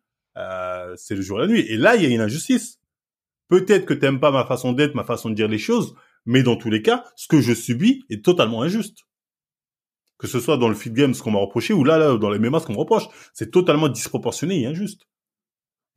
C'est 0.97 1.15
le 1.15 1.21
jour 1.21 1.39
et 1.39 1.43
la 1.43 1.47
nuit. 1.47 1.61
Et 1.69 1.77
là, 1.77 1.95
il 1.95 2.03
y 2.03 2.05
a 2.05 2.09
une 2.09 2.19
injustice. 2.19 2.81
Peut-être 3.47 3.85
que 3.85 3.93
t'aimes 3.93 4.19
pas 4.19 4.31
ma 4.31 4.43
façon 4.43 4.73
d'être, 4.73 4.93
ma 4.93 5.05
façon 5.05 5.29
de 5.29 5.35
dire 5.35 5.47
les 5.47 5.57
choses, 5.57 5.95
mais 6.25 6.43
dans 6.43 6.57
tous 6.57 6.69
les 6.69 6.81
cas, 6.81 7.05
ce 7.15 7.29
que 7.29 7.39
je 7.39 7.53
subis 7.53 8.03
est 8.09 8.25
totalement 8.25 8.61
injuste. 8.61 9.05
Que 10.17 10.27
ce 10.27 10.41
soit 10.41 10.57
dans 10.57 10.67
le 10.67 10.75
feed 10.75 10.93
game, 10.93 11.13
ce 11.13 11.23
qu'on 11.23 11.31
m'a 11.31 11.39
reproché, 11.39 11.73
ou 11.73 11.85
là, 11.85 11.97
là, 11.97 12.17
dans 12.17 12.29
les 12.29 12.39
mêmes 12.39 12.59
ce 12.59 12.65
qu'on 12.65 12.73
me 12.73 12.77
reproche, 12.77 13.07
c'est 13.33 13.51
totalement 13.51 13.87
disproportionné 13.87 14.59
et 14.59 14.65
injuste. 14.65 15.07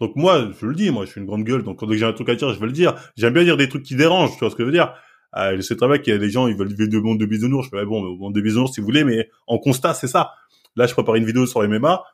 Donc 0.01 0.15
moi, 0.15 0.51
je 0.61 0.67
le 0.67 0.75
dis, 0.75 0.91
moi, 0.91 1.05
je 1.05 1.11
suis 1.11 1.21
une 1.21 1.27
grande 1.27 1.45
gueule, 1.45 1.63
donc 1.63 1.81
quand 1.81 1.91
j'ai 1.91 2.05
un 2.05 2.13
truc 2.13 2.29
à 2.29 2.35
dire, 2.35 2.53
je 2.53 2.61
veux 2.61 2.67
le 2.67 2.73
dire. 2.73 2.95
J'aime 3.17 3.35
bien 3.35 3.45
dire 3.45 3.57
des 3.57 3.69
trucs 3.69 3.83
qui 3.83 3.97
dérangent, 3.97 4.33
tu 4.33 4.39
vois 4.39 4.51
ce 4.51 4.55
que 4.55 4.63
je 4.63 4.67
veux 4.67 4.73
dire. 4.73 4.95
Euh, 5.37 5.57
je 5.57 5.61
sais 5.61 5.77
très 5.77 5.87
bien 5.89 5.99
qu'il 5.99 6.13
y 6.13 6.17
a 6.17 6.19
des 6.19 6.31
gens, 6.31 6.47
ils 6.47 6.57
veulent 6.57 6.73
vivre 6.73 6.89
du 6.89 7.01
monde 7.01 7.19
de 7.19 7.27
bisounours. 7.27 7.67
Je 7.67 7.77
fais, 7.77 7.85
bon, 7.85 8.03
le 8.03 8.17
monde 8.17 8.35
de 8.35 8.41
bisounours, 8.41 8.73
si 8.73 8.81
vous 8.81 8.87
voulez, 8.87 9.05
mais 9.05 9.29
en 9.47 9.59
constat, 9.59 9.95
c'est 9.95 10.07
ça. 10.07 10.33
Là, 10.77 10.87
je 10.87 10.93
prépare 10.93 11.17
une 11.17 11.25
vidéo 11.25 11.47
sur 11.47 11.67
MMA, 11.69 12.05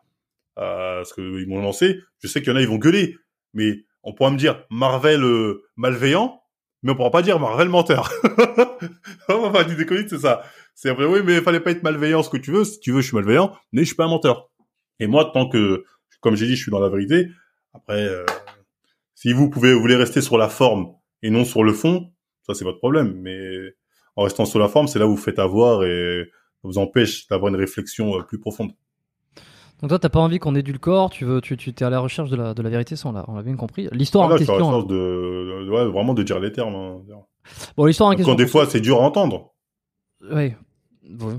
euh, 0.59 0.97
parce 0.98 1.12
qu'ils 1.12 1.47
m'ont 1.47 1.61
lancé. 1.61 2.01
Je 2.23 2.28
sais 2.28 2.40
qu'il 2.40 2.51
y 2.51 2.55
en 2.55 2.56
a, 2.56 2.62
ils 2.62 2.69
vont 2.69 2.78
gueuler, 2.78 3.16
mais 3.52 3.85
on 4.02 4.15
pourra 4.15 4.31
me 4.31 4.36
dire 4.36 4.65
Marvel 4.70 5.23
euh, 5.23 5.65
malveillant, 5.77 6.40
mais 6.82 6.93
on 6.93 6.97
pourra 6.97 7.11
pas 7.11 7.23
dire 7.23 7.39
Marvel 7.39 7.69
menteur. 7.69 8.11
va 9.28 9.65
dire 9.65 9.77
des 9.77 10.09
c'est 10.09 10.19
ça. 10.19 10.43
C'est 10.74 10.90
vrai, 10.90 11.06
oui, 11.06 11.20
mais 11.24 11.36
il 11.36 11.43
fallait 11.43 11.61
pas 11.61 11.70
être 11.70 11.82
malveillant, 11.82 12.23
ce 12.23 12.31
que 12.31 12.36
tu 12.36 12.51
veux. 12.51 12.65
Si 12.65 12.81
tu 12.81 12.93
veux, 12.93 13.01
je 13.01 13.06
suis 13.06 13.16
malveillant, 13.16 13.55
mais 13.73 13.82
je 13.82 13.86
suis 13.86 13.97
pas 13.97 14.05
un 14.05 14.09
menteur. 14.09 14.51
Et 14.98 15.06
moi, 15.06 15.31
tant 15.32 15.48
que, 15.48 15.85
comme 16.20 16.36
j'ai 16.36 16.47
dit, 16.47 16.56
je 16.56 16.62
suis 16.62 16.70
dans 16.70 16.81
la 16.81 16.89
vérité. 16.89 17.28
Après, 17.75 18.07
euh, 18.07 18.25
si 19.15 19.33
vous 19.33 19.51
pouvez, 19.51 19.75
vous 19.75 19.81
voulez 19.81 19.97
rester 19.97 20.21
sur 20.21 20.39
la 20.39 20.49
forme 20.49 20.95
et 21.23 21.31
non 21.31 21.45
sur 21.45 21.65
le 21.65 21.73
fond, 21.73 22.13
ça 22.47 22.55
c'est 22.55 22.65
votre 22.65 22.79
problème. 22.79 23.15
Mais 23.21 23.41
en 24.17 24.23
restant 24.23 24.45
sur 24.45 24.59
la 24.59 24.69
forme, 24.69 24.87
c'est 24.87 24.99
là 24.99 25.07
où 25.07 25.11
vous 25.11 25.17
faites 25.17 25.39
avoir 25.39 25.85
et 25.85 26.25
ça 26.63 26.69
vous 26.69 26.79
empêche 26.79 27.27
d'avoir 27.29 27.53
une 27.53 27.59
réflexion 27.59 28.19
euh, 28.19 28.23
plus 28.23 28.39
profonde. 28.39 28.73
Donc 29.81 29.89
toi, 29.89 29.99
t'as 29.99 30.09
pas 30.09 30.21
envie 30.21 30.39
qu'on 30.39 30.55
corps 30.81 31.11
tu 31.11 31.25
veux, 31.25 31.41
tu, 31.41 31.57
tu 31.57 31.71
es 31.71 31.83
à 31.83 31.91
la 31.91 31.99
recherche 31.99 32.31
de 32.31 32.37
la, 32.37 32.55
de 32.55 32.63
la 32.63 32.71
vérité, 32.71 32.97
ça 32.97 33.09
on 33.09 33.13
l'a, 33.13 33.25
on 33.29 33.35
l'a 33.35 33.43
bien 33.43 33.57
compris. 33.57 33.89
L'histoire 33.93 34.31
ah, 34.31 34.35
en 34.35 34.39
question. 34.39 34.57
La 34.57 34.65
recherche 34.65 34.87
de, 34.87 35.69
ouais, 35.69 35.85
vraiment 35.87 36.15
de 36.15 36.23
dire 36.23 36.39
les 36.39 36.53
termes. 36.53 36.75
Hein. 36.75 37.03
Bon, 37.77 37.85
l'histoire 37.85 38.11
en 38.11 38.13
question. 38.15 38.33
Quand 38.33 38.39
des 38.39 38.47
fois, 38.47 38.67
c'est 38.67 38.81
dur 38.81 39.03
à 39.03 39.05
entendre. 39.05 39.53
Oui, 40.31 40.55
oui. 41.21 41.35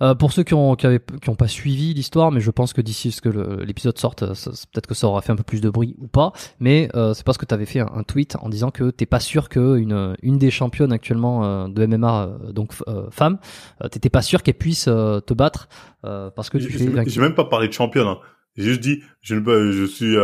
Euh, 0.00 0.14
pour 0.14 0.32
ceux 0.32 0.42
qui 0.42 0.54
ont 0.54 0.74
qui, 0.74 0.86
avaient, 0.86 1.02
qui 1.20 1.28
ont 1.28 1.34
pas 1.34 1.48
suivi 1.48 1.94
l'histoire, 1.94 2.32
mais 2.32 2.40
je 2.40 2.50
pense 2.50 2.72
que 2.72 2.80
d'ici 2.80 3.12
ce 3.12 3.20
que 3.20 3.28
l'épisode 3.62 3.98
sorte, 3.98 4.20
peut-être 4.24 4.86
que 4.86 4.94
ça 4.94 5.06
aura 5.06 5.22
fait 5.22 5.32
un 5.32 5.36
peu 5.36 5.42
plus 5.42 5.60
de 5.60 5.70
bruit 5.70 5.94
ou 5.98 6.08
pas. 6.08 6.32
Mais 6.60 6.88
euh, 6.94 7.14
c'est 7.14 7.24
parce 7.24 7.38
que 7.38 7.46
tu 7.46 7.54
avais 7.54 7.66
fait 7.66 7.80
un, 7.80 8.02
tweet 8.02 8.36
en 8.36 8.48
disant 8.48 8.70
que 8.70 8.90
t'es 8.90 9.06
pas 9.06 9.20
sûr 9.20 9.48
que 9.48 9.76
une 9.76 10.16
une 10.22 10.38
des 10.38 10.50
championnes 10.50 10.92
actuellement 10.92 11.44
euh, 11.44 11.68
de 11.68 11.86
MMA, 11.86 12.24
euh, 12.24 12.52
donc 12.52 12.72
euh, 12.88 13.10
femme, 13.10 13.38
t'étais 13.90 14.10
pas 14.10 14.22
sûr 14.22 14.42
qu'elle 14.42 14.54
puisse 14.54 14.84
te 14.84 15.34
battre 15.34 15.68
parce 16.02 16.50
que 16.50 16.58
tu 16.58 16.70
fais. 16.70 17.04
J'ai 17.06 17.20
même 17.20 17.34
pas 17.34 17.44
parlé 17.44 17.68
de 17.68 17.72
championne. 17.72 18.06
Hein. 18.06 18.18
J'ai 18.56 18.64
juste 18.64 18.80
dit, 18.80 19.02
je 19.22 19.34
ne, 19.34 19.72
je 19.72 19.84
suis, 19.84 20.14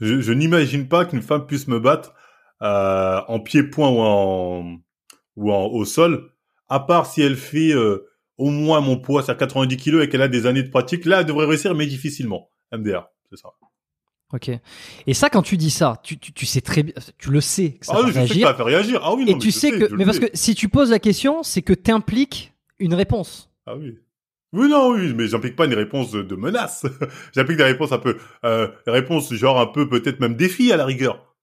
je, 0.00 0.20
je 0.20 0.32
n'imagine 0.32 0.88
pas 0.88 1.04
qu'une 1.04 1.22
femme 1.22 1.46
puisse 1.46 1.68
me 1.68 1.80
battre 1.80 2.14
en 2.60 3.40
pied-point 3.40 3.88
ou 3.88 4.00
en 4.00 4.76
ou 5.36 5.52
en 5.52 5.66
au 5.66 5.84
sol, 5.84 6.30
à 6.68 6.80
part 6.80 7.06
si 7.06 7.22
elle 7.22 7.36
fait 7.36 7.72
au 8.38 8.50
moins 8.50 8.80
mon 8.80 8.98
poids, 8.98 9.22
c'est 9.22 9.32
à 9.32 9.34
90 9.34 9.76
kilos 9.76 10.04
et 10.04 10.08
qu'elle 10.08 10.22
a 10.22 10.28
des 10.28 10.46
années 10.46 10.62
de 10.62 10.70
pratique, 10.70 11.04
là, 11.04 11.20
elle 11.20 11.26
devrait 11.26 11.46
réussir, 11.46 11.74
mais 11.74 11.86
difficilement. 11.86 12.48
MDR, 12.72 13.08
c'est 13.30 13.38
ça. 13.38 13.50
Ok. 14.32 14.50
Et 15.06 15.14
ça, 15.14 15.30
quand 15.30 15.42
tu 15.42 15.56
dis 15.56 15.70
ça, 15.70 16.00
tu, 16.02 16.18
tu, 16.18 16.32
tu 16.32 16.44
sais 16.44 16.60
très 16.60 16.82
bien, 16.82 16.94
tu 17.18 17.30
le 17.30 17.40
sais 17.40 17.72
que 17.72 17.86
ça 17.86 17.92
ah 17.94 18.00
va 18.00 18.06
oui, 18.06 18.10
je 18.10 18.14
réagir. 18.14 18.34
Sais 18.34 18.40
que 18.40 18.46
ça 18.48 18.54
fait 18.54 18.62
réagir. 18.62 19.00
Ah 19.04 19.14
oui, 19.14 19.24
non, 19.24 19.36
et 19.36 19.38
tu 19.38 19.52
sais, 19.52 19.70
que, 19.70 19.94
mais 19.94 20.04
parce 20.04 20.18
que 20.18 20.26
si 20.34 20.54
tu 20.54 20.68
poses 20.68 20.90
la 20.90 20.98
question, 20.98 21.42
c'est 21.42 21.62
que 21.62 21.72
tu 21.72 21.90
impliques 21.92 22.52
une 22.80 22.94
réponse. 22.94 23.50
Ah 23.66 23.76
oui. 23.76 23.96
Oui, 24.52 24.68
non, 24.68 24.90
oui, 24.90 25.12
mais 25.14 25.26
j'implique 25.26 25.56
pas 25.56 25.66
une 25.66 25.74
réponse 25.74 26.12
de, 26.12 26.36
menace. 26.36 26.86
j'implique 27.34 27.58
des 27.58 27.64
réponses 27.64 27.92
un 27.92 27.98
peu, 27.98 28.16
euh, 28.44 28.68
réponses 28.86 29.32
genre 29.34 29.60
un 29.60 29.66
peu 29.66 29.88
peut-être 29.88 30.20
même 30.20 30.36
défi 30.36 30.72
à 30.72 30.76
la 30.76 30.84
rigueur. 30.84 31.34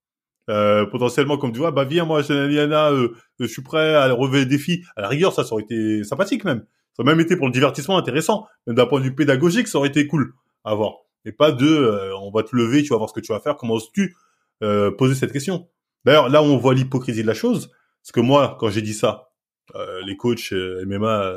Euh, 0.50 0.86
potentiellement 0.86 1.38
comme 1.38 1.52
tu 1.52 1.60
vois, 1.60 1.72
bah 1.72 1.84
viens 1.84 2.04
moi, 2.04 2.22
euh, 2.30 3.10
je 3.40 3.46
suis 3.46 3.62
prêt 3.62 3.96
à 3.96 4.12
relever 4.12 4.40
le 4.40 4.46
défi. 4.46 4.84
À 4.96 5.02
la 5.02 5.08
rigueur, 5.08 5.34
ça, 5.34 5.44
ça 5.44 5.54
aurait 5.54 5.64
été 5.64 6.04
sympathique 6.04 6.44
même. 6.46 6.66
Ça 7.02 7.06
même 7.06 7.20
été 7.20 7.36
pour 7.36 7.48
le 7.48 7.52
divertissement 7.52 7.98
intéressant. 7.98 8.46
Même 8.68 8.76
d'un 8.76 8.86
point 8.86 9.00
de 9.00 9.06
vue 9.06 9.16
pédagogique, 9.16 9.68
ça 9.68 9.80
aurait 9.80 9.90
été 9.90 10.06
cool 10.06 10.34
à 10.64 10.76
voir. 10.76 10.98
Et 11.26 11.32
pas 11.32 11.52
de, 11.52 11.66
euh, 11.66 12.16
on 12.18 12.30
va 12.30 12.44
te 12.44 12.56
lever, 12.56 12.84
tu 12.84 12.90
vas 12.90 12.98
voir 12.98 13.10
ce 13.10 13.14
que 13.16 13.20
tu 13.20 13.32
vas 13.32 13.40
faire. 13.40 13.58
Comment 13.58 13.74
oses-tu 13.74 14.16
euh, 14.62 14.92
poser 14.92 15.16
cette 15.16 15.32
question 15.32 15.68
D'ailleurs, 16.06 16.30
là 16.30 16.44
on 16.44 16.58
voit 16.58 16.76
l'hypocrisie 16.76 17.24
de 17.24 17.28
la 17.28 17.34
chose, 17.34 17.72
parce 18.04 18.12
que 18.14 18.20
moi, 18.20 18.56
quand 18.60 18.70
j'ai 18.70 18.84
dit 18.84 18.94
ça, 18.94 19.30
euh, 19.76 20.02
les 20.06 20.16
coachs 20.16 20.52
MMA 20.52 21.34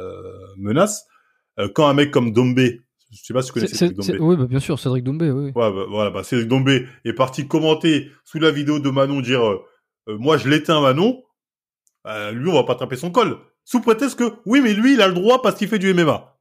menacent. 0.57 1.07
quand 1.75 1.89
un 1.89 1.95
mec 1.95 2.11
comme 2.11 2.33
Dombe, 2.33 2.59
je 2.59 3.23
sais 3.23 3.33
pas 3.33 3.41
si 3.41 3.49
tu 3.49 3.55
connais 3.55 3.67
Cédric 3.67 3.97
Dombe. 3.97 4.21
Oui, 4.21 4.37
bah, 4.37 4.47
bien 4.47 4.61
sûr, 4.61 4.79
Cédric 4.79 5.05
Dombe, 5.05 5.23
oui. 5.23 5.45
Ouais, 5.45 5.53
bah, 5.55 5.87
voilà, 5.89 6.11
bah, 6.11 6.25
Cédric 6.25 6.49
Dombe 6.49 6.69
est 6.69 7.13
parti 7.15 7.49
commenter 7.49 8.11
sous 8.25 8.39
la 8.39 8.51
vidéo 8.51 8.81
de 8.81 8.91
Manon 8.91 9.23
dire, 9.23 9.43
moi 10.09 10.37
je 10.37 10.47
l'éteins 10.47 10.83
Manon. 10.83 11.23
lui, 12.33 12.51
on 12.51 12.55
va 12.55 12.65
pas 12.65 12.75
attraper 12.75 12.97
son 12.97 13.11
col 13.11 13.39
sous 13.65 13.81
prétexte 13.81 14.19
que 14.19 14.33
oui, 14.47 14.61
mais 14.61 14.75
lui, 14.75 14.95
il 14.95 15.03
a 15.03 15.09
le 15.09 15.15
droit 15.15 15.43
parce 15.43 15.57
qu'il 15.57 15.69
fait 15.69 15.79
du 15.79 15.93
MMA. 15.93 16.39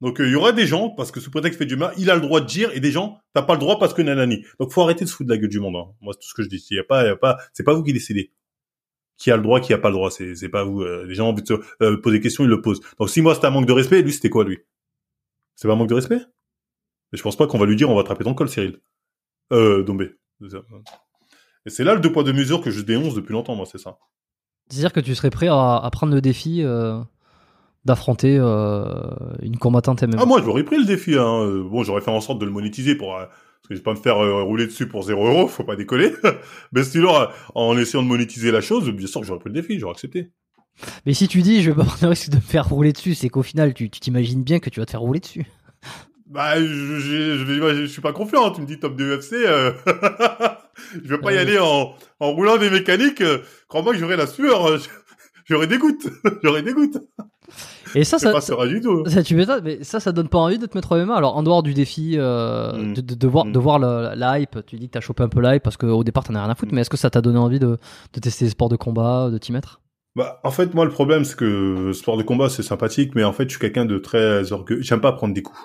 Donc 0.00 0.20
euh, 0.20 0.26
il 0.26 0.32
y 0.32 0.34
aura 0.34 0.52
des 0.52 0.66
gens 0.66 0.90
parce 0.90 1.10
que 1.10 1.20
sous 1.20 1.30
prétexte 1.30 1.58
qu'il 1.58 1.66
fait 1.66 1.74
du 1.74 1.76
MMA, 1.76 1.92
il 1.98 2.10
a 2.10 2.14
le 2.14 2.20
droit 2.20 2.40
de 2.40 2.46
dire 2.46 2.70
et 2.74 2.80
des 2.80 2.92
gens 2.92 3.18
t'as 3.32 3.42
pas 3.42 3.54
le 3.54 3.60
droit 3.60 3.78
parce 3.78 3.94
que 3.94 4.02
nanani. 4.02 4.44
Donc 4.60 4.72
faut 4.72 4.82
arrêter 4.82 5.04
de 5.04 5.10
se 5.10 5.16
foutre 5.16 5.28
de 5.28 5.34
la 5.34 5.38
gueule 5.38 5.48
du 5.48 5.58
monde. 5.58 5.76
Hein. 5.76 5.94
Moi 6.02 6.12
c'est 6.12 6.20
tout 6.20 6.28
ce 6.28 6.34
que 6.34 6.42
je 6.42 6.48
dis. 6.48 6.64
Il 6.70 6.78
y 6.78 6.82
pas, 6.82 7.38
c'est 7.54 7.64
pas 7.64 7.72
vous 7.72 7.82
qui 7.82 7.94
décidez 7.94 8.30
qui 9.16 9.30
a 9.30 9.36
le 9.36 9.42
droit, 9.42 9.60
qui 9.60 9.72
a 9.72 9.78
pas 9.78 9.88
le 9.88 9.94
droit. 9.94 10.10
C'est 10.10 10.48
pas 10.48 10.64
vous. 10.64 10.82
Euh, 10.82 11.04
les 11.06 11.14
gens 11.14 11.26
ont 11.26 11.30
envie 11.30 11.42
de 11.42 11.48
se 11.48 11.54
euh, 11.82 12.00
poser 12.00 12.18
des 12.18 12.22
questions, 12.22 12.44
ils 12.44 12.50
le 12.50 12.60
posent. 12.60 12.80
Donc 12.98 13.10
si 13.10 13.22
moi 13.22 13.34
c'était 13.34 13.46
un 13.46 13.50
manque 13.50 13.66
de 13.66 13.72
respect, 13.72 14.02
lui 14.02 14.12
c'était 14.12 14.30
quoi 14.30 14.44
lui? 14.44 14.58
C'est 15.54 15.68
pas 15.68 15.74
un 15.74 15.76
manque 15.76 15.88
de 15.88 15.94
respect? 15.94 16.20
Mais 17.12 17.18
je 17.18 17.22
pense 17.22 17.36
pas 17.36 17.46
qu'on 17.46 17.58
va 17.58 17.66
lui 17.66 17.76
dire 17.76 17.88
on 17.90 17.94
va 17.94 18.02
attraper 18.02 18.24
ton 18.24 18.34
col, 18.34 18.48
Cyril. 18.48 18.80
Euh, 19.52 19.82
Dombé. 19.82 20.12
Et 21.64 21.70
c'est 21.70 21.84
là 21.84 21.94
le 21.94 22.00
deux 22.00 22.12
poids 22.12 22.24
deux 22.24 22.32
mesures 22.32 22.60
que 22.60 22.70
je 22.70 22.80
dénonce 22.82 23.14
depuis 23.14 23.32
longtemps, 23.32 23.54
moi, 23.54 23.66
c'est 23.66 23.78
ça. 23.78 23.98
C'est-à-dire 24.68 24.92
que 24.92 25.00
tu 25.00 25.14
serais 25.14 25.30
prêt 25.30 25.48
à, 25.48 25.88
prendre 25.92 26.14
le 26.14 26.20
défi 26.20 26.62
euh, 26.62 27.00
d'affronter 27.84 28.36
euh, 28.38 28.92
une 29.42 29.58
combattante 29.58 30.02
MMA 30.02 30.16
Ah 30.18 30.26
moi 30.26 30.42
j'aurais 30.44 30.64
pris 30.64 30.78
le 30.78 30.84
défi. 30.84 31.16
Hein. 31.16 31.42
Euh, 31.42 31.62
bon 31.62 31.84
j'aurais 31.84 32.00
fait 32.00 32.10
en 32.10 32.20
sorte 32.20 32.40
de 32.40 32.44
le 32.44 32.50
monétiser 32.50 32.96
pour 32.96 33.14
parce 33.16 33.68
que 33.68 33.74
je 33.74 33.78
vais 33.78 33.84
pas 33.84 33.94
me 33.94 34.00
faire 34.00 34.16
rouler 34.44 34.66
dessus 34.66 34.88
pour 34.88 35.02
0 35.02 35.26
euros, 35.26 35.48
faut 35.48 35.64
pas 35.64 35.76
décoller. 35.76 36.12
Mais 36.72 36.82
sinon 36.82 37.12
en 37.54 37.78
essayant 37.78 38.02
de 38.02 38.08
monétiser 38.08 38.50
la 38.50 38.60
chose, 38.60 38.90
bien 38.90 39.06
sûr 39.06 39.20
que 39.20 39.26
j'aurais 39.26 39.40
pris 39.40 39.50
le 39.50 39.60
défi, 39.60 39.78
j'aurais 39.78 39.94
accepté. 39.94 40.30
Mais 41.06 41.14
si 41.14 41.28
tu 41.28 41.42
dis 41.42 41.62
je 41.62 41.70
vais 41.70 41.76
pas 41.76 41.84
prendre 41.86 42.02
le 42.02 42.08
risque 42.08 42.30
de 42.30 42.36
me 42.36 42.40
faire 42.40 42.68
rouler 42.68 42.92
dessus, 42.92 43.14
c'est 43.14 43.28
qu'au 43.28 43.42
final 43.42 43.72
tu 43.72 43.88
t'imagines 43.88 44.42
bien 44.42 44.58
que 44.58 44.70
tu 44.70 44.80
vas 44.80 44.86
te 44.86 44.90
faire 44.90 45.00
rouler 45.00 45.20
dessus. 45.20 45.46
Bah, 46.28 46.58
je, 46.58 46.66
je, 46.66 46.98
je, 46.98 47.74
je, 47.76 47.86
suis 47.86 48.02
pas 48.02 48.12
confiant. 48.12 48.50
Tu 48.50 48.60
me 48.60 48.66
dis 48.66 48.80
top 48.80 48.96
de 48.96 49.16
UFC. 49.16 49.36
je 50.92 51.08
vais 51.08 51.18
pas 51.18 51.32
y 51.32 51.38
aller 51.38 51.58
en, 51.58 51.94
en 52.20 52.32
roulant 52.32 52.58
des 52.58 52.70
mécaniques. 52.70 53.20
Euh, 53.20 53.38
crois-moi 53.68 53.92
que 53.92 53.98
j'aurai 53.98 54.16
la 54.16 54.26
sueur. 54.26 54.66
Euh, 54.66 54.78
j'aurai 55.44 55.66
des 55.66 55.78
gouttes. 55.78 56.08
j'aurai 56.42 56.62
des 56.62 56.72
gouttes. 56.72 56.98
Et 57.94 58.04
ça, 58.04 58.18
ça, 58.18 58.40
ça, 58.40 58.66
du 58.66 58.80
tout. 58.80 59.04
ça, 59.06 59.22
tu 59.22 59.36
mais 59.36 59.82
ça, 59.82 60.00
ça 60.00 60.12
donne 60.12 60.28
pas 60.28 60.38
envie 60.38 60.58
de 60.58 60.66
te 60.66 60.76
mettre 60.76 60.92
au 60.92 61.04
MMA. 61.04 61.14
Alors, 61.14 61.36
en 61.36 61.42
dehors 61.42 61.62
du 61.62 61.72
défi, 61.72 62.16
euh, 62.16 62.72
mm. 62.72 62.94
de, 62.94 63.14
de, 63.14 63.26
voir, 63.26 63.46
mm. 63.46 63.52
de 63.52 63.58
voir 63.58 63.78
la, 63.78 64.38
hype, 64.38 64.66
tu 64.66 64.76
dis 64.76 64.88
que 64.88 64.92
t'as 64.92 65.00
chopé 65.00 65.22
un 65.22 65.28
peu 65.28 65.40
la 65.40 65.56
hype 65.56 65.62
parce 65.62 65.76
qu'au 65.76 66.04
départ 66.04 66.24
t'en 66.24 66.34
as 66.34 66.42
rien 66.42 66.50
à 66.50 66.54
foutre, 66.54 66.72
mm. 66.72 66.74
mais 66.74 66.80
est-ce 66.82 66.90
que 66.90 66.96
ça 66.96 67.10
t'a 67.10 67.20
donné 67.20 67.38
envie 67.38 67.60
de, 67.60 67.78
de 68.12 68.20
tester 68.20 68.44
les 68.44 68.50
sports 68.50 68.68
de 68.68 68.76
combat, 68.76 69.30
de 69.30 69.38
t'y 69.38 69.52
mettre? 69.52 69.80
Bah, 70.16 70.40
en 70.44 70.50
fait, 70.50 70.72
moi, 70.72 70.86
le 70.86 70.90
problème, 70.90 71.24
c'est 71.24 71.36
que 71.36 71.92
sport 71.92 72.16
de 72.16 72.22
combat, 72.22 72.48
c'est 72.48 72.62
sympathique, 72.62 73.14
mais 73.14 73.22
en 73.22 73.34
fait, 73.34 73.44
je 73.44 73.50
suis 73.50 73.60
quelqu'un 73.60 73.84
de 73.84 73.98
très 73.98 74.50
orgueilleux. 74.50 74.80
J'aime 74.80 75.02
pas 75.02 75.12
prendre 75.12 75.34
des 75.34 75.42
coups. 75.42 75.60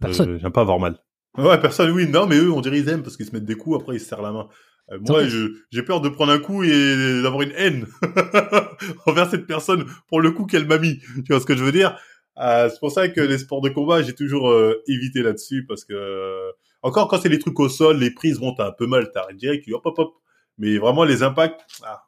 Personne. 0.00 0.30
Euh, 0.30 0.38
j'aime 0.40 0.52
pas 0.52 0.60
avoir 0.60 0.78
mal. 0.78 0.96
Ouais, 1.38 1.60
personne, 1.60 1.90
oui, 1.92 2.08
non, 2.08 2.26
mais 2.26 2.36
eux, 2.36 2.50
on 2.50 2.60
dirait 2.60 2.78
ils 2.78 2.88
aiment 2.88 3.02
parce 3.02 3.16
qu'ils 3.16 3.26
se 3.26 3.32
mettent 3.32 3.44
des 3.44 3.54
coups, 3.54 3.80
après 3.80 3.96
ils 3.96 4.00
se 4.00 4.06
serrent 4.06 4.22
la 4.22 4.32
main. 4.32 4.48
Euh, 4.90 4.98
moi, 5.06 5.22
j'ai 5.70 5.82
peur 5.82 6.00
de 6.00 6.08
prendre 6.08 6.32
un 6.32 6.38
coup 6.38 6.64
et 6.64 7.22
d'avoir 7.22 7.42
une 7.42 7.52
haine 7.54 7.86
envers 9.06 9.30
cette 9.30 9.46
personne 9.46 9.86
pour 10.08 10.20
le 10.20 10.32
coup 10.32 10.46
qu'elle 10.46 10.66
m'a 10.66 10.78
mis. 10.78 10.98
Tu 10.98 11.32
vois 11.32 11.40
ce 11.40 11.46
que 11.46 11.56
je 11.56 11.62
veux 11.62 11.72
dire? 11.72 11.96
Euh, 12.38 12.68
C'est 12.68 12.80
pour 12.80 12.90
ça 12.90 13.08
que 13.08 13.20
les 13.20 13.38
sports 13.38 13.60
de 13.60 13.68
combat, 13.68 14.02
j'ai 14.02 14.14
toujours 14.14 14.50
euh, 14.50 14.82
évité 14.88 15.22
là-dessus 15.22 15.64
parce 15.66 15.84
que 15.84 16.50
encore 16.82 17.08
quand 17.08 17.20
c'est 17.20 17.28
les 17.28 17.38
trucs 17.38 17.58
au 17.60 17.68
sol, 17.68 17.98
les 17.98 18.10
prises 18.10 18.40
vont 18.40 18.54
t'as 18.54 18.68
un 18.68 18.72
peu 18.72 18.86
mal, 18.86 19.10
t'arrêtes 19.12 19.36
direct, 19.36 19.64
tu 19.64 19.74
hop 19.74 19.84
hop 19.84 19.98
hop. 19.98 20.14
Mais 20.58 20.78
vraiment 20.78 21.04
les 21.04 21.22
impacts, 21.22 21.60
ah, 21.84 22.02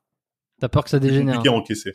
t'as 0.61 0.69
peur 0.69 0.85
que 0.85 0.90
ça 0.90 0.99
dégénère. 0.99 1.36
Compliqué 1.36 1.55
à 1.55 1.59
encaisser. 1.59 1.94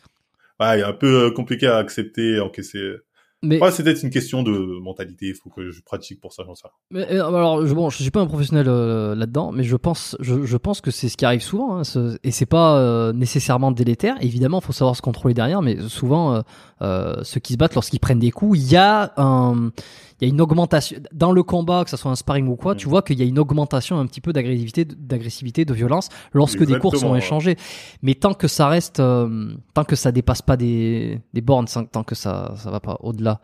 Ouais, 0.59 0.81
un 0.81 0.93
peu 0.93 1.31
compliqué 1.31 1.67
à 1.67 1.77
accepter, 1.77 2.39
encaisser. 2.39 2.95
Mais 3.43 3.61
ouais, 3.61 3.69
c'est 3.69 3.83
peut-être 3.83 4.01
une 4.01 4.09
question 4.09 4.41
de 4.41 4.79
mentalité. 4.81 5.27
Il 5.27 5.35
faut 5.35 5.51
que 5.51 5.69
je 5.69 5.81
pratique 5.83 6.19
pour 6.19 6.33
ça, 6.33 6.43
j'en 6.45 6.55
sais 6.55 6.67
Mais 6.89 7.11
euh, 7.11 7.27
alors, 7.27 7.65
je, 7.67 7.73
bon, 7.73 7.89
je 7.91 8.01
suis 8.01 8.09
pas 8.09 8.19
un 8.19 8.25
professionnel 8.25 8.65
euh, 8.67 9.13
là-dedans, 9.13 9.51
mais 9.51 9.63
je 9.63 9.75
pense, 9.75 10.17
je, 10.19 10.43
je 10.43 10.57
pense 10.57 10.81
que 10.81 10.89
c'est 10.89 11.07
ce 11.07 11.17
qui 11.17 11.25
arrive 11.25 11.41
souvent, 11.41 11.77
hein, 11.77 11.83
ce, 11.83 12.17
et 12.23 12.31
c'est 12.31 12.47
pas 12.47 12.79
euh, 12.79 13.13
nécessairement 13.13 13.71
délétère. 13.71 14.17
Évidemment, 14.21 14.59
il 14.59 14.65
faut 14.65 14.73
savoir 14.73 14.95
se 14.95 15.03
contrôler 15.03 15.35
derrière, 15.35 15.61
mais 15.61 15.77
souvent, 15.87 16.41
ceux 16.81 17.39
qui 17.39 17.53
se 17.53 17.57
battent 17.57 17.75
lorsqu'ils 17.75 17.99
prennent 17.99 18.19
des 18.19 18.31
coups, 18.31 18.59
il 18.59 18.71
y 18.71 18.75
a 18.75 19.13
un, 19.17 19.71
il 20.19 20.27
y 20.27 20.31
a 20.31 20.33
une 20.33 20.41
augmentation 20.41 20.97
dans 21.13 21.31
le 21.31 21.43
combat, 21.43 21.83
que 21.83 21.89
ce 21.89 21.97
soit 21.97 22.11
un 22.11 22.15
sparring 22.15 22.47
ou 22.47 22.55
quoi. 22.55 22.73
Mm. 22.73 22.77
Tu 22.77 22.89
vois 22.89 23.01
qu'il 23.01 23.19
y 23.19 23.21
a 23.21 23.25
une 23.25 23.39
augmentation 23.39 23.99
un 23.99 24.05
petit 24.07 24.21
peu 24.21 24.33
d'agressivité, 24.33 24.85
d'agressivité, 24.85 25.65
de 25.65 25.73
violence 25.73 26.09
lorsque 26.33 26.65
des 26.65 26.79
cours 26.79 26.95
sont 26.95 27.11
ouais. 27.11 27.19
échangés. 27.19 27.55
Mais 28.01 28.15
tant 28.15 28.33
que 28.33 28.47
ça 28.47 28.67
reste, 28.67 28.99
euh, 28.99 29.53
tant 29.73 29.83
que 29.83 29.95
ça 29.95 30.11
dépasse 30.11 30.41
pas 30.41 30.57
des, 30.57 31.21
des 31.33 31.41
bornes, 31.41 31.67
tant 31.91 32.03
que 32.03 32.15
ça, 32.15 32.53
ça 32.57 32.71
va 32.71 32.79
pas 32.79 32.97
au-delà. 33.01 33.41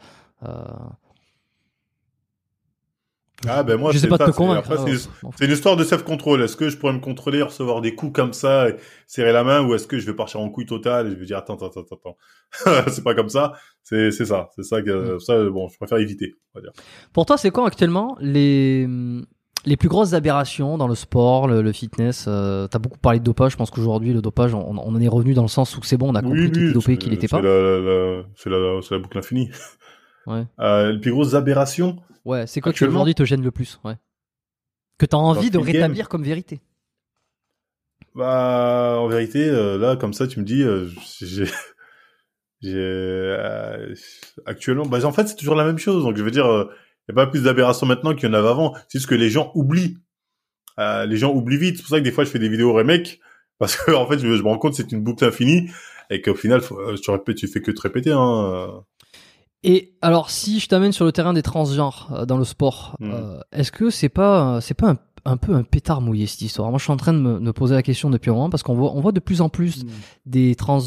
euh, 0.48 0.64
Ah 3.48 3.64
ben 3.64 3.78
moi, 3.78 3.92
je 3.92 3.98
sais 3.98 4.04
c'est 4.04 4.10
pas 4.10 4.18
ça, 4.18 4.26
te 4.26 4.32
convaincre. 4.32 4.72
après, 4.72 4.92
hein. 4.94 4.98
c'est- 5.38 5.46
une 5.46 5.52
histoire 5.52 5.76
de 5.76 5.84
self-control. 5.84 6.42
Est-ce 6.42 6.56
que 6.56 6.70
je 6.70 6.78
pourrais 6.78 6.94
me 6.94 7.00
contrôler, 7.00 7.42
recevoir 7.42 7.82
des 7.82 7.96
coups 7.96 8.14
comme 8.14 8.34
ça, 8.34 8.70
et 8.70 8.76
serrer 9.08 9.34
la 9.34 9.44
main, 9.44 9.62
ou 9.66 9.74
est-ce 9.76 9.88
que 9.88 9.98
je 10.00 10.06
vais 10.06 10.14
partir 10.16 10.40
en 10.40 10.50
couille 10.50 10.66
totale 10.66 11.08
et 11.08 11.12
je 11.12 11.16
vais 11.16 11.26
dire 11.26 11.38
attends, 11.38 11.56
attends, 11.56 11.68
attends, 11.82 11.96
attends. 11.96 12.18
c'est 12.92 13.04
pas 13.04 13.16
comme 13.16 13.30
ça. 13.30 13.54
C'est 13.84 14.12
c'est 14.12 14.26
ça, 14.26 14.50
c'est 14.56 14.64
ça 14.64 14.80
Mm. 14.80 14.84
que 14.86 15.20
ça. 15.20 15.44
Bon, 15.50 15.68
je 15.68 15.78
préfère 15.78 15.98
éviter. 15.98 16.34
On 16.54 16.60
va 16.60 16.62
dire. 16.62 16.72
Pour 17.14 17.26
toi, 17.26 17.38
c'est 17.38 17.52
quoi 17.52 17.68
actuellement 17.68 18.16
les 18.22 18.88
les 19.66 19.78
plus 19.78 19.88
grosses 19.88 20.12
aberrations 20.12 20.78
dans 20.78 20.90
le 20.90 20.96
sport, 20.96 21.48
le, 21.48 21.62
le 21.62 21.72
fitness 21.72 22.26
euh, 22.28 22.68
T'as 22.68 22.80
beaucoup 22.80 22.98
parlé 22.98 23.20
de 23.20 23.24
dopage. 23.24 23.54
Je 23.54 23.58
pense 23.58 23.72
qu'aujourd'hui, 23.72 24.12
le 24.12 24.22
dopage, 24.22 24.54
on, 24.54 24.60
on 24.72 24.78
en 24.94 25.00
est 25.00 25.08
revenu 25.08 25.34
dans 25.34 25.42
le 25.42 25.48
sens 25.48 25.78
où 25.78 25.84
c'est 25.84 25.96
bon, 25.96 26.10
on 26.12 26.16
a 26.16 26.22
compris 26.22 26.52
qu'il 26.52 26.64
était 26.66 26.74
dopé, 26.74 26.98
qu'il 26.98 27.12
n'était 27.12 27.28
c'est 27.28 27.38
pas. 27.38 27.42
la- 27.42 27.80
la- 27.80 28.24
C'est 28.36 28.50
la, 28.50 28.82
c'est 28.82 28.96
la 28.96 29.00
boucle 29.00 29.18
infinie. 29.18 29.50
Ouais. 30.26 30.46
Euh, 30.60 30.94
les 30.94 31.00
plus 31.00 31.12
grosses 31.12 31.34
aberrations. 31.34 31.98
Ouais, 32.26 32.48
c'est 32.48 32.62
quoi 32.62 32.72
qui 32.72 32.84
aujourd'hui 32.86 33.16
te 33.16 33.26
gêne 33.26 33.44
le 33.44 33.52
plus 33.52 33.80
Ouais. 33.84 33.96
Que 34.98 35.06
t'as 35.06 35.18
envie 35.18 35.50
de 35.50 35.58
game. 35.58 35.66
rétablir 35.68 36.08
comme 36.08 36.24
vérité. 36.24 36.62
Bah, 38.16 38.98
en 39.00 39.08
vérité, 39.08 39.50
euh, 39.50 39.78
là, 39.78 39.96
comme 39.96 40.14
ça, 40.14 40.28
tu 40.28 40.40
me 40.40 40.46
dis, 40.46 40.62
euh, 40.62 40.88
j'ai, 41.20 41.46
j'ai, 42.62 42.74
euh, 42.76 43.94
actuellement, 44.46 44.86
bah, 44.86 45.04
en 45.04 45.12
fait, 45.12 45.28
c'est 45.28 45.36
toujours 45.36 45.56
la 45.56 45.66
même 45.66 45.80
chose. 45.80 46.04
Donc, 46.04 46.16
je 46.16 46.24
veux 46.24 46.32
dire, 46.32 46.46
il 47.08 47.14
n'y 47.14 47.20
a 47.20 47.26
pas 47.26 47.30
plus 47.30 47.44
d'aberrations 47.44 47.86
maintenant 47.86 48.14
qu'il 48.14 48.30
y 48.30 48.32
en 48.32 48.36
avait 48.36 48.48
avant. 48.48 48.74
C'est 48.88 49.00
juste 49.00 49.10
que 49.10 49.16
les 49.16 49.30
gens 49.30 49.52
oublient. 49.56 49.98
Euh, 50.80 51.06
les 51.06 51.18
gens 51.18 51.34
oublient 51.34 51.58
vite. 51.58 51.78
C'est 51.78 51.84
pour 51.84 51.90
ça 51.90 52.00
que 52.00 52.04
des 52.04 52.12
fois, 52.12 52.24
je 52.24 52.30
fais 52.30 52.40
des 52.40 52.50
vidéos 52.50 52.74
remake. 52.74 53.20
Parce 53.60 53.76
que, 53.76 53.92
en 53.96 54.08
fait, 54.08 54.20
je, 54.20 54.38
je 54.38 54.42
me 54.44 54.48
rends 54.48 54.58
compte 54.58 54.72
que 54.72 54.78
c'est 54.78 54.92
une 54.92 55.04
boucle 55.04 55.26
infinie. 55.26 55.70
Et 56.10 56.22
qu'au 56.22 56.36
final, 56.36 56.62
faut, 56.62 56.80
euh, 56.80 56.96
tu 56.96 57.12
répètes, 57.12 57.38
tu 57.38 57.48
fais 57.48 57.62
que 57.62 57.72
te 57.72 57.82
répéter, 57.82 58.12
hein. 58.12 58.84
Et 59.64 59.94
alors, 60.02 60.30
si 60.30 60.60
je 60.60 60.68
t'amène 60.68 60.92
sur 60.92 61.06
le 61.06 61.12
terrain 61.12 61.34
des 61.34 61.42
transgenres 61.42 62.10
euh, 62.14 62.26
dans 62.26 62.38
le 62.38 62.44
sport, 62.44 62.96
Mhm. 63.00 63.12
euh, 63.14 63.40
est-ce 63.54 63.72
que 63.72 63.90
c'est 63.90 64.10
pas, 64.10 64.60
c'est 64.62 64.74
pas 64.74 64.90
un, 64.92 64.98
un 65.26 65.38
peu 65.38 65.56
un 65.56 65.64
pétard 65.64 66.02
mouillé 66.02 66.28
cette 66.28 66.42
histoire? 66.42 66.70
Moi, 66.70 66.80
je 66.80 66.84
suis 66.84 66.92
en 66.92 66.98
train 66.98 67.14
de 67.14 67.20
me, 67.20 67.40
me 67.40 67.54
poser 67.54 67.74
la 67.76 67.82
question 67.84 68.10
depuis 68.10 68.30
un 68.30 68.34
moment 68.34 68.50
parce 68.50 68.64
qu'on 68.64 68.76
voit, 68.76 68.92
on 68.94 69.00
voit 69.00 69.14
de 69.14 69.22
plus 69.22 69.40
en 69.40 69.48
plus 69.48 69.86
des 70.26 70.56
trans, 70.56 70.80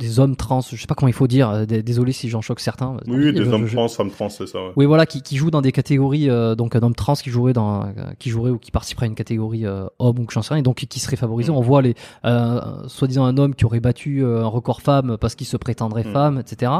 des 0.00 0.18
hommes 0.20 0.34
trans, 0.34 0.60
je 0.62 0.74
sais 0.80 0.86
pas 0.88 0.94
comment 0.96 1.08
il 1.08 1.12
faut 1.12 1.28
dire. 1.28 1.48
euh, 1.50 1.64
Désolé 1.64 2.10
si 2.12 2.28
j'en 2.28 2.40
choque 2.40 2.58
certains. 2.58 2.96
Oui, 3.06 3.32
des 3.32 3.40
hommes 3.52 3.66
je- 3.66 3.74
trans, 3.76 3.86
femmes 3.88 4.10
trans, 4.10 4.28
c'est 4.28 4.46
ça, 4.48 4.58
ouais. 4.58 4.72
Oui, 4.74 4.86
voilà, 4.86 5.06
qui, 5.06 5.22
qui 5.22 5.36
jouent 5.36 5.50
dans 5.52 5.62
des 5.62 5.70
catégories, 5.72 6.28
euh, 6.28 6.56
donc 6.56 6.74
un 6.74 6.80
homme 6.80 6.94
trans 6.96 7.14
qui 7.14 7.30
jouerait 7.30 7.52
dans, 7.52 7.84
euh, 7.84 7.88
qui 8.18 8.30
jouerait 8.30 8.50
ou 8.50 8.58
qui 8.58 8.72
participerait 8.72 9.06
à 9.06 9.08
une 9.10 9.14
catégorie 9.14 9.64
euh, 9.64 9.86
homme 10.00 10.18
ou 10.18 10.24
que 10.24 10.32
j'en 10.32 10.42
sais 10.42 10.54
rien, 10.54 10.60
et 10.60 10.64
donc 10.64 10.76
qui 10.88 10.98
serait 10.98 11.14
favorisé. 11.16 11.52
Mm. 11.52 11.56
On 11.56 11.60
voit 11.60 11.82
les, 11.82 11.94
euh, 12.24 12.60
soi-disant 12.88 13.24
un 13.26 13.36
homme 13.38 13.54
qui 13.54 13.64
aurait 13.64 13.78
battu 13.80 14.24
euh, 14.24 14.42
un 14.42 14.48
record 14.48 14.82
femme 14.82 15.16
parce 15.20 15.36
qu'il 15.36 15.46
se 15.46 15.56
prétendrait 15.56 16.02
Mm. 16.04 16.12
femme, 16.12 16.38
etc. 16.40 16.72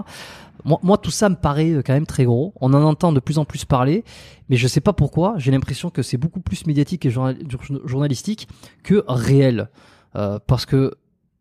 Moi, 0.65 0.99
tout 0.99 1.11
ça 1.11 1.29
me 1.29 1.37
paraît 1.37 1.71
euh, 1.71 1.83
quand 1.85 1.93
même 1.95 2.07
très 2.07 2.25
gros. 2.25 2.53
On 2.61 2.73
en 2.75 2.83
entend 2.83 3.13
de 3.13 3.21
plus 3.21 3.39
en 3.39 3.45
plus 3.45 3.65
parler, 3.65 4.05
mais 4.49 4.57
je 4.57 4.67
sais 4.69 4.81
pas 4.81 4.93
pourquoi. 4.93 5.35
J'ai 5.39 5.51
l'impression 5.51 5.91
que 5.91 6.03
c'est 6.03 6.17
beaucoup 6.19 6.41
plus 6.41 6.67
médiatique 6.67 7.07
et 7.07 7.11
journal- 7.11 7.39
jour- 7.49 7.87
journalistique 7.87 8.49
que 8.83 9.05
réel, 9.09 9.69
Euh, 10.17 10.39
parce 10.47 10.65
que 10.65 10.95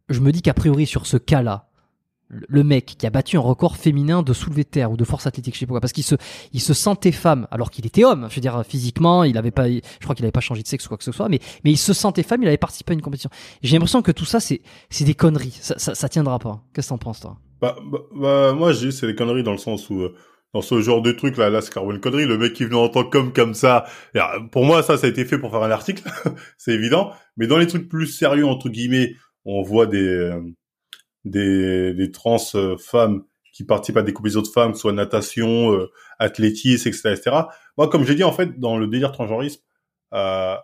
je 0.09 0.19
me 0.19 0.31
dis 0.31 0.41
qu'a 0.41 0.53
priori 0.53 0.85
sur 0.85 1.07
ce 1.07 1.15
cas-là, 1.15 1.69
le 2.29 2.63
mec 2.65 2.85
qui 2.97 3.07
a 3.07 3.09
battu 3.09 3.37
un 3.37 3.39
record 3.39 3.77
féminin 3.77 4.23
de 4.23 4.33
soulevé 4.33 4.63
de 4.65 4.67
terre 4.69 4.91
ou 4.91 4.97
de 4.97 5.05
force 5.05 5.25
athlétique, 5.25 5.53
je 5.53 5.59
sais 5.61 5.65
pas 5.65 5.79
parce 5.79 5.93
qu'il 5.93 6.03
se, 6.03 6.15
il 6.51 6.59
se 6.59 6.73
sentait 6.73 7.13
femme 7.13 7.47
alors 7.49 7.71
qu'il 7.71 7.85
était 7.85 8.03
homme. 8.03 8.27
Je 8.29 8.35
veux 8.35 8.41
dire, 8.41 8.61
physiquement, 8.67 9.23
il 9.23 9.37
avait 9.37 9.51
pas, 9.51 9.69
je 9.69 9.79
crois 10.03 10.13
qu'il 10.15 10.25
avait 10.25 10.33
pas 10.33 10.41
changé 10.41 10.63
de 10.63 10.67
sexe 10.67 10.85
ou 10.85 10.89
quoi 10.89 10.97
que 10.97 11.05
ce 11.05 11.13
soit, 11.13 11.29
mais, 11.29 11.39
mais 11.63 11.71
il 11.71 11.77
se 11.77 11.93
sentait 11.93 12.23
femme, 12.23 12.41
il 12.43 12.47
avait 12.49 12.57
participé 12.57 12.91
à 12.91 12.95
une 12.95 13.01
compétition. 13.01 13.29
J'ai 13.63 13.77
l'impression 13.77 14.01
que 14.01 14.11
tout 14.11 14.25
ça, 14.25 14.41
c'est, 14.41 14.61
c'est 14.89 15.05
des 15.05 15.15
conneries. 15.15 15.57
Ça, 15.61 15.79
ça, 15.79 15.95
ça 15.95 16.09
tiendra 16.09 16.37
pas. 16.39 16.61
Qu'est-ce 16.73 16.87
que 16.87 16.93
t'en 16.93 16.97
penses, 16.97 17.21
toi? 17.21 17.37
Bah, 17.61 17.75
bah, 17.83 17.99
bah, 18.13 18.53
moi, 18.53 18.73
dis 18.73 18.91
c'est 18.91 19.07
des 19.07 19.15
conneries 19.15 19.43
dans 19.43 19.51
le 19.51 19.57
sens 19.57 19.89
où, 19.89 20.01
euh, 20.01 20.15
dans 20.53 20.61
ce 20.61 20.79
genre 20.81 21.01
de 21.01 21.11
truc 21.11 21.37
là, 21.37 21.49
là, 21.49 21.61
c'est 21.61 21.73
carrément 21.73 21.93
une 21.93 21.99
connerie. 21.99 22.25
Le 22.25 22.37
mec 22.37 22.53
qui 22.53 22.65
venait 22.65 22.75
en 22.75 22.89
tant 22.89 23.03
qu'homme 23.03 23.33
comme 23.33 23.53
ça, 23.53 23.85
euh, 24.15 24.21
pour 24.51 24.65
moi, 24.65 24.83
ça, 24.83 24.97
ça 24.97 25.07
a 25.07 25.09
été 25.09 25.25
fait 25.25 25.37
pour 25.37 25.51
faire 25.51 25.63
un 25.63 25.71
article, 25.71 26.03
c'est 26.57 26.73
évident. 26.73 27.11
Mais 27.37 27.47
dans 27.47 27.57
les 27.57 27.67
trucs 27.67 27.89
plus 27.89 28.07
sérieux 28.07 28.45
entre 28.45 28.69
guillemets, 28.69 29.15
on 29.45 29.61
voit 29.63 29.85
des 29.87 30.07
euh, 30.07 30.41
des, 31.25 31.93
des 31.93 32.11
trans 32.11 32.37
euh, 32.55 32.77
femmes 32.77 33.23
qui 33.53 33.63
participent 33.63 33.97
à 33.97 34.03
des 34.03 34.13
compétitions 34.13 34.43
de 34.43 34.47
femmes, 34.47 34.73
que 34.73 34.77
soit 34.77 34.93
natation, 34.93 35.75
athlétisme, 36.19 36.87
etc., 36.87 37.09
etc. 37.13 37.35
Moi, 37.75 37.89
comme 37.89 38.05
j'ai 38.05 38.13
dit, 38.13 38.23
en 38.23 38.31
fait, 38.31 38.59
dans 38.59 38.77
le 38.77 38.85
délire 38.85 39.11
transgenrisme, 39.11 39.61
euh, 40.13 40.55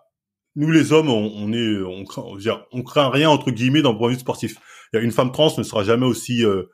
nous 0.55 0.71
les 0.71 0.93
hommes, 0.93 1.09
on, 1.09 1.31
on 1.35 1.51
est, 1.51 1.81
on 1.81 2.05
on, 2.17 2.37
on 2.71 2.83
craint 2.83 3.09
rien 3.09 3.29
entre 3.29 3.51
guillemets 3.51 3.81
dans 3.81 3.93
le 3.93 3.97
point 3.97 4.09
de 4.09 4.13
vue 4.13 4.19
sportif. 4.19 4.55
Une 4.93 5.11
femme 5.11 5.31
trans 5.31 5.51
ne 5.57 5.63
sera 5.63 5.83
jamais 5.83 6.05
aussi 6.05 6.45
euh, 6.45 6.69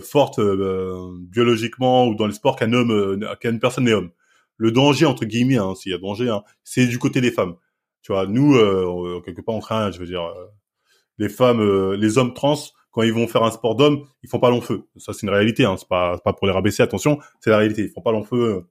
forte 0.00 0.38
euh, 0.38 1.10
biologiquement 1.20 2.06
ou 2.06 2.14
dans 2.14 2.26
les 2.26 2.32
sports 2.32 2.56
qu'un 2.56 2.72
homme, 2.72 2.90
euh, 2.90 3.34
qu'une 3.40 3.60
personne 3.60 3.84
n'est 3.84 3.92
homme. 3.92 4.10
Le 4.56 4.72
danger 4.72 5.06
entre 5.06 5.24
guillemets, 5.24 5.58
hein, 5.58 5.74
s'il 5.74 5.92
y 5.92 5.94
a 5.94 5.98
danger, 5.98 6.28
hein, 6.28 6.42
c'est 6.64 6.86
du 6.86 6.98
côté 6.98 7.20
des 7.20 7.30
femmes. 7.30 7.54
Tu 8.02 8.12
vois, 8.12 8.26
nous 8.26 8.56
euh, 8.56 9.20
quelque 9.24 9.40
part 9.40 9.54
on 9.54 9.60
craint, 9.60 9.90
je 9.90 9.98
veux 9.98 10.06
dire, 10.06 10.22
euh, 10.22 10.46
les 11.18 11.28
femmes, 11.28 11.60
euh, 11.60 11.96
les 11.96 12.18
hommes 12.18 12.34
trans 12.34 12.56
quand 12.90 13.02
ils 13.02 13.12
vont 13.12 13.28
faire 13.28 13.42
un 13.42 13.50
sport 13.50 13.76
d'homme, 13.76 14.06
ils 14.22 14.28
font 14.28 14.40
pas 14.40 14.50
long 14.50 14.60
feu. 14.60 14.82
Ça 14.96 15.12
c'est 15.12 15.22
une 15.26 15.32
réalité, 15.32 15.64
hein, 15.64 15.76
c'est 15.78 15.88
pas 15.88 16.18
pas 16.18 16.32
pour 16.32 16.46
les 16.46 16.52
rabaisser, 16.52 16.82
attention, 16.82 17.18
c'est 17.40 17.50
la 17.50 17.58
réalité. 17.58 17.82
Ils 17.84 17.90
font 17.90 18.00
pas 18.00 18.12
long 18.12 18.24
feu, 18.24 18.64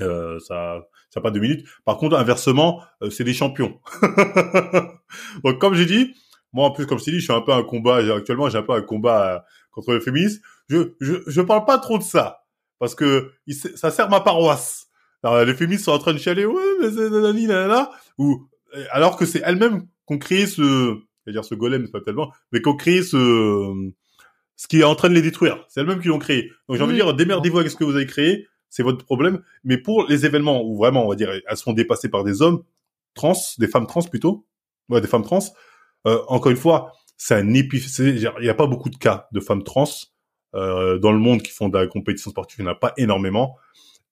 euh, 0.00 0.38
ça 0.40 0.86
ça 1.10 1.20
pas 1.20 1.30
deux 1.30 1.40
minutes. 1.40 1.66
Par 1.84 1.96
contre 1.96 2.16
inversement, 2.16 2.82
euh, 3.02 3.10
c'est 3.10 3.24
des 3.24 3.34
champions. 3.34 3.80
Donc 5.44 5.58
comme 5.58 5.74
j'ai 5.74 5.86
dit, 5.86 6.14
moi 6.52 6.66
en 6.66 6.70
plus 6.70 6.86
comme 6.86 6.98
je 6.98 7.04
t'ai 7.04 7.10
dit, 7.10 7.18
je 7.18 7.24
suis 7.24 7.32
un 7.32 7.40
peu 7.40 7.52
un 7.52 7.62
combat 7.62 7.96
actuellement, 8.14 8.48
j'ai 8.48 8.58
un 8.58 8.62
peu 8.62 8.72
un 8.72 8.82
combat 8.82 9.34
euh, 9.34 9.38
contre 9.72 9.92
le 9.92 10.00
féminisme. 10.00 10.40
Je 10.70 10.94
je 11.00 11.14
je 11.26 11.40
parle 11.40 11.64
pas 11.64 11.78
trop 11.78 11.98
de 11.98 12.02
ça 12.04 12.44
parce 12.78 12.94
que 12.94 13.32
ça 13.74 13.90
sert 13.90 14.08
ma 14.08 14.20
paroisse. 14.20 14.86
Alors, 15.22 15.44
les 15.44 15.54
féministes 15.54 15.84
sont 15.84 15.92
en 15.92 15.98
train 15.98 16.14
de 16.14 16.18
chialer, 16.18 16.46
ouais, 16.46 16.62
mais 16.80 16.90
c'est 16.90 17.10
nanani, 17.10 17.46
nanana, 17.46 17.90
ou 18.16 18.48
euh, 18.74 18.84
alors 18.90 19.16
que 19.16 19.26
c'est 19.26 19.42
elles-mêmes 19.44 19.86
qu'on 20.06 20.16
crée 20.16 20.46
ce, 20.46 20.96
c'est-à-dire 21.22 21.44
ce 21.44 21.54
golem, 21.54 21.84
c'est 21.84 21.92
pas 21.92 22.00
tellement, 22.00 22.32
mais 22.52 22.62
qu'on 22.62 22.74
crée 22.74 23.02
ce, 23.02 23.90
ce 24.56 24.66
qui 24.66 24.80
est 24.80 24.84
en 24.84 24.94
train 24.94 25.10
de 25.10 25.14
les 25.14 25.22
détruire. 25.22 25.64
C'est 25.68 25.80
elles-mêmes 25.80 26.00
qui 26.00 26.08
l'ont 26.08 26.18
créé. 26.18 26.50
Donc 26.68 26.78
j'ai 26.78 26.82
envie 26.82 26.92
de 26.92 26.98
dire, 27.02 27.12
démerdez-vous 27.12 27.58
avec 27.58 27.70
ce 27.70 27.76
que 27.76 27.84
vous 27.84 27.96
avez 27.96 28.06
créé, 28.06 28.46
c'est 28.70 28.82
votre 28.82 29.04
problème. 29.04 29.42
Mais 29.62 29.76
pour 29.76 30.06
les 30.08 30.24
événements 30.24 30.64
où 30.64 30.78
vraiment, 30.78 31.04
on 31.04 31.10
va 31.10 31.16
dire, 31.16 31.30
elles 31.30 31.56
sont 31.56 31.74
dépassées 31.74 32.08
par 32.08 32.24
des 32.24 32.40
hommes 32.40 32.62
trans, 33.14 33.34
des 33.58 33.68
femmes 33.68 33.86
trans 33.86 34.02
plutôt, 34.02 34.46
ouais, 34.88 35.02
des 35.02 35.08
femmes 35.08 35.24
trans. 35.24 35.40
Euh, 36.06 36.22
encore 36.28 36.50
une 36.50 36.56
fois, 36.56 36.92
c'est 37.18 37.34
un 37.34 37.52
épi, 37.52 37.84
il 37.98 38.30
n'y 38.40 38.48
a 38.48 38.54
pas 38.54 38.66
beaucoup 38.66 38.88
de 38.88 38.96
cas 38.96 39.28
de 39.32 39.40
femmes 39.40 39.64
trans 39.64 39.84
euh, 40.54 40.98
dans 40.98 41.12
le 41.12 41.18
monde 41.18 41.42
qui 41.42 41.52
font 41.52 41.68
de 41.68 41.78
la 41.78 41.86
compétition 41.86 42.30
sportive. 42.30 42.58
Il 42.60 42.62
n'y 42.64 42.68
en 42.68 42.72
a 42.72 42.76
pas 42.76 42.92
énormément. 42.96 43.56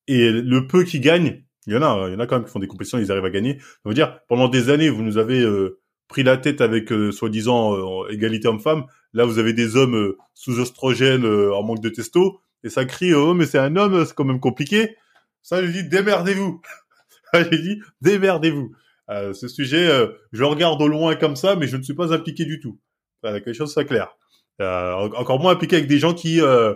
Et 0.07 0.31
le 0.31 0.67
peu 0.67 0.85
qui 0.85 1.01
gagnent, 1.01 1.43
il 1.67 1.75
y 1.75 1.77
en 1.77 1.83
a, 1.83 2.09
il 2.09 2.13
y 2.13 2.17
en 2.17 2.21
a 2.21 2.27
quand 2.27 2.37
même 2.37 2.45
qui 2.47 2.51
font 2.53 2.59
des 2.61 2.67
compétitions, 2.67 2.99
ils 2.99 3.13
arrivent 3.13 3.25
à 3.25 3.31
gagner. 3.31 3.59
Ça 3.61 3.89
veut 3.89 3.95
dire, 3.95 4.21
pendant 4.29 4.49
des 4.49 4.71
années, 4.71 4.89
vous 4.89 5.03
nous 5.03 5.19
avez 5.19 5.41
euh, 5.41 5.79
pris 6.09 6.23
la 6.23 6.37
tête 6.39 6.61
avec 6.61 6.91
euh, 6.93 7.13
soi-disant 7.13 8.05
euh, 8.05 8.09
égalité 8.11 8.49
homme-femme. 8.49 8.85
Là, 9.13 9.25
vous 9.25 9.39
avez 9.39 9.53
des 9.53 9.77
hommes 9.77 9.97
euh, 9.97 10.17
sous 10.35 10.59
oestrogène, 10.61 11.25
euh, 11.27 11.55
en 11.55 11.63
manque 11.63 11.81
de 11.83 11.89
testo, 11.91 12.41
et 12.65 12.71
ça 12.71 12.85
crie 12.85 13.13
oh 13.15 13.35
mais 13.35 13.47
c'est 13.47 13.59
un 13.59 13.77
homme, 13.77 14.05
c'est 14.07 14.15
quand 14.15 14.25
même 14.25 14.41
compliqué. 14.41 14.97
Ça, 15.43 15.65
j'ai 15.65 15.83
dit 15.83 15.89
démerdez-vous. 15.89 16.61
J'ai 17.35 17.59
dit 17.59 17.81
démerdez-vous. 18.01 18.73
Ce 19.09 19.49
sujet, 19.49 19.89
je 20.33 20.45
regarde 20.45 20.81
au 20.83 20.89
loin 20.89 21.15
comme 21.15 21.37
ça, 21.37 21.57
mais 21.57 21.67
je 21.67 21.77
ne 21.77 21.83
suis 21.83 21.95
pas 21.95 22.13
impliqué 22.13 22.45
du 22.47 22.59
tout. 22.61 22.79
Voilà, 23.23 23.41
quelque 23.41 23.55
chose 23.57 23.73
soit 23.73 23.85
clair. 23.85 24.09
Euh, 24.09 24.09
en- 24.09 24.18
encore 24.61 25.41
moins 25.41 25.53
impliqué 25.53 25.77
avec 25.77 25.89
des 25.89 25.99
gens 25.99 26.15
qui 26.15 26.41
euh, 26.41 26.75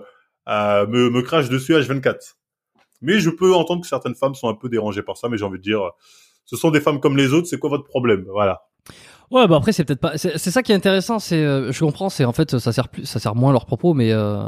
euh, 0.48 0.86
me, 0.86 1.22
crachent 1.22 1.48
dessus 1.48 1.72
H24. 1.72 2.34
Mais 3.00 3.18
je 3.18 3.30
peux 3.30 3.54
entendre 3.54 3.82
que 3.82 3.88
certaines 3.88 4.14
femmes 4.14 4.34
sont 4.34 4.48
un 4.48 4.54
peu 4.54 4.68
dérangées 4.68 5.02
par 5.02 5.16
ça, 5.16 5.28
mais 5.28 5.36
j'ai 5.36 5.44
envie 5.44 5.58
de 5.58 5.62
dire, 5.62 5.82
euh, 5.82 5.90
ce 6.44 6.56
sont 6.56 6.70
des 6.70 6.80
femmes 6.80 7.00
comme 7.00 7.16
les 7.16 7.32
autres, 7.32 7.48
c'est 7.48 7.58
quoi 7.58 7.70
votre 7.70 7.84
problème? 7.84 8.24
Voilà. 8.28 8.62
Ouais, 9.32 9.48
bah 9.48 9.56
après 9.56 9.72
c'est 9.72 9.84
peut-être 9.84 10.00
pas. 10.00 10.18
C'est 10.18 10.38
ça 10.38 10.62
qui 10.62 10.72
est 10.72 10.74
intéressant. 10.74 11.18
C'est, 11.18 11.42
euh, 11.42 11.72
je 11.72 11.80
comprends. 11.80 12.10
C'est 12.10 12.26
en 12.26 12.32
fait 12.32 12.58
ça 12.58 12.70
sert 12.70 12.90
plus, 12.90 13.06
ça 13.06 13.18
sert 13.18 13.34
moins 13.34 13.48
à 13.48 13.52
leur 13.54 13.64
propos, 13.64 13.94
mais 13.94 14.12
euh, 14.12 14.42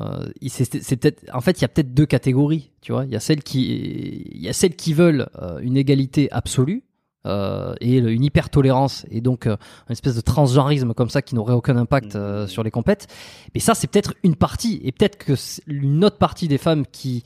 c'est 0.47 0.97
peut-être. 0.97 1.25
En 1.33 1.41
fait, 1.41 1.59
il 1.59 1.63
y 1.63 1.65
a 1.65 1.69
peut-être 1.69 1.95
deux 1.95 2.05
catégories. 2.05 2.71
Tu 2.83 2.93
vois, 2.93 3.07
il 3.07 3.11
y 3.11 3.17
a 3.17 3.21
celles 3.21 3.43
qui, 3.43 4.29
il 4.31 4.43
y 4.43 4.49
a 4.49 4.53
celles 4.53 4.77
qui 4.77 4.93
veulent 4.93 5.31
euh, 5.41 5.59
une 5.61 5.79
égalité 5.79 6.31
absolue. 6.33 6.85
Euh, 7.27 7.73
et 7.81 8.03
le- 8.03 8.11
une 8.11 8.23
hyper 8.23 8.51
tolérance 8.51 9.07
et 9.11 9.23
donc 9.23 9.47
euh, 9.47 9.57
une 9.89 9.93
espèce 9.95 10.15
de 10.15 10.21
transgenrisme 10.21 10.93
comme 10.93 11.09
ça 11.09 11.23
qui 11.23 11.35
n'aurait 11.35 11.55
aucun 11.55 11.75
impact 11.79 12.17
euh, 12.17 12.43
Mhm. 12.43 12.49
sur 12.49 12.63
les 12.63 12.71
compètes 12.71 13.07
mais 13.55 13.61
ça 13.61 13.75
c'est 13.75 13.87
peut-être 13.87 14.13
une 14.25 14.37
partie 14.37 14.79
et 14.85 14.93
peut-être 14.93 15.17
que 15.17 15.33
une 15.67 16.05
autre 16.05 16.19
partie 16.19 16.49
des 16.49 16.59
femmes 16.59 16.85
qui 16.87 17.25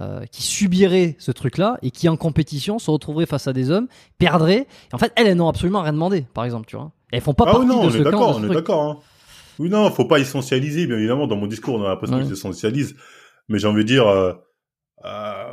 euh, 0.00 0.24
qui 0.32 0.42
subiraient 0.42 1.14
ce 1.20 1.30
truc-là 1.30 1.78
et 1.82 1.92
qui 1.92 2.08
en 2.08 2.16
compétition 2.16 2.80
se 2.80 2.90
retrouveraient 2.90 3.24
face 3.26 3.46
à 3.46 3.52
des 3.52 3.70
hommes 3.70 3.86
perdraient 4.18 4.66
et 4.90 4.94
en 4.94 4.98
fait 4.98 5.12
elles 5.14 5.28
elles 5.28 5.36
n'ont 5.36 5.48
absolument 5.48 5.82
rien 5.82 5.92
demandé 5.92 6.26
par 6.34 6.44
exemple 6.44 6.66
tu 6.66 6.74
vois 6.74 6.90
elles 7.12 7.20
font 7.20 7.32
pas 7.32 7.44
ah 7.46 7.52
partie 7.52 7.66
non, 7.68 7.82
de 7.82 7.86
on 7.86 7.90
ce 7.90 7.98
est 7.98 8.02
d'accord, 8.02 8.36
on 8.40 8.44
est 8.50 8.52
d'accord. 8.52 8.82
Hein. 8.82 8.98
Oui, 9.60 9.68
non, 9.70 9.88
faut 9.92 10.06
pas 10.06 10.18
essentialiser, 10.18 10.88
bien 10.88 10.96
évidemment. 10.98 11.28
Dans 11.28 11.36
mon 11.36 11.46
discours, 11.46 11.76
on 11.76 11.84
a 11.84 11.88
l'impression 11.90 12.16
Ouais. 12.16 12.24
que 12.24 12.28
j'essentialise, 12.28 12.96
mais 13.48 13.58
j'ai 13.60 13.68
envie 13.68 13.84
de 13.84 13.88
dire, 13.88 14.06
euh, 14.08 14.32
euh, 15.04 15.45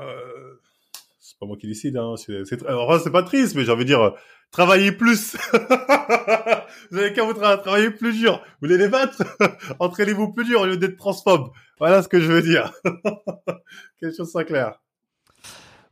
pas 1.44 1.48
moi 1.48 1.58
qui 1.58 1.68
décide. 1.68 1.98
Hein. 1.98 2.16
C'est, 2.18 2.46
c'est, 2.46 2.66
alors, 2.66 3.00
c'est 3.00 3.12
pas 3.12 3.24
triste, 3.24 3.56
mais 3.56 3.64
j'ai 3.66 3.72
envie 3.72 3.84
de 3.84 3.90
dire, 3.90 4.02
euh, 4.02 4.12
travaillez 4.52 4.92
plus. 4.92 5.36
vous 6.92 6.98
avez 6.98 7.14
qu'à 7.14 7.24
vous 7.24 7.34
tra- 7.34 7.62
travailler 7.62 7.90
plus 7.92 8.14
dur. 8.14 8.42
Vous 8.62 8.68
voulez 8.68 8.78
les 8.78 8.88
battre? 8.90 9.24
Entraînez-vous 9.80 10.34
plus 10.34 10.46
dur 10.46 10.62
au 10.62 10.66
lieu 10.66 10.78
d'être 10.78 10.98
transphobe. 10.98 11.50
Voilà 11.80 12.02
ce 12.02 12.08
que 12.08 12.20
je 12.20 12.32
veux 12.32 12.42
dire. 12.42 12.72
Quelque 14.00 14.16
chose 14.16 14.32
soit 14.32 14.44
clair. 14.46 14.80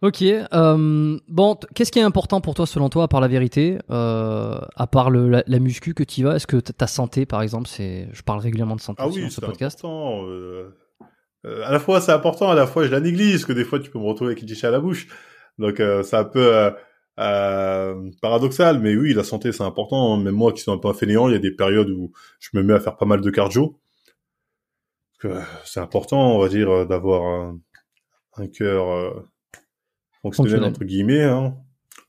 Ok. 0.01 0.23
euh, 0.23 1.17
bon, 1.27 1.57
qu'est-ce 1.75 1.91
qui 1.91 1.99
est 1.99 2.03
important 2.03 2.41
pour 2.41 2.55
toi, 2.55 2.65
selon 2.65 2.89
toi, 2.89 3.03
à 3.03 3.07
part 3.07 3.21
la 3.21 3.27
vérité, 3.27 3.77
euh, 3.91 4.59
à 4.75 4.87
part 4.87 5.11
le, 5.11 5.29
la, 5.29 5.43
la 5.45 5.59
muscu 5.59 5.93
que 5.93 6.03
tu 6.03 6.23
vas? 6.23 6.35
Est-ce 6.37 6.47
que 6.47 6.57
ta 6.57 6.87
santé, 6.87 7.27
par 7.27 7.43
exemple, 7.43 7.67
c'est, 7.67 8.07
je 8.11 8.21
parle 8.23 8.39
régulièrement 8.39 8.75
de 8.75 8.81
santé 8.81 9.03
Ah 9.03 9.07
oui, 9.07 9.21
dans 9.21 9.29
ce 9.29 9.35
c'est 9.35 9.45
podcast. 9.45 9.77
important. 9.79 10.25
euh, 10.25 10.75
à 11.65 11.71
la 11.71 11.79
fois, 11.79 12.01
c'est 12.01 12.11
important, 12.11 12.49
à 12.49 12.55
la 12.55 12.65
fois, 12.65 12.85
je 12.85 12.91
la 12.91 12.99
néglige, 12.99 13.33
parce 13.33 13.45
que 13.45 13.53
des 13.53 13.63
fois, 13.63 13.79
tu 13.79 13.91
peux 13.91 13.99
me 13.99 14.05
retrouver 14.05 14.31
avec 14.33 14.41
une 14.43 14.65
à 14.67 14.71
la 14.71 14.79
bouche. 14.79 15.07
Donc, 15.61 15.79
euh, 15.79 16.03
c'est 16.03 16.17
un 16.17 16.23
peu 16.25 16.53
euh, 16.55 16.71
euh, 17.19 18.09
paradoxal, 18.21 18.79
mais 18.79 18.95
oui, 18.95 19.13
la 19.13 19.23
santé, 19.23 19.51
c'est 19.51 19.63
important. 19.63 20.17
Même 20.17 20.33
moi, 20.35 20.51
qui 20.53 20.61
suis 20.61 20.71
un 20.71 20.77
peu 20.77 20.87
un 20.89 20.93
fainéant, 20.93 21.27
il 21.27 21.33
y 21.33 21.35
a 21.35 21.39
des 21.39 21.51
périodes 21.55 21.89
où 21.89 22.11
je 22.39 22.49
me 22.53 22.63
mets 22.63 22.73
à 22.73 22.79
faire 22.79 22.97
pas 22.97 23.05
mal 23.05 23.21
de 23.21 23.29
cardio. 23.29 23.79
C'est 25.65 25.79
important, 25.79 26.35
on 26.35 26.39
va 26.39 26.49
dire, 26.49 26.87
d'avoir 26.87 27.21
un, 27.23 27.59
un 28.37 28.47
cœur 28.47 29.13
fonctionnel, 30.23 30.33
Fonctionnel. 30.33 30.63
entre 30.63 30.83
guillemets, 30.83 31.23
hein, 31.23 31.55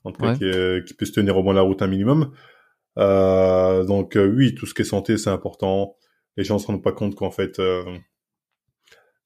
en 0.03 0.11
tout 0.11 0.21
cas, 0.21 0.31
Ouais. 0.31 0.37
qui, 0.37 0.45
est- 0.45 0.87
qui 0.87 0.93
peut 0.95 1.05
se 1.05 1.11
tenir 1.11 1.37
au 1.37 1.43
moins 1.43 1.53
la 1.53 1.61
route 1.61 1.81
un 1.83 1.87
minimum. 1.87 2.33
Euh, 2.97 3.83
donc, 3.85 4.15
euh, 4.17 4.25
oui, 4.27 4.55
tout 4.55 4.65
ce 4.65 4.73
qui 4.73 4.81
est 4.81 4.85
santé, 4.85 5.17
c'est 5.17 5.29
important. 5.29 5.95
Les 6.37 6.43
gens 6.43 6.57
se 6.57 6.65
rendent 6.67 6.81
pas 6.83 6.91
compte 6.91 7.13
qu'en 7.13 7.29
fait, 7.29 7.59
euh, 7.59 7.83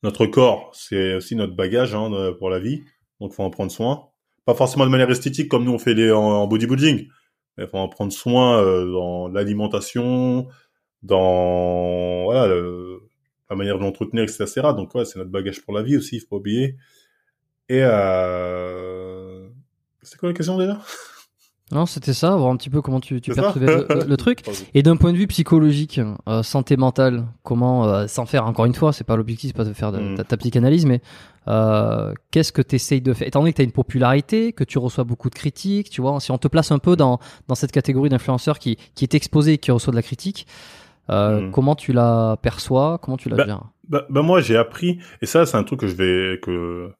notre 0.04 0.26
corps, 0.26 0.70
c'est 0.74 1.16
aussi 1.16 1.36
notre 1.38 1.56
bagage 1.56 1.96
hein, 1.96 2.10
de- 2.10 2.32
pour 2.32 2.50
la 2.50 2.60
vie. 2.60 2.84
Donc, 3.22 3.34
faut 3.34 3.44
en 3.44 3.50
prendre 3.50 3.72
soin. 3.72 4.10
Pas 4.48 4.56
forcément 4.56 4.86
de 4.86 4.90
manière 4.90 5.12
esthétique 5.12 5.48
comme 5.50 5.64
nous 5.66 5.74
on 5.74 5.78
fait 5.78 5.94
les 5.94 6.12
en, 6.12 6.20
en 6.24 6.48
bodybuilding, 6.48 7.08
mais 7.58 7.68
faut 7.68 7.78
en 7.78 7.88
prendre 7.90 8.12
soin 8.14 8.60
euh, 8.64 8.92
dans 8.92 9.28
l'alimentation, 9.28 10.48
dans 11.04 12.24
voilà 12.24 12.48
le- 12.48 13.02
la 13.50 13.56
manière 13.56 13.78
de 13.78 13.84
l'entretenir, 13.84 14.24
etc. 14.24 14.46
Donc, 14.76 14.94
ouais, 14.96 15.06
c'est 15.06 15.20
notre 15.20 15.32
bagage 15.32 15.62
pour 15.64 15.74
la 15.74 15.82
vie 15.84 15.96
aussi, 15.96 16.16
il 16.18 16.20
faut 16.22 16.28
pas 16.32 16.36
oublier. 16.38 16.76
Et 17.70 17.82
euh... 17.82 19.48
c'est 20.02 20.18
quoi 20.18 20.30
la 20.30 20.36
question 20.36 20.58
déjà? 20.58 20.80
Non, 21.72 21.86
c'était 21.86 22.14
ça, 22.14 22.36
voir 22.38 22.52
un 22.52 22.56
petit 22.58 22.70
peu 22.70 22.82
comment 22.82 23.02
tu, 23.02 23.20
tu 23.20 23.34
percevais 23.34 23.66
le, 24.08 24.16
truc. 24.18 24.40
Et 24.74 24.84
d'un 24.84 24.96
point 24.96 25.12
de 25.12 25.18
vue 25.18 25.28
psychologique, 25.28 26.00
euh, 26.30 26.42
santé 26.42 26.78
mentale, 26.78 27.26
comment, 27.44 27.86
euh, 27.88 28.08
sans 28.08 28.26
faire 28.26 28.46
encore 28.46 28.64
une 28.66 28.74
fois, 28.74 28.94
c'est 28.94 29.04
pas 29.04 29.18
l'objectif, 29.18 29.50
c'est 29.52 29.58
pas 29.58 29.66
de 29.66 29.74
faire 29.74 29.92
de, 29.92 30.00
Mm. 30.00 30.16
ta, 30.16 30.24
ta 30.24 30.38
psychanalyse, 30.38 30.86
mais 30.86 31.02
euh, 31.48 32.14
qu'est-ce 32.32 32.52
que 32.52 32.62
tu 32.62 32.76
essayes 32.76 33.02
de 33.02 33.14
faire? 33.14 33.28
Étant 33.28 33.40
donné 33.40 33.52
que 33.54 33.58
tu 33.58 33.62
as 33.62 33.66
une 33.66 33.72
popularité, 33.72 34.54
que 34.54 34.64
tu 34.64 34.78
reçois 34.80 35.04
beaucoup 35.06 35.30
de 35.30 35.36
critiques, 35.36 35.90
tu 35.90 36.02
vois, 36.02 36.20
si 36.20 36.32
on 36.32 36.38
te 36.38 36.48
place 36.48 36.72
un 36.72 36.80
peu 36.80 36.96
dans, 36.96 37.20
dans 37.48 37.56
cette 37.56 37.72
catégorie 37.72 38.10
d'influenceur 38.10 38.60
qui, 38.60 38.78
qui 38.96 39.06
est 39.06 39.14
exposé 39.16 39.54
et 39.54 39.58
qui 39.58 39.72
reçoit 39.72 39.92
de 39.92 39.96
la 39.98 40.04
critique, 40.04 40.48
euh, 41.10 41.42
Mm. 41.42 41.52
comment 41.52 41.76
tu 41.76 41.94
la 41.94 42.38
perçois? 42.42 42.98
Comment 43.02 43.18
tu 43.18 43.30
la 43.30 43.38
Bah, 43.38 43.46
gères? 43.46 43.64
Bah, 43.88 44.06
bah 44.10 44.22
moi 44.22 44.42
j'ai 44.42 44.58
appris 44.58 45.00
et 45.22 45.26
ça 45.26 45.46
c'est 45.46 45.56
un 45.56 45.64
truc 45.64 45.80
que 45.80 45.88
je 45.88 45.96
vais 45.96 46.40
que 46.42 46.92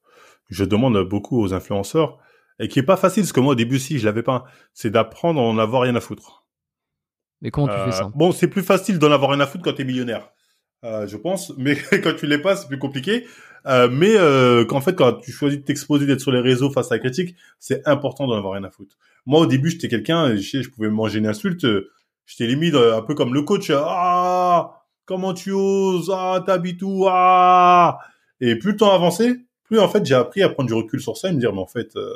je 0.50 0.64
demande 0.64 0.98
beaucoup 1.10 1.42
aux 1.42 1.54
influenceurs 1.54 2.18
et 2.60 2.70
qui 2.70 2.80
est 2.80 2.84
pas 2.84 2.96
facile 2.96 3.24
parce 3.24 3.34
que 3.34 3.42
moi 3.42 3.52
au 3.52 3.56
début 3.56 3.80
si 3.80 4.00
je 4.00 4.06
l'avais 4.06 4.24
pas 4.24 4.46
c'est 4.74 4.90
d'apprendre 4.90 5.42
à 5.42 5.44
en 5.44 5.58
avoir 5.58 5.82
rien 5.82 5.96
à 5.96 6.00
foutre. 6.00 6.46
Mais 7.42 7.52
comment 7.52 7.68
tu 7.68 7.74
Euh, 7.74 7.86
fais 7.86 7.92
ça? 7.92 8.10
Bon 8.16 8.32
c'est 8.32 8.48
plus 8.48 8.64
facile 8.64 8.98
d'en 9.00 9.12
avoir 9.12 9.32
rien 9.32 9.42
à 9.42 9.46
foutre 9.48 9.64
quand 9.66 9.74
t'es 9.74 9.84
millionnaire 9.84 10.30
euh, 10.86 11.06
je 11.08 11.18
pense 11.18 11.52
mais 11.58 11.76
quand 12.04 12.16
tu 12.16 12.28
l'es 12.28 12.38
pas 12.40 12.56
c'est 12.56 12.68
plus 12.68 12.80
compliqué 12.80 13.26
euh, 13.68 13.90
mais 13.92 14.16
euh, 14.18 14.66
qu'en 14.66 14.82
fait 14.82 14.96
quand 14.96 15.14
tu 15.14 15.32
choisis 15.32 15.60
de 15.60 15.64
t'exposer 15.64 16.06
d'être 16.06 16.22
sur 16.22 16.32
les 16.32 16.40
réseaux 16.40 16.70
face 16.70 16.92
à 16.92 16.96
la 16.96 17.00
critique 17.00 17.36
c'est 17.60 17.86
important 17.88 18.28
d'en 18.28 18.38
avoir 18.38 18.54
rien 18.54 18.64
à 18.64 18.70
foutre. 18.70 18.98
Moi 19.26 19.42
au 19.42 19.46
début 19.46 19.70
j'étais 19.70 19.88
quelqu'un 19.88 20.36
je 20.36 20.62
je 20.62 20.70
pouvais 20.70 20.90
manger 20.90 21.20
une 21.20 21.28
insulte 21.28 21.66
euh, 21.66 21.92
j'étais 22.26 22.48
limite 22.48 22.76
euh, 22.76 22.98
un 22.98 23.02
peu 23.02 23.14
comme 23.14 23.34
le 23.34 23.42
coach 23.42 23.72
ah 23.74 24.84
comment 25.06 25.34
tu 25.34 25.52
oses 25.52 26.12
ah 26.14 26.42
t'habites 26.46 26.82
où 26.82 27.08
ah! 27.10 28.00
Et 28.40 28.56
plus 28.58 28.72
le 28.72 28.78
temps 28.78 28.94
avançait 28.94 29.38
plus 29.64 29.80
en 29.80 29.90
fait 29.90 30.06
j'ai 30.06 30.16
appris 30.16 30.44
à 30.44 30.50
prendre 30.50 30.68
du 30.68 30.74
recul 30.74 31.02
sur 31.02 31.18
ça 31.18 31.30
et 31.30 31.34
me 31.34 31.40
dire 31.40 31.54
mais 31.54 31.62
en 31.62 31.68
fait 31.68 31.96
euh, 31.96 32.14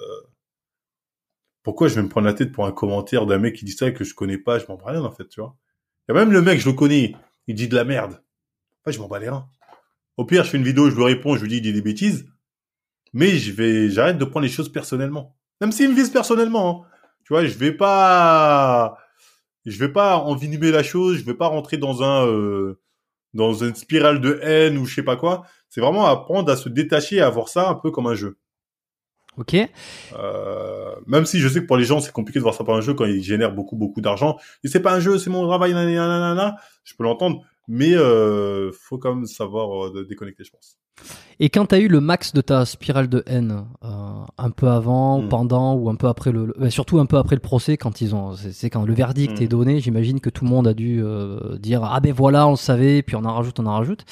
pourquoi 1.64 1.88
je 1.88 1.96
vais 1.96 2.04
me 2.04 2.10
prendre 2.10 2.28
la 2.28 2.34
tête 2.34 2.52
pour 2.52 2.66
un 2.66 2.72
commentaire 2.72 3.26
d'un 3.26 3.40
mec 3.40 3.56
qui 3.56 3.66
dit 3.66 3.72
ça 3.72 3.92
que 3.92 4.04
je 4.04 4.16
connais 4.16 4.38
pas 4.38 4.58
je 4.58 4.66
m'en 4.68 4.78
bats 4.78 4.92
rien 4.92 5.04
en 5.04 5.12
fait 5.12 5.28
tu 5.28 5.42
vois 5.42 5.56
il 6.08 6.16
y 6.16 6.18
a 6.18 6.20
même 6.20 6.32
le 6.32 6.42
mec 6.42 6.60
je 6.60 6.70
le 6.70 6.76
connais 6.76 7.16
il 7.48 7.56
dit 7.56 7.68
de 7.68 7.76
la 7.76 7.84
merde. 7.84 8.14
En 8.14 8.84
fait 8.86 8.94
je 8.94 9.00
m'en 9.00 9.08
bats 9.08 9.20
les 9.20 9.30
reins 9.30 9.48
au 10.18 10.26
pire 10.26 10.44
je 10.44 10.50
fais 10.50 10.58
une 10.58 10.64
vidéo 10.64 10.90
je 10.90 10.96
lui 10.96 11.04
réponds 11.04 11.36
je 11.36 11.42
lui 11.42 11.50
dis 11.50 11.58
il 11.58 11.62
dit 11.62 11.74
des 11.74 11.82
bêtises 11.82 12.26
mais 13.14 13.38
je 13.38 13.52
vais 13.52 13.90
j'arrête 13.90 14.18
de 14.18 14.26
prendre 14.26 14.46
les 14.46 14.52
choses 14.52 14.72
personnellement 14.72 15.36
même 15.60 15.72
s'il 15.72 15.90
me 15.90 15.96
vise 15.96 16.10
personnellement 16.10 16.84
hein. 16.84 16.88
tu 17.24 17.34
vois 17.34 17.46
je 17.46 17.58
vais 17.58 17.74
pas 17.74 18.98
je 19.66 19.78
vais 19.78 19.90
pas 19.90 20.18
envenimer 20.18 20.72
la 20.72 20.84
chose, 20.84 21.18
je 21.18 21.26
vais 21.26 21.34
pas 21.34 21.48
rentrer 21.48 21.78
dans 21.78 22.04
un 22.04 22.26
euh, 22.28 22.80
dans 23.34 23.54
une 23.54 23.76
spirale 23.76 24.20
de 24.20 24.40
haine 24.42 24.78
ou 24.78 24.86
je 24.86 24.96
sais 24.96 25.04
pas 25.04 25.16
quoi. 25.16 25.44
C'est 25.70 25.82
vraiment 25.82 26.06
apprendre 26.06 26.52
à 26.52 26.56
se 26.56 26.68
détacher, 26.68 27.22
à 27.22 27.30
voir 27.30 27.48
ça 27.48 27.70
un 27.70 27.76
peu 27.76 27.92
comme 27.92 28.08
un 28.08 28.16
jeu. 28.16 28.38
Ok. 29.38 29.56
Euh, 30.14 30.96
même 31.08 31.26
si 31.26 31.40
je 31.40 31.48
sais 31.48 31.62
que 31.62 31.66
pour 31.66 31.78
les 31.78 31.86
gens 31.86 32.02
c'est 32.02 32.12
compliqué 32.12 32.40
de 32.40 32.44
voir 32.44 32.54
ça 32.54 32.66
comme 32.66 32.76
un 32.76 32.82
jeu 32.82 32.94
quand 32.94 33.06
ils 33.06 33.24
génèrent 33.24 33.54
beaucoup 33.54 33.78
beaucoup 33.78 34.02
d'argent. 34.02 34.38
Et 34.64 34.68
c'est 34.68 34.82
pas 34.82 34.94
un 34.94 35.00
jeu, 35.00 35.18
c'est 35.18 35.30
mon 35.30 35.48
travail, 35.48 35.74
nanana. 35.74 36.58
je 36.84 36.96
peux 36.96 37.04
l'entendre, 37.04 37.42
mais 37.72 37.94
euh, 37.96 38.72
faut 38.74 38.98
quand 38.98 39.16
même 39.16 39.26
savoir 39.26 39.88
euh, 39.88 40.06
déconnecter, 40.08 40.44
je 40.44 40.52
pense. 40.52 40.78
Et 41.40 41.50
quand 41.50 41.66
tu 41.68 41.76
as 41.76 41.80
eu 41.80 41.88
le 41.88 42.02
max 42.02 42.34
de 42.34 42.42
ta 42.42 42.66
spirale 42.66 43.08
de 43.10 43.24
haine, 43.26 43.66
euh, 43.84 43.88
un 44.38 44.50
peu 44.52 44.68
avant, 44.68 45.22
Mm. 45.22 45.30
pendant, 45.30 45.74
ou 45.76 45.90
un 45.90 45.96
peu 45.96 46.08
après 46.08 46.32
le, 46.32 46.46
le- 46.48 46.54
bah, 46.58 46.70
surtout 46.70 47.00
un 47.00 47.06
peu 47.08 47.18
après 47.18 47.36
le 47.36 47.42
procès, 47.42 47.78
quand 47.78 48.02
ils 48.02 48.14
ont, 48.14 48.34
c'est 48.36 48.70
quand 48.70 48.84
le 48.86 48.94
verdict 48.94 49.40
Mm. 49.40 49.44
est 49.44 49.48
donné, 49.48 49.80
j'imagine 49.80 50.20
que 50.20 50.30
tout 50.30 50.44
le 50.44 50.50
monde 50.52 50.68
a 50.68 50.74
dû 50.74 51.02
euh, 51.02 51.58
dire 51.58 51.84
ah 51.84 52.00
ben 52.02 52.14
voilà, 52.14 52.46
on 52.48 52.52
le 52.52 52.56
savait, 52.58 53.02
puis 53.02 53.16
on 53.16 53.24
en 53.26 53.34
rajoute, 53.34 53.60
on 53.60 53.66
en 53.66 53.74
rajoute. 53.78 54.06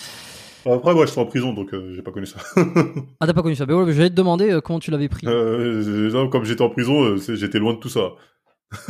Après, 0.65 0.93
moi, 0.93 1.05
je 1.05 1.11
suis 1.11 1.21
en 1.21 1.25
prison, 1.25 1.53
donc 1.53 1.73
euh, 1.73 1.93
j'ai 1.95 2.01
pas 2.01 2.11
connu 2.11 2.25
ça. 2.25 2.39
Ah 3.19 3.27
t'as 3.27 3.33
pas 3.33 3.41
connu 3.43 3.55
ça 3.55 3.65
Ben 3.65 3.75
ouais, 3.75 3.93
j'allais 3.93 4.09
te 4.09 4.15
demander 4.15 4.49
euh, 4.51 4.61
comment 4.61 4.79
tu 4.79 4.89
l'avais 4.91 5.09
pris. 5.09 5.27
Euh, 5.27 6.27
comme 6.31 6.45
j'étais 6.45 6.61
en 6.61 6.69
prison, 6.69 7.15
j'étais 7.17 7.59
loin 7.59 7.73
de 7.73 7.79
tout 7.79 7.89
ça. 7.89 8.11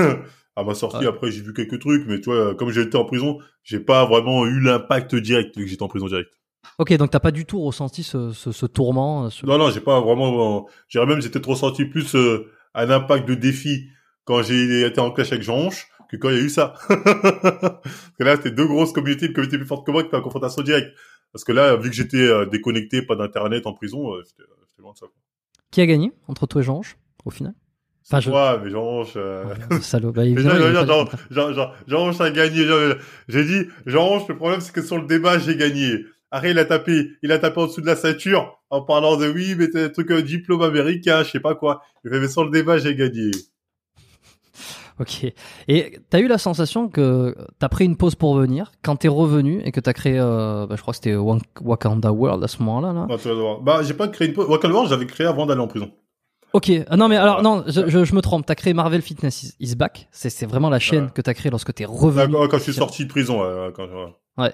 à 0.60 0.64
ma 0.64 0.74
sortie, 0.76 1.06
après, 1.08 1.32
j'ai 1.32 1.42
vu 1.42 1.54
quelques 1.54 1.80
trucs, 1.80 2.06
mais 2.08 2.20
tu 2.22 2.30
vois, 2.30 2.56
comme 2.56 2.70
j'étais 2.72 2.96
en 2.98 3.06
prison, 3.06 3.40
j'ai 3.64 3.80
pas 3.80 4.06
vraiment 4.06 4.46
eu 4.46 4.60
l'impact 4.60 5.16
direct 5.16 5.56
vu 5.58 5.64
que 5.66 5.70
j'étais 5.70 5.84
en 5.84 5.88
prison 5.88 6.08
direct. 6.08 6.30
Ok, 6.78 6.94
donc 6.98 7.10
t'as 7.10 7.20
pas 7.20 7.32
du 7.32 7.46
tout 7.46 7.60
ressenti 7.62 8.04
ce, 8.04 8.32
ce, 8.32 8.52
ce 8.52 8.66
tourment. 8.66 9.26
euh, 9.26 9.30
ce- 9.30 9.46
Non, 9.46 9.58
non, 9.58 9.70
j'ai 9.72 9.80
pas 9.82 10.00
vraiment. 10.02 10.68
J'irais 10.88 11.06
même, 11.06 11.22
j'ai 11.22 11.30
peut-être 11.30 11.50
ressenti 11.50 11.86
plus 11.86 12.16
euh, 12.16 12.52
un 12.74 12.90
impact 12.90 13.28
de 13.28 13.34
défi 13.36 13.88
quand 14.26 14.44
j'ai 14.44 14.86
été 14.86 15.00
en 15.02 15.12
clash 15.12 15.32
avec 15.32 15.42
Jean 15.44 15.56
Honche 15.58 15.88
que 16.10 16.18
quand 16.18 16.30
il 16.30 16.36
y 16.38 16.40
a 16.40 16.42
eu 16.42 16.50
ça. 16.50 16.74
Parce 16.90 17.82
que 18.18 18.24
là, 18.24 18.36
c'était 18.36 18.52
deux 18.52 18.66
grosses 18.68 18.92
communautés, 18.94 19.28
une 19.28 19.34
communauté 19.34 19.58
plus 19.58 19.68
forte 19.68 19.86
que 19.86 19.92
moi 19.92 20.02
qui 20.04 20.08
était 20.08 20.18
en 20.18 20.22
confrontation 20.22 20.62
directe. 20.64 20.90
Parce 21.32 21.44
que 21.44 21.52
là, 21.52 21.76
vu 21.76 21.90
que 21.90 21.96
j'étais 21.96 22.18
euh, 22.18 22.46
déconnecté, 22.46 23.02
pas 23.02 23.16
d'internet 23.16 23.66
en 23.68 23.74
prison, 23.74 24.14
euh, 24.16 24.24
j'étais 24.26 24.50
loin 24.82 24.94
de 24.94 24.98
ça. 24.98 25.06
Qui 25.72 25.82
a 25.82 25.86
gagné 25.86 26.12
entre 26.28 26.48
toi 26.48 26.62
et 26.62 26.64
Jean-Ange, 26.64 26.98
au 27.26 27.30
final? 27.30 27.54
Enfin, 28.12 28.20
je- 28.22 28.32
Ouais, 28.32 28.60
mais 28.64 28.70
Jean 28.72 28.84
Honche. 28.84 29.14
euh, 29.18 29.44
Oh, 29.72 29.76
Salaud. 29.82 30.12
Bah, 30.12 30.22
Mais 30.24 30.32
évidemment, 30.32 30.56
Jean, 30.56 30.56
il 30.56 30.62
Jean, 30.62 30.70
est 30.70 30.74
pas 30.74 30.86
Jean, 30.86 31.04
du 31.04 31.10
contraire. 31.10 31.28
Jean, 31.30 31.54
Jean, 31.54 31.72
Jean 31.88 32.08
Honche 32.08 32.22
a 32.22 32.32
gagné. 32.32 32.66
J'ai 33.28 33.44
dit, 33.46 33.68
Jean 33.86 34.08
Honche, 34.10 34.28
le 34.28 34.36
problème, 34.36 34.62
c'est 34.62 34.74
que 34.74 34.82
sur 34.82 34.98
le 34.98 35.06
débat, 35.06 35.38
j'ai 35.38 35.56
gagné. 35.56 36.06
Après, 36.32 36.52
il 36.52 36.60
a 36.60 36.66
tapé, 36.66 37.10
il 37.24 37.32
a 37.32 37.40
tapé 37.40 37.60
en 37.62 37.66
dessous 37.68 37.82
de 37.82 37.86
la 37.88 37.96
ceinture 37.96 38.60
en 38.70 38.82
parlant 38.82 39.18
de 39.18 39.28
oui, 39.28 39.56
mais 39.58 39.70
t'as 39.70 39.86
un 39.86 39.90
truc, 39.90 40.12
un 40.12 40.22
diplôme 40.22 40.62
américain, 40.62 41.24
je 41.24 41.32
sais 41.32 41.40
pas 41.40 41.56
quoi. 41.56 41.82
Il 42.06 42.12
fait, 42.12 42.20
mais 42.20 42.28
sur 42.28 42.44
le 42.44 42.52
débat, 42.52 42.78
j'ai 42.78 42.96
gagné. 42.96 43.32
Ok. 45.00 45.26
Et 45.70 45.98
t'as 46.10 46.20
eu 46.20 46.28
la 46.28 46.38
sensation 46.38 46.90
que 46.90 47.34
t'as 47.58 47.70
pris 47.70 47.86
une 47.86 47.96
pause 47.96 48.16
pour 48.16 48.36
venir, 48.36 48.72
quand 48.84 48.98
t'es 48.98 49.08
revenu 49.08 49.62
et 49.64 49.72
que 49.72 49.80
t'as 49.80 49.94
créé, 49.94 50.20
euh, 50.20 50.68
bah, 50.68 50.76
je 50.76 50.82
crois 50.82 50.92
que 50.92 50.98
c'était 50.98 51.16
Wak- 51.16 51.62
Wakanda 51.62 52.12
World 52.12 52.44
à 52.44 52.48
ce 52.50 52.58
moment-là. 52.64 52.92
Là? 52.92 53.08
Ah. 53.10 53.58
Bah, 53.64 53.80
j'ai 53.82 53.94
pas 53.94 54.10
créé 54.10 54.28
une 54.28 54.34
pause. 54.34 54.48
Wakanda 54.50 54.74
World, 54.76 54.90
j'avais 54.90 55.06
créé 55.06 55.26
avant 55.26 55.46
d'aller 55.46 55.62
en 55.62 55.68
prison. 55.70 55.90
Ok. 56.54 56.72
Ah, 56.90 56.98
non 56.98 57.08
mais 57.08 57.16
alors 57.18 57.42
non, 57.44 57.64
je, 57.68 57.88
je, 57.88 58.04
je 58.04 58.16
me 58.16 58.22
trompe. 58.22 58.46
T'as 58.46 58.56
créé 58.56 58.74
Marvel 58.74 59.02
Fitness 59.02 59.44
is, 59.44 59.54
is 59.60 59.76
Back. 59.76 60.08
C'est 60.12 60.30
c'est 60.30 60.46
vraiment 60.46 60.70
la 60.70 60.80
chaîne 60.80 61.06
Ouais. 61.06 61.12
que 61.14 61.22
t'as 61.22 61.34
créée 61.34 61.52
lorsque 61.52 61.74
t'es 61.74 61.86
revenu. 61.86 62.32
D'accord, 62.32 62.48
quand 62.50 62.58
je 62.58 62.64
suis 62.64 62.74
sorti 62.74 63.04
de 63.06 63.10
prison, 63.10 63.42
ouais, 63.42 63.72
quand, 63.76 63.88
ouais. 64.38 64.54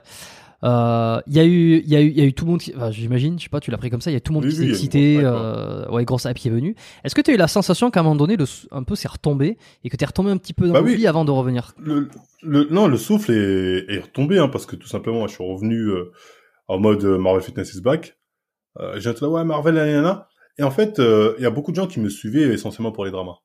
Euh, 0.63 1.21
Il 1.27 1.33
y 1.35 1.39
a 1.39 1.45
eu, 1.45 1.83
y 1.85 1.95
a 1.95 2.01
eu, 2.01 2.09
y 2.11 2.21
a 2.21 2.23
eu 2.25 2.33
tout 2.33 2.45
le 2.45 2.51
monde. 2.51 2.59
Qui, 2.61 2.73
enfin, 2.75 2.89
j'imagine, 2.91 3.37
je 3.37 3.43
sais 3.43 3.49
pas, 3.49 3.59
tu 3.59 3.71
l'as 3.71 3.77
pris 3.77 3.89
comme 3.89 4.01
ça. 4.01 4.09
Il 4.09 4.13
y 4.13 4.17
a 4.17 4.19
tout 4.19 4.31
le 4.31 4.35
monde 4.35 4.45
Oui, 4.45 4.49
qui 4.51 4.55
s'est 4.57 4.67
excité. 4.67 5.15
grosse 5.17 5.25
euh, 5.25 5.89
ouais, 5.91 6.05
grosse 6.05 6.23
hype 6.25 6.37
qui 6.37 6.47
est 6.47 6.51
venue. 6.51 6.75
Est-ce 7.03 7.13
que 7.13 7.21
t'as 7.21 7.33
eu 7.33 7.37
la 7.37 7.47
sensation 7.47 7.91
qu'à 7.91 7.99
un 7.99 8.03
moment 8.03 8.15
donné, 8.15 8.35
le, 8.35 8.45
un 8.71 8.83
peu, 8.83 8.95
c'est 8.95 9.07
retombé 9.09 9.57
et 9.83 9.89
que 9.89 9.95
t'es 9.95 10.05
retombé 10.05 10.31
un 10.31 10.37
petit 10.37 10.53
peu 10.53 10.67
dans 10.67 10.73
Bah 10.73 10.79
l'oubli 10.79 10.95
oui. 10.95 11.07
avant 11.07 11.23
de 11.23 11.31
revenir? 11.31 11.73
Le, 11.77 12.09
le, 12.41 12.67
non, 12.71 12.87
le 12.87 12.97
souffle 12.97 13.31
est, 13.31 13.85
est 13.93 13.99
retombé, 13.99 14.39
hein, 14.39 14.47
parce 14.47 14.65
que 14.65 14.75
tout 14.75 14.87
simplement, 14.87 15.27
je 15.27 15.33
suis 15.35 15.43
revenu 15.43 15.77
euh, 15.89 16.11
en 16.67 16.79
mode 16.79 17.03
euh, 17.03 17.17
Marvel 17.17 17.41
Fitness 17.43 17.73
is 17.75 17.81
back. 17.81 18.17
Euh, 18.79 18.99
j'ai 18.99 19.11
ouais, 19.11 19.43
Marvel, 19.45 19.75
nanana. 19.75 20.27
Et 20.57 20.63
en 20.63 20.71
fait, 20.71 20.99
euh, 20.99 21.35
il 21.37 21.43
y 21.43 21.45
a 21.45 21.49
beaucoup 21.49 21.71
de 21.71 21.75
gens 21.75 21.87
qui 21.87 21.99
me 21.99 22.09
suivaient 22.09 22.53
essentiellement 22.53 22.91
pour 22.91 23.05
les 23.05 23.11
dramas. 23.11 23.39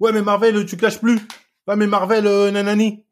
Ouais, 0.00 0.12
mais 0.12 0.22
Marvel, 0.22 0.64
tu 0.66 0.76
clashes 0.76 0.98
plus. 0.98 1.18
Ouais, 1.66 1.76
mais 1.76 1.86
Marvel, 1.86 2.26
euh, 2.26 2.50
nanani. 2.50 3.04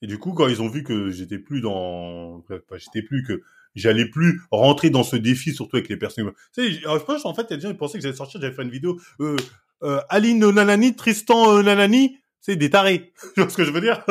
Et 0.00 0.06
du 0.06 0.18
coup, 0.18 0.32
quand 0.32 0.48
ils 0.48 0.62
ont 0.62 0.68
vu 0.68 0.82
que 0.82 1.10
j'étais 1.10 1.38
plus 1.38 1.60
dans, 1.60 2.40
pas 2.68 2.76
j'étais 2.76 3.02
plus, 3.02 3.22
que 3.22 3.42
j'allais 3.74 4.06
plus 4.06 4.42
rentrer 4.50 4.90
dans 4.90 5.04
ce 5.04 5.16
défi, 5.16 5.52
surtout 5.52 5.76
avec 5.76 5.88
les 5.88 5.96
personnes. 5.96 6.32
Tu 6.54 6.74
sais, 6.74 6.86
en 6.86 7.34
fait, 7.34 7.42
il 7.42 7.50
y 7.50 7.54
a 7.54 7.56
des 7.56 7.62
gens 7.62 7.70
qui 7.70 7.76
pensaient 7.76 7.98
que 7.98 8.02
j'allais 8.02 8.16
sortir, 8.16 8.40
j'allais 8.40 8.54
faire 8.54 8.64
une 8.64 8.70
vidéo. 8.70 9.00
Euh, 9.20 10.00
Aline 10.08 10.50
Nanani, 10.50 10.94
Tristan 10.94 11.62
Nanani, 11.62 12.18
c'est 12.40 12.56
des 12.56 12.70
tarés. 12.70 13.12
tu 13.34 13.40
vois 13.40 13.50
ce 13.50 13.56
que 13.56 13.64
je 13.64 13.70
veux 13.70 13.80
dire? 13.80 14.04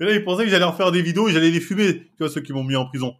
Et 0.00 0.04
là, 0.04 0.12
ils 0.12 0.24
pensaient 0.24 0.44
que 0.44 0.50
j'allais 0.50 0.64
en 0.64 0.72
faire 0.72 0.92
des 0.92 1.02
vidéos 1.02 1.28
et 1.28 1.32
j'allais 1.32 1.50
les 1.50 1.60
fumer. 1.60 1.94
Tu 1.94 2.18
vois 2.20 2.28
ceux 2.28 2.40
qui 2.40 2.52
m'ont 2.52 2.62
mis 2.62 2.76
en 2.76 2.86
prison. 2.86 3.16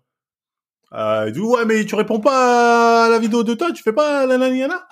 Euh, 0.95 1.31
disent 1.31 1.43
ouais, 1.43 1.65
mais 1.67 1.85
tu 1.85 1.95
réponds 1.95 2.21
pas 2.21 3.07
à 3.07 3.09
la 3.09 3.19
vidéo 3.19 3.45
de 3.45 3.55
toi, 3.55 3.73
tu 3.73 3.83
fais 3.83 3.93
pas 3.93 4.27
la 4.27 4.39
naniana. 4.39 4.87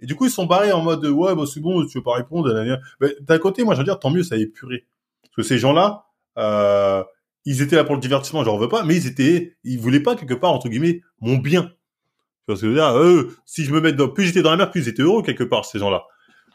Et 0.00 0.06
du 0.06 0.16
coup, 0.16 0.26
ils 0.26 0.30
sont 0.30 0.46
barrés 0.46 0.72
en 0.72 0.82
mode 0.82 1.04
ouais, 1.06 1.34
bah 1.34 1.44
c'est 1.52 1.60
bon, 1.60 1.84
tu 1.86 1.98
veux 1.98 2.04
pas 2.04 2.14
répondre. 2.14 2.52
Nanana. 2.52 2.78
Mais 3.00 3.14
d'un 3.20 3.38
côté, 3.38 3.64
moi, 3.64 3.74
je 3.74 3.78
veux 3.80 3.84
dire, 3.84 3.98
tant 3.98 4.10
mieux, 4.10 4.22
ça 4.22 4.36
est 4.36 4.46
puré. 4.46 4.86
Parce 5.22 5.36
que 5.36 5.42
ces 5.42 5.58
gens-là, 5.58 6.06
euh, 6.38 7.02
ils 7.44 7.62
étaient 7.62 7.76
là 7.76 7.84
pour 7.84 7.94
le 7.94 8.00
divertissement, 8.00 8.44
j'en 8.44 8.58
veux 8.58 8.68
pas, 8.68 8.84
mais 8.84 8.96
ils 8.96 9.06
étaient, 9.06 9.56
ils 9.64 9.78
voulaient 9.78 10.00
pas 10.00 10.16
quelque 10.16 10.34
part 10.34 10.52
entre 10.52 10.68
guillemets 10.68 11.02
mon 11.20 11.36
bien. 11.36 11.62
Tu 11.62 11.72
vois 12.48 12.56
ce 12.56 12.62
que 12.62 12.72
dire? 12.72 12.98
Eux, 12.98 13.36
si 13.46 13.64
je 13.64 13.72
me 13.72 13.80
mets 13.80 13.92
dans, 13.92 14.08
plus 14.08 14.24
j'étais 14.24 14.42
dans 14.42 14.50
la 14.50 14.56
mer, 14.56 14.70
plus 14.70 14.82
ils 14.82 14.88
étaient 14.88 15.02
heureux 15.02 15.22
quelque 15.22 15.44
part 15.44 15.64
ces 15.64 15.78
gens-là. 15.78 16.04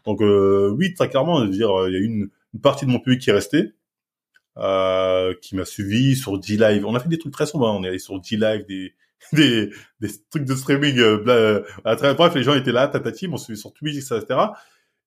Donc 0.06 0.22
euh, 0.22 0.70
oui, 0.78 0.94
très 0.94 1.10
clairement, 1.10 1.40
je 1.40 1.46
veux 1.46 1.50
dire, 1.52 1.72
il 1.88 1.94
y 1.94 1.98
a 1.98 2.00
une, 2.00 2.30
une 2.54 2.62
partie 2.62 2.86
de 2.86 2.92
mon 2.92 3.00
public 3.00 3.22
qui 3.22 3.30
est 3.30 3.34
restée, 3.34 3.74
euh, 4.58 5.34
qui 5.42 5.56
m'a 5.56 5.66
suivi 5.66 6.16
sur 6.16 6.38
D-Live. 6.38 6.86
On 6.86 6.96
a 6.96 7.00
fait 7.00 7.10
des 7.10 7.18
trucs 7.18 7.34
très 7.34 7.46
sombres, 7.46 7.68
hein. 7.68 7.78
on 7.80 7.84
est 7.84 7.88
allé 7.88 8.00
sur 8.00 8.20
D-Live, 8.20 8.66
des, 8.68 8.94
des, 9.34 9.70
des 10.00 10.10
trucs 10.30 10.46
de 10.46 10.56
streaming. 10.56 10.98
Euh, 11.00 11.64
euh, 11.86 11.96
très, 11.96 12.14
bref, 12.14 12.36
les 12.36 12.44
gens 12.44 12.54
étaient 12.56 12.72
là, 12.72 12.88
tatati, 12.88 13.28
m'ont 13.28 13.38
suivi 13.38 13.60
sur 13.60 13.74
Twitch, 13.74 13.98
etc. 13.98 14.40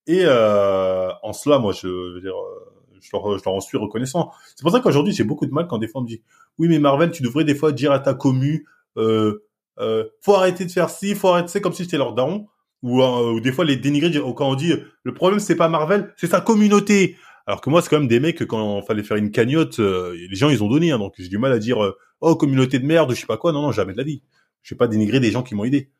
Et 0.07 0.23
euh, 0.25 1.11
en 1.23 1.33
cela, 1.33 1.59
moi, 1.59 1.73
je, 1.73 1.81
je 1.81 2.15
veux 2.15 2.21
dire, 2.21 2.35
euh, 2.37 2.73
je 3.01 3.11
leur, 3.13 3.39
je 3.39 3.45
leur 3.45 3.55
en 3.55 3.61
suis 3.61 3.79
reconnaissant. 3.79 4.31
C'est 4.57 4.63
pour 4.63 4.73
ça 4.73 4.81
qu'aujourd'hui, 4.81 5.13
j'ai 5.13 5.25
beaucoup 5.25 5.47
de 5.47 5.53
mal 5.53 5.67
quand 5.67 5.79
des 5.79 5.89
fois 5.89 6.01
on 6.01 6.05
me 6.05 6.09
dit, 6.09 6.23
oui, 6.59 6.69
mais 6.69 6.79
Marvel, 6.79 7.11
tu 7.11 7.23
devrais 7.23 7.45
des 7.45 7.55
fois 7.55 7.73
dire 7.73 7.93
à 7.93 7.99
ta 7.99 8.15
commu, 8.15 8.67
euh, 8.97 9.45
euh, 9.79 10.05
faut 10.21 10.35
arrêter 10.35 10.65
de 10.65 10.71
faire 10.71 10.91
ci, 10.91 11.15
faut 11.15 11.29
arrêter, 11.29 11.49
c'est 11.49 11.61
comme 11.61 11.73
si 11.73 11.85
j'étais 11.85 11.99
leur 11.99 12.15
daron. 12.15 12.47
Ou, 12.83 13.01
euh, 13.01 13.35
ou 13.35 13.41
des 13.41 13.53
fois 13.53 13.65
les 13.65 13.77
dénigrer 13.77 14.11
quand 14.37 14.51
on 14.51 14.57
dit 14.57 14.75
le 15.05 15.15
problème 15.15 15.39
c'est 15.39 15.55
pas 15.55 15.69
Marvel, 15.69 16.13
c'est 16.17 16.27
sa 16.27 16.41
communauté. 16.41 17.17
Alors 17.47 17.61
que 17.61 17.71
moi 17.71 17.83
c'est 17.83 17.89
quand 17.89 17.99
même 17.99 18.09
des 18.09 18.21
mecs 18.21 18.39
que 18.39 18.45
quand 18.45 18.81
il 18.81 18.85
fallait 18.87 19.03
faire 19.03 19.17
une 19.17 19.31
cagnotte, 19.31 19.81
euh, 19.81 20.15
les 20.29 20.37
gens 20.37 20.49
ils 20.51 20.63
ont 20.63 20.69
donné, 20.69 20.93
hein, 20.93 20.99
donc 20.99 21.15
j'ai 21.19 21.29
du 21.29 21.39
mal 21.39 21.53
à 21.53 21.59
dire 21.59 21.83
euh, 21.83 21.97
oh 22.21 22.37
communauté 22.37 22.79
de 22.79 22.87
merde, 22.87 23.11
je 23.15 23.21
sais 23.21 23.27
pas 23.27 23.37
quoi. 23.37 23.53
Non 23.53 23.63
non 23.63 23.73
jamais 23.73 23.93
de 23.93 23.99
la 23.99 24.05
vie. 24.05 24.23
Je 24.63 24.75
vais 24.75 24.79
pas 24.79 24.89
dénigrer 24.89 25.19
des 25.21 25.31
gens 25.31 25.43
qui 25.43 25.55
m'ont 25.55 25.65
aidé. 25.65 25.91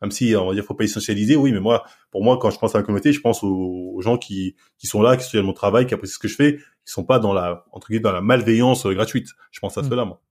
Même 0.00 0.12
si 0.12 0.36
on 0.36 0.46
va 0.46 0.54
dire 0.54 0.64
faut 0.64 0.74
pas 0.74 0.84
essentialiser, 0.84 1.34
oui, 1.34 1.50
mais 1.52 1.58
moi 1.60 1.84
pour 2.12 2.22
moi 2.22 2.38
quand 2.38 2.50
je 2.50 2.58
pense 2.58 2.74
à 2.74 2.78
la 2.78 2.84
communauté, 2.84 3.12
je 3.12 3.20
pense 3.20 3.42
aux, 3.42 3.92
aux 3.94 4.00
gens 4.02 4.16
qui 4.18 4.54
qui 4.78 4.86
sont 4.86 5.02
là, 5.02 5.16
qui 5.16 5.24
soutiennent 5.24 5.44
mon 5.44 5.52
travail, 5.52 5.86
qui 5.86 5.94
apprécient 5.94 6.14
ce 6.14 6.18
que 6.20 6.28
je 6.28 6.36
fais, 6.36 6.56
qui 6.56 6.92
sont 6.92 7.04
pas 7.04 7.18
dans 7.18 7.32
la 7.32 7.64
entre 7.72 7.88
guillemets 7.88 8.02
dans 8.02 8.12
la 8.12 8.20
malveillance 8.20 8.86
euh, 8.86 8.94
gratuite. 8.94 9.28
Je 9.50 9.58
pense 9.58 9.76
à 9.76 9.82
Mm. 9.82 9.88
cela 9.90 10.04
moi. 10.04 10.22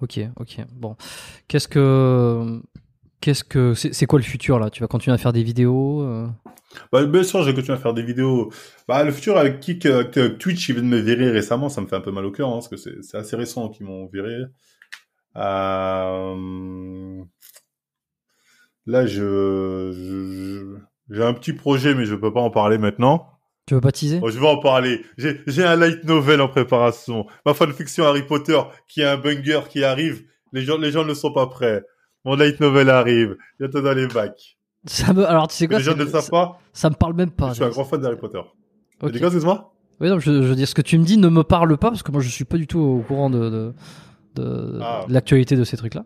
Ok, 0.00 0.20
ok. 0.36 0.58
Bon, 0.72 0.96
qu'est-ce 1.48 1.68
que, 1.68 2.60
qu'est-ce 3.24 3.42
que, 3.44 3.72
c'est 3.74 3.94
c'est 3.94 4.04
quoi 4.06 4.18
le 4.18 4.24
futur 4.24 4.58
là? 4.58 4.68
Tu 4.68 4.80
vas 4.82 4.86
continuer 4.86 5.14
à 5.14 5.18
faire 5.18 5.32
des 5.32 5.42
vidéos 5.42 6.02
euh? 6.02 6.26
Bah, 6.92 7.04
bien 7.06 7.22
sûr, 7.22 7.40
je 7.42 7.46
vais 7.48 7.54
continuer 7.54 7.78
à 7.78 7.80
faire 7.80 7.94
des 7.94 8.02
vidéos. 8.02 8.50
Bah, 8.86 9.02
le 9.02 9.12
futur 9.12 9.38
avec 9.38 9.60
Kik, 9.60 9.86
euh, 9.86 10.28
Twitch, 10.38 10.68
ils 10.68 10.74
viennent 10.74 10.88
me 10.88 10.98
virer 10.98 11.30
récemment, 11.30 11.68
ça 11.68 11.80
me 11.80 11.86
fait 11.86 11.96
un 11.96 12.00
peu 12.00 12.10
mal 12.10 12.24
au 12.26 12.32
cœur, 12.32 12.48
hein, 12.48 12.54
parce 12.54 12.68
que 12.68 12.76
c'est 12.76 13.02
c'est 13.02 13.16
assez 13.16 13.36
récent 13.36 13.68
qu'ils 13.70 13.86
m'ont 13.86 14.06
viré. 14.12 14.42
Euh... 15.36 17.22
Là, 18.86 19.06
je, 19.06 19.92
je- 19.92 20.76
j'ai 21.14 21.22
un 21.24 21.32
petit 21.34 21.52
projet, 21.54 21.94
mais 21.94 22.04
je 22.04 22.14
peux 22.14 22.32
pas 22.32 22.40
en 22.40 22.50
parler 22.50 22.76
maintenant. 22.78 23.28
Tu 23.66 23.74
veux 23.74 23.80
baptiser 23.80 24.20
Bon, 24.20 24.28
je 24.28 24.38
vais 24.38 24.46
en 24.46 24.58
parler. 24.58 25.02
J'ai 25.16 25.40
j'ai 25.46 25.64
un 25.64 25.76
light 25.76 26.04
novel 26.04 26.42
en 26.42 26.48
préparation. 26.48 27.26
Ma 27.46 27.54
fanfiction 27.54 28.04
Harry 28.04 28.22
Potter, 28.22 28.60
qui 28.88 29.00
est 29.00 29.06
un 29.06 29.16
banger 29.16 29.60
qui 29.70 29.82
arrive. 29.84 30.24
Les 30.52 30.62
gens, 30.62 30.76
les 30.76 30.90
gens 30.92 31.04
ne 31.04 31.14
sont 31.14 31.32
pas 31.32 31.46
prêts. 31.46 31.82
Mon 32.24 32.36
light 32.36 32.60
novel 32.60 32.90
arrive. 32.90 33.36
Bientôt 33.58 33.80
dans 33.82 33.92
les 33.94 34.06
bacs. 34.06 34.56
Ça 34.86 35.12
me, 35.12 35.26
alors 35.26 35.48
tu 35.48 35.56
sais 35.56 35.66
quoi 35.66 35.78
les 35.78 35.84
gens 35.84 35.94
ne 35.96 36.04
le 36.04 36.10
savent 36.10 36.24
ça, 36.24 36.30
pas. 36.30 36.60
ça 36.72 36.90
me 36.90 36.94
parle 36.94 37.14
même 37.14 37.30
pas. 37.30 37.48
Je 37.50 37.54
suis 37.54 37.64
un 37.64 37.70
grand 37.70 37.84
fan 37.84 38.00
d'Harry 38.00 38.16
Potter. 38.16 38.40
Tu 39.00 39.10
dis 39.12 39.18
quoi, 39.18 39.28
excuse-moi? 39.28 39.74
Oui, 40.00 40.08
non, 40.08 40.18
je, 40.18 40.30
je 40.42 40.48
veux 40.48 40.54
dire, 40.56 40.68
ce 40.68 40.74
que 40.74 40.82
tu 40.82 40.98
me 40.98 41.04
dis 41.04 41.16
ne 41.16 41.28
me 41.28 41.42
parle 41.42 41.76
pas 41.78 41.88
parce 41.90 42.02
que 42.02 42.10
moi 42.12 42.20
je 42.20 42.28
suis 42.28 42.44
pas 42.44 42.56
du 42.58 42.66
tout 42.66 42.80
au 42.80 43.00
courant 43.00 43.30
de, 43.30 43.48
de, 43.48 43.74
de, 44.34 44.78
Ah. 44.82 45.04
de 45.08 45.12
l'actualité 45.12 45.56
de 45.56 45.64
ces 45.64 45.76
trucs-là. 45.76 46.04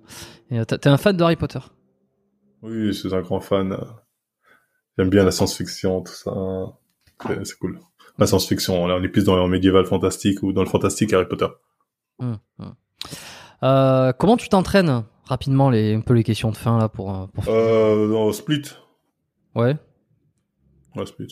Et 0.51 0.61
euh, 0.61 0.65
t'es 0.65 0.89
un 0.89 0.97
fan 0.97 1.17
de 1.17 1.23
Harry 1.25 1.37
Potter? 1.37 1.59
Oui, 2.63 2.89
je 2.89 2.93
suis 2.93 3.15
un 3.15 3.21
grand 3.23 3.41
fan. 3.41 3.77
J'aime 4.97 5.11
bien 5.11 5.25
la 5.25 5.31
science-fiction, 5.31 6.03
tout 6.03 6.13
ça. 6.13 6.33
C'est 7.27 7.47
c'est 7.47 7.59
cool. 7.59 7.81
La 8.19 8.27
science-fiction, 8.27 8.87
là, 8.87 8.97
on 8.97 9.03
est 9.03 9.09
plus 9.09 9.25
dans 9.25 9.37
le 9.43 9.49
médiéval 9.49 9.87
fantastique 9.87 10.43
ou 10.43 10.53
dans 10.53 10.63
le 10.63 10.69
fantastique 10.69 11.13
Harry 11.13 11.27
Potter. 11.27 11.47
Hum, 12.21 12.39
hum. 12.59 12.75
Euh, 13.63 14.13
comment 14.13 14.37
tu 14.37 14.49
t'entraînes 14.49 15.05
rapidement 15.25 15.71
les 15.71 15.95
un 15.95 16.01
peu 16.01 16.15
les 16.15 16.25
questions 16.25 16.51
de 16.51 16.57
fin 16.57 16.79
là 16.79 16.89
pour, 16.89 17.15
euh, 17.15 17.27
pour... 17.27 17.45
Euh, 17.49 18.09
non, 18.09 18.33
Split. 18.33 18.63
ouais. 19.55 19.77
Ouais, 20.97 21.07
Split. 21.07 21.29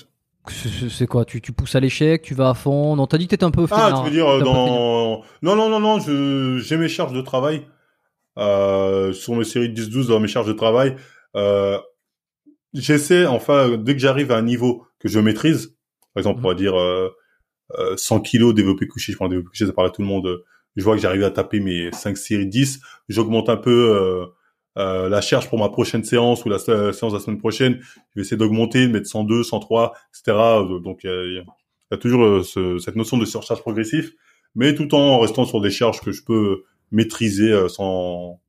C'est- 0.49 1.07
quoi 1.09 1.25
tu, 1.25 1.41
tu 1.41 1.53
pousses 1.53 1.75
à 1.75 1.81
l'échec, 1.81 2.23
tu 2.23 2.35
vas 2.35 2.51
à 2.51 2.55
fond? 2.55 2.95
Non, 2.95 3.07
t'as 3.09 3.19
dit 3.19 3.27
que 3.27 3.31
t'étais 3.31 3.45
un 3.45 3.51
peu. 3.51 3.67
Ah, 3.71 3.77
fainéant. 3.77 3.99
tu 4.05 4.11
veux 4.11 4.15
dire 4.15 4.27
peu 4.27 4.39
fainéant. 4.39 4.55
dans... 4.55 5.23
Non, 5.43 5.57
non, 5.57 5.69
non, 5.69 5.81
non, 5.81 5.99
j'ai 6.61 6.77
mes 6.77 6.89
charges 6.89 7.13
de 7.13 7.21
travail. 7.21 7.67
Euh, 8.39 9.13
sur 9.13 9.35
mes 9.35 9.45
séries 9.45 9.71
de 9.73 9.83
10-12, 9.83 10.09
dans 10.09 10.21
mes 10.21 10.29
charges 10.29 10.47
de 10.47 10.53
travail, 10.53 10.95
euh, 11.37 11.79
j'essaie, 12.75 13.27
enfin, 13.27 13.77
dès 13.79 13.95
que 13.95 13.99
j'arrive 13.99 14.31
à 14.31 14.37
un 14.37 14.43
niveau 14.43 14.87
que 14.99 15.09
je 15.09 15.19
maîtrise, 15.19 15.75
par 16.15 16.21
exemple, 16.21 16.41
on 16.45 16.49
va 16.49 16.55
dire 16.55 16.79
euh, 16.79 17.09
euh, 17.79 17.97
100 17.97 18.21
kilos 18.21 18.55
développé 18.55 18.87
couché, 18.87 19.13
je 19.13 19.17
prends 19.17 19.29
développé 19.29 19.49
couché, 19.49 19.67
ça 19.67 19.73
parle 19.73 19.89
à 19.89 19.91
tout 19.91 20.03
le 20.03 20.09
monde, 20.09 20.29
je 20.77 20.85
vois 20.85 20.95
que 20.97 21.01
j'arrive 21.03 21.25
à 21.25 21.31
taper 21.31 21.61
mes 21.61 21.91
5 21.93 22.17
séries 22.17 22.47
10, 22.47 22.81
j'augmente 23.09 23.49
un 23.49 23.57
peu 23.57 23.71
euh, 23.97 24.27
euh, 24.79 25.09
la 25.09 25.21
charge 25.21 25.49
pour 25.49 25.59
ma 25.59 25.69
prochaine 25.71 26.05
séance 26.05 26.45
ou 26.45 26.49
la 26.51 26.59
sé- 26.59 26.93
séance 26.93 27.13
de 27.13 27.19
la 27.19 27.25
semaine 27.25 27.39
prochaine, 27.39 27.79
je 27.81 27.97
vais 28.17 28.21
essayer 28.23 28.37
d'augmenter, 28.37 28.87
de 28.87 28.93
mettre 28.93 29.09
102, 29.09 29.43
103, 29.43 29.95
etc. 30.13 30.61
Euh, 30.61 30.81
Donc, 30.81 31.01
il 31.05 31.11
y 31.11 31.95
a- 31.95 31.97
toujours 31.97 32.25
euh, 32.25 32.43
ce- 32.43 32.79
cette 32.79 32.97
notion 32.97 33.17
de 33.17 33.25
surcharge 33.25 33.61
progressif, 33.61 34.13
mais 34.55 34.75
tout 34.75 34.95
en 34.95 35.19
restant 35.21 35.45
sur 35.47 35.61
des 35.61 35.71
charges 35.71 36.01
que 36.01 36.13
je 36.13 36.23
peux 36.25 36.65
maîtriser 36.91 37.53
euh, 37.53 37.69
sans 37.69 38.41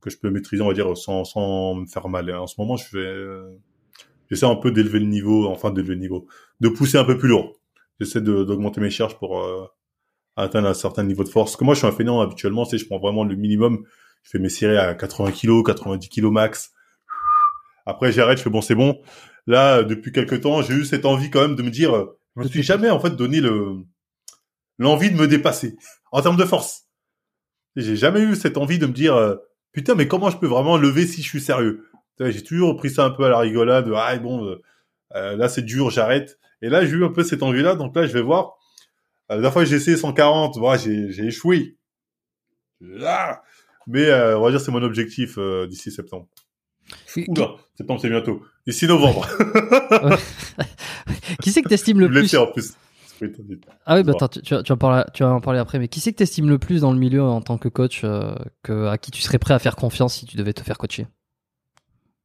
que 0.00 0.10
je 0.10 0.18
peux 0.18 0.30
maîtriser, 0.30 0.62
on 0.62 0.68
va 0.68 0.74
dire, 0.74 0.96
sans, 0.96 1.24
sans 1.24 1.74
me 1.76 1.86
faire 1.86 2.08
mal. 2.08 2.34
En 2.34 2.46
ce 2.46 2.54
moment, 2.58 2.76
je 2.76 2.96
euh, 2.98 3.48
j'essaie 4.30 4.46
un 4.46 4.56
peu 4.56 4.72
d'élever 4.72 4.98
le 4.98 5.06
niveau, 5.06 5.46
enfin 5.48 5.70
d'élever 5.70 5.94
le 5.94 6.00
niveau, 6.00 6.26
de 6.60 6.68
pousser 6.68 6.98
un 6.98 7.04
peu 7.04 7.16
plus 7.18 7.28
lourd. 7.28 7.54
J'essaie 8.00 8.20
d'augmenter 8.20 8.80
mes 8.80 8.90
charges 8.90 9.16
pour 9.18 9.40
euh, 9.40 9.64
atteindre 10.36 10.68
un 10.68 10.74
certain 10.74 11.04
niveau 11.04 11.24
de 11.24 11.28
force. 11.28 11.52
Parce 11.52 11.56
que 11.58 11.64
moi, 11.64 11.74
je 11.74 11.80
suis 11.80 11.88
un 11.88 11.92
fainéant 11.92 12.20
habituellement, 12.20 12.64
tu 12.64 12.70
sais, 12.70 12.78
je 12.78 12.86
prends 12.86 12.98
vraiment 12.98 13.24
le 13.24 13.36
minimum. 13.36 13.84
Je 14.22 14.30
fais 14.30 14.38
mes 14.38 14.48
séries 14.48 14.76
à 14.76 14.94
80 14.94 15.32
kilos, 15.32 15.64
90 15.64 16.08
kilos 16.08 16.32
max. 16.32 16.72
Après, 17.86 18.12
j'arrête, 18.12 18.38
je 18.38 18.44
fais 18.44 18.50
bon, 18.50 18.62
c'est 18.62 18.74
bon. 18.74 19.00
Là, 19.46 19.82
depuis 19.82 20.12
quelques 20.12 20.42
temps, 20.42 20.62
j'ai 20.62 20.74
eu 20.74 20.84
cette 20.84 21.04
envie 21.04 21.30
quand 21.30 21.40
même 21.40 21.56
de 21.56 21.62
me 21.62 21.70
dire, 21.70 22.06
je 22.36 22.42
me 22.42 22.48
suis 22.48 22.62
jamais 22.62 22.90
en 22.90 23.00
fait 23.00 23.16
donné 23.16 23.40
le 23.40 23.84
l'envie 24.78 25.10
de 25.10 25.16
me 25.16 25.26
dépasser 25.26 25.76
en 26.10 26.22
termes 26.22 26.36
de 26.36 26.44
force. 26.44 26.88
J'ai 27.76 27.96
jamais 27.96 28.20
eu 28.20 28.36
cette 28.36 28.56
envie 28.56 28.78
de 28.78 28.86
me 28.86 28.92
dire, 28.92 29.14
euh, 29.14 29.36
putain, 29.72 29.94
mais 29.94 30.08
comment 30.08 30.30
je 30.30 30.36
peux 30.38 30.46
vraiment 30.46 30.76
lever 30.76 31.06
si 31.06 31.22
je 31.22 31.28
suis 31.28 31.40
sérieux? 31.40 31.86
J'ai 32.20 32.42
toujours 32.44 32.76
pris 32.76 32.90
ça 32.90 33.04
un 33.04 33.10
peu 33.10 33.24
à 33.24 33.30
la 33.30 33.38
rigolade. 33.38 33.90
Ah 33.96 34.16
bon, 34.16 34.44
euh, 34.44 34.62
euh, 35.16 35.36
là 35.36 35.48
c'est 35.48 35.62
dur, 35.62 35.90
j'arrête. 35.90 36.38
Et 36.60 36.68
là 36.68 36.84
j'ai 36.84 36.92
eu 36.92 37.04
un 37.04 37.08
peu 37.08 37.24
cette 37.24 37.42
envie-là, 37.42 37.74
donc 37.74 37.96
là 37.96 38.06
je 38.06 38.12
vais 38.12 38.22
voir. 38.22 38.54
La 39.32 39.36
dernière 39.38 39.52
fois 39.54 39.64
j'ai 39.64 39.76
essayé 39.76 39.96
140, 39.96 40.58
voilà, 40.58 40.76
j'ai 40.82 41.10
j'ai 41.10 41.24
échoué. 41.26 41.76
Ah 43.04 43.42
mais 43.86 44.04
euh, 44.06 44.38
on 44.38 44.42
va 44.42 44.50
dire 44.50 44.60
c'est 44.60 44.70
mon 44.70 44.82
objectif 44.82 45.36
euh, 45.38 45.66
d'ici 45.66 45.90
septembre. 45.90 46.26
Oula, 47.28 47.52
septembre 47.74 48.00
c'est 48.00 48.10
bientôt. 48.10 48.42
D'ici 48.66 48.86
novembre. 48.86 49.26
qui 51.42 51.50
c'est 51.50 51.62
que 51.62 51.68
t'estimes 51.68 52.00
le 52.00 52.08
plus 52.08 52.34
en 52.36 52.46
plus. 52.48 52.74
Ah 53.86 53.96
oui, 53.96 54.02
bah 54.02 54.12
attends, 54.14 54.28
tu, 54.28 54.40
tu 54.42 54.54
vas, 54.54 54.62
tu 54.62 54.68
vas 54.70 54.74
en 54.74 54.78
parler, 54.78 55.04
tu 55.14 55.22
vas 55.22 55.30
en 55.30 55.40
parler 55.40 55.58
après. 55.60 55.78
Mais 55.78 55.88
qui 55.88 56.00
c'est 56.00 56.12
que 56.12 56.18
t'estimes 56.18 56.48
le 56.48 56.58
plus 56.58 56.80
dans 56.82 56.92
le 56.92 56.98
milieu 56.98 57.22
en 57.22 57.40
tant 57.40 57.56
que 57.56 57.68
coach, 57.68 58.02
euh, 58.04 58.34
que 58.62 58.86
à 58.86 58.98
qui 58.98 59.10
tu 59.10 59.22
serais 59.22 59.38
prêt 59.38 59.54
à 59.54 59.58
faire 59.58 59.76
confiance 59.76 60.14
si 60.16 60.26
tu 60.26 60.36
devais 60.36 60.52
te 60.52 60.62
faire 60.62 60.76
coacher? 60.78 61.06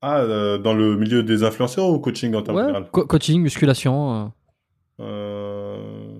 Ah, 0.01 0.25
dans 0.59 0.73
le 0.73 0.95
milieu 0.97 1.23
des 1.23 1.43
influenceurs 1.43 1.87
ou 1.89 1.99
coaching 1.99 2.33
en 2.35 2.41
termes 2.41 2.57
Ouais, 2.57 2.63
général? 2.63 2.89
co- 2.91 3.05
coaching, 3.05 3.41
musculation. 3.41 4.31
euh. 4.99 6.16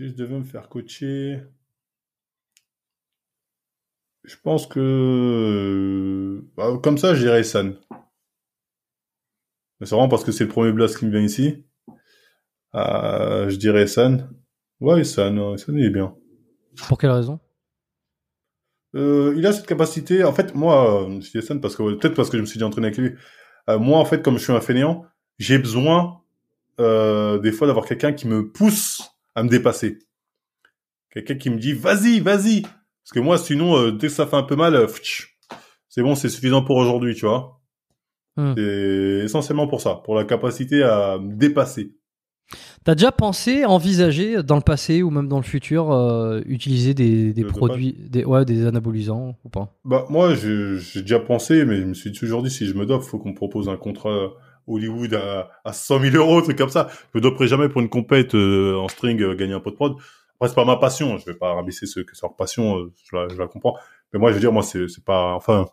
Euh, 0.00 0.04
Si 0.04 0.08
je 0.08 0.14
devais 0.14 0.38
me 0.38 0.44
faire 0.44 0.68
coacher, 0.68 1.42
je 4.24 4.36
pense 4.42 4.66
que 4.66 6.42
bah, 6.56 6.78
comme 6.82 6.98
ça, 6.98 7.14
je 7.14 7.20
dirais 7.20 7.44
San. 7.44 7.76
Mais 9.80 9.86
C'est 9.86 9.94
vraiment 9.94 10.08
parce 10.08 10.24
que 10.24 10.32
c'est 10.32 10.44
le 10.44 10.50
premier 10.50 10.72
blast 10.72 10.98
qui 10.98 11.06
me 11.06 11.10
vient 11.10 11.22
ici. 11.22 11.64
Euh, 12.74 13.48
je 13.48 13.56
dirais 13.56 13.86
San. 13.86 14.30
Ouais, 14.80 15.04
San, 15.04 15.56
San 15.56 15.76
il 15.76 15.84
est 15.84 15.90
bien. 15.90 16.14
Pour 16.88 16.98
quelle 16.98 17.10
raison? 17.10 17.40
Euh, 18.94 19.34
il 19.36 19.46
a 19.46 19.52
cette 19.52 19.66
capacité. 19.66 20.24
En 20.24 20.32
fait, 20.32 20.54
moi, 20.54 21.04
euh, 21.06 21.20
je 21.20 21.38
dis 21.38 21.46
San 21.46 21.60
parce 21.60 21.76
que 21.76 21.94
peut-être 21.94 22.14
parce 22.14 22.30
que 22.30 22.36
je 22.36 22.42
me 22.42 22.46
suis 22.46 22.58
déjà 22.58 22.66
entraîné 22.66 22.88
avec 22.88 22.98
lui. 22.98 23.14
Euh, 23.68 23.78
moi, 23.78 23.98
en 23.98 24.04
fait, 24.04 24.22
comme 24.22 24.38
je 24.38 24.44
suis 24.44 24.52
un 24.52 24.60
fainéant, 24.60 25.04
j'ai 25.38 25.58
besoin 25.58 26.22
euh, 26.80 27.38
des 27.38 27.52
fois 27.52 27.66
d'avoir 27.66 27.86
quelqu'un 27.86 28.12
qui 28.12 28.28
me 28.28 28.50
pousse 28.50 29.15
à 29.36 29.42
me 29.42 29.48
dépasser. 29.48 29.98
Quelqu'un 31.10 31.36
qui 31.36 31.50
me 31.50 31.58
dit 31.58 31.72
vas-y, 31.72 32.18
vas-y, 32.20 32.62
Parce 32.62 33.12
que 33.14 33.20
moi, 33.20 33.38
sinon, 33.38 33.76
euh, 33.76 33.92
dès 33.92 34.08
que 34.08 34.12
ça 34.12 34.26
fait 34.26 34.36
un 34.36 34.42
peu 34.42 34.56
mal, 34.56 34.74
euh, 34.74 34.86
c'est 35.88 36.02
bon, 36.02 36.16
c'est 36.16 36.28
suffisant 36.28 36.62
pour 36.62 36.76
aujourd'hui, 36.76 37.14
tu 37.14 37.26
vois. 37.26 37.60
Hmm. 38.36 38.54
C'est 38.56 39.22
essentiellement 39.24 39.68
pour 39.68 39.80
ça, 39.80 40.00
pour 40.04 40.14
la 40.14 40.24
capacité 40.24 40.82
à 40.82 41.18
me 41.18 41.34
dépasser. 41.34 41.94
T'as 42.84 42.94
déjà 42.94 43.10
pensé, 43.10 43.64
envisager 43.64 44.42
dans 44.42 44.56
le 44.56 44.62
passé 44.62 45.02
ou 45.02 45.10
même 45.10 45.26
dans 45.26 45.38
le 45.38 45.42
futur, 45.42 45.90
euh, 45.90 46.40
utiliser 46.46 46.94
des, 46.94 47.32
produits, 47.44 47.96
des, 48.08 48.24
ouais, 48.24 48.44
des 48.44 48.64
anabolisants 48.64 49.36
ou 49.44 49.48
pas? 49.48 49.76
Bah 49.84 50.06
moi, 50.08 50.34
j'ai 50.34 50.78
j'ai 50.78 51.00
déjà 51.00 51.18
pensé, 51.18 51.64
mais 51.64 51.78
je 51.78 51.84
me 51.84 51.94
suis 51.94 52.12
toujours 52.12 52.42
dit, 52.42 52.50
si 52.50 52.66
je 52.66 52.74
me 52.74 52.86
dope, 52.86 53.02
faut 53.02 53.18
qu'on 53.18 53.30
me 53.30 53.34
propose 53.34 53.68
un 53.68 53.76
contrat 53.76 54.32
Hollywood 54.66 55.14
à, 55.14 55.50
à 55.64 55.72
100 55.72 56.00
000 56.00 56.16
euros, 56.16 56.40
truc 56.42 56.56
comme 56.58 56.70
ça. 56.70 56.88
Je 57.14 57.18
me 57.18 57.22
doperai 57.22 57.48
jamais 57.48 57.68
pour 57.68 57.80
une 57.80 57.88
compète 57.88 58.34
euh, 58.34 58.76
en 58.76 58.88
string 58.88 59.20
euh, 59.22 59.34
gagner 59.34 59.54
un 59.54 59.60
pot 59.60 59.70
de 59.70 59.76
prod. 59.76 59.94
Après, 60.36 60.48
c'est 60.48 60.54
pas 60.54 60.64
ma 60.64 60.76
passion. 60.76 61.16
Je 61.18 61.24
vais 61.26 61.34
pas 61.34 61.54
rabaisser 61.54 61.86
ceux 61.86 62.04
que 62.04 62.14
c'est 62.14 62.22
leur 62.22 62.36
passion. 62.36 62.78
euh, 62.78 62.92
je, 63.10 63.16
la, 63.16 63.28
je 63.28 63.36
la 63.36 63.46
comprends. 63.48 63.76
Mais 64.12 64.18
moi, 64.18 64.30
je 64.30 64.34
veux 64.34 64.40
dire, 64.40 64.52
moi, 64.52 64.62
c'est 64.62 64.86
pas. 65.04 65.34
Enfin, 65.34 65.66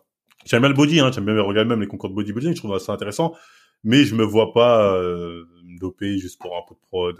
j'aime 0.46 0.60
bien 0.60 0.68
le 0.70 0.74
body. 0.74 1.00
Hein, 1.00 1.10
j'aime 1.12 1.24
bien 1.26 1.40
regarder 1.42 1.68
même 1.68 1.80
les 1.80 1.86
concours 1.86 2.08
de 2.10 2.14
bodybuilding. 2.14 2.54
Je 2.54 2.58
trouve 2.60 2.78
ça 2.78 2.92
intéressant. 2.92 3.34
Mais 3.82 4.04
je 4.04 4.14
me 4.14 4.24
vois 4.24 4.52
pas 4.52 4.94
euh, 4.94 5.44
me 5.64 5.78
doper 5.78 6.18
juste 6.18 6.40
pour 6.40 6.56
un 6.56 6.60
pot 6.66 6.74
de 6.74 6.80
prod. 6.88 7.16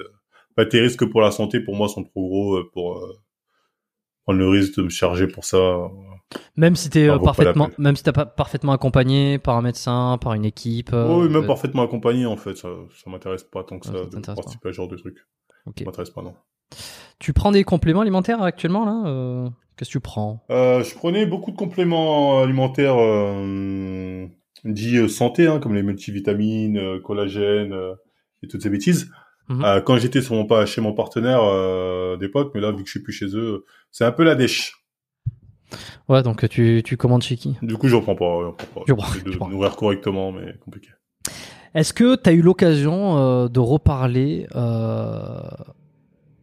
Enfin, 0.56 0.68
tes 0.68 0.80
risques 0.80 1.04
pour 1.10 1.20
la 1.20 1.30
santé, 1.30 1.60
pour 1.60 1.74
moi, 1.76 1.88
sont 1.88 2.04
trop 2.04 2.26
gros 2.28 2.64
pour 2.72 3.06
prendre 4.24 4.38
le 4.38 4.48
risque 4.48 4.76
de 4.78 4.82
me 4.82 4.88
charger 4.88 5.26
pour 5.26 5.44
ça. 5.44 5.58
Même 6.56 6.74
si 6.74 6.90
t'es 6.90 7.08
euh, 7.08 7.18
parfaitement, 7.18 7.68
même 7.78 7.94
si 7.96 8.02
t'es 8.02 8.12
pas 8.12 8.26
parfaitement 8.26 8.72
accompagné 8.72 9.38
par 9.38 9.56
un 9.56 9.62
médecin, 9.62 10.18
par 10.20 10.34
une 10.34 10.44
équipe. 10.44 10.92
euh, 10.92 11.20
oui, 11.20 11.28
même 11.28 11.44
euh, 11.44 11.46
parfaitement 11.46 11.82
accompagné 11.82 12.26
en 12.26 12.36
fait, 12.36 12.56
ça, 12.56 12.68
ça 13.02 13.10
m'intéresse 13.10 13.44
pas 13.44 13.62
tant 13.62 13.78
que 13.78 13.86
ça 13.86 13.92
ça 13.92 14.18
de 14.18 14.34
participer 14.34 14.68
à 14.68 14.72
ce 14.72 14.76
genre 14.76 14.88
de 14.88 14.96
truc. 14.96 15.18
ok. 15.66 15.74
Ça 15.78 15.84
m'intéresse 15.84 16.10
pas 16.10 16.22
non. 16.22 16.34
Tu 17.18 17.32
prends 17.32 17.52
des 17.52 17.62
compléments 17.64 18.00
alimentaires 18.00 18.42
actuellement 18.42 18.84
là 18.84 19.02
euh, 19.06 19.48
Qu'est-ce 19.76 19.90
que 19.90 19.98
tu 19.98 20.00
prends? 20.00 20.44
Euh, 20.50 20.82
je 20.82 20.94
prenais 20.94 21.26
beaucoup 21.26 21.50
de 21.50 21.56
compléments 21.56 22.40
alimentaires 22.40 22.96
euh, 22.98 24.26
dits 24.64 24.98
euh, 24.98 25.08
santé, 25.08 25.46
hein, 25.46 25.58
comme 25.60 25.74
les 25.74 25.82
multivitamines, 25.82 26.78
euh, 26.78 27.00
collagène 27.00 27.72
euh, 27.72 27.94
et 28.42 28.48
toutes 28.48 28.62
ces 28.62 28.70
bêtises. 28.70 29.10
Mhm. 29.48 29.64
Euh, 29.64 29.80
quand 29.80 29.96
j'étais 29.98 30.22
sur 30.22 30.34
mon 30.34 30.46
pas 30.46 30.64
chez 30.66 30.80
mon 30.80 30.92
partenaire 30.94 31.40
euh, 31.42 32.16
d'époque, 32.16 32.52
mais 32.54 32.60
là 32.60 32.70
vu 32.70 32.78
que 32.78 32.86
je 32.86 32.90
suis 32.92 33.02
plus 33.02 33.12
chez 33.12 33.26
eux, 33.36 33.64
c'est 33.90 34.04
un 34.04 34.12
peu 34.12 34.24
la 34.24 34.34
dèche. 34.34 34.84
Ouais, 36.08 36.22
donc 36.22 36.48
tu, 36.48 36.82
tu 36.84 36.96
commandes 36.96 37.22
chez 37.22 37.36
qui? 37.36 37.56
Du 37.62 37.76
coup, 37.76 37.88
je 37.88 37.96
reprends 37.96 38.14
pas. 38.14 38.40
Je 38.86 38.92
reprends 38.92 39.10
pas. 39.12 39.30
De 39.46 39.50
nourrir 39.50 39.76
correctement, 39.76 40.32
mais 40.32 40.54
compliqué. 40.64 40.88
Est-ce 41.74 41.92
que 41.92 42.14
tu 42.16 42.30
as 42.30 42.32
eu 42.32 42.40
l'occasion 42.42 43.18
euh, 43.18 43.48
de 43.48 43.58
reparler 43.60 44.46
euh, 44.54 45.40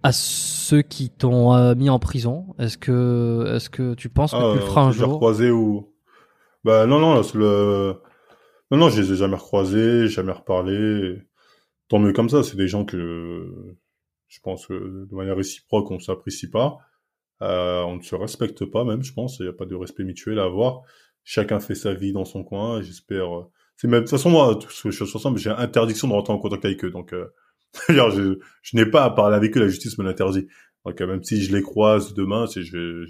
à 0.04 0.12
ceux 0.12 0.82
qui 0.82 1.10
t'ont 1.10 1.74
mis 1.76 1.90
en 1.90 2.00
prison? 2.00 2.48
Est-ce 2.60 2.78
que, 2.78 3.54
est-ce 3.56 3.70
que 3.70 3.94
tu 3.94 4.10
penses 4.10 4.32
que 4.34 4.38
Ah, 4.38 4.50
tu 4.54 4.60
le 4.60 4.66
feras 4.66 4.82
un 4.82 4.92
jour? 4.92 5.14
recroisé 5.14 5.52
ou 5.52 5.94
Bah 6.64 6.86
non 6.86 7.00
non, 7.00 7.22
le 7.34 7.96
non 8.72 8.78
non, 8.78 8.90
je 8.90 9.02
les 9.02 9.14
ai 9.14 9.16
jamais 9.16 9.36
recroisés, 9.36 10.08
jamais 10.08 10.32
reparlé. 10.34 11.22
Tant 11.92 12.00
mieux 12.00 12.14
comme 12.14 12.30
ça, 12.30 12.42
c'est 12.42 12.56
des 12.56 12.70
gens 12.70 12.86
que 12.86 13.54
je 14.30 14.40
pense 14.40 14.66
que 14.66 14.74
de 14.74 15.14
manière 15.14 15.36
réciproque 15.36 15.92
on 15.92 16.00
s'apprécie 16.00 16.50
pas, 16.50 16.78
euh, 17.42 17.82
on 17.82 17.98
ne 17.98 18.02
se 18.02 18.16
respecte 18.16 18.64
pas 18.64 18.86
même, 18.86 19.04
je 19.04 19.12
pense. 19.12 19.40
Il 19.40 19.44
n'y 19.44 19.50
a 19.50 19.54
pas 19.54 19.66
de 19.66 19.76
respect 19.76 20.06
mutuel 20.06 20.40
à 20.40 20.46
avoir. 20.46 20.84
Chacun 21.26 21.60
fait 21.60 21.76
sa 21.76 21.94
vie 21.94 22.14
dans 22.14 22.24
son 22.24 22.46
coin. 22.46 22.82
J'espère. 22.82 23.38
euh, 23.38 23.44
C'est 23.76 23.90
même 23.90 24.00
de 24.00 24.06
toute 24.06 24.12
façon 24.12 24.30
moi, 24.30 24.56
tout 24.56 24.70
ce 24.72 24.84
que 24.84 24.92
je 24.92 25.04
suis 25.04 25.18
ensemble, 25.18 25.38
j'ai 25.38 25.50
interdiction 25.50 26.08
de 26.08 26.14
rentrer 26.14 26.32
en 26.32 26.38
contact 26.38 26.64
avec 26.64 26.82
eux, 26.86 26.92
donc. 26.92 27.12
Euh... 27.12 27.26
d'ailleurs, 27.90 28.12
je, 28.12 28.40
je 28.62 28.78
n'ai 28.78 28.86
pas 28.86 29.04
à 29.04 29.10
parler 29.10 29.36
avec 29.36 29.58
eux, 29.58 29.60
la 29.60 29.68
justice 29.68 29.98
me 29.98 30.06
l'interdit. 30.06 30.48
Donc 30.86 31.02
euh, 31.02 31.08
même 31.08 31.24
si 31.24 31.42
je 31.42 31.54
les 31.54 31.62
croise 31.62 32.14
demain, 32.14 32.48
c'est 32.48 32.64
je 32.64 33.06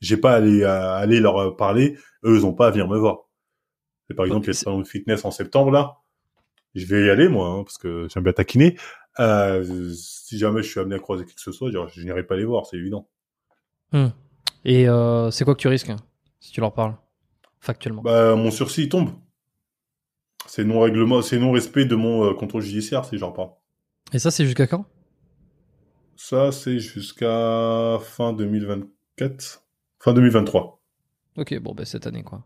j'ai 0.00 0.18
pas 0.18 0.32
à 0.32 0.36
aller, 0.36 0.64
à 0.64 0.96
aller 0.96 1.20
leur 1.20 1.56
parler, 1.56 1.96
eux, 2.24 2.36
ils 2.36 2.44
ont 2.44 2.52
pas 2.52 2.66
à 2.66 2.70
venir 2.72 2.88
me 2.88 2.98
voir. 2.98 3.20
Et 4.10 4.14
par 4.14 4.26
exemple, 4.26 4.44
Ok, 4.44 4.48
les 4.48 4.52
salons 4.52 4.80
de 4.80 4.86
fitness 4.86 5.24
en 5.24 5.30
septembre, 5.30 5.70
là, 5.70 5.96
je 6.74 6.86
vais 6.86 7.06
y 7.06 7.10
aller, 7.10 7.28
moi, 7.28 7.48
hein, 7.48 7.64
parce 7.64 7.78
que 7.78 8.06
j'aime 8.12 8.24
bien 8.24 8.32
taquiner. 8.32 8.76
Euh, 9.20 9.92
si 9.94 10.38
jamais 10.38 10.62
je 10.62 10.68
suis 10.68 10.80
amené 10.80 10.94
à 10.94 10.98
croiser 10.98 11.24
qui 11.24 11.34
que 11.34 11.40
ce 11.40 11.52
soit, 11.52 11.70
je 11.70 12.02
n'irai 12.02 12.22
pas 12.22 12.36
les 12.36 12.44
voir, 12.44 12.66
c'est 12.66 12.76
évident. 12.76 13.08
Et 14.64 14.88
euh, 14.88 15.30
c'est 15.30 15.44
quoi 15.44 15.54
que 15.54 15.60
tu 15.60 15.68
risques 15.68 15.92
si 16.40 16.52
tu 16.52 16.60
leur 16.60 16.72
parles 16.72 16.94
factuellement? 17.60 18.02
Bah, 18.02 18.36
mon 18.36 18.50
sursis 18.50 18.82
il 18.82 18.88
tombe. 18.88 19.10
C'est 20.46 20.64
non 20.64 20.80
règlement, 20.80 21.20
c'est 21.20 21.38
non 21.38 21.52
respect 21.52 21.84
de 21.84 21.96
mon 21.96 22.30
euh, 22.30 22.34
contrôle 22.34 22.62
judiciaire, 22.62 23.04
si 23.04 23.18
j'en 23.18 23.32
parle. 23.32 23.50
Et 24.12 24.18
ça, 24.18 24.30
c'est 24.30 24.44
jusqu'à 24.44 24.66
quand? 24.66 24.86
Ça, 26.16 26.52
c'est 26.52 26.78
jusqu'à 26.78 27.98
fin 28.02 28.32
2024, 28.32 29.64
fin 29.98 30.14
2023. 30.14 30.82
Ok, 31.36 31.58
bon, 31.60 31.74
ben 31.74 31.84
cette 31.84 32.06
année 32.06 32.22
quoi. 32.22 32.44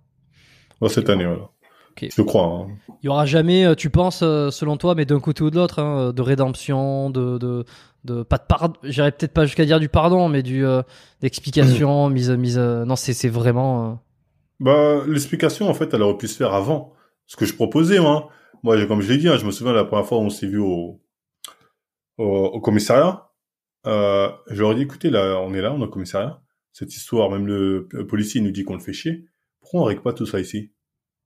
Cette 0.89 1.09
année, 1.09 1.24
voilà. 1.24 1.49
Ok. 1.93 2.09
Je 2.14 2.23
crois. 2.23 2.44
Hein. 2.44 2.66
Il 3.02 3.06
y 3.06 3.09
aura 3.09 3.27
jamais, 3.27 3.64
euh, 3.64 3.74
tu 3.74 3.90
penses, 3.90 4.20
euh, 4.23 4.51
selon 4.51 4.77
toi, 4.77 4.94
mais 4.94 5.05
d'un 5.05 5.20
côté 5.20 5.43
ou 5.44 5.51
de 5.51 5.56
l'autre, 5.56 5.78
hein, 5.78 6.12
de 6.12 6.23
rédemption, 6.23 7.10
de, 7.10 7.39
de, 7.39 7.64
de 8.05 8.23
pas 8.23 8.39
de 8.39 8.44
pardon. 8.48 8.74
J'irais 8.82 9.12
peut-être 9.12 9.32
pas 9.32 9.44
jusqu'à 9.44 9.64
dire 9.64 9.78
du 9.81 9.89
pardon, 9.89 10.28
mais 10.28 10.43
du 10.43 10.64
euh, 10.66 10.82
d'explication, 11.20 12.09
mise, 12.10 12.31
mise. 12.31 12.59
euh, 12.59 12.85
non, 12.85 12.97
c'est 12.97 13.12
c'est 13.12 13.28
vraiment. 13.28 13.90
euh, 13.90 13.94
Bah, 14.60 15.02
l'explication, 15.06 15.69
en 15.69 15.74
fait, 15.74 15.93
elle 15.94 16.02
aurait 16.02 16.16
pu 16.16 16.28
se 16.28 16.36
faire 16.36 16.55
avant. 16.55 16.93
Ce 17.27 17.36
que 17.36 17.44
je 17.44 17.55
proposais, 17.55 18.01
moi. 18.01 18.28
Moi, 18.62 18.85
comme 18.86 19.01
je 19.02 19.12
l'ai 19.12 19.19
dit, 19.19 19.28
hein, 19.28 19.36
je 19.39 19.44
me 19.47 19.51
souviens 19.51 19.73
la 19.73 19.85
première 19.85 20.06
fois 20.06 20.19
où 20.19 20.23
on 20.23 20.31
s'est 20.31 20.47
vu 20.47 20.59
au, 20.59 21.01
au, 22.19 22.24
au 22.47 22.60
commissariat. 22.60 23.28
Euh, 23.86 24.31
je 24.48 24.60
leur 24.62 24.73
ai 24.73 24.74
dit, 24.77 24.82
écoutez, 24.82 25.10
là, 25.10 25.40
on 25.40 25.52
est 25.55 25.60
là, 25.60 25.73
on 25.73 25.81
est 25.81 25.85
au 25.85 25.89
commissariat. 25.89 26.40
Cette 26.73 26.94
histoire, 26.94 27.28
même 27.31 27.47
le, 27.47 27.89
le 27.90 28.06
policier 28.06 28.40
nous 28.40 28.51
dit 28.51 28.64
qu'on 28.64 28.74
le 28.74 28.81
fait 28.81 28.93
chier. 28.93 29.27
Pourquoi 29.60 29.81
on 29.81 29.85
règle 29.85 30.02
pas 30.02 30.12
tout 30.12 30.27
ça 30.27 30.40
ici? 30.40 30.72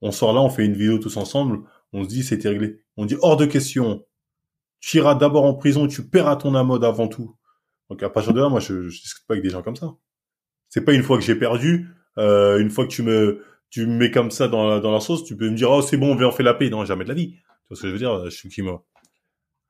On 0.03 0.13
sort 0.13 0.33
là, 0.33 0.41
on 0.41 0.51
fait 0.51 0.65
une 0.65 0.75
vidéo 0.75 0.99
tous 0.99 1.17
ensemble. 1.17 1.61
On 1.93 2.05
se 2.05 2.09
dit, 2.09 2.23
c'était 2.23 2.49
réglé. 2.49 2.83
On 2.97 3.07
dit, 3.07 3.17
hors 3.21 3.37
de 3.37 3.47
question. 3.47 4.05
Tu 4.81 4.99
iras 4.99 5.15
d'abord 5.15 5.45
en 5.45 5.55
prison, 5.55 5.87
tu 5.89 6.07
paieras 6.09 6.37
ton 6.37 6.55
amende 6.55 6.85
avant 6.85 7.09
tout. 7.09 7.37
Donc, 7.89 8.03
à 8.03 8.11
partir 8.11 8.35
de 8.35 8.41
là, 8.41 8.49
moi, 8.49 8.61
je, 8.61 8.89
je 8.89 9.01
discute 9.01 9.27
pas 9.27 9.35
avec 9.35 9.45
des 9.45 9.51
gens 9.51 9.63
comme 9.63 9.77
ça. 9.77 9.95
C'est 10.69 10.85
pas 10.85 10.93
une 10.93 11.03
fois 11.03 11.17
que 11.17 11.25
j'ai 11.25 11.37
perdu, 11.37 11.89
euh, 12.19 12.59
une 12.59 12.71
fois 12.71 12.87
que 12.87 12.91
tu 12.91 13.03
me, 13.03 13.45
tu 13.71 13.87
me 13.87 13.97
mets 13.97 14.11
comme 14.11 14.31
ça 14.31 14.49
dans 14.49 14.69
la, 14.69 14.81
dans 14.81 14.93
la 14.93 15.01
sauce, 15.01 15.25
tu 15.25 15.37
peux 15.37 15.49
me 15.49 15.57
dire, 15.57 15.71
oh, 15.71 15.83
c'est 15.83 15.97
bon, 15.97 16.17
on 16.21 16.33
fait 16.33 16.43
la 16.43 16.55
paix. 16.55 16.69
Non, 16.69 16.85
jamais 16.85 17.05
de 17.05 17.09
la 17.09 17.15
vie. 17.15 17.33
Tu 17.33 17.41
vois 17.71 17.77
ce 17.77 17.83
que 17.83 17.89
je 17.89 17.93
veux 17.93 17.99
dire? 17.99 18.25
Je 18.25 18.31
suis 18.31 18.49
qui, 18.49 18.63
moi? 18.63 18.85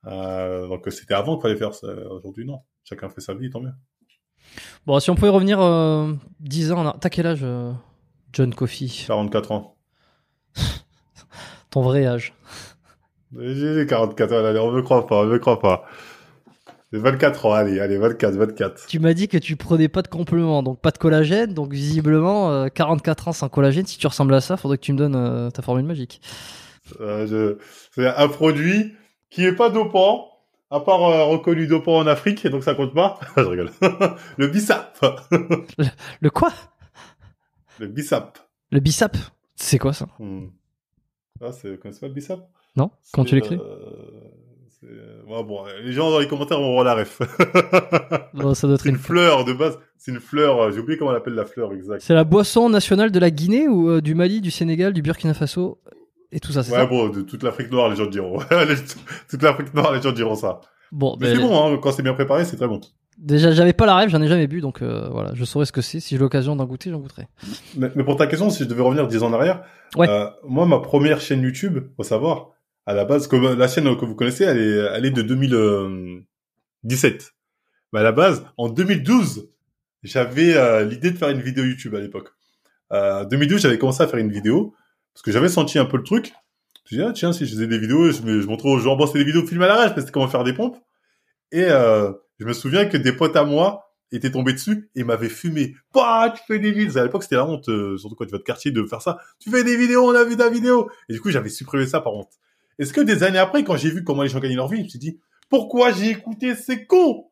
Euh, 0.07 0.66
donc, 0.69 0.85
c'était 0.90 1.15
avant 1.15 1.36
qu'il 1.36 1.43
fallait 1.43 1.57
faire 1.57 1.74
ça. 1.74 1.89
Aujourd'hui, 2.11 2.44
non. 2.44 2.61
Chacun 2.85 3.09
fait 3.09 3.20
sa 3.20 3.35
vie, 3.35 3.51
tant 3.51 3.61
mieux. 3.61 3.73
Bon, 4.86 4.98
si 5.01 5.11
on 5.11 5.15
pouvait 5.15 5.28
revenir 5.28 5.61
euh, 5.61 6.12
10 6.40 6.73
ans, 6.73 6.86
en 6.86 6.93
t'as 6.93 7.09
quel 7.09 7.27
âge, 7.27 7.40
euh, 7.43 7.73
John 8.32 8.55
Coffey? 8.55 8.86
44 8.86 9.53
ans. 9.53 9.76
Ton 11.70 11.83
vrai 11.83 12.07
âge 12.07 12.35
J'ai 13.39 13.74
les 13.74 13.87
44 13.87 14.33
ans, 14.33 14.45
allez, 14.45 14.59
on 14.59 14.73
me 14.73 14.83
croit 14.83 15.07
pas, 15.07 15.23
on 15.23 15.27
me 15.27 15.39
croit 15.39 15.61
pas. 15.61 15.85
J'ai 16.93 17.01
24 17.01 17.47
ans, 17.47 17.53
allez, 17.53 17.81
allez, 17.81 17.99
24, 17.99 18.37
24. 18.37 18.87
Tu 18.87 19.01
m'as 19.01 19.12
dit 19.12 19.27
que 19.27 19.39
tu 19.39 19.57
prenais 19.57 19.89
pas 19.89 20.03
de 20.03 20.09
compléments, 20.09 20.62
donc 20.62 20.81
pas 20.81 20.93
de 20.93 20.99
collagène, 20.99 21.53
donc 21.53 21.73
visiblement 21.73 22.53
euh, 22.53 22.69
44 22.69 23.28
ans 23.28 23.33
sans 23.33 23.49
collagène. 23.49 23.87
Si 23.87 23.99
tu 23.99 24.07
ressembles 24.07 24.35
à 24.35 24.41
ça, 24.41 24.57
faudrait 24.57 24.78
que 24.78 24.83
tu 24.83 24.93
me 24.93 24.99
donnes 24.99 25.16
euh, 25.16 25.51
ta 25.51 25.62
formule 25.62 25.85
magique. 25.85 26.20
Euh, 27.01 27.27
je... 27.27 27.59
C'est 27.93 28.07
un 28.07 28.28
produit 28.28 28.95
qui 29.31 29.45
est 29.45 29.53
pas 29.53 29.69
dopant, 29.69 30.31
à 30.70 30.81
part 30.81 31.03
euh, 31.03 31.24
reconnu 31.24 31.66
dopant 31.66 31.97
en 31.99 32.07
Afrique, 32.07 32.45
et 32.45 32.51
donc 32.51 32.62
ça 32.62 32.74
compte 32.74 32.95
pas. 32.95 33.19
je 33.37 33.43
rigole. 33.43 33.70
le 34.37 34.47
BISAP. 34.47 35.05
Le 36.20 36.31
quoi? 36.31 36.53
Le 37.81 37.89
BISAP. 37.89 38.39
Le 38.70 38.81
BISAP 38.81 39.16
C'est 39.57 39.78
quoi 39.78 39.93
ça? 39.93 40.07
Hmm. 40.19 40.47
Ah, 41.43 41.53
c'est, 41.53 41.77
pas 41.77 41.89
le 42.03 42.09
BISAP? 42.12 42.41
Non 42.77 42.91
Quand 43.12 43.24
tu 43.24 43.35
l'écris? 43.35 43.57
euh, 43.57 44.20
euh, 44.85 45.43
bon, 45.43 45.65
les 45.83 45.93
gens 45.93 46.11
dans 46.11 46.19
les 46.19 46.28
commentaires 46.28 46.61
vont 46.61 46.73
voir 46.73 46.85
la 46.85 46.95
ref. 46.95 47.20
Bon, 48.35 48.55
Ça 48.55 48.66
doit 48.66 48.77
être 48.77 48.87
une 48.87 48.95
une... 48.95 49.01
fleur 49.01 49.45
de 49.45 49.53
base. 49.53 49.78
C'est 49.99 50.12
une 50.12 50.20
fleur. 50.20 50.61
euh, 50.61 50.70
J'ai 50.73 50.78
oublié 50.81 50.99
comment 50.99 51.11
on 51.11 51.15
appelle 51.15 51.35
la 51.35 51.47
fleur 51.47 51.73
exact. 51.73 52.01
C'est 52.01 52.15
la 52.15 52.24
boisson 52.24 52.69
nationale 52.69 53.11
de 53.11 53.19
la 53.19 53.31
Guinée 53.31 53.66
ou 53.69 53.89
euh, 53.91 54.01
du 54.01 54.15
Mali, 54.15 54.41
du 54.41 54.51
Sénégal, 54.51 54.93
du 54.93 55.03
Burkina 55.03 55.35
Faso 55.35 55.81
et 56.33 56.41
tout 56.41 56.53
ça, 56.53 56.62
c'est 56.62 56.73
Ouais, 56.73 56.78
ça? 56.78 56.87
bon, 56.87 57.09
de 57.09 57.23
toute 57.23 57.43
l'Afrique 57.43 57.70
noire, 57.70 57.89
les 57.89 57.97
gens 57.97 58.07
diront. 58.07 58.39
Les- 58.51 58.77
toute 59.28 59.43
l'Afrique 59.43 59.73
noire, 59.74 59.93
les 59.93 60.03
gens 60.03 60.12
diront 60.12 60.35
ça. 60.37 60.61
Bon, 60.93 61.16
Mais 61.20 61.28
ben, 61.28 61.37
c'est 61.37 61.43
bon, 61.43 61.74
hein, 61.74 61.78
quand 61.83 61.93
c'est 61.93 62.03
bien 62.03 62.15
préparé, 62.15 62.45
c'est 62.45 62.57
très 62.57 62.69
bon. 62.69 62.81
Déjà 63.18 63.51
j'avais 63.52 63.72
pas 63.72 63.86
la 63.86 63.97
rêve, 63.97 64.09
j'en 64.10 64.20
ai 64.22 64.28
jamais 64.28 64.47
bu, 64.47 64.60
donc 64.60 64.82
euh, 64.82 65.09
voilà, 65.10 65.32
je 65.34 65.44
saurais 65.44 65.66
ce 65.66 65.72
que 65.72 65.80
c'est. 65.80 66.01
Si 66.01 66.14
j'ai 66.14 66.18
l'occasion 66.20 66.56
d'en 66.56 66.64
goûter, 66.66 66.90
j'en 66.90 66.98
goûterai. 67.01 67.26
Mais, 67.76 67.90
mais 67.94 68.05
pour 68.05 68.16
ta 68.16 68.26
question, 68.26 68.51
si 68.51 68.62
je 68.64 68.68
devais 68.68 68.82
revenir 68.82 69.06
dix 69.09 69.22
ans 69.22 69.28
en 69.28 69.32
arrière, 69.32 69.62
Ouais. 69.97 70.09
euh, 70.09 70.26
moi, 70.44 70.66
ma 70.66 70.78
première 70.80 71.20
chaîne 71.20 71.43
YouTube, 71.43 71.78
faut 71.97 72.02
savoir, 72.02 72.51
à 72.86 72.94
la 72.94 73.05
base, 73.05 73.26
comme 73.26 73.56
la 73.59 73.68
chaîne 73.68 73.84
que 73.97 74.05
vous 74.05 74.14
connaissez, 74.14 74.44
elle 74.44 74.59
est, 74.59 74.86
elle 74.94 75.06
est 75.06 75.10
de 75.10 75.22
2017. 76.82 77.32
Mais 77.93 78.01
à 78.01 78.02
la 78.02 78.12
base, 78.12 78.44
en 78.56 78.68
2012, 78.68 79.48
j'avais 80.02 80.56
euh, 80.56 80.84
l'idée 80.84 81.10
de 81.10 81.16
faire 81.18 81.30
une 81.30 81.40
vidéo 81.40 81.64
YouTube 81.64 81.94
à 81.94 82.01
l'époque. 82.01 82.30
Euh, 82.93 83.24
2012, 83.24 83.60
j'avais 83.62 83.78
commencé 83.78 84.02
à 84.02 84.06
faire 84.09 84.18
une 84.20 84.30
vidéo 84.32 84.74
parce 85.14 85.22
que 85.22 85.32
j'avais 85.32 85.48
senti 85.48 85.78
un 85.78 85.84
peu 85.86 85.97
le 85.97 86.02
truc. 86.02 86.32
Je 86.84 86.94
me 86.97 87.01
dis 87.02 87.06
ah 87.09 87.12
tiens 87.12 87.32
si 87.32 87.47
je 87.47 87.51
faisais 87.52 87.66
des 87.66 87.78
vidéos, 87.78 88.12
je, 88.12 88.20
je 88.40 88.47
montrais 88.47 88.68
aux 88.68 88.78
gens 88.78 88.94
bon 88.97 89.06
c'est 89.09 89.18
des 89.18 89.24
vidéos 89.24 89.44
filmées 89.44 89.64
à 89.64 89.68
l'arrache 89.68 89.94
parce 89.94 90.06
que 90.06 90.12
comment 90.12 90.28
faire 90.28 90.44
des 90.44 90.52
pompes. 90.52 90.76
Et 91.51 91.64
euh, 91.64 92.12
je 92.39 92.47
me 92.47 92.53
souviens 92.53 92.87
que 92.87 92.97
des 92.97 93.13
potes 93.13 93.37
à 93.37 93.45
moi 93.45 93.87
était 94.13 94.31
tombé 94.31 94.53
dessus 94.53 94.91
et 94.95 95.05
m'avait 95.05 95.29
fumé. 95.29 95.75
Bah, 95.93 96.33
tu 96.35 96.43
fais 96.47 96.59
des 96.59 96.71
vidéos. 96.71 96.99
À 96.99 97.05
l'époque, 97.05 97.23
c'était 97.23 97.37
la 97.37 97.45
honte, 97.45 97.69
euh, 97.69 97.97
surtout 97.99 98.15
quand 98.15 98.25
tu 98.25 98.33
vas 98.33 98.39
de 98.39 98.43
quartier, 98.45 98.71
de 98.71 98.85
faire 98.85 99.03
ça. 99.03 99.19
Tu 99.41 99.51
fais 99.51 99.65
des 99.65 99.77
vidéos, 99.77 100.09
on 100.09 100.15
a 100.15 100.25
vu 100.25 100.37
ta 100.37 100.49
vidéo. 100.49 100.91
Et 101.09 101.15
du 101.15 101.21
coup, 101.21 101.31
j'avais 101.31 101.49
supprimé 101.49 101.87
ça 101.87 102.01
par 102.01 102.15
honte. 102.15 102.31
Est-ce 102.79 102.93
que 102.93 103.01
des 103.01 103.23
années 103.23 103.39
après, 103.39 103.65
quand 103.65 103.77
j'ai 103.77 103.91
vu 103.91 104.05
comment 104.05 104.23
les 104.23 104.29
gens 104.29 104.39
gagnaient 104.39 104.55
leur 104.55 104.69
vie, 104.69 104.79
je 104.79 104.85
me 104.85 104.89
suis 104.89 104.99
dit, 104.99 105.19
pourquoi 105.49 105.93
j'ai 105.93 106.11
écouté 106.11 106.55
ces 106.55 106.87
cons? 106.87 107.27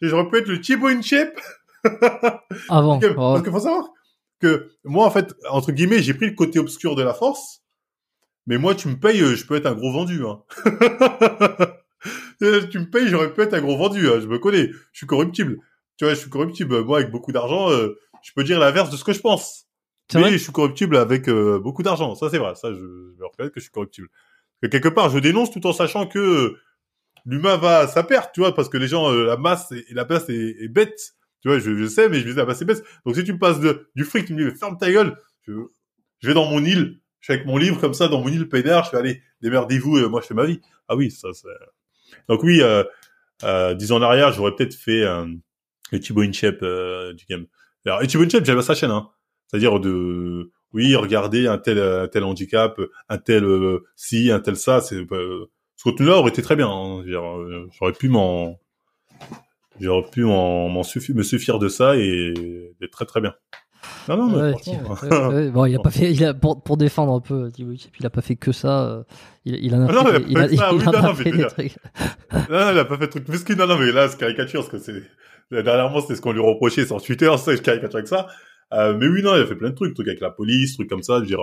J'aurais 0.00 0.28
pu 0.28 0.38
être 0.38 0.48
le 0.48 0.60
Thibaut 0.60 0.88
InShape. 0.88 1.38
Avant. 2.68 2.98
parce 2.98 3.14
oh. 3.16 3.42
qu'il 3.42 3.52
faut 3.52 3.60
savoir 3.60 3.88
que 4.40 4.70
moi, 4.84 5.06
en 5.06 5.10
fait, 5.10 5.34
entre 5.50 5.72
guillemets, 5.72 6.02
j'ai 6.02 6.14
pris 6.14 6.26
le 6.26 6.34
côté 6.34 6.58
obscur 6.58 6.94
de 6.94 7.02
la 7.02 7.14
force. 7.14 7.62
Mais 8.46 8.56
moi, 8.56 8.74
tu 8.74 8.88
me 8.88 8.96
payes, 8.96 9.20
euh, 9.20 9.34
je 9.34 9.44
peux 9.46 9.56
être 9.56 9.66
un 9.66 9.74
gros 9.74 9.92
vendu. 9.92 10.22
Hein. 10.24 10.42
Euh, 12.42 12.66
tu 12.68 12.78
me 12.78 12.88
payes, 12.88 13.08
j'aurais 13.08 13.32
pu 13.32 13.40
être 13.42 13.54
un 13.54 13.60
gros 13.60 13.76
vendu. 13.76 14.08
Hein. 14.08 14.20
Je 14.20 14.26
me 14.26 14.38
connais. 14.38 14.68
Je 14.92 14.98
suis 14.98 15.06
corruptible. 15.06 15.58
Tu 15.96 16.04
vois, 16.04 16.14
je 16.14 16.20
suis 16.20 16.30
corruptible. 16.30 16.84
Moi, 16.84 16.98
avec 16.98 17.10
beaucoup 17.10 17.32
d'argent, 17.32 17.70
euh, 17.70 17.98
je 18.22 18.32
peux 18.34 18.44
dire 18.44 18.58
l'inverse 18.60 18.90
de 18.90 18.96
ce 18.96 19.04
que 19.04 19.12
je 19.12 19.20
pense. 19.20 19.66
Mais 20.14 20.32
je 20.32 20.36
suis 20.38 20.52
corruptible 20.52 20.96
avec 20.96 21.28
euh, 21.28 21.58
beaucoup 21.58 21.82
d'argent. 21.82 22.14
Ça, 22.14 22.30
c'est 22.30 22.38
vrai. 22.38 22.54
Ça, 22.54 22.72
je, 22.72 22.78
je 22.78 23.18
vais 23.18 23.26
reconnaître 23.26 23.54
que 23.54 23.60
je 23.60 23.64
suis 23.64 23.72
corruptible. 23.72 24.08
Que 24.62 24.68
quelque 24.68 24.88
part, 24.88 25.10
je 25.10 25.18
dénonce 25.18 25.50
tout 25.50 25.66
en 25.66 25.72
sachant 25.72 26.06
que 26.06 26.56
l'humain 27.26 27.56
va 27.56 27.80
à 27.80 27.86
sa 27.88 28.02
perte, 28.02 28.32
tu 28.32 28.40
vois, 28.40 28.54
parce 28.54 28.68
que 28.68 28.78
les 28.78 28.88
gens, 28.88 29.12
euh, 29.12 29.24
la 29.24 29.36
masse 29.36 29.70
et, 29.72 29.84
et 29.90 29.94
la 29.94 30.04
masse 30.04 30.28
est, 30.30 30.56
est 30.60 30.68
bête. 30.68 31.14
Tu 31.42 31.48
vois, 31.48 31.58
je, 31.58 31.76
je 31.76 31.86
sais, 31.86 32.08
mais 32.08 32.20
je 32.20 32.28
dis 32.28 32.34
la 32.34 32.46
masse 32.46 32.62
est 32.62 32.64
bête. 32.64 32.82
Donc, 33.04 33.16
si 33.16 33.24
tu 33.24 33.32
me 33.32 33.38
passes 33.38 33.60
de, 33.60 33.88
du 33.94 34.04
fric, 34.04 34.24
tu 34.26 34.34
me 34.34 34.50
dis, 34.50 34.56
ferme 34.58 34.78
ta 34.78 34.90
gueule. 34.90 35.16
Je, 35.46 35.52
je 36.20 36.28
vais 36.28 36.34
dans 36.34 36.48
mon 36.50 36.64
île. 36.64 37.00
Je 37.20 37.26
suis 37.26 37.34
avec 37.34 37.46
mon 37.46 37.56
livre 37.56 37.80
comme 37.80 37.94
ça 37.94 38.08
dans 38.08 38.20
mon 38.20 38.28
île 38.28 38.48
pédère. 38.48 38.84
Je 38.84 38.90
fais, 38.90 38.96
allez, 38.96 39.22
démerdez-vous. 39.42 39.98
euh, 39.98 40.08
moi, 40.08 40.20
je 40.22 40.26
fais 40.28 40.34
ma 40.34 40.46
vie. 40.46 40.60
Ah 40.88 40.96
oui, 40.96 41.10
ça, 41.10 41.28
c'est... 41.34 41.48
Donc 42.28 42.42
oui, 42.42 42.60
euh, 42.62 42.84
euh, 43.44 43.74
dix 43.74 43.92
ans 43.92 43.96
en 43.96 44.02
arrière, 44.02 44.32
j'aurais 44.32 44.54
peut-être 44.54 44.74
fait 44.74 45.02
euh, 45.02 45.26
le 45.92 46.00
Thibaut 46.00 46.22
InShape 46.22 46.62
euh, 46.62 47.12
du 47.14 47.24
game. 47.28 47.46
Alors, 47.86 48.00
Thibaut 48.02 48.24
InShape, 48.24 48.44
j'avais 48.44 48.62
sa 48.62 48.74
chaîne, 48.74 48.90
hein. 48.90 49.08
C'est-à-dire 49.46 49.80
de, 49.80 50.50
oui, 50.74 50.94
regardez 50.96 51.46
un 51.46 51.56
tel, 51.56 51.78
un 51.78 52.06
tel 52.08 52.24
handicap, 52.24 52.78
un 53.08 53.18
tel 53.18 53.44
euh, 53.44 53.84
ci, 53.96 54.30
un 54.30 54.40
tel 54.40 54.56
ça. 54.56 54.80
C'est, 54.80 54.96
euh, 54.96 55.46
ce 55.76 55.84
contenu-là 55.84 56.16
aurait 56.18 56.30
été 56.30 56.42
très 56.42 56.56
bien. 56.56 56.68
hein. 56.68 57.02
Euh, 57.06 57.66
J'aurais 57.78 57.92
pu 57.92 58.08
m'en, 58.10 58.58
j'aurais 59.80 60.10
pu 60.10 60.24
m'en, 60.24 60.68
me 60.68 61.22
suffire 61.22 61.58
de 61.58 61.68
ça 61.68 61.96
et 61.96 62.34
d'être 62.80 62.90
très 62.90 63.06
très 63.06 63.20
bien. 63.22 63.34
Non, 64.08 64.16
non, 64.16 64.28
mais 64.28 64.52
Ouais. 64.52 65.50
Bon, 65.50 65.64
il 65.66 65.74
a 65.76 65.78
pas 65.82 65.90
fait, 65.90 66.12
il 66.12 66.24
a, 66.24 66.34
pour, 66.34 66.62
pour 66.62 66.76
défendre 66.76 67.12
un 67.14 67.20
peu, 67.20 67.50
Thibaut 67.50 67.72
il 67.98 68.06
a 68.06 68.10
pas 68.10 68.20
fait 68.22 68.36
que 68.36 68.52
ça. 68.52 68.88
euh, 68.88 69.02
Il, 69.44 69.54
il 69.64 69.74
en 69.74 69.86
a 69.86 69.90
Ah 69.90 69.92
non, 69.92 70.04
fait, 70.06 70.22
il 70.28 70.38
a, 70.38 70.40
pas 70.42 70.52
il 70.52 70.60
a 70.60 71.02
non, 71.02 71.14
mais 71.16 71.24
fait 71.24 71.30
des 71.32 71.46
trucs. 71.46 71.76
Non, 72.32 72.40
non, 72.50 72.70
il 72.72 72.78
a 72.78 72.84
pas 72.84 72.96
fait 72.98 73.06
de 73.06 73.10
truc 73.10 73.28
mesquin. 73.28 73.54
Non, 73.56 73.66
non, 73.66 73.78
mais 73.78 73.92
là, 73.92 74.08
c'est 74.08 74.18
caricature, 74.18 74.60
parce 74.68 74.70
que 74.70 74.78
c'est, 75.50 75.62
dernièrement, 75.62 76.00
c'était 76.00 76.16
ce 76.16 76.20
qu'on 76.20 76.32
lui 76.32 76.40
reprochait 76.40 76.86
sur 76.86 77.00
Twitter, 77.02 77.30
ça, 77.38 77.54
je 77.54 77.60
caricature 77.60 77.96
avec 77.96 78.08
ça. 78.08 78.26
Euh, 78.74 78.94
mais 78.98 79.06
oui, 79.08 79.22
non, 79.22 79.34
il 79.34 79.42
a 79.42 79.46
fait 79.46 79.54
plein 79.56 79.70
de 79.70 79.74
trucs, 79.74 79.94
trucs 79.94 80.08
avec 80.08 80.20
la 80.20 80.30
police, 80.30 80.74
trucs 80.74 80.90
comme 80.90 81.02
ça. 81.02 81.16
Je 81.16 81.20
veux 81.20 81.26
dire, 81.26 81.40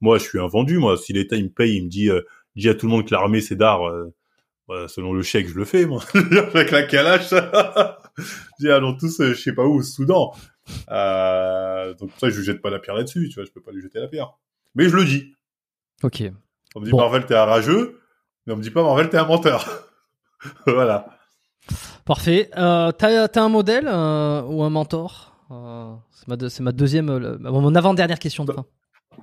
moi, 0.00 0.18
je 0.18 0.22
suis 0.24 0.38
un 0.40 0.46
vendu, 0.46 0.78
moi. 0.78 0.96
Si 0.96 1.12
l'État, 1.12 1.36
il 1.36 1.44
me 1.44 1.50
paye, 1.50 1.76
il 1.76 1.84
me 1.84 1.90
dit, 1.90 2.08
euh, 2.08 2.22
dit 2.56 2.68
à 2.68 2.74
tout 2.74 2.86
le 2.86 2.92
monde 2.92 3.04
que 3.06 3.12
l'armée, 3.12 3.40
c'est 3.42 3.56
d'art, 3.56 3.86
euh, 3.86 4.14
voilà, 4.68 4.88
selon 4.88 5.12
le 5.12 5.22
chèque, 5.22 5.48
je 5.48 5.54
le 5.54 5.64
fais, 5.66 5.84
moi. 5.84 6.02
avec 6.14 6.70
la 6.70 6.84
calache. 6.84 7.28
je 8.18 8.24
dis, 8.60 8.70
allons 8.70 8.96
tous, 8.96 9.20
euh, 9.20 9.34
je 9.34 9.40
sais 9.40 9.52
pas 9.52 9.64
où, 9.64 9.80
au 9.80 9.82
Soudan. 9.82 10.32
Euh, 10.90 11.94
donc, 11.94 12.10
ça, 12.18 12.28
je 12.30 12.38
lui 12.38 12.44
jette 12.44 12.60
pas 12.62 12.70
la 12.70 12.78
pierre 12.78 12.94
là-dessus, 12.96 13.28
tu 13.28 13.34
vois, 13.36 13.44
je 13.44 13.50
peux 13.50 13.60
pas 13.60 13.72
lui 13.72 13.82
jeter 13.82 14.00
la 14.00 14.08
pierre. 14.08 14.32
Mais 14.74 14.88
je 14.88 14.96
le 14.96 15.04
dis. 15.04 15.34
Ok. 16.02 16.22
On 16.74 16.80
me 16.80 16.84
dit, 16.84 16.90
Bon. 16.90 16.98
Marvel, 16.98 17.26
t'es 17.26 17.34
un 17.34 17.44
rageux, 17.44 18.00
mais 18.46 18.52
on 18.52 18.56
me 18.56 18.62
dit 18.62 18.70
pas, 18.70 18.82
Marvel, 18.82 19.08
t'es 19.08 19.18
un 19.18 19.26
menteur. 19.26 19.88
voilà. 20.66 21.06
Parfait. 22.04 22.50
Euh, 22.56 22.90
t'as, 22.92 23.28
t'as 23.28 23.42
un 23.42 23.48
modèle 23.48 23.86
euh, 23.88 24.42
ou 24.42 24.62
un 24.62 24.70
mentor? 24.70 25.36
Euh, 25.50 25.94
c'est, 26.10 26.28
ma 26.28 26.48
c'est 26.48 26.62
ma 26.62 26.72
deuxième, 26.72 27.10
euh, 27.10 27.18
le- 27.18 27.38
mon 27.38 27.74
avant-dernière 27.74 28.18
question 28.18 28.44
de 28.44 28.52
fin. 28.52 28.64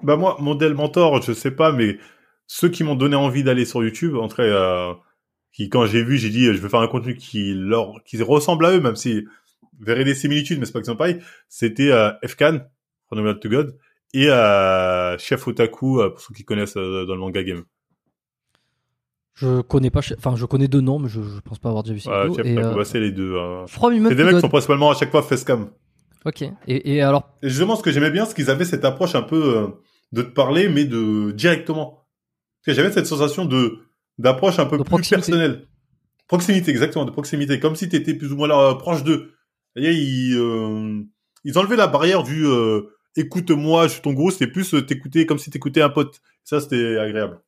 Bah 0.03 0.15
moi, 0.15 0.37
modèle 0.39 0.75
mentor, 0.75 1.21
je 1.21 1.33
sais 1.33 1.51
pas, 1.51 1.71
mais 1.71 1.97
ceux 2.47 2.69
qui 2.69 2.83
m'ont 2.83 2.95
donné 2.95 3.15
envie 3.15 3.43
d'aller 3.43 3.65
sur 3.65 3.83
YouTube, 3.83 4.15
en 4.15 4.27
tout 4.27 4.37
cas, 4.37 4.95
qui 5.51 5.67
quand 5.69 5.85
j'ai 5.87 6.03
vu, 6.03 6.17
j'ai 6.17 6.29
dit, 6.29 6.45
je 6.45 6.51
veux 6.61 6.69
faire 6.69 6.79
un 6.81 6.87
contenu 6.87 7.15
qui 7.15 7.53
leur, 7.55 7.95
qui 8.05 8.21
ressemble 8.21 8.65
à 8.67 8.71
eux, 8.71 8.79
même 8.79 8.95
si 8.95 9.25
verrait 9.79 10.03
des 10.03 10.15
similitudes, 10.15 10.59
mais 10.59 10.65
c'est 10.65 10.71
pas 10.73 10.79
que 10.81 10.85
c'est 10.85 10.95
pareil. 10.95 11.19
C'était 11.47 11.91
euh, 11.91 12.11
Fkan, 12.25 12.59
From 13.07 13.33
the 13.33 13.39
to 13.39 13.49
God, 13.49 13.77
et 14.13 14.29
euh, 14.29 15.17
Chef 15.17 15.47
Otaku, 15.47 16.01
euh, 16.01 16.09
pour 16.09 16.21
ceux 16.21 16.33
qui 16.33 16.43
connaissent 16.43 16.77
euh, 16.77 17.05
dans 17.05 17.13
le 17.15 17.19
manga 17.19 17.43
game. 17.43 17.63
Je 19.35 19.61
connais 19.61 19.89
pas, 19.89 20.01
enfin, 20.17 20.35
je 20.35 20.45
connais 20.45 20.67
deux 20.67 20.81
noms, 20.81 20.99
mais 20.99 21.07
je, 21.07 21.21
je 21.21 21.39
pense 21.39 21.59
pas 21.59 21.69
avoir 21.69 21.83
déjà 21.83 21.93
vu 21.93 21.99
ces 22.01 22.09
Ouais, 22.09 22.53
bah, 22.55 22.83
c'est 22.83 22.99
les 22.99 23.11
deux. 23.11 23.35
Human 23.35 23.67
C'est 24.09 24.15
des 24.15 24.23
mecs 24.25 24.35
qui 24.35 24.41
sont 24.41 24.49
principalement 24.49 24.91
à 24.91 24.95
chaque 24.95 25.11
fois 25.11 25.23
facecam. 25.23 25.69
Ok. 26.25 26.41
Et, 26.67 26.95
et 26.95 27.01
alors, 27.01 27.29
Et 27.41 27.47
justement, 27.47 27.77
ce 27.77 27.81
que 27.83 27.91
j'aimais 27.91 28.11
bien, 28.11 28.25
c'est 28.25 28.35
qu'ils 28.35 28.49
avaient 28.49 28.65
cette 28.65 28.83
approche 28.83 29.15
un 29.15 29.21
peu 29.21 29.69
de 30.11 30.21
te 30.23 30.29
parler, 30.29 30.67
mais 30.67 30.83
de 30.83 31.31
directement. 31.31 32.05
Parce 32.65 32.65
que 32.65 32.81
j'avais 32.81 32.91
cette 32.91 33.05
sensation 33.05 33.45
de 33.45 33.77
d'approche 34.17 34.59
un 34.59 34.65
peu 34.65 34.77
De 34.77 34.83
plus 34.83 34.89
proximité. 34.89 35.15
personnelle. 35.31 35.67
Proximité, 36.27 36.71
exactement, 36.71 37.05
de 37.05 37.11
proximité, 37.11 37.59
comme 37.61 37.75
si 37.77 37.87
tu 37.87 37.95
étais 37.95 38.13
plus 38.13 38.33
ou 38.33 38.35
moins 38.35 38.49
là, 38.49 38.59
euh, 38.59 38.73
proche 38.73 39.03
d'eux. 39.05 39.31
C'est-à-dire, 39.79 39.97
ils, 39.99 40.35
euh, 40.37 41.01
ils 41.45 41.57
enlevaient 41.57 41.75
la 41.77 41.87
barrière 41.87 42.23
du 42.23 42.45
euh, 42.45 42.81
écoute-moi, 43.15 43.87
je 43.87 43.93
suis 43.93 44.01
ton 44.01 44.13
gros, 44.13 44.31
c'était 44.31 44.47
plus 44.47 44.73
euh, 44.73 44.81
t'écouter 44.81 45.25
comme 45.25 45.37
si 45.39 45.49
t'écoutais 45.49 45.81
un 45.81 45.89
pote. 45.89 46.19
Ça, 46.43 46.59
c'était 46.61 46.97
agréable. 46.97 47.39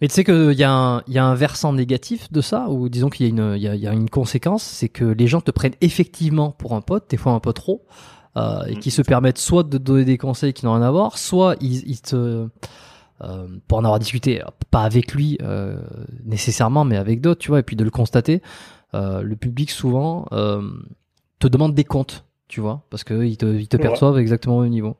mais 0.00 0.08
tu 0.08 0.14
sais 0.14 0.24
qu'il 0.24 0.52
y, 0.52 0.64
a 0.64 0.72
un- 0.72 1.02
y 1.08 1.18
a 1.18 1.24
un 1.24 1.34
versant 1.34 1.72
négatif 1.72 2.30
de 2.32 2.40
ça, 2.40 2.68
ou 2.68 2.88
disons 2.88 3.08
qu'il 3.10 3.26
y, 3.26 3.28
a 3.28 3.30
une- 3.30 3.60
y 3.60 3.68
a, 3.68 3.74
y 3.74 3.86
a 3.86 3.92
une 3.92 4.10
conséquence, 4.10 4.62
c'est 4.62 4.88
que 4.88 5.04
les 5.04 5.26
gens 5.26 5.40
te 5.40 5.50
prennent 5.50 5.74
effectivement 5.80 6.50
pour 6.50 6.74
un 6.74 6.80
pote, 6.80 7.08
des 7.10 7.16
fois 7.16 7.32
un 7.32 7.40
peu 7.40 7.52
trop, 7.52 7.84
euh, 8.36 8.64
et 8.66 8.76
Mm. 8.76 8.78
qui 8.78 8.90
se 8.90 9.02
permettent 9.02 9.38
soit 9.38 9.62
de 9.62 9.76
te 9.78 9.82
donner 9.82 10.04
des 10.04 10.18
conseils 10.18 10.52
qui 10.54 10.64
n'ont 10.66 10.72
rien 10.74 10.82
à 10.82 10.90
voir, 10.90 11.18
soit 11.18 11.56
ils, 11.60 11.86
ils 11.88 12.00
te... 12.00 12.48
euh, 13.22 13.46
pour 13.68 13.78
en 13.78 13.84
avoir 13.84 13.98
discuté, 13.98 14.42
pas 14.70 14.82
avec 14.82 15.12
lui 15.14 15.38
euh, 15.42 15.76
nécessairement, 16.24 16.84
mais 16.84 16.96
avec 16.96 17.20
d'autres, 17.20 17.40
tu 17.40 17.48
vois, 17.48 17.60
et 17.60 17.62
puis 17.62 17.76
de 17.76 17.84
le 17.84 17.90
constater, 17.90 18.42
le 18.94 19.34
public 19.36 19.70
souvent 19.70 20.26
te 21.42 21.48
demande 21.48 21.74
des 21.74 21.84
comptes, 21.84 22.24
tu 22.48 22.60
vois, 22.60 22.82
parce 22.90 23.04
qu'ils 23.04 23.36
te, 23.36 23.46
ils 23.46 23.68
te 23.68 23.76
Ouais. 23.76 23.82
perçoivent 23.82 24.18
exactement 24.18 24.58
au 24.58 24.62
même 24.62 24.70
niveau. 24.70 24.96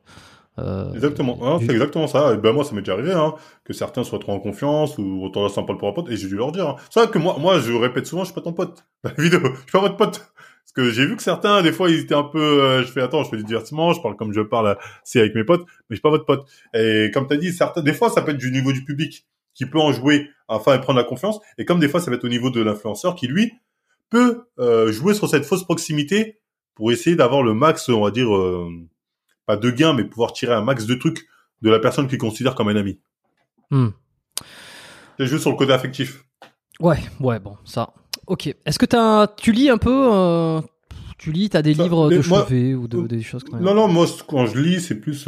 Euh, 0.59 0.93
Exactement. 0.93 1.57
Du- 1.57 1.65
c'est 1.65 1.71
exactement 1.71 2.05
ça. 2.07 2.33
Et 2.33 2.37
ben 2.37 2.53
moi, 2.53 2.63
ça 2.63 2.73
m'est 2.75 2.81
déjà 2.81 2.93
arrivé, 2.93 3.11
hein, 3.11 3.33
que 3.63 3.73
certains 3.73 4.03
soient 4.03 4.19
trop 4.19 4.33
en 4.33 4.39
confiance 4.39 4.97
ou 4.99 5.23
autant 5.23 5.45
un 5.45 5.63
pote 5.63 5.79
pour 5.79 5.87
un 5.87 5.93
pote, 5.93 6.09
et 6.11 6.15
j'ai 6.17 6.27
dû 6.27 6.35
leur 6.35 6.51
dire. 6.51 6.67
Hein. 6.69 6.75
C'est 6.91 6.99
vrai 7.01 7.09
que 7.09 7.17
moi, 7.17 7.37
moi, 7.39 7.59
je 7.59 7.73
répète 7.73 8.05
souvent, 8.05 8.21
je 8.23 8.27
suis 8.27 8.35
pas 8.35 8.41
ton 8.41 8.53
pote. 8.53 8.85
Dans 9.03 9.11
la 9.17 9.23
vidéo, 9.23 9.39
je 9.43 9.61
suis 9.61 9.71
pas 9.71 9.79
votre 9.81 9.97
pote. 9.97 10.19
Parce 10.19 10.87
que 10.87 10.91
j'ai 10.91 11.05
vu 11.07 11.15
que 11.15 11.23
certains, 11.23 11.61
des 11.63 11.71
fois, 11.71 11.89
ils 11.89 11.99
étaient 11.99 12.13
un 12.15 12.23
peu, 12.23 12.39
euh, 12.63 12.83
je 12.83 12.87
fais, 12.91 13.01
attends, 13.01 13.23
je 13.23 13.29
fais 13.29 13.37
du 13.37 13.43
divertissement, 13.43 13.93
je 13.93 14.01
parle 14.01 14.15
comme 14.15 14.31
je 14.31 14.41
parle, 14.41 14.77
c'est 15.03 15.19
avec 15.19 15.33
mes 15.35 15.43
potes, 15.43 15.61
mais 15.61 15.85
je 15.91 15.95
suis 15.95 16.01
pas 16.01 16.09
votre 16.11 16.25
pote. 16.25 16.45
Et 16.75 17.09
comme 17.13 17.27
t'as 17.27 17.35
dit, 17.37 17.51
certains, 17.51 17.81
des 17.81 17.93
fois, 17.93 18.09
ça 18.09 18.21
peut 18.21 18.31
être 18.31 18.37
du 18.37 18.51
niveau 18.51 18.71
du 18.71 18.83
public 18.85 19.25
qui 19.55 19.65
peut 19.65 19.79
en 19.79 19.91
jouer 19.91 20.27
afin 20.47 20.75
de 20.77 20.81
prendre 20.81 20.97
la 20.97 21.03
confiance, 21.05 21.39
et 21.57 21.65
comme 21.65 21.79
des 21.79 21.87
fois, 21.87 21.99
ça 21.99 22.09
va 22.11 22.17
être 22.17 22.23
au 22.25 22.29
niveau 22.29 22.49
de 22.51 22.61
l'influenceur 22.61 23.13
qui, 23.15 23.27
lui, 23.27 23.51
peut 24.13 24.45
euh, 24.59 24.91
jouer 24.91 25.15
sur 25.15 25.27
cette 25.27 25.43
fausse 25.43 25.63
proximité 25.63 26.39
pour 26.75 26.91
essayer 26.91 27.15
d'avoir 27.15 27.41
le 27.41 27.55
max, 27.55 27.89
on 27.89 28.01
va 28.03 28.11
dire, 28.11 28.33
euh, 28.35 28.69
pas 29.47 29.57
de 29.57 29.71
gains, 29.71 29.93
mais 29.93 30.03
pouvoir 30.03 30.33
tirer 30.33 30.53
un 30.53 30.61
max 30.61 30.85
de 30.85 30.93
trucs 30.93 31.25
de 31.63 31.69
la 31.71 31.79
personne 31.79 32.07
qu'il 32.07 32.19
considère 32.19 32.53
comme 32.53 32.67
un 32.67 32.75
ami. 32.75 32.99
Hmm. 33.71 33.89
C'est 35.17 35.25
juste 35.25 35.41
sur 35.41 35.51
le 35.51 35.57
côté 35.57 35.73
affectif. 35.73 36.23
Ouais, 36.79 36.99
ouais, 37.19 37.39
bon, 37.39 37.57
ça. 37.65 37.93
Ok. 38.27 38.53
Est-ce 38.65 38.77
que 38.77 38.85
t'as, 38.85 39.27
tu 39.27 39.51
lis 39.51 39.69
un 39.69 39.77
peu 39.79 40.09
euh, 40.13 40.61
Tu 41.17 41.31
lis, 41.31 41.49
t'as 41.49 41.61
des 41.63 41.73
Ça, 41.73 41.83
livres 41.83 42.09
de 42.11 42.27
moi- 42.27 42.45
chevet 42.47 42.75
ou 42.75 42.87
de, 42.87 43.07
des 43.07 43.21
choses 43.23 43.43
comme 43.43 43.59
ça? 43.59 43.65
Non, 43.65 43.73
non, 43.73 43.87
moi, 43.87 44.05
quand 44.27 44.45
je 44.45 44.59
lis, 44.59 44.79
c'est 44.81 44.99
plus 44.99 45.27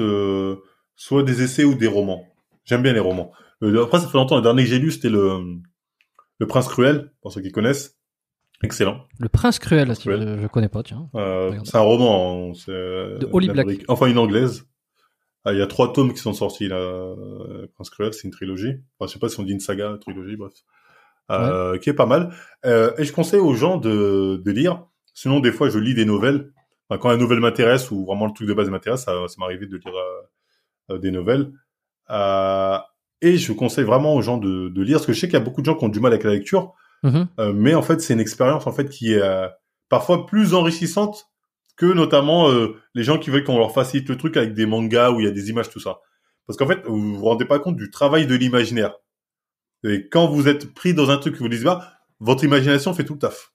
soit 0.95 1.23
des 1.23 1.41
essais 1.41 1.63
ou 1.63 1.73
des 1.75 1.87
romans. 1.87 2.23
J'aime 2.65 2.81
bien 2.83 2.93
les 2.93 2.99
romans. 2.99 3.31
Après, 3.61 3.99
ça 3.99 4.07
fait 4.07 4.17
longtemps. 4.17 4.35
Le 4.35 4.41
dernier 4.43 4.63
que 4.63 4.69
j'ai 4.69 4.79
lu, 4.79 4.91
c'était 4.91 5.09
le, 5.09 5.39
le 6.39 6.47
Prince 6.47 6.67
Cruel, 6.67 7.11
pour 7.21 7.31
ceux 7.31 7.41
qui 7.41 7.51
connaissent. 7.51 7.94
Excellent. 8.65 9.05
Le 9.19 9.29
Prince 9.29 9.59
Cruel, 9.59 9.95
si 9.95 10.01
Cruel. 10.01 10.35
je, 10.37 10.41
je 10.41 10.47
connais 10.47 10.69
pas, 10.69 10.81
tiens. 10.83 11.07
Euh, 11.15 11.53
c'est 11.63 11.77
un 11.77 11.81
roman. 11.81 12.49
hein, 12.49 12.53
euh, 12.69 13.17
De 13.19 13.27
Holly 13.31 13.47
Black. 13.49 13.65
Amérique- 13.67 13.85
Enfin, 13.87 14.07
une 14.07 14.17
anglaise. 14.17 14.65
Ah, 15.45 15.53
Il 15.53 15.59
y 15.59 15.61
a 15.61 15.67
trois 15.67 15.93
tomes 15.93 16.11
qui 16.13 16.19
sont 16.19 16.33
sortis, 16.33 16.67
là. 16.67 16.75
euh, 16.77 17.67
Prince 17.75 17.89
Cruel, 17.91 18.13
c'est 18.13 18.23
une 18.23 18.31
trilogie. 18.31 18.73
Enfin, 18.99 19.07
je 19.07 19.13
sais 19.13 19.19
pas 19.19 19.29
si 19.29 19.39
on 19.39 19.43
dit 19.43 19.51
une 19.53 19.59
saga, 19.59 19.89
une 19.91 19.99
trilogie, 19.99 20.35
bref. 20.35 20.53
Euh, 21.31 21.77
Qui 21.77 21.89
est 21.91 21.93
pas 21.93 22.05
mal. 22.07 22.33
Euh, 22.65 22.91
et 22.97 23.03
je 23.05 23.13
conseille 23.13 23.39
aux 23.39 23.53
gens 23.53 23.77
de, 23.77 24.41
de 24.43 24.51
lire. 24.51 24.83
Sinon, 25.13 25.39
des 25.39 25.51
fois, 25.51 25.69
je 25.69 25.77
lis 25.79 25.93
des 25.93 26.05
nouvelles. 26.05 26.51
Enfin, 26.89 26.99
quand 26.99 27.09
la 27.09 27.17
nouvelle 27.17 27.39
m'intéresse 27.39 27.89
ou 27.91 28.05
vraiment 28.05 28.25
le 28.27 28.33
truc 28.33 28.47
de 28.47 28.53
base 28.53 28.69
m'intéresse, 28.69 29.01
ça, 29.03 29.11
ça 29.27 29.35
m'est 29.39 29.45
arrivé 29.45 29.65
de 29.67 29.77
lire 29.77 29.93
euh, 30.91 30.97
des 30.99 31.11
nouvelles. 31.11 31.51
Et 33.21 33.37
je 33.37 33.53
conseille 33.53 33.85
vraiment 33.85 34.13
aux 34.15 34.21
gens 34.21 34.37
de, 34.37 34.69
de 34.69 34.81
lire, 34.83 34.97
parce 34.97 35.05
que 35.07 35.13
je 35.13 35.19
sais 35.19 35.27
qu'il 35.27 35.33
y 35.33 35.41
a 35.41 35.45
beaucoup 35.45 35.61
de 35.61 35.65
gens 35.65 35.75
qui 35.75 35.83
ont 35.85 35.89
du 35.89 35.99
mal 35.99 36.11
avec 36.11 36.23
la 36.23 36.31
lecture. 36.31 36.73
Mhm. 37.05 37.27
Euh, 37.39 37.53
mais 37.53 37.75
en 37.75 37.83
fait, 37.83 38.01
c'est 38.01 38.15
une 38.15 38.19
expérience 38.19 38.65
en 38.65 38.71
fait 38.71 38.89
qui 38.89 39.13
est 39.13 39.21
euh, 39.21 39.47
parfois 39.89 40.25
plus 40.25 40.55
enrichissante 40.55 41.27
que 41.77 41.85
notamment 41.85 42.49
euh, 42.49 42.77
les 42.95 43.03
gens 43.03 43.19
qui 43.19 43.29
veulent 43.29 43.43
qu'on 43.43 43.59
leur 43.59 43.73
facilite 43.73 44.09
le 44.09 44.17
truc 44.17 44.37
avec 44.37 44.55
des 44.55 44.65
mangas 44.65 45.11
où 45.11 45.19
il 45.19 45.25
y 45.25 45.29
a 45.29 45.31
des 45.31 45.49
images 45.51 45.69
tout 45.69 45.79
ça. 45.79 45.99
Parce 46.47 46.57
qu'en 46.57 46.65
fait, 46.65 46.81
vous 46.85 47.17
vous 47.17 47.23
rendez 47.23 47.45
pas 47.45 47.59
compte 47.59 47.75
du 47.75 47.91
travail 47.91 48.25
de 48.25 48.33
l'imaginaire. 48.33 48.95
Et 49.83 50.09
quand 50.09 50.27
vous 50.27 50.47
êtes 50.47 50.73
pris 50.73 50.95
dans 50.95 51.11
un 51.11 51.17
truc 51.17 51.35
que 51.35 51.39
vous 51.39 51.49
dites 51.49 51.63
pas, 51.63 51.93
votre 52.19 52.43
imagination 52.43 52.93
fait 52.95 53.05
tout 53.05 53.13
le 53.13 53.19
taf. 53.19 53.53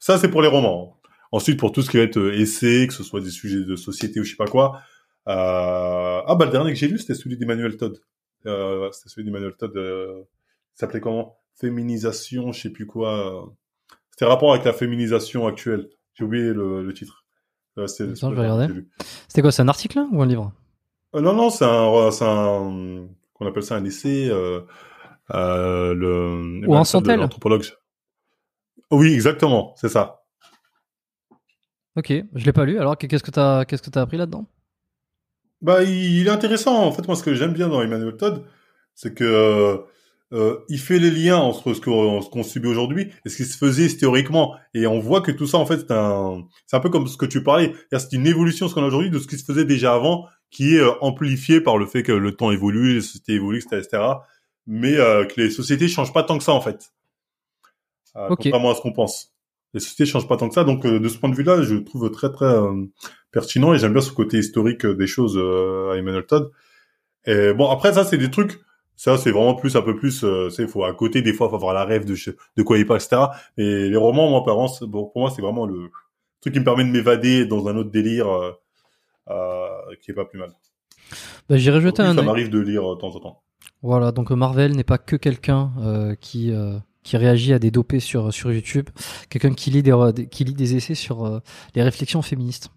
Ça, 0.00 0.18
c'est 0.18 0.28
pour 0.28 0.42
les 0.42 0.48
romans. 0.48 1.00
Ensuite, 1.30 1.60
pour 1.60 1.70
tout 1.70 1.82
ce 1.82 1.90
qui 1.90 1.98
va 1.98 2.02
être 2.02 2.32
essai, 2.34 2.86
que 2.88 2.94
ce 2.94 3.04
soit 3.04 3.20
des 3.20 3.30
sujets 3.30 3.64
de 3.64 3.76
société 3.76 4.18
ou 4.18 4.24
je 4.24 4.30
sais 4.30 4.36
pas 4.36 4.46
quoi. 4.46 4.80
Ah 5.26 6.34
bah 6.36 6.46
le 6.46 6.50
dernier 6.50 6.72
que 6.72 6.78
j'ai 6.78 6.88
lu, 6.88 6.98
c'était 6.98 7.14
celui 7.14 7.36
d'Emmanuel 7.36 7.76
Todd. 7.76 8.00
C'était 8.44 9.08
celui 9.08 9.24
d'Emmanuel 9.24 9.54
Todd. 9.56 9.72
S'appelait 10.74 11.00
comment? 11.00 11.38
Féminisation, 11.58 12.52
je 12.52 12.60
sais 12.62 12.70
plus 12.70 12.86
quoi. 12.86 13.52
C'était 14.10 14.26
rapport 14.26 14.52
avec 14.52 14.64
la 14.64 14.72
féminisation 14.72 15.46
actuelle. 15.46 15.88
J'ai 16.14 16.24
oublié 16.24 16.52
le, 16.52 16.82
le 16.82 16.94
titre. 16.94 17.24
Euh, 17.78 17.86
c'est, 17.86 18.04
Attends, 18.04 18.30
je 18.30 18.34
vais 18.34 18.42
regarder. 18.42 18.68
C'était 19.28 19.42
quoi 19.42 19.52
C'est 19.52 19.62
un 19.62 19.68
article 19.68 20.04
ou 20.10 20.22
un 20.22 20.26
livre? 20.26 20.52
Euh, 21.14 21.20
Non, 21.20 21.34
non, 21.34 21.50
c'est 21.50 21.64
un, 21.64 22.10
c'est 22.10 22.24
un, 22.24 23.08
qu'on 23.34 23.46
appelle 23.46 23.62
ça 23.62 23.76
un 23.76 23.84
essai. 23.84 24.28
Euh, 24.30 24.60
euh, 25.34 25.94
le, 25.94 26.66
ou 26.66 26.74
un 26.76 26.84
centelle. 26.84 27.20
L'anthropologue. 27.20 27.64
Oui, 28.90 29.12
exactement, 29.12 29.74
c'est 29.76 29.88
ça. 29.88 30.22
Ok, 31.96 32.12
je 32.34 32.44
l'ai 32.44 32.52
pas 32.52 32.64
lu. 32.64 32.78
Alors, 32.78 32.96
qu'est-ce 32.96 33.22
que 33.22 33.30
t'as, 33.30 33.64
qu'est-ce 33.64 33.82
que 33.82 33.90
t'as 33.90 34.02
appris 34.02 34.16
là-dedans? 34.16 34.46
Bah, 35.62 35.82
il, 35.82 36.26
est 36.26 36.30
intéressant. 36.30 36.84
En 36.84 36.92
fait, 36.92 37.06
moi, 37.06 37.16
ce 37.16 37.22
que 37.22 37.34
j'aime 37.34 37.52
bien 37.52 37.68
dans 37.68 37.82
Emmanuel 37.82 38.16
Todd, 38.16 38.44
c'est 38.94 39.14
que 39.14 39.84
euh, 40.32 40.58
il 40.68 40.80
fait 40.80 40.98
les 40.98 41.10
liens 41.10 41.36
entre 41.36 41.72
ce 41.72 41.80
qu'on 41.80 42.42
subit 42.42 42.68
aujourd'hui 42.68 43.10
et 43.24 43.28
ce 43.28 43.36
qui 43.36 43.44
se 43.44 43.56
faisait 43.56 43.84
historiquement. 43.84 44.56
Et 44.74 44.86
on 44.86 44.98
voit 44.98 45.20
que 45.20 45.30
tout 45.30 45.46
ça, 45.46 45.58
en 45.58 45.66
fait, 45.66 45.78
c'est 45.78 45.92
un, 45.92 46.44
c'est 46.66 46.76
un 46.76 46.80
peu 46.80 46.90
comme 46.90 47.06
ce 47.06 47.16
que 47.16 47.26
tu 47.26 47.42
parlais. 47.42 47.72
C'est 47.92 48.12
une 48.12 48.26
évolution, 48.26 48.68
ce 48.68 48.74
qu'on 48.74 48.82
a 48.82 48.86
aujourd'hui, 48.86 49.10
de 49.10 49.18
ce 49.18 49.28
qui 49.28 49.38
se 49.38 49.44
faisait 49.44 49.64
déjà 49.64 49.94
avant, 49.94 50.26
qui 50.50 50.76
est 50.76 50.80
euh, 50.80 50.92
amplifié 51.00 51.60
par 51.60 51.78
le 51.78 51.86
fait 51.86 52.02
que 52.02 52.12
le 52.12 52.32
temps 52.34 52.50
évolue, 52.50 52.94
les 52.94 53.00
sociétés 53.02 53.34
évoluent, 53.34 53.58
etc., 53.58 53.82
etc. 53.84 54.02
Mais 54.66 54.96
euh, 54.96 55.24
que 55.24 55.40
les 55.40 55.50
sociétés 55.50 55.86
changent 55.86 56.12
pas 56.12 56.24
tant 56.24 56.38
que 56.38 56.44
ça, 56.44 56.52
en 56.52 56.60
fait. 56.60 56.92
Euh, 58.16 58.28
Contrairement 58.28 58.70
à 58.70 58.74
ce 58.74 58.80
qu'on 58.80 58.92
pense. 58.92 59.32
Les 59.74 59.80
sociétés 59.80 60.06
changent 60.06 60.28
pas 60.28 60.36
tant 60.36 60.48
que 60.48 60.54
ça. 60.54 60.64
Donc, 60.64 60.84
euh, 60.86 60.98
de 60.98 61.08
ce 61.08 61.18
point 61.18 61.28
de 61.28 61.36
vue-là, 61.36 61.62
je 61.62 61.76
trouve 61.76 62.10
très, 62.10 62.32
très 62.32 62.52
pertinent 63.30 63.74
et 63.74 63.78
j'aime 63.78 63.92
bien 63.92 64.02
ce 64.02 64.10
côté 64.10 64.38
historique 64.38 64.86
des 64.86 65.06
choses 65.06 65.38
à 65.38 65.96
Emmanuel 65.96 66.26
Todd. 66.26 66.50
Et 67.26 67.52
bon, 67.52 67.70
après, 67.70 67.92
ça, 67.92 68.04
c'est 68.04 68.18
des 68.18 68.30
trucs 68.30 68.58
ça, 68.96 69.18
c'est 69.18 69.30
vraiment 69.30 69.54
plus, 69.54 69.76
un 69.76 69.82
peu 69.82 69.94
plus, 69.94 70.24
euh, 70.24 70.48
c'est, 70.48 70.66
faut 70.66 70.84
à 70.84 70.94
côté, 70.94 71.20
des 71.20 71.34
fois, 71.34 71.50
faut 71.50 71.56
avoir 71.56 71.74
la 71.74 71.84
rêve 71.84 72.06
de, 72.06 72.16
de 72.56 72.62
quoi 72.62 72.78
il 72.78 72.86
parle, 72.86 73.00
etc. 73.00 73.22
Et 73.58 73.90
les 73.90 73.96
romans, 73.96 74.30
moi, 74.30 74.42
par 74.42 74.56
bon, 74.56 75.04
pour 75.04 75.20
moi, 75.20 75.30
c'est 75.30 75.42
vraiment 75.42 75.66
le 75.66 75.90
truc 76.40 76.54
qui 76.54 76.60
me 76.60 76.64
permet 76.64 76.84
de 76.84 76.90
m'évader 76.90 77.44
dans 77.44 77.68
un 77.68 77.76
autre 77.76 77.90
délire, 77.90 78.28
euh, 78.28 78.52
euh, 79.28 79.68
qui 80.02 80.10
est 80.10 80.14
pas 80.14 80.24
plus 80.24 80.38
mal. 80.38 80.50
Bah, 81.48 81.58
j'irai 81.58 81.80
jeter 81.82 82.02
un 82.02 82.14
Ça 82.14 82.22
m'arrive 82.22 82.48
de 82.48 82.58
lire 82.58 82.82
de 82.88 82.94
temps 82.98 83.14
en 83.14 83.20
temps. 83.20 83.42
Voilà, 83.82 84.12
donc 84.12 84.30
Marvel 84.30 84.74
n'est 84.74 84.84
pas 84.84 84.98
que 84.98 85.14
quelqu'un 85.16 85.70
qui 86.20 86.52
qui 87.04 87.16
réagit 87.16 87.52
à 87.52 87.60
des 87.60 87.70
dopés 87.70 88.00
sur 88.00 88.32
sur 88.32 88.50
YouTube, 88.50 88.88
quelqu'un 89.28 89.52
qui 89.52 89.70
lit 89.70 89.82
des 89.82 89.94
qui 90.28 90.44
lit 90.44 90.54
des 90.54 90.74
essais 90.74 90.96
sur 90.96 91.40
les 91.74 91.82
réflexions 91.82 92.22
féministes. 92.22 92.70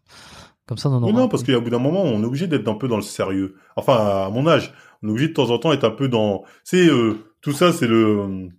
Comme 0.68 0.78
ça, 0.78 0.90
non, 0.90 1.00
non, 1.00 1.28
parce 1.28 1.42
qu'à 1.42 1.60
bout 1.60 1.72
d'un 1.72 1.80
moment, 1.80 2.04
on 2.04 2.22
est 2.22 2.26
obligé 2.26 2.46
d'être 2.46 2.68
un 2.68 2.76
peu 2.76 2.88
dans 2.88 2.98
le 2.98 3.02
sérieux. 3.02 3.56
Enfin, 3.76 3.96
à 3.96 4.30
mon 4.30 4.46
âge, 4.46 4.72
on 5.04 5.08
est 5.08 5.12
obligé 5.12 5.30
de 5.30 5.34
temps 5.34 5.50
en 5.50 5.60
temps 5.60 5.72
d'être 5.72 5.86
un 5.86 5.92
peu 5.92 6.08
dans. 6.08 6.44
C'est 6.64 6.88
euh, 6.88 7.16
tout 7.42 7.52
ça, 7.52 7.72
c'est 7.72 7.88
le 7.88 8.50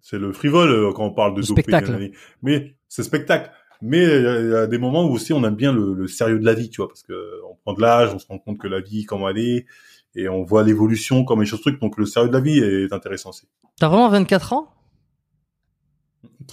c'est 0.00 0.18
le 0.18 0.32
frivole 0.32 0.70
euh, 0.70 0.92
quand 0.92 1.04
on 1.04 1.12
parle 1.12 1.34
de 1.34 1.42
spectacle. 1.42 2.10
Mais 2.42 2.76
c'est 2.88 3.02
spectacle. 3.02 3.50
Mais 3.82 4.02
il 4.04 4.50
y, 4.50 4.54
a 4.54 4.66
des 4.66 4.78
moments 4.78 5.04
où 5.04 5.12
aussi 5.12 5.34
on 5.34 5.44
aime 5.44 5.54
bien 5.54 5.70
le, 5.72 6.06
sérieux 6.06 6.38
de 6.38 6.46
la 6.46 6.54
vie, 6.54 6.70
tu 6.70 6.80
vois, 6.80 6.88
parce 6.88 7.02
que 7.02 7.12
on 7.50 7.56
prend 7.56 7.74
de 7.74 7.82
l'âge, 7.82 8.10
on 8.14 8.18
se 8.18 8.26
rend 8.26 8.38
compte 8.38 8.56
que 8.56 8.68
la 8.68 8.80
vie 8.80 9.04
comment 9.04 9.28
elle 9.28 9.38
est, 9.38 9.66
et 10.14 10.30
on 10.30 10.44
voit 10.44 10.62
l'évolution, 10.62 11.24
comme 11.24 11.40
les 11.40 11.46
choses 11.46 11.60
trucs. 11.60 11.78
Donc 11.80 11.98
le 11.98 12.06
sérieux 12.06 12.28
de 12.28 12.34
la 12.34 12.40
vie 12.40 12.58
est 12.58 12.92
intéressant 12.92 13.30
aussi. 13.30 13.48
T'as 13.78 13.88
vraiment 13.88 14.08
24 14.08 14.54
ans? 14.54 14.68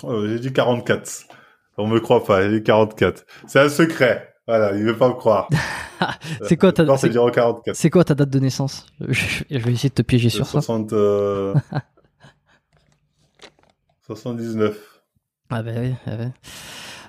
Euh, 0.04 0.28
J'ai 0.28 0.40
dit 0.40 0.52
44. 0.52 1.28
On 1.78 1.88
me 1.88 2.00
croit 2.00 2.24
pas, 2.24 2.44
j'ai 2.44 2.60
dit 2.60 2.64
44. 2.64 3.26
C'est 3.48 3.60
un 3.60 3.70
secret. 3.70 4.36
Voilà, 4.48 4.76
il 4.76 4.84
veut 4.84 4.98
pas 4.98 5.08
me 5.08 5.14
croire. 5.14 5.50
c'est 6.44 6.58
quoi 6.58 6.72
ta 6.72 6.86
C'est 7.74 7.90
quoi 7.90 8.04
ta 8.04 8.16
date 8.16 8.30
de 8.30 8.40
naissance? 8.40 8.86
Je, 9.00 9.44
vais 9.50 9.74
essayer 9.74 9.90
de 9.90 9.96
te 9.96 10.02
piéger 10.02 10.30
sur 10.30 10.46
60, 10.46 10.90
ça. 10.90 10.96
Euh... 10.96 11.54
79. 14.06 14.78
Ah 15.50 15.64
bah 15.64 15.72
oui, 15.78 15.94
ah 16.06 16.18
bah. 16.18 16.26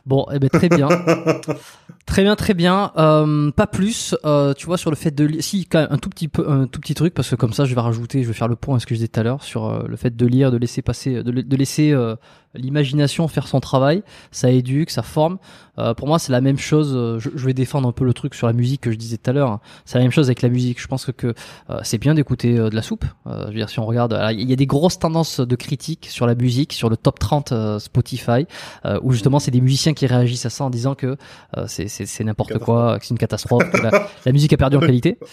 Bon, 0.06 0.26
eh 0.32 0.38
ben 0.38 0.50
très 0.50 0.68
bien, 0.68 0.88
très 2.06 2.22
bien, 2.22 2.36
très 2.36 2.54
bien. 2.54 2.92
Euh, 2.96 3.50
pas 3.50 3.66
plus, 3.66 4.14
euh, 4.24 4.54
tu 4.54 4.66
vois, 4.66 4.78
sur 4.78 4.90
le 4.90 4.96
fait 4.96 5.10
de 5.10 5.40
si 5.40 5.66
quand 5.66 5.80
même 5.80 5.88
un 5.90 5.98
tout 5.98 6.10
petit 6.10 6.28
peu, 6.28 6.48
un 6.48 6.66
tout 6.66 6.80
petit 6.80 6.94
truc 6.94 7.14
parce 7.14 7.30
que 7.30 7.36
comme 7.36 7.52
ça, 7.52 7.64
je 7.64 7.74
vais 7.74 7.80
rajouter, 7.80 8.22
je 8.22 8.28
vais 8.28 8.34
faire 8.34 8.48
le 8.48 8.56
point 8.56 8.76
à 8.76 8.80
ce 8.80 8.86
que 8.86 8.94
je 8.94 9.00
disais 9.00 9.08
tout 9.08 9.20
à 9.20 9.22
l'heure 9.22 9.42
sur 9.42 9.66
euh, 9.66 9.84
le 9.88 9.96
fait 9.96 10.14
de 10.14 10.26
lire, 10.26 10.50
de 10.50 10.56
laisser 10.56 10.82
passer, 10.82 11.22
de, 11.22 11.30
de 11.30 11.56
laisser 11.56 11.92
euh, 11.92 12.16
l'imagination 12.54 13.26
faire 13.26 13.48
son 13.48 13.60
travail, 13.60 14.02
ça 14.30 14.50
éduque, 14.50 14.90
ça 14.90 15.02
forme. 15.02 15.38
Euh, 15.78 15.94
pour 15.94 16.06
moi, 16.06 16.18
c'est 16.18 16.30
la 16.30 16.40
même 16.40 16.58
chose. 16.58 17.18
Je, 17.18 17.30
je, 17.34 17.46
vais 17.46 17.54
défendre 17.54 17.88
un 17.88 17.92
peu 17.92 18.04
le 18.04 18.12
truc 18.12 18.34
sur 18.34 18.46
la 18.46 18.52
musique 18.52 18.82
que 18.82 18.92
je 18.92 18.96
disais 18.96 19.16
tout 19.16 19.30
à 19.30 19.32
l'heure. 19.32 19.58
C'est 19.84 19.98
la 19.98 20.04
même 20.04 20.12
chose 20.12 20.28
avec 20.28 20.42
la 20.42 20.48
musique. 20.48 20.80
Je 20.80 20.86
pense 20.86 21.04
que, 21.04 21.10
que 21.10 21.34
c'est 21.82 21.98
bien 21.98 22.14
d'écouter 22.14 22.54
de 22.54 22.74
la 22.74 22.82
soupe. 22.82 23.04
je 23.26 23.46
veux 23.46 23.54
dire, 23.54 23.68
si 23.68 23.80
on 23.80 23.86
regarde, 23.86 24.16
il 24.32 24.48
y 24.48 24.52
a 24.52 24.56
des 24.56 24.66
grosses 24.66 25.00
tendances 25.00 25.40
de 25.40 25.56
critiques 25.56 26.06
sur 26.08 26.26
la 26.26 26.36
musique, 26.36 26.72
sur 26.72 26.88
le 26.88 26.96
top 26.96 27.18
30 27.18 27.80
Spotify, 27.80 28.46
où 29.02 29.10
justement 29.10 29.40
c'est 29.40 29.50
des 29.50 29.60
musiciens 29.60 29.94
qui 29.94 30.06
réagissent 30.06 30.46
à 30.46 30.50
ça 30.50 30.62
en 30.62 30.70
disant 30.70 30.94
que 30.94 31.16
c'est 31.66 31.88
n'importe 32.20 32.58
quoi, 32.58 32.98
c'est 33.00 33.10
une 33.10 33.18
catastrophe, 33.18 33.70
que 33.70 33.78
la, 33.78 34.08
la, 34.24 34.32
musique 34.32 34.52
a 34.52 34.56
perdu 34.56 34.76
en 34.76 34.80
qualité. 34.80 35.18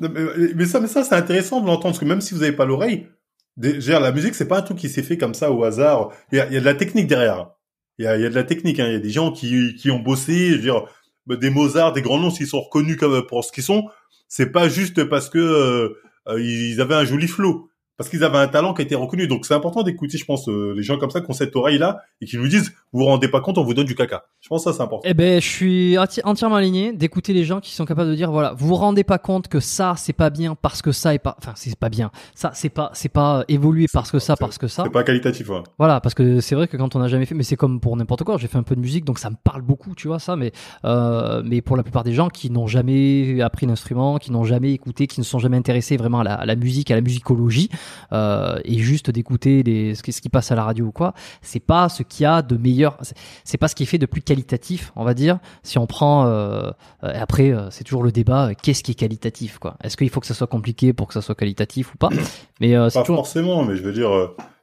Mais, 0.00 0.08
mais 0.54 0.66
ça, 0.66 0.78
mais 0.78 0.86
ça, 0.86 1.02
c'est 1.02 1.16
intéressant 1.16 1.60
de 1.60 1.66
l'entendre 1.66 1.86
parce 1.86 1.98
que 1.98 2.04
même 2.04 2.20
si 2.20 2.32
vous 2.32 2.42
n'avez 2.42 2.52
pas 2.52 2.64
l'oreille, 2.64 3.08
la 3.56 4.12
musique, 4.12 4.36
c'est 4.36 4.46
pas 4.46 4.58
un 4.58 4.62
truc 4.62 4.78
qui 4.78 4.88
s'est 4.88 5.02
fait 5.02 5.18
comme 5.18 5.34
ça 5.34 5.50
au 5.50 5.64
hasard. 5.64 6.10
Il 6.30 6.38
y 6.38 6.40
a, 6.40 6.46
il 6.46 6.54
y 6.54 6.56
a 6.56 6.60
de 6.60 6.64
la 6.64 6.74
technique 6.74 7.08
derrière. 7.08 7.50
Il 7.98 8.04
y 8.04 8.08
a, 8.08 8.16
il 8.16 8.22
y 8.22 8.26
a 8.26 8.30
de 8.30 8.34
la 8.34 8.44
technique. 8.44 8.78
Hein. 8.78 8.86
Il 8.86 8.92
y 8.92 8.96
a 8.96 9.00
des 9.00 9.10
gens 9.10 9.32
qui, 9.32 9.74
qui 9.74 9.90
ont 9.90 9.98
bossé. 9.98 10.50
Je 10.50 10.56
veux 10.56 10.62
dire, 10.62 10.84
des 11.26 11.50
Mozart, 11.50 11.92
des 11.92 12.02
grands 12.02 12.18
noms, 12.18 12.30
s'ils 12.30 12.46
sont 12.46 12.60
reconnus 12.60 12.96
comme 12.96 13.26
pour 13.26 13.44
ce 13.44 13.52
qu'ils 13.52 13.64
sont, 13.64 13.88
c'est 14.28 14.52
pas 14.52 14.68
juste 14.68 15.04
parce 15.04 15.28
que 15.28 15.38
euh, 15.38 16.40
ils 16.40 16.80
avaient 16.80 16.94
un 16.94 17.04
joli 17.04 17.26
flow 17.26 17.68
parce 17.98 18.08
qu'ils 18.08 18.22
avaient 18.22 18.38
un 18.38 18.46
talent 18.46 18.72
qui 18.74 18.82
a 18.82 18.84
été 18.84 18.94
reconnu. 18.94 19.26
Donc 19.26 19.44
c'est 19.44 19.54
important 19.54 19.82
d'écouter, 19.82 20.16
je 20.16 20.24
pense, 20.24 20.48
euh, 20.48 20.72
les 20.74 20.84
gens 20.84 20.98
comme 20.98 21.10
ça 21.10 21.20
qui 21.20 21.28
ont 21.28 21.34
cette 21.34 21.54
oreille-là 21.56 21.98
et 22.20 22.26
qui 22.26 22.38
nous 22.38 22.46
disent, 22.46 22.72
vous 22.92 23.00
vous 23.00 23.04
rendez 23.06 23.26
pas 23.26 23.40
compte, 23.40 23.58
on 23.58 23.64
vous 23.64 23.74
donne 23.74 23.86
du 23.86 23.96
caca. 23.96 24.24
Je 24.40 24.48
pense 24.48 24.64
que 24.64 24.70
ça 24.70 24.76
c'est 24.76 24.82
important. 24.82 25.06
Eh 25.08 25.14
ben, 25.14 25.40
je 25.40 25.46
suis 25.46 25.98
entièrement 25.98 26.56
aligné 26.56 26.92
d'écouter 26.92 27.32
les 27.32 27.44
gens 27.44 27.60
qui 27.60 27.72
sont 27.74 27.84
capables 27.84 28.10
de 28.10 28.14
dire, 28.14 28.30
voilà, 28.30 28.54
vous 28.56 28.68
vous 28.68 28.76
rendez 28.76 29.02
pas 29.02 29.18
compte 29.18 29.48
que 29.48 29.58
ça 29.58 29.94
c'est 29.96 30.12
pas 30.12 30.30
bien 30.30 30.54
parce 30.54 30.80
que 30.80 30.92
ça 30.92 31.12
est 31.12 31.18
pas, 31.18 31.36
enfin 31.38 31.52
c'est 31.56 31.76
pas 31.76 31.88
bien. 31.88 32.12
Ça 32.36 32.52
c'est 32.54 32.68
pas, 32.68 32.90
c'est 32.94 33.08
pas 33.08 33.44
évolué 33.48 33.86
parce 33.92 34.12
que 34.12 34.20
ça, 34.20 34.36
parce 34.36 34.58
que 34.58 34.68
ça. 34.68 34.84
C'est 34.84 34.92
pas 34.92 35.02
qualitatif. 35.02 35.48
Ouais. 35.48 35.62
Voilà, 35.76 36.00
parce 36.00 36.14
que 36.14 36.38
c'est 36.40 36.54
vrai 36.54 36.68
que 36.68 36.76
quand 36.76 36.94
on 36.94 37.00
n'a 37.00 37.08
jamais 37.08 37.26
fait, 37.26 37.34
mais 37.34 37.42
c'est 37.42 37.56
comme 37.56 37.80
pour 37.80 37.96
n'importe 37.96 38.22
quoi. 38.22 38.36
J'ai 38.36 38.46
fait 38.46 38.58
un 38.58 38.62
peu 38.62 38.76
de 38.76 38.80
musique, 38.80 39.04
donc 39.04 39.18
ça 39.18 39.28
me 39.28 39.36
parle 39.42 39.62
beaucoup, 39.62 39.96
tu 39.96 40.06
vois 40.06 40.20
ça. 40.20 40.36
Mais 40.36 40.52
euh, 40.84 41.42
mais 41.44 41.62
pour 41.62 41.76
la 41.76 41.82
plupart 41.82 42.04
des 42.04 42.12
gens 42.12 42.28
qui 42.28 42.48
n'ont 42.50 42.68
jamais 42.68 43.40
appris 43.40 43.66
l'instrument, 43.66 44.18
qui 44.18 44.30
n'ont 44.30 44.44
jamais 44.44 44.72
écouté, 44.72 45.08
qui 45.08 45.18
ne 45.18 45.24
sont 45.24 45.40
jamais 45.40 45.56
intéressés 45.56 45.96
vraiment 45.96 46.20
à 46.20 46.24
la, 46.24 46.34
à 46.34 46.46
la 46.46 46.54
musique, 46.54 46.92
à 46.92 46.94
la 46.94 47.00
musicologie. 47.00 47.70
Euh, 48.12 48.58
et 48.64 48.78
juste 48.78 49.10
d'écouter 49.10 49.62
les, 49.62 49.94
ce, 49.94 50.02
qui 50.02 50.28
passe 50.28 50.50
à 50.50 50.54
la 50.54 50.64
radio 50.64 50.86
ou 50.86 50.92
quoi, 50.92 51.14
c'est 51.42 51.60
pas 51.60 51.88
ce 51.88 52.02
qu'il 52.02 52.24
y 52.24 52.26
a 52.26 52.42
de 52.42 52.56
meilleur, 52.56 52.98
c'est 53.44 53.58
pas 53.58 53.68
ce 53.68 53.74
qui 53.74 53.82
est 53.82 53.86
fait 53.86 53.98
de 53.98 54.06
plus 54.06 54.22
qualitatif, 54.22 54.92
on 54.96 55.04
va 55.04 55.14
dire. 55.14 55.38
Si 55.62 55.78
on 55.78 55.86
prend, 55.86 56.26
euh, 56.26 56.70
après, 57.02 57.50
euh, 57.50 57.70
c'est 57.70 57.84
toujours 57.84 58.02
le 58.02 58.12
débat, 58.12 58.54
qu'est-ce 58.54 58.82
qui 58.82 58.92
est 58.92 58.94
qualitatif, 58.94 59.58
quoi 59.58 59.76
Est-ce 59.82 59.96
qu'il 59.96 60.10
faut 60.10 60.20
que 60.20 60.26
ça 60.26 60.34
soit 60.34 60.46
compliqué 60.46 60.92
pour 60.92 61.08
que 61.08 61.14
ça 61.14 61.22
soit 61.22 61.34
qualitatif 61.34 61.94
ou 61.94 61.98
pas 61.98 62.10
Mais 62.60 62.74
pas 62.74 63.04
forcément, 63.04 63.64
mais 63.64 63.76
je 63.76 63.82
veux 63.82 63.92
dire, 63.92 64.10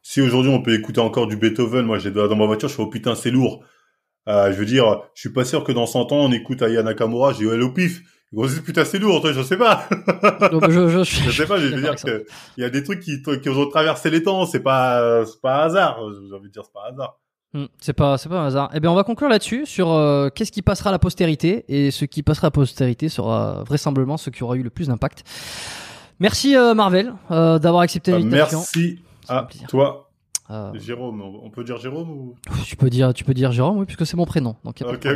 si 0.01 0.21
aujourd'hui 0.21 0.51
on 0.51 0.61
peut 0.61 0.73
écouter 0.73 0.99
encore 0.99 1.27
du 1.27 1.37
Beethoven, 1.37 1.85
moi 1.85 1.97
j'ai 1.97 2.11
dans 2.11 2.35
ma 2.35 2.45
voiture, 2.45 2.67
je 2.67 2.75
fais 2.75 2.81
oh 2.81 2.87
putain 2.87 3.15
c'est 3.15 3.31
lourd. 3.31 3.63
je 4.27 4.51
veux 4.51 4.65
dire, 4.65 5.01
je 5.13 5.21
suis 5.21 5.31
pas 5.31 5.45
sûr 5.45 5.63
que 5.63 5.71
dans 5.71 5.85
100 5.85 6.11
ans 6.11 6.17
on 6.17 6.31
écoute 6.31 6.61
Aya 6.61 6.83
Nakamura, 6.83 7.33
j'ai 7.33 7.45
eu 7.45 7.61
au 7.61 7.71
pif. 7.71 8.01
Gros, 8.35 8.47
putain, 8.65 8.83
c'est 8.83 8.99
lourd, 8.99 9.21
toi, 9.21 9.31
je 9.31 9.41
sais 9.41 9.57
pas. 9.57 9.87
Donc, 10.51 10.69
je, 10.69 10.89
je, 10.89 11.03
je, 11.03 11.31
sais 11.31 11.47
pas, 11.47 11.57
je 11.57 11.67
veux 11.67 11.81
dire 11.81 11.95
que 11.95 12.25
il 12.57 12.61
y 12.61 12.65
a 12.65 12.69
des 12.69 12.83
trucs 12.83 12.99
qui, 12.99 13.21
qui 13.21 13.49
ont 13.49 13.69
traversé 13.69 14.09
les 14.09 14.21
temps, 14.21 14.45
c'est 14.45 14.59
pas, 14.59 15.25
c'est 15.25 15.41
pas 15.41 15.63
hasard. 15.63 15.99
J'ai 16.27 16.35
envie 16.35 16.49
de 16.49 16.53
dire, 16.53 16.63
c'est 16.65 16.73
pas 16.73 16.87
hasard. 16.91 17.17
Hmm, 17.55 17.67
c'est 17.79 17.93
pas, 17.93 18.17
c'est 18.17 18.27
pas 18.27 18.41
un 18.41 18.47
hasard. 18.47 18.69
Eh 18.73 18.81
bien, 18.81 18.91
on 18.91 18.95
va 18.95 19.05
conclure 19.05 19.29
là-dessus 19.29 19.65
sur 19.65 19.93
euh, 19.93 20.27
qu'est-ce 20.27 20.51
qui 20.51 20.61
passera 20.61 20.89
à 20.89 20.91
la 20.91 20.99
postérité 20.99 21.63
et 21.69 21.89
ce 21.89 22.03
qui 22.03 22.21
passera 22.21 22.47
à 22.47 22.49
la 22.49 22.51
postérité 22.51 23.07
sera 23.07 23.63
vraisemblablement 23.63 24.17
ce 24.17 24.29
qui 24.29 24.43
aura 24.43 24.57
eu 24.57 24.61
le 24.61 24.69
plus 24.69 24.89
d'impact. 24.89 25.23
Merci 26.19 26.57
euh, 26.57 26.73
Marvel 26.73 27.13
euh, 27.31 27.57
d'avoir 27.57 27.83
accepté 27.83 28.11
bah, 28.11 28.19
l'invitation. 28.19 28.59
merci 28.59 28.99
à 29.29 29.47
toi 29.69 30.09
euh, 30.51 30.71
Jérôme, 30.75 31.21
on 31.21 31.49
peut 31.49 31.63
dire 31.63 31.77
Jérôme 31.77 32.09
ou? 32.09 32.35
Tu 32.65 32.75
peux 32.75 32.91
dire, 32.91 33.13
tu 33.15 33.23
peux 33.23 33.33
dire 33.33 33.51
Jérôme, 33.51 33.79
oui, 33.79 33.85
puisque 33.85 34.05
c'est 34.05 34.15
mon 34.15 34.25
prénom. 34.25 34.55
Donc 34.63 34.79
ok, 34.79 34.87
ok, 34.93 35.07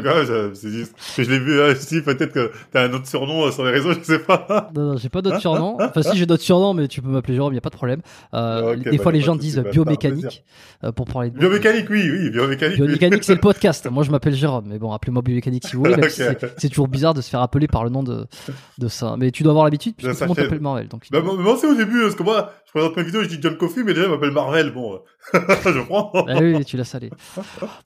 c'est 0.53 0.69
juste 0.69 0.95
que 1.15 1.23
je 1.23 1.29
l'ai 1.29 1.37
vu 1.37 1.61
aussi. 1.61 1.97
Euh, 1.97 2.01
peut-être 2.01 2.33
que 2.33 2.51
t'as 2.71 2.87
un 2.87 2.93
autre 2.93 3.07
surnom 3.07 3.45
euh, 3.45 3.51
sur 3.51 3.63
les 3.63 3.71
réseaux, 3.71 3.93
je 3.99 4.01
sais 4.01 4.19
pas. 4.19 4.71
Non, 4.73 4.93
non, 4.93 4.97
j'ai 4.97 5.09
pas 5.09 5.21
d'autres 5.21 5.39
surnoms. 5.39 5.77
Enfin, 5.79 6.01
si 6.01 6.17
j'ai 6.17 6.25
d'autres 6.25 6.41
surnoms, 6.41 6.73
mais 6.73 6.87
tu 6.87 7.03
peux 7.03 7.09
m'appeler 7.09 7.35
Jérôme, 7.35 7.53
y 7.53 7.59
a 7.59 7.61
pas 7.61 7.69
de 7.69 7.75
problème. 7.75 8.01
Euh, 8.33 8.75
des 8.75 8.97
bah, 8.97 9.03
fois, 9.03 9.11
les 9.11 9.21
gens 9.21 9.35
disent 9.35 9.63
biomécanique 9.71 10.43
pour 10.95 11.05
parler 11.05 11.29
de 11.29 11.37
biomécanique, 11.37 11.89
oui, 11.91 12.09
oui, 12.09 12.31
biomécanique. 12.31 12.77
Biomécanique, 12.77 13.23
c'est 13.23 13.35
le 13.35 13.39
podcast. 13.41 13.87
Moi, 13.91 14.03
je 14.03 14.09
m'appelle 14.09 14.33
Jérôme, 14.33 14.65
mais 14.67 14.79
bon, 14.79 14.91
appelez-moi 14.91 15.21
biomécanique 15.21 15.67
si 15.67 15.75
vous 15.75 15.83
voulez. 15.83 16.09
c'est 16.09 16.69
toujours 16.69 16.87
bizarre 16.87 17.13
de 17.13 17.21
se 17.21 17.29
faire 17.29 17.41
appeler 17.41 17.67
par 17.67 17.83
le 17.83 17.91
nom 17.91 18.01
de 18.01 18.25
de 18.79 18.87
ça. 18.87 19.15
Mais 19.19 19.29
tu 19.29 19.43
dois 19.43 19.51
avoir 19.51 19.65
l'habitude 19.65 19.93
puisque 19.95 20.13
tout 20.13 20.21
le 20.21 20.27
monde 20.27 20.37
t'appelle 20.37 20.59
Marvel. 20.59 20.87
Donc. 20.87 21.07
Bah, 21.11 21.21
moi, 21.21 21.55
c'est 21.59 21.67
au 21.67 21.75
début, 21.75 22.01
parce 22.01 22.15
que 22.15 22.23
moi, 22.23 22.51
je 22.69 22.79
présente 22.79 22.97
mes 22.97 23.03
vidéos, 23.03 23.23
je 23.23 23.29
dis 23.29 23.39
John 23.41 23.57
Coffey, 23.57 23.83
mais 23.83 23.95
déjà, 23.95 24.05
il 24.05 24.11
m'appelle 24.11 24.29
Marvel. 24.29 24.71
Bon, 24.71 24.99
je 25.33 25.85
prends. 25.87 26.11
Ah 26.27 26.37
oui, 26.39 26.63
tu 26.65 26.77
l'as 26.77 26.83
salé. 26.83 27.09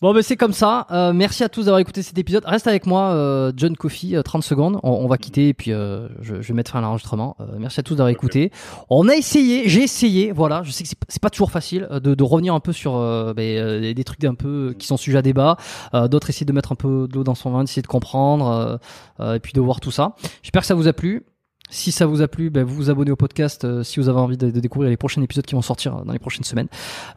Bon, 0.02 0.14
ben 0.14 0.22
c'est 0.22 0.36
comme 0.36 0.52
ça. 0.52 0.88
Euh, 0.92 1.14
merci 1.14 1.42
à 1.46 1.48
tous 1.48 1.64
d'avoir 1.64 1.80
écouté 1.80 2.02
cet 2.02 2.18
épisode. 2.18 2.44
Reste 2.46 2.68
avec 2.68 2.86
moi, 2.86 3.12
euh, 3.12 3.54
John 3.56 3.78
Coffey, 3.78 4.22
30 4.22 4.44
secondes. 4.44 4.82
On, 4.84 4.92
on 4.92 5.08
va 5.08 5.18
quitter 5.18 5.48
et 5.48 5.54
puis 5.54 5.72
je, 5.72 6.10
je, 6.20 6.34
vais 6.34 6.54
mettre 6.54 6.72
fin 6.72 6.80
à 6.80 6.82
l'enregistrement. 6.82 7.38
merci 7.58 7.80
à 7.80 7.84
tous 7.84 7.96
d'avoir 7.96 8.10
écouté. 8.10 8.52
On 8.90 9.08
a 9.08 9.16
essayé, 9.16 9.70
j'ai 9.70 9.84
essayé. 9.84 10.34
Voilà, 10.34 10.64
je 10.64 10.72
sais 10.72 10.84
que 10.84 10.90
c'est 10.90 11.22
pas, 11.22 11.30
toujours 11.30 11.52
facile 11.52 11.88
de, 11.90 12.14
de, 12.14 12.24
revenir 12.24 12.54
un 12.54 12.60
peu 12.60 12.74
sur 12.74 12.94
ben, 13.34 13.94
des 13.94 14.04
trucs 14.04 14.26
un 14.26 14.36
peu 14.36 14.76
qui 14.78 14.86
sont 14.86 14.98
sujets 14.98 15.20
à 15.20 15.22
débat. 15.22 15.56
D'autres 15.94 16.30
essayer 16.30 16.46
de 16.46 16.52
mettre 16.52 16.74
un 16.74 16.76
peu 16.76 17.08
de 17.08 17.16
l'eau 17.16 17.24
dans 17.24 17.36
son 17.36 17.52
vin, 17.52 17.64
d'essayer 17.64 17.82
de 17.82 17.88
comprendre 17.88 18.80
et 19.22 19.40
puis 19.40 19.54
de 19.54 19.62
voir 19.62 19.80
tout 19.80 19.92
ça. 19.92 20.16
J'espère 20.42 20.64
que 20.64 20.68
ça 20.68 20.76
vous 20.76 20.90
a 20.90 20.94
plu. 20.94 21.24
Si 21.70 21.92
ça 21.92 22.06
vous 22.06 22.22
a 22.22 22.28
plu, 22.28 22.50
ben 22.50 22.64
vous 22.64 22.76
vous 22.76 22.90
abonnez 22.90 23.12
au 23.12 23.16
podcast 23.16 23.66
euh, 23.66 23.84
si 23.84 24.00
vous 24.00 24.10
avez 24.10 24.20
envie 24.20 24.38
de, 24.38 24.52
découvrir 24.52 24.90
les 24.90 24.98
prochains 24.98 25.22
épisodes 25.22 25.46
qui 25.46 25.56
vont 25.56 25.62
sortir 25.62 25.98
euh, 25.98 26.04
dans 26.04 26.14
les 26.14 26.20
prochaines 26.20 26.44
semaines. 26.44 26.68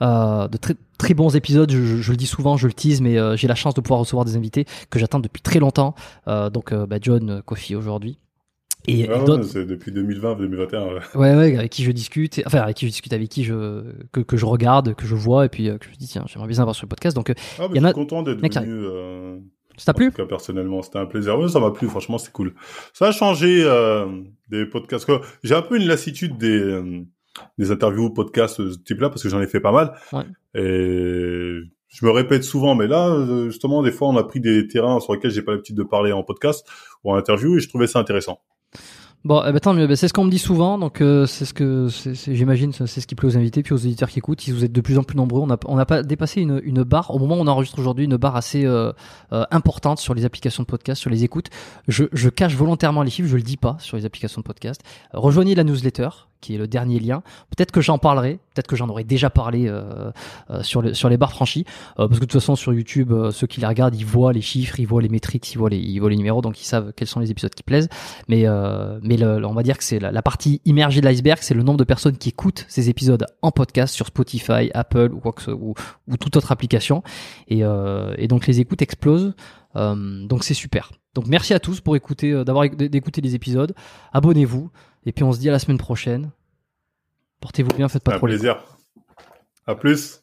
Euh, 0.02 0.48
de 0.48 0.56
très 0.56 0.74
très 0.98 1.12
bons 1.12 1.36
épisodes, 1.36 1.70
je, 1.70 2.01
je, 2.01 2.10
le 2.10 2.16
dis 2.16 2.27
souvent, 2.27 2.56
je 2.56 2.66
le 2.66 2.73
tease, 2.73 3.02
mais 3.02 3.18
euh, 3.18 3.36
j'ai 3.36 3.48
la 3.48 3.55
chance 3.55 3.74
de 3.74 3.81
pouvoir 3.81 4.01
recevoir 4.01 4.24
des 4.24 4.36
invités 4.36 4.64
que 4.89 4.98
j'attends 4.98 5.20
depuis 5.20 5.43
très 5.43 5.59
longtemps. 5.59 5.94
donc 6.27 6.73
ben 6.73 6.98
John 7.02 7.43
Kofi 7.44 7.74
aujourd'hui. 7.74 8.18
Et, 8.89 9.09
ah 9.10 9.23
ouais, 9.23 9.43
c'est 9.43 9.66
depuis 9.66 9.90
2020, 9.90 10.36
2021. 10.36 10.85
Ouais. 10.85 10.90
ouais, 11.16 11.35
ouais, 11.35 11.59
avec 11.59 11.73
qui 11.73 11.82
je 11.82 11.90
discute, 11.90 12.40
enfin 12.47 12.60
avec 12.60 12.77
qui 12.77 12.86
je 12.86 12.93
discute, 12.93 13.12
avec 13.12 13.28
qui 13.28 13.43
je 13.43 13.82
que, 14.12 14.20
que 14.20 14.36
je 14.36 14.47
regarde, 14.47 14.94
que 14.94 15.06
je 15.06 15.16
vois, 15.16 15.44
et 15.44 15.48
puis 15.48 15.64
que 15.64 15.85
je 15.85 15.90
me 15.90 15.97
dis 15.97 16.06
tiens, 16.06 16.24
j'aimerais 16.28 16.48
bien 16.48 16.60
avoir 16.60 16.77
sur 16.77 16.85
le 16.85 16.89
podcast. 16.89 17.16
Donc, 17.16 17.32
ah, 17.59 17.66
il 17.70 17.77
y 17.77 17.81
en 17.81 17.85
a. 17.85 17.89
Je 17.89 17.94
suis 17.94 17.94
content 17.94 18.23
d'être 18.23 18.40
venu. 18.40 19.40
Ça 19.77 19.93
t'a 19.93 19.94
plu 19.94 20.12
en 20.19 20.27
personnellement, 20.27 20.82
c'était 20.82 20.98
un 20.98 21.07
plaisir. 21.07 21.39
Oui, 21.39 21.51
ça 21.51 21.61
m'a 21.61 21.70
plu, 21.70 21.89
franchement, 21.89 22.19
c'est 22.19 22.32
cool. 22.32 22.55
Ça 22.93 23.09
a 23.09 23.12
changé 23.12 23.62
euh, 23.65 24.07
des 24.48 24.66
podcasts. 24.66 25.11
J'ai 25.43 25.55
un 25.55 25.62
peu 25.62 25.77
une 25.77 25.86
lassitude 25.86 26.39
des, 26.39 26.59
euh, 26.59 27.03
des 27.59 27.70
interviews, 27.70 28.11
podcasts 28.11 28.61
de 28.61 28.73
ce 28.73 28.78
type-là, 28.78 29.11
parce 29.11 29.23
que 29.23 29.28
j'en 29.28 29.40
ai 29.40 29.47
fait 29.47 29.61
pas 29.61 29.73
mal. 29.73 29.93
Ouais. 30.12 30.24
Et 30.55 31.61
je 31.89 32.05
me 32.05 32.11
répète 32.11 32.44
souvent, 32.44 32.74
mais 32.74 32.86
là, 32.86 33.09
euh, 33.09 33.47
justement, 33.47 33.82
des 33.82 33.93
fois, 33.93 34.09
on 34.09 34.16
a 34.16 34.24
pris 34.24 34.40
des 34.40 34.66
terrains 34.66 35.01
sur 35.01 35.15
lesquels 35.15 35.31
j'ai 35.31 35.43
pas 35.43 35.53
l'habitude 35.53 35.77
de 35.77 35.82
parler 35.82 36.12
en 36.12 36.23
podcast 36.23 36.66
ou 37.05 37.12
en 37.12 37.16
interview, 37.16 37.57
et 37.57 37.61
je 37.61 37.69
trouvais 37.69 37.86
ça 37.86 37.98
intéressant. 37.98 38.40
Bon, 39.25 39.43
eh 39.45 39.51
ben, 39.51 39.59
tant 39.59 39.75
mieux. 39.75 39.89
Ben, 39.89 39.97
c'est 39.97 40.07
ce 40.07 40.13
qu'on 40.13 40.25
me 40.25 40.31
dit 40.31 40.39
souvent, 40.39 40.79
donc 40.79 41.01
euh, 41.01 41.27
c'est 41.27 41.45
ce 41.45 41.53
que 41.53 41.89
j'imagine, 42.29 42.73
c'est 42.73 43.01
ce 43.01 43.07
qui 43.09 43.17
plaît 43.17 43.29
aux 43.29 43.37
invités 43.37 43.65
puis 43.65 43.75
aux 43.75 43.79
éditeurs 43.79 44.09
qui 44.09 44.21
écoutent. 44.21 44.41
Si 44.41 44.53
vous 44.53 44.65
êtes 44.65 44.73
de 44.73 44.81
plus 44.81 44.99
en 44.99 45.03
plus 45.03 45.17
nombreux, 45.17 45.41
on 45.41 45.77
n'a 45.77 45.85
pas 45.87 46.03
dépassé 46.05 46.43
une, 46.43 46.83
barre 46.85 47.11
au 47.11 47.19
moment 47.19 47.37
où 47.37 47.41
on 47.41 47.47
enregistre 47.49 47.79
aujourd'hui, 47.81 48.05
une 48.05 48.17
barre 48.19 48.37
assez 48.37 48.65
euh, 48.65 48.93
euh, 49.33 49.45
importante 49.51 49.99
sur 49.99 50.15
les 50.15 50.25
applications 50.25 50.63
de 50.63 50.69
podcast, 50.69 51.01
sur 51.01 51.11
les 51.11 51.25
écoutes. 51.25 51.49
Je, 51.89 52.29
cache 52.29 52.55
volontairement 52.55 53.03
les 53.03 53.11
chiffres, 53.11 53.29
je 53.29 53.37
le 53.37 53.43
dis 53.43 53.57
pas 53.57 53.77
sur 53.81 53.97
les 53.97 54.05
applications 54.05 54.43
de 54.43 54.47
podcast. 54.47 54.81
rejoignez 55.13 55.57
la 55.57 55.65
newsletter 55.65 56.09
qui 56.41 56.55
est 56.55 56.59
le 56.59 56.67
dernier 56.67 56.99
lien. 56.99 57.23
Peut-être 57.57 57.73
que 57.73 57.81
j'en 57.81 57.99
parlerai, 57.99 58.39
peut-être 58.55 58.67
que 58.67 58.77
j'en 58.77 58.89
aurais 58.89 59.05
déjà 59.05 59.31
parlé 59.31 59.69
euh, 59.69 60.11
euh, 60.51 60.63
sur, 60.63 60.83
le, 60.83 60.95
sur 60.95 61.09
les 61.09 61.17
barres 61.17 61.33
franchies, 61.33 61.65
euh, 61.99 62.09
parce 62.09 62.21
que 62.21 62.25
de 62.25 62.31
toute 62.31 62.41
façon 62.41 62.57
sur 62.57 62.73
YouTube, 62.73 63.13
ceux 63.31 63.47
qui 63.47 63.61
les 63.61 63.67
regardent, 63.67 63.95
ils 63.95 64.07
voient 64.07 64.33
les 64.33 64.41
chiffres, 64.41 64.79
ils 64.81 64.87
voient 64.87 65.03
les 65.03 65.09
métriques, 65.09 65.53
ils 65.53 65.59
voient 65.59 65.71
les, 65.71 66.17
numéros, 66.17 66.41
donc 66.41 66.61
ils 66.61 66.65
savent 66.65 66.93
quels 66.95 67.09
sont 67.09 67.21
les 67.21 67.31
épisodes 67.31 67.55
qui 67.55 67.63
plaisent. 67.63 67.89
Mais, 68.29 68.49
on 68.49 69.55
va 69.55 69.63
dire 69.63 69.79
que 69.79 69.85
c'est 69.85 69.99
la, 69.99 70.23
partie 70.23 70.61
immergée 70.65 71.01
de 71.01 71.07
l'iceberg, 71.07 71.39
c'est 71.41 71.55
le 71.55 71.63
nombre 71.63 71.79
de 71.79 71.85
personnes 71.85 72.17
qui 72.17 72.31
écoutent 72.31 72.65
ces 72.69 72.89
épisodes 72.89 73.27
en 73.43 73.51
podcast 73.51 73.95
sur 73.95 74.07
Spotify, 74.07 74.71
Apple 74.75 75.13
ou, 75.13 75.21
ou, 75.53 75.75
ou 76.09 76.17
toute 76.17 76.37
autre 76.37 76.53
application. 76.53 77.03
Et, 77.49 77.61
et 78.19 78.29
donc 78.29 78.47
les 78.47 78.61
écoutes 78.61 78.83
explosent. 78.83 79.35
donc 79.75 80.45
c'est 80.45 80.55
super. 80.55 80.91
Donc 81.15 81.27
merci 81.29 81.55
à 81.55 81.61
tous 81.61 81.81
pour 81.81 81.97
écouter, 81.97 82.45
d'avoir 82.45 82.69
d'écouter 82.69 83.21
les 83.21 83.35
épisodes. 83.35 83.75
Abonnez-vous. 84.13 84.71
Et 85.07 85.12
puis 85.12 85.24
on 85.24 85.33
se 85.33 85.39
dit 85.39 85.49
à 85.49 85.53
la 85.53 85.59
semaine 85.59 85.78
prochaine. 85.78 86.31
Portez-vous 87.41 87.70
bien, 87.77 87.89
faites 87.89 88.03
pas 88.03 88.15
Un 88.15 88.19
trop 88.19 88.27
plaisir. 88.27 88.62
À 89.66 89.77
plus. 89.77 90.23